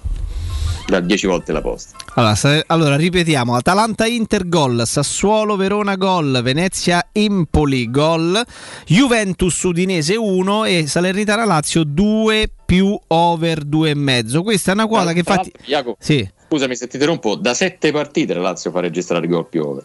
da 0.89 1.01
10 1.01 1.27
volte 1.27 1.53
la 1.53 1.61
posta. 1.61 1.97
Allora, 2.15 2.35
sa- 2.35 2.65
allora, 2.67 2.97
ripetiamo: 2.97 3.55
Atalanta 3.55 4.07
Inter 4.07 4.49
gol, 4.49 4.83
Sassuolo 4.87 5.57
Verona 5.57 5.97
gol, 5.97 6.41
Venezia 6.43 7.09
Empoli 7.13 7.91
gol, 7.91 8.43
Juventus 8.87 9.63
Udinese 9.63 10.17
1 10.17 10.65
e 10.65 10.87
Salernitana 10.87 11.45
Lazio 11.45 11.85
2 11.85 12.51
più 12.65 12.99
over 13.09 13.65
2,5. 13.65 14.43
Questa 14.43 14.71
è 14.71 14.75
una 14.75 14.87
quota 14.87 15.13
che 15.13 15.23
Tra 15.23 15.35
infatti 15.35 15.53
Jacopo, 15.65 15.97
Sì, 16.01 16.29
Scusami 16.49 16.75
se 16.75 16.87
ti 16.87 16.97
interrompo, 16.97 17.35
da 17.35 17.53
7 17.53 17.93
partite 17.93 18.33
la 18.33 18.41
Lazio 18.41 18.71
fa 18.71 18.81
registrare 18.81 19.27
gol 19.27 19.47
più 19.47 19.63
over. 19.63 19.85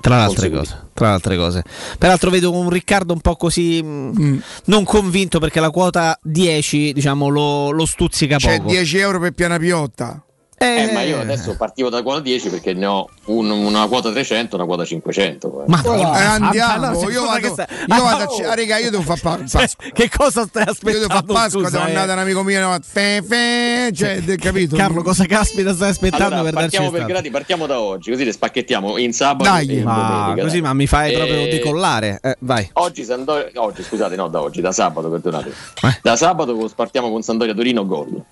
Tra 0.00 0.16
le 0.16 0.22
altre 0.22 0.50
cose. 0.50 0.82
Tra 0.92 1.12
altre 1.12 1.36
cose. 1.36 1.64
Peraltro 1.98 2.30
vedo 2.30 2.52
un 2.52 2.68
Riccardo 2.68 3.12
un 3.12 3.20
po' 3.20 3.36
così 3.36 3.82
mh, 3.82 4.42
non 4.66 4.84
convinto 4.84 5.38
perché 5.38 5.60
la 5.60 5.70
quota 5.70 6.18
10, 6.22 6.92
diciamo, 6.92 7.28
lo, 7.28 7.70
lo 7.70 7.86
stuzzica 7.86 8.36
C'è 8.36 8.58
poco. 8.58 8.70
10 8.70 8.98
euro 8.98 9.18
per 9.20 9.32
piana 9.32 9.58
piotta. 9.58 10.22
Eh, 10.64 10.92
ma 10.92 11.02
io 11.02 11.20
adesso 11.20 11.54
partivo 11.56 11.88
da 11.88 12.02
quota 12.02 12.20
10 12.20 12.48
perché 12.48 12.72
ne 12.72 12.86
ho 12.86 13.08
un- 13.26 13.50
una 13.50 13.86
quota 13.86 14.10
300 14.10 14.54
e 14.56 14.58
una 14.58 14.66
quota 14.66 14.84
500. 14.84 15.64
Ma 15.66 15.80
Eh, 15.84 15.88
andiamo, 15.88 16.72
allora, 16.72 16.92
io 16.92 17.00
scusa 17.20 17.20
vado, 17.26 17.48
stai- 17.52 17.66
io 17.70 17.86
vado 17.86 18.04
Ah, 18.04 18.22
a 18.22 18.26
oh. 18.26 18.48
ah, 18.50 18.54
raga, 18.54 18.78
io 18.78 18.90
devo 18.90 19.02
fare 19.02 19.20
pa- 19.20 19.36
Cioè, 19.46 19.60
Pasqua. 19.62 19.84
che 19.92 20.10
cosa 20.14 20.46
stai 20.46 20.64
Io 20.64 20.70
aspettando? 20.70 21.06
devo 21.06 21.14
fare 21.20 21.26
Pasqua, 21.32 21.62
scusa, 21.64 21.78
devo 21.84 21.98
eh? 22.00 22.12
un 22.12 22.18
amico 22.18 22.42
mio, 22.42 22.60
no, 22.60 22.78
fe, 22.82 23.22
fe, 23.26 23.90
cioè, 23.94 24.22
capito? 24.36 24.76
Carlo, 24.76 25.02
cosa 25.02 25.24
caspita 25.26 25.72
stai 25.74 25.90
aspettando 25.90 26.26
Allora, 26.36 26.42
per 26.42 26.52
darci 26.52 26.68
partiamo 26.76 26.90
per 26.90 27.04
gradi, 27.06 27.30
partiamo 27.30 27.66
da 27.66 27.80
oggi, 27.80 28.10
così 28.10 28.24
le 28.24 28.32
spacchettiamo 28.32 28.98
in 28.98 29.12
sabato 29.12 29.50
Dai. 29.50 29.78
e 29.78 29.82
Ma 29.82 29.94
domenica. 30.08 30.42
così 30.42 30.60
dai. 30.60 30.68
ma 30.68 30.72
mi 30.74 30.86
fai 30.86 31.12
proprio 31.12 31.36
Eh, 31.42 31.48
decollare. 31.50 32.18
Eh, 32.22 32.36
vai. 32.40 32.68
Oggi, 32.74 33.04
Sandoria, 33.04 33.50
oggi, 33.56 33.82
scusate, 33.82 34.16
no, 34.16 34.28
da 34.28 34.40
oggi, 34.42 34.60
da 34.60 34.72
sabato, 34.72 35.08
perdonate. 35.10 35.48
Eh. 35.82 35.98
Da 36.02 36.16
sabato 36.16 36.70
partiamo 36.74 37.10
con 37.10 37.22
Sandoria 37.22 37.54
Torino 37.54 37.86
gol. 37.86 38.22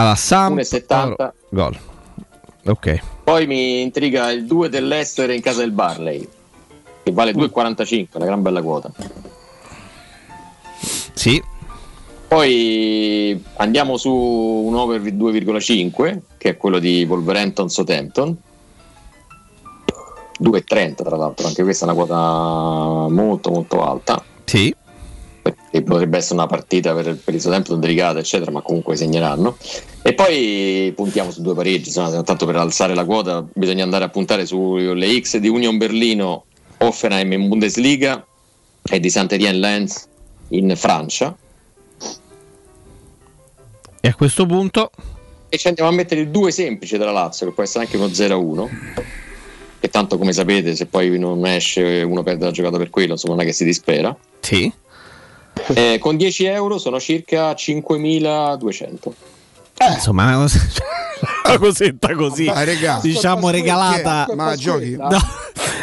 Allora, 0.00 0.14
Sam 0.14 0.54
1,70. 0.56 1.32
gol. 1.50 1.78
Ok. 2.64 3.00
Poi 3.22 3.46
mi 3.46 3.82
intriga 3.82 4.30
il 4.30 4.46
2 4.46 4.70
dell'Estero 4.70 5.30
in 5.32 5.42
casa 5.42 5.60
del 5.60 5.72
Barley, 5.72 6.26
che 7.02 7.12
vale 7.12 7.32
2,45, 7.32 8.06
una 8.12 8.24
gran 8.24 8.40
bella 8.40 8.62
quota. 8.62 8.90
Sì. 11.12 11.42
Poi 12.28 13.44
andiamo 13.56 13.98
su 13.98 14.10
un 14.10 14.74
over 14.74 15.02
2,5, 15.02 16.20
che 16.38 16.50
è 16.50 16.56
quello 16.56 16.78
di 16.78 17.04
Wolverhampton 17.06 17.68
Southampton. 17.68 18.34
2,30 20.40 20.94
tra 20.94 21.16
l'altro, 21.16 21.46
anche 21.46 21.62
questa 21.62 21.84
è 21.84 21.88
una 21.90 21.96
quota 21.98 23.06
molto 23.12 23.50
molto 23.50 23.84
alta. 23.84 24.24
Sì. 24.44 24.74
Perché 25.42 25.82
potrebbe 25.82 26.18
essere 26.18 26.34
una 26.34 26.46
partita 26.46 26.92
per, 26.94 27.16
per 27.16 27.34
il 27.34 27.40
Southampton 27.40 27.80
delicata, 27.80 28.18
eccetera, 28.18 28.50
ma 28.50 28.60
comunque 28.60 28.96
segneranno. 28.96 29.56
E 30.02 30.14
poi 30.14 30.92
puntiamo 30.94 31.30
su 31.30 31.42
due 31.42 31.54
pareggi, 31.54 31.88
insomma, 31.88 32.22
tanto 32.22 32.46
per 32.46 32.56
alzare 32.56 32.94
la 32.94 33.04
quota 33.04 33.46
bisogna 33.52 33.84
andare 33.84 34.04
a 34.04 34.08
puntare 34.08 34.46
sulle 34.46 35.20
X 35.20 35.38
di 35.38 35.48
Union 35.48 35.78
Berlino, 35.78 36.44
Offenheim 36.78 37.32
in 37.32 37.48
Bundesliga 37.48 38.24
e 38.82 39.00
di 39.00 39.10
Saint-Étienne 39.10 39.58
Lens 39.58 40.08
in 40.48 40.72
Francia. 40.76 41.36
E 44.02 44.08
a 44.08 44.14
questo 44.14 44.46
punto 44.46 44.90
E 45.50 45.58
ci 45.58 45.68
andiamo 45.68 45.90
a 45.90 45.92
mettere 45.92 46.22
il 46.22 46.28
2 46.28 46.50
semplice 46.50 46.96
della 46.96 47.10
Lazio, 47.10 47.46
che 47.46 47.52
può 47.52 47.62
essere 47.62 47.84
anche 47.84 47.96
uno 47.96 48.06
0-1. 48.06 48.68
Che 49.80 49.88
tanto 49.88 50.16
come 50.16 50.32
sapete, 50.32 50.76
se 50.76 50.86
poi 50.86 51.18
non 51.18 51.44
esce 51.46 52.02
uno 52.02 52.22
perde 52.22 52.44
la 52.44 52.50
giocata 52.50 52.76
per 52.76 52.90
quello, 52.90 53.12
insomma 53.12 53.34
non 53.34 53.42
è 53.44 53.46
che 53.46 53.52
si 53.52 53.64
dispera. 53.64 54.16
Sì. 54.40 54.72
Eh, 55.68 55.98
con 56.00 56.16
10 56.16 56.44
euro 56.44 56.78
sono 56.78 56.98
circa 57.00 57.52
5.200. 57.52 59.12
Insomma, 59.94 60.24
una, 60.24 60.36
cosa- 60.36 60.60
una 61.46 61.58
cosetta 61.58 62.14
così. 62.14 62.46
Ah, 62.48 62.64
regà. 62.64 62.98
diciamo 63.02 63.50
regalata. 63.50 64.26
Che- 64.28 64.34
Ma 64.34 64.54
giochi? 64.56 64.96
No. 64.96 65.08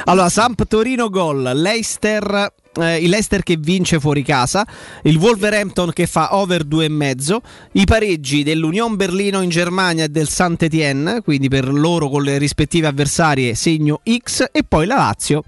Allora, 0.05 0.29
Samp 0.29 0.65
Torino 0.67 1.09
gol, 1.09 1.41
Leicester, 1.53 2.53
eh, 2.79 2.97
il 2.97 3.09
Leicester 3.09 3.43
che 3.43 3.57
vince 3.57 3.99
fuori 3.99 4.23
casa, 4.23 4.65
il 5.03 5.17
Wolverhampton 5.17 5.91
che 5.91 6.07
fa 6.07 6.35
over 6.35 6.63
2,5, 6.63 7.37
i 7.73 7.83
pareggi 7.85 8.43
dell'Union 8.43 8.95
Berlino 8.95 9.41
in 9.41 9.49
Germania 9.49 10.05
e 10.05 10.09
del 10.09 10.29
Saint-Étienne, 10.29 11.21
quindi 11.21 11.49
per 11.49 11.67
loro 11.73 12.07
con 12.09 12.23
le 12.23 12.37
rispettive 12.37 12.87
avversarie 12.87 13.53
segno 13.55 13.99
X 14.09 14.45
e 14.51 14.63
poi 14.65 14.85
la 14.85 14.95
Lazio 14.95 15.43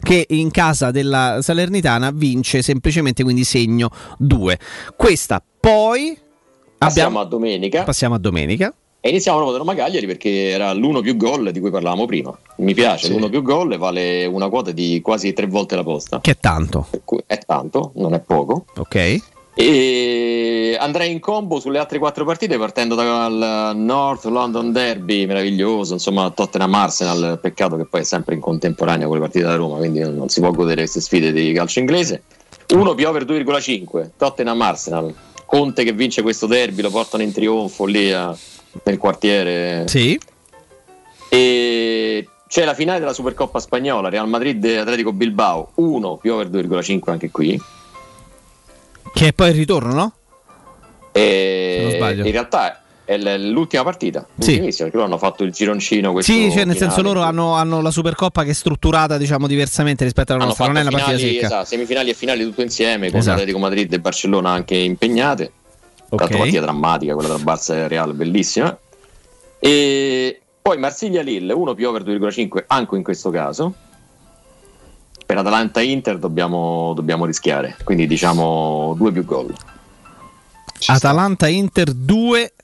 che 0.00 0.26
in 0.30 0.50
casa 0.50 0.90
della 0.90 1.38
Salernitana 1.40 2.10
vince 2.12 2.62
semplicemente 2.62 3.22
quindi 3.22 3.44
segno 3.44 3.90
2. 4.18 4.58
Questa 4.96 5.42
poi 5.60 6.16
Passiamo 6.78 7.08
abbiamo 7.08 7.20
a 7.20 7.28
domenica 7.28 7.82
passiamo 7.82 8.14
a 8.14 8.18
domenica. 8.18 8.72
e 9.00 9.08
iniziamo 9.10 9.50
da 9.50 9.58
Roma 9.58 9.74
Cagliari 9.74 10.06
perché 10.06 10.50
era 10.50 10.72
l'uno 10.72 11.00
più 11.00 11.16
gol 11.16 11.50
di 11.50 11.58
cui 11.60 11.70
parlavamo 11.70 12.06
prima. 12.06 12.36
Mi 12.58 12.74
piace, 12.74 13.08
l'uno 13.10 13.28
più 13.28 13.42
gol 13.42 13.76
vale 13.76 14.24
una 14.26 14.48
quota 14.48 14.70
di 14.70 15.00
quasi 15.02 15.32
tre 15.32 15.46
volte 15.46 15.74
la 15.76 15.82
posta. 15.82 16.20
Che 16.20 16.30
è 16.32 16.36
tanto, 16.38 16.86
È 17.26 17.38
tanto, 17.44 17.92
non 17.96 18.14
è 18.14 18.20
poco. 18.20 18.66
ok? 18.76 19.20
E 19.60 20.76
andrei 20.78 21.10
in 21.10 21.18
combo 21.18 21.58
sulle 21.58 21.80
altre 21.80 21.98
quattro 21.98 22.24
partite 22.24 22.56
partendo 22.56 22.94
dal 22.94 23.72
North 23.74 24.24
London 24.26 24.70
Derby 24.70 25.26
meraviglioso, 25.26 25.94
insomma 25.94 26.30
Tottenham 26.30 26.72
Arsenal, 26.74 27.40
peccato 27.42 27.76
che 27.76 27.84
poi 27.84 28.02
è 28.02 28.04
sempre 28.04 28.36
in 28.36 28.40
contemporanea 28.40 29.06
con 29.08 29.16
le 29.16 29.22
partite 29.22 29.44
da 29.46 29.56
Roma, 29.56 29.78
quindi 29.78 29.98
non 29.98 30.28
si 30.28 30.38
può 30.38 30.52
godere 30.52 30.82
queste 30.82 31.00
sfide 31.00 31.32
di 31.32 31.50
calcio 31.50 31.80
inglese. 31.80 32.22
1 32.72 32.94
più 32.94 33.08
over 33.08 33.24
2,5, 33.24 34.10
Tottenham 34.16 34.60
Arsenal, 34.60 35.12
Conte 35.44 35.82
che 35.82 35.92
vince 35.92 36.22
questo 36.22 36.46
derby, 36.46 36.80
lo 36.80 36.90
portano 36.90 37.24
in 37.24 37.32
trionfo 37.32 37.84
lì 37.84 38.12
a- 38.12 38.32
nel 38.84 38.96
quartiere. 38.96 39.88
Sì. 39.88 40.16
E 41.30 42.28
c'è 42.46 42.64
la 42.64 42.74
finale 42.74 43.00
della 43.00 43.12
Supercoppa 43.12 43.58
spagnola, 43.58 44.08
Real 44.08 44.28
Madrid 44.28 44.64
e 44.64 44.76
Atletico 44.76 45.12
Bilbao, 45.12 45.70
1 45.74 46.16
più 46.16 46.32
over 46.32 46.48
2,5 46.48 47.10
anche 47.10 47.32
qui. 47.32 47.60
Che 49.12 49.26
è 49.28 49.32
poi 49.32 49.48
il 49.50 49.54
ritorno, 49.54 49.92
no? 49.94 50.12
E 51.12 51.98
in 52.24 52.30
realtà 52.30 52.82
è 53.04 53.16
l'ultima 53.38 53.82
partita, 53.82 54.26
Sì. 54.38 54.58
perché 54.60 54.90
loro 54.92 55.04
hanno 55.04 55.18
fatto 55.18 55.42
il 55.42 55.50
gironcino. 55.50 56.20
Sì, 56.20 56.50
cioè 56.52 56.64
nel 56.64 56.76
senso 56.76 57.00
loro 57.02 57.22
hanno, 57.22 57.54
hanno 57.54 57.80
la 57.80 57.90
Supercoppa 57.90 58.44
che 58.44 58.50
è 58.50 58.54
strutturata 58.54 59.16
diciamo 59.16 59.46
diversamente 59.46 60.04
rispetto 60.04 60.34
alla 60.34 60.44
nostra, 60.44 60.66
non 60.66 60.76
è 60.76 60.82
una 60.82 60.90
partita 60.90 61.16
finali, 61.16 61.34
secca. 61.34 61.46
esatto, 61.46 61.64
semifinali 61.64 62.10
e 62.10 62.14
finali 62.14 62.44
tutto 62.44 62.60
insieme 62.62 63.08
con 63.10 63.18
Esatto. 63.20 63.36
Atletico 63.36 63.58
Madrid 63.58 63.92
e 63.92 64.00
Barcellona 64.00 64.50
anche 64.50 64.74
impegnate. 64.76 65.52
Ok. 66.10 66.18
Tanto 66.20 66.36
partita 66.38 66.60
drammatica 66.60 67.14
quella 67.14 67.34
tra 67.34 67.42
Barça 67.52 67.74
e 67.74 67.88
Real, 67.88 68.14
bellissima. 68.14 68.78
E 69.58 70.40
poi 70.62 70.78
Marsiglia-Lille, 70.78 71.52
1 71.52 71.74
più 71.74 71.88
over 71.88 72.02
2,5 72.02 72.64
anche 72.66 72.96
in 72.96 73.02
questo 73.02 73.30
caso. 73.30 73.72
Per 75.28 75.36
Atalanta-Inter 75.36 76.16
dobbiamo, 76.16 76.94
dobbiamo 76.94 77.26
rischiare, 77.26 77.76
quindi 77.84 78.06
diciamo 78.06 78.94
2 78.96 79.12
più 79.12 79.26
gol. 79.26 79.54
Atalanta 80.86 81.48
Inter 81.48 81.92
2 81.92 82.54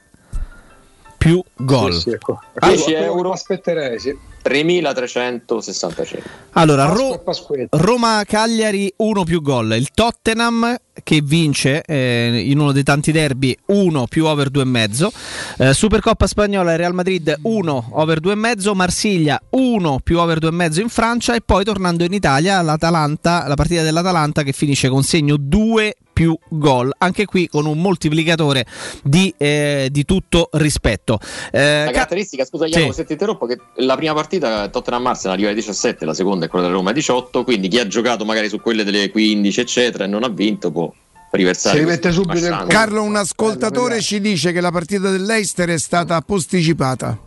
più 1.25 1.43
gol. 1.57 1.94
Sì, 1.94 2.01
sì, 2.01 2.11
ecco. 2.11 2.39
10 2.61 2.83
Quello 2.83 2.99
che 2.99 3.05
euro. 3.05 3.33
Aspetterei, 3.33 3.99
sì. 3.99 4.15
3.365. 4.44 6.19
Allora, 6.53 6.85
Ro-. 6.85 7.25
Roma-Cagliari 7.70 8.93
1 8.94 9.25
più 9.25 9.41
gol. 9.41 9.75
Il 9.75 9.89
Tottenham 9.94 10.77
che 11.03 11.23
vince 11.23 11.81
eh, 11.83 12.43
in 12.44 12.59
uno 12.59 12.73
dei 12.73 12.83
tanti 12.83 13.11
derby 13.11 13.57
1 13.67 14.07
più 14.07 14.27
over 14.27 14.51
2,5. 14.51 15.09
Eh, 15.57 15.73
Supercoppa 15.73 16.27
spagnola 16.27 16.77
Real 16.77 16.93
Madrid 16.93 17.39
1 17.41 17.89
over 17.93 18.20
2,5. 18.20 18.75
Marsiglia 18.75 19.41
1 19.49 20.01
più 20.05 20.19
over 20.19 20.39
2,5 20.39 20.81
in 20.83 20.91
Francia. 20.91 21.35
E 21.35 21.41
poi 21.41 21.65
tornando 21.65 22.05
in 22.05 22.12
Italia 22.12 22.61
l'Atalanta, 22.61 23.49
la 23.49 23.55
partita 23.55 23.81
dell'Atalanta 23.81 24.43
che 24.43 24.53
finisce 24.53 24.91
con 24.91 25.03
segno 25.03 25.36
2 25.39 25.94
più 26.15 26.34
gol. 26.49 26.91
Anche 26.97 27.26
qui 27.26 27.47
con 27.49 27.67
un 27.67 27.78
moltiplicatore 27.78 28.65
di, 29.02 29.34
eh, 29.36 29.89
di 29.91 30.05
tutto 30.07 30.49
rispetto. 30.52 31.18
Eh, 31.51 31.81
La 31.81 31.84
ca- 31.86 31.91
caratteristica, 31.91 32.47
scusa 32.47 32.65
Jacopo 32.67 32.93
Sì. 32.93 32.99
se 33.01 33.05
ti 33.05 33.12
interrompo, 33.12 33.44
che 33.44 33.59
la 33.78 33.97
prima 33.97 34.15
partita 34.15 34.68
Tottenham 34.68 35.05
Arsenal 35.09 35.34
arriva 35.34 35.51
ai 35.51 35.55
17, 35.57 36.07
la 36.07 36.15
seconda 36.15 36.47
è 36.47 36.49
quella 36.49 36.65
della 36.65 36.76
Roma 36.78 36.89
ai 36.91 36.94
18, 36.94 37.44
quindi 37.44 37.68
chi 37.68 37.78
ha 37.81 37.86
giocato 37.86 38.25
magari 38.25 38.49
su 38.49 38.60
quelle 38.62 38.84
delle 38.84 39.10
15 39.10 39.60
eccetera 39.60 40.05
e 40.05 40.07
non 40.07 40.23
ha 40.25 40.28
vinto 40.28 40.70
può 40.70 40.91
riversare. 41.33 41.76
Si 41.76 41.83
rimette 41.84 42.12
subito 42.12 42.47
in. 42.47 42.67
Carlo, 42.68 43.02
un 43.02 43.17
ascoltatore 43.17 44.01
ci 44.01 44.20
dice 44.20 44.52
che 44.52 44.60
la 44.60 44.70
partita 44.70 45.10
dell'Eister 45.10 45.68
è 45.68 45.78
stata 45.78 46.20
posticipata. 46.20 47.24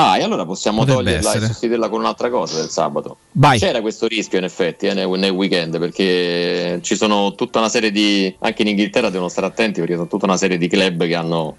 Ah, 0.00 0.16
e 0.16 0.22
allora 0.22 0.44
possiamo 0.44 0.78
Potrebbe 0.78 1.02
toglierla 1.02 1.28
essere. 1.28 1.44
e 1.44 1.48
sostituirla 1.48 1.88
con 1.88 1.98
un'altra 1.98 2.30
cosa 2.30 2.60
del 2.60 2.68
sabato. 2.68 3.16
Vai. 3.32 3.58
C'era 3.58 3.80
questo 3.80 4.06
rischio 4.06 4.38
in 4.38 4.44
effetti 4.44 4.86
eh, 4.86 4.94
nel, 4.94 5.08
nel 5.08 5.32
weekend 5.32 5.76
perché 5.80 6.78
ci 6.82 6.94
sono 6.94 7.34
tutta 7.34 7.58
una 7.58 7.68
serie 7.68 7.90
di, 7.90 8.32
anche 8.38 8.62
in 8.62 8.68
Inghilterra 8.68 9.10
devono 9.10 9.28
stare 9.28 9.48
attenti 9.48 9.80
perché 9.80 9.96
sono 9.96 10.06
tutta 10.06 10.26
una 10.26 10.36
serie 10.36 10.56
di 10.56 10.68
club 10.68 11.04
che 11.04 11.16
hanno 11.16 11.56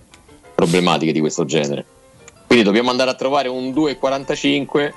problematiche 0.56 1.11
di 1.11 1.19
questo 1.19 1.43
genere. 1.43 1.85
Quindi 2.48 2.64
dobbiamo 2.64 2.90
andare 2.90 3.09
a 3.09 3.16
trovare 3.16 3.50
un 3.50 3.72
2,45 3.72 4.93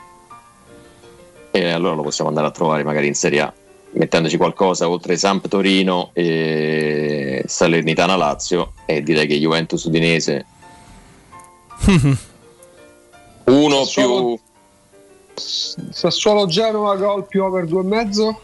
e 1.51 1.71
allora 1.71 1.97
lo 1.97 2.03
possiamo 2.03 2.31
andare 2.31 2.47
a 2.47 2.53
trovare 2.53 2.85
magari 2.85 3.09
in 3.09 3.15
Serie 3.15 3.41
A, 3.41 3.53
mettendoci 3.91 4.37
qualcosa 4.37 4.89
oltre 4.89 5.17
Samp 5.17 5.49
Torino 5.49 6.11
e 6.13 7.43
Salernitana 7.45 8.15
Lazio 8.15 8.75
e 8.87 9.03
direi 9.03 9.27
che 9.27 9.39
Juventus 9.39 9.83
Udinese 9.83 10.47
Uno 13.45 13.85
Sassuolo- 13.85 14.25
più 14.25 14.41
Sassuolo 15.91 16.47
Genova 16.47 16.95
gol 16.97 17.27
più 17.27 17.43
over 17.43 17.65
due 17.67 17.81
e 17.81 17.85
mezzo. 17.85 18.41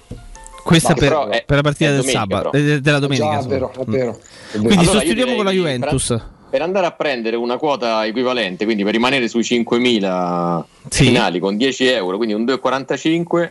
Questa 0.64 0.90
No, 0.92 0.98
per, 0.98 1.12
è- 1.28 1.44
per 1.46 1.56
la 1.56 1.62
partita 1.62 1.90
del 1.90 2.00
domenica, 2.00 2.20
sabato, 2.20 2.50
però. 2.50 2.78
della 2.80 2.98
domenica. 2.98 3.30
Già, 3.30 3.38
è 3.38 3.46
vero, 3.46 3.72
è 3.72 3.78
Mm. 3.86 3.90
vero. 3.92 4.18
Quindi 4.50 4.74
Allora, 4.74 4.90
sostituiamo 4.98 5.34
con 5.36 5.44
la 5.44 5.50
Juventus. 5.50 6.06
Per, 6.08 6.26
per 6.50 6.62
andare 6.62 6.86
a 6.86 6.92
prendere 6.92 7.36
una 7.36 7.56
quota 7.58 8.04
equivalente, 8.06 8.64
quindi 8.64 8.82
per 8.84 8.92
rimanere 8.92 9.28
sui 9.28 9.42
5.000 9.42 10.64
Sì. 10.88 11.04
finali 11.04 11.38
con 11.38 11.56
10 11.56 11.86
euro, 11.86 12.16
quindi 12.16 12.34
un 12.34 12.44
2,45, 12.44 13.50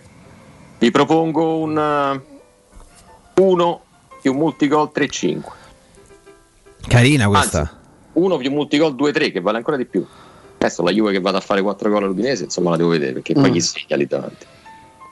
vi 0.79 0.91
propongo 0.91 1.57
un 1.57 2.21
1 3.35 3.81
più 4.21 4.33
multigol 4.33 4.91
3,5. 4.93 5.41
Carina 6.87 7.27
questa. 7.27 7.79
1 8.13 8.37
più 8.37 8.51
multigol 8.51 8.93
2-3 8.95 9.31
che 9.31 9.41
vale 9.41 9.57
ancora 9.57 9.77
di 9.77 9.85
più. 9.85 10.05
Adesso 10.57 10.81
la 10.83 10.91
Juve 10.91 11.11
che 11.11 11.19
vada 11.19 11.37
a 11.37 11.41
fare 11.41 11.61
4 11.61 11.89
gol 11.89 12.03
all'Udinese, 12.03 12.45
insomma 12.45 12.71
la 12.71 12.77
devo 12.77 12.89
vedere 12.89 13.13
perché 13.13 13.33
poi 13.33 13.49
Mm. 13.49 13.53
chi 13.53 13.61
segna 13.61 13.95
lì 13.95 14.05
davanti. 14.07 14.45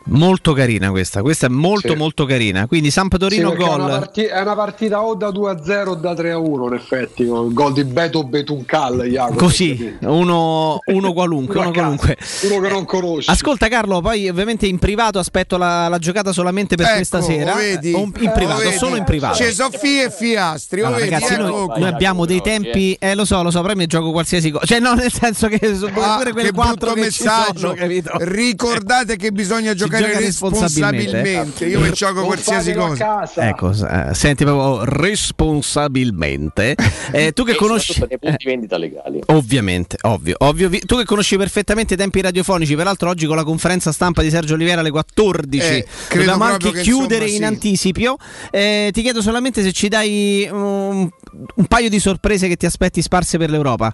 Molto 0.07 0.53
carina 0.53 0.91
questa. 0.91 1.21
Questa 1.23 1.47
è 1.47 1.49
molto 1.49 1.89
Sì. 1.93 1.95
molto 1.95 2.25
carina. 2.25 2.67
Quindi 2.67 2.91
Samp 2.91 3.17
Torino 3.17 3.49
Sì, 3.49 3.55
perché 3.55 3.71
È 3.71 3.73
una, 3.73 3.83
gol. 3.87 3.99
parti- 3.99 4.23
è 4.25 4.39
una 4.41 4.55
partita 4.55 5.01
o 5.01 5.15
da 5.15 5.31
2 5.31 5.49
a 5.51 5.63
0 5.63 5.91
o 5.91 5.95
da 5.95 6.13
3 6.13 6.31
a 6.31 6.37
1 6.37 6.67
in 6.67 6.73
effetti 6.73 7.25
con 7.25 7.47
il 7.47 7.53
gol 7.53 7.73
di 7.73 7.83
Beto 7.85 8.23
Betuncal 8.23 9.01
Jacopo, 9.01 9.35
Così, 9.37 9.97
uno, 10.01 10.77
uno 10.85 11.13
qualunque, 11.13 11.59
Uno 11.59 11.71
qualunque. 11.71 12.17
uno 12.43 12.59
che 12.61 12.69
non 12.69 12.85
conosci 12.85 13.29
Ascolta 13.31 13.67
Carlo, 13.67 13.99
poi 14.01 14.29
ovviamente 14.29 14.67
in 14.67 14.77
privato 14.77 15.17
aspetto 15.17 15.57
la, 15.57 15.87
la 15.87 15.97
giocata 15.97 16.31
solamente 16.31 16.75
per 16.75 16.85
Ecco, 16.85 16.95
questa 16.97 17.21
sera. 17.21 17.51
lo 17.53 17.57
vedi? 17.57 17.93
O 17.93 17.99
in 18.01 18.11
privato, 18.11 18.45
Lo 18.45 18.57
vedi? 18.57 18.77
solo 18.77 18.95
in 18.97 19.03
privato. 19.05 19.37
C'è 19.37 19.51
Sofia 19.51 20.03
e 20.05 20.11
Fiastri, 20.11 20.81
lo 20.81 20.87
Allora, 20.87 21.01
vedi? 21.03 21.13
ragazzi, 21.13 21.35
noi, 21.35 21.47
Ecco 21.49 21.65
noi 21.67 21.77
qua. 21.79 21.87
abbiamo 21.87 22.25
dei 22.27 22.41
tempi, 22.41 22.95
eh 22.99 23.15
lo 23.15 23.25
so, 23.25 23.41
lo 23.41 23.49
so, 23.49 23.61
però 23.61 23.73
mi 23.73 23.87
gioco 23.87 24.11
qualsiasi 24.11 24.51
cosa. 24.51 24.65
Cioè, 24.67 24.79
no, 24.79 24.93
nel 24.93 25.11
senso 25.11 25.47
che 25.47 25.75
su- 25.75 25.89
Ah, 25.95 26.17
pure 26.17 26.31
quelle 26.31 26.49
che 26.49 26.53
quattro 26.53 26.93
che 26.93 26.99
messaggio. 27.01 27.75
sono? 27.75 27.75
Ricordate 28.19 29.15
che 29.15 29.31
bisogna 29.31 29.73
giocare 29.73 29.93
gioca 29.97 30.19
responsabilmente. 30.19 30.97
responsabilmente. 31.11 31.65
Io 31.65 31.79
mi 31.79 31.91
gioco 31.91 32.13
Non 32.19 32.25
qualsiasi 32.25 32.73
cosa. 32.73 32.95
casa. 33.05 33.47
Ecco, 33.49 33.71
eh, 33.71 34.13
senti 34.13 34.43
proprio 34.43 34.83
responsabilmente. 34.85 36.75
Eh, 37.11 37.31
tu 37.33 37.43
che 37.43 37.51
E 37.51 37.55
conosci. 37.55 37.93
punti 38.19 38.45
vendita 38.45 38.77
legali. 38.77 39.21
Ovviamente, 39.27 39.97
ovvio, 40.01 40.35
ovvio. 40.39 40.67
Vi- 40.69 40.79
Tu 40.79 40.97
che 40.97 41.05
conosci 41.05 41.37
perfettamente 41.37 41.93
i 41.93 41.97
tempi 41.97 42.19
radiofonici, 42.21 42.75
peraltro 42.75 43.09
oggi 43.09 43.25
con 43.25 43.35
la 43.35 43.43
conferenza 43.43 43.91
stampa 43.91 44.21
di 44.21 44.29
Sergio 44.29 44.55
Olivera 44.55 44.81
alle 44.81 44.91
14 44.91 45.65
Eh, 45.65 45.85
credo 46.07 46.25
dobbiamo 46.31 46.43
anche 46.51 46.71
che, 46.71 46.81
chiudere 46.81 47.25
insomma, 47.25 47.29
in 47.31 47.37
sì. 47.37 47.43
anticipio. 47.43 48.17
Eh, 48.51 48.89
ti 48.91 49.01
chiedo 49.01 49.21
solamente 49.21 49.61
se 49.63 49.71
ci 49.71 49.87
dai 49.87 50.47
um, 50.51 51.09
un 51.55 51.65
paio 51.67 51.89
di 51.89 51.99
sorprese 51.99 52.47
che 52.47 52.55
ti 52.57 52.65
aspetti 52.65 53.01
sparse 53.01 53.37
per 53.37 53.49
l'Europa. 53.49 53.93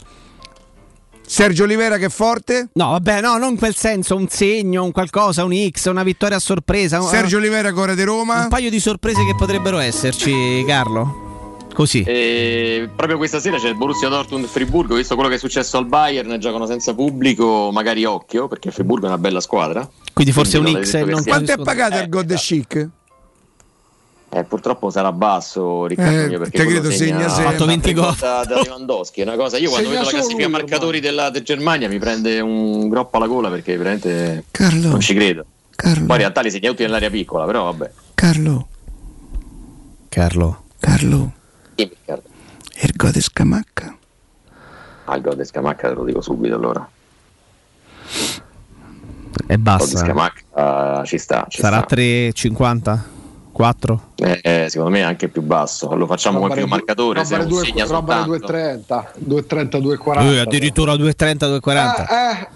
Sergio 1.25 1.63
Olivera 1.63 1.97
che 1.97 2.05
è 2.05 2.09
forte? 2.09 2.69
No, 2.73 2.91
vabbè, 2.91 3.21
no, 3.21 3.37
non 3.37 3.51
in 3.51 3.57
quel 3.57 3.75
senso, 3.75 4.15
un 4.15 4.27
segno, 4.27 4.83
un 4.83 4.91
qualcosa, 4.91 5.43
un 5.45 5.53
X, 5.69 5.85
una 5.89 6.03
vittoria 6.03 6.37
a 6.37 6.39
sorpresa. 6.39 7.01
Sergio 7.01 7.37
Olivera 7.37 7.71
Core 7.71 7.95
di 7.95 8.03
Roma? 8.03 8.43
un 8.43 8.49
paio 8.49 8.69
di 8.69 8.79
sorprese 8.79 9.23
che 9.25 9.35
potrebbero 9.35 9.77
esserci, 9.79 10.63
Carlo. 10.67 11.29
Così. 11.73 12.03
E 12.03 12.89
proprio 12.93 13.17
questa 13.17 13.39
sera 13.39 13.57
c'è 13.57 13.69
il 13.69 13.75
Borussia 13.75 14.09
Dortmund 14.09 14.45
Friburgo, 14.45 14.95
visto 14.95 15.15
quello 15.15 15.29
che 15.29 15.35
è 15.35 15.39
successo 15.39 15.77
al 15.77 15.85
Bayern, 15.85 16.37
giocano 16.37 16.65
senza 16.65 16.93
pubblico, 16.93 17.69
magari 17.71 18.03
occhio, 18.03 18.49
perché 18.49 18.71
Friburgo 18.71 19.05
è 19.05 19.09
una 19.09 19.17
bella 19.17 19.39
squadra. 19.39 19.89
Quindi 20.13 20.33
forse 20.33 20.59
Quindi 20.59 20.79
un 20.79 20.85
X 20.85 20.93
e 20.95 21.05
non 21.05 21.23
Quanto 21.23 21.51
è 21.53 21.57
pagato 21.57 21.95
Eh, 21.95 22.01
il 22.01 22.09
God 22.09 22.33
Chic? 22.35 22.89
Eh, 24.33 24.43
purtroppo 24.45 24.89
sarà 24.89 25.11
basso 25.11 25.85
Riccardo 25.87 26.35
Eh, 26.35 26.37
perché 26.37 26.65
credo 26.65 26.89
segna 26.89 27.27
sempre. 27.27 27.47
Ha 27.47 27.51
fatto 27.51 27.65
20 27.65 27.93
gol. 27.93 28.15
da, 28.17 28.45
da 28.45 28.61
Lewandowski 28.61 29.19
è 29.19 29.23
una 29.23 29.35
cosa 29.35 29.57
io 29.57 29.69
quando 29.69 29.89
Segna 29.89 29.99
vedo 30.01 30.09
la 30.11 30.17
classifica 30.17 30.47
lui, 30.47 30.51
marcatori 30.53 30.99
della, 31.01 31.29
del 31.29 31.43
Germania 31.43 31.89
mi 31.89 31.99
prende 31.99 32.39
un 32.39 32.87
groppo 32.87 33.17
alla 33.17 33.27
gola 33.27 33.49
perché 33.49 33.75
veramente 33.75 34.45
Carlo, 34.51 34.87
non 34.87 34.99
ci 35.01 35.13
credo 35.15 35.45
Carlo, 35.75 36.05
poi 36.05 36.15
in 36.15 36.21
realtà 36.21 36.39
li 36.41 36.49
segna 36.49 36.69
tutti 36.69 36.83
nell'area 36.83 37.09
piccola 37.09 37.45
però 37.45 37.65
vabbè 37.65 37.91
Carlo, 38.13 38.67
Carlo. 40.07 40.63
Carlo, 40.79 41.31
Dimmi, 41.75 41.89
Riccardo. 41.89 42.29
il 42.83 42.91
God 42.95 43.19
Scamacca. 43.19 43.97
ah 45.05 45.15
il 45.17 45.21
gol 45.21 45.35
di 45.35 45.43
Scamacca 45.45 45.89
te 45.89 45.93
lo 45.93 46.03
dico 46.05 46.21
subito 46.21 46.55
allora 46.55 46.89
È 49.45 49.53
il 49.53 49.57
gol 49.57 49.57
di 49.57 49.61
bassa. 49.61 49.97
Scamacca 49.97 51.03
ci 51.05 51.17
sta 51.17 51.45
ci 51.49 51.59
Sarà 51.59 51.83
sta. 51.85 51.95
3,50? 51.97 52.99
4? 53.51 54.01
Eh, 54.15 54.67
secondo 54.69 54.91
me 54.91 54.99
è 54.99 55.03
anche 55.03 55.27
più 55.27 55.41
basso. 55.41 55.93
Lo 55.95 56.05
facciamo 56.07 56.39
come 56.39 56.53
primo 56.53 56.67
marcatore 56.67 57.23
se 57.25 57.35
roba 57.37 57.49
non 57.49 57.59
le 57.59 57.65
segna 57.65 57.85
due- 57.85 57.93
roba 57.93 58.25
le 58.25 58.37
soltanto. 58.39 59.11
2.30 59.25 59.79
2.30 59.79 59.81
2.40 59.81 60.21
Eh, 60.33 60.39
addirittura 60.39 60.93
2,30, 60.93 61.59
2,40. 61.59 62.07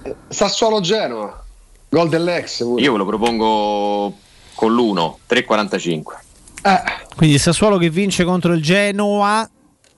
eh, 0.04 0.10
eh, 0.10 0.16
Sassuolo 0.30 0.80
Genoa 0.82 1.44
gol 1.90 2.10
dell'ex 2.10 2.64
pure. 2.64 2.82
io 2.82 2.92
ve 2.94 2.98
lo 2.98 3.06
propongo 3.06 4.14
con 4.56 4.74
l'1 4.74 5.14
3,45 5.30 6.02
Eh, 6.64 6.82
Quindi 7.16 7.38
Sassuolo 7.38 7.78
che 7.78 7.90
vince 7.90 8.24
contro 8.24 8.54
il 8.54 8.62
Genoa 8.62 9.48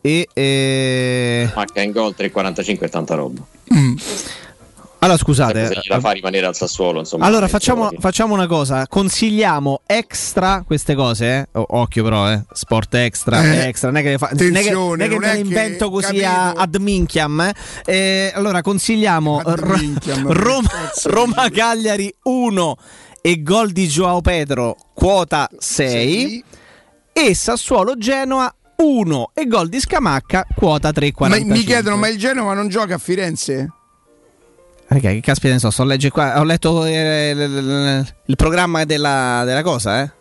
e... 0.02 0.28
eh, 0.34 1.50
H 1.54 1.82
in 1.82 1.92
gol 1.92 2.14
3,45 2.18 2.80
è 2.82 2.90
tanta 2.90 3.16
roba 3.16 3.42
Allora 5.00 5.18
se 5.18 5.24
scusate. 5.24 5.80
gliela 5.84 6.00
fa 6.00 6.12
rimanere 6.12 6.46
al 6.48 6.56
Sassuolo 6.56 7.00
insomma 7.00 7.26
Allora 7.26 7.46
Eh, 7.46 7.50
facciamo, 7.50 7.90
facciamo 8.00 8.34
una 8.34 8.48
cosa, 8.48 8.88
consigliamo 8.88 9.82
extra 9.86 10.64
queste 10.66 10.96
cose, 10.96 11.26
eh? 11.28 11.48
O- 11.60 11.66
occhio 11.70 12.04
però, 12.04 12.32
eh? 12.32 12.44
sport 12.52 12.96
extra, 12.96 13.44
Eh, 13.44 13.68
extra, 13.68 13.90
non 13.92 14.00
è 14.00 14.04
che, 14.04 14.10
le 14.10 14.18
fa- 14.18 14.30
non 14.34 14.56
è 14.56 14.62
che, 14.64 14.72
non 14.72 15.00
è 15.02 15.08
che 15.08 15.10
non 15.14 15.20
me 15.20 15.26
è 15.32 15.36
ne 15.36 15.42
che- 15.42 15.48
invento 15.48 15.90
così 15.92 16.24
a, 16.24 16.52
ad 16.54 16.76
minchiam. 16.80 17.40
eh. 17.42 17.54
Eh, 17.86 18.32
allora 18.34 18.62
consigliamo 18.62 19.40
Ad 19.46 19.60
Ro- 19.60 19.78
minchiam, 19.78 20.28
Roma, 20.34 20.70
Roma 21.04 21.50
Cagliari 21.52 22.12
1 22.24 22.76
e 23.22 23.44
gol 23.44 23.72
di 23.72 23.88
Joao 23.88 24.22
Pedro 24.22 24.76
quota 24.96 25.48
6 25.58 26.44
e 27.14 27.36
Sassuolo 27.36 27.98
Genoa 27.98 28.52
1 28.78 29.32
e 29.34 29.46
gol 29.48 29.70
di 29.70 29.80
Scamacca 29.80 30.46
quota 30.56 30.90
3,45. 30.90 31.14
Ma 31.30 31.38
mi 31.40 31.64
chiedono, 31.64 31.98
ma 31.98 32.08
il 32.08 32.18
Genova 32.18 32.54
non 32.54 32.68
gioca 32.70 32.96
a 32.96 32.98
Firenze? 33.00 33.72
Raga, 34.90 35.10
che 35.12 35.20
caspita 35.20 35.54
ne 35.54 35.60
so, 35.60 35.70
sto 35.70 35.82
a 35.82 35.86
leggere 35.86 36.12
qua, 36.14 36.40
ho 36.40 36.44
letto 36.44 36.86
eh, 36.86 37.34
l- 37.34 37.38
l- 37.40 37.98
l- 38.00 38.06
il 38.26 38.36
programma 38.38 38.86
della, 38.86 39.42
della 39.46 39.62
cosa, 39.62 40.02
eh. 40.02 40.12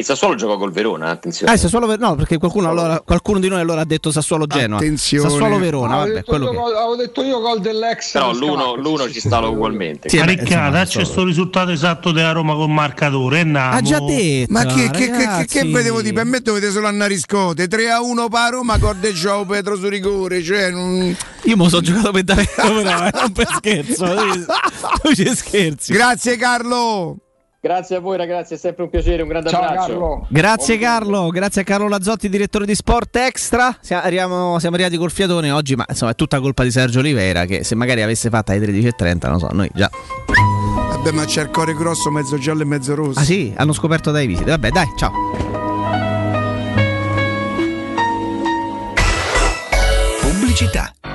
Il 0.00 0.06
Sassuolo 0.06 0.34
gioca 0.34 0.56
col 0.56 0.72
Verona 0.72 1.10
attenzione 1.10 1.52
Ah, 1.52 1.54
il 1.54 1.60
Sassuolo 1.60 1.96
no, 1.96 2.14
perché 2.16 2.38
qualcuno, 2.38 2.68
allora, 2.68 3.00
qualcuno 3.00 3.38
di 3.38 3.48
noi 3.48 3.60
allora 3.60 3.82
ha 3.82 3.84
detto 3.84 4.10
Sassuolo 4.10 4.46
Genoa. 4.46 4.78
Attenzione. 4.78 5.28
Sassuolo 5.28 5.58
Verona, 5.58 6.00
avevo, 6.00 6.00
vabbè, 6.00 6.14
detto 6.14 6.30
quello 6.30 6.44
io, 6.44 6.50
che 6.50 6.76
avevo 6.76 6.96
detto 6.96 7.22
io 7.22 7.40
gol 7.40 7.60
dell'ex 7.60 8.12
però 8.12 8.32
l'uno, 8.32 8.74
l'uno 8.74 9.08
ci 9.10 9.20
sta 9.20 9.38
ugualmente 9.46 10.08
Sì, 10.08 10.18
Ma 10.18 10.24
beh, 10.24 10.30
Riccardo, 10.30 10.54
insomma, 10.54 10.70
dacci 10.70 11.04
sto 11.04 11.24
risultato 11.24 11.70
esatto 11.70 12.12
della 12.12 12.32
Roma 12.32 12.54
con 12.54 12.72
marcatore. 12.72 13.40
Andiamo. 13.40 13.76
Ha 13.76 13.80
già 13.82 14.00
detto. 14.00 14.52
Ma 14.52 14.64
che, 14.64 14.90
che, 14.90 15.10
che, 15.10 15.46
che, 15.46 15.64
vedevo 15.64 16.02
di 16.02 16.12
per 16.12 16.24
me 16.24 16.40
dovete 16.40 16.70
solo 16.70 16.86
andare 16.86 17.12
a 17.12 17.14
riscote 17.14 17.68
3 17.68 17.90
a 17.90 18.00
1 18.00 18.28
per 18.28 18.50
Roma 18.50 18.78
Corde 18.78 19.12
Joao 19.12 19.44
Pedro 19.44 19.76
su 19.76 19.88
rigore 19.88 20.42
cioè 20.42 20.70
non... 20.70 21.16
Io 21.44 21.56
me 21.56 21.62
lo 21.62 21.68
so 21.68 21.80
giocato 21.80 22.10
per 22.10 22.24
davvero, 22.24 22.48
però, 22.56 23.06
eh, 23.06 23.10
non 23.14 23.32
per 23.32 23.48
scherzo. 23.56 24.14
Tu 25.02 25.14
ci 25.14 25.34
scherzi. 25.34 25.92
grazie 25.92 26.36
Carlo 26.36 27.16
grazie 27.60 27.96
a 27.96 28.00
voi 28.00 28.16
ragazzi 28.16 28.54
è 28.54 28.56
sempre 28.56 28.84
un 28.84 28.90
piacere 28.90 29.22
un 29.22 29.28
grande 29.28 29.50
ciao 29.50 29.60
abbraccio 29.62 29.86
Carlo 29.86 30.26
Grazie 30.30 30.78
Carlo, 30.78 31.28
grazie 31.28 31.60
a 31.60 31.64
Carlo 31.64 31.88
Lazzotti, 31.88 32.28
direttore 32.28 32.64
di 32.64 32.74
Sport 32.74 33.14
Extra. 33.16 33.76
Siamo, 33.80 34.02
arriviamo- 34.02 34.58
siamo 34.58 34.74
arrivati 34.76 34.96
col 34.96 35.10
fiatone 35.10 35.50
oggi, 35.50 35.74
ma 35.76 35.84
insomma 35.88 36.12
è 36.12 36.14
tutta 36.14 36.40
colpa 36.40 36.62
di 36.62 36.70
Sergio 36.70 37.00
Oliveira 37.00 37.44
che 37.44 37.62
se 37.64 37.74
magari 37.74 38.02
avesse 38.02 38.30
fatta 38.30 38.52
alle 38.52 38.64
13.30, 38.66 39.28
non 39.28 39.38
so, 39.38 39.48
noi 39.52 39.68
già. 39.74 39.90
vabbè 40.90 41.10
ma 41.12 41.24
c'è 41.24 41.42
il 41.42 41.50
cuore 41.50 41.74
grosso 41.74 42.10
mezzo 42.10 42.38
giallo 42.38 42.62
e 42.62 42.64
mezzo 42.64 42.94
rosso 42.94 43.18
Ah 43.18 43.24
sì, 43.24 43.52
hanno 43.56 43.72
scoperto 43.72 44.10
dai 44.10 44.26
visite. 44.26 44.50
Vabbè, 44.50 44.70
dai, 44.70 44.86
ciao. 44.96 45.12
Pubblicità. 50.20 50.92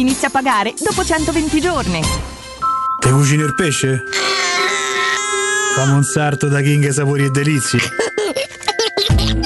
inizia 0.00 0.28
a 0.28 0.30
pagare 0.30 0.74
dopo 0.78 1.04
120 1.04 1.60
giorni. 1.60 2.00
Te 2.98 3.10
cucini 3.10 3.42
il 3.42 3.54
pesce? 3.54 4.04
Fammi 5.74 5.92
un 5.92 6.02
sarto 6.02 6.48
da 6.48 6.60
King 6.60 6.88
Sapori 6.90 7.24
e 7.24 7.30
Delizie. 7.30 7.80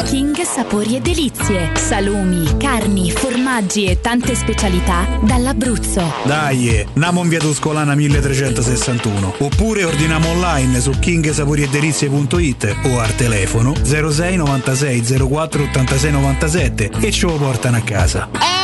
King 0.05 0.43
sapori 0.43 0.97
e 0.97 1.01
delizie, 1.01 1.73
salumi, 1.75 2.57
carni, 2.57 3.11
formaggi 3.11 3.87
e 3.87 4.01
tante 4.01 4.35
specialità 4.35 5.19
dall'Abruzzo. 5.23 6.13
Dai, 6.25 6.87
namo 6.95 7.23
in 7.23 7.29
via 7.29 7.41
Tuscolana 7.41 7.95
1361. 7.95 9.35
Oppure 9.39 9.85
ordiniamo 9.85 10.29
online 10.29 10.81
su 10.81 10.91
kingsaporiedelizie.it 10.99 12.77
o 12.85 13.01
al 13.01 13.15
telefono 13.17 13.75
06 13.83 14.37
96 14.37 15.03
04 15.29 15.63
86 15.65 16.11
97 16.13 16.91
e 17.01 17.11
ce 17.11 17.27
lo 17.27 17.35
portano 17.35 17.77
a 17.77 17.81
casa. 17.81 18.64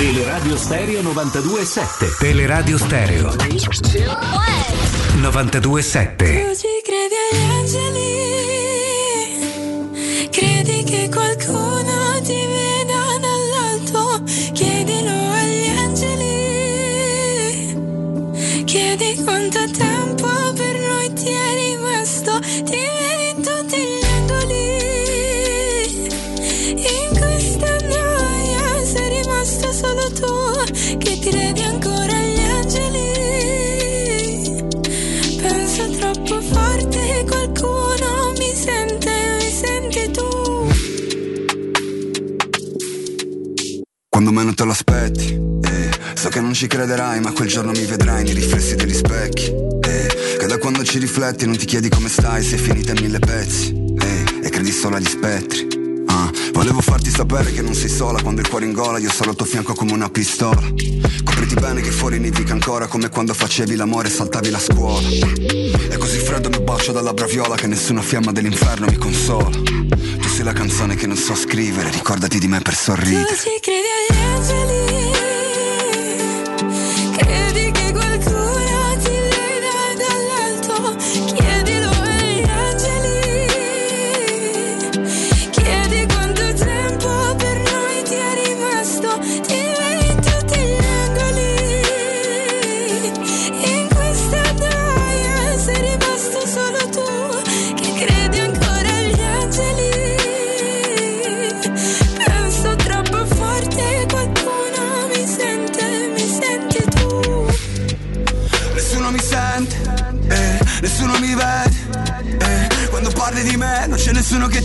Teleradio 0.00 0.56
Stereo 0.56 1.02
92.7. 1.02 2.16
Teleradio 2.18 2.78
Stereo 2.78 3.28
92.7. 3.28 6.16
Tu 6.16 6.24
ci 6.56 6.80
credi 6.82 7.14
agli 7.30 7.42
angeli? 7.58 8.08
Credi 10.30 10.84
che 10.84 11.10
qualcuno 11.10 12.18
ti 12.22 12.32
veda 12.32 12.59
Quando 44.40 44.54
meno 44.54 44.54
te 44.54 44.64
lo 44.64 44.70
aspetti, 44.72 45.38
eh, 45.70 45.90
so 46.14 46.30
che 46.30 46.40
non 46.40 46.54
ci 46.54 46.66
crederai, 46.66 47.20
ma 47.20 47.30
quel 47.30 47.46
giorno 47.46 47.72
mi 47.72 47.84
vedrai 47.84 48.24
nei 48.24 48.32
riflessi 48.32 48.74
degli 48.74 48.94
specchi. 48.94 49.52
Eh, 49.82 50.36
che 50.38 50.46
da 50.46 50.56
quando 50.56 50.82
ci 50.82 50.98
rifletti 50.98 51.44
non 51.44 51.58
ti 51.58 51.66
chiedi 51.66 51.90
come 51.90 52.08
stai, 52.08 52.42
sei 52.42 52.56
finita 52.56 52.92
in 52.92 53.02
mille 53.02 53.18
pezzi. 53.18 53.74
eh, 54.00 54.24
e 54.46 54.48
credi 54.48 54.72
solo 54.72 54.96
agli 54.96 55.04
spettri. 55.04 55.68
Ah, 56.06 56.30
volevo 56.54 56.80
farti 56.80 57.10
sapere 57.10 57.52
che 57.52 57.60
non 57.60 57.74
sei 57.74 57.90
sola 57.90 58.22
quando 58.22 58.40
il 58.40 58.48
cuore 58.48 58.64
in 58.64 58.72
gola, 58.72 58.96
io 58.96 59.10
sarò 59.10 59.30
al 59.30 59.36
tuo 59.36 59.44
fianco 59.44 59.74
come 59.74 59.92
una 59.92 60.08
pistola. 60.08 60.62
Copriti 61.22 61.54
bene 61.56 61.82
che 61.82 61.90
fuori 61.90 62.18
nevica 62.18 62.54
ancora 62.54 62.86
come 62.86 63.10
quando 63.10 63.34
facevi 63.34 63.76
l'amore 63.76 64.08
e 64.08 64.10
saltavi 64.10 64.48
la 64.48 64.58
scuola. 64.58 65.06
È 65.06 65.98
così 65.98 66.18
freddo 66.18 66.48
mi 66.48 66.60
bacio 66.60 66.92
dalla 66.92 67.12
braviola 67.12 67.56
che 67.56 67.66
nessuna 67.66 68.00
fiamma 68.00 68.32
dell'inferno 68.32 68.86
mi 68.86 68.96
consola. 68.96 69.50
Tu 69.50 70.28
sei 70.28 70.44
la 70.44 70.54
canzone 70.54 70.94
che 70.94 71.06
non 71.06 71.16
so 71.16 71.34
scrivere, 71.34 71.90
ricordati 71.90 72.38
di 72.38 72.48
me 72.48 72.60
per 72.60 72.74
sorridere. 72.74 73.36
Ci 74.42 74.79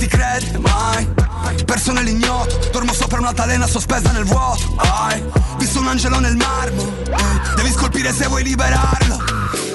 ti 0.05 0.07
crede, 0.07 0.57
mai. 0.59 1.07
Perso 1.65 1.91
nell'ignoto, 1.91 2.69
dormo 2.71 2.93
sopra 2.93 3.19
una 3.19 3.33
talena 3.33 3.67
sospesa 3.67 4.11
nel 4.11 4.23
vuoto. 4.23 4.75
Hai 4.77 5.23
visto 5.57 5.79
un 5.79 5.87
angelo 5.87 6.19
nel 6.19 6.35
marmo, 6.35 6.83
eh, 6.83 7.55
devi 7.55 7.71
scolpire 7.71 8.13
se 8.13 8.27
vuoi 8.27 8.43
liberarlo. 8.43 9.23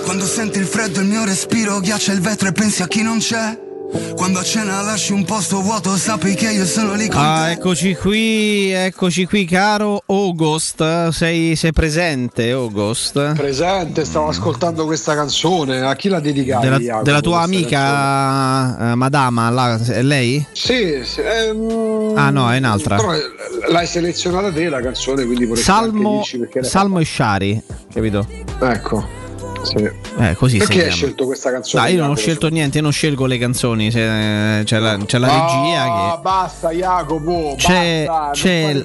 Quando 0.04 0.26
senti 0.26 0.58
il 0.58 0.66
freddo 0.66 1.00
il 1.00 1.06
mio 1.06 1.24
respiro 1.24 1.80
ghiaccia 1.80 2.12
il 2.12 2.20
vetro 2.20 2.48
e 2.48 2.52
pensi 2.52 2.82
a 2.82 2.86
chi 2.86 3.02
non 3.02 3.18
c'è. 3.18 3.69
Quando 4.14 4.38
a 4.38 4.42
cena 4.42 4.82
lasci 4.82 5.12
un 5.12 5.24
posto 5.24 5.60
vuoto, 5.62 5.96
sappi 5.96 6.34
che 6.34 6.50
io 6.50 6.64
sono 6.64 6.94
lì 6.94 7.08
con 7.08 7.20
Ah, 7.20 7.50
eccoci 7.50 7.94
qui, 7.96 8.70
eccoci 8.70 9.26
qui, 9.26 9.44
caro 9.46 10.02
August. 10.06 11.08
Sei, 11.08 11.56
sei 11.56 11.72
presente, 11.72 12.50
August? 12.52 13.34
Presente, 13.34 14.04
stavo 14.04 14.28
ascoltando 14.28 14.84
questa 14.84 15.14
canzone. 15.14 15.80
A 15.80 15.96
chi 15.96 16.08
la 16.08 16.20
dedicavi? 16.20 16.68
Della, 16.68 17.02
della 17.02 17.20
tua 17.20 17.40
amica 17.40 18.92
eh, 18.92 18.94
Madama, 18.94 19.50
là, 19.50 19.80
è 19.84 20.02
lei? 20.02 20.44
Sì, 20.52 21.00
sì, 21.04 21.20
ehm, 21.22 22.12
Ah, 22.16 22.30
no, 22.30 22.52
è 22.52 22.58
un'altra. 22.58 22.96
Però 22.96 23.12
eh, 23.14 23.22
l'hai 23.70 23.86
selezionata 23.86 24.52
te 24.52 24.68
la 24.68 24.80
canzone, 24.80 25.24
quindi 25.24 25.46
vorresti 25.46 25.70
Salmo, 25.70 26.22
Salmo 26.60 26.98
e 27.00 27.04
Shari, 27.04 27.62
capito? 27.92 28.26
Ecco. 28.60 29.19
Sì. 29.62 29.90
Eh, 30.18 30.34
così 30.36 30.56
Perché 30.58 30.86
hai 30.86 30.90
scelto 30.90 31.26
questa 31.26 31.50
canzone? 31.50 31.82
Dai, 31.84 31.94
io 31.94 32.00
non 32.00 32.10
ho 32.10 32.16
scelto 32.16 32.48
niente, 32.48 32.78
io 32.78 32.82
non 32.82 32.92
scelgo 32.92 33.26
le 33.26 33.38
canzoni. 33.38 33.90
se- 33.90 34.62
C'è 34.64 34.78
la, 34.78 34.96
c'è 35.04 35.18
la 35.18 35.26
regia 35.28 35.82
Ah, 35.82 36.14
che. 36.16 36.22
basta 36.22 36.70
Jacopo, 36.70 37.54
C'è- 37.58 38.04
basta, 38.06 38.30
c'è. 38.32 38.82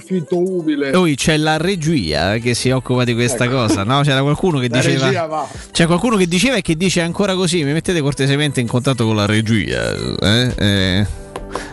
Poi 0.92 1.16
c'è 1.16 1.38
la 1.38 1.58
regia 1.58 2.38
che 2.38 2.54
si 2.54 2.70
occupa 2.72 3.04
di 3.04 3.14
questa 3.14 3.46
Ecco. 3.46 3.54
cosa, 3.56 3.84
no? 3.84 4.02
C'era 4.02 4.22
qualcuno 4.22 4.60
che 4.60 4.68
La 4.70 4.78
diceva. 4.82 5.06
regia 5.06 5.26
va. 5.26 5.48
C'è 5.72 5.86
qualcuno 5.86 6.18
che 6.18 6.28
diceva 6.28 6.56
e 6.58 6.62
che 6.62 6.76
dice 6.76 7.02
ancora 7.02 7.36
così. 7.36 7.64
Mi 7.64 7.72
mettete 7.74 8.02
cortesemente 8.02 8.60
in 8.60 8.68
contatto 8.68 9.06
con 9.06 9.16
la 9.16 9.26
regia. 9.26 9.94
eh? 10.22 10.54
Eh, 10.58 11.06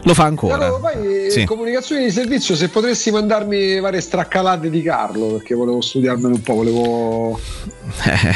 lo 0.04 0.14
fa 0.14 0.24
ancora. 0.24 0.54
Allora, 0.54 0.90
poi 0.92 1.30
Sì. 1.30 1.44
comunicazioni 1.44 2.04
di 2.04 2.10
servizio, 2.10 2.54
se 2.54 2.68
potresti 2.68 3.10
mandarmi 3.10 3.80
varie 3.80 4.00
straccalate 4.00 4.70
di 4.70 4.82
Carlo, 4.82 5.26
perché 5.36 5.54
volevo 5.54 5.80
studiarmelo 5.80 6.34
un 6.34 6.42
po', 6.42 6.54
volevo. 6.54 7.40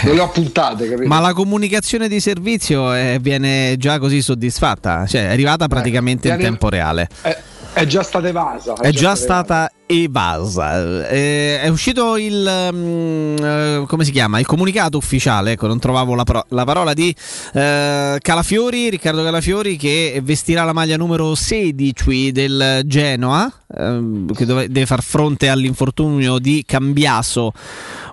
Non 0.05 0.15
le 0.15 0.21
ho 0.21 0.25
appuntate, 0.25 0.89
capito? 0.89 1.09
Ma 1.09 1.21
la 1.21 1.33
comunicazione 1.33 2.09
di 2.09 2.21
servizio 2.21 2.95
eh, 2.95 3.19
viene 3.21 3.77
già 3.79 3.99
così 3.99 4.23
soddisfatta, 4.23 5.07
cioè 5.07 5.29
è 5.29 5.33
arrivata 5.33 5.67
praticamente 5.69 6.29
in 6.29 6.35
viene- 6.37 6.51
tempo 6.51 6.69
reale. 6.69 7.09
È, 7.23 7.37
è 7.75 7.87
già 7.87 8.03
stata 8.03 8.27
evasa. 8.29 8.75
È 8.75 8.91
già 8.91 9.15
stata 9.15 9.71
evasa. 9.87 11.09
Eh, 11.09 11.61
è 11.61 11.69
uscito 11.69 12.17
il 12.17 12.47
eh, 12.47 13.85
come 13.87 14.05
si 14.05 14.11
chiama? 14.11 14.39
Il 14.39 14.47
comunicato 14.47 14.97
ufficiale. 14.97 15.53
Ecco, 15.53 15.67
non 15.67 15.79
trovavo 15.79 16.15
la, 16.15 16.25
pro- 16.25 16.45
la 16.49 16.65
parola 16.65 16.93
di 16.93 17.15
eh, 17.55 18.19
Calafiori, 18.21 18.91
Riccardo 18.91 19.23
Calafiori, 19.23 19.77
che 19.77 20.21
vestirà 20.23 20.65
la 20.65 20.73
maglia 20.73 20.97
numero 20.97 21.35
16 21.35 22.33
del 22.33 22.83
Genoa, 22.85 23.53
ehm, 23.77 24.33
che 24.33 24.45
dove- 24.45 24.69
deve 24.69 24.87
far 24.87 25.03
fronte 25.03 25.49
all'infortunio 25.49 26.39
di 26.39 26.65
Cambiaso. 26.67 27.53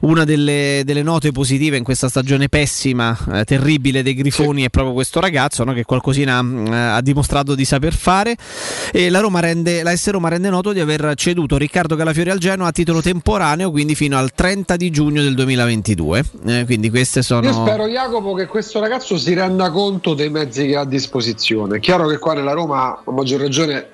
Una 0.01 0.25
delle, 0.25 0.81
delle 0.83 1.01
note 1.01 1.31
positive 1.31 1.77
in 1.77 1.83
questa 1.83 2.09
stagione 2.09 2.49
pessima, 2.49 3.17
eh, 3.31 3.45
terribile 3.45 4.03
dei 4.03 4.13
Grifoni 4.13 4.63
è 4.63 4.69
proprio 4.69 4.93
questo 4.93 5.21
ragazzo 5.21 5.63
no, 5.63 5.71
che 5.71 5.85
qualcosina 5.85 6.41
mm, 6.41 6.67
ha 6.67 7.01
dimostrato 7.01 7.55
di 7.55 7.63
saper 7.63 7.93
fare. 7.93 8.35
E 8.91 9.09
la, 9.09 9.21
Roma 9.21 9.39
rende, 9.39 9.81
la 9.81 9.95
S 9.95 10.09
Roma 10.09 10.27
rende 10.27 10.49
noto 10.49 10.73
di 10.73 10.81
aver 10.81 11.13
ceduto 11.15 11.55
Riccardo 11.63 11.95
Calafiori 11.95 12.29
al 12.29 12.39
Genoa 12.39 12.67
a 12.67 12.71
titolo 12.73 13.01
temporaneo, 13.01 13.71
quindi 13.71 13.95
fino 13.95 14.17
al 14.17 14.33
30 14.33 14.75
di 14.75 14.89
giugno 14.89 15.21
del 15.21 15.33
2022. 15.33 16.23
Eh, 16.45 16.65
quindi 16.65 16.89
queste 16.89 17.21
sono. 17.21 17.45
Io 17.45 17.53
spero, 17.53 17.87
Jacopo, 17.87 18.33
che 18.33 18.47
questo 18.47 18.81
ragazzo 18.81 19.17
si 19.17 19.33
renda 19.33 19.71
conto 19.71 20.13
dei 20.13 20.29
mezzi 20.29 20.67
che 20.67 20.75
ha 20.75 20.81
a 20.81 20.85
disposizione. 20.85 21.77
È 21.77 21.79
chiaro 21.79 22.07
che 22.07 22.17
qua 22.17 22.33
nella 22.33 22.51
Roma, 22.51 23.01
a 23.03 23.11
maggior 23.11 23.39
ragione, 23.39 23.85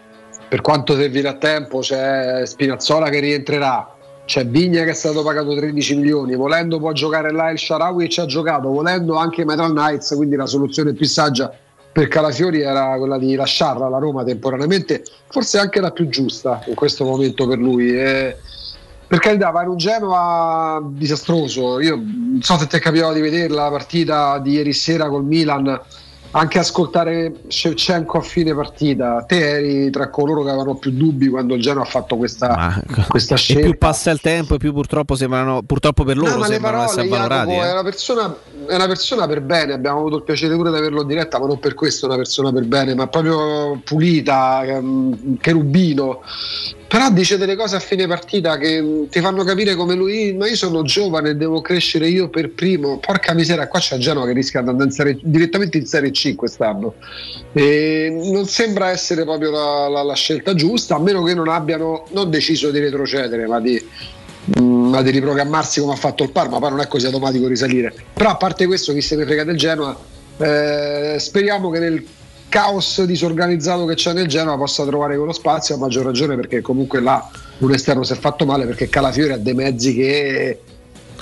per 0.49 0.61
quanto 0.61 0.95
servirà 0.95 1.33
tempo, 1.35 1.79
c'è 1.79 2.41
Spinazzola 2.43 3.09
che 3.09 3.19
rientrerà, 3.19 3.95
c'è 4.25 4.47
Vigna 4.47 4.83
che 4.83 4.89
è 4.89 4.95
stato 4.95 5.21
pagato 5.21 5.55
13 5.55 5.95
milioni, 5.95 6.35
volendo 6.35 6.79
può 6.79 6.91
giocare 6.91 7.31
là 7.31 7.51
il 7.51 7.59
Sharawi 7.59 8.05
e 8.05 8.09
ci 8.09 8.19
ha 8.19 8.25
giocato, 8.25 8.69
volendo 8.69 9.15
anche 9.15 9.45
Metal 9.45 9.69
Knights, 9.69 10.15
quindi 10.15 10.35
la 10.35 10.47
soluzione 10.47 10.93
più 10.93 11.05
saggia 11.05 11.53
per 11.99 12.07
Calafiori 12.07 12.61
era 12.61 12.95
quella 12.97 13.17
di 13.17 13.35
lasciarla 13.35 13.87
alla 13.87 13.97
Roma 13.97 14.23
temporaneamente, 14.23 15.03
forse 15.27 15.57
anche 15.57 15.81
la 15.81 15.91
più 15.91 16.07
giusta 16.07 16.63
in 16.67 16.73
questo 16.73 17.03
momento 17.03 17.45
per 17.45 17.57
lui. 17.57 17.89
E 17.89 18.37
per 19.05 19.19
carità, 19.19 19.49
va 19.49 19.63
in 19.63 19.69
un 19.69 19.75
Genoa 19.75 20.81
disastroso. 20.81 21.81
Io 21.81 21.95
non 21.97 22.39
so 22.41 22.57
se 22.57 22.67
ti 22.67 22.77
è 22.77 22.79
capitato 22.79 23.11
di 23.11 23.19
vedere 23.19 23.49
la 23.53 23.69
partita 23.69 24.39
di 24.39 24.51
ieri 24.51 24.71
sera 24.71 25.09
col 25.09 25.25
Milan, 25.25 25.77
anche 26.31 26.59
ascoltare 26.59 27.33
Shevchenko 27.47 28.19
a 28.19 28.21
fine 28.21 28.55
partita. 28.55 29.25
Te 29.27 29.49
eri 29.49 29.89
tra 29.89 30.09
coloro 30.09 30.43
che 30.43 30.49
avevano 30.49 30.75
più 30.75 30.91
dubbi 30.91 31.27
quando 31.27 31.55
il 31.55 31.61
Genoa 31.61 31.83
ha 31.83 31.87
fatto 31.87 32.15
questa, 32.15 32.81
questa 33.09 33.33
E 33.33 33.37
scelta. 33.37 33.61
più 33.63 33.77
passa 33.77 34.11
il 34.11 34.21
tempo, 34.21 34.55
e 34.55 34.57
più 34.57 34.71
purtroppo 34.71 35.15
sembrano, 35.15 35.63
purtroppo 35.63 36.05
per 36.05 36.15
loro 36.15 36.31
No, 36.31 36.37
ma 36.37 36.47
le 36.47 36.53
sembrano 36.53 36.77
parole, 36.77 36.91
essere 37.01 37.07
avvalorati. 37.07 37.49
Jacopo, 37.49 37.65
eh. 37.65 37.67
è, 37.67 37.71
una 37.73 37.83
persona, 37.83 38.35
è 38.69 38.75
una 38.75 38.87
persona 38.87 39.25
per 39.25 39.41
bene, 39.41 39.73
abbiamo 39.73 39.99
avuto 39.99 40.17
il 40.17 40.23
piacere 40.23 40.55
pure 40.55 40.69
di 40.69 40.77
averlo 40.77 41.01
in 41.01 41.07
diretta, 41.07 41.39
ma 41.39 41.47
non 41.47 41.59
per 41.59 41.73
questo 41.73 42.05
è 42.05 42.09
una 42.09 42.17
persona 42.17 42.51
per 42.51 42.65
bene, 42.65 42.93
ma 42.93 43.07
proprio 43.07 43.81
pulita, 43.83 44.63
ehm, 44.63 45.37
cherubino. 45.39 46.21
Però 46.87 47.09
dice 47.11 47.37
delle 47.37 47.55
cose 47.55 47.75
a 47.75 47.79
fine 47.79 48.07
partita 48.07 48.57
che 48.57 48.81
mm, 48.81 49.03
ti 49.09 49.19
fanno 49.21 49.43
capire 49.43 49.75
come 49.75 49.95
lui, 49.95 50.33
ma 50.33 50.47
io 50.47 50.55
sono 50.55 50.83
giovane, 50.83 51.35
devo 51.35 51.61
crescere 51.61 52.07
io 52.07 52.29
per 52.29 52.51
primo. 52.51 52.99
Porca 52.99 53.33
miseria, 53.33 53.67
qua 53.67 53.79
c'è 53.79 53.97
Genova 53.97 54.27
che 54.27 54.33
rischia 54.33 54.61
di 54.61 54.69
andare 54.69 55.17
direttamente 55.21 55.77
in 55.77 55.85
Serie 55.85 56.11
C 56.11 56.35
quest'anno. 56.35 56.95
E 57.53 58.29
non 58.31 58.45
sembra 58.45 58.89
essere 58.89 59.23
proprio 59.23 59.51
la, 59.51 59.87
la- 59.87 60.03
la 60.03 60.15
scelta 60.15 60.53
giusta, 60.53 60.95
a 60.95 60.99
meno 60.99 61.23
che 61.23 61.33
non 61.33 61.47
abbiano 61.47 62.05
non 62.11 62.29
deciso 62.29 62.71
di 62.71 62.79
retrocedere, 62.79 63.47
ma 63.47 63.59
di, 63.59 63.83
mm, 64.59 64.89
ma 64.89 65.01
di 65.01 65.11
riprogrammarsi 65.11 65.79
come 65.79 65.93
ha 65.93 65.97
fatto 65.97 66.23
il 66.23 66.31
Parma, 66.31 66.59
poi 66.59 66.69
non 66.69 66.79
è 66.79 66.87
così 66.87 67.05
automatico 67.05 67.47
risalire. 67.47 67.93
Però 68.13 68.29
a 68.29 68.35
parte 68.35 68.65
questo, 68.65 68.93
chi 68.93 69.01
se 69.01 69.15
ne 69.15 69.25
frega 69.25 69.43
del 69.43 69.57
Genoa, 69.57 69.97
eh, 70.37 71.15
speriamo 71.19 71.69
che 71.69 71.79
nel 71.79 72.05
caos 72.49 73.03
disorganizzato 73.03 73.85
che 73.85 73.93
c'è 73.93 74.11
nel 74.13 74.27
Genoa 74.27 74.57
possa 74.57 74.85
trovare 74.85 75.15
quello 75.15 75.33
spazio, 75.33 75.75
a 75.75 75.77
maggior 75.77 76.05
ragione 76.05 76.35
perché 76.35 76.61
comunque 76.61 76.99
là 76.99 77.29
un 77.59 77.71
esterno 77.71 78.03
si 78.03 78.13
è 78.13 78.15
fatto 78.15 78.45
male 78.45 78.65
perché 78.65 78.89
Calafiori 78.89 79.33
ha 79.33 79.37
dei 79.37 79.53
mezzi 79.53 79.93
che 79.93 80.59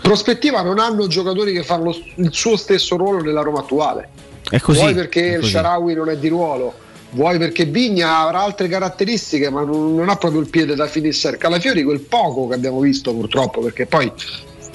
prospettiva 0.01 0.61
non 0.61 0.79
hanno 0.79 1.07
giocatori 1.07 1.51
che 1.51 1.63
fanno 1.63 1.93
il 2.15 2.29
suo 2.31 2.55
stesso 2.55 2.95
ruolo 2.95 3.21
nella 3.21 3.41
Roma 3.41 3.59
attuale. 3.59 4.09
È 4.49 4.59
così. 4.59 4.79
Vuoi 4.79 4.93
perché 4.93 5.21
è 5.21 5.33
il 5.33 5.39
così. 5.41 5.51
Sharawi 5.51 5.93
non 5.93 6.09
è 6.09 6.17
di 6.17 6.29
ruolo, 6.29 6.73
vuoi 7.11 7.37
perché 7.37 7.65
Vigna 7.65 8.19
avrà 8.19 8.41
altre 8.41 8.67
caratteristiche, 8.67 9.49
ma 9.49 9.63
non, 9.63 9.95
non 9.95 10.09
ha 10.09 10.15
proprio 10.15 10.41
il 10.41 10.49
piede 10.49 10.75
da 10.75 10.87
finissere. 10.87 11.37
Calafiori, 11.37 11.83
quel 11.83 12.01
poco 12.01 12.47
che 12.47 12.55
abbiamo 12.55 12.79
visto 12.79 13.13
purtroppo, 13.13 13.61
perché 13.61 13.85
poi 13.85 14.11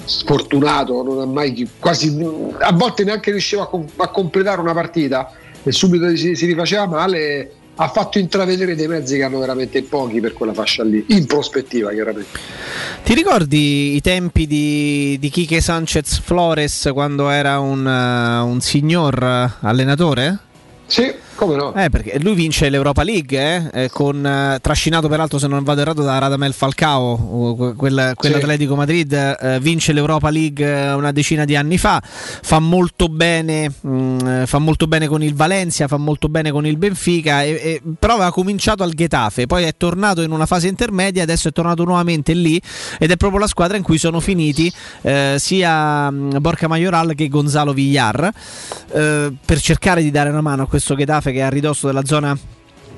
sfortunato, 0.05 1.01
non 1.03 1.21
ha 1.21 1.25
mai 1.25 1.67
quasi 1.79 2.15
a 2.59 2.73
volte 2.73 3.03
neanche 3.03 3.31
riusciva 3.31 3.63
a, 3.63 3.67
com- 3.67 3.87
a 3.97 4.07
completare 4.09 4.59
una 4.59 4.73
partita 4.73 5.31
e 5.63 5.71
subito 5.71 6.15
si, 6.15 6.35
si 6.35 6.45
rifaceva 6.45 6.85
male. 6.85 7.53
Ha 7.75 7.87
fatto 7.87 8.19
intravedere 8.19 8.75
dei 8.75 8.87
mezzi 8.87 9.15
che 9.17 9.23
hanno 9.23 9.39
veramente 9.39 9.81
pochi 9.81 10.19
per 10.19 10.33
quella 10.33 10.53
fascia 10.53 10.83
lì, 10.83 11.03
in 11.07 11.25
prospettiva 11.25 11.91
chiaramente. 11.91 12.39
Ti 13.03 13.15
ricordi 13.15 13.95
i 13.95 14.01
tempi 14.01 14.45
di, 14.45 15.17
di 15.19 15.29
Kike 15.29 15.59
Sanchez 15.59 16.19
Flores 16.19 16.91
quando 16.93 17.29
era 17.31 17.59
un, 17.59 17.87
eh, 17.87 18.41
un 18.41 18.61
signor 18.61 19.57
allenatore? 19.61 20.37
Sì, 20.85 21.11
come 21.35 21.55
no? 21.55 21.73
Eh, 21.75 21.89
perché 21.89 22.19
lui 22.19 22.33
vince 22.35 22.69
l'Europa 22.69 23.03
League, 23.03 23.37
eh, 23.71 23.83
eh, 23.83 23.89
con, 23.89 24.25
eh, 24.25 24.59
trascinato 24.61 25.07
peraltro, 25.07 25.37
se 25.39 25.47
non 25.47 25.63
vado 25.63 25.81
errato, 25.81 26.01
da 26.03 26.17
Radamel 26.17 26.53
Falcao, 26.53 27.55
que- 27.57 27.73
quel- 27.75 28.13
quell'Atletico 28.15 28.75
Madrid, 28.75 29.13
eh, 29.13 29.59
vince 29.59 29.93
l'Europa 29.93 30.29
League 30.29 30.65
eh, 30.65 30.93
una 30.93 31.11
decina 31.11 31.45
di 31.45 31.55
anni 31.55 31.77
fa, 31.77 32.01
fa 32.03 32.59
molto 32.59 33.07
bene, 33.09 33.71
mh, 33.79 34.27
eh, 34.41 34.43
fa 34.45 34.59
molto 34.59 34.87
bene 34.87 35.07
con 35.07 35.23
il 35.23 35.33
Valencia, 35.35 35.87
fa 35.87 35.97
molto 35.97 36.29
bene 36.29 36.51
con 36.51 36.65
il 36.65 36.77
Benfica, 36.77 37.43
e, 37.43 37.49
e- 37.51 37.81
però 37.99 38.13
aveva 38.13 38.31
cominciato 38.31 38.83
al 38.83 38.93
Getafe, 38.93 39.45
poi 39.47 39.63
è 39.63 39.73
tornato 39.75 40.21
in 40.21 40.31
una 40.31 40.45
fase 40.45 40.67
intermedia, 40.67 41.23
adesso 41.23 41.47
è 41.47 41.51
tornato 41.51 41.83
nuovamente 41.83 42.33
lì 42.33 42.61
ed 42.99 43.11
è 43.11 43.17
proprio 43.17 43.39
la 43.39 43.47
squadra 43.47 43.77
in 43.77 43.83
cui 43.83 43.97
sono 43.97 44.19
finiti 44.19 44.71
sia 45.37 46.09
mh, 46.09 46.39
Borca 46.39 46.67
Majoral 46.67 47.13
che 47.15 47.27
Gonzalo 47.27 47.73
Villar 47.73 48.31
per 48.89 49.59
cercare 49.59 50.01
di 50.01 50.11
dare 50.11 50.29
una 50.29 50.41
mano 50.41 50.63
a 50.63 50.67
questo 50.67 50.95
Getafe 50.95 51.22
che 51.31 51.39
è 51.39 51.41
a 51.41 51.49
ridosso 51.49 51.87
della 51.87 52.05
zona 52.05 52.37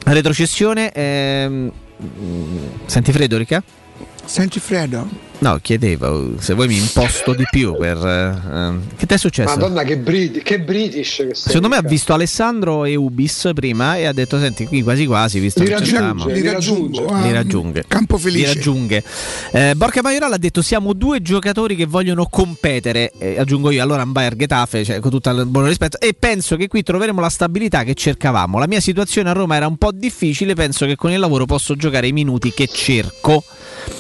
retrocessione. 0.06 0.92
ehm, 0.92 1.72
senti 2.86 3.12
freddo, 3.12 3.38
Ricca? 3.38 3.64
Senti 4.26 4.60
Fredo? 4.60 5.08
No, 5.40 5.60
chiedevo 5.62 6.40
se 6.40 6.54
vuoi 6.54 6.68
mi 6.68 6.78
imposto 6.78 7.34
di 7.34 7.44
più 7.50 7.76
per... 7.78 7.98
eh, 7.98 8.56
ehm, 8.58 8.82
che 8.96 9.06
ti 9.06 9.14
è 9.14 9.18
successo? 9.18 9.50
Madonna, 9.50 9.84
che, 9.84 9.98
Brit- 9.98 10.42
che 10.42 10.60
British 10.62 11.18
che 11.18 11.36
sei. 11.36 11.52
Secondo 11.52 11.68
me 11.68 11.76
ha 11.76 11.82
visto 11.82 12.14
Alessandro 12.14 12.86
e 12.86 12.96
Ubis 12.96 13.52
prima 13.54 13.98
e 13.98 14.06
ha 14.06 14.14
detto: 14.14 14.40
Senti, 14.40 14.66
qui 14.66 14.82
quasi 14.82 15.06
quasi, 15.06 15.40
visto 15.40 15.62
Li 15.62 15.70
che 15.70 15.84
ci 15.84 15.94
raggiunge, 15.96 16.24
siamo. 16.26 16.34
li 16.34 16.42
raggiunge. 16.42 17.06
Li 17.22 17.32
raggiunge. 17.32 17.84
Campo 17.88 18.18
felice. 18.18 18.48
Li 18.48 18.54
raggiunge. 18.54 19.04
Eh, 19.52 19.74
Borca 19.76 20.02
Majoral 20.02 20.34
ha 20.34 20.38
detto: 20.38 20.62
Siamo 20.62 20.94
due 20.94 21.22
giocatori 21.22 21.76
che 21.76 21.86
vogliono 21.86 22.28
competere. 22.28 23.12
Eh, 23.18 23.38
aggiungo 23.38 23.72
io, 23.72 23.84
allora 23.84 24.04
un 24.04 24.14
Bayer 24.14 24.36
Getafe, 24.36 24.84
cioè, 24.86 25.00
con 25.00 25.12
tutto 25.12 25.30
il 25.30 25.46
buon 25.46 25.68
rispetto. 25.68 26.00
E 26.00 26.16
penso 26.18 26.56
che 26.56 26.68
qui 26.68 26.82
troveremo 26.82 27.20
la 27.20 27.30
stabilità 27.30 27.84
che 27.84 27.94
cercavamo. 27.94 28.58
La 28.58 28.68
mia 28.68 28.80
situazione 28.80 29.30
a 29.30 29.34
Roma 29.34 29.58
era 29.58 29.68
un 29.68 29.78
po' 29.78 29.92
difficile. 29.92 30.54
Penso 30.56 30.86
che 30.86 30.96
con 30.96 31.12
il 31.12 31.20
lavoro 31.20 31.46
posso 31.46 31.76
giocare 31.76 32.08
i 32.08 32.14
minuti 32.14 32.52
che 32.54 32.68
cerco. 32.68 33.44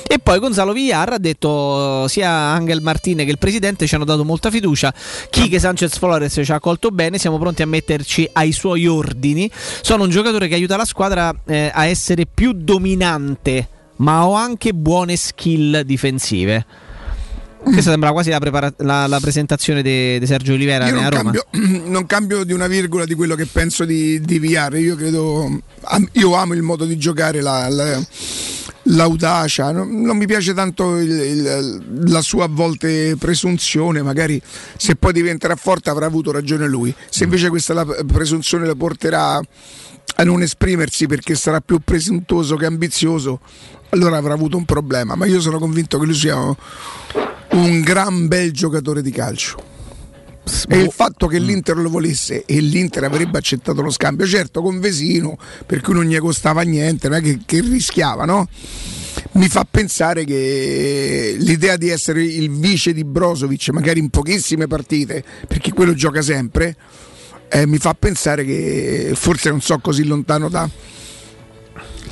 E 0.07 0.17
poi 0.19 0.39
Gonzalo 0.39 0.71
Villar 0.73 1.13
ha 1.13 1.17
detto 1.29 2.07
sia 2.07 2.29
Angel 2.29 2.81
Martine 2.81 3.25
che 3.25 3.31
il 3.31 3.37
presidente 3.37 3.87
ci 3.87 3.95
hanno 3.95 4.05
dato 4.05 4.23
molta 4.23 4.49
fiducia. 4.49 4.93
Quique 5.29 5.59
Sanchez 5.59 5.97
Flores 5.97 6.39
ci 6.43 6.51
ha 6.51 6.55
accolto 6.55 6.89
bene, 6.89 7.17
siamo 7.17 7.37
pronti 7.39 7.61
a 7.61 7.67
metterci 7.67 8.27
ai 8.33 8.51
suoi 8.51 8.87
ordini. 8.87 9.49
Sono 9.81 10.03
un 10.03 10.09
giocatore 10.09 10.47
che 10.47 10.55
aiuta 10.55 10.77
la 10.77 10.85
squadra 10.85 11.33
eh, 11.45 11.71
a 11.73 11.85
essere 11.85 12.25
più 12.31 12.53
dominante, 12.53 13.67
ma 13.97 14.25
ho 14.25 14.33
anche 14.33 14.73
buone 14.73 15.15
skill 15.15 15.81
difensive. 15.81 16.65
Questa 17.65 17.89
sembra 17.89 18.11
quasi 18.11 18.29
la, 18.29 18.37
prepara- 18.37 18.71
la- 18.77 19.07
la 19.07 19.19
presentazione 19.19 19.81
di 19.81 20.21
Sergio 20.27 20.53
Olivera 20.53 20.87
non 20.91 21.09
Roma. 21.09 21.31
cambio, 21.31 21.45
non 21.89 22.05
cambio 22.05 22.43
di 22.43 22.53
una 22.53 22.67
virgola 22.67 23.05
di 23.05 23.15
quello 23.15 23.33
che 23.33 23.47
penso 23.47 23.85
di, 23.85 24.21
di 24.21 24.37
VR. 24.37 24.75
Io 24.77 24.95
credo, 24.95 25.49
io 26.11 26.35
amo 26.35 26.53
il 26.53 26.61
modo 26.61 26.85
di 26.85 26.95
giocare, 26.97 27.41
la- 27.41 27.67
l'audacia. 28.85 29.71
Non, 29.71 30.01
non 30.01 30.17
mi 30.17 30.25
piace 30.25 30.53
tanto 30.53 30.97
il- 30.97 31.09
il- 31.09 32.09
la 32.11 32.21
sua 32.21 32.45
a 32.45 32.49
volte 32.49 33.15
presunzione. 33.17 34.01
Magari 34.01 34.41
se 34.77 34.95
poi 34.95 35.13
diventerà 35.13 35.55
forte 35.55 35.89
avrà 35.89 36.05
avuto 36.05 36.31
ragione 36.31 36.67
lui. 36.67 36.93
Se 37.09 37.23
invece 37.23 37.49
questa 37.49 37.73
la 37.73 37.85
presunzione 37.85 38.65
la 38.65 38.75
porterà 38.75 39.39
a 40.17 40.23
non 40.23 40.41
esprimersi 40.41 41.07
perché 41.07 41.35
sarà 41.35 41.59
più 41.61 41.79
presuntuoso 41.83 42.55
che 42.55 42.65
ambizioso, 42.65 43.39
allora 43.89 44.17
avrà 44.17 44.33
avuto 44.33 44.55
un 44.57 44.65
problema. 44.65 45.15
Ma 45.15 45.25
io 45.25 45.41
sono 45.41 45.59
convinto 45.59 45.99
che 45.99 46.05
lui 46.05 46.15
sia 46.15 46.37
un 46.37 47.81
gran 47.81 48.27
bel 48.27 48.51
giocatore 48.51 49.01
di 49.01 49.11
calcio. 49.11 49.73
E 50.67 50.79
il 50.79 50.91
fatto 50.91 51.27
che 51.27 51.39
l'Inter 51.39 51.77
lo 51.77 51.89
volesse 51.89 52.45
e 52.45 52.59
l'Inter 52.59 53.03
avrebbe 53.03 53.37
accettato 53.37 53.81
lo 53.81 53.89
scambio, 53.89 54.27
certo 54.27 54.61
con 54.61 54.79
Vesino, 54.79 55.37
per 55.65 55.81
cui 55.81 55.93
non 55.93 56.05
gli 56.05 56.17
costava 56.17 56.61
niente, 56.61 57.09
non 57.09 57.17
è 57.17 57.21
che, 57.21 57.39
che 57.45 57.61
rischiava, 57.61 58.25
no? 58.25 58.47
Mi 59.33 59.47
fa 59.47 59.65
pensare 59.69 60.23
che 60.23 61.35
l'idea 61.37 61.77
di 61.77 61.89
essere 61.89 62.23
il 62.23 62.51
vice 62.51 62.93
di 62.93 63.03
Brozovic, 63.03 63.69
magari 63.69 63.99
in 63.99 64.09
pochissime 64.09 64.67
partite, 64.67 65.23
perché 65.47 65.73
quello 65.73 65.93
gioca 65.93 66.21
sempre, 66.21 66.75
eh, 67.49 67.65
mi 67.65 67.77
fa 67.77 67.93
pensare 67.93 68.45
che 68.45 69.11
forse 69.15 69.49
non 69.49 69.61
so 69.61 69.79
così 69.79 70.03
lontano 70.03 70.49
da. 70.49 70.69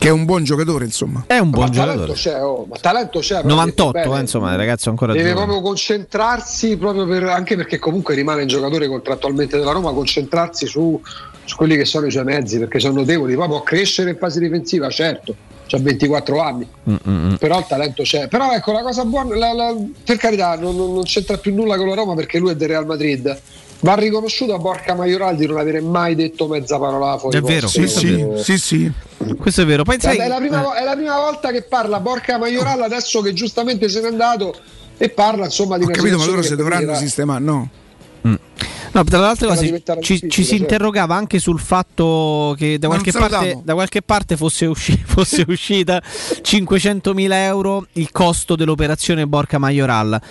Che 0.04 0.10
è 0.10 0.12
un 0.12 0.26
buon 0.26 0.44
giocatore, 0.44 0.86
insomma. 0.86 1.24
È 1.28 1.38
un 1.38 1.50
Ma 1.50 1.56
buon 1.58 1.72
talento 1.72 2.14
giocatore. 2.14 2.20
c'è, 2.20 2.44
oh, 2.44 2.66
ma 2.70 2.76
talento 2.80 3.20
c'è. 3.20 3.36
però 3.42 3.48
98, 3.56 3.92
detto 3.92 4.08
bene. 4.10 4.18
eh, 4.18 4.22
insomma, 4.22 4.52
il 4.52 4.58
ragazzo 4.58 4.90
ancora 4.90 5.14
Deve 5.14 5.30
giovane. 5.30 5.46
proprio 5.46 5.68
concentrarsi, 5.68 6.78
proprio 6.78 7.06
per, 7.08 7.24
anche 7.24 7.56
perché 7.56 7.80
comunque 7.80 8.16
rimane 8.16 8.42
un 8.42 8.48
giocatore 8.48 8.88
contrattualmente 8.88 9.58
della 9.58 9.72
Roma, 9.72 9.92
concentrarsi 9.94 10.68
su, 10.68 11.00
su 11.46 11.56
quelli 11.56 11.76
che 11.78 11.86
sono 11.86 12.06
i 12.08 12.12
suoi 12.12 12.24
mezzi, 12.24 12.60
perché 12.60 12.80
sono 12.80 12.96
notevoli, 12.96 13.36
poi 13.36 13.48
può 13.48 13.62
crescere 13.64 14.12
in 14.12 14.18
fase 14.18 14.40
difensiva, 14.40 14.90
certo, 14.90 15.36
ha 15.72 15.80
24 15.80 16.40
anni, 16.40 16.68
Mm-mm. 16.90 17.38
però 17.38 17.58
il 17.58 17.66
talento 17.68 18.04
c'è. 18.04 18.28
Però 18.28 18.52
ecco, 18.54 18.72
la 18.74 18.82
cosa 18.84 19.06
buona, 19.06 19.36
la- 19.36 19.54
la- 19.54 19.76
per 20.04 20.18
carità, 20.18 20.56
non, 20.56 20.76
non- 20.76 20.94
non 20.94 21.04
c'entra 21.04 21.38
più 21.38 21.54
nulla 21.56 21.78
con 21.78 21.88
la 21.88 21.96
Roma 21.96 22.14
perché 22.14 22.38
lui 22.38 22.52
è 22.52 22.56
del 22.56 22.68
Real 22.68 22.86
Madrid. 22.86 23.40
Va 23.84 23.96
riconosciuto 23.96 24.54
a 24.54 24.60
Borca 24.60 24.96
Maioral 24.96 25.36
di 25.36 25.46
non 25.46 25.58
avere 25.58 25.82
mai 25.82 26.16
detto 26.16 26.48
mezza 26.48 26.80
parola 26.80 27.18
fuori 27.18 27.38
È 27.38 27.42
vero, 27.42 27.68
sì, 27.68 27.86
sì, 27.86 28.26
sì, 28.38 28.58
sì. 28.58 28.92
Questo 29.38 29.62
è 29.62 29.66
vero. 29.66 29.84
Poi 29.84 29.98
sai, 30.00 30.16
Guarda, 30.16 30.36
è, 30.36 30.40
la 30.40 30.46
prima, 30.46 30.74
è 30.76 30.84
la 30.86 30.96
prima 30.96 31.16
volta 31.18 31.52
che 31.52 31.64
parla 31.64 32.00
Borca 32.00 32.38
Maioral 32.38 32.82
adesso 32.82 33.20
che 33.22 33.34
giustamente 33.34 33.90
se 33.90 34.00
n'è 34.00 34.08
andato 34.08 34.56
e 34.98 35.10
parla 35.10 35.46
insomma 35.46 35.76
di 35.78 35.84
Ho 35.84 35.88
una 35.88 35.96
capito, 35.98 36.18
ma 36.18 36.26
loro 36.26 36.42
se 36.42 36.56
dovranno 36.56 36.86
dirà- 36.86 36.96
sistemare, 36.96 37.44
no? 37.44 37.70
No, 38.96 39.04
tra 39.04 39.18
l'altro 39.20 39.56
si- 39.56 39.84
ci, 40.02 40.30
ci 40.30 40.30
si 40.30 40.44
certo. 40.44 40.56
interrogava 40.56 41.16
anche 41.16 41.40
sul 41.40 41.60
fatto 41.60 42.54
che 42.56 42.78
da 42.78 42.88
qualche, 42.88 43.12
parte, 43.12 43.60
da 43.64 43.74
qualche 43.74 44.02
parte 44.04 44.38
fosse, 44.38 44.68
usci- 44.68 45.02
fosse 45.04 45.44
uscita 45.48 46.00
500.000 46.06 47.32
euro 47.32 47.88
il 47.94 48.12
costo 48.12 48.56
dell'operazione 48.56 49.26
Borca 49.26 49.58
Majoral. 49.58 50.22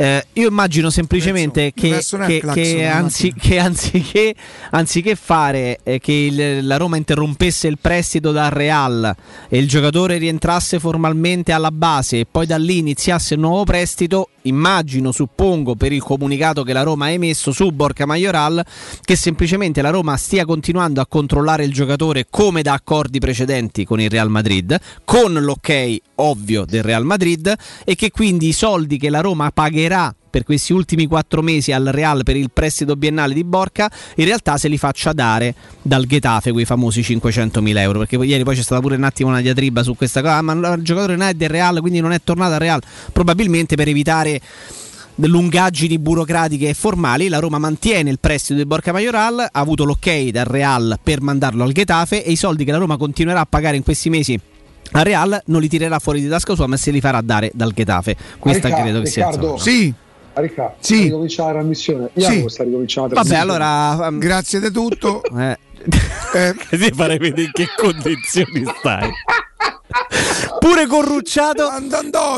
Eh, 0.00 0.24
io 0.34 0.46
immagino 0.48 0.90
semplicemente 0.90 1.72
che, 1.74 1.88
che- 2.28 2.38
che 2.62 2.86
anzi- 2.86 3.34
che 3.36 3.58
anziché, 3.58 4.34
anziché 4.70 5.16
fare 5.16 5.80
eh, 5.82 5.98
che 5.98 6.12
il- 6.12 6.64
la 6.64 6.76
Roma 6.76 6.96
interrompesse 6.96 7.66
il 7.66 7.78
prestito 7.80 8.30
dal 8.30 8.50
Real 8.52 9.12
e 9.48 9.58
il 9.58 9.66
giocatore 9.66 10.18
rientrasse 10.18 10.78
formalmente 10.78 11.50
alla 11.50 11.72
base 11.72 12.20
e 12.20 12.26
poi 12.30 12.46
da 12.46 12.56
lì 12.58 12.78
iniziasse 12.78 13.34
il 13.34 13.40
nuovo 13.40 13.64
prestito, 13.64 14.28
immagino, 14.42 15.10
suppongo, 15.10 15.74
per 15.74 15.90
il 15.90 16.00
comunicato 16.02 16.62
che 16.62 16.72
la 16.72 16.82
Roma 16.84 17.06
ha 17.06 17.10
emesso 17.10 17.50
su 17.50 17.68
Borca 17.72 18.06
Majoral, 18.06 18.64
che 19.02 19.16
semplicemente 19.16 19.82
la 19.82 19.90
Roma 19.90 20.16
stia 20.16 20.44
continuando 20.44 21.00
a 21.00 21.06
controllare 21.08 21.64
il 21.64 21.72
giocatore 21.72 22.26
come 22.30 22.62
da 22.62 22.74
accordi 22.74 23.18
precedenti 23.18 23.84
con 23.84 24.00
il 24.00 24.10
Real 24.10 24.30
Madrid, 24.30 24.78
con 25.04 25.32
l'ok 25.32 25.96
ovvio 26.20 26.64
del 26.64 26.82
Real 26.84 27.04
Madrid 27.04 27.52
e 27.84 27.94
che 27.96 28.10
quindi 28.12 28.48
i 28.48 28.52
soldi 28.52 28.96
che 28.96 29.10
la 29.10 29.20
Roma 29.20 29.50
pagherà 29.50 29.86
per 30.30 30.44
questi 30.44 30.72
ultimi 30.72 31.06
quattro 31.06 31.42
mesi 31.42 31.72
al 31.72 31.86
Real 31.86 32.22
per 32.22 32.36
il 32.36 32.50
prestito 32.52 32.96
biennale 32.96 33.34
di 33.34 33.44
Borca 33.44 33.90
in 34.16 34.24
realtà 34.24 34.56
se 34.56 34.68
li 34.68 34.78
faccia 34.78 35.12
dare 35.12 35.54
dal 35.82 36.04
Getafe 36.06 36.52
quei 36.52 36.64
famosi 36.64 37.00
500.000 37.00 37.78
euro 37.78 37.98
perché 38.00 38.16
ieri 38.16 38.44
poi 38.44 38.54
c'è 38.54 38.62
stata 38.62 38.80
pure 38.80 38.96
un 38.96 39.04
attimo 39.04 39.30
una 39.30 39.40
diatriba 39.40 39.82
su 39.82 39.96
questa 39.96 40.20
cosa 40.20 40.36
"Ah, 40.36 40.42
ma 40.42 40.52
il 40.52 40.82
giocatore 40.82 41.16
non 41.16 41.26
è 41.28 41.34
del 41.34 41.48
Real 41.48 41.80
quindi 41.80 42.00
non 42.00 42.12
è 42.12 42.20
tornato 42.22 42.52
al 42.52 42.60
Real 42.60 42.82
probabilmente 43.12 43.74
per 43.74 43.88
evitare 43.88 44.40
lungaggini 45.16 45.98
burocratiche 45.98 46.68
e 46.68 46.74
formali 46.74 47.28
la 47.28 47.40
Roma 47.40 47.58
mantiene 47.58 48.10
il 48.10 48.18
prestito 48.20 48.54
di 48.54 48.66
Borca 48.66 48.92
Majoral 48.92 49.40
ha 49.40 49.48
avuto 49.52 49.84
l'ok 49.84 50.28
dal 50.30 50.44
Real 50.44 50.98
per 51.02 51.20
mandarlo 51.22 51.64
al 51.64 51.72
Getafe 51.72 52.24
e 52.24 52.30
i 52.30 52.36
soldi 52.36 52.64
che 52.64 52.70
la 52.70 52.78
Roma 52.78 52.96
continuerà 52.96 53.40
a 53.40 53.46
pagare 53.46 53.76
in 53.76 53.82
questi 53.82 54.10
mesi 54.10 54.38
al 54.92 55.04
Real 55.04 55.40
non 55.46 55.60
li 55.60 55.68
tirerà 55.68 55.98
fuori 55.98 56.20
di 56.20 56.28
tasca 56.28 56.54
sua 56.54 56.66
ma 56.66 56.76
se 56.76 56.90
li 56.90 57.00
farà 57.00 57.20
dare 57.20 57.50
dal 57.54 57.72
Getafe 57.72 58.16
questa 58.38 58.68
Ricca- 58.68 58.80
credo 58.82 59.00
che 59.00 59.06
sia 59.06 59.24
Riccardo, 59.26 59.52
insomma, 59.52 59.70
Sì, 59.76 59.94
Ricca, 60.34 60.76
Sì. 60.78 61.02
ricominciare 61.04 61.48
la 61.48 61.54
trasmissione. 61.58 62.10
Sì. 62.14 62.20
Iago 62.20 62.48
sta 62.48 62.62
ricominciando 62.64 63.14
la 63.14 63.22
Vabbè, 63.22 63.34
allora. 63.36 64.06
um, 64.08 64.18
grazie 64.18 64.60
di 64.60 64.70
tutto. 64.70 65.22
eh, 65.38 65.58
Eh, 66.34 66.54
Ti 66.78 66.90
farei 66.94 67.18
vedere 67.18 67.42
in 67.42 67.50
che 67.52 67.66
condizioni 67.76 68.64
stai. 68.78 69.10
Pure 70.58 70.86
corrucciato. 70.86 71.70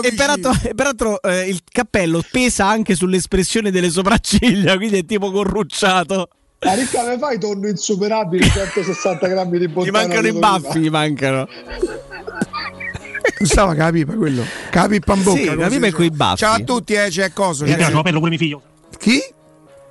E 0.02 0.12
peraltro, 0.14 0.52
e 0.62 0.74
peraltro, 0.74 1.20
eh, 1.22 1.48
il 1.48 1.60
cappello 1.70 2.22
pesa 2.30 2.66
anche 2.66 2.94
sull'espressione 2.94 3.70
delle 3.70 3.90
sopracciglia, 3.90 4.76
quindi 4.76 4.98
è 4.98 5.04
tipo 5.04 5.30
corrucciato. 5.30 6.28
Ah, 6.62 6.74
Ricca, 6.74 7.00
come 7.00 7.18
fai 7.18 7.38
tonno 7.38 7.68
insuperabile 7.68 8.46
160 8.46 9.26
grammi 9.28 9.58
di 9.58 9.64
Gli 9.64 9.68
bottana 9.68 9.98
mancano 10.06 10.26
i 10.26 10.32
baffi, 10.32 10.78
gli 10.80 10.90
mancano. 10.90 11.48
non 13.38 13.48
stava 13.48 13.68
con 13.74 13.78
la 13.84 13.90
pipa 13.90 14.12
quello. 14.12 14.44
Pipa 14.70 15.14
in 15.14 15.22
bocca. 15.22 15.38
Sì, 15.38 15.46
come 15.46 15.56
la 15.62 15.68
si 15.70 15.74
pipa 15.76 15.86
e 15.86 15.92
coi 15.92 16.10
baffi. 16.10 16.36
Ciao 16.36 16.52
a 16.52 16.58
tutti, 16.58 16.92
eh, 16.92 17.06
c'è 17.08 17.32
cosa. 17.32 17.64
Che 17.64 17.70
c'è- 17.70 17.76
piace, 17.78 18.02
Pedro 18.02 18.18
pure 18.18 18.28
mio 18.28 18.38
figlio. 18.38 18.62
Chi? 18.98 19.22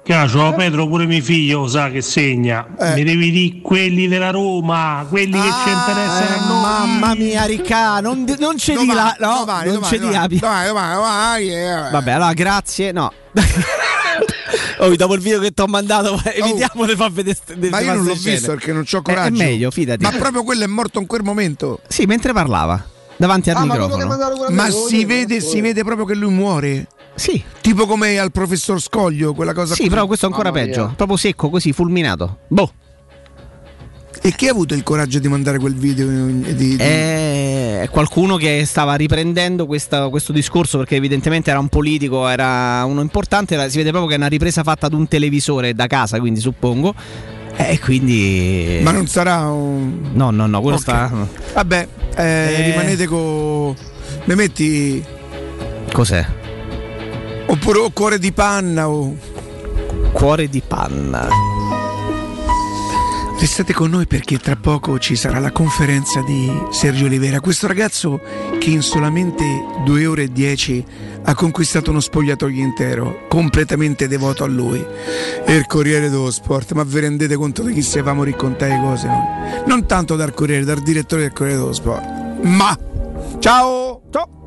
Piace, 0.03 0.53
Pedro 0.55 0.87
pure 0.87 1.05
mio 1.07 1.21
figlio 1.23 1.67
sa 1.67 1.89
che 1.89 2.01
segna. 2.03 2.67
Eh. 2.79 2.93
Mi 2.93 3.03
devi 3.03 3.31
dire 3.31 3.61
quelli 3.63 4.07
della 4.07 4.29
Roma, 4.29 5.07
quelli 5.09 5.41
che 5.41 5.49
ci 5.63 5.69
interessano 5.71 6.35
a 6.35 6.47
noi. 6.47 6.61
Mamma 6.61 7.15
mia, 7.15 7.45
Ricca, 7.45 7.99
non, 7.99 8.25
non 8.37 8.55
c'è 8.57 8.75
di 8.75 8.85
là. 8.85 9.15
No, 9.19 9.37
domani, 9.39 9.65
non 9.65 9.73
domani, 9.73 9.91
c'è 9.91 9.97
di 9.99 10.05
domani, 10.05 10.23
api. 10.23 10.37
domani, 10.37 10.67
domani, 10.67 10.93
domani, 10.93 11.49
eh. 11.49 11.89
Vabbè, 11.91 12.11
allora 12.11 12.33
grazie. 12.33 12.91
No. 12.91 13.11
Oh, 14.79 14.95
dopo 14.95 15.13
il 15.15 15.21
video 15.21 15.39
che 15.39 15.51
ti 15.51 15.61
ho 15.61 15.67
mandato, 15.67 16.19
evitiamo 16.23 16.85
di 16.85 16.95
far 16.95 17.11
vedere. 17.11 17.37
Ma 17.69 17.79
io 17.81 17.93
non 17.93 18.05
l'ho 18.05 18.15
ste 18.15 18.31
visto 18.31 18.45
scene. 18.45 18.53
perché 18.57 18.73
non 18.73 18.85
ho 18.89 19.01
coraggio. 19.01 19.35
È, 19.41 19.45
meglio, 19.45 19.71
fidati. 19.71 20.03
Ma 20.03 20.11
proprio 20.11 20.43
quello 20.43 20.63
è 20.63 20.67
morto 20.67 20.99
in 20.99 21.05
quel 21.05 21.23
momento. 21.23 21.81
Sì, 21.87 22.05
mentre 22.05 22.33
parlava 22.33 22.83
davanti 23.17 23.49
al 23.49 23.57
Ah, 23.57 23.65
ma 23.65 23.73
microfono. 23.77 24.49
Ma 24.49 24.69
lo 24.69 24.87
si 24.87 25.03
vede, 25.05 25.41
si 25.41 25.59
vede 25.61 25.83
proprio 25.83 26.05
che 26.05 26.15
lui 26.15 26.31
muore. 26.31 26.87
Sì, 27.15 27.43
Tipo 27.59 27.85
come 27.85 28.17
al 28.17 28.31
professor 28.31 28.81
Scoglio, 28.81 29.33
quella 29.33 29.51
cosa 29.53 29.73
sì, 29.73 29.81
così. 29.81 29.89
però 29.89 30.07
questo 30.07 30.25
è 30.25 30.29
ancora 30.29 30.51
Mamma 30.51 30.63
peggio. 30.65 30.85
mia. 30.85 30.93
Proprio 30.95 31.17
secco, 31.17 31.49
così, 31.49 31.73
fulminato. 31.73 32.37
Boh. 32.47 32.71
E 34.21 34.33
chi 34.35 34.47
ha 34.47 34.51
avuto 34.51 34.73
il 34.73 34.83
coraggio 34.83 35.19
di 35.19 35.27
mandare 35.29 35.59
quel 35.59 35.75
video? 35.75 36.07
Di, 36.07 36.53
di- 36.53 36.75
È 36.77 37.87
qualcuno 37.89 38.35
che 38.35 38.63
stava 38.65 38.95
riprendendo 38.95 39.65
questa- 39.65 40.09
questo 40.09 40.33
discorso 40.33 40.77
perché 40.77 40.95
evidentemente 40.97 41.49
era 41.49 41.59
un 41.59 41.69
politico, 41.69 42.27
era 42.27 42.83
uno 42.85 42.99
importante, 43.01 43.55
si 43.69 43.77
vede 43.77 43.89
proprio 43.91 44.09
che 44.09 44.15
è 44.15 44.17
una 44.17 44.27
ripresa 44.27 44.61
fatta 44.63 44.87
ad 44.87 44.93
un 44.93 45.07
televisore 45.07 45.73
da 45.73 45.87
casa, 45.87 46.19
quindi 46.19 46.39
suppongo. 46.41 46.93
E 47.55 47.79
quindi... 47.79 48.79
Ma 48.83 48.91
non 48.91 49.07
sarà 49.07 49.47
un... 49.49 50.11
No, 50.13 50.31
no, 50.31 50.47
no, 50.47 50.61
quello 50.61 50.77
Ok. 50.77 50.81
sta... 50.83 51.11
Vabbè, 51.53 51.87
eh, 52.15 52.23
Eh. 52.23 52.61
rimanete 52.71 53.05
con... 53.05 53.75
Mi 54.25 54.35
metti... 54.35 55.03
Cos'è? 55.91 56.25
Oppure 57.47 57.79
o 57.79 57.89
cuore 57.91 58.17
di 58.19 58.31
panna 58.31 58.87
o... 58.89 59.15
Cuore 60.13 60.47
di 60.49 60.61
panna. 60.65 61.27
Restate 63.39 63.73
con 63.73 63.89
noi 63.89 64.05
perché 64.05 64.37
tra 64.37 64.57
poco 64.57 64.99
ci 64.99 65.15
sarà 65.15 65.39
la 65.39 65.51
conferenza 65.51 66.21
di 66.21 66.51
Sergio 66.71 67.05
Olivera, 67.05 67.39
questo 67.39 67.67
ragazzo 67.67 68.19
che 68.59 68.69
in 68.69 68.81
solamente 68.81 69.43
2 69.85 70.05
ore 70.05 70.23
e 70.23 70.31
10 70.31 70.85
ha 71.23 71.33
conquistato 71.33 71.89
uno 71.89 72.01
spogliatoio 72.01 72.61
intero, 72.61 73.27
completamente 73.29 74.07
devoto 74.07 74.43
a 74.43 74.47
lui. 74.47 74.85
E 75.45 75.55
il 75.55 75.65
Corriere 75.67 76.09
dello 76.09 76.31
Sport, 76.31 76.73
ma 76.73 76.83
vi 76.83 76.99
rendete 76.99 77.35
conto 77.35 77.63
di 77.63 77.73
chi 77.73 77.81
sapevamo 77.81 78.23
raccontare 78.23 78.77
cose? 78.81 79.09
Non 79.65 79.85
tanto 79.87 80.15
dal 80.15 80.33
Corriere, 80.33 80.65
dal 80.65 80.81
direttore 80.81 81.23
del 81.23 81.33
Corriere 81.33 81.59
dello 81.59 81.73
Sport. 81.73 82.41
Ma! 82.43 82.77
Ciao! 83.39 84.01
Ciao! 84.11 84.38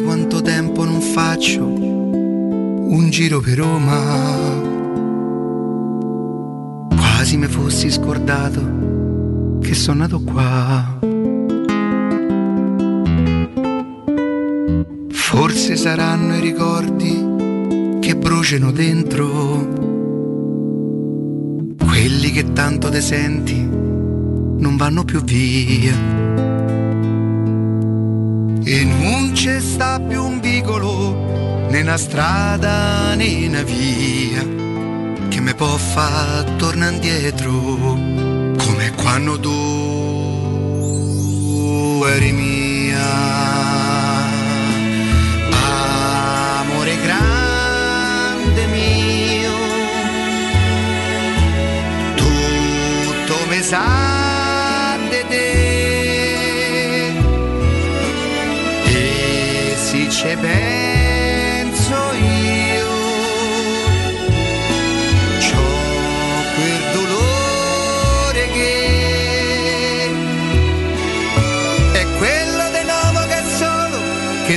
quanto 0.00 0.42
tempo 0.42 0.84
non 0.84 1.00
faccio 1.00 1.64
un 1.64 3.08
giro 3.10 3.40
per 3.40 3.58
Roma. 3.58 4.66
Quasi 6.88 7.36
mi 7.36 7.46
fossi 7.46 7.90
scordato 7.90 9.58
che 9.60 9.74
sono 9.74 9.98
nato 10.00 10.20
qua. 10.20 10.98
Forse 15.10 15.76
saranno 15.76 16.36
i 16.36 16.40
ricordi 16.40 17.98
che 18.00 18.16
bruciano 18.16 18.70
dentro. 18.72 19.26
Quelli 21.78 22.30
che 22.30 22.52
tanto 22.52 22.88
te 22.88 23.00
senti 23.00 23.56
non 23.60 24.76
vanno 24.76 25.04
più 25.04 25.22
via. 25.22 26.47
E 28.70 28.84
non 28.84 29.32
c'è 29.32 29.60
sta 29.60 29.98
più 29.98 30.22
un 30.22 30.40
vicolo, 30.40 31.14
né 31.70 31.80
una 31.80 31.96
strada 31.96 33.14
né 33.14 33.46
una 33.46 33.62
via, 33.62 34.46
che 35.30 35.40
mi 35.40 35.54
può 35.54 35.74
far 35.78 36.44
tornare 36.58 36.92
indietro, 36.92 37.50
come 38.58 38.92
quando 38.94 39.40
tu 39.40 39.64
eri 42.08 42.32
mia. 42.32 43.06
Amore 46.60 46.94
grande 47.00 48.66
mio, 48.66 49.56
tutto 52.16 53.46
mi 53.48 53.62
sa 53.62 54.07